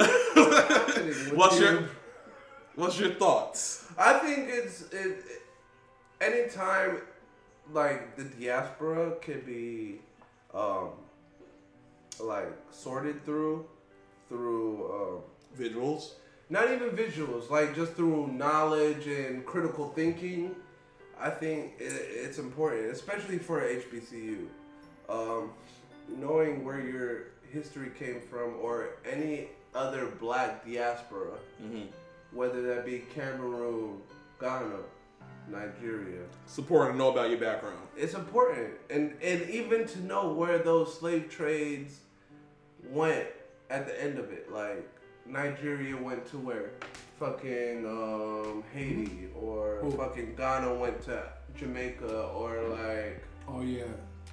What's 1.36 1.60
you. 1.60 1.66
your 1.66 1.90
What's 2.76 3.00
your 3.00 3.10
thoughts? 3.12 3.86
I 4.00 4.14
think 4.20 4.48
it's 4.50 4.82
it, 4.94 5.24
anytime 6.22 7.02
like 7.74 8.16
the 8.16 8.24
diaspora 8.24 9.16
can 9.22 9.42
be 9.42 10.00
um 10.54 10.90
like 12.20 12.52
sorted 12.72 13.24
through 13.26 13.66
through 14.30 14.70
um 14.94 15.24
Visuals. 15.58 16.12
not 16.50 16.72
even 16.72 16.90
visuals 16.92 17.50
like 17.50 17.76
just 17.76 17.94
through 17.94 18.28
knowledge 18.28 19.08
and 19.08 19.46
critical 19.46 19.90
thinking 19.90 20.56
i 21.20 21.30
think 21.30 21.74
it, 21.80 21.92
it's 22.26 22.38
important 22.38 22.92
especially 22.92 23.40
for 23.40 23.62
hbcu 23.62 24.46
um, 25.10 25.52
knowing 26.08 26.64
where 26.64 26.80
your 26.80 27.10
history 27.52 27.92
came 27.98 28.22
from 28.22 28.56
or 28.62 28.90
any 29.12 29.48
other 29.74 30.06
black 30.20 30.64
diaspora 30.66 31.34
whether 32.32 32.62
that 32.62 32.86
be 32.86 33.00
cameroon 33.14 33.98
ghana 34.40 34.78
nigeria 35.50 36.22
Support 36.46 36.90
and 36.90 36.98
know 36.98 37.12
about 37.12 37.30
your 37.30 37.40
background. 37.40 37.80
it's 37.98 38.14
important 38.14 38.70
and 38.90 39.14
and 39.22 39.50
even 39.50 39.88
to 39.88 40.02
know 40.02 40.32
where 40.34 40.60
those 40.60 40.98
slave 41.00 41.30
trades 41.30 42.00
went 42.92 43.28
at 43.70 43.88
the 43.88 44.02
end 44.02 44.20
of 44.20 44.32
it 44.32 44.52
like 44.52 44.88
nigeria 45.26 45.96
went 45.98 46.26
to 46.28 46.38
where 46.38 46.72
fucking 47.20 47.86
um 47.86 48.64
haiti 48.74 49.28
or 49.36 49.84
Ooh. 49.86 49.92
fucking 49.92 50.36
ghana 50.36 50.74
went 50.74 51.02
to 51.02 51.24
jamaica 51.56 52.24
or 52.28 52.62
like 52.70 53.24
Oh 53.52 53.62
yeah. 53.62 53.84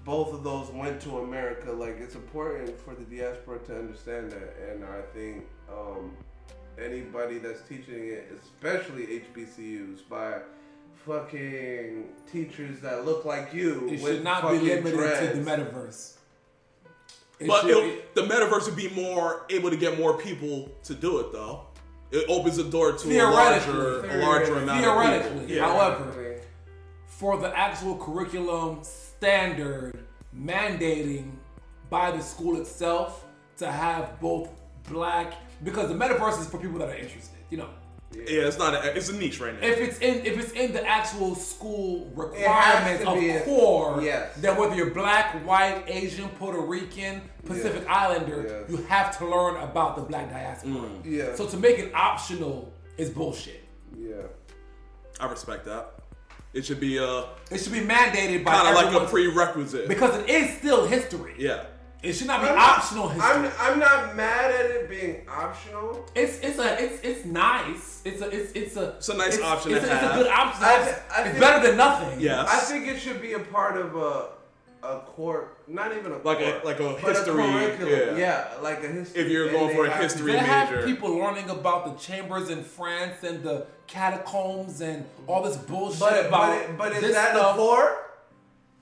both 0.04 0.32
of 0.34 0.44
those 0.44 0.68
went 0.70 1.00
to 1.02 1.18
america 1.20 1.72
like 1.72 1.96
it's 1.98 2.14
important 2.14 2.78
for 2.78 2.94
the 2.94 3.04
diaspora 3.04 3.58
to 3.60 3.78
understand 3.78 4.30
that 4.30 4.54
and 4.70 4.84
i 4.84 5.00
think 5.14 5.44
um 5.70 6.14
anybody 6.82 7.38
that's 7.38 7.62
teaching 7.62 8.08
it 8.08 8.30
especially 8.42 9.22
hbcus 9.36 10.00
by 10.08 10.38
fucking 11.06 12.04
teachers 12.30 12.80
that 12.80 13.04
look 13.04 13.24
like 13.24 13.52
you 13.54 13.86
It 13.88 13.90
with 13.92 14.00
should 14.02 14.24
not 14.24 14.42
be 14.42 14.48
fucking 14.58 14.68
limited 14.68 14.96
dreads. 14.96 15.32
to 15.32 15.40
the 15.42 15.50
metaverse. 15.50 16.12
It 17.38 17.46
But 17.48 17.60
should 17.62 17.70
it'll- 17.70 18.02
the 18.14 18.22
metaverse 18.34 18.66
would 18.66 18.76
be 18.76 18.88
more 18.90 19.44
able 19.50 19.70
to 19.70 19.76
get 19.76 19.98
more 19.98 20.14
people 20.18 20.70
to 20.84 20.94
do 20.94 21.20
it, 21.20 21.32
though. 21.32 21.66
It 22.10 22.24
opens 22.28 22.56
the 22.56 22.64
door 22.64 22.92
to 22.92 23.08
a 23.20 23.22
larger, 23.24 24.04
a 24.04 24.16
larger 24.18 24.56
amount 24.58 24.70
of 24.78 24.84
Theoretically, 24.84 25.40
people. 25.40 25.54
Yeah. 25.56 25.68
however, 25.68 26.40
for 27.06 27.36
the 27.38 27.56
actual 27.56 27.96
curriculum 27.98 28.80
standard 28.82 29.98
mandating 30.36 31.30
by 31.90 32.10
the 32.10 32.22
school 32.22 32.60
itself 32.60 33.24
to 33.58 33.70
have 33.70 34.18
both 34.20 34.48
black 34.90 35.34
because 35.64 35.88
the 35.88 35.94
metaverse 35.94 36.40
is 36.40 36.48
for 36.48 36.58
people 36.58 36.78
that 36.78 36.88
are 36.88 36.94
interested, 36.94 37.38
you 37.50 37.58
know. 37.58 37.68
yeah, 38.12 38.46
it's 38.46 38.58
not. 38.58 38.72
A, 38.74 38.96
it's 38.96 39.08
a 39.08 39.16
niche 39.16 39.40
right 39.40 39.60
now. 39.60 39.66
If 39.66 39.78
it's 39.78 39.98
in 39.98 40.24
if 40.24 40.38
it's 40.38 40.52
in 40.52 40.72
the 40.72 40.86
actual 40.86 41.34
school 41.34 42.04
has 42.06 42.16
requirements 42.16 43.04
of 43.04 43.16
a- 43.18 43.40
core, 43.44 44.02
yes. 44.02 44.34
then 44.36 44.56
whether 44.56 44.74
you're 44.76 44.90
black, 44.90 45.34
white, 45.46 45.84
Asian, 45.88 46.28
Puerto 46.30 46.60
Rican, 46.60 47.20
Pacific 47.44 47.84
Islander, 47.88 48.64
Yes. 48.68 48.70
you 48.70 48.76
have 48.86 49.16
to 49.18 49.26
learn 49.26 49.56
about 49.62 49.96
the 49.96 50.02
black 50.02 50.30
diaspora. 50.30 50.72
Mm. 50.72 51.04
Yeah. 51.04 51.34
So 51.34 51.46
to 51.46 51.56
make 51.56 51.78
it 51.78 51.92
optional 51.94 52.72
is 52.96 53.10
bullshit. 53.10 53.64
yeah 53.98 54.22
I 55.20 55.26
respect 55.30 55.64
that. 55.66 55.92
It 56.54 56.64
should 56.64 56.80
be 56.80 56.96
a 56.98 57.24
It 57.50 57.58
should 57.58 57.72
be 57.72 57.80
mandated 57.80 58.44
by 58.44 58.52
kind 58.52 58.68
of 58.68 58.74
like 58.94 59.02
a 59.02 59.06
prerequisite. 59.10 59.88
because 59.88 60.14
it 60.22 60.28
is 60.30 60.56
still 60.58 60.86
history. 60.86 61.34
yeah. 61.38 61.64
It 62.06 62.12
should 62.14 62.26
not 62.28 62.40
be 62.42 62.48
I'm 62.48 62.54
not- 62.56 62.78
optional 62.78 63.08
history. 63.08 63.30
I'm, 63.30 63.52
I'm 63.60 63.78
not 63.78 64.16
mad 64.16 64.50
at 64.50 64.66
it 64.70 64.88
being 64.88 65.26
optional 65.28 66.04
it's 66.14 66.38
it's 66.40 66.58
a 66.58 66.82
it's 66.82 67.00
it's 67.02 67.24
nice. 67.24 68.00
It's 68.04 68.22
a 68.22 68.28
it's 68.30 68.52
it's 68.52 68.76
a 68.76 68.90
It's 68.96 69.08
a 69.08 69.16
nice 69.16 69.40
option 69.40 69.72
It's, 69.72 69.84
to 69.84 69.90
a, 69.92 69.94
it's 69.94 70.04
a 70.04 70.16
good 70.18 70.28
option. 70.28 70.64
I 70.64 70.76
It's, 70.76 70.84
th- 70.86 70.96
I 71.10 71.20
it's 71.22 71.28
think- 71.30 71.40
better 71.40 71.66
than 71.68 71.76
nothing. 71.76 72.20
Yes. 72.20 72.48
I 72.48 72.58
think 72.72 72.86
it 72.88 72.98
should 72.98 73.20
be 73.20 73.32
a 73.34 73.40
part 73.40 73.76
of 73.76 73.96
a 73.96 74.28
a 74.82 75.00
core, 75.00 75.48
not 75.66 75.90
even 75.96 76.12
a 76.12 76.18
Like 76.18 76.38
a- 76.40 76.60
like 76.64 76.78
a 76.78 76.90
history, 76.98 77.42
curriculum. 77.42 78.16
yeah. 78.18 78.48
like 78.62 78.84
a 78.84 78.88
history. 78.88 79.22
If 79.22 79.28
you're 79.32 79.50
going 79.50 79.74
for 79.74 79.84
a 79.86 79.90
have 79.90 79.96
to- 79.98 80.02
history 80.04 80.32
They 80.32 80.38
have 80.38 80.70
major. 80.70 80.86
people 80.86 81.10
learning 81.16 81.50
about 81.50 81.86
the 81.86 81.94
chambers 82.06 82.50
in 82.50 82.62
France 82.62 83.24
and 83.24 83.42
the 83.42 83.66
catacombs 83.88 84.80
and 84.80 85.04
all 85.26 85.42
this 85.42 85.56
bullshit 85.56 85.98
But 86.00 86.26
about 86.26 86.48
but, 86.50 86.56
it, 86.70 86.78
but 86.78 86.92
is 86.92 87.00
this 87.00 87.14
that 87.14 87.30
stuff. 87.34 87.56
the 87.56 87.62
core? 87.62 88.05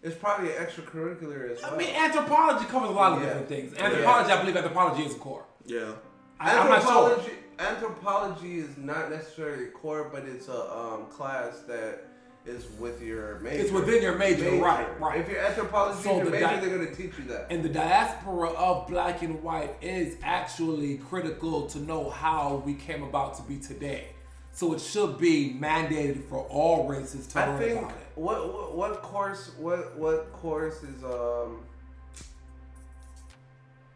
It's 0.04 0.14
probably 0.16 0.54
an 0.54 0.62
extracurricular 0.64 1.50
as 1.50 1.62
well. 1.62 1.74
I 1.74 1.76
mean, 1.78 1.88
anthropology 1.94 2.66
covers 2.66 2.90
a 2.90 2.92
lot 2.92 3.12
of 3.14 3.20
Yeah. 3.20 3.26
different 3.28 3.48
things. 3.48 3.74
Anthropology, 3.78 4.30
I 4.30 4.40
believe 4.40 4.56
anthropology 4.56 5.02
is 5.02 5.14
a 5.14 5.18
core. 5.18 5.46
Yeah. 5.64 5.92
I, 6.38 6.58
I'm 6.58 6.68
not 6.68 6.82
sure. 6.82 6.90
anthropology 6.92 7.32
anthropology 7.58 8.58
is 8.58 8.76
not 8.76 9.10
necessarily 9.10 9.66
core, 9.66 10.10
but 10.12 10.24
it's 10.24 10.48
a 10.48 10.72
um, 10.76 11.06
class 11.06 11.60
that 11.68 12.04
is 12.44 12.66
with 12.78 13.00
your 13.00 13.38
major. 13.40 13.62
It's 13.62 13.70
within 13.70 14.02
your 14.02 14.18
major, 14.18 14.50
right, 14.60 15.00
right. 15.00 15.20
If 15.20 15.28
you're 15.30 15.38
anthropology 15.38 16.02
So 16.02 16.16
your 16.16 16.24
the 16.26 16.30
major, 16.32 16.46
di- 16.46 16.60
they're 16.60 16.76
gonna 16.78 16.94
teach 16.94 17.16
you 17.18 17.24
that. 17.28 17.46
And 17.50 17.62
the 17.62 17.68
diaspora 17.70 18.50
of 18.50 18.86
black 18.88 19.22
and 19.22 19.42
white 19.42 19.74
is 19.80 20.16
actually 20.22 20.98
critical 20.98 21.66
to 21.68 21.78
know 21.78 22.10
how 22.10 22.62
we 22.66 22.74
came 22.74 23.02
about 23.02 23.36
to 23.36 23.42
be 23.44 23.56
today. 23.56 24.08
So 24.54 24.72
it 24.72 24.80
should 24.80 25.18
be 25.18 25.56
mandated 25.60 26.28
for 26.28 26.46
all 26.48 26.86
races 26.86 27.26
to 27.28 27.40
I 27.40 27.46
learn 27.48 27.58
think 27.58 27.78
about 27.80 27.90
it. 27.90 28.06
what, 28.14 28.52
what 28.54 28.76
what 28.76 29.02
course 29.02 29.50
what 29.58 29.96
what 29.98 30.32
course 30.32 30.82
is 30.84 31.02
um 31.02 31.64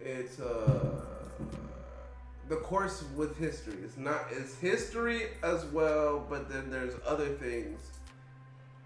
it's 0.01 0.41
uh 0.41 1.05
the 2.49 2.57
course 2.57 3.05
with 3.15 3.39
history. 3.39 3.75
It's 3.85 3.97
not 3.97 4.27
it's 4.33 4.57
history 4.59 5.29
as 5.45 5.65
well, 5.67 6.27
but 6.29 6.49
then 6.51 6.71
there's 6.71 6.95
other 7.07 7.29
things 7.29 7.81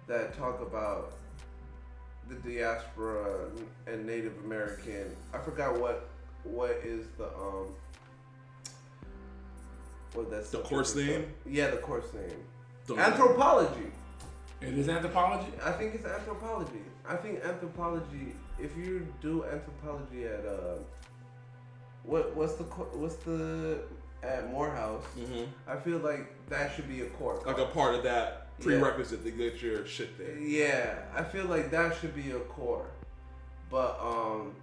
that 0.09 0.36
talk 0.36 0.61
about 0.61 1.15
the 2.28 2.35
diaspora 2.36 3.49
and 3.86 4.05
Native 4.05 4.36
American. 4.44 5.16
I 5.32 5.39
forgot 5.39 5.78
what 5.81 6.09
what 6.44 6.81
is 6.85 7.07
the 7.16 7.28
um 7.28 7.69
what 10.14 10.30
that's 10.30 10.51
The 10.51 10.59
course 10.59 10.94
name? 10.94 11.32
Yeah, 11.47 11.70
the 11.70 11.78
course 11.78 12.12
name. 12.14 12.36
Don't. 12.86 12.98
Anthropology. 12.98 13.90
It 14.60 14.78
is 14.78 14.89
anthropology. 14.89 15.52
I 15.64 15.72
think 15.72 15.94
it's 15.94 16.05
anthropology. 16.06 16.82
I 17.09 17.16
think 17.16 17.44
anthropology. 17.44 18.34
If 18.60 18.76
you 18.76 19.06
do 19.20 19.44
anthropology 19.44 20.24
at 20.26 20.44
uh, 20.47 20.78
what 22.05 22.34
what's 22.36 22.55
the 22.55 22.64
what's 22.64 23.16
the 23.16 23.80
at 24.22 24.51
Morehouse? 24.52 25.05
I 25.66 25.76
feel 25.76 25.98
like 25.98 26.28
that 26.48 26.74
should 26.74 26.89
be 26.89 27.02
a 27.02 27.06
core. 27.06 27.39
Mm-hmm. 27.39 27.48
Like 27.48 27.59
a 27.59 27.66
part 27.66 27.94
of 27.97 28.05
that 28.05 28.48
Yeah. 28.60 28.64
prerequisite 28.66 29.24
to 29.24 29.30
get 29.32 29.60
your 29.60 29.84
shit 29.86 30.16
there. 30.18 30.39
Yeah, 30.39 30.94
I 31.14 31.24
feel 31.24 31.47
like 31.47 31.70
that 31.72 31.97
should 31.97 32.14
be 32.14 32.30
a 32.30 32.39
core. 32.40 32.86
But 33.68 33.98
um, 34.01 34.55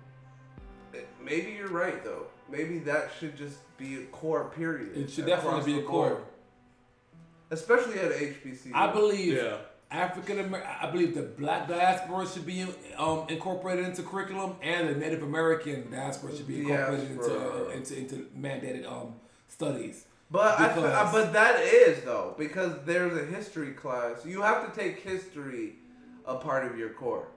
maybe 1.24 1.52
you're 1.52 1.68
right 1.70 2.04
though. 2.04 2.26
Maybe 2.52 2.80
that 2.80 3.12
should 3.20 3.38
just 3.38 3.58
be 3.78 3.96
a 4.04 4.06
core. 4.08 4.46
Period. 4.56 4.98
It 4.98 5.10
should 5.12 5.26
definitely 5.26 5.74
be 5.74 5.80
a 5.80 5.84
core. 5.84 6.10
board. 6.10 6.24
especially 7.52 8.00
at 8.00 8.12
HBC. 8.12 8.72
I 8.74 8.92
believe 8.92 9.34
Yeah. 9.34 9.58
African 9.92 10.40
American. 10.40 10.72
I 10.82 10.92
believe 10.92 11.16
the 11.16 11.24
Black 11.24 11.68
diaspora 11.68 12.28
should 12.28 12.46
be 12.46 12.64
um, 12.98 13.26
incorporated 13.28 13.86
into 13.86 14.04
curriculum, 14.04 14.56
and 14.62 14.88
the 14.90 14.94
Native 14.96 15.24
American 15.24 15.90
diaspora 15.90 16.36
should 16.36 16.48
be 16.48 16.62
incorporated 16.62 17.12
into, 17.12 17.66
uh, 17.68 17.70
into 17.70 17.98
into 17.98 18.16
mandated 18.38 18.86
um, 18.92 19.16
studies. 19.48 20.06
But 20.32 20.60
I, 20.60 20.70
fe- 20.70 20.76
Because- 20.76 20.94
uh, 20.94 21.12
but 21.12 21.34
that 21.34 21.60
is 21.62 22.04
though 22.04 22.36
because 22.38 22.74
there's 22.86 23.18
a 23.18 23.26
history 23.26 23.72
class. 23.74 24.24
You 24.26 24.44
have 24.44 24.72
to 24.72 24.80
take 24.80 25.00
history 25.00 25.78
a 26.26 26.36
part 26.36 26.66
of 26.72 26.78
your 26.78 26.90
core. 26.92 27.28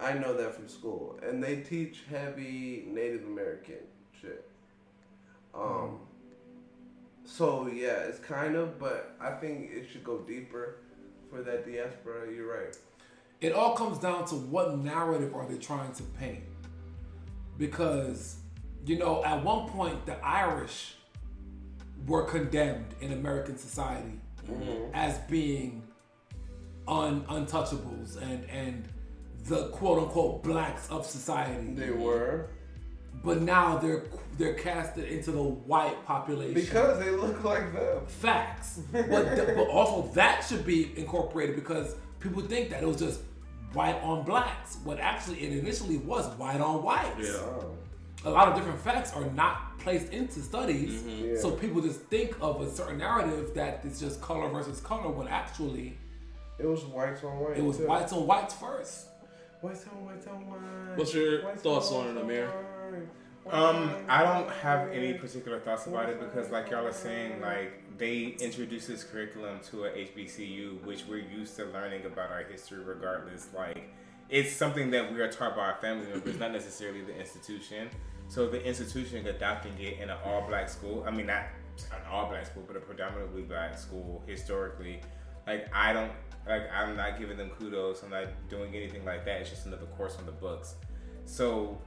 I 0.00 0.14
know 0.14 0.34
that 0.36 0.54
from 0.54 0.68
school, 0.68 1.18
and 1.22 1.42
they 1.42 1.56
teach 1.60 2.02
heavy 2.10 2.84
Native 2.88 3.24
American 3.24 3.78
shit. 4.20 4.48
Um. 5.54 6.00
So 7.24 7.66
yeah, 7.66 7.98
it's 8.08 8.18
kind 8.20 8.54
of, 8.56 8.78
but 8.78 9.16
I 9.20 9.32
think 9.32 9.70
it 9.72 9.88
should 9.90 10.04
go 10.04 10.18
deeper 10.18 10.76
for 11.30 11.42
that 11.42 11.66
diaspora. 11.66 12.32
You're 12.32 12.52
right. 12.52 12.76
it 13.40 13.52
all 13.52 13.74
comes 13.74 13.98
down 13.98 14.24
to 14.26 14.34
what 14.34 14.78
narrative 14.78 15.34
are 15.34 15.46
they 15.46 15.58
trying 15.58 15.92
to 15.92 16.02
paint 16.18 16.44
because 17.58 18.36
you 18.86 18.98
know 18.98 19.22
at 19.24 19.42
one 19.44 19.68
point 19.68 20.06
the 20.06 20.16
irish 20.24 20.94
were 22.06 22.24
condemned 22.24 22.94
in 23.00 23.12
american 23.12 23.56
society 23.58 24.20
as 24.94 25.18
being 25.28 25.82
un- 26.88 27.24
untouchables 27.28 28.16
and 28.22 28.48
and 28.50 28.88
the 29.48 29.68
quote 29.68 29.98
unquote 30.02 30.42
blacks 30.42 30.88
of 30.90 31.06
society 31.06 31.72
They 31.74 31.90
were 31.90 32.48
but 33.24 33.40
now 33.40 33.78
they're 33.78 34.04
they're 34.38 34.54
casted 34.54 35.04
into 35.10 35.32
the 35.32 35.42
white 35.42 36.04
population 36.04 36.54
because 36.54 36.98
they 37.02 37.10
look 37.10 37.42
like 37.42 37.72
them. 37.72 38.04
facts. 38.06 38.80
But, 38.92 39.34
th- 39.34 39.56
but 39.56 39.68
also 39.68 40.08
that 40.14 40.44
should 40.44 40.64
be 40.66 40.92
incorporated 40.98 41.56
because 41.56 41.96
people 42.20 42.42
think 42.42 42.68
that 42.70 42.82
it 42.82 42.86
was 42.86 42.98
just 42.98 43.20
white 43.72 43.96
on 44.02 44.24
blacks. 44.24 44.76
What 44.84 45.00
actually 45.00 45.38
it 45.40 45.52
initially 45.58 45.96
was 45.96 46.26
white 46.36 46.60
on 46.60 46.82
whites. 46.82 47.28
Yeah. 47.28 48.28
A 48.28 48.30
lot 48.30 48.48
of 48.48 48.54
different 48.56 48.80
facts 48.80 49.12
are 49.14 49.24
not 49.32 49.78
placed 49.78 50.12
into 50.12 50.40
studies, 50.40 51.00
mm-hmm. 51.02 51.34
Yeah. 51.34 51.40
so 51.40 51.50
people 51.52 51.80
just 51.80 52.00
think 52.00 52.36
of 52.40 52.60
a 52.60 52.70
certain 52.70 52.98
narrative 52.98 53.54
that 53.54 53.80
it's 53.84 53.98
just 53.98 54.20
color 54.20 54.48
versus 54.50 54.80
color. 54.80 55.08
When 55.10 55.28
actually 55.28 55.96
It 56.58 56.66
was 56.66 56.84
whites 56.84 57.24
on 57.24 57.38
whites. 57.40 57.58
it 57.58 57.64
was 57.64 57.76
too. 57.78 57.86
whites 57.86 58.12
on 58.12 58.26
whites 58.26 58.54
first. 58.54 59.06
Whites 59.66 59.84
on 59.88 60.04
whites 60.04 60.26
on 60.28 60.46
white. 60.46 60.96
What's 60.96 61.12
your 61.12 61.44
Whites 61.44 61.62
thoughts 61.62 61.90
on 61.90 62.06
on 62.06 62.16
it, 62.16 62.20
Amir? 62.20 62.48
Um, 63.50 63.96
I 64.08 64.22
don't 64.22 64.48
have 64.48 64.90
any 64.90 65.14
particular 65.14 65.58
thoughts 65.58 65.86
about 65.86 66.08
it 66.08 66.20
because, 66.20 66.50
like 66.50 66.70
y'all 66.70 66.86
are 66.86 66.92
saying, 66.92 67.40
like 67.40 67.98
they 67.98 68.36
introduced 68.40 68.86
this 68.86 69.02
curriculum 69.02 69.58
to 69.70 69.84
a 69.84 69.90
HBCU, 69.90 70.84
which 70.84 71.04
we're 71.08 71.18
used 71.18 71.56
to 71.56 71.64
learning 71.66 72.06
about 72.06 72.30
our 72.30 72.44
history, 72.44 72.82
regardless. 72.84 73.48
Like 73.56 73.90
it's 74.28 74.52
something 74.52 74.90
that 74.92 75.12
we 75.12 75.20
are 75.20 75.30
taught 75.30 75.56
by 75.56 75.62
our 75.62 75.78
family 75.80 76.06
members, 76.08 76.38
not 76.38 76.52
necessarily 76.52 77.02
the 77.02 77.16
institution. 77.18 77.88
So 78.28 78.48
the 78.48 78.64
institution 78.64 79.26
adopting 79.26 79.72
it 79.80 79.98
in 80.00 80.10
an 80.10 80.16
all-black 80.24 80.68
school, 80.68 81.04
I 81.06 81.10
mean, 81.10 81.26
not 81.26 81.44
an 81.92 82.02
all-black 82.10 82.46
school, 82.46 82.64
but 82.66 82.76
a 82.76 82.80
predominantly 82.80 83.42
black 83.42 83.78
school 83.78 84.22
historically. 84.26 85.00
Like 85.46 85.68
I 85.74 85.92
don't, 85.92 86.12
like 86.48 86.70
I'm 86.72 86.96
not 86.96 87.18
giving 87.18 87.36
them 87.36 87.50
kudos. 87.50 88.02
I'm 88.02 88.10
not 88.10 88.26
doing 88.48 88.74
anything 88.74 89.04
like 89.04 89.24
that. 89.24 89.40
It's 89.40 89.50
just 89.50 89.66
another 89.66 89.86
course 89.86 90.16
on 90.18 90.26
the 90.26 90.32
books. 90.32 90.76
So 91.24 91.78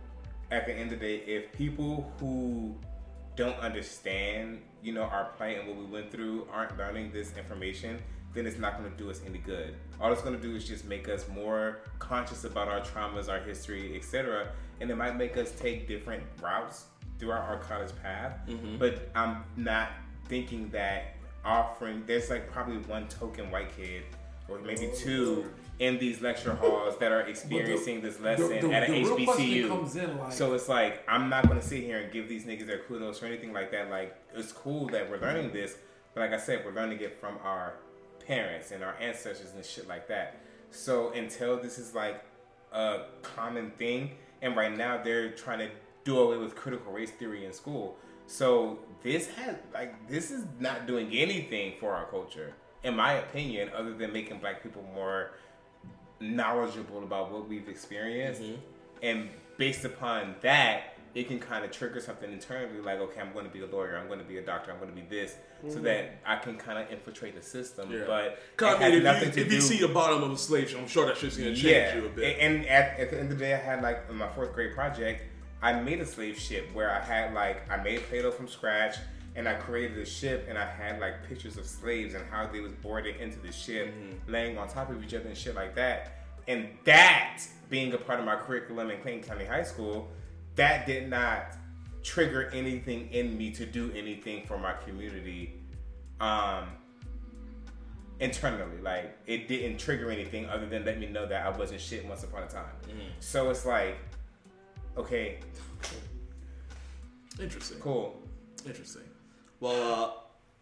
at 0.52 0.66
the 0.66 0.74
end 0.74 0.92
of 0.92 1.00
the 1.00 1.06
day, 1.06 1.24
if 1.26 1.52
people 1.54 2.12
who 2.20 2.76
don't 3.36 3.58
understand, 3.60 4.62
you 4.84 4.94
know, 4.94 5.04
our 5.04 5.26
plight 5.38 5.60
and 5.60 5.68
what 5.68 5.78
we 5.78 5.86
went 5.86 6.12
through 6.12 6.48
aren't 6.52 6.78
learning 6.78 7.12
this 7.12 7.36
information, 7.38 8.00
then 8.34 8.46
it's 8.46 8.60
not 8.60 8.78
going 8.78 8.92
to 8.92 8.98
do 8.98 9.10
us 9.10 9.22
any 9.26 9.40
good. 9.40 9.76
All 10.00 10.12
it's 10.12 10.22
going 10.22 10.36
to 10.36 10.42
do 10.42 10.56
is 10.56 10.68
just 10.68 10.86
make 10.86 11.08
us 11.10 11.26
more 11.30 11.80
conscious 12.00 12.44
about 12.44 12.68
our 12.68 12.82
traumas, 12.82 13.30
our 13.30 13.40
history, 13.40 13.96
etc. 13.96 14.50
And 14.82 14.92
it 14.92 14.96
might 14.96 15.18
make 15.18 15.38
us 15.38 15.52
take 15.52 15.88
different 15.88 16.24
routes 16.42 16.86
throughout 17.18 17.48
our 17.48 17.58
college 17.58 17.92
path. 18.02 18.34
Mm-hmm. 18.48 18.78
But 18.78 19.10
I'm 19.16 19.44
not 19.58 19.90
thinking 20.28 20.70
that 20.70 21.16
offering, 21.44 22.04
there's 22.06 22.30
like 22.30 22.52
probably 22.52 22.78
one 22.78 23.08
token 23.08 23.50
white 23.50 23.76
kid 23.76 24.04
or 24.50 24.60
maybe 24.60 24.92
two 24.96 25.52
in 25.80 25.98
these 25.98 26.22
lecture 26.22 26.54
halls 26.54 26.98
that 26.98 27.12
are 27.12 27.22
experiencing 27.22 28.02
this 28.02 28.20
lesson 28.20 28.50
the- 28.70 28.74
at 28.74 28.84
an 28.84 28.92
the 28.92 29.02
HBCU. 29.26 30.18
like- 30.20 30.32
so 30.32 30.54
it's 30.54 30.68
like 30.68 31.04
I'm 31.08 31.30
not 31.30 31.48
gonna 31.48 31.62
sit 31.62 31.84
here 31.84 32.00
and 32.00 32.12
give 32.12 32.28
these 32.28 32.46
niggas 32.46 32.68
their 32.68 32.80
kudos 32.80 33.22
or 33.24 33.28
anything 33.28 33.54
like 33.54 33.72
that. 33.72 33.90
Like 33.90 34.16
it's 34.36 34.52
cool 34.52 34.88
that 34.88 35.10
we're 35.10 35.20
learning 35.20 35.52
this, 35.54 35.78
but 36.14 36.22
like 36.22 36.34
I 36.34 36.38
said, 36.44 36.64
we're 36.66 36.74
learning 36.74 37.00
it 37.00 37.20
from 37.20 37.38
our 37.44 37.76
parents 38.26 38.72
and 38.72 38.84
our 38.84 38.96
ancestors 39.00 39.54
and 39.56 39.64
shit 39.66 39.88
like 39.88 40.08
that. 40.10 40.38
So 40.72 41.12
until 41.12 41.58
this 41.62 41.78
is 41.80 41.96
like 41.96 42.24
a 42.74 43.06
common 43.24 43.72
thing, 43.72 44.12
and 44.42 44.56
right 44.56 44.76
now 44.76 45.02
they're 45.02 45.32
trying 45.32 45.60
to 45.60 45.70
do 46.04 46.18
away 46.20 46.38
with 46.38 46.56
critical 46.56 46.92
race 46.92 47.12
theory 47.12 47.46
in 47.46 47.54
school. 47.54 47.98
So 48.28 48.80
this 49.02 49.28
has 49.30 49.56
like 49.74 50.08
this 50.10 50.30
is 50.30 50.44
not 50.60 50.86
doing 50.88 51.10
anything 51.14 51.74
for 51.80 51.94
our 51.94 52.06
culture, 52.06 52.54
in 52.84 52.96
my 52.96 53.14
opinion, 53.14 53.70
other 53.76 53.94
than 53.94 54.14
making 54.14 54.40
black 54.40 54.64
people 54.64 54.84
more 54.94 55.32
knowledgeable 56.20 57.04
about 57.04 57.32
what 57.32 57.48
we've 57.48 57.70
experienced. 57.70 58.42
Mm-hmm. 58.42 58.62
And 59.04 59.30
based 59.58 59.86
upon 59.86 60.36
that, 60.42 60.96
it 61.16 61.28
can 61.28 61.40
kind 61.40 61.66
of 61.66 61.72
trigger 61.72 62.00
something 62.00 62.32
internally 62.32 62.80
like, 62.82 63.00
okay, 63.00 63.20
I'm 63.20 63.34
going 63.34 63.46
to 63.46 63.52
be 63.52 63.62
a 63.62 63.66
lawyer, 63.66 63.98
I'm 63.98 64.08
going 64.08 64.20
to 64.20 64.26
be 64.26 64.38
a 64.38 64.42
doctor, 64.42 64.72
I'm 64.72 64.78
going 64.78 64.92
to 64.92 64.96
be 64.96 65.08
this, 65.10 65.36
so 65.68 65.76
mm-hmm. 65.76 65.84
that 65.86 66.20
I 66.26 66.36
can 66.36 66.56
kind 66.56 66.78
of 66.78 66.92
infiltrate 66.92 67.36
the 67.36 67.42
system. 67.42 67.92
Yeah. 67.92 68.04
But 68.06 68.40
I 68.62 68.90
mean, 68.90 68.98
if, 69.00 69.04
nothing 69.04 69.30
you, 69.30 69.36
to 69.36 69.42
if 69.42 69.52
you 69.52 69.62
see 69.62 69.80
the 69.80 69.88
bottom 69.88 70.24
of 70.24 70.32
a 70.32 70.38
slave 70.38 70.70
ship, 70.70 70.80
I'm 70.80 70.88
sure 70.88 71.08
that 71.08 71.18
shit's 71.18 71.38
gonna 71.38 71.50
change 71.50 71.64
yeah, 71.64 71.96
you 71.96 72.06
a 72.06 72.10
bit. 72.10 72.38
And 72.40 72.66
at, 72.68 73.00
at 73.00 73.10
the 73.10 73.20
end 73.20 73.32
of 73.32 73.40
the 73.40 73.46
day, 73.46 73.54
I 73.54 73.58
had 73.58 73.82
like 73.82 74.04
in 74.10 74.18
my 74.18 74.30
fourth 74.30 74.54
grade 74.54 74.76
project, 74.76 75.24
I 75.62 75.74
made 75.82 76.00
a 76.00 76.06
slave 76.06 76.40
ship 76.40 76.70
where 76.74 76.92
I 76.92 77.04
had 77.04 77.34
like 77.34 77.70
I 77.72 77.82
made 77.82 78.02
Play-Doh 78.04 78.32
from 78.32 78.48
scratch, 78.48 78.98
and 79.36 79.48
I 79.48 79.54
created 79.56 79.98
a 79.98 80.06
ship, 80.06 80.46
and 80.50 80.58
I 80.58 80.66
had 80.66 81.00
like 81.00 81.28
pictures 81.28 81.58
of 81.58 81.66
slaves 81.66 82.14
and 82.14 82.24
how 82.30 82.48
they 82.48 82.60
was 82.60 82.72
boarded 82.74 83.18
into 83.18 83.40
the 83.40 83.52
ship, 83.52 83.88
Mm-hmm. 83.94 84.32
laying 84.32 84.58
on 84.58 84.68
top 84.68 84.90
of 84.90 85.04
each 85.04 85.14
other 85.14 85.28
and 85.28 85.38
shit 85.38 85.56
like 85.56 85.76
that. 85.76 86.24
And 86.48 86.70
that 86.86 87.42
being 87.70 87.94
a 87.94 87.98
part 87.98 88.20
of 88.20 88.26
my 88.26 88.36
curriculum 88.36 88.90
in 88.90 89.00
Clayton 89.02 89.24
County 89.24 89.46
High 89.46 89.64
School, 89.64 90.08
that 90.56 90.86
did 90.88 91.10
not 91.10 91.56
trigger 92.04 92.50
anything 92.54 93.10
in 93.12 93.38
me 93.38 93.52
to 93.52 93.66
do 93.66 93.92
anything 93.96 94.46
for 94.46 94.58
my 94.58 94.74
community. 94.86 95.54
Um, 96.20 96.70
internally. 98.20 98.82
Like 98.82 99.18
it 99.28 99.48
didn't 99.48 99.78
trigger 99.78 100.12
anything 100.12 100.46
other 100.50 100.66
than 100.66 100.84
let 100.84 101.00
me 101.00 101.08
know 101.08 101.26
that 101.26 101.46
I 101.46 101.58
wasn't 101.58 101.80
shit 101.80 102.06
once 102.06 102.24
upon 102.24 102.44
a 102.44 102.48
time. 102.48 102.66
So 103.22 103.50
it's 103.50 103.66
like, 103.66 103.98
okay, 104.98 105.38
Interesting. 107.40 107.80
cool. 107.80 108.22
Interesting. 108.66 109.04
Well, 109.60 109.94
uh, 109.94 110.12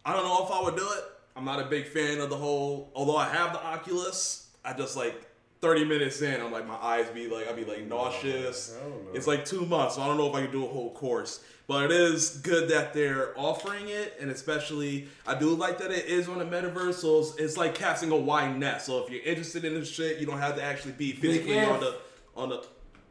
I 0.04 0.12
don't 0.12 0.24
know 0.24 0.44
if 0.44 0.50
I 0.50 0.62
would 0.62 0.76
do 0.76 0.86
it. 0.86 1.04
I'm 1.36 1.44
not 1.44 1.60
a 1.60 1.66
big 1.66 1.86
fan 1.86 2.20
of 2.20 2.30
the 2.30 2.36
whole. 2.36 2.90
Although 2.94 3.16
I 3.16 3.28
have 3.28 3.52
the 3.52 3.64
Oculus, 3.64 4.48
I 4.64 4.72
just 4.72 4.96
like 4.96 5.24
30 5.60 5.84
minutes 5.84 6.20
in, 6.20 6.40
I'm 6.40 6.50
like 6.52 6.66
my 6.66 6.76
eyes 6.76 7.06
be 7.08 7.28
like 7.28 7.48
I'd 7.48 7.56
be 7.56 7.64
like 7.64 7.86
nauseous. 7.86 8.76
It's 9.14 9.26
like 9.26 9.44
two 9.44 9.64
months, 9.66 9.94
so 9.94 10.02
I 10.02 10.06
don't 10.06 10.16
know 10.16 10.28
if 10.28 10.34
I 10.34 10.42
can 10.42 10.50
do 10.50 10.64
a 10.64 10.68
whole 10.68 10.92
course. 10.92 11.44
But 11.68 11.84
it 11.84 11.92
is 11.92 12.38
good 12.38 12.70
that 12.70 12.94
they're 12.94 13.38
offering 13.38 13.88
it, 13.88 14.16
and 14.18 14.30
especially 14.30 15.06
I 15.26 15.38
do 15.38 15.54
like 15.54 15.78
that 15.78 15.90
it 15.90 16.06
is 16.06 16.26
on 16.28 16.38
the 16.38 16.44
metaverse. 16.44 16.94
So 16.94 17.20
it's, 17.20 17.36
it's 17.36 17.56
like 17.56 17.74
casting 17.74 18.10
a 18.10 18.16
wide 18.16 18.58
net. 18.58 18.80
So 18.82 19.04
if 19.04 19.10
you're 19.10 19.22
interested 19.22 19.64
in 19.64 19.74
this 19.74 19.88
shit, 19.88 20.18
you 20.18 20.26
don't 20.26 20.38
have 20.38 20.56
to 20.56 20.62
actually 20.62 20.92
be 20.92 21.12
physically 21.12 21.60
on 21.60 21.80
the 21.80 21.96
on 22.34 22.48
the. 22.48 22.64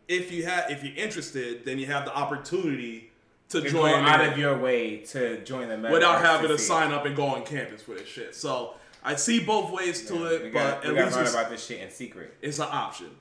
If 0.07 0.31
you 0.31 0.45
have, 0.45 0.71
if 0.71 0.83
you're 0.83 0.95
interested, 0.95 1.65
then 1.65 1.79
you 1.79 1.85
have 1.85 2.05
the 2.05 2.15
opportunity 2.15 3.06
to 3.49 3.61
To 3.61 3.69
join 3.69 3.91
go 3.91 3.95
out 4.09 4.21
of 4.27 4.37
your 4.37 4.57
way 4.57 4.97
to 4.97 5.43
join 5.43 5.69
the 5.69 5.75
metaverse 5.75 5.91
without 5.91 6.21
having 6.21 6.49
to 6.49 6.57
see 6.57 6.63
it. 6.63 6.67
sign 6.67 6.91
up 6.91 7.05
and 7.05 7.15
go 7.15 7.25
on 7.27 7.45
campus 7.45 7.81
for 7.81 7.93
this 7.95 8.07
shit. 8.07 8.35
So 8.35 8.73
I 9.03 9.15
see 9.15 9.39
both 9.39 9.71
ways 9.71 10.05
to 10.07 10.15
Yeah, 10.15 10.29
it, 10.31 10.43
we 10.43 10.49
but 10.49 10.59
got, 10.81 10.85
at 10.85 10.95
got 10.95 10.95
least 10.95 11.09
to 11.09 11.15
learn 11.15 11.25
it's, 11.25 11.33
about 11.33 11.49
this 11.49 11.65
shit 11.65 11.79
in 11.81 11.89
secret. 11.89 12.33
it's 12.41 12.59
an 12.59 12.67
option. 12.69 13.11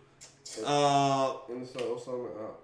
Uh, 0.64 1.34
And 1.48 1.66
so 1.66 1.92
what's 1.94 2.06
on 2.08 2.18
the 2.24 2.30
up? 2.40 2.62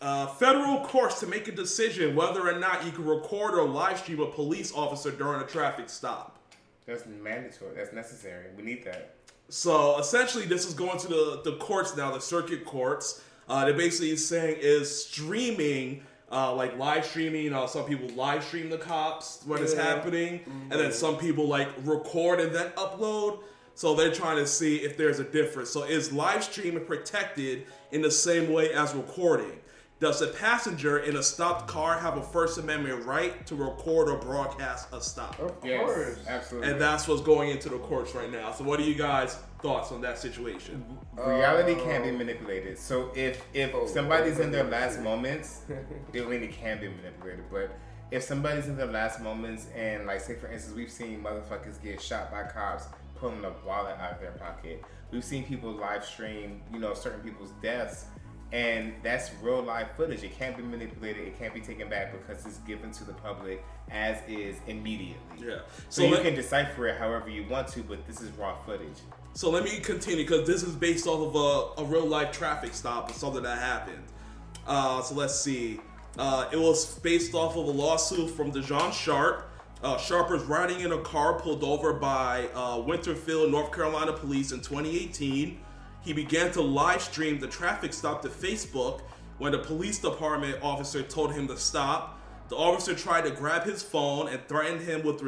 uh, 0.00 0.26
federal 0.34 0.80
courts 0.86 1.20
to 1.20 1.26
make 1.26 1.46
a 1.48 1.52
decision 1.52 2.16
whether 2.16 2.48
or 2.48 2.58
not 2.58 2.84
you 2.84 2.90
can 2.92 3.04
record 3.04 3.54
or 3.54 3.68
live 3.68 3.98
stream 3.98 4.20
a 4.20 4.26
police 4.26 4.72
officer 4.72 5.10
during 5.10 5.42
a 5.42 5.46
traffic 5.46 5.88
stop. 5.90 6.38
That's 6.86 7.04
mandatory. 7.06 7.74
That's 7.76 7.92
necessary. 7.92 8.46
We 8.56 8.62
need 8.62 8.84
that. 8.84 9.14
So 9.48 9.98
essentially, 9.98 10.44
this 10.46 10.66
is 10.66 10.74
going 10.74 10.98
to 11.00 11.08
the, 11.08 11.40
the 11.44 11.56
courts 11.58 11.96
now, 11.96 12.10
the 12.12 12.20
circuit 12.20 12.64
courts. 12.64 13.22
Uh, 13.48 13.64
they're 13.64 13.74
basically 13.74 14.16
saying 14.16 14.56
is 14.60 15.04
streaming, 15.06 16.02
uh, 16.30 16.54
like 16.54 16.76
live 16.78 17.04
streaming. 17.04 17.44
You 17.44 17.50
know, 17.50 17.66
some 17.66 17.84
people 17.84 18.08
live 18.10 18.44
stream 18.44 18.70
the 18.70 18.78
cops 18.78 19.42
when 19.46 19.62
it's 19.62 19.74
Yeah. 19.74 19.82
happening, 19.82 20.40
and 20.70 20.78
then 20.80 20.92
some 20.92 21.16
people 21.16 21.46
like 21.48 21.68
record 21.84 22.40
and 22.40 22.54
then 22.54 22.70
upload. 22.76 23.40
So 23.74 23.94
they're 23.94 24.12
trying 24.12 24.36
to 24.36 24.46
see 24.46 24.76
if 24.76 24.96
there's 24.96 25.20
a 25.20 25.24
difference. 25.24 25.70
So 25.70 25.84
is 25.84 26.12
live 26.12 26.44
streaming 26.44 26.84
protected 26.84 27.66
in 27.92 28.02
the 28.02 28.10
same 28.10 28.52
way 28.52 28.72
as 28.72 28.94
recording? 28.94 29.58
Does 30.00 30.22
a 30.22 30.28
passenger 30.28 30.98
in 30.98 31.16
a 31.16 31.22
stopped 31.22 31.68
car 31.68 31.98
have 31.98 32.16
a 32.16 32.22
First 32.22 32.56
Amendment 32.58 33.04
right 33.04 33.46
to 33.46 33.54
record 33.54 34.08
or 34.08 34.16
broadcast 34.18 34.88
a 34.92 35.00
stop? 35.00 35.38
Of 35.38 35.52
Yes, 35.62 35.84
course. 35.84 36.18
absolutely. 36.26 36.70
And 36.70 36.80
that's 36.80 37.06
what's 37.06 37.20
going 37.22 37.50
into 37.50 37.68
the 37.68 37.78
courts 37.78 38.14
right 38.14 38.30
now. 38.32 38.50
So, 38.52 38.64
what 38.64 38.78
do 38.78 38.84
you 38.84 38.94
guys' 38.94 39.36
thoughts 39.62 39.92
on 39.92 40.00
that 40.02 40.18
situation? 40.18 40.84
Reality 41.16 41.76
oh. 41.78 41.84
can't 41.84 42.04
be 42.04 42.10
manipulated. 42.10 42.78
So 42.78 43.10
if 43.14 43.44
if 43.52 43.74
Oh, 43.74 43.86
somebody's 43.86 44.38
in 44.38 44.50
their 44.50 44.64
oh, 44.66 44.68
last 44.70 44.94
shit. 44.94 45.04
moments, 45.04 45.62
they 46.12 46.20
really 46.20 46.48
can 46.48 46.80
be 46.80 46.88
manipulated. 46.88 47.44
But 47.50 47.70
if 48.10 48.22
somebody's 48.22 48.66
in 48.66 48.76
their 48.76 48.86
last 48.86 49.20
moments 49.20 49.66
and 49.76 50.06
like 50.06 50.20
say 50.20 50.34
for 50.34 50.50
instance 50.50 50.76
we've 50.76 50.90
seen 50.90 51.22
motherfuckers 51.22 51.80
get 51.82 52.00
shot 52.00 52.30
by 52.32 52.42
cops 52.42 52.86
pulling 53.16 53.44
a 53.44 53.52
wallet 53.66 53.96
out 54.00 54.12
of 54.12 54.20
their 54.20 54.32
pocket. 54.32 54.82
We've 55.10 55.24
seen 55.24 55.44
people 55.44 55.70
live 55.72 56.04
stream, 56.04 56.62
you 56.72 56.78
know, 56.78 56.94
certain 56.94 57.20
people's 57.20 57.52
deaths. 57.62 58.06
And 58.52 58.94
that's 59.04 59.30
real 59.42 59.62
live 59.62 59.92
footage. 59.96 60.24
It 60.24 60.36
can't 60.36 60.56
be 60.56 60.62
manipulated. 60.64 61.28
It 61.28 61.38
can't 61.38 61.54
be 61.54 61.60
taken 61.60 61.88
back 61.88 62.12
because 62.12 62.44
it's 62.46 62.58
given 62.58 62.90
to 62.92 63.04
the 63.04 63.12
public 63.12 63.62
as 63.90 64.18
is 64.28 64.56
immediately. 64.66 65.16
Yeah. 65.38 65.58
So, 65.88 66.02
So 66.02 66.04
you 66.04 66.14
let- 66.14 66.24
can 66.24 66.34
decipher 66.34 66.88
it 66.88 66.98
however 66.98 67.28
you 67.28 67.44
want 67.48 67.68
to, 67.68 67.82
but 67.82 68.06
this 68.08 68.20
is 68.20 68.30
raw 68.32 68.56
footage. 68.64 68.98
So 69.32 69.48
let 69.48 69.64
me 69.64 69.78
continue 69.78 70.24
because 70.24 70.46
this 70.46 70.62
is 70.62 70.74
based 70.74 71.06
off 71.06 71.34
of 71.34 71.34
a, 71.34 71.82
a 71.82 71.84
real 71.84 72.06
life 72.06 72.32
traffic 72.32 72.74
stop 72.74 73.10
or 73.10 73.14
something 73.14 73.42
that 73.44 73.58
happened. 73.58 74.02
Uh, 74.66 75.00
so 75.02 75.14
let's 75.14 75.38
see. 75.38 75.80
Uh, 76.18 76.48
it 76.52 76.58
was 76.58 76.98
based 76.98 77.34
off 77.34 77.56
of 77.56 77.66
a 77.66 77.70
lawsuit 77.70 78.30
from 78.30 78.50
Dijon 78.50 78.92
Sharpe. 78.92 79.48
Uh, 79.82 79.96
Sharpe 79.96 80.30
was 80.30 80.42
riding 80.42 80.80
in 80.80 80.92
a 80.92 80.98
car 80.98 81.40
pulled 81.40 81.64
over 81.64 81.92
by 81.94 82.48
uh, 82.54 82.76
Winterville, 82.76 83.50
North 83.50 83.72
Carolina 83.72 84.12
police 84.12 84.52
in 84.52 84.58
2018. 84.58 85.58
He 86.02 86.12
began 86.12 86.50
to 86.52 86.60
live 86.60 87.00
stream 87.00 87.38
the 87.38 87.46
traffic 87.46 87.92
stop 87.92 88.22
to 88.22 88.28
Facebook 88.28 89.00
when 89.38 89.52
the 89.52 89.58
police 89.58 89.98
department 89.98 90.58
officer 90.62 91.02
told 91.02 91.32
him 91.32 91.46
to 91.48 91.56
stop. 91.56 92.20
The 92.48 92.56
officer 92.56 92.94
tried 92.94 93.22
to 93.22 93.30
grab 93.30 93.62
his 93.62 93.82
phone 93.82 94.28
and 94.28 94.40
threatened 94.48 94.80
him 94.80 95.02
with 95.04 95.22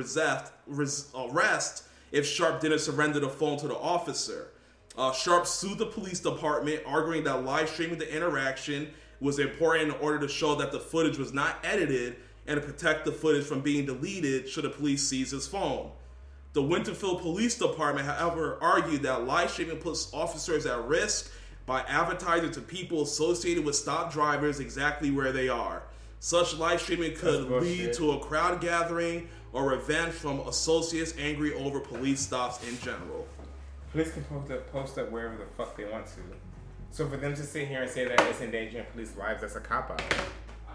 arrest 1.15 1.85
if 2.13 2.27
Sharpe 2.27 2.61
didn't 2.61 2.79
surrender 2.79 3.19
the 3.19 3.29
phone 3.29 3.59
to 3.59 3.69
the 3.69 3.77
officer. 3.77 4.49
Uh, 4.97 5.13
Sharpe 5.13 5.47
sued 5.47 5.79
the 5.79 5.87
police 5.87 6.21
department, 6.21 6.83
arguing 6.87 7.25
that 7.25 7.45
live 7.45 7.69
streaming 7.69 7.99
the 7.99 8.15
interaction 8.15 8.91
was 9.21 9.39
important 9.39 9.95
in 9.95 10.01
order 10.01 10.19
to 10.21 10.29
show 10.29 10.55
that 10.57 10.71
the 10.71 10.81
footage 10.81 11.17
was 11.17 11.33
not 11.33 11.57
edited 11.65 12.17
and 12.47 12.61
to 12.61 12.67
protect 12.67 13.05
the 13.05 13.13
footage 13.13 13.45
from 13.45 13.61
being 13.61 13.87
deleted 13.87 14.49
should 14.49 14.65
the 14.65 14.71
police 14.71 15.07
seize 15.09 15.31
his 15.31 15.47
phone. 15.47 15.91
The 16.53 16.63
Winterville 16.63 17.21
Police 17.21 17.57
Department, 17.57 18.07
however, 18.07 18.59
argued 18.61 19.03
that 19.03 19.25
live 19.25 19.51
streaming 19.51 19.79
puts 19.79 20.13
officers 20.13 20.67
at 20.67 20.85
risk 20.87 21.33
by 21.65 21.81
advertising 21.83 22.51
to 22.51 22.61
people 22.61 23.03
associated 23.03 23.65
with 23.65 23.77
stop 23.77 24.13
drivers 24.13 24.61
exactly 24.61 25.11
where 25.11 25.33
they 25.33 25.49
are. 25.49 25.85
Such 26.21 26.57
live 26.57 26.83
streaming 26.83 27.15
could 27.17 27.49
lead 27.51 27.95
to 27.95 28.13
a 28.13 28.19
crowd 28.19 28.61
gathering 28.61 29.29
or 29.53 29.69
revenge 29.69 30.15
from 30.15 30.41
associates 30.41 31.15
angry 31.19 31.55
over 31.55 31.81
police 31.81 32.21
stops 32.21 32.67
in 32.69 32.79
general. 32.81 33.27
Police 33.93 34.13
can 34.13 34.25
post 34.25 34.51
up, 34.51 34.73
post 34.73 34.99
up 34.99 35.11
wherever 35.11 35.37
the 35.37 35.45
fuck 35.57 35.77
they 35.77 35.85
want 35.85 36.07
to. 36.07 36.21
So 36.91 37.09
for 37.09 37.17
them 37.17 37.35
to 37.35 37.43
sit 37.43 37.69
here 37.69 37.83
and 37.83 37.91
say 37.91 38.07
that 38.07 38.21
it's 38.21 38.41
endangering 38.41 38.85
police 38.93 39.17
lives, 39.17 39.43
that's 39.43 39.57
a 39.57 39.61
cop 39.61 39.91
out. 39.91 40.03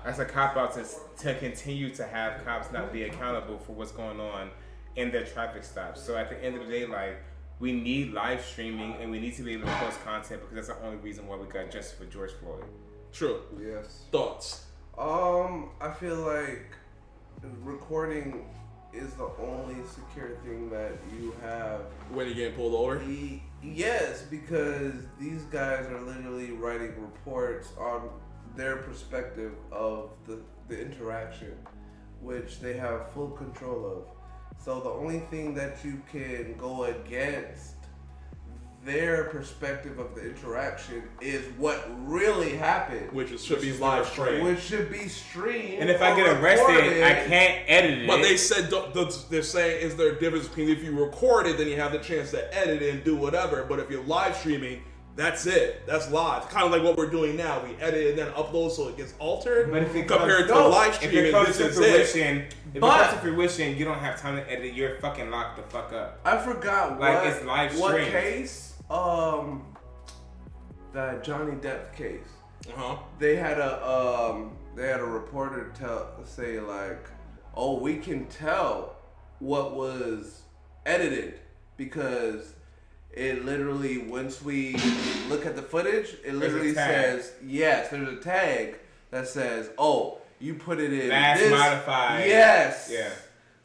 That's 0.06 0.20
a 0.20 0.26
cop 0.26 0.56
out 0.56 0.74
to, 0.76 0.86
to 1.24 1.36
continue 1.36 1.90
to 1.96 2.06
have 2.06 2.44
cops 2.46 2.72
not 2.72 2.94
be 2.94 3.04
accountable 3.04 3.58
for 3.58 3.74
what's 3.74 3.92
going 3.92 4.20
on 4.20 4.50
in 4.96 5.12
their 5.12 5.26
traffic 5.26 5.64
stops. 5.64 6.02
So 6.02 6.16
at 6.16 6.30
the 6.30 6.44
end 6.44 6.56
of 6.56 6.66
the 6.66 6.72
day, 6.72 6.86
like 6.86 7.18
we 7.60 7.72
need 7.72 8.14
live 8.14 8.44
streaming 8.44 8.96
and 9.02 9.10
we 9.10 9.20
need 9.20 9.36
to 9.36 9.44
be 9.44 9.54
able 9.54 9.66
to 9.66 9.74
post 9.74 10.04
content 10.04 10.42
because 10.42 10.68
that's 10.68 10.80
the 10.80 10.86
only 10.86 10.98
reason 10.98 11.28
why 11.28 11.38
we 11.38 11.48
got 11.48 11.72
justice 11.72 11.92
for 11.92 12.06
George 12.06 12.32
Floyd. 12.34 12.66
True. 13.12 13.42
Yes. 13.60 14.06
Thoughts? 14.12 14.66
Um, 14.98 15.70
I 15.82 15.92
feel 15.92 16.18
like 16.18 16.72
recording 17.64 18.46
is 18.98 19.14
the 19.14 19.30
only 19.40 19.76
secure 19.86 20.38
thing 20.46 20.70
that 20.70 20.94
you 21.18 21.34
have. 21.42 21.82
When 22.12 22.28
you 22.28 22.34
getting 22.34 22.54
pulled 22.56 22.74
over? 22.76 22.98
Y- 23.00 23.42
Yes, 23.64 24.22
because 24.30 24.94
these 25.20 25.42
guys 25.46 25.88
are 25.88 26.00
literally 26.02 26.52
writing 26.52 26.94
reports 27.02 27.70
on 27.80 28.10
their 28.56 28.78
perspective 28.78 29.54
of 29.72 30.12
the, 30.28 30.40
the 30.68 30.80
interaction, 30.80 31.54
which 32.22 32.60
they 32.60 32.78
have 32.78 33.12
full 33.14 33.30
control 33.32 33.86
of. 33.88 34.62
So 34.64 34.80
the 34.80 34.92
only 34.92 35.22
thing 35.32 35.56
that 35.56 35.84
you 35.84 36.02
can 36.12 36.56
go 36.58 36.84
against 36.84 37.77
their 38.88 39.26
perspective 39.26 40.00
of 40.00 40.16
the 40.16 40.28
interaction 40.30 41.04
is 41.22 41.44
what 41.58 41.88
really 42.08 42.56
happened, 42.56 43.12
Which 43.12 43.32
is, 43.32 43.44
should 43.44 43.62
be 43.62 43.74
live 43.78 44.06
the 44.06 44.12
streamed. 44.12 44.44
which 44.44 44.60
should 44.62 44.90
be 44.92 45.08
streamed. 45.10 45.82
And 45.82 45.90
if 45.90 46.02
I 46.02 46.16
get 46.16 46.28
arrested, 46.42 46.68
recorded. 46.76 47.04
I 47.04 47.14
can't 47.28 47.62
edit 47.68 48.00
it. 48.00 48.08
But 48.08 48.22
they 48.24 48.38
said 48.38 48.70
th- 48.70 48.94
th- 48.94 49.28
they're 49.30 49.44
saying 49.44 49.82
is 49.86 49.96
there 49.98 50.14
a 50.14 50.20
difference 50.20 50.48
between 50.48 50.70
if 50.70 50.84
you 50.84 50.98
record 50.98 51.46
it, 51.48 51.58
then 51.58 51.68
you 51.68 51.76
have 51.76 51.92
the 51.92 52.00
chance 52.00 52.32
to 52.32 52.58
edit 52.58 52.82
it 52.82 52.94
and 52.96 53.04
do 53.04 53.16
whatever. 53.16 53.64
But 53.66 53.80
if 53.80 53.92
you're 53.92 54.04
live 54.06 54.36
streaming, 54.38 54.82
that's 55.18 55.46
it. 55.48 55.86
That's 55.86 56.10
live. 56.12 56.48
Kind 56.48 56.66
of 56.68 56.72
like 56.72 56.84
what 56.84 56.96
we're 56.96 57.10
doing 57.10 57.36
now. 57.36 57.62
We 57.66 57.76
edit 57.82 58.08
and 58.12 58.18
then 58.20 58.32
upload 58.34 58.72
so 58.72 58.88
it 58.88 58.96
gets 58.98 59.16
altered. 59.20 59.70
But 59.72 59.82
if 59.84 59.96
it 59.96 60.08
compared 60.08 60.48
comes, 60.48 60.62
to 60.62 60.68
live 60.70 60.88
if 60.90 60.96
streaming, 60.96 61.26
it 61.26 61.32
comes 61.32 61.48
this 61.58 61.58
to 61.58 61.84
is 61.84 62.16
it. 62.16 62.54
if 62.74 62.80
But- 62.80 63.02
it 63.02 63.04
comes 63.10 63.14
to 63.16 63.20
fruition, 63.20 63.76
you 63.76 63.84
don't 63.84 64.00
have 64.00 64.22
time 64.22 64.38
to 64.38 64.50
edit. 64.50 64.74
You're 64.76 64.96
fucking 65.00 65.30
locked 65.30 65.58
the 65.58 65.64
fuck 65.64 65.92
up. 65.92 66.20
I 66.24 66.38
forgot 66.38 67.00
Like, 67.00 67.16
what, 67.16 67.28
it's 67.28 67.44
live 67.46 67.80
what 67.80 67.92
streamed. 67.96 68.12
case. 68.12 68.67
Um, 68.90 69.66
that 70.94 71.24
Johnny 71.24 71.54
Depp 71.54 71.96
case. 71.96 72.28
Uh-huh. 72.70 72.98
They 73.20 73.36
had 73.36 73.60
a 73.60 73.88
um, 73.88 74.52
they 74.76 74.88
had 74.88 75.00
a 75.00 75.06
reporter 75.06 75.72
tell 75.78 76.24
say 76.26 76.60
like, 76.60 77.10
oh, 77.56 77.80
we 77.80 77.98
can 77.98 78.26
tell 78.28 78.96
what 79.40 79.76
was 79.76 80.42
edited 80.86 81.40
because 81.78 82.54
it 83.12 83.46
literally 83.46 84.00
once 84.00 84.42
we 84.42 84.76
look 85.30 85.46
at 85.46 85.56
the 85.56 85.62
footage, 85.62 86.16
it 86.24 86.36
literally 86.36 86.74
says 86.74 87.34
yes. 87.46 87.90
There's 87.90 88.08
a 88.08 88.22
tag 88.22 88.80
that 89.12 89.28
says, 89.28 89.70
oh, 89.78 90.20
you 90.40 90.54
put 90.56 90.80
it 90.80 90.94
in 90.94 91.10
Mass 91.10 91.40
this. 91.40 91.52
modified. 91.52 92.28
Yes. 92.28 92.90
Yeah. 92.92 93.10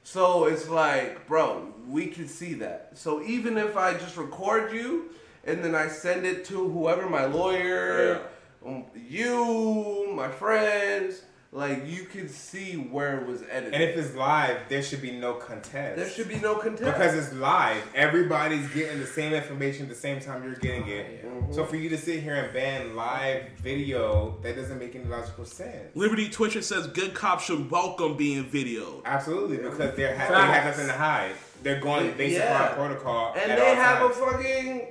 So 0.05 0.47
it's 0.47 0.69
like, 0.69 1.27
bro, 1.27 1.72
we 1.89 2.07
can 2.07 2.29
see 2.29 2.55
that. 2.55 2.91
So 2.95 3.23
even 3.23 3.57
if 3.59 3.77
I 3.77 3.95
just 3.95 4.17
record 4.17 4.73
you 4.73 5.11
and 5.45 5.65
then 5.65 5.75
I 5.75 5.89
send 5.89 6.25
it 6.27 6.45
to 6.47 6.69
whoever, 6.69 7.09
my 7.09 7.25
lawyer, 7.27 8.23
um, 8.65 8.85
you, 8.95 10.13
my 10.15 10.29
friends, 10.29 11.23
like 11.55 11.87
you 11.87 12.05
can 12.05 12.31
see 12.31 12.77
where 12.77 13.21
it 13.21 13.27
was 13.27 13.43
edited. 13.51 13.75
And 13.75 13.83
if 13.83 13.95
it's 13.97 14.15
live, 14.17 14.57
there 14.71 14.83
should 14.83 15.03
be 15.03 15.11
no 15.11 15.35
contest. 15.35 15.97
there 15.97 16.09
should 16.09 16.29
be 16.29 16.37
no 16.39 16.55
contest. 16.55 16.85
because 16.85 17.15
it's 17.15 17.35
live. 17.35 17.83
Everybody's 17.95 18.67
getting 18.71 19.01
the 19.01 19.07
same 19.07 19.35
information 19.35 19.83
at 19.83 19.91
the 19.91 19.95
same 19.95 20.19
time 20.19 20.45
you're 20.45 20.55
getting 20.55 20.89
it. 20.89 21.27
So 21.51 21.67
for 21.67 21.77
you 21.77 21.91
to 21.91 21.99
sit 21.99 22.23
here 22.23 22.37
and 22.37 22.55
ban 22.55 22.97
live 22.97 23.43
video, 23.63 24.39
that 24.43 24.57
doesn't 24.57 24.79
make 24.79 24.95
any 24.95 25.05
logical 25.05 25.45
sense. 25.45 25.95
Liberty 25.95 26.31
Twitcher 26.31 26.63
says 26.63 26.87
good 26.87 27.13
cops 27.13 27.45
should 27.45 27.71
welcome 27.71 28.17
being 28.17 28.47
videoed. 28.49 29.05
Absolutely, 29.05 29.59
because 29.59 29.95
they're 29.95 30.17
ha- 30.17 30.29
they 30.29 30.53
have 30.53 30.65
nothing 30.65 30.87
to 30.87 30.93
hide. 30.95 31.35
They're 31.63 31.81
going 31.81 32.13
based 32.17 32.37
Yeah. 32.39 32.65
upon 32.73 32.77
protocol. 32.89 33.35
and 33.41 33.53
at 33.53 33.59
they 33.59 33.69
all 33.71 33.75
have 33.77 33.99
times. 34.01 34.17
a 34.17 34.21
fucking. 34.21 34.87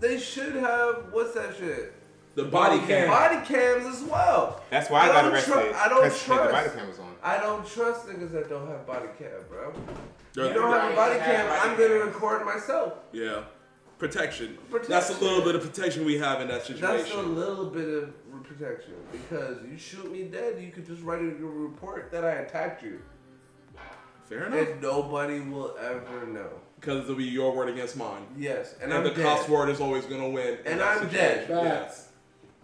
They 0.00 0.18
should 0.18 0.54
have 0.56 1.06
what's 1.12 1.34
that 1.34 1.56
shit? 1.56 1.92
The 2.34 2.44
body 2.44 2.78
cam. 2.86 3.08
Body 3.08 3.46
cams 3.46 3.86
as 3.86 4.02
well. 4.02 4.60
That's 4.70 4.90
why 4.90 5.02
I 5.02 5.06
got 5.08 5.22
don't 5.22 5.32
arrested. 5.34 5.52
tru- 5.52 5.72
I 5.74 5.88
don't 5.88 6.02
'cause 6.02 6.26
the 6.26 6.34
body 6.34 6.48
trust. 6.50 6.76
cam 6.76 6.88
was 6.88 6.98
on. 6.98 7.14
I 7.22 7.38
don't 7.38 7.66
trust 7.66 8.06
niggas 8.08 8.32
that 8.32 8.48
don't 8.50 8.66
have 8.68 8.86
body 8.86 9.06
cam, 9.18 9.28
bro. 9.48 9.72
They're- 10.34 10.46
You 10.48 10.52
don't 10.54 10.70
have 10.72 10.92
a 10.92 10.96
body 10.96 11.18
cam. 11.20 11.46
body 11.48 11.60
I'm 11.70 11.76
gonna 11.78 11.88
cam. 12.00 12.06
record 12.08 12.44
myself. 12.44 12.94
Yeah. 13.12 13.44
Protection. 13.98 14.58
Protection. 14.68 14.90
That's 14.90 15.10
a 15.10 15.24
little 15.24 15.42
bit 15.42 15.54
of 15.54 15.62
protection 15.62 16.04
we 16.04 16.18
have 16.18 16.40
in 16.40 16.48
that 16.48 16.62
situation. 16.66 16.96
That's 16.98 17.14
a 17.14 17.22
little 17.22 17.66
bit 17.66 17.88
of 18.02 18.12
protection 18.42 18.94
because 19.12 19.58
you 19.70 19.78
shoot 19.78 20.10
me 20.10 20.24
dead, 20.24 20.60
you 20.60 20.72
could 20.72 20.84
just 20.84 21.02
write 21.02 21.20
in 21.20 21.38
your 21.38 21.50
report 21.50 22.10
that 22.10 22.24
I 22.24 22.32
attacked 22.32 22.82
you, 22.82 23.00
Fair 24.38 24.46
enough. 24.46 24.68
and 24.68 24.82
nobody 24.82 25.40
will 25.40 25.76
ever 25.80 26.26
know. 26.26 26.48
Because 26.80 27.04
it'll 27.04 27.16
be 27.16 27.24
your 27.24 27.54
word 27.54 27.68
against 27.70 27.96
mine. 27.96 28.26
Yes, 28.36 28.74
and, 28.74 28.84
And, 28.84 28.94
I'm 28.94 29.04
the 29.04 29.10
dead. 29.10 29.24
cops' 29.24 29.48
word 29.48 29.68
is 29.70 29.80
always 29.80 30.04
going 30.04 30.20
to 30.20 30.28
win. 30.28 30.58
And 30.66 30.82
I'm 30.82 31.08
situation. 31.08 31.48
dead. 31.48 31.48
Facts. 31.48 32.08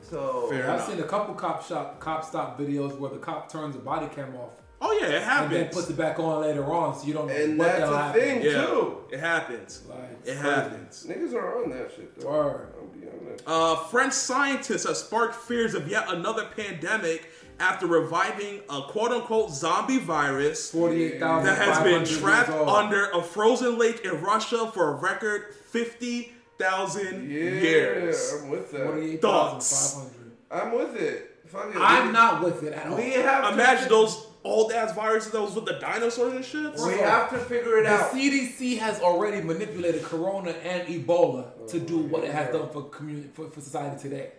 So 0.03 0.47
Fair 0.51 0.65
I've 0.69 0.75
enough. 0.77 0.89
seen 0.89 0.99
a 1.01 1.05
couple 1.05 1.35
cop 1.35 1.65
shop 1.67 2.01
cop 2.01 2.25
stop 2.25 2.59
videos 2.59 2.99
where 2.99 3.11
the 3.11 3.19
cop 3.19 3.51
turns 3.53 3.77
the 3.77 3.83
body 3.83 4.09
cam 4.15 4.35
off 4.37 4.51
Oh, 4.83 4.93
yeah, 4.99 5.09
it 5.09 5.23
happens. 5.23 5.45
and 5.45 5.53
then 5.53 5.59
happens. 5.65 5.75
puts 5.77 5.91
it 5.91 5.97
back 5.99 6.19
on 6.19 6.41
later 6.41 6.65
on, 6.73 6.99
so 6.99 7.07
you 7.07 7.13
don't 7.13 7.29
know 7.29 7.35
and 7.35 7.59
what 7.59 7.67
that's 7.69 7.81
the 7.81 7.87
hell 7.99 8.11
a 8.11 8.13
thing 8.15 8.43
yeah, 8.43 8.65
too. 8.67 8.97
it 9.13 9.21
happens. 9.21 9.83
Like, 9.89 9.99
It 10.25 10.31
it's 10.31 10.41
happens. 10.41 11.07
Niggas 11.07 11.35
are 11.35 11.63
on 11.63 11.71
that 11.71 11.93
shit 11.95 12.19
though. 12.19 12.29
Word. 12.31 12.69
I'll 12.79 12.87
be 12.87 13.07
on 13.07 13.27
that. 13.27 13.43
Uh, 13.47 13.77
French 13.89 14.15
scientists 14.15 14.87
have 14.87 14.97
sparked 14.97 15.35
fears 15.35 15.75
of 15.75 15.87
yet 15.87 16.07
another 16.09 16.47
pandemic 16.57 17.31
after 17.61 17.87
reviving 17.87 18.61
a 18.69 18.83
quote 18.89 19.13
unquote 19.13 19.51
zombie 19.51 19.99
virus 19.99 20.71
Forty-eight 20.73 21.21
thousand 21.21 21.47
that 21.47 21.59
has 21.59 21.79
been 21.85 22.05
trapped 22.05 22.49
under 22.51 23.11
a 23.11 23.23
frozen 23.23 23.79
lake 23.79 24.01
in 24.05 24.21
Russia 24.21 24.71
for 24.73 24.89
a 24.93 24.95
record 24.95 25.55
50,000 25.71 27.31
Yeah, 27.31 27.39
years. 27.39 28.35
I'm 28.43 28.49
with 28.51 28.73
that. 28.73 29.19
Thoughts? 29.21 29.71
thousand 29.71 30.11
five 30.49 30.61
hundred. 30.71 30.73
I'm 30.73 30.79
with 30.79 31.01
it. 31.03 31.27
Fuck 31.47 31.71
it. 31.75 31.77
I'm 31.81 32.07
We- 32.09 32.13
not 32.13 32.43
with 32.45 32.63
it 32.63 32.73
at 32.73 32.87
all. 32.87 32.97
We 32.97 33.11
have 33.13 33.45
to 33.45 33.53
Imagine 33.53 33.85
fi- 33.85 33.89
those 33.89 34.27
old 34.43 34.73
ass 34.73 34.95
viruses 34.95 35.33
that 35.33 35.41
was 35.41 35.55
with 35.55 35.67
the 35.67 35.75
dinosaurs 35.75 36.33
and 36.33 36.45
shit. 36.45 36.75
We 36.87 36.95
have 36.99 37.31
to 37.31 37.39
figure 37.39 37.79
it 37.79 37.83
The 37.85 37.91
out. 37.91 38.13
The 38.13 38.19
CDC 38.19 38.79
has 38.79 39.01
already 39.01 39.43
manipulated 39.43 40.03
Corona 40.03 40.51
and 40.53 40.89
Ebola 40.89 41.69
to 41.69 41.79
do 41.79 41.99
what 41.99 42.25
it 42.25 42.31
has 42.33 42.53
done 42.53 42.69
for 42.71 42.85
community 42.85 43.29
for, 43.35 43.51
for 43.51 43.61
society 43.61 44.01
today. 44.01 44.31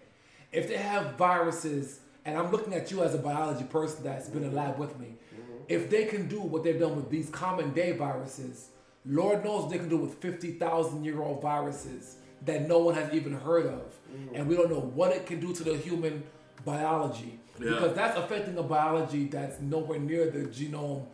If 0.51 0.67
they 0.67 0.77
have 0.77 1.15
viruses 1.15 1.99
and 2.25 2.37
I'm 2.37 2.51
looking 2.51 2.73
at 2.73 2.91
you 2.91 3.03
as 3.03 3.15
a 3.15 3.17
biology 3.17 3.63
person 3.63 4.03
that's 4.03 4.29
been 4.29 4.43
in 4.43 4.53
lab 4.53 4.77
with 4.77 4.99
me. 4.99 5.07
Mm-hmm. 5.07 5.63
If 5.67 5.89
they 5.89 6.05
can 6.05 6.27
do 6.27 6.41
what 6.41 6.63
they've 6.63 6.79
done 6.79 6.95
with 6.95 7.09
these 7.09 7.29
common 7.29 7.73
day 7.73 7.93
viruses, 7.93 8.69
Lord 9.05 9.43
knows 9.43 9.71
they 9.71 9.77
can 9.77 9.89
do 9.89 9.97
with 9.97 10.15
50,000 10.15 11.03
year 11.03 11.21
old 11.21 11.41
viruses 11.41 12.17
that 12.45 12.67
no 12.67 12.79
one 12.79 12.95
has 12.95 13.13
even 13.13 13.33
heard 13.33 13.65
of. 13.65 13.93
Mm-hmm. 14.13 14.35
And 14.35 14.47
we 14.47 14.55
don't 14.55 14.69
know 14.69 14.79
what 14.79 15.11
it 15.11 15.25
can 15.25 15.39
do 15.39 15.53
to 15.53 15.63
the 15.63 15.77
human 15.77 16.23
biology. 16.65 17.39
Yeah. 17.59 17.71
Because 17.71 17.95
that's 17.95 18.17
affecting 18.17 18.57
a 18.57 18.63
biology 18.63 19.25
that's 19.25 19.59
nowhere 19.59 19.99
near 19.99 20.29
the 20.29 20.45
genome 20.45 21.05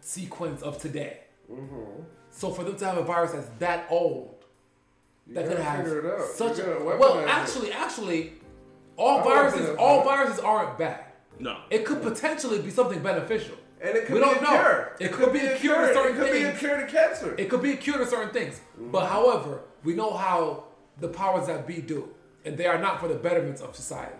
sequence 0.00 0.62
of 0.62 0.78
today. 0.78 1.18
Mm-hmm. 1.50 2.02
So 2.30 2.50
for 2.50 2.64
them 2.64 2.76
to 2.76 2.84
have 2.84 2.98
a 2.98 3.02
virus 3.02 3.32
that's 3.32 3.48
that 3.58 3.86
old, 3.90 4.44
that 5.28 5.46
could 5.46 5.58
have 5.58 5.84
figure 5.84 6.06
it 6.06 6.20
out. 6.20 6.28
such 6.28 6.58
a 6.58 6.80
well, 6.82 7.24
actually, 7.28 7.72
actually, 7.72 8.32
all 9.00 9.22
viruses, 9.22 9.76
all 9.78 10.04
viruses 10.04 10.38
aren't 10.40 10.78
bad. 10.78 11.04
No. 11.38 11.56
It 11.70 11.84
could 11.86 12.02
potentially 12.02 12.60
be 12.60 12.70
something 12.70 13.00
beneficial. 13.02 13.56
And 13.80 13.96
it 13.96 14.04
could 14.06 14.14
We 14.14 14.20
be 14.20 14.26
don't 14.26 14.38
a 14.38 14.42
know. 14.42 14.50
cure. 14.50 14.96
It 15.00 15.12
could 15.12 15.32
be 15.32 15.38
a 15.40 15.56
cure 15.56 15.86
to 15.86 15.94
certain 15.94 16.16
things. 16.16 16.28
It 16.28 16.30
could 16.30 16.32
be 16.32 16.44
a 16.44 16.52
cure 16.58 16.76
to 16.80 16.86
cancer. 16.86 17.34
It 17.38 17.48
could 17.48 17.62
be 17.62 17.72
a 17.72 17.76
cure 17.76 17.98
to 17.98 18.06
certain 18.06 18.30
things. 18.32 18.60
Mm-hmm. 18.78 18.90
But 18.90 19.06
however, 19.06 19.62
we 19.84 19.94
know 19.94 20.12
how 20.14 20.64
the 20.98 21.08
powers 21.08 21.46
that 21.46 21.66
be 21.66 21.80
do, 21.80 22.10
and 22.44 22.58
they 22.58 22.66
are 22.66 22.78
not 22.78 23.00
for 23.00 23.08
the 23.08 23.14
betterment 23.14 23.60
of 23.62 23.74
society. 23.74 24.14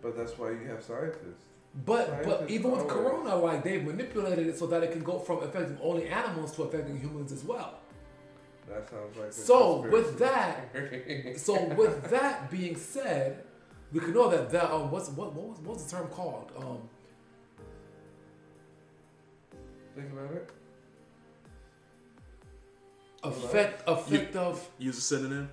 But 0.00 0.16
that's 0.16 0.38
why 0.38 0.50
you 0.52 0.64
have 0.68 0.82
scientists. 0.84 1.44
But 1.84 2.06
Science 2.06 2.26
but 2.26 2.42
is 2.44 2.50
even 2.50 2.70
with 2.70 2.80
always- 2.82 2.92
corona, 2.92 3.34
like 3.36 3.64
they've 3.64 3.84
manipulated 3.84 4.46
it 4.46 4.56
so 4.56 4.66
that 4.68 4.84
it 4.84 4.92
can 4.92 5.02
go 5.02 5.18
from 5.18 5.42
affecting 5.42 5.78
only 5.82 6.06
animals 6.06 6.54
to 6.56 6.62
affecting 6.62 6.98
humans 7.00 7.32
as 7.32 7.42
well. 7.44 7.80
That 8.68 8.88
sounds 8.88 9.16
like 9.16 9.28
a 9.30 9.32
So 9.32 9.80
with 9.90 10.18
that, 10.20 10.68
so 11.36 11.64
with 11.80 12.10
that 12.10 12.48
being 12.50 12.76
said, 12.76 13.42
we 13.92 14.00
can 14.00 14.12
know 14.12 14.28
that 14.30 14.50
that 14.50 14.70
um 14.70 14.90
what's 14.90 15.08
what 15.10 15.32
what 15.34 15.48
was, 15.48 15.58
what 15.60 15.74
was 15.74 15.84
the 15.86 15.96
term 15.96 16.08
called 16.08 16.52
um 16.56 16.78
Think 19.96 20.12
about 20.12 20.32
it. 20.34 20.50
effect 23.24 23.82
effect 23.88 24.36
of 24.36 24.68
Use 24.78 24.98
a 24.98 25.00
synonym. 25.00 25.50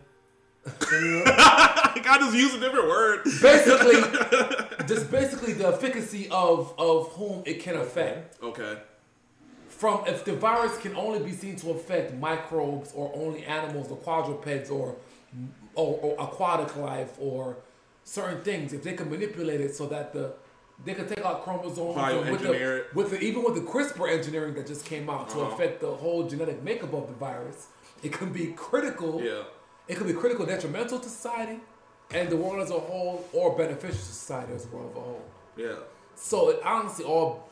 I 0.81 2.17
just 2.19 2.35
use 2.35 2.53
a 2.53 2.59
different 2.59 2.87
word. 2.87 3.23
basically 3.41 4.01
just 4.87 5.09
basically 5.11 5.53
the 5.53 5.67
efficacy 5.67 6.27
of 6.29 6.73
of 6.77 7.07
whom 7.13 7.41
it 7.45 7.59
can 7.61 7.77
affect. 7.77 8.41
Okay. 8.43 8.77
From 9.69 10.03
if 10.07 10.23
the 10.25 10.33
virus 10.33 10.77
can 10.77 10.95
only 10.95 11.19
be 11.19 11.31
seen 11.31 11.55
to 11.57 11.71
affect 11.71 12.13
microbes 12.15 12.91
or 12.93 13.11
only 13.15 13.43
animals 13.45 13.89
or 13.91 13.97
quadrupeds 13.97 14.69
or 14.69 14.95
or, 15.75 15.99
or 16.01 16.13
aquatic 16.19 16.75
life 16.77 17.13
or 17.19 17.57
certain 18.07 18.41
things, 18.41 18.71
if 18.71 18.83
they 18.83 18.93
can 18.93 19.09
manipulate 19.09 19.59
it 19.59 19.75
so 19.75 19.85
that 19.87 20.13
the 20.13 20.33
they 20.85 20.93
can 20.93 21.07
take 21.07 21.25
out 21.25 21.43
chromosomes 21.43 21.97
and 21.97 22.29
with, 22.31 22.41
the, 22.41 22.51
it. 22.53 22.93
with 22.95 23.09
the, 23.09 23.19
even 23.19 23.43
with 23.43 23.55
the 23.55 23.61
CRISPR 23.61 24.11
engineering 24.15 24.53
that 24.53 24.67
just 24.67 24.85
came 24.85 25.09
out 25.09 25.27
to 25.31 25.39
Uh-huh. 25.41 25.51
affect 25.55 25.81
the 25.81 25.89
whole 25.91 26.27
genetic 26.27 26.61
makeup 26.63 26.93
of 26.93 27.07
the 27.07 27.13
virus, 27.15 27.67
it 28.03 28.11
can 28.13 28.31
be 28.31 28.47
critical. 28.55 29.19
Yeah. 29.19 29.41
It 29.87 29.95
can 29.97 30.05
be 30.05 30.13
critical, 30.13 30.45
detrimental 30.45 30.99
to 30.99 31.09
society 31.09 31.59
and 32.13 32.29
the 32.29 32.37
world 32.37 32.61
as 32.61 32.69
a 32.69 32.79
whole, 32.79 33.25
or 33.33 33.57
beneficial 33.57 33.97
to 33.97 34.03
society 34.03 34.53
as 34.53 34.65
a 34.65 34.67
world 34.69 34.91
as 34.91 34.97
a 34.97 34.99
whole. 35.01 35.25
Yeah. 35.57 35.75
So 36.13 36.49
it 36.51 36.59
honestly 36.63 37.05
all 37.05 37.49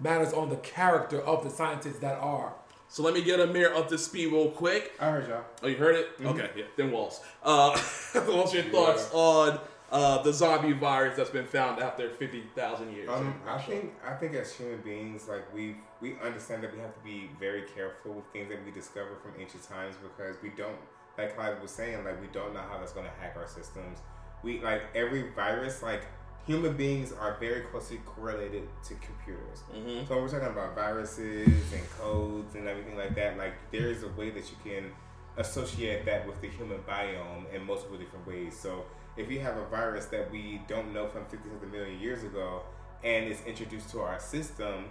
matters 0.00 0.32
on 0.32 0.48
the 0.48 0.56
character 0.56 1.20
of 1.20 1.44
the 1.44 1.50
scientists 1.50 1.98
that 1.98 2.18
are. 2.18 2.54
So 2.88 3.02
let 3.02 3.12
me 3.14 3.22
get 3.22 3.38
Amir 3.38 3.74
up 3.74 3.88
to 3.90 3.98
speed 3.98 4.32
real 4.32 4.50
quick. 4.50 4.92
I 4.98 5.10
heard 5.10 5.28
y'all. 5.28 5.44
Oh, 5.62 5.66
you 5.66 5.76
heard 5.76 5.96
it? 5.96 6.08
Okay, 6.24 6.50
yeah. 6.56 6.64
Then 6.76 6.90
Walls. 6.90 7.20
Uh, 7.42 7.70
what's 8.26 8.52
your 8.54 8.64
thoughts 8.64 9.10
on 9.12 9.58
uh, 9.92 10.22
the 10.22 10.32
zombie 10.32 10.72
virus 10.72 11.16
that's 11.16 11.30
been 11.30 11.46
found 11.46 11.80
after 11.80 12.08
fifty 12.10 12.44
thousand 12.56 12.92
years? 12.92 13.08
Um, 13.10 13.34
I 13.46 13.58
think 13.58 13.92
I 14.04 14.14
think 14.14 14.34
as 14.34 14.52
human 14.52 14.80
beings, 14.80 15.28
like 15.28 15.52
we 15.54 15.76
we 16.00 16.16
understand 16.24 16.64
that 16.64 16.72
we 16.72 16.80
have 16.80 16.94
to 16.94 17.00
be 17.00 17.30
very 17.38 17.62
careful 17.74 18.14
with 18.14 18.24
things 18.32 18.48
that 18.48 18.64
we 18.64 18.72
discover 18.72 19.16
from 19.22 19.32
ancient 19.38 19.62
times 19.62 19.94
because 20.02 20.36
we 20.42 20.48
don't, 20.50 20.76
like 21.16 21.36
Clive 21.36 21.60
was 21.60 21.70
saying, 21.70 22.04
like 22.04 22.20
we 22.20 22.26
don't 22.28 22.54
know 22.54 22.60
how 22.60 22.78
that's 22.78 22.92
going 22.92 23.06
to 23.06 23.12
hack 23.20 23.36
our 23.36 23.46
systems. 23.46 23.98
We 24.42 24.60
like 24.60 24.82
every 24.94 25.30
virus, 25.30 25.82
like 25.82 26.06
human 26.46 26.76
beings 26.76 27.12
are 27.12 27.36
very 27.38 27.60
closely 27.60 27.98
correlated 27.98 28.68
to 28.88 28.94
computers. 28.94 29.62
So 30.08 30.14
when 30.14 30.24
we're 30.24 30.28
talking 30.28 30.48
about 30.48 30.74
viruses 30.74 31.72
and 31.72 31.90
codes 31.98 32.54
and 32.56 32.66
everything 32.66 32.96
like 32.96 33.14
that, 33.14 33.36
like 33.36 33.52
there 33.70 33.88
is 33.88 34.02
a 34.02 34.08
way 34.08 34.30
that 34.30 34.50
you 34.50 34.56
can 34.64 34.90
associate 35.36 36.04
that 36.06 36.26
with 36.26 36.40
the 36.40 36.48
human 36.48 36.78
biome 36.80 37.52
in 37.54 37.64
multiple 37.64 37.96
different 37.96 38.26
ways. 38.26 38.58
So 38.58 38.84
if 39.16 39.30
you 39.30 39.40
have 39.40 39.56
a 39.56 39.64
virus 39.66 40.06
that 40.06 40.30
we 40.30 40.60
don't 40.68 40.92
know 40.92 41.08
from 41.08 41.24
57 41.26 41.70
million 41.70 42.00
years 42.00 42.22
ago 42.22 42.62
and 43.04 43.26
it's 43.26 43.44
introduced 43.46 43.90
to 43.90 44.00
our 44.00 44.18
system, 44.18 44.86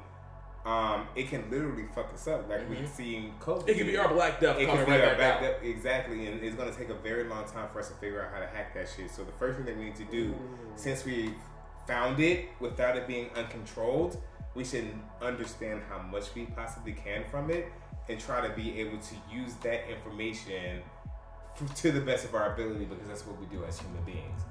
um, 0.65 1.07
it 1.15 1.27
can 1.27 1.49
literally 1.49 1.85
fuck 1.95 2.13
us 2.13 2.27
up. 2.27 2.47
Like 2.47 2.69
we've 2.69 2.87
seen 2.87 3.33
COVID. 3.39 3.67
It 3.67 3.77
could 3.77 3.87
be 3.87 3.97
our 3.97 4.13
Black 4.13 4.39
Death 4.39 4.59
It 4.59 4.69
could 4.69 4.85
be 4.85 4.91
right 4.91 5.03
our 5.03 5.15
Black. 5.15 5.41
Death- 5.41 5.63
exactly, 5.63 6.27
and 6.27 6.43
it's 6.43 6.55
gonna 6.55 6.71
take 6.71 6.89
a 6.89 6.95
very 6.95 7.23
long 7.23 7.45
time 7.45 7.67
for 7.73 7.79
us 7.79 7.87
to 7.89 7.95
figure 7.95 8.23
out 8.23 8.31
how 8.31 8.39
to 8.39 8.47
hack 8.47 8.73
that 8.75 8.87
shit. 8.95 9.09
So 9.09 9.23
the 9.23 9.31
first 9.33 9.57
thing 9.57 9.65
that 9.65 9.77
we 9.77 9.85
need 9.85 9.95
to 9.95 10.05
do, 10.05 10.35
since 10.75 11.03
we 11.03 11.33
found 11.87 12.19
it 12.19 12.49
without 12.59 12.95
it 12.95 13.07
being 13.07 13.29
uncontrolled, 13.35 14.21
we 14.53 14.63
should 14.63 14.87
understand 15.21 15.81
how 15.89 15.99
much 15.99 16.25
we 16.35 16.45
possibly 16.45 16.93
can 16.93 17.23
from 17.31 17.49
it 17.49 17.71
and 18.09 18.19
try 18.19 18.45
to 18.45 18.53
be 18.53 18.79
able 18.79 18.97
to 18.99 19.15
use 19.33 19.53
that 19.63 19.89
information 19.89 20.81
to 21.75 21.91
the 21.91 22.01
best 22.01 22.25
of 22.25 22.35
our 22.35 22.53
ability 22.53 22.85
because 22.85 23.07
that's 23.07 23.25
what 23.25 23.39
we 23.39 23.45
do 23.47 23.63
as 23.65 23.79
human 23.79 24.03
beings. 24.03 24.41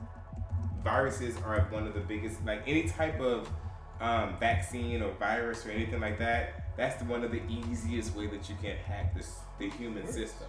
Viruses 0.83 1.37
are 1.45 1.61
one 1.71 1.87
of 1.87 1.95
the 1.95 2.01
biggest, 2.01 2.45
like 2.47 2.63
any 2.67 2.89
type 2.89 3.21
of 3.21 3.49
um, 4.01 4.37
vaccine 4.39 5.03
or 5.03 5.13
virus 5.13 5.67
or 5.67 5.71
anything 5.71 6.01
like 6.01 6.19
that. 6.19 6.77
That's 6.77 7.03
one 7.05 7.23
of 7.25 7.31
the 7.31 7.43
easiest 7.49 8.15
way 8.17 8.27
that 8.29 8.49
you 8.49 8.57
can 8.63 8.77
hack 8.77 9.15
this 9.15 9.37
the 9.59 9.69
human 9.71 10.07
system. 10.07 10.49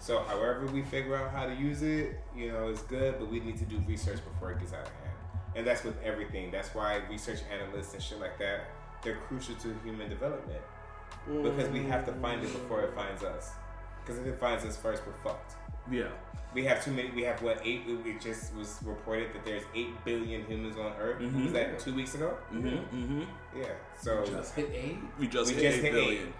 So, 0.00 0.22
however 0.22 0.66
we 0.66 0.82
figure 0.82 1.16
out 1.16 1.32
how 1.32 1.46
to 1.46 1.54
use 1.54 1.82
it, 1.82 2.20
you 2.34 2.52
know, 2.52 2.68
it's 2.68 2.82
good, 2.82 3.18
but 3.18 3.28
we 3.28 3.40
need 3.40 3.58
to 3.58 3.64
do 3.64 3.82
research 3.86 4.20
before 4.32 4.52
it 4.52 4.60
gets 4.60 4.72
out 4.72 4.86
of 4.86 4.92
hand. 4.92 5.16
And 5.56 5.66
that's 5.66 5.82
with 5.82 6.00
everything. 6.02 6.50
That's 6.50 6.74
why 6.74 7.02
research 7.10 7.40
analysts 7.52 7.94
and 7.94 8.02
shit 8.02 8.20
like 8.20 8.38
that, 8.38 8.70
they're 9.02 9.16
crucial 9.16 9.56
to 9.56 9.74
human 9.84 10.08
development. 10.08 10.60
Because 11.26 11.68
we 11.70 11.82
have 11.84 12.06
to 12.06 12.12
find 12.14 12.42
it 12.42 12.52
before 12.52 12.82
it 12.82 12.94
finds 12.94 13.22
us. 13.22 13.50
Because 14.00 14.20
if 14.20 14.26
it 14.26 14.38
finds 14.38 14.64
us 14.64 14.76
first, 14.76 15.02
we're 15.06 15.12
fucked. 15.14 15.56
Yeah. 15.90 16.08
We 16.54 16.64
have 16.64 16.82
too 16.82 16.92
many. 16.92 17.10
We 17.10 17.22
have 17.24 17.42
what 17.42 17.60
eight? 17.62 17.82
It 17.86 18.20
just 18.22 18.54
was 18.54 18.78
reported 18.82 19.34
that 19.34 19.44
there's 19.44 19.64
eight 19.74 20.02
billion 20.04 20.46
humans 20.46 20.78
on 20.78 20.92
Earth. 20.98 21.20
Was 21.20 21.52
that 21.52 21.78
two 21.78 21.94
weeks 21.94 22.14
ago? 22.14 22.38
Mm-hmm. 22.52 22.68
Mm-hmm. 22.96 23.22
Yeah. 23.54 23.66
So 24.00 24.22
we 24.22 24.30
Just 24.30 24.54
hit 24.54 24.70
eight. 24.72 24.98
We 25.18 25.28
just 25.28 25.50
We 25.54 25.60
hit 25.60 25.62
just 25.72 25.78
eight 25.78 25.82
hit 25.84 25.92
billion. 25.92 26.32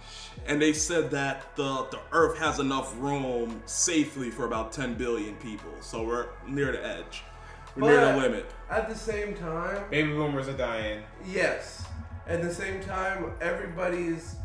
And 0.47 0.62
they 0.62 0.73
said 0.73 1.11
that 1.11 1.55
the 1.57 1.87
the 1.91 2.01
Earth 2.12 2.39
has 2.39 2.59
enough 2.59 2.99
room 2.99 3.62
safely 3.66 4.31
for 4.31 4.47
about 4.47 4.73
ten 4.73 4.95
billion 4.95 5.35
people. 5.37 5.73
So 5.83 6.03
we're 6.05 6.29
near 6.47 6.73
the 6.73 6.85
edge. 6.85 7.23
We're 7.77 7.91
near 7.91 8.12
the 8.12 8.16
limit. 8.19 8.47
At 8.70 8.89
the 8.89 8.95
same 8.97 9.35
time, 9.35 9.85
baby 9.91 10.09
boomers 10.09 10.49
are 10.49 10.57
dying. 10.57 11.03
yes. 11.27 11.85
At 12.27 12.43
the 12.43 12.53
same 12.53 12.81
time, 12.83 13.33
everybody's 13.43 14.37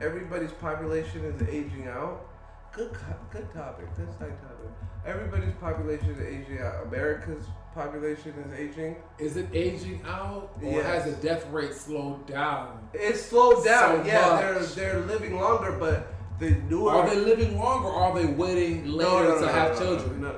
everybody's 0.00 0.52
population 0.52 1.24
is 1.24 1.42
aging 1.48 1.88
out. 1.88 2.26
Good, 2.72 2.96
good 3.32 3.52
topic. 3.52 3.86
Good 3.96 4.08
side 4.18 4.40
topic. 4.40 4.70
Everybody's 5.04 5.54
population 5.60 6.10
is 6.10 6.20
aging 6.20 6.60
out. 6.62 6.86
America's 6.86 7.44
population 7.74 8.32
is 8.46 8.52
aging. 8.58 8.96
Is 9.18 9.36
it 9.36 9.48
aging 9.52 10.02
out, 10.06 10.50
or 10.62 10.70
Yes. 10.70 10.84
has 10.86 11.04
the 11.16 11.22
death 11.22 11.46
rate 11.50 11.74
slowed 11.74 12.26
down? 12.26 12.88
It's 12.92 13.22
slowed 13.22 13.64
down. 13.64 14.04
So 14.04 14.06
yeah, 14.06 14.30
much. 14.30 14.74
they're 14.74 14.92
they're 14.94 15.00
living 15.06 15.40
longer, 15.40 15.72
but 15.72 16.12
the 16.38 16.50
newer. 16.68 16.92
Are 16.92 17.08
they 17.08 17.16
living 17.16 17.58
longer, 17.58 17.88
or 17.88 17.94
are 17.94 18.14
they 18.18 18.26
waiting 18.26 18.86
later 18.86 19.10
No, 19.10 19.22
no, 19.22 19.34
to 19.36 19.46
no, 19.46 19.52
have 19.52 19.72
no, 19.74 19.80
no, 19.80 19.96
children? 19.98 20.20
No, 20.20 20.28
no, 20.28 20.34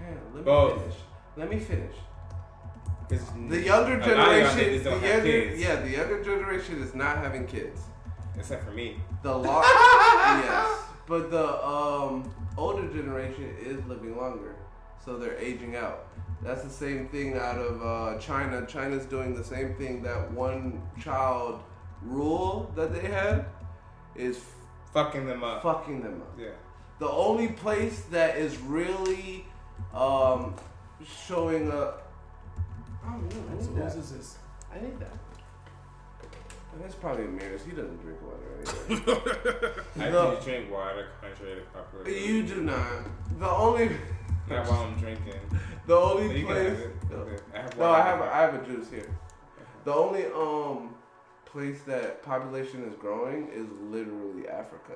hang 0.00 0.18
let 0.32 0.34
me 0.34 0.42
Both. 0.42 0.80
finish. 0.80 0.94
Let 1.36 1.50
me 1.50 1.58
finish. 1.60 1.94
'Cause 3.08 3.20
The 3.48 3.60
younger 3.60 3.94
a 3.94 3.98
lot 3.98 4.08
of 4.08 4.16
y'all 4.16 4.26
generation, 4.26 4.78
the 4.84 4.90
don't 4.90 5.00
have 5.00 5.26
younger, 5.26 5.48
kids. 5.48 5.60
yeah, 5.62 5.76
the 5.76 5.88
younger 5.90 6.22
generation 6.24 6.82
is 6.82 6.94
not 6.94 7.18
having 7.18 7.46
kids. 7.46 7.80
Except 8.36 8.64
for 8.64 8.70
me. 8.72 9.00
The 9.22 9.34
long, 9.36 9.62
yes, 9.64 10.78
but 11.08 11.30
the 11.30 11.64
um, 11.66 12.30
older 12.56 12.86
generation 12.88 13.54
is 13.60 13.84
living 13.86 14.16
longer, 14.16 14.54
so 15.04 15.16
they're 15.16 15.38
aging 15.38 15.74
out. 15.76 16.06
That's 16.42 16.62
the 16.62 16.70
same 16.70 17.08
thing 17.08 17.36
out 17.36 17.58
of 17.58 17.82
uh, 17.82 18.18
China. 18.20 18.64
China's 18.66 19.04
doing 19.06 19.34
the 19.34 19.42
same 19.42 19.74
thing. 19.74 20.02
That 20.02 20.30
one 20.32 20.80
child 21.00 21.62
rule 22.02 22.70
that 22.76 22.92
they 22.92 23.08
had 23.08 23.46
is 24.14 24.40
Fucking 24.92 25.26
them 25.26 25.42
up. 25.44 25.62
fucking 25.62 26.00
them 26.02 26.22
up. 26.22 26.34
Yeah. 26.38 26.48
The 26.98 27.08
only 27.10 27.48
place 27.48 28.02
that 28.10 28.36
is 28.38 28.56
really 28.58 29.44
um, 29.94 30.54
showing 31.26 31.70
up. 31.70 32.10
Oh, 33.04 33.10
no, 33.10 33.16
I 33.16 33.62
So 33.62 33.70
need 33.70 33.82
whose 33.82 33.94
that. 33.94 34.00
is 34.00 34.10
this? 34.12 34.38
I 34.74 34.80
need 34.80 34.98
that. 35.00 35.12
And 36.78 36.84
that's 36.84 36.94
probably 36.94 37.24
Amir's. 37.24 37.64
He 37.64 37.72
doesn't 37.72 38.00
drink 38.00 38.18
water 38.22 38.46
anyway. 38.86 39.72
I 40.06 40.10
No. 40.10 40.36
do 40.36 40.40
drink 40.44 40.70
water 40.70 41.08
contrary 41.20 41.56
to 41.56 41.62
popular 41.76 42.08
you 42.08 42.44
do 42.44 42.62
not. 42.62 42.86
The 43.40 43.48
only. 43.50 43.90
Not 44.48 44.64
while 44.68 44.82
I'm 44.84 44.96
drinking. 44.96 45.34
The 45.88 45.96
only 45.96 46.38
You 46.40 46.46
place. 46.46 46.78
have. 46.78 47.10
No, 47.10 47.16
Okay. 47.16 47.42
I 47.52 47.58
have 47.58 47.78
no, 47.78 47.84
I 47.90 48.00
have 48.02 48.20
I 48.22 48.40
have 48.42 48.54
a 48.54 48.64
juice 48.64 48.90
here. 48.90 49.10
The 49.82 49.92
only 49.92 50.26
um 50.26 50.94
place 51.46 51.80
that 51.88 52.22
population 52.22 52.84
is 52.84 52.94
growing 52.94 53.48
is 53.52 53.66
literally 53.90 54.48
Africa. 54.48 54.92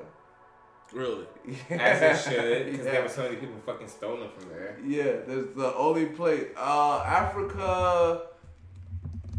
Really? 0.92 1.26
Yeah. 1.68 1.76
As 1.78 2.26
it 2.28 2.30
should, 2.32 2.66
because 2.70 2.86
yeah. 2.86 2.92
there 2.92 3.02
were 3.02 3.08
so 3.08 3.22
many 3.24 3.36
people 3.36 3.56
fucking 3.66 3.88
stolen 3.88 4.28
from 4.38 4.50
there. 4.50 4.78
Yeah, 4.86 5.16
there's 5.26 5.52
the 5.56 5.74
only 5.74 6.06
place. 6.06 6.46
Uh, 6.56 7.02
Africa. 7.04 8.26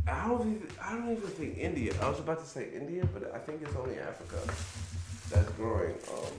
I 0.08 0.28
don't 0.28 0.42
even. 0.56 0.68
I 0.82 0.92
don't 0.94 1.12
even 1.12 1.28
think 1.30 1.58
India. 1.58 1.94
I 2.02 2.10
was 2.10 2.20
about 2.20 2.40
to 2.40 2.46
say 2.46 2.68
India, 2.76 3.08
but 3.14 3.34
I 3.34 3.38
think 3.40 3.62
it's 3.62 3.76
only 3.76 3.98
Africa 4.00 4.38
that's 5.30 5.50
growing 5.54 5.94
um, 6.14 6.34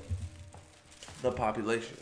the 1.23 1.33
population. 1.33 1.97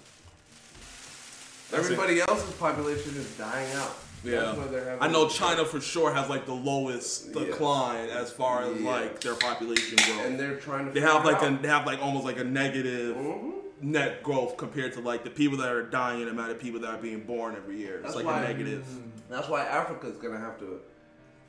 That's 1.70 1.89
it. 1.89 1.93
Everybody 1.93 2.20
else's 2.20 2.52
population 2.56 3.14
is 3.16 3.36
dying 3.39 3.72
out. 3.76 3.94
Yeah. 4.24 4.40
That's 4.40 4.59
why 4.59 4.66
they're 4.66 4.84
having 4.84 5.02
I 5.02 5.09
know 5.09 5.28
China 5.28 5.64
for 5.64 5.80
sure 5.80 6.12
has 6.12 6.28
like 6.28 6.47
the 6.47 6.52
lowest 6.55 7.28
Yeah. 7.34 7.44
decline 7.44 8.09
as 8.10 8.30
far 8.32 8.62
as 8.64 8.80
Yeah. 8.80 8.90
like 8.90 9.20
their 9.20 9.34
population 9.34 9.97
growth. 9.97 10.26
and 10.26 10.39
they're 10.39 10.56
trying 10.56 10.86
to. 10.86 10.93
they 10.93 11.01
have 11.01 11.24
like 11.24 11.43
it 11.43 11.52
a 11.52 11.56
they 11.62 11.68
have 11.68 11.86
like 11.86 12.01
almost 12.02 12.24
like 12.24 12.39
a 12.39 12.44
negative 12.44 13.16
Mhm. 13.16 13.52
net 13.80 14.22
growth 14.22 14.56
compared 14.56 14.93
to 14.94 15.01
like 15.01 15.24
the 15.24 15.30
people 15.30 15.59
that 15.59 15.70
are 15.72 15.82
dying 15.82 16.18
and 16.20 16.28
the 16.28 16.32
amount 16.32 16.51
of 16.52 16.59
people 16.60 16.80
that 16.80 16.90
are 16.90 16.98
being 17.02 17.20
born 17.20 17.56
every 17.56 17.78
year. 17.78 17.94
It's 17.97 18.02
That's 18.05 18.16
like 18.16 18.26
why- 18.26 18.40
a 18.43 18.48
negative. 18.48 18.84
That's 19.28 19.48
why 19.48 19.62
Africa's 19.64 20.16
gonna 20.18 20.39
have 20.39 20.59
to 20.60 20.80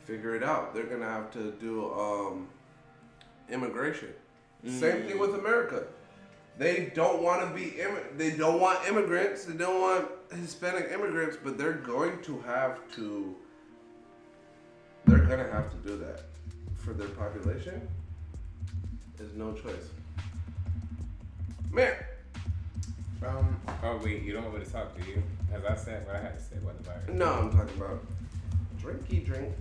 figure 0.06 0.36
it 0.36 0.44
out. 0.44 0.74
They're 0.74 0.86
gonna 0.86 1.06
have 1.10 1.32
to 1.32 1.52
do 1.54 1.92
um, 1.94 2.48
immigration. 3.50 4.10
Same 4.66 5.04
thing 5.04 5.20
with 5.20 5.36
America. 5.36 5.84
They 6.58 6.92
don't 6.96 7.22
want 7.22 7.42
to 7.42 7.54
be. 7.54 7.80
Im- 7.82 8.16
they 8.18 8.32
don't 8.32 8.62
want 8.62 8.88
immigrants. 8.88 9.44
They 9.46 9.56
don't 9.58 9.82
want 9.82 10.08
Hispanic 10.32 10.90
immigrants, 10.94 11.36
but 11.44 11.58
they're 11.58 11.74
going 11.74 12.22
to 12.24 12.40
have 12.42 12.80
to. 12.96 13.36
They're 15.06 15.18
gonna 15.26 15.52
have 15.52 15.70
to 15.72 15.78
do 15.88 15.98
that 15.98 16.22
for 16.76 16.94
their 16.94 17.10
population. 17.10 17.86
There's 19.18 19.34
no 19.34 19.52
choice. 19.54 19.90
Man, 21.72 21.94
Um. 23.26 23.60
Oh 23.82 24.00
wait, 24.04 24.22
you 24.24 24.32
don't 24.34 24.44
want 24.44 24.60
me 24.60 24.64
to 24.66 24.72
talk, 24.72 24.96
do 24.98 25.10
you? 25.10 25.24
As 25.54 25.66
I 25.66 25.76
said, 25.76 26.06
what 26.06 26.16
I 26.16 26.20
had 26.22 26.38
to 26.38 26.44
say 26.44 26.58
about 26.58 26.78
the 26.78 26.84
virus. 26.84 27.10
no, 27.10 27.26
I'm 27.26 27.52
talking 27.52 27.76
about 27.82 28.00
drinky 28.82 29.26
drink. 29.26 29.54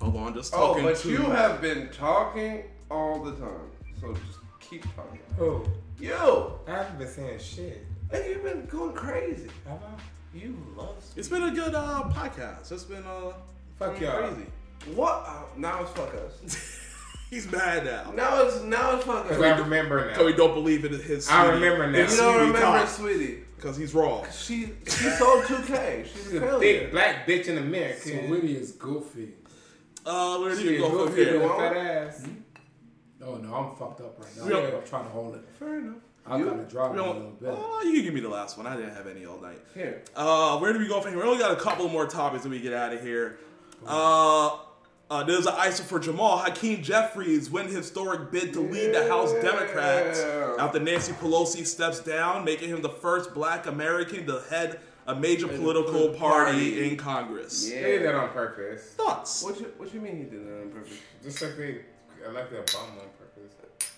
Hold 0.00 0.16
on, 0.16 0.34
just 0.34 0.54
Oh, 0.54 0.68
talking 0.68 0.84
but 0.84 0.96
to 0.96 1.10
you 1.10 1.18
have 1.22 1.60
been 1.60 1.88
talking 1.90 2.64
all 2.90 3.22
the 3.22 3.32
time, 3.32 3.70
so 4.00 4.12
just 4.14 4.38
keep 4.60 4.82
talking. 4.96 5.20
Oh, 5.40 5.64
Yo, 5.98 6.58
I 6.66 6.70
haven't 6.70 6.98
been 6.98 7.08
saying 7.08 7.38
shit. 7.38 7.84
And 8.10 8.24
you've 8.24 8.42
been 8.42 8.64
going 8.66 8.94
crazy. 8.94 9.48
Have 9.68 9.78
I? 9.82 10.36
You 10.36 10.56
love. 10.76 10.96
It's 11.16 11.28
been 11.28 11.42
a 11.42 11.50
good 11.50 11.74
uh, 11.74 12.04
podcast. 12.14 12.72
It's 12.72 12.84
been 12.84 13.04
uh, 13.04 13.32
Fuck 13.78 14.00
y'all. 14.00 14.28
crazy. 14.28 14.46
What? 14.94 15.24
Uh, 15.26 15.42
now 15.58 15.82
it's 15.82 15.90
fuck 15.92 16.14
us. 16.14 16.86
He's 17.30 17.50
mad 17.52 17.84
now. 17.84 18.10
now 18.12 18.42
it's 18.42 18.62
now 18.62 18.96
it's 18.96 19.04
fuck 19.04 19.28
Because 19.28 19.42
I 19.42 19.56
remember 19.58 20.08
now. 20.10 20.16
So 20.16 20.24
we 20.26 20.32
don't 20.32 20.54
believe 20.54 20.84
in 20.86 20.92
his. 20.94 21.28
I 21.28 21.44
sweetie- 21.44 21.54
remember 21.64 21.90
now. 21.90 21.98
You 22.10 22.16
don't 22.16 22.36
remember, 22.38 22.60
talk, 22.60 22.88
sweetie? 22.88 23.38
Cause 23.60 23.76
he's 23.76 23.92
wrong. 23.94 24.24
She 24.32 24.70
she 24.86 25.10
sold 25.10 25.44
2K. 25.44 26.06
She's 26.06 26.16
a 26.16 26.30
She's 26.30 26.32
a 26.34 26.40
failure. 26.40 26.58
big 26.60 26.90
black 26.92 27.26
bitch 27.26 27.46
in 27.48 27.58
America. 27.58 28.00
Sweetie 28.00 28.56
is 28.56 28.72
goofy. 28.72 29.34
Uh, 30.10 30.38
where 30.40 30.54
do 30.54 30.60
She 30.60 30.72
you 30.74 30.78
go 30.80 30.90
go 30.90 31.06
from 31.06 31.16
here? 31.16 31.38
the 31.38 31.48
fat 31.48 31.76
ass. 31.76 32.26
Oh 33.24 33.34
no, 33.36 33.54
I'm 33.54 33.76
fucked 33.76 34.00
up 34.00 34.16
right 34.18 34.36
now. 34.36 34.44
We 34.44 34.50
don't- 34.50 34.74
I'm 34.74 34.84
trying 34.88 35.04
to 35.04 35.10
hold 35.10 35.34
it. 35.36 35.42
Fair 35.58 35.78
enough. 35.78 35.94
I 36.26 36.38
You- 36.38 36.44
gotta 36.46 36.62
drop 36.64 36.92
We 36.92 36.98
it 36.98 37.02
a 37.02 37.06
little 37.06 37.30
bit. 37.40 37.50
Oh, 37.56 37.82
you 37.84 37.92
can 37.94 38.02
give 38.02 38.14
me 38.14 38.20
the 38.20 38.28
last 38.28 38.56
one. 38.58 38.66
I 38.66 38.76
didn't 38.76 38.94
have 38.94 39.06
any 39.06 39.24
all 39.26 39.40
night. 39.40 39.58
Here. 39.74 40.02
Uh, 40.16 40.58
where 40.58 40.72
do 40.72 40.78
we 40.78 40.88
go 40.88 41.00
from 41.00 41.12
here? 41.12 41.20
We 41.22 41.26
only 41.28 41.38
got 41.38 41.52
a 41.52 41.56
couple 41.60 41.88
more 41.88 42.06
topics 42.06 42.42
that 42.44 42.48
we 42.50 42.60
get 42.60 42.72
out 42.72 42.92
of 42.92 43.02
here. 43.02 43.38
Uh, 43.86 44.56
uh, 45.10 45.22
there's 45.24 45.46
an 45.46 45.54
ISO 45.54 45.82
for 45.82 45.98
Jamal. 45.98 46.38
Hakeem 46.38 46.82
Jeffries 46.82 47.50
win 47.50 47.66
historic 47.68 48.30
bid 48.30 48.52
to 48.52 48.60
lead 48.60 48.94
the 48.94 49.08
House 49.08 49.32
Democrats 49.34 50.20
after 50.58 50.78
Nancy 50.78 51.12
Pelosi 51.12 51.66
steps 51.66 52.00
down, 52.00 52.44
making 52.44 52.68
him 52.68 52.80
the 52.82 52.88
first 52.90 53.32
black 53.34 53.66
American 53.66 54.26
to 54.26 54.40
head 54.50 54.80
a 55.06 55.14
major 55.14 55.48
political 55.48 55.90
political 55.92 56.18
party 56.18 56.70
party. 56.72 56.88
in 56.90 56.96
Congress. 56.96 57.68
Yeah. 57.70 57.82
They 57.82 57.90
did 57.98 58.02
that 58.06 58.14
on 58.14 58.28
purpose. 58.30 58.82
Thoughts? 58.96 59.42
What 59.42 59.58
you 59.60 59.66
what 59.76 59.92
you 59.94 60.00
mean 60.00 60.16
he 60.18 60.24
did 60.24 60.46
that 60.46 60.62
on 60.62 60.70
purpose? 60.70 60.92
Just 61.22 61.42
like 61.42 61.56
they 61.56 61.80
elected 62.26 62.64
Obama 62.66 62.90
on 63.02 63.08
purpose. 63.18 63.90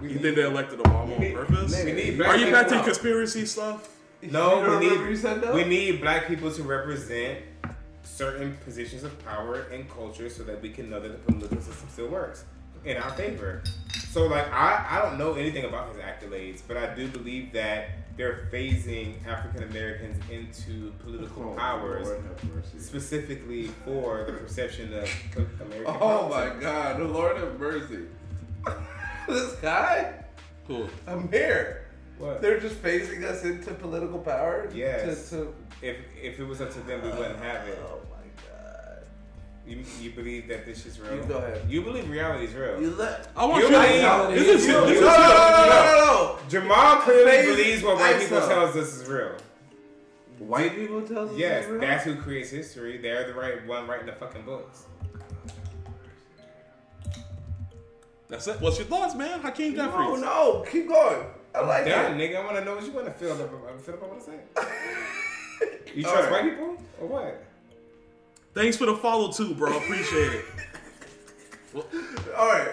We 0.00 0.08
You 0.08 0.14
need- 0.14 0.22
think 0.22 0.36
they 0.36 0.44
elected 0.44 0.78
Obama 0.80 1.14
on 1.14 1.20
need- 1.20 1.34
purpose? 1.34 1.84
We 1.84 1.92
need 1.92 2.20
Are 2.22 2.36
you 2.36 2.50
back 2.50 2.68
to 2.68 2.82
conspiracy 2.82 3.46
stuff? 3.46 3.88
No, 4.22 4.78
we 4.80 4.88
need 4.88 5.08
you 5.08 5.16
said 5.16 5.40
that? 5.42 5.54
we 5.54 5.64
need 5.64 6.00
black 6.00 6.26
people 6.26 6.50
to 6.50 6.62
represent 6.62 7.38
certain 8.02 8.56
positions 8.64 9.04
of 9.04 9.12
power 9.24 9.66
and 9.72 9.88
culture 9.90 10.28
so 10.30 10.42
that 10.44 10.60
we 10.62 10.70
can 10.70 10.88
know 10.90 10.98
that 11.00 11.08
the 11.08 11.32
political 11.32 11.60
system 11.60 11.88
still 11.92 12.08
works 12.08 12.44
in 12.86 12.96
our 12.96 13.10
favor. 13.10 13.62
So 14.10 14.26
like 14.26 14.50
I, 14.52 14.86
I 14.88 15.02
don't 15.02 15.18
know 15.18 15.34
anything 15.34 15.64
about 15.64 15.88
his 15.94 15.98
accolades, 16.02 16.62
but 16.66 16.76
I 16.76 16.94
do 16.94 17.08
believe 17.08 17.52
that 17.52 17.88
they're 18.16 18.48
phasing 18.50 19.14
African 19.26 19.64
Americans 19.64 20.16
into 20.30 20.90
political 21.04 21.50
Oh, 21.52 21.54
powers 21.54 22.06
Lord 22.06 22.22
have 22.24 22.54
mercy. 22.54 22.78
specifically 22.78 23.66
for 23.84 24.24
the 24.24 24.32
perception 24.32 24.94
of 24.94 25.10
American 25.60 25.96
Oh 26.00 26.28
my 26.30 26.58
God, 26.58 26.98
the 26.98 27.04
Lord 27.04 27.36
have 27.36 27.58
mercy. 27.60 28.06
this 29.28 29.52
guy, 29.56 30.14
Cool. 30.66 30.88
Amir. 31.06 31.82
What? 32.18 32.40
They're 32.40 32.58
just 32.58 32.82
phasing 32.82 33.22
us 33.24 33.44
into 33.44 33.72
political 33.74 34.18
power. 34.18 34.68
Yes. 34.74 35.28
To, 35.30 35.36
to, 35.36 35.54
If 35.82 35.96
if 36.20 36.40
it 36.40 36.44
was 36.44 36.60
up 36.62 36.72
to 36.72 36.80
them, 36.80 37.02
we 37.02 37.10
wouldn't 37.10 37.38
have 37.40 37.68
it. 37.68 37.78
oh 37.86 37.98
my 37.98 37.98
God. 37.98 38.05
You, 39.66 39.82
you 40.00 40.10
believe 40.10 40.46
that 40.48 40.64
this 40.64 40.86
is 40.86 41.00
real? 41.00 41.16
You 41.16 41.24
go 41.24 41.38
ahead. 41.38 41.62
You 41.68 41.82
believe 41.82 42.08
reality 42.08 42.44
is 42.44 42.54
real? 42.54 42.80
You 42.80 42.90
let. 42.94 43.28
I 43.36 43.44
want 43.46 43.62
You 43.64 43.68
you, 43.68 43.74
to. 43.74 43.80
believe- 43.80 44.38
This 44.46 44.62
is- 44.62 44.66
you- 44.68 44.80
this 44.82 44.88
you- 44.90 44.94
is- 44.96 45.00
No, 45.00 45.06
no, 45.06 45.16
no, 45.16 45.66
no, 45.66 45.84
no, 45.84 46.36
no. 46.36 46.38
Jamal 46.48 46.96
clearly 46.98 47.30
Phase- 47.30 47.46
believes 47.56 47.82
what 47.82 47.96
white 47.96 48.20
people 48.20 48.38
ISO. 48.38 48.48
tells 48.48 48.76
us 48.76 48.96
is 48.96 49.08
real. 49.08 49.32
White 50.38 50.76
people 50.76 51.02
tell 51.02 51.28
us. 51.28 51.36
Yes, 51.36 51.62
it's 51.64 51.70
real? 51.72 51.80
that's 51.80 52.04
who 52.04 52.14
creates 52.16 52.50
history. 52.50 52.98
They're 52.98 53.26
the 53.26 53.34
right 53.34 53.66
one 53.66 53.88
writing 53.88 54.06
the 54.06 54.12
fucking 54.12 54.42
books. 54.42 54.84
That's 58.28 58.46
it. 58.48 58.60
What's 58.60 58.78
your 58.78 58.86
thoughts, 58.86 59.14
man? 59.14 59.40
Hakeem 59.40 59.74
No, 59.74 59.84
Jeffries. 59.86 60.20
no, 60.20 60.62
no, 60.62 60.64
keep 60.70 60.88
going. 60.88 61.26
I 61.54 61.60
like 61.60 61.84
Damn, 61.86 62.20
it. 62.20 62.30
nigga, 62.32 62.36
I 62.42 62.44
want 62.44 62.56
to 62.58 62.64
know 62.64 62.74
what 62.74 62.84
you 62.84 62.92
want 62.92 63.06
to 63.06 63.12
feel 63.12 63.32
about, 63.32 63.80
feel 63.80 63.94
about 63.94 64.10
what 64.14 64.22
I 64.22 64.26
say. 64.26 64.66
You 65.94 66.02
trust 66.02 66.28
right. 66.28 66.30
white 66.44 66.50
people 66.50 66.76
or 67.00 67.06
what? 67.06 67.42
Thanks 68.56 68.78
for 68.78 68.86
the 68.86 68.96
follow 68.96 69.30
too, 69.30 69.54
bro. 69.54 69.76
Appreciate 69.76 70.32
it. 70.32 70.44
All 72.34 72.48
right, 72.48 72.70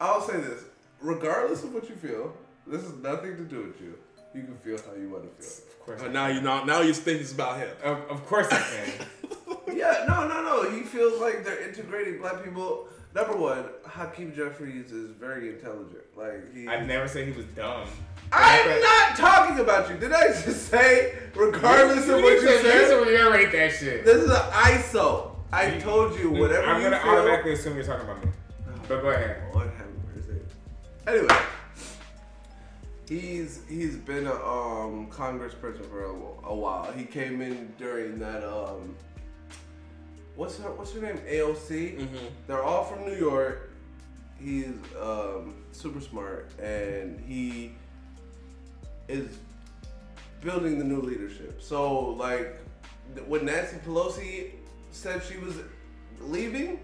I'll 0.00 0.20
say 0.20 0.40
this. 0.40 0.62
Regardless 1.00 1.64
of 1.64 1.74
what 1.74 1.88
you 1.88 1.96
feel, 1.96 2.32
this 2.68 2.82
has 2.82 2.94
nothing 2.98 3.36
to 3.36 3.42
do 3.42 3.64
with 3.64 3.80
you. 3.80 3.98
You 4.32 4.42
can 4.44 4.56
feel 4.58 4.78
how 4.78 4.94
you 4.94 5.10
want 5.10 5.24
to 5.24 5.42
feel. 5.44 5.64
Of 5.66 5.80
course. 5.80 6.02
But 6.02 6.12
now 6.12 6.28
you 6.28 6.40
not 6.40 6.68
now 6.68 6.82
you 6.82 6.94
think 6.94 7.20
it's 7.20 7.32
about 7.32 7.58
him. 7.58 7.70
Of, 7.82 7.98
of 8.10 8.24
course 8.26 8.46
I 8.52 8.60
can. 8.60 9.06
Yeah, 9.76 10.04
no, 10.06 10.28
no, 10.28 10.42
no. 10.42 10.70
He 10.70 10.82
feels 10.82 11.20
like 11.20 11.44
they're 11.44 11.66
integrating 11.66 12.18
black 12.20 12.44
people. 12.44 12.86
Number 13.12 13.36
one, 13.36 13.64
Hakeem 13.84 14.32
Jeffries 14.32 14.92
is 14.92 15.10
very 15.10 15.48
intelligent. 15.48 16.04
Like 16.16 16.54
he. 16.54 16.68
I'd 16.68 16.86
never 16.86 17.08
say 17.08 17.24
he 17.24 17.32
was 17.32 17.46
dumb. 17.56 17.88
I'm 18.32 18.80
not 18.80 19.16
talking 19.16 19.58
about 19.60 19.90
you. 19.90 19.96
Did 19.96 20.12
I 20.12 20.28
just 20.28 20.68
say, 20.68 21.18
regardless 21.34 22.08
of 22.08 22.22
what 22.22 22.32
you 22.34 22.48
said, 22.62 22.90
You 22.90 23.04
reiterate 23.04 23.52
that 23.52 23.72
shit. 23.72 24.04
this 24.04 24.16
is 24.22 24.30
an 24.30 24.36
ISO. 24.52 25.30
I 25.52 25.78
told 25.78 26.18
you, 26.18 26.30
whatever 26.30 26.66
I'm 26.66 26.80
you 26.82 26.88
gonna 26.90 27.02
feel. 27.02 27.10
automatically 27.12 27.52
assume 27.52 27.76
you're 27.76 27.84
talking 27.84 28.08
about 28.08 28.24
me. 28.24 28.30
But 28.88 29.02
go 29.02 29.08
ahead. 29.10 29.42
Lord 29.54 29.70
have 29.76 29.86
mercy. 30.16 30.40
Anyway, 31.06 31.36
he's 33.08 33.60
he's 33.68 33.96
been 33.96 34.26
a 34.26 34.34
um, 34.34 35.08
congressperson 35.10 35.84
for 35.90 36.04
a, 36.04 36.48
a 36.48 36.54
while. 36.54 36.90
He 36.92 37.04
came 37.04 37.42
in 37.42 37.72
during 37.78 38.18
that 38.18 38.42
um, 38.44 38.94
what's 40.36 40.58
her 40.58 40.70
what's 40.72 40.92
her 40.94 41.00
name 41.02 41.18
AOC. 41.28 42.06
They're 42.46 42.62
all 42.62 42.84
from 42.84 43.04
New 43.04 43.16
York. 43.16 43.70
He's 44.40 44.72
um, 45.00 45.54
super 45.72 46.00
smart, 46.00 46.50
and 46.60 47.20
he 47.20 47.72
is 49.08 49.38
building 50.40 50.78
the 50.78 50.84
new 50.84 51.00
leadership. 51.00 51.62
So 51.62 52.10
like 52.10 52.58
when 53.26 53.44
Nancy 53.44 53.76
Pelosi 53.86 54.52
said 54.90 55.22
she 55.22 55.38
was 55.38 55.56
leaving, 56.20 56.80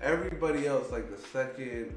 everybody 0.00 0.66
else 0.66 0.90
like 0.90 1.10
the 1.10 1.20
second 1.28 1.96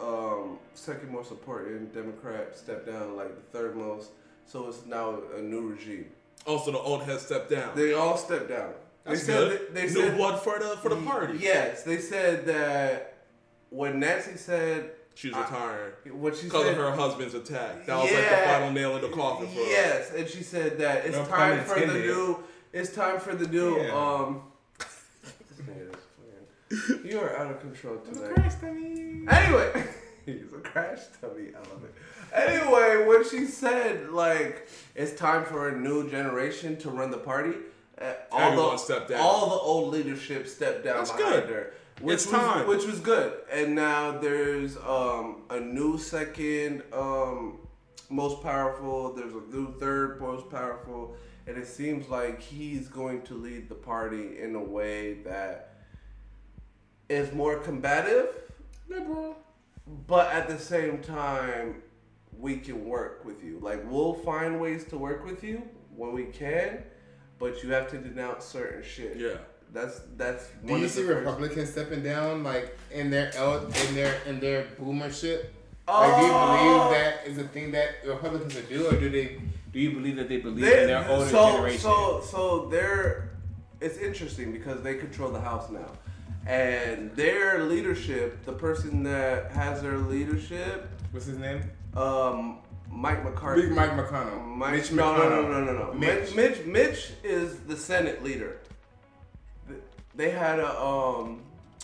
um, 0.00 0.58
second 0.74 1.10
most 1.12 1.30
important 1.30 1.92
Democrat 1.92 2.56
stepped 2.56 2.86
down, 2.86 3.16
like 3.16 3.34
the 3.34 3.58
third 3.58 3.76
most. 3.76 4.10
So 4.46 4.68
it's 4.68 4.86
now 4.86 5.18
a 5.36 5.40
new 5.40 5.70
regime. 5.70 6.06
Also, 6.46 6.70
the 6.70 6.78
old 6.78 7.02
head 7.02 7.20
stepped 7.20 7.50
down. 7.50 7.76
They 7.76 7.92
all 7.92 8.16
stepped 8.16 8.48
down. 8.48 8.72
That's 9.04 9.26
they 9.26 9.32
good. 9.32 9.58
Said, 9.58 9.74
they 9.74 9.82
New 9.82 9.88
said, 9.88 10.16
blood 10.16 10.40
for 10.40 10.58
the 10.58 10.76
for 10.76 10.88
the 10.88 10.96
party. 10.96 11.38
Yes, 11.40 11.82
they 11.82 11.98
said 11.98 12.46
that 12.46 13.14
when 13.70 14.00
Nancy 14.00 14.36
said 14.36 14.92
She's 15.18 15.34
retiring 15.34 15.94
what 16.12 16.36
she 16.36 16.44
because 16.44 16.68
of 16.68 16.76
her 16.76 16.92
husband's 16.92 17.34
attack. 17.34 17.86
That 17.86 17.96
was 17.96 18.12
like 18.12 18.30
the 18.30 18.36
final 18.36 18.70
nail 18.70 18.94
in 18.94 19.02
the 19.02 19.08
coffin 19.08 19.48
for 19.48 19.54
her. 19.54 19.60
Yes, 19.62 20.12
and 20.14 20.28
she 20.28 20.44
said 20.44 20.78
that 20.78 21.06
it's 21.06 21.16
No 21.16 21.24
time 21.24 21.64
for 21.64 21.80
the 21.80 21.92
new. 21.92 22.44
It's 22.72 22.94
time 22.94 23.18
for 23.18 23.34
the 23.34 23.48
new. 23.48 23.82
Yeah. 23.82 23.96
Um. 23.96 24.42
this 24.78 25.66
nigga 25.66 25.92
is 25.92 26.94
playing. 26.94 27.04
You 27.04 27.18
are 27.18 27.36
out 27.36 27.50
of 27.50 27.60
control 27.60 27.96
tonight. 27.98 28.54
Anyway, 29.28 29.84
he's 30.24 30.52
a 30.52 30.60
crash 30.60 31.00
dummy. 31.20 31.48
I 31.52 31.68
love 31.68 31.82
it. 31.82 31.94
Anyway, 32.32 33.04
when 33.08 33.28
she 33.28 33.44
said 33.46 34.10
like 34.10 34.68
it's 34.94 35.18
time 35.18 35.44
for 35.44 35.68
a 35.68 35.76
new 35.76 36.08
generation 36.08 36.76
to 36.76 36.90
run 36.90 37.10
the 37.10 37.18
party, 37.18 37.54
uh, 38.00 38.12
all 38.30 38.40
Everyone 38.40 38.76
the 39.08 39.18
all 39.18 39.48
the 39.48 39.56
old 39.56 39.92
leadership 39.92 40.46
stepped 40.46 40.84
down 40.84 40.98
That's 40.98 41.10
behind 41.10 41.34
good. 41.34 41.48
her. 41.48 41.72
Which 42.00 42.14
It's 42.14 42.26
was, 42.26 42.34
time. 42.34 42.66
which 42.68 42.84
was 42.86 43.00
good, 43.00 43.32
and 43.50 43.74
now 43.74 44.18
there's 44.18 44.76
um, 44.76 45.42
a 45.50 45.58
new 45.58 45.98
second 45.98 46.82
um, 46.92 47.58
most 48.08 48.40
powerful. 48.42 49.12
There's 49.14 49.34
a 49.34 49.40
new 49.52 49.74
third 49.78 50.20
most 50.20 50.48
powerful, 50.48 51.16
and 51.46 51.58
it 51.58 51.66
seems 51.66 52.08
like 52.08 52.40
he's 52.40 52.88
going 52.88 53.22
to 53.22 53.34
lead 53.34 53.68
the 53.68 53.74
party 53.74 54.40
in 54.40 54.54
a 54.54 54.62
way 54.62 55.14
that 55.24 55.74
is 57.08 57.32
more 57.34 57.56
combative, 57.58 58.28
but 60.06 60.32
at 60.32 60.46
the 60.46 60.58
same 60.58 60.98
time, 61.02 61.82
we 62.38 62.58
can 62.58 62.84
work 62.84 63.24
with 63.24 63.42
you. 63.42 63.58
Like 63.60 63.82
we'll 63.90 64.14
find 64.14 64.60
ways 64.60 64.84
to 64.86 64.98
work 64.98 65.24
with 65.24 65.42
you 65.42 65.62
when 65.96 66.12
we 66.12 66.26
can, 66.26 66.84
but 67.40 67.64
you 67.64 67.72
have 67.72 67.90
to 67.90 67.98
denounce 67.98 68.44
certain 68.44 68.84
shit. 68.84 69.16
Yeah. 69.16 69.38
That's 69.72 70.00
that's 70.16 70.46
Do 70.64 70.72
one 70.72 70.80
you 70.80 70.86
of 70.86 70.94
the 70.94 71.02
see 71.02 71.06
Republicans 71.08 71.70
stepping 71.70 72.02
down 72.02 72.42
like 72.42 72.76
in 72.90 73.10
their 73.10 73.30
el- 73.36 73.66
in 73.66 73.94
their 73.94 74.14
in 74.26 74.40
their 74.40 74.66
boomership? 74.78 75.54
Like, 75.86 76.16
do 76.20 76.26
you 76.26 76.32
Oh. 76.32 76.88
believe 76.88 77.00
that 77.02 77.26
is 77.26 77.38
a 77.38 77.48
thing 77.48 77.72
that 77.72 77.88
Republicans 78.06 78.54
would 78.54 78.68
do, 78.68 78.86
or 78.88 78.92
do 78.92 79.08
they? 79.10 79.40
Do 79.72 79.78
you 79.80 79.92
believe 79.92 80.16
that 80.16 80.28
they 80.28 80.38
believe 80.38 80.64
They- 80.64 80.82
in 80.82 80.86
their 80.88 81.06
older 81.08 81.26
so, 81.26 81.52
generation? 81.52 81.80
So, 81.80 82.22
so 82.30 82.68
they're. 82.70 83.30
It's 83.80 83.98
interesting 83.98 84.52
because 84.52 84.82
they 84.82 84.94
control 84.96 85.30
the 85.30 85.40
House 85.40 85.70
now, 85.70 85.86
and 86.46 87.14
their 87.14 87.62
leadership, 87.64 88.44
the 88.44 88.52
person 88.52 89.02
that 89.04 89.52
has 89.52 89.82
their 89.82 89.98
leadership, 89.98 90.88
What's 91.12 91.26
his 91.26 91.38
name? 91.38 91.62
um, 91.96 92.58
Mike 92.90 93.22
McCarthy. 93.24 93.62
Big 93.62 93.72
Mike 93.72 93.92
McConnell. 93.92 94.44
Mike, 94.44 94.72
Mitch 94.74 94.92
no, 94.92 95.16
no, 95.16 95.28
no, 95.28 95.48
no, 95.48 95.64
no, 95.64 95.72
no. 95.86 95.92
Mitch. 95.94 96.34
Mitch, 96.34 96.64
Mitch 96.66 97.10
is 97.22 97.58
the 97.60 97.76
Senate 97.76 98.24
leader. 98.24 98.57
Th- 100.18 100.32
They 100.32 100.36
had 100.38 100.58
a, 100.58 100.80
um, 100.80 101.42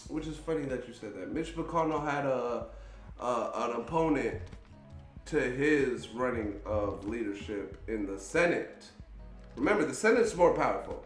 which 0.09 0.27
is 0.27 0.37
funny 0.37 0.65
that 0.67 0.87
you 0.89 0.95
said 0.95 1.15
that. 1.17 1.33
Mitch 1.33 1.57
McConnell 1.57 2.05
had 2.05 2.27
a, 2.27 2.67
a 3.21 3.51
an 3.71 3.77
opponent 3.81 4.41
to 5.27 5.41
his 5.41 6.09
running 6.09 6.61
of 6.67 7.07
leadership 7.09 7.79
in 7.89 8.07
the 8.07 8.19
Senate. 8.19 8.85
Remember, 9.57 9.85
the 9.87 9.95
Senate's 9.95 10.35
more 10.37 10.53
powerful. 10.53 11.05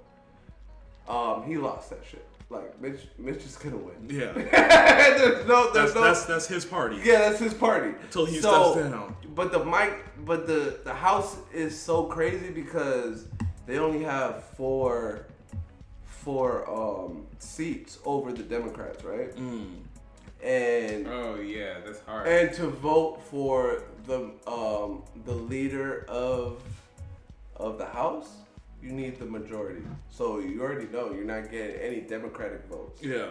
Um, 1.08 1.44
he 1.46 1.56
lost 1.56 1.90
that 1.90 2.00
shit. 2.10 2.24
Like 2.50 2.80
Mitch, 2.80 3.00
Mitch 3.18 3.44
is 3.44 3.56
gonna 3.56 3.76
win. 3.76 3.94
Yeah. 4.08 4.32
there's 4.32 5.46
no, 5.46 5.70
there's 5.72 5.92
That's, 5.92 5.94
no. 5.94 6.00
that's 6.02 6.24
that's 6.24 6.46
his 6.48 6.64
party. 6.64 6.98
Yeah, 7.04 7.18
that's 7.18 7.38
his 7.38 7.52
party. 7.52 7.94
Till 8.10 8.24
he 8.24 8.40
So, 8.40 8.72
steps 8.72 8.88
down. 8.90 9.14
But 9.34 9.52
the 9.52 9.62
mic, 9.64 9.92
but 10.24 10.46
the 10.46 10.78
the 10.82 10.94
house 10.94 11.36
is 11.52 11.78
so 11.78 12.04
crazy 12.04 12.48
because 12.50 13.26
they 13.66 13.78
only 13.78 14.02
have 14.02 14.44
four 14.56 15.26
four 16.32 16.68
um 16.68 17.26
seats 17.38 17.98
over 18.04 18.32
the 18.34 18.42
Democrats, 18.42 19.02
right? 19.02 19.30
And 20.44 21.06
Oh 21.08 21.36
yeah, 21.40 21.76
that's 21.84 22.00
hard. 22.04 22.28
and 22.28 22.52
to 22.56 22.66
vote 22.68 23.22
for 23.30 23.82
the 24.06 24.18
um 24.46 25.02
the 25.24 25.32
leader 25.32 26.04
of 26.06 26.62
of 27.56 27.78
the 27.78 27.86
house, 27.86 28.28
you 28.82 28.90
need 28.92 29.18
the 29.18 29.24
majority. 29.24 29.80
So 30.10 30.38
you 30.40 30.60
already 30.60 30.86
know 30.88 31.12
you're 31.14 31.24
not 31.24 31.50
getting 31.50 31.76
any 31.80 32.00
Democratic 32.02 32.62
votes. 32.66 33.02
Yeah. 33.02 33.30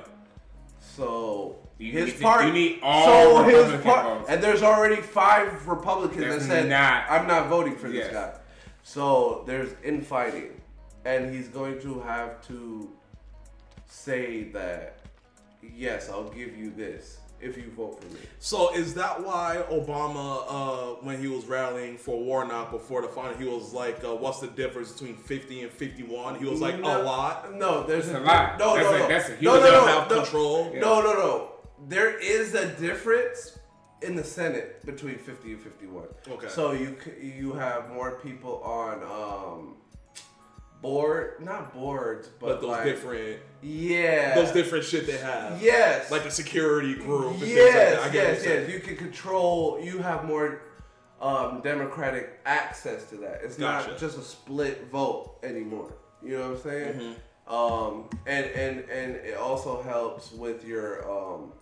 So 0.95 1.55
You 1.77 1.91
his 1.91 2.05
need 2.07 2.17
to- 2.17 2.23
part, 2.23 2.45
you 2.47 2.51
need 2.53 2.79
all 2.81 3.05
so 3.05 3.43
his 3.43 3.81
part, 3.83 4.05
votes. 4.05 4.29
and 4.31 4.41
there's 4.43 4.63
already 4.63 5.01
five 5.03 5.67
Republicans 5.67 6.21
That's 6.25 6.47
that 6.47 6.61
said, 6.63 6.69
not- 6.69 7.03
"I'm 7.11 7.27
not 7.27 7.47
voting 7.47 7.75
for 7.75 7.89
this 7.89 8.11
guy." 8.11 8.33
So 8.81 9.43
there's 9.45 9.71
infighting, 9.83 10.56
and 11.07 11.33
he's 11.33 11.47
going 11.47 11.79
to 11.81 11.99
have 12.01 12.45
to 12.47 12.89
say 13.87 14.43
that, 14.51 14.99
"Yes, 15.63 16.09
I'll 16.09 16.29
give 16.29 16.55
you 16.57 16.69
this 16.71 17.17
if 17.39 17.55
you 17.57 17.71
vote 17.77 18.01
for 18.01 18.07
me." 18.13 18.19
So 18.39 18.73
is 18.75 18.93
that 18.95 19.23
why 19.23 19.63
Obama, 19.71 20.27
uh, 20.49 20.95
when 21.05 21.19
he 21.21 21.27
was 21.27 21.45
rallying 21.45 21.97
for 21.97 22.19
Warnock 22.19 22.71
before 22.71 23.01
the 23.01 23.07
final, 23.07 23.35
he 23.37 23.45
was 23.45 23.71
like, 23.73 24.03
uh, 24.03 24.13
"What's 24.15 24.39
the 24.41 24.47
difference 24.47 24.91
between 24.91 25.15
50 25.15 25.61
and 25.63 25.71
51?" 25.71 26.35
He 26.39 26.45
was 26.45 26.59
like, 26.59 26.77
No, 26.79 27.01
"A 27.01 27.03
lot." 27.03 27.53
No, 27.53 27.83
there's 27.87 28.07
That's 28.09 28.19
a 28.19 28.27
lot. 28.27 28.59
No, 28.59 28.75
That's 28.75 28.89
no, 28.89 28.95
a- 28.95 28.99
no. 28.99 29.07
that's 29.07 29.29
a 29.29 29.31
no, 29.31 29.37
huge- 29.37 29.43
no, 29.43 29.61
They'll 29.61 29.71
no, 29.85 29.87
have 29.87 30.09
no, 30.09 30.21
control. 30.21 30.73
No, 30.75 31.01
no, 31.01 31.13
no. 31.13 31.51
There 31.87 32.19
is 32.19 32.53
a 32.53 32.67
difference 32.75 33.57
in 34.01 34.15
the 34.15 34.23
Senate 34.23 34.85
between 34.85 35.17
50 35.17 35.53
and 35.53 35.61
51. 35.61 36.07
Okay. 36.29 36.49
So 36.49 36.71
you 36.73 36.97
you 37.21 37.53
have 37.53 37.89
more 37.91 38.19
people 38.19 38.61
on 38.63 38.95
um 39.03 39.76
board, 40.81 41.43
not 41.43 41.73
boards, 41.73 42.27
but, 42.39 42.47
But 42.47 42.61
those 42.61 42.69
like, 42.69 42.83
different, 42.83 43.39
Yeah. 43.61 44.35
those 44.35 44.51
different 44.51 44.85
shit 44.85 45.07
they 45.07 45.17
have. 45.17 45.61
Yes. 45.61 46.11
Like 46.11 46.23
the 46.23 46.31
security 46.31 46.95
group. 46.95 47.31
Things 47.31 47.41
like 47.41 47.49
Yes, 47.51 47.95
that. 47.99 48.03
I 48.09 48.09
get 48.09 48.27
yes, 48.27 48.45
you're 48.45 48.53
yes. 48.61 48.71
You 48.73 48.79
can 48.79 48.95
control. 48.95 49.79
You 49.81 49.99
have 49.99 50.25
more 50.25 50.61
um, 51.21 51.61
democratic 51.61 52.39
access 52.45 53.09
to 53.09 53.15
that. 53.17 53.41
It's 53.43 53.57
Gotcha. 53.57 53.89
not 53.89 53.99
just 53.99 54.17
a 54.17 54.21
split 54.21 54.87
vote 54.91 55.37
anymore. 55.43 55.93
You 56.23 56.37
know 56.37 56.49
what 56.49 56.57
I'm 56.57 56.63
saying? 56.63 56.93
Mm-hmm. 56.99 57.53
Um, 57.53 58.09
and 58.25 58.45
and 58.47 58.79
and 58.89 59.15
it 59.15 59.37
also 59.37 59.81
helps 59.81 60.31
with 60.31 60.65
your 60.65 61.09
um, 61.09 61.53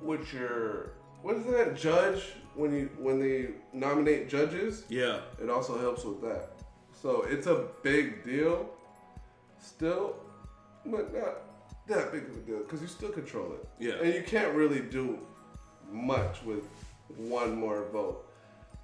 with 0.00 0.32
your 0.32 0.92
what 1.22 1.36
is 1.36 1.44
that 1.46 1.76
judge 1.76 2.22
when 2.54 2.72
you 2.72 2.90
when 2.98 3.18
they 3.18 3.50
nominate 3.72 4.28
judges. 4.28 4.84
Yeah. 4.88 5.20
It 5.42 5.50
also 5.50 5.78
helps 5.78 6.04
with 6.04 6.22
that. 6.22 6.50
So 7.04 7.20
it's 7.28 7.46
a 7.46 7.66
big 7.82 8.24
deal 8.24 8.70
still, 9.60 10.16
but 10.86 11.12
not 11.12 11.42
that 11.86 12.10
big 12.10 12.22
of 12.30 12.34
a 12.34 12.40
deal 12.40 12.60
because 12.60 12.80
you 12.80 12.86
still 12.86 13.10
control 13.10 13.52
it. 13.52 13.68
Yeah. 13.78 14.02
And 14.02 14.14
you 14.14 14.22
can't 14.22 14.54
really 14.54 14.80
do 14.80 15.18
much 15.92 16.42
with 16.44 16.64
one 17.18 17.56
more 17.56 17.84
vote. 17.92 18.24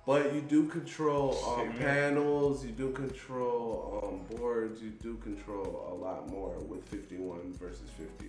But 0.04 0.34
you 0.34 0.42
do 0.42 0.66
control 0.66 1.42
um, 1.48 1.72
panels, 1.78 2.62
you 2.62 2.72
do 2.72 2.90
control 2.90 4.04
um, 4.04 4.36
boards, 4.36 4.82
you 4.82 4.90
do 4.90 5.16
control 5.16 5.88
a 5.90 5.94
lot 5.94 6.28
more 6.28 6.58
with 6.58 6.86
51 6.90 7.54
versus 7.54 7.88
50. 7.96 8.26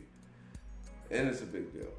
And 1.09 1.27
it's 1.27 1.41
a 1.41 1.45
big 1.45 1.74
deal. 1.74 1.91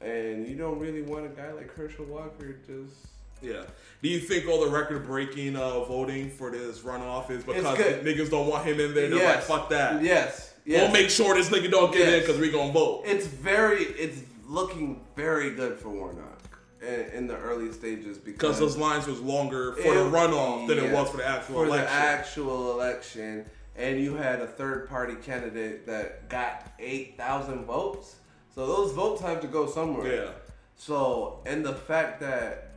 And 0.00 0.48
you 0.48 0.56
don't 0.56 0.80
really 0.80 1.02
want 1.02 1.26
a 1.26 1.28
guy 1.28 1.52
like 1.52 1.72
Herschel 1.76 2.06
Walker 2.06 2.56
just 2.66 3.19
Yeah. 3.42 3.62
Do 4.02 4.08
you 4.08 4.18
think 4.20 4.48
all 4.48 4.64
the 4.64 4.70
record 4.70 5.04
breaking 5.06 5.56
uh, 5.56 5.80
voting 5.84 6.30
for 6.30 6.50
this 6.50 6.80
runoff 6.80 7.30
is 7.30 7.44
because 7.44 7.78
niggas 8.04 8.30
don't 8.30 8.46
want 8.48 8.64
him 8.66 8.80
in 8.80 8.94
there? 8.94 9.08
They're 9.08 9.18
Yes. 9.18 9.48
like, 9.48 9.58
fuck 9.60 9.68
that. 9.70 10.02
Yes. 10.02 10.54
yes. 10.64 10.82
We'll 10.82 10.92
make 10.92 11.10
sure 11.10 11.34
this 11.34 11.50
nigga 11.50 11.70
don't 11.70 11.92
get 11.92 12.12
in 12.12 12.20
because 12.20 12.38
we 12.38 12.50
gonna 12.50 12.72
vote. 12.72 13.02
It's 13.04 13.26
very, 13.26 13.82
it's 13.84 14.20
looking 14.46 15.04
very 15.16 15.50
good 15.54 15.78
for 15.78 15.90
Warnock 15.90 16.38
in, 16.82 17.00
in 17.12 17.26
the 17.26 17.36
early 17.36 17.70
stages 17.72 18.16
because 18.18 18.58
those 18.58 18.76
lines 18.76 19.06
was 19.06 19.20
longer 19.20 19.72
for 19.74 19.94
the 19.94 20.06
It- 20.06 20.12
runoff 20.12 20.66
than 20.66 20.78
it 20.78 20.90
was 20.92 21.10
for 21.10 21.18
the 21.18 21.26
actual 21.26 21.62
election. 21.62 21.66
for 21.66 21.66
election. 21.66 21.86
the 21.86 21.92
actual 22.08 22.72
election, 22.72 23.44
and 23.76 24.00
you 24.00 24.14
had 24.14 24.40
a 24.40 24.46
third 24.46 24.88
party 24.88 25.14
candidate 25.16 25.86
that 25.86 26.28
got 26.30 26.72
eight 26.78 27.16
thousand 27.18 27.64
votes. 27.66 28.16
So 28.54 28.66
those 28.66 28.92
votes 28.92 29.20
have 29.22 29.40
to 29.42 29.46
go 29.46 29.66
somewhere. 29.66 30.06
yeah. 30.24 30.30
So 30.76 31.40
and 31.44 31.64
the 31.64 31.74
fact 31.74 32.20
that 32.20 32.69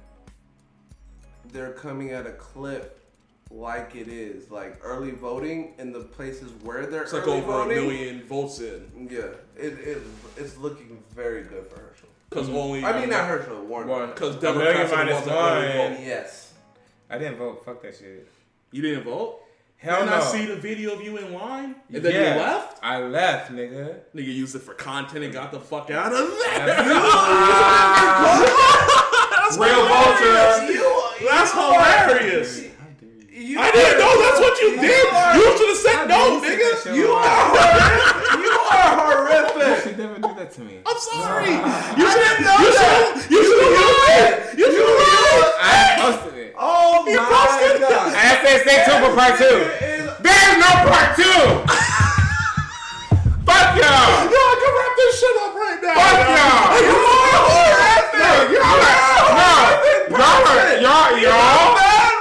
they're 1.53 1.71
coming 1.71 2.11
at 2.11 2.25
a 2.25 2.31
clip 2.31 2.99
like 3.49 3.95
it 3.95 4.07
is, 4.07 4.49
like 4.49 4.79
early 4.83 5.11
voting 5.11 5.73
in 5.77 5.93
the 5.93 5.99
places 5.99 6.51
where 6.63 6.87
they're 6.87 7.03
It's 7.03 7.13
like 7.13 7.27
over 7.27 7.45
voting, 7.45 7.77
a 7.77 7.81
million 7.81 8.23
votes 8.23 8.59
in. 8.59 9.07
Yeah, 9.09 9.19
it, 9.55 9.73
it 9.79 10.01
it's 10.35 10.57
looking 10.57 11.01
very 11.15 11.43
good 11.43 11.67
for 11.67 11.79
Herschel. 11.79 12.09
Because 12.29 12.47
mm-hmm. 12.47 12.57
only. 12.57 12.83
I 12.83 12.99
mean, 12.99 13.09
not 13.09 13.27
Herschel, 13.27 13.63
Warren. 13.63 13.87
One. 13.87 14.09
Because 14.09 14.37
A 14.37 14.41
Democrats 14.41 14.67
million 14.67 14.85
are 14.85 14.89
the 14.89 14.95
minus 14.95 15.13
ones 15.13 15.25
that 15.27 15.91
one. 15.91 16.03
Yes. 16.03 16.53
I 17.09 17.17
didn't 17.19 17.37
vote. 17.37 17.63
Fuck 17.63 17.83
that 17.83 17.95
shit. 17.95 18.27
You 18.71 18.81
didn't 18.81 19.03
vote? 19.03 19.41
Hell 19.77 19.99
Didn't 19.99 20.11
no. 20.11 20.15
I 20.15 20.19
see 20.21 20.45
the 20.45 20.55
video 20.55 20.93
of 20.93 21.03
you 21.03 21.17
in 21.17 21.33
line? 21.33 21.75
And 21.93 22.01
then 22.01 22.13
yeah, 22.13 22.35
you 22.35 22.39
left? 22.39 22.79
I 22.81 23.03
left, 23.03 23.51
nigga. 23.51 23.99
Nigga 24.15 24.33
used 24.33 24.55
it 24.55 24.61
for 24.61 24.73
content 24.73 25.25
and 25.25 25.33
got 25.33 25.51
the 25.51 25.59
fuck 25.59 25.91
out 25.91 26.13
of 26.13 26.19
there. 26.19 26.67
Real 29.59 29.85
hilarious. 29.85 30.57
vulture. 30.57 30.82
That's 31.29 31.51
hilarious. 31.53 32.61
You 33.33 33.57
I 33.59 33.71
didn't 33.71 33.97
know 33.97 34.13
that's 34.21 34.39
what 34.39 34.55
you 34.61 34.77
did. 34.79 35.07
are- 35.09 35.35
You 35.35 35.57
should 35.57 35.69
have 35.73 35.77
said 35.81 36.05
no, 36.07 36.39
did 36.39 36.53
nigga. 36.53 36.95
You 36.95 37.07
on 37.17 37.25
are 37.25 38.37
you 38.37 38.53
are 38.53 38.93
horrific. 39.01 39.57
You 39.57 39.81
should 39.81 39.97
never 39.97 40.15
do 40.21 40.29
that 40.37 40.51
to 40.53 40.61
me. 40.61 40.79
I'm 40.85 40.99
sorry. 41.01 41.49
You 41.97 42.05
should 42.13 42.45
know 42.45 42.57
you 42.61 42.71
should 42.77 43.31
you 43.33 43.41
should 43.41 43.59
have 43.63 43.73
known 43.73 44.57
You 44.57 44.65
should 44.69 44.85
have 44.85 45.49
I 45.57 45.97
posted 45.97 46.37
it. 46.39 46.53
Oh 46.57 47.03
He 47.09 47.15
my 47.17 47.25
posted 47.25 47.81
it. 47.81 47.89
god. 47.89 48.13
I 48.13 48.37
said 48.45 48.61
stay 48.61 48.77
tuned 48.85 49.01
for 49.01 49.13
part 49.17 49.33
two. 49.41 49.57
There's 50.21 50.55
no 50.61 50.71
part 50.85 51.09
two. 51.17 51.41
Fuck 53.49 53.75
y'all. 53.75 54.29
Yo, 54.29 54.39
I 54.39 54.55
can 54.61 54.71
wrap 54.77 54.93
this 54.93 55.13
shit 55.19 55.35
up 55.41 55.53
right 55.57 55.79
now. 55.81 55.97
Fuck 55.97 56.21
y'all. 56.37 56.69
You 56.85 56.95
are 57.01 57.33
No, 58.13 58.29
y'all 58.55 58.77
are, 58.77 59.33
no, 59.41 59.51
y'all 60.53 61.17
y'all, 61.17 61.17
y'all, 61.17 61.77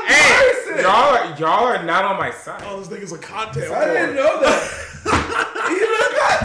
hey, 0.07 0.83
y'all 0.83 1.17
are, 1.17 1.39
y'all 1.39 1.67
are 1.67 1.83
not 1.85 2.05
on 2.05 2.17
my 2.19 2.31
side. 2.31 2.63
Oh, 2.67 2.81
this 2.81 2.89
nigga's 2.89 3.13
a 3.13 3.19
content. 3.19 3.71
I 3.73 3.85
didn't 3.87 4.17
know 4.17 4.41
that. 4.41 4.89
Even 5.73 5.89
got 6.17 6.43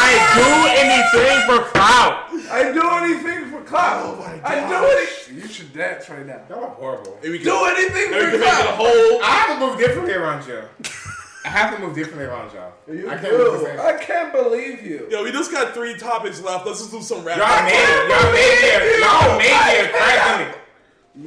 I 0.00 0.10
do 0.38 0.48
anything 0.82 1.38
for 1.46 1.58
clout. 1.70 2.14
I 2.50 2.72
do 2.72 2.82
anything 3.04 3.50
for 3.50 3.60
clout. 3.66 4.02
Oh 4.04 4.16
my 4.16 4.38
god. 4.38 4.44
I 4.44 4.68
do 4.68 4.86
anything. 4.96 5.36
You 5.36 5.46
should 5.48 5.72
dance 5.72 6.08
right 6.08 6.26
now. 6.26 6.40
Y'all 6.48 6.64
are 6.64 6.70
horrible. 6.70 7.18
Maybe 7.22 7.38
we 7.38 7.44
Do 7.44 7.64
anything 7.64 8.10
we 8.10 8.14
for 8.16 8.30
can 8.30 8.30
make 8.30 8.34
it 8.34 8.40
a 8.40 8.44
clout. 8.44 8.74
whole. 8.76 9.22
I 9.22 9.30
have 9.46 9.58
to 9.58 9.66
move 9.66 9.78
differently 9.78 10.14
around 10.14 10.46
you. 10.46 10.62
I 11.48 11.50
have 11.50 11.74
to 11.76 11.80
move 11.80 11.94
differently 11.94 12.26
around 12.26 12.52
y'all. 12.52 12.72
You 12.86 13.08
I 13.08 13.16
can't 13.16 13.22
do. 13.22 13.38
move 13.38 13.60
the 13.60 13.66
same. 13.66 13.80
I 13.80 13.92
can't 13.94 14.32
believe 14.34 14.84
you. 14.84 15.08
Yo, 15.10 15.24
we 15.24 15.32
just 15.32 15.50
got 15.50 15.72
three 15.72 15.96
topics 15.96 16.42
left. 16.42 16.66
Let's 16.66 16.80
just 16.80 16.90
do 16.90 17.00
some 17.00 17.24
rap. 17.24 17.38
Y'all 17.38 17.64
made, 17.64 18.08
y'all 18.12 18.32
made 18.36 18.58
me, 18.60 19.00
y'all 19.00 19.38
made 19.38 19.48
me 19.48 19.88
a 19.88 19.90
crack 19.90 20.40
it. 20.46 20.58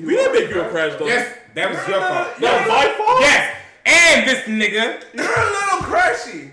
we 0.05 0.13
didn't 0.15 0.33
make 0.33 0.49
you 0.53 0.61
a 0.61 0.69
crash 0.69 0.93
though. 0.99 1.07
Yes, 1.07 1.35
that 1.55 1.69
was 1.71 1.87
your 1.87 2.01
fault. 2.01 2.39
That 2.39 2.59
was 2.61 2.67
my 2.69 3.03
fault. 3.03 3.21
Yes, 3.21 3.57
and 3.87 4.27
this 4.29 4.45
nigga, 4.45 5.03
You're 5.15 5.25
a 5.25 5.49
little 5.49 5.89
crashy. 5.89 6.51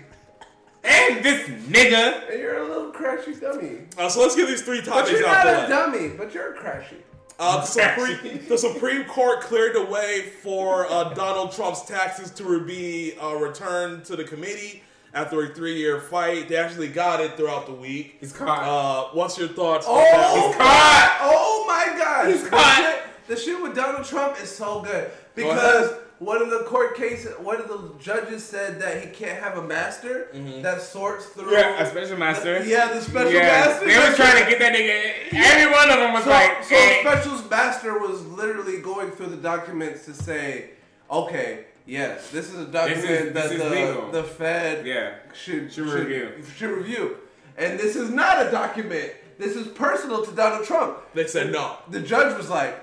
and 0.83 1.23
this 1.23 1.47
nigga. 1.69 2.27
And 2.31 2.39
you're 2.39 2.57
a 2.57 2.67
little 2.67 2.91
crashy 2.91 3.39
dummy. 3.39 3.81
Uh, 3.99 4.09
so 4.09 4.21
let's 4.21 4.35
get 4.35 4.47
these 4.47 4.63
three 4.63 4.81
topics. 4.81 5.11
But 5.11 5.21
topics 5.21 5.21
you're 5.21 5.29
not 5.29 5.65
a 5.65 5.67
dummy, 5.69 6.07
but 6.17 6.33
you're 6.33 6.55
a 6.55 6.57
crashy. 6.57 6.97
Uh, 7.39 7.61
the, 7.61 7.65
Supreme, 7.65 8.45
the 8.49 8.57
Supreme 8.57 9.05
Court 9.05 9.39
cleared 9.41 9.73
the 9.73 9.85
way 9.85 10.23
for 10.43 10.85
uh, 10.91 11.13
Donald 11.13 11.53
Trump's 11.53 11.83
taxes 11.83 12.31
to 12.31 12.59
be 12.65 13.13
uh, 13.21 13.33
returned 13.35 14.03
to 14.05 14.15
the 14.17 14.25
committee 14.25 14.83
after 15.13 15.43
a 15.43 15.53
three-year 15.55 16.01
fight. 16.01 16.49
They 16.49 16.57
actually 16.57 16.89
got 16.89 17.21
it 17.21 17.37
throughout 17.37 17.65
the 17.65 17.73
week. 17.73 18.17
He's 18.19 18.33
caught. 18.33 18.59
Uh, 18.63 19.15
what's 19.15 19.37
your 19.37 19.47
thoughts? 19.47 19.87
on 19.87 19.93
Oh, 19.97 20.01
that? 20.01 20.45
he's 20.47 20.55
caught. 20.57 21.17
Oh 21.21 21.65
my 21.67 21.97
God. 21.97 22.27
He's 22.27 22.43
the 22.43 22.49
caught. 22.49 22.75
Shit, 22.77 23.03
the 23.27 23.35
shit 23.37 23.61
with 23.63 23.73
Donald 23.75 24.05
Trump 24.05 24.39
is 24.41 24.49
so 24.53 24.81
good 24.81 25.09
because 25.33 25.93
one 26.19 26.41
of 26.41 26.49
the 26.49 26.59
court 26.59 26.95
cases, 26.97 27.31
one 27.39 27.61
of 27.61 27.67
the 27.69 27.91
judges 27.99 28.43
said 28.43 28.79
that 28.81 29.01
he 29.01 29.09
can't 29.09 29.41
have 29.41 29.57
a 29.57 29.61
master 29.63 30.27
mm-hmm. 30.33 30.61
that 30.61 30.81
sorts 30.81 31.27
through. 31.27 31.51
Yeah, 31.53 31.81
a 31.81 31.89
special 31.89 32.17
master. 32.17 32.63
Yeah, 32.63 32.91
the 32.93 33.01
special 33.01 33.31
Yeah, 33.31 33.41
master. 33.41 33.85
they 33.87 33.97
were 33.97 34.15
trying 34.15 34.43
to 34.43 34.49
get 34.49 34.59
that 34.59 34.73
nigga. 34.73 35.33
Every 35.33 35.71
one 35.71 35.89
of 35.89 35.97
them 35.97 36.13
was 36.13 36.25
So, 36.25 36.29
like, 36.29 36.63
so 36.63 36.75
hey. 36.75 36.99
Special's 37.01 37.49
master 37.49 37.99
was 37.99 38.25
literally 38.27 38.81
going 38.81 39.11
through 39.11 39.27
the 39.27 39.37
documents 39.37 40.05
to 40.05 40.13
say, 40.13 40.71
okay, 41.09 41.65
yes, 41.85 42.29
this 42.31 42.49
is 42.49 42.59
a 42.59 42.65
document 42.65 43.33
this 43.33 43.33
that 43.33 43.51
is 43.53 43.61
the, 43.61 43.69
legal. 43.69 44.11
the 44.11 44.23
Fed 44.23 44.85
Yeah. 44.85 45.13
should, 45.33 45.71
Should 45.71 45.87
review. 45.87 46.31
should 46.57 46.71
review. 46.71 47.17
And 47.57 47.79
this 47.79 47.95
is 47.95 48.09
not 48.09 48.45
a 48.45 48.51
document. 48.51 49.13
This 49.37 49.55
is 49.55 49.67
personal 49.69 50.25
to 50.25 50.31
Donald 50.33 50.65
Trump. 50.65 50.97
They 51.13 51.27
said 51.27 51.51
no. 51.53 51.77
The 51.89 52.01
judge 52.01 52.35
was 52.37 52.49
like, 52.49 52.77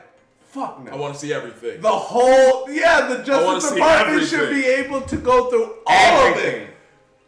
fuck 0.57 0.83
no. 0.85 0.91
I 0.93 0.97
want 0.97 1.15
to 1.15 1.21
see 1.21 1.33
everything. 1.33 1.81
the 1.81 1.89
whole, 1.89 2.71
yeah, 2.71 3.07
the 3.09 3.23
Justice 3.23 3.69
see 3.71 3.75
Department 3.77 4.27
should 4.27 4.51
be 4.51 4.65
able 4.65 5.03
to 5.03 5.17
go 5.19 5.51
through 5.51 5.75
all 5.87 6.33
of 6.33 6.39
it. 6.39 6.71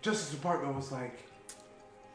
Justice 0.03 0.31
Department 0.31 0.75
was 0.75 0.91
like, 0.91 1.19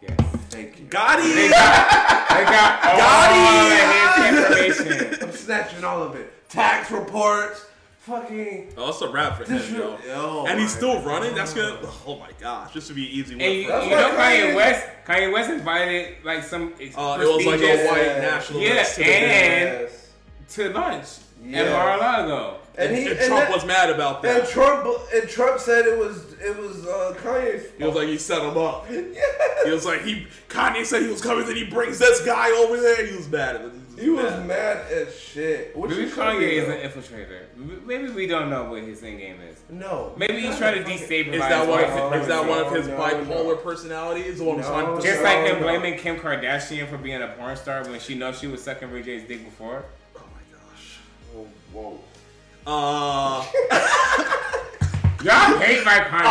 Yes. 0.02 0.18
thank 0.50 0.80
you. 0.80 0.86
Got 0.86 1.20
They 1.20 1.50
got, 1.50 2.30
they 2.30 2.44
got 2.44 2.84
all 3.00 4.38
of 4.42 4.76
his 4.76 4.76
information. 4.76 5.24
I'm 5.30 5.32
snatching 5.36 5.84
all 5.84 6.04
of 6.04 6.16
it. 6.16 6.50
Tax 6.50 6.92
reports, 6.92 7.66
fucking. 8.00 8.74
Oh, 8.78 8.88
that's 8.88 9.02
a 9.02 9.10
wrap 9.10 9.38
for 9.38 9.46
him, 9.50 9.76
yo. 9.76 9.98
Yo, 10.06 10.46
And 10.48 10.60
he's 10.60 10.72
my 10.74 10.78
still 10.78 10.96
God. 10.96 11.06
running. 11.06 11.36
That's 11.36 11.54
gonna. 11.54 11.78
Oh 12.06 12.18
my 12.20 12.30
gosh, 12.40 12.74
this 12.74 12.88
would 12.90 12.96
be 12.98 13.06
an 13.08 13.12
easy 13.14 13.34
And 13.34 13.42
win 13.42 13.52
you, 13.54 13.64
for 13.64 13.70
That's 13.72 13.86
him. 13.86 13.92
you 13.92 13.96
know 13.98 14.10
why 14.10 14.34
Kanye 14.36 14.42
Kanye- 14.52 14.56
West, 14.56 14.86
Kanye 15.06 15.34
West 15.34 15.50
invited 15.52 16.16
like 16.26 16.44
some 16.44 16.74
ex- 16.82 16.96
Uh, 16.98 17.18
it 17.22 17.26
was 17.28 17.46
like 17.46 17.60
a 17.60 17.60
prestigious- 17.60 17.88
white 17.92 18.18
nationalist. 18.22 18.98
Yeah, 18.98 19.06
to 19.06 19.12
and- 19.12 19.82
Yes. 19.92 20.03
To 20.50 20.70
lunch 20.70 21.08
Yeah. 21.44 21.60
at 21.64 21.72
Mar-a-Lago. 21.72 22.58
And, 22.76 22.90
And, 22.90 22.98
he 22.98 23.04
and 23.12 23.20
and 23.20 23.28
Trump 23.28 23.48
that- 23.48 23.54
was 23.54 23.66
mad 23.66 23.90
about 23.92 24.22
that. 24.24 24.36
And 24.38 24.44
that. 24.48 24.52
Trump 24.52 24.88
and 25.14 25.30
Trump 25.30 25.60
said 25.60 25.86
it 25.86 25.98
was 25.98 26.34
it 26.42 26.58
was 26.58 26.86
uh, 26.88 27.14
Kanye's. 27.22 27.66
He 27.78 27.84
was 27.86 27.96
like, 27.96 28.08
he 28.08 28.18
set 28.18 28.42
him 28.42 28.58
up. 28.58 28.88
yeah. 28.92 29.22
He 29.64 29.70
was 29.72 29.86
like, 29.86 30.02
he 30.04 30.26
Kanye 30.50 30.84
said 30.86 31.04
he 31.04 31.08
was 31.08 31.22
coming, 31.22 31.46
then 31.46 31.56
he 31.56 31.66
brings 31.66 32.00
this 32.00 32.26
guy 32.26 32.50
over 32.64 32.78
there. 32.82 33.06
He 33.06 33.16
was 33.16 33.30
mad. 33.30 33.72
He 33.98 34.10
was 34.10 34.34
mad 34.48 34.92
as 34.92 35.16
shit. 35.18 35.78
Which 35.78 35.92
Maybe 35.92 36.04
is 36.06 36.14
Kanye 36.14 36.16
funny, 36.16 36.46
is 36.46 36.68
an 36.68 36.78
infiltrator. 36.90 37.86
Maybe 37.86 38.10
we 38.10 38.26
don't 38.26 38.50
know 38.50 38.64
what 38.72 38.82
his 38.82 39.04
end 39.04 39.20
game 39.20 39.40
is. 39.42 39.60
No. 39.70 40.14
Maybe 40.18 40.40
he's 40.42 40.58
trying 40.58 40.84
to 40.84 40.90
destabilize. 40.90 41.34
Is 41.36 41.40
that 41.42 41.68
one? 41.70 41.84
Of, 41.84 41.90
supremacy. 41.92 42.22
is 42.22 42.28
that 42.28 42.50
one 42.50 42.60
of 42.60 42.72
his 42.74 42.88
No, 42.88 42.98
bipolar 42.98 43.46
no. 43.50 43.56
personalities? 43.58 44.40
The 44.40 44.46
No. 44.46 45.00
Just 45.00 45.22
like 45.22 45.46
him 45.46 45.58
no. 45.58 45.68
blaming 45.68 46.00
Kim 46.00 46.18
Kardashian 46.18 46.88
for 46.90 46.98
being 46.98 47.22
a 47.22 47.28
porn 47.38 47.56
star 47.56 47.84
when 47.88 48.00
she 48.00 48.16
knows 48.16 48.40
she 48.40 48.48
was 48.48 48.64
sucking 48.64 48.90
Ray 48.90 49.04
J's 49.04 49.28
dick 49.28 49.46
before. 49.46 49.86
Whoa. 51.74 52.00
Uh, 52.66 53.46
Y'all 55.24 55.58
hate 55.60 55.84
my 55.86 56.00
content. 56.00 56.30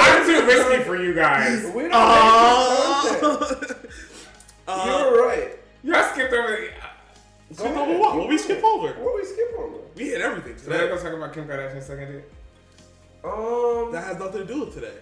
I'm 0.00 0.26
too 0.26 0.46
risky 0.46 0.82
for 0.84 0.96
you 0.96 1.14
guys. 1.14 1.64
We 1.74 1.82
don't 1.82 1.92
uh, 1.94 3.02
hate 3.02 3.20
your 3.22 3.36
content. 3.38 3.72
uh, 4.68 4.84
You're 4.86 5.26
right. 5.26 5.50
Y'all 5.84 6.12
skipped 6.12 6.32
over. 6.32 6.56
The, 7.50 7.54
skip 7.54 7.76
over 7.76 7.98
what? 7.98 8.16
What 8.16 8.28
we 8.28 8.38
skip 8.38 8.62
over? 8.64 8.88
What 8.88 9.00
will 9.00 9.14
we 9.16 9.24
skip 9.24 9.52
over? 9.58 9.76
We 9.96 10.04
hit 10.10 10.20
everything 10.20 10.56
today. 10.56 10.68
we're 10.70 10.78
today. 10.78 10.88
gonna 10.88 11.02
talk 11.02 11.12
about 11.14 11.32
Kim 11.34 11.46
Kardashian 11.46 11.82
sucking 11.82 12.06
dick. 12.12 12.30
Um, 13.24 13.90
That 13.92 14.04
has 14.04 14.18
nothing 14.18 14.46
to 14.46 14.52
do 14.52 14.60
with 14.60 14.74
today. 14.74 14.92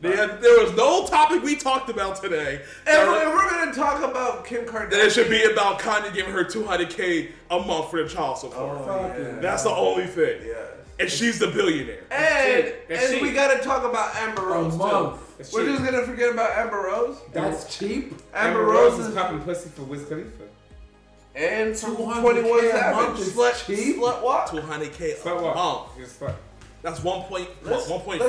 They 0.00 0.14
had, 0.14 0.42
there 0.42 0.60
was 0.62 0.74
no 0.76 1.06
topic 1.06 1.42
we 1.42 1.56
talked 1.56 1.88
about 1.88 2.20
today. 2.22 2.56
if, 2.56 2.84
that 2.84 3.06
we're, 3.08 3.34
we're 3.34 3.48
gonna 3.50 3.72
talk 3.72 4.02
about 4.08 4.44
Kim 4.44 4.64
Kardashian, 4.66 4.90
Then 4.90 5.06
it 5.06 5.10
should 5.12 5.30
be 5.30 5.42
about 5.44 5.78
Kanye 5.80 6.12
giving 6.12 6.32
her 6.34 6.44
200k 6.44 7.30
a 7.50 7.58
month 7.60 7.90
for 7.90 8.02
the 8.02 8.08
child 8.08 8.36
support. 8.38 8.78
Oh, 8.82 9.14
yeah. 9.18 9.40
That's 9.40 9.62
the 9.62 9.70
only 9.70 10.06
thing. 10.06 10.42
Yes. 10.44 10.68
And 11.00 11.10
she's 11.10 11.38
the 11.38 11.46
billionaire. 11.48 12.04
And 12.10 12.72
That's 12.88 13.04
and 13.04 13.12
cheap. 13.14 13.22
we 13.22 13.32
gotta 13.32 13.62
talk 13.62 13.84
about 13.84 14.14
Amber 14.16 14.42
Rose 14.46 14.72
too. 14.72 14.78
month. 14.78 15.20
That's 15.38 15.52
We're 15.52 15.64
cheap. 15.66 15.78
just 15.78 15.90
gonna 15.90 16.06
forget 16.06 16.30
about 16.30 16.50
Amber 16.58 16.76
Rose. 16.76 17.18
That's 17.32 17.76
cheap. 17.76 18.12
Amber, 18.34 18.60
Amber 18.60 18.64
Rose 18.64 18.92
Rose 18.92 19.00
is 19.00 19.06
is 19.08 19.14
popping 19.14 19.40
pussy 19.40 19.68
for 19.70 19.82
Wiz 19.84 20.04
Khalifa. 20.06 20.44
and 21.34 21.76
from 21.76 21.96
200K 21.96 22.20
21 22.20 22.64
a 22.64 22.70
Savage. 22.70 22.96
month 22.96 23.18
Slut, 23.34 23.66
cheap? 23.66 23.96
slut 23.96 24.22
walk. 24.22 24.48
200k 24.48 25.16
So 25.22 25.38
a 25.38 25.42
what? 25.42 25.54
month. 25.54 26.36
That's 26.86 27.02
one 27.02 27.22
point, 27.22 27.48
let's, 27.64 27.90
leave, 27.90 28.22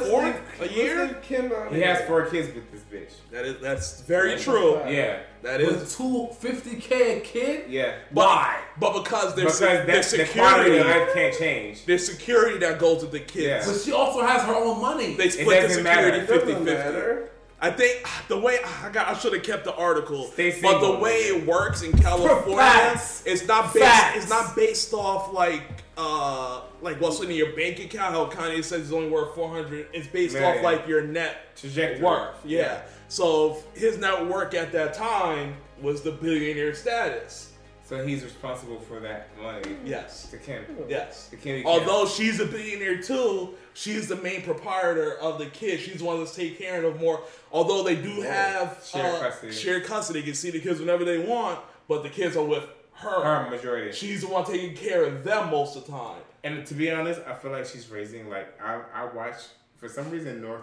a 0.62 0.68
year. 0.74 1.16
Kim 1.22 1.52
out 1.52 1.72
he 1.72 1.82
has 1.82 2.04
four 2.08 2.26
kids 2.26 2.56
with 2.56 2.72
this 2.72 2.82
bitch. 2.82 3.14
That 3.30 3.46
is 3.46 3.62
that's 3.62 4.02
very 4.02 4.32
that's 4.32 4.44
true. 4.46 4.80
Five. 4.80 4.92
Yeah, 4.92 5.20
that 5.44 5.62
is 5.62 5.70
with 5.70 5.96
two 5.96 6.30
fifty 6.40 6.78
k 6.78 7.20
a 7.20 7.22
kid. 7.22 7.70
Yeah, 7.70 7.98
but, 8.12 8.26
why? 8.26 8.60
But 8.80 9.04
because 9.04 9.36
there's 9.36 9.60
because 9.60 9.86
their 9.86 10.02
security 10.02 10.80
the 10.80 10.86
life 10.86 11.14
can't 11.14 11.38
change. 11.38 11.86
There's 11.86 12.08
security 12.08 12.58
that 12.58 12.80
goes 12.80 13.04
with 13.04 13.12
the 13.12 13.20
kids. 13.20 13.68
Yeah. 13.68 13.72
But 13.72 13.80
she 13.80 13.92
also 13.92 14.26
has 14.26 14.42
her 14.42 14.56
own 14.56 14.82
money. 14.82 15.14
They 15.14 15.30
split 15.30 15.68
the 15.68 15.76
security 15.76 16.26
50-50. 16.26 17.28
I 17.60 17.72
think 17.72 18.06
the 18.28 18.38
way 18.40 18.60
I 18.84 18.90
got, 18.90 19.08
I 19.08 19.18
should 19.18 19.34
have 19.34 19.42
kept 19.44 19.64
the 19.64 19.74
article. 19.76 20.32
But 20.36 20.80
the 20.80 21.00
way 21.02 21.16
it 21.22 21.48
works 21.48 21.82
in 21.82 21.92
California, 21.98 22.56
Facts. 22.58 23.24
it's 23.26 23.48
not 23.48 23.74
based. 23.74 23.86
Facts. 23.86 24.18
It's 24.18 24.30
not 24.30 24.56
based 24.56 24.94
off 24.94 25.34
like 25.34 25.64
uh 25.98 26.62
like 26.84 27.02
what's 27.02 27.20
in 27.22 27.32
your 27.32 27.56
bank 27.56 27.80
account. 27.80 28.14
How 28.14 28.30
Kanye 28.30 28.64
says 28.64 28.82
it's 28.84 28.92
only 28.92 29.10
worth 29.10 29.34
four 29.34 29.50
hundred. 29.50 29.88
It's 29.92 30.06
based 30.08 30.36
Yeah, 30.36 30.50
off 30.58 30.64
like 30.64 30.88
your 30.88 31.02
net 31.02 31.56
Trajectory. 31.56 32.04
worth. 32.04 32.36
Yeah. 32.46 32.82
So 33.08 33.58
his 33.74 33.98
net 33.98 34.28
worth 34.28 34.54
at 34.54 34.72
that 34.74 34.94
time 34.94 35.56
was 35.82 36.02
the 36.04 36.12
billionaire 36.12 36.76
status. 36.76 37.54
So 37.88 38.06
he's 38.06 38.22
responsible 38.22 38.82
for 38.82 39.00
that 39.00 39.30
money. 39.42 39.78
Yes. 39.86 40.30
To 40.32 40.38
Kim. 40.38 40.66
Yes. 40.90 41.30
To 41.30 41.38
Kim. 41.38 41.66
Although 41.66 42.06
she's 42.06 42.42
a 42.42 42.46
billionaire 42.46 43.02
too, 43.02 43.52
she's 43.74 44.10
the 44.10 44.18
main 44.18 44.42
proprietor 44.42 45.18
of 45.20 45.40
the 45.40 45.46
kid. 45.46 45.80
She's 45.80 46.00
the 46.00 46.04
one 46.04 46.20
that's 46.20 46.36
taking 46.36 46.58
care 46.58 46.84
of 46.84 47.00
more. 47.00 47.22
Although 47.50 47.84
they 47.84 47.96
do 47.96 48.22
have 48.24 48.82
Shared 48.86 49.16
uh, 49.16 49.20
custody. 49.22 49.54
shared 49.54 49.86
custody, 49.86 50.20
they 50.20 50.26
can 50.26 50.36
see 50.36 50.52
the 50.52 50.60
kids 50.60 50.82
whenever 50.82 51.06
they 51.06 51.18
want, 51.20 51.60
but 51.88 52.04
the 52.04 52.10
kids 52.10 52.36
are 52.36 52.44
with 52.44 52.66
her. 52.96 53.24
her 53.24 53.50
majority. 53.50 53.94
She's 53.94 54.20
the 54.20 54.28
one 54.28 54.44
taking 54.44 54.76
care 54.76 55.06
of 55.06 55.24
them 55.24 55.50
most 55.50 55.78
of 55.78 55.86
the 55.86 55.92
time. 55.94 56.20
And 56.44 56.66
to 56.66 56.74
be 56.74 56.92
honest, 56.92 57.22
I 57.26 57.36
feel 57.36 57.52
like 57.52 57.66
she's 57.68 57.90
raising 57.90 58.30
like 58.30 58.60
I 58.62 58.82
I 58.94 59.06
watch 59.06 59.36
for 59.78 59.88
some 59.88 60.10
reason 60.12 60.42
North. 60.42 60.62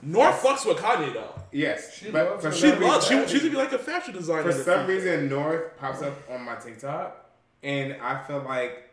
North 0.00 0.40
fucks 0.42 0.64
with 0.66 0.78
Kanye 0.78 1.12
though. 1.12 1.34
Yes, 1.50 1.94
She 1.96 2.10
but 2.10 2.30
loves 2.30 2.44
for. 2.44 2.52
She 2.52 2.72
loves. 2.72 3.06
She, 3.06 3.14
reason, 3.14 3.28
she's 3.28 3.40
gonna 3.40 3.50
be 3.52 3.56
like 3.56 3.72
a 3.72 3.78
fashion 3.78 4.14
designer. 4.14 4.52
for 4.52 4.62
some 4.62 4.86
reason 4.86 5.28
North 5.28 5.76
pops 5.76 6.02
up 6.02 6.14
on 6.30 6.42
my 6.44 6.54
TikTok, 6.56 7.28
and 7.62 7.96
I 8.02 8.22
feel 8.22 8.42
like 8.46 8.90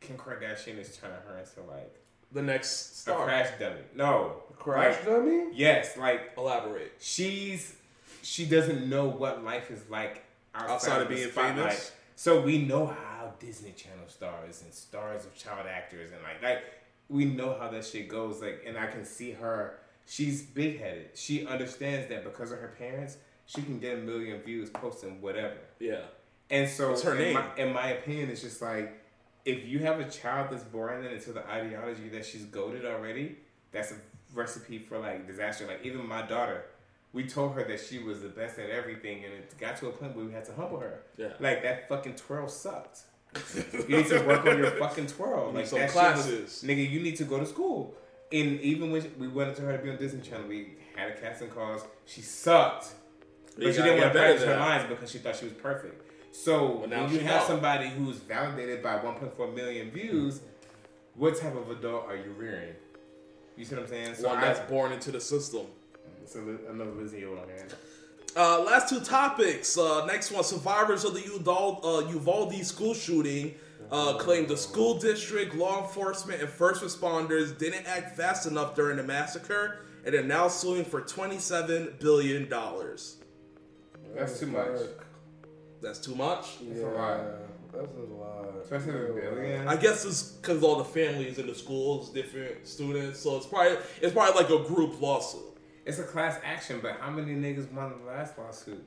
Kim 0.00 0.16
Kardashian 0.16 0.78
is 0.78 0.96
turning 0.96 1.16
her 1.26 1.38
into 1.38 1.68
like 1.70 1.96
the 2.30 2.42
next 2.42 3.06
A 3.08 3.14
crash 3.14 3.48
dummy. 3.58 3.80
No. 3.96 4.36
Crash 4.56 4.96
Like, 4.98 5.06
dummy? 5.06 5.46
Yes, 5.54 5.96
like 5.96 6.32
Elaborate. 6.38 6.92
she's 7.00 7.74
she 8.22 8.46
doesn't 8.46 8.88
know 8.88 9.06
what 9.08 9.42
life 9.42 9.70
is 9.72 9.80
like 9.90 10.22
outside, 10.54 10.70
Outside 10.74 11.02
of 11.02 11.08
the 11.08 11.14
being 11.16 11.30
spotlight. 11.30 11.56
famous? 11.56 11.92
So 12.14 12.40
we 12.42 12.58
know 12.58 12.86
how 12.86 13.32
Disney 13.40 13.72
Channel 13.72 14.06
stars 14.06 14.62
and 14.62 14.72
stars 14.72 15.24
of 15.24 15.34
child 15.34 15.66
actors 15.68 16.12
and 16.12 16.22
like 16.22 16.40
like 16.42 16.62
we 17.08 17.24
know 17.24 17.56
how 17.58 17.68
that 17.70 17.84
shit 17.84 18.08
goes. 18.08 18.40
Like, 18.40 18.62
and 18.66 18.78
I 18.78 18.86
can 18.86 19.04
see 19.04 19.32
her. 19.32 19.78
She's 20.06 20.42
big 20.42 20.80
headed. 20.80 21.10
She 21.14 21.46
understands 21.46 22.08
that 22.08 22.24
because 22.24 22.52
of 22.52 22.58
her 22.58 22.74
parents, 22.78 23.16
she 23.46 23.62
can 23.62 23.78
get 23.78 23.98
a 23.98 24.00
million 24.00 24.40
views 24.40 24.70
posting 24.70 25.20
whatever. 25.20 25.56
Yeah. 25.78 26.02
And 26.50 26.68
so, 26.68 26.92
It's 26.92 27.02
her 27.02 27.14
in, 27.14 27.18
name. 27.18 27.34
My, 27.34 27.46
in 27.56 27.72
my 27.72 27.88
opinion, 27.88 28.30
it's 28.30 28.42
just 28.42 28.60
like 28.60 29.02
if 29.44 29.66
you 29.66 29.80
have 29.80 30.00
a 30.00 30.08
child 30.08 30.48
that's 30.50 30.64
born 30.64 31.04
into 31.04 31.32
the 31.32 31.46
ideology 31.48 32.08
that 32.10 32.24
she's 32.24 32.44
goaded 32.44 32.84
already, 32.84 33.36
that's 33.72 33.92
a 33.92 33.96
recipe 34.34 34.78
for 34.78 34.98
like 34.98 35.26
disaster. 35.26 35.66
Like 35.66 35.80
even 35.84 36.06
my 36.06 36.22
daughter, 36.22 36.64
we 37.12 37.26
told 37.26 37.54
her 37.54 37.64
that 37.64 37.80
she 37.80 37.98
was 37.98 38.22
the 38.22 38.28
best 38.28 38.58
at 38.58 38.70
everything, 38.70 39.24
and 39.24 39.34
it 39.34 39.54
got 39.58 39.76
to 39.78 39.88
a 39.88 39.92
point 39.92 40.16
where 40.16 40.24
we 40.24 40.32
had 40.32 40.44
to 40.46 40.52
humble 40.54 40.78
her. 40.78 41.02
Yeah. 41.16 41.32
Like 41.40 41.62
that 41.62 41.88
fucking 41.88 42.14
twirl 42.14 42.48
sucked. 42.48 43.00
you 43.88 43.96
need 43.96 44.06
to 44.08 44.20
work 44.26 44.44
on 44.46 44.58
your 44.58 44.72
fucking 44.72 45.06
twirl. 45.06 45.52
need 45.52 45.60
like 45.60 45.66
some 45.66 45.88
classes. 45.88 46.62
was, 46.62 46.64
nigga. 46.68 46.88
You 46.88 47.00
need 47.00 47.16
to 47.16 47.24
go 47.24 47.38
to 47.38 47.46
school. 47.46 47.94
And 48.32 48.60
even 48.60 48.90
when 48.90 49.10
we 49.18 49.28
wanted 49.28 49.56
to 49.56 49.62
her 49.62 49.76
to 49.76 49.82
be 49.82 49.90
on 49.90 49.96
Disney 49.96 50.20
Channel, 50.22 50.48
we 50.48 50.74
had 50.96 51.10
a 51.10 51.20
casting 51.20 51.48
calls. 51.48 51.82
She 52.06 52.22
sucked. 52.22 52.86
You 53.58 53.66
But 53.66 53.74
she 53.74 53.82
didn't 53.82 54.00
want 54.00 54.12
to 54.14 54.18
practice 54.18 54.44
her 54.44 54.56
lines 54.56 54.88
because 54.88 55.10
she 55.10 55.18
thought 55.18 55.36
she 55.36 55.44
was 55.44 55.54
perfect. 55.54 56.02
So 56.34 56.64
Well, 56.64 56.88
when 56.88 57.12
you 57.12 57.20
have 57.20 57.42
know. 57.42 57.46
somebody 57.46 57.88
who's 57.88 58.16
validated 58.16 58.82
by 58.82 58.94
1.4 58.98 59.54
million 59.54 59.90
views, 59.90 60.40
what 61.14 61.36
type 61.38 61.54
of 61.54 61.70
adult 61.70 62.06
are 62.06 62.16
you 62.16 62.34
rearing? 62.38 62.74
You 63.56 63.66
see 63.66 63.74
what 63.74 63.82
I'm 63.84 63.88
saying? 63.90 64.14
So 64.14 64.28
One 64.28 64.38
I, 64.38 64.40
that's 64.46 64.60
born 64.70 64.92
into 64.92 65.10
the 65.10 65.20
system. 65.20 65.66
li- 66.34 66.56
another 66.70 66.90
Lizzie 66.92 67.26
on. 67.26 67.36
Uh, 68.34 68.62
last 68.62 68.88
two 68.88 69.00
topics. 69.00 69.76
Uh, 69.76 70.06
next 70.06 70.30
one: 70.30 70.42
survivors 70.42 71.04
of 71.04 71.12
the 71.12 71.20
Uvalde, 71.20 71.84
uh, 71.84 72.10
Uvalde 72.10 72.64
school 72.64 72.94
shooting 72.94 73.54
uh, 73.92 74.14
claimed 74.14 74.48
the 74.48 74.56
school 74.56 74.98
district, 74.98 75.54
law 75.54 75.82
enforcement, 75.82 76.40
and 76.40 76.48
first 76.48 76.82
responders 76.82 77.56
didn't 77.56 77.86
act 77.86 78.16
fast 78.16 78.46
enough 78.46 78.74
during 78.74 78.96
the 78.96 79.02
massacre, 79.02 79.80
and 80.04 80.14
are 80.14 80.22
now 80.22 80.48
suing 80.48 80.84
for 80.84 81.02
twenty-seven 81.02 81.96
billion 82.00 82.48
dollars. 82.48 83.18
That's 84.16 84.40
too 84.40 84.46
much. 84.46 84.78
That's 85.82 85.98
too 85.98 86.14
much. 86.14 86.56
Yeah, 86.62 86.82
a 86.82 86.86
lot. 86.86 87.20
that's 87.72 87.96
a 87.96 88.14
lot. 88.14 88.68
27 88.68 89.14
billion. 89.14 89.68
I 89.68 89.76
guess 89.76 90.04
it's 90.04 90.22
because 90.22 90.62
all 90.62 90.76
the 90.76 90.84
families 90.84 91.38
in 91.38 91.46
the 91.46 91.54
schools, 91.54 92.10
different 92.10 92.66
students, 92.66 93.20
so 93.20 93.36
it's 93.36 93.46
probably 93.46 93.76
it's 94.00 94.12
probably 94.12 94.42
like 94.42 94.50
a 94.50 94.66
group 94.66 95.00
lawsuit. 95.00 95.42
It's 95.84 95.98
a 95.98 96.04
class 96.04 96.38
action, 96.44 96.78
but 96.80 96.96
how 97.00 97.10
many 97.10 97.34
niggas 97.34 97.70
won 97.72 97.92
the 97.98 98.10
last 98.10 98.38
lawsuit? 98.38 98.86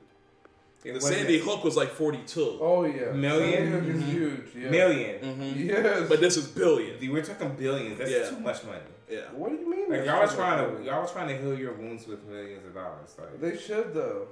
It 0.86 0.92
The 0.92 0.94
wasn't- 1.00 1.14
Sandy 1.16 1.38
Hook 1.40 1.64
was 1.64 1.76
like 1.76 1.90
forty-two, 1.90 2.58
Oh 2.60 2.84
yeah, 2.84 3.10
Million? 3.12 3.72
Sandy 3.72 3.88
Hook 3.90 3.96
is 3.96 4.02
huge. 4.04 4.54
Yeah. 4.54 4.70
1000000 4.70 5.56
Yes, 5.66 6.08
but 6.08 6.20
this 6.20 6.36
is 6.36 6.46
billion. 6.46 6.98
Dude, 7.00 7.10
We're 7.12 7.22
talking 7.24 7.50
billions. 7.56 7.98
That's 7.98 8.10
Yeah. 8.10 8.28
too 8.30 8.38
much 8.38 8.62
money. 8.64 8.78
Yeah. 9.10 9.20
what 9.34 9.50
do 9.50 9.56
you 9.56 9.68
mean? 9.70 9.88
Like 9.90 10.04
y'all 10.04 10.16
are 10.22 10.28
too 10.28 10.34
trying 10.36 10.68
much 10.72 10.78
to 10.82 10.84
y'all 10.84 11.04
are 11.04 11.08
trying 11.08 11.28
to 11.28 11.36
heal 11.42 11.58
your 11.58 11.72
wounds 11.72 12.06
with 12.06 12.24
millions 12.24 12.64
of 12.66 12.74
dollars. 12.74 13.14
Like 13.18 13.40
They 13.40 13.56
should 13.56 13.94
though. 13.94 14.28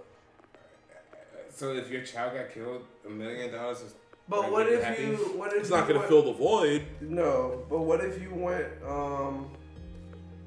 so, 1.51 1.73
if 1.75 1.91
your 1.91 2.03
child 2.03 2.35
got 2.35 2.51
killed, 2.53 2.83
a 3.07 3.11
million 3.11 3.53
dollars 3.53 3.81
is. 3.83 3.95
But 4.29 4.41
Like, 4.43 4.51
what 4.53 4.67
you 4.71 4.77
if 4.79 4.83
happy? 4.85 5.03
you? 5.03 5.17
What 5.37 5.53
if 5.53 5.61
It's 5.61 5.71
not 5.71 5.87
gonna 5.87 6.07
fill 6.09 6.23
the 6.23 6.33
void. 6.33 6.83
No, 7.01 7.65
but 7.69 7.81
what 7.81 8.03
if 8.05 8.21
you 8.23 8.31
went 8.35 8.67
um 8.87 9.51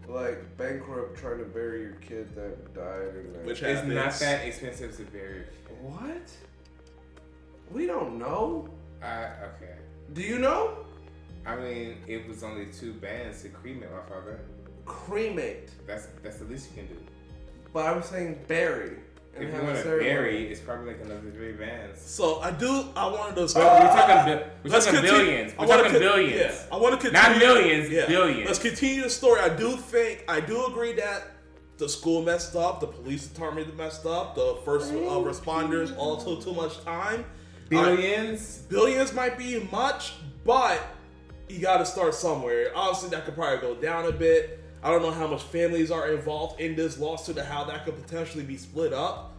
like 0.07 0.57
bankrupt 0.57 1.17
trying 1.17 1.37
to 1.39 1.45
bury 1.45 1.81
your 1.83 1.93
kid 1.95 2.33
that 2.35 2.73
died 2.73 3.15
in 3.15 3.33
that? 3.33 3.43
Which 3.45 3.61
It's 3.61 3.79
happens. 3.81 3.93
not 3.93 4.13
that 4.19 4.45
expensive 4.47 4.95
to 4.97 5.03
bury. 5.03 5.43
What? 5.81 6.29
We 7.71 7.85
don't 7.85 8.17
know. 8.17 8.69
I 9.01 9.25
okay. 9.55 9.75
Do 10.13 10.21
you 10.21 10.39
know? 10.39 10.77
I 11.45 11.55
mean, 11.55 11.97
it 12.07 12.27
was 12.27 12.43
only 12.43 12.65
two 12.67 12.93
bands 12.93 13.41
to 13.43 13.49
cremate 13.49 13.89
my 13.91 14.01
father. 14.09 14.39
Cremate. 14.85 15.71
That's 15.85 16.07
that's 16.23 16.37
the 16.37 16.45
least 16.45 16.69
you 16.71 16.83
can 16.83 16.87
do. 16.93 16.99
But 17.73 17.85
I 17.85 17.91
was 17.91 18.05
saying 18.05 18.39
bury. 18.47 18.97
and 19.35 19.43
If 19.43 19.53
you 19.53 19.61
want 19.61 19.77
to 19.77 19.83
bury, 19.99 20.47
it's 20.49 20.61
probably 20.61 20.93
like 20.93 21.01
another 21.03 21.29
three 21.31 21.51
bands. 21.53 22.01
So 22.01 22.39
I 22.39 22.51
do. 22.51 22.85
I 22.95 23.05
wanted 23.07 23.35
to. 23.47 23.53
But 23.53 23.81
we're 23.83 23.87
talking, 23.87 24.15
bi- 24.25 24.43
we're 24.63 24.71
Let's 24.71 24.85
talking 24.85 25.01
continue- 25.01 25.25
billions. 25.25 25.53
I 25.57 25.61
We're 25.61 25.67
talking 25.67 25.91
con- 25.91 25.99
billions. 25.99 26.41
Yeah, 26.41 26.65
I 26.71 26.77
want 26.77 26.99
to 27.01 27.09
continue. 27.09 27.29
Not 27.29 27.37
millions, 27.37 27.89
billions. 27.89 28.47
Let's 28.47 28.59
continue 28.59 29.03
the 29.03 29.09
story. 29.09 29.41
I 29.41 29.49
do 29.49 29.75
think, 29.77 30.23
I 30.27 30.39
do 30.39 30.65
agree 30.65 30.93
that 30.93 31.31
the 31.77 31.87
school 31.87 32.23
messed 32.23 32.55
up, 32.55 32.79
the 32.79 32.87
police 32.87 33.27
department 33.27 33.75
messed 33.77 34.05
up, 34.05 34.35
the 34.35 34.57
first 34.65 34.91
uh, 34.91 34.95
responders 34.95 35.95
all 35.97 36.17
took 36.17 36.43
too 36.43 36.53
much 36.53 36.83
time. 36.83 37.25
Billions. 37.69 38.63
Uh, 38.65 38.69
billions 38.69 39.13
might 39.13 39.37
be 39.37 39.67
much, 39.71 40.13
but 40.43 40.81
you 41.49 41.59
got 41.59 41.77
to 41.77 41.85
start 41.85 42.13
somewhere. 42.13 42.71
Obviously, 42.75 43.09
that 43.09 43.25
could 43.25 43.35
probably 43.35 43.59
go 43.59 43.75
down 43.75 44.05
a 44.05 44.11
bit. 44.11 44.63
I 44.81 44.91
don't 44.91 45.01
know 45.01 45.11
how 45.11 45.27
much 45.27 45.43
families 45.43 45.91
are 45.91 46.09
involved 46.11 46.59
in 46.59 46.75
this 46.75 46.97
lawsuit 46.97 47.37
and 47.37 47.47
how 47.47 47.63
that 47.65 47.85
could 47.85 48.01
potentially 48.01 48.43
be 48.43 48.57
split 48.57 48.93
up. 48.93 49.33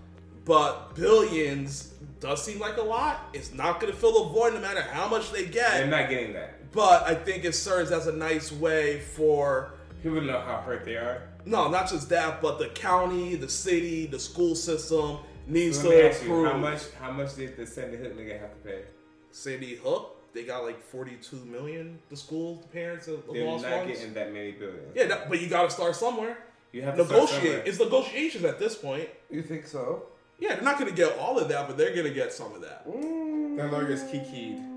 But 0.44 0.94
billions 0.94 1.94
does 2.20 2.42
seem 2.42 2.58
like 2.58 2.76
a 2.76 2.83
lot. 2.83 3.28
It's 3.33 3.52
not 3.52 3.81
going 3.81 3.92
to 3.92 3.99
fill 3.99 4.25
the 4.25 4.31
void 4.31 4.55
no 4.55 4.60
matter 4.60 4.83
how 4.83 5.08
much 5.08 5.31
they 5.33 5.44
get. 5.44 5.73
They're 5.73 5.86
not 5.86 6.08
getting 6.08 6.33
that. 6.34 6.73
But 6.73 7.05
I 7.05 7.15
think 7.15 7.44
it 7.44 7.55
serves 7.55 7.91
as 7.91 8.07
a 8.07 8.12
nice 8.12 8.52
way 8.52 9.00
for 9.00 9.73
People 10.02 10.20
to 10.20 10.26
know 10.26 10.41
how 10.41 10.58
hurt 10.58 10.84
they 10.84 10.97
are. 10.97 11.23
No, 11.49 11.68
not 11.68 11.89
just 11.89 12.09
that, 12.10 12.43
but 12.43 12.59
the 12.59 12.68
county, 12.68 13.35
the 13.35 13.49
city, 13.49 14.07
the 14.07 14.18
school 14.18 14.55
system 14.55 15.18
needs 15.47 15.81
So 15.81 15.89
let 15.89 15.97
me 15.97 16.02
to 16.02 16.09
ask 16.10 16.25
you, 16.25 16.44
how 16.44 16.57
much? 16.57 16.83
How 17.01 17.10
much 17.10 17.36
did 17.36 17.57
the 17.57 17.67
Sandy 17.67 17.97
Hook 17.97 18.17
nigga 18.17 18.39
have 18.41 18.51
to 18.51 18.68
pay? 18.68 18.83
Sandy 19.31 19.77
Hook, 19.77 20.17
they 20.35 20.44
got 20.44 20.65
like 20.65 20.83
forty-two 20.83 21.44
million. 21.47 21.99
The 22.10 22.17
school, 22.17 22.57
the 22.57 22.68
parents, 22.68 23.09
of 23.09 23.27
the 23.27 23.33
They're 23.33 23.47
lost 23.47 23.65
not 23.65 23.86
ones. 23.86 23.99
getting 23.99 24.15
that 24.15 24.33
many 24.33 24.52
billions. 24.52 24.94
Yeah, 24.94 25.07
that, 25.07 25.28
but 25.28 25.41
you 25.41 25.49
got 25.49 25.62
to 25.62 25.70
start 25.70 25.97
somewhere. 25.97 26.36
You 26.73 26.83
have 26.83 26.97
to. 26.97 27.05
Negotiate. 27.05 27.62
It's 27.67 27.78
negotiations 27.78 28.44
at 28.44 28.59
this 28.59 28.75
point. 28.75 29.09
You 29.31 29.43
think 29.43 29.67
so? 29.67 30.05
Yeah, 30.39 30.55
they're 30.55 30.65
not 30.65 30.78
going 30.78 30.91
to 30.91 30.97
get 30.97 31.18
all 31.18 31.39
of 31.39 31.49
that, 31.49 31.67
but 31.67 31.77
they're 31.78 31.94
going 31.94 32.07
to 32.07 32.15
get 32.15 32.33
some 32.33 32.55
of 32.55 32.60
that. 32.60 32.86
Mm. 32.86 33.57
The 33.57 33.67
lawyers 33.67 34.02
kikied. 34.05 34.68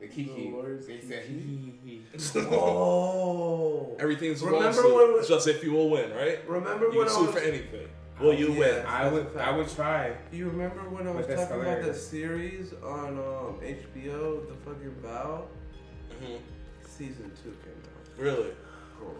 The 0.00 0.08
kiki. 0.08 0.50
The 0.50 0.56
lawyers 0.56 0.86
They 0.86 1.00
said 1.00 1.24
he 1.24 1.34
he 1.38 1.74
he. 1.84 2.40
Oh. 2.40 3.96
Everything's 3.98 4.42
Remember 4.42 4.66
lawsuit. 4.66 4.94
when 4.94 5.14
we- 5.20 5.26
just 5.26 5.48
if 5.48 5.64
you 5.64 5.72
will 5.72 5.90
win, 5.90 6.10
right? 6.12 6.38
Remember 6.48 6.86
You 6.92 6.98
when 6.98 7.08
can 7.08 7.16
I 7.16 7.18
sue 7.18 7.26
was, 7.26 7.34
for 7.34 7.40
anything. 7.40 7.88
Will 8.20 8.34
you 8.34 8.52
Yeah. 8.52 8.58
win? 8.58 8.86
I 8.86 9.08
would 9.08 9.36
I 9.36 9.56
would 9.56 9.68
try. 9.68 10.16
You 10.32 10.48
remember 10.48 10.80
when 10.90 11.06
I 11.06 11.10
was 11.12 11.26
But 11.26 11.36
that's 11.36 11.48
talking 11.50 11.62
about 11.66 11.82
the 11.82 11.94
series 11.94 12.72
on 12.82 13.18
um, 13.18 13.60
HBO, 13.62 14.46
The 14.48 14.54
fucking 14.64 14.94
Vow? 15.02 15.44
Mhm. 16.22 16.38
Season 16.86 17.30
two 17.42 17.50
came 17.62 17.82
out. 17.84 18.18
Really? 18.22 18.52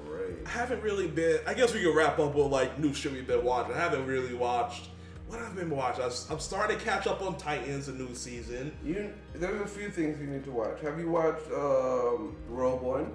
Great. 0.06 0.36
I 0.46 0.48
haven't 0.48 0.82
really 0.82 1.06
been. 1.06 1.40
I 1.46 1.52
guess 1.54 1.74
we 1.74 1.82
can 1.82 1.94
wrap 1.94 2.18
up 2.18 2.34
with 2.34 2.46
like 2.46 2.78
new 2.78 2.94
shit 2.94 3.12
we've 3.12 3.26
been 3.26 3.44
watching. 3.44 3.74
I 3.74 3.78
haven't 3.78 4.06
really 4.06 4.32
watched. 4.34 4.88
What 5.28 5.40
I've 5.40 5.56
been 5.56 5.70
watching, 5.70 6.04
I 6.04 6.10
I'm 6.30 6.38
starting 6.38 6.78
to 6.78 6.84
catch 6.84 7.06
up 7.06 7.20
on 7.20 7.36
Titans, 7.36 7.86
the 7.86 7.92
new 7.92 8.14
season. 8.14 8.72
You 8.84 9.12
there's 9.34 9.60
a 9.60 9.66
few 9.66 9.90
things 9.90 10.20
you 10.20 10.26
need 10.28 10.44
to 10.44 10.52
watch. 10.52 10.80
Have 10.82 10.98
you 11.00 11.10
watched 11.10 11.46
um, 11.52 12.36
Rogue 12.48 12.82
One? 12.82 13.12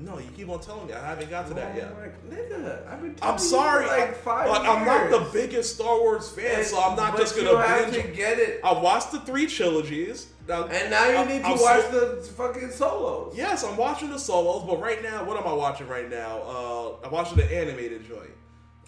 No, 0.00 0.18
you 0.18 0.28
keep 0.36 0.48
on 0.48 0.60
telling 0.60 0.86
me 0.86 0.92
I 0.92 1.04
haven't 1.04 1.28
got 1.28 1.48
to 1.48 1.54
that 1.54 1.74
yet. 1.76 1.92
Oh 1.96 2.30
nigga, 2.32 2.86
I've 2.88 3.00
been. 3.02 3.16
I'm 3.22 3.38
sorry, 3.38 3.86
like 3.86 4.16
five 4.16 4.48
but 4.48 4.62
I'm 4.62 4.84
not 4.84 5.10
the 5.10 5.28
biggest 5.32 5.74
Star 5.76 5.98
Wars 5.98 6.28
fan, 6.30 6.58
And- 6.58 6.66
so 6.66 6.80
I'm 6.80 6.96
not 6.96 7.16
just 7.16 7.36
gonna 7.36 7.60
have 7.66 7.92
to 7.92 8.02
get 8.02 8.38
it. 8.38 8.60
I 8.64 8.72
watched 8.80 9.10
the 9.12 9.20
three 9.20 9.46
trilogies, 9.46 10.28
Now- 10.48 10.64
And 10.66 10.90
now 10.90 11.08
you 11.08 11.16
I'm- 11.16 11.28
need 11.28 11.40
to 11.40 11.46
I'm 11.48 11.60
watch 11.60 11.82
so- 11.90 12.14
the 12.16 12.22
fucking 12.22 12.70
solos. 12.70 13.34
Yes, 13.36 13.64
I'm 13.64 13.76
watching 13.76 14.10
the 14.10 14.18
solos, 14.18 14.64
but 14.68 14.80
right 14.80 15.02
now, 15.02 15.24
what 15.24 15.36
am 15.36 15.46
I 15.48 15.52
watching 15.52 15.88
right 15.88 16.08
now? 16.08 16.42
Uh, 16.42 17.04
I'm 17.06 17.10
watching 17.12 17.36
the 17.36 17.52
animated 17.52 18.06
joint. 18.08 18.30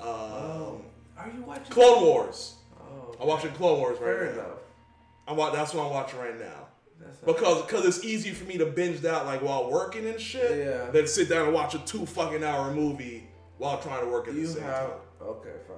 Um, 0.00 0.82
Are 1.20 1.30
you 1.34 1.42
watching? 1.42 1.64
Clone 1.72 2.02
Wars. 2.04 2.54
Oh, 2.80 3.14
I'm 3.20 3.26
watching 3.28 3.50
Clone 3.52 3.78
Wars 3.78 3.98
right 4.00 4.16
fair 4.16 4.24
now. 4.26 4.32
enough. 4.32 4.58
I'm 5.28 5.36
wa- 5.36 5.50
that's 5.50 5.74
what 5.74 5.84
I'm 5.86 5.92
watching 5.92 6.18
right 6.18 6.38
now. 6.38 6.68
That's 7.00 7.16
Because 7.18 7.62
cause 7.70 7.86
it's 7.86 8.04
easy 8.04 8.30
for 8.30 8.44
me 8.44 8.58
to 8.58 8.66
binge 8.66 9.00
that 9.00 9.24
like 9.26 9.42
while 9.42 9.70
working 9.70 10.06
and 10.06 10.20
shit. 10.20 10.66
Yeah. 10.66 10.90
Than 10.90 11.06
sit 11.06 11.28
down 11.28 11.46
and 11.46 11.54
watch 11.54 11.74
a 11.74 11.78
two 11.80 12.04
fucking 12.06 12.42
hour 12.44 12.72
movie 12.72 13.28
while 13.58 13.78
trying 13.80 14.04
to 14.04 14.10
work 14.10 14.28
at 14.28 14.34
the 14.34 14.40
you 14.40 14.46
same 14.46 14.62
have. 14.64 14.88
time. 14.88 14.98
Okay, 15.22 15.52
fine. 15.66 15.76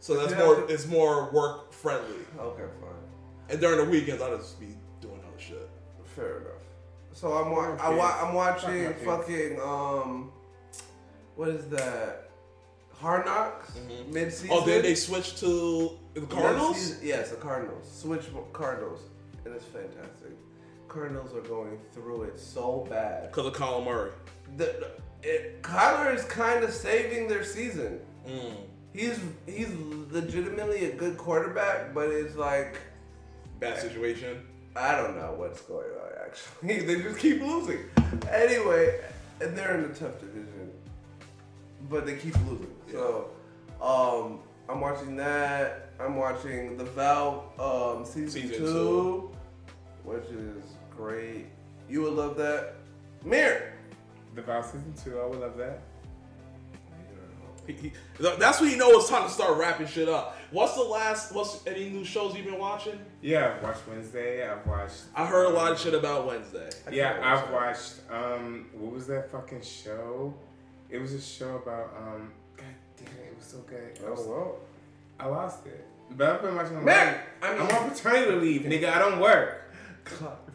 So 0.00 0.16
that's 0.16 0.32
you 0.32 0.38
more 0.38 0.56
to- 0.56 0.66
it's 0.72 0.86
more 0.86 1.30
work 1.32 1.72
friendly. 1.72 2.24
Okay, 2.38 2.64
fine. 2.80 2.90
And 3.50 3.60
during 3.60 3.78
the 3.84 3.90
weekends 3.90 4.22
I 4.22 4.30
just 4.36 4.58
be 4.60 4.76
doing 5.00 5.20
other 5.26 5.38
shit. 5.38 5.68
Fair 6.16 6.38
enough. 6.40 6.52
So 7.12 7.32
I'm 7.32 7.50
wa- 7.52 7.76
I 7.80 7.90
wa- 7.94 8.18
I'm 8.22 8.34
watching 8.34 8.86
Fuck 8.86 9.04
my 9.06 9.16
kids. 9.16 9.26
fucking 9.56 9.60
um, 9.60 10.32
what 11.36 11.48
is 11.48 11.66
that? 11.68 12.29
Hard 13.00 13.24
Knocks 13.24 13.72
mid 14.10 14.32
season. 14.32 14.50
Oh, 14.52 14.64
then 14.64 14.82
they 14.82 14.94
switched 14.94 15.38
to 15.38 15.98
the 16.14 16.20
Cardinals? 16.22 17.02
Yes, 17.02 17.30
the 17.30 17.36
Cardinals. 17.36 17.90
Switch 17.90 18.26
Cardinals, 18.52 19.00
and 19.44 19.54
it's 19.54 19.64
fantastic. 19.64 20.32
Cardinals 20.88 21.34
are 21.34 21.40
going 21.40 21.78
through 21.92 22.24
it 22.24 22.38
so 22.38 22.86
bad. 22.90 23.30
Because 23.30 23.46
of 23.46 23.54
Colin 23.54 23.84
Murray. 23.84 24.10
The, 24.56 24.88
it, 25.22 25.62
Kyler 25.62 26.14
is 26.14 26.24
kind 26.24 26.64
of 26.64 26.72
saving 26.72 27.28
their 27.28 27.44
season. 27.44 28.00
Mm. 28.28 28.56
He's 28.92 29.18
he's 29.46 29.68
legitimately 30.10 30.86
a 30.86 30.94
good 30.94 31.16
quarterback, 31.16 31.94
but 31.94 32.08
it's 32.08 32.36
like 32.36 32.80
Bad 33.60 33.78
situation. 33.78 34.42
I 34.74 34.96
don't 34.96 35.16
know 35.16 35.34
what's 35.36 35.60
going 35.62 35.86
on. 35.86 36.10
Actually, 36.24 36.80
they 36.86 37.02
just 37.02 37.18
keep 37.18 37.42
losing. 37.42 37.80
Anyway, 38.30 39.00
and 39.40 39.56
they're 39.56 39.78
in 39.78 39.84
a 39.84 39.94
tough 39.94 40.18
division, 40.18 40.49
but 41.90 42.06
they 42.06 42.14
keep 42.16 42.34
losing. 42.48 42.72
So, 42.90 43.30
um, 43.82 44.40
I'm 44.68 44.80
watching 44.80 45.16
that. 45.16 45.90
I'm 45.98 46.16
watching 46.16 46.76
the 46.76 46.84
Vow 46.84 47.44
um, 47.58 48.04
season, 48.06 48.30
Season 48.30 48.58
two, 48.58 48.64
two. 48.66 49.30
which 50.04 50.24
is 50.30 50.62
great. 50.96 51.46
You 51.88 52.02
would 52.02 52.12
love 52.14 52.36
that. 52.36 52.74
Mirror. 53.24 53.72
The 54.34 54.42
Vow 54.42 54.62
season 54.62 54.94
two, 55.04 55.18
I 55.20 55.26
would 55.26 55.40
love 55.40 55.56
that. 55.58 55.80
He- 57.66 57.72
he- 57.74 57.92
that's 58.18 58.60
when 58.60 58.70
you 58.70 58.76
know 58.76 58.90
it's 58.98 59.08
time 59.08 59.24
to 59.24 59.30
start 59.30 59.56
wrapping 59.58 59.86
shit 59.86 60.08
up. 60.08 60.36
What's 60.50 60.74
the 60.74 60.82
last? 60.82 61.32
What's 61.32 61.64
any 61.66 61.90
new 61.90 62.04
shows 62.04 62.34
you've 62.34 62.46
been 62.46 62.58
watching? 62.58 62.98
Yeah, 63.22 63.54
I've 63.56 63.62
watched 63.62 63.86
Wednesday. 63.88 64.48
I've 64.48 64.66
watched. 64.66 65.02
I 65.14 65.26
heard 65.26 65.46
a 65.46 65.50
lot 65.50 65.70
of 65.70 65.78
shit 65.78 65.94
about 65.94 66.26
Wednesday. 66.26 66.68
Yeah, 66.90 67.18
I've 67.22 67.52
watched. 67.52 67.94
Um, 68.10 68.66
what 68.72 68.92
was 68.92 69.06
that 69.08 69.30
fucking 69.30 69.62
show? 69.62 70.34
It 70.90 71.00
was 71.00 71.12
a 71.14 71.20
show 71.20 71.56
about. 71.56 71.94
Um, 71.96 72.32
God 72.56 72.66
damn 72.96 73.06
it, 73.08 73.28
it 73.30 73.36
was 73.36 73.46
so 73.46 73.58
good. 73.58 73.98
I, 74.06 74.10
was- 74.10 74.20
Oh 74.24 74.30
well. 74.30 74.56
I 75.18 75.26
lost 75.26 75.66
it. 75.66 75.86
But 76.16 76.28
I've 76.30 76.42
been 76.42 76.56
watching. 76.56 76.72
a 76.74 76.78
lot. 76.78 76.84
Man, 76.86 77.20
I 77.42 77.52
mean- 77.52 77.62
I'm 77.62 77.76
on 77.76 77.90
paternity 77.90 78.32
leave, 78.32 78.62
nigga. 78.62 78.92
I 78.92 78.98
don't 78.98 79.20
work. 79.20 79.72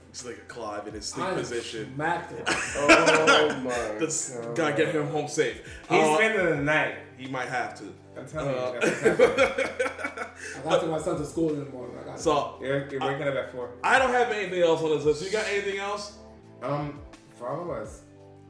It's 0.10 0.26
like 0.26 0.38
a 0.38 0.42
Clive 0.42 0.88
in 0.88 0.94
his 0.94 1.06
sleep 1.06 1.26
I 1.26 1.34
position. 1.34 1.94
smacked 1.96 2.32
it. 2.34 2.44
Oh 2.48 3.60
my. 3.64 3.98
This 4.00 4.30
God. 4.32 4.56
gotta 4.56 4.74
get 4.76 4.96
him 4.96 5.08
home 5.08 5.28
safe. 5.28 5.62
He's 5.90 6.02
Uh, 6.04 6.16
spending 6.16 6.46
the 6.50 6.56
night. 6.64 6.96
he 7.18 7.28
might 7.28 7.48
have 7.50 7.78
to. 7.80 7.84
I'm 8.18 8.26
telling 8.28 8.56
Uh, 8.56 8.74
you. 8.74 8.80
That's 8.80 9.04
what's 9.20 9.20
happening. 9.20 9.66
I 10.66 10.70
got 10.70 10.82
to 10.82 10.88
my 10.88 11.00
son 11.00 11.18
to 11.18 11.26
school 11.26 11.50
in 11.50 11.64
the 11.66 11.70
morning. 11.70 11.98
I 12.02 12.06
got 12.06 12.20
So 12.20 12.58
You're, 12.62 12.88
you're 12.90 13.02
waking 13.02 13.28
up 13.28 13.36
at 13.36 13.52
four. 13.52 13.72
I 13.84 14.00
don't 14.00 14.12
have 14.12 14.32
anything 14.32 14.62
else 14.62 14.82
on 14.82 14.90
this 14.92 15.04
list. 15.04 15.24
You 15.24 15.32
got 15.32 15.48
anything 15.48 15.80
else? 15.80 16.18
Um, 16.64 17.00
follow 17.40 17.72
us. 17.72 18.02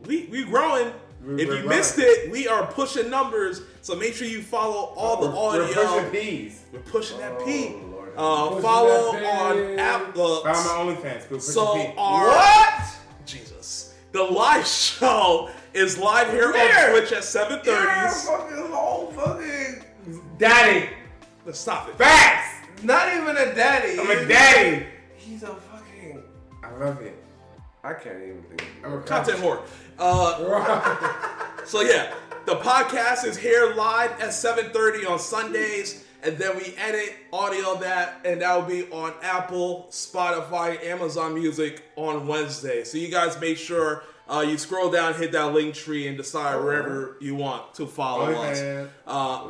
We 0.06 0.28
we 0.32 0.44
growing. 0.44 0.92
We- 1.26 1.34
if 1.36 1.40
you 1.42 1.46
growing. 1.48 1.68
missed 1.70 1.98
it, 1.98 2.32
we 2.32 2.48
are 2.48 2.66
pushing 2.68 3.10
numbers. 3.10 3.62
So 3.82 3.96
make 3.96 4.14
sure 4.14 4.28
you 4.28 4.42
follow 4.42 4.94
all 4.96 5.22
the 5.22 5.28
We're, 5.30 5.36
audio. 5.38 5.66
we're 5.68 6.04
pushing 6.04 6.12
peas. 6.12 6.60
We're 6.72 6.80
pushing 6.80 7.18
that 7.20 7.34
Oh, 7.40 7.46
P. 7.46 7.70
Lord. 7.92 8.12
Uh, 8.18 8.48
Pushing 8.48 8.62
follow 8.62 9.12
that 9.14 9.42
on 9.42 9.56
P. 9.58 9.76
app. 9.78 10.16
Follow 10.16 10.44
my 10.46 10.52
OnlyFans. 10.54 11.22
We're 11.24 11.38
pushing 11.38 11.40
so 11.40 11.74
P. 11.76 11.94
our 11.98 12.28
What? 12.28 12.84
Jesus, 13.26 13.94
the 14.12 14.24
live 14.24 14.66
show 14.86 15.50
is 15.74 15.98
live 15.98 16.30
here 16.32 16.52
Where? 16.52 16.94
on 16.94 17.00
Twitch 17.00 17.12
at 17.12 17.24
7:30. 17.24 17.66
You're 17.66 18.06
a 18.06 18.10
fucking 18.12 18.72
whole 18.72 19.12
fucking. 19.12 19.84
Daddy, 20.38 20.90
Let's 21.46 21.60
stop 21.60 21.90
it. 21.90 21.96
facts. 21.98 22.68
Not 22.84 23.14
even 23.14 23.36
a 23.38 23.54
daddy. 23.56 24.00
I'm 24.00 24.10
a 24.10 24.26
daddy. 24.28 24.86
He's 25.18 25.44
a 25.44 25.48
fucking. 25.56 26.22
I 26.64 26.72
love 26.78 27.02
it. 27.02 27.16
I 27.84 27.94
can't 27.94 28.16
even 28.22 28.44
think. 28.44 28.64
I'm 28.84 28.94
a 28.94 29.02
Content 29.02 29.40
whore. 29.40 29.62
Uh, 29.98 31.06
so 31.66 31.82
yeah, 31.82 32.14
the 32.46 32.56
podcast 32.56 33.26
is 33.26 33.38
here 33.38 33.74
live 33.76 34.12
at 34.20 34.30
7:30 34.30 35.10
on 35.10 35.20
Sundays, 35.20 36.06
and 36.24 36.38
then 36.38 36.58
we 36.58 36.74
edit 36.78 37.16
audio 37.32 37.76
that, 37.78 38.20
and 38.26 38.42
that 38.42 38.56
will 38.56 38.68
be 38.68 38.92
on 38.92 39.14
Apple, 39.22 39.88
Spotify, 39.90 40.84
Amazon 40.84 41.34
Music 41.34 41.84
on 41.96 42.28
Wednesday. 42.28 42.84
So 42.84 42.98
you 42.98 43.10
guys 43.10 43.40
make 43.40 43.58
sure 43.58 44.04
uh, 44.28 44.44
you 44.48 44.58
scroll 44.58 44.90
down, 44.90 45.14
hit 45.14 45.32
that 45.34 45.54
link 45.54 45.76
tree, 45.76 46.08
and 46.08 46.18
decide 46.18 46.56
wherever 46.56 47.16
you 47.22 47.36
want 47.36 47.74
to 47.76 47.86
follow 47.86 48.32
us. 48.32 48.60
OnlyFans. 48.60 48.90
Uh, 49.08 49.48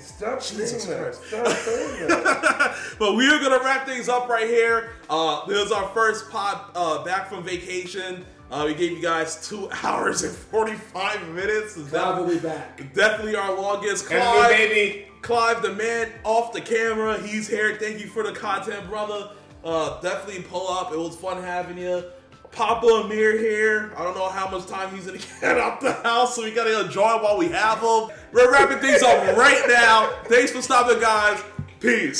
Stop 0.00 0.42
Jesus 0.42 0.84
saying 0.84 1.02
that. 1.02 1.14
Stop 1.14 1.46
saying 1.46 2.08
that. 2.08 2.76
but 2.98 3.14
we 3.14 3.26
are 3.28 3.40
gonna 3.40 3.62
wrap 3.64 3.86
things 3.86 4.08
up 4.08 4.28
right 4.28 4.46
here. 4.46 4.90
Uh, 5.08 5.46
this 5.46 5.64
is 5.64 5.72
our 5.72 5.88
first 5.90 6.28
pod 6.30 6.60
uh, 6.74 7.02
back 7.04 7.28
from 7.28 7.42
vacation. 7.42 8.26
Uh, 8.50 8.64
we 8.66 8.74
gave 8.74 8.92
you 8.92 9.02
guys 9.02 9.46
two 9.46 9.68
hours 9.82 10.22
and 10.22 10.34
forty-five 10.34 11.28
minutes. 11.28 11.76
Is 11.76 11.88
Glad 11.90 12.18
that- 12.18 12.26
to 12.28 12.34
be 12.34 12.38
back. 12.40 12.94
Definitely 12.94 13.36
our 13.36 13.54
longest. 13.54 14.10
And 14.10 14.20
me, 14.20 14.20
Clive, 14.24 14.50
baby. 14.50 15.04
Clive, 15.20 15.62
the 15.62 15.72
man 15.74 16.12
off 16.24 16.52
the 16.52 16.60
camera, 16.60 17.18
he's 17.20 17.48
here. 17.48 17.76
Thank 17.76 18.00
you 18.00 18.06
for 18.06 18.22
the 18.22 18.32
content, 18.32 18.88
brother. 18.88 19.30
Uh, 19.64 20.00
definitely 20.00 20.42
pull 20.44 20.68
up. 20.68 20.92
It 20.92 20.98
was 20.98 21.16
fun 21.16 21.42
having 21.42 21.76
you. 21.76 22.04
Papa 22.52 22.86
Amir 22.86 23.36
here. 23.38 23.92
I 23.96 24.04
don't 24.04 24.16
know 24.16 24.28
how 24.30 24.48
much 24.48 24.66
time 24.66 24.94
he's 24.94 25.04
gonna 25.06 25.18
get 25.40 25.58
out 25.58 25.80
the 25.82 25.92
house, 25.92 26.34
so 26.36 26.42
we 26.44 26.52
gotta 26.52 26.80
enjoy 26.86 27.02
while 27.22 27.36
we 27.36 27.48
have 27.48 27.78
him. 27.80 28.08
We're 28.32 28.50
wrapping 28.50 28.78
things 28.78 29.02
up 29.02 29.36
right 29.36 29.62
now. 29.68 30.10
Thanks 30.24 30.52
for 30.52 30.62
stopping, 30.62 30.98
guys. 31.00 31.42
Peace. 31.80 32.16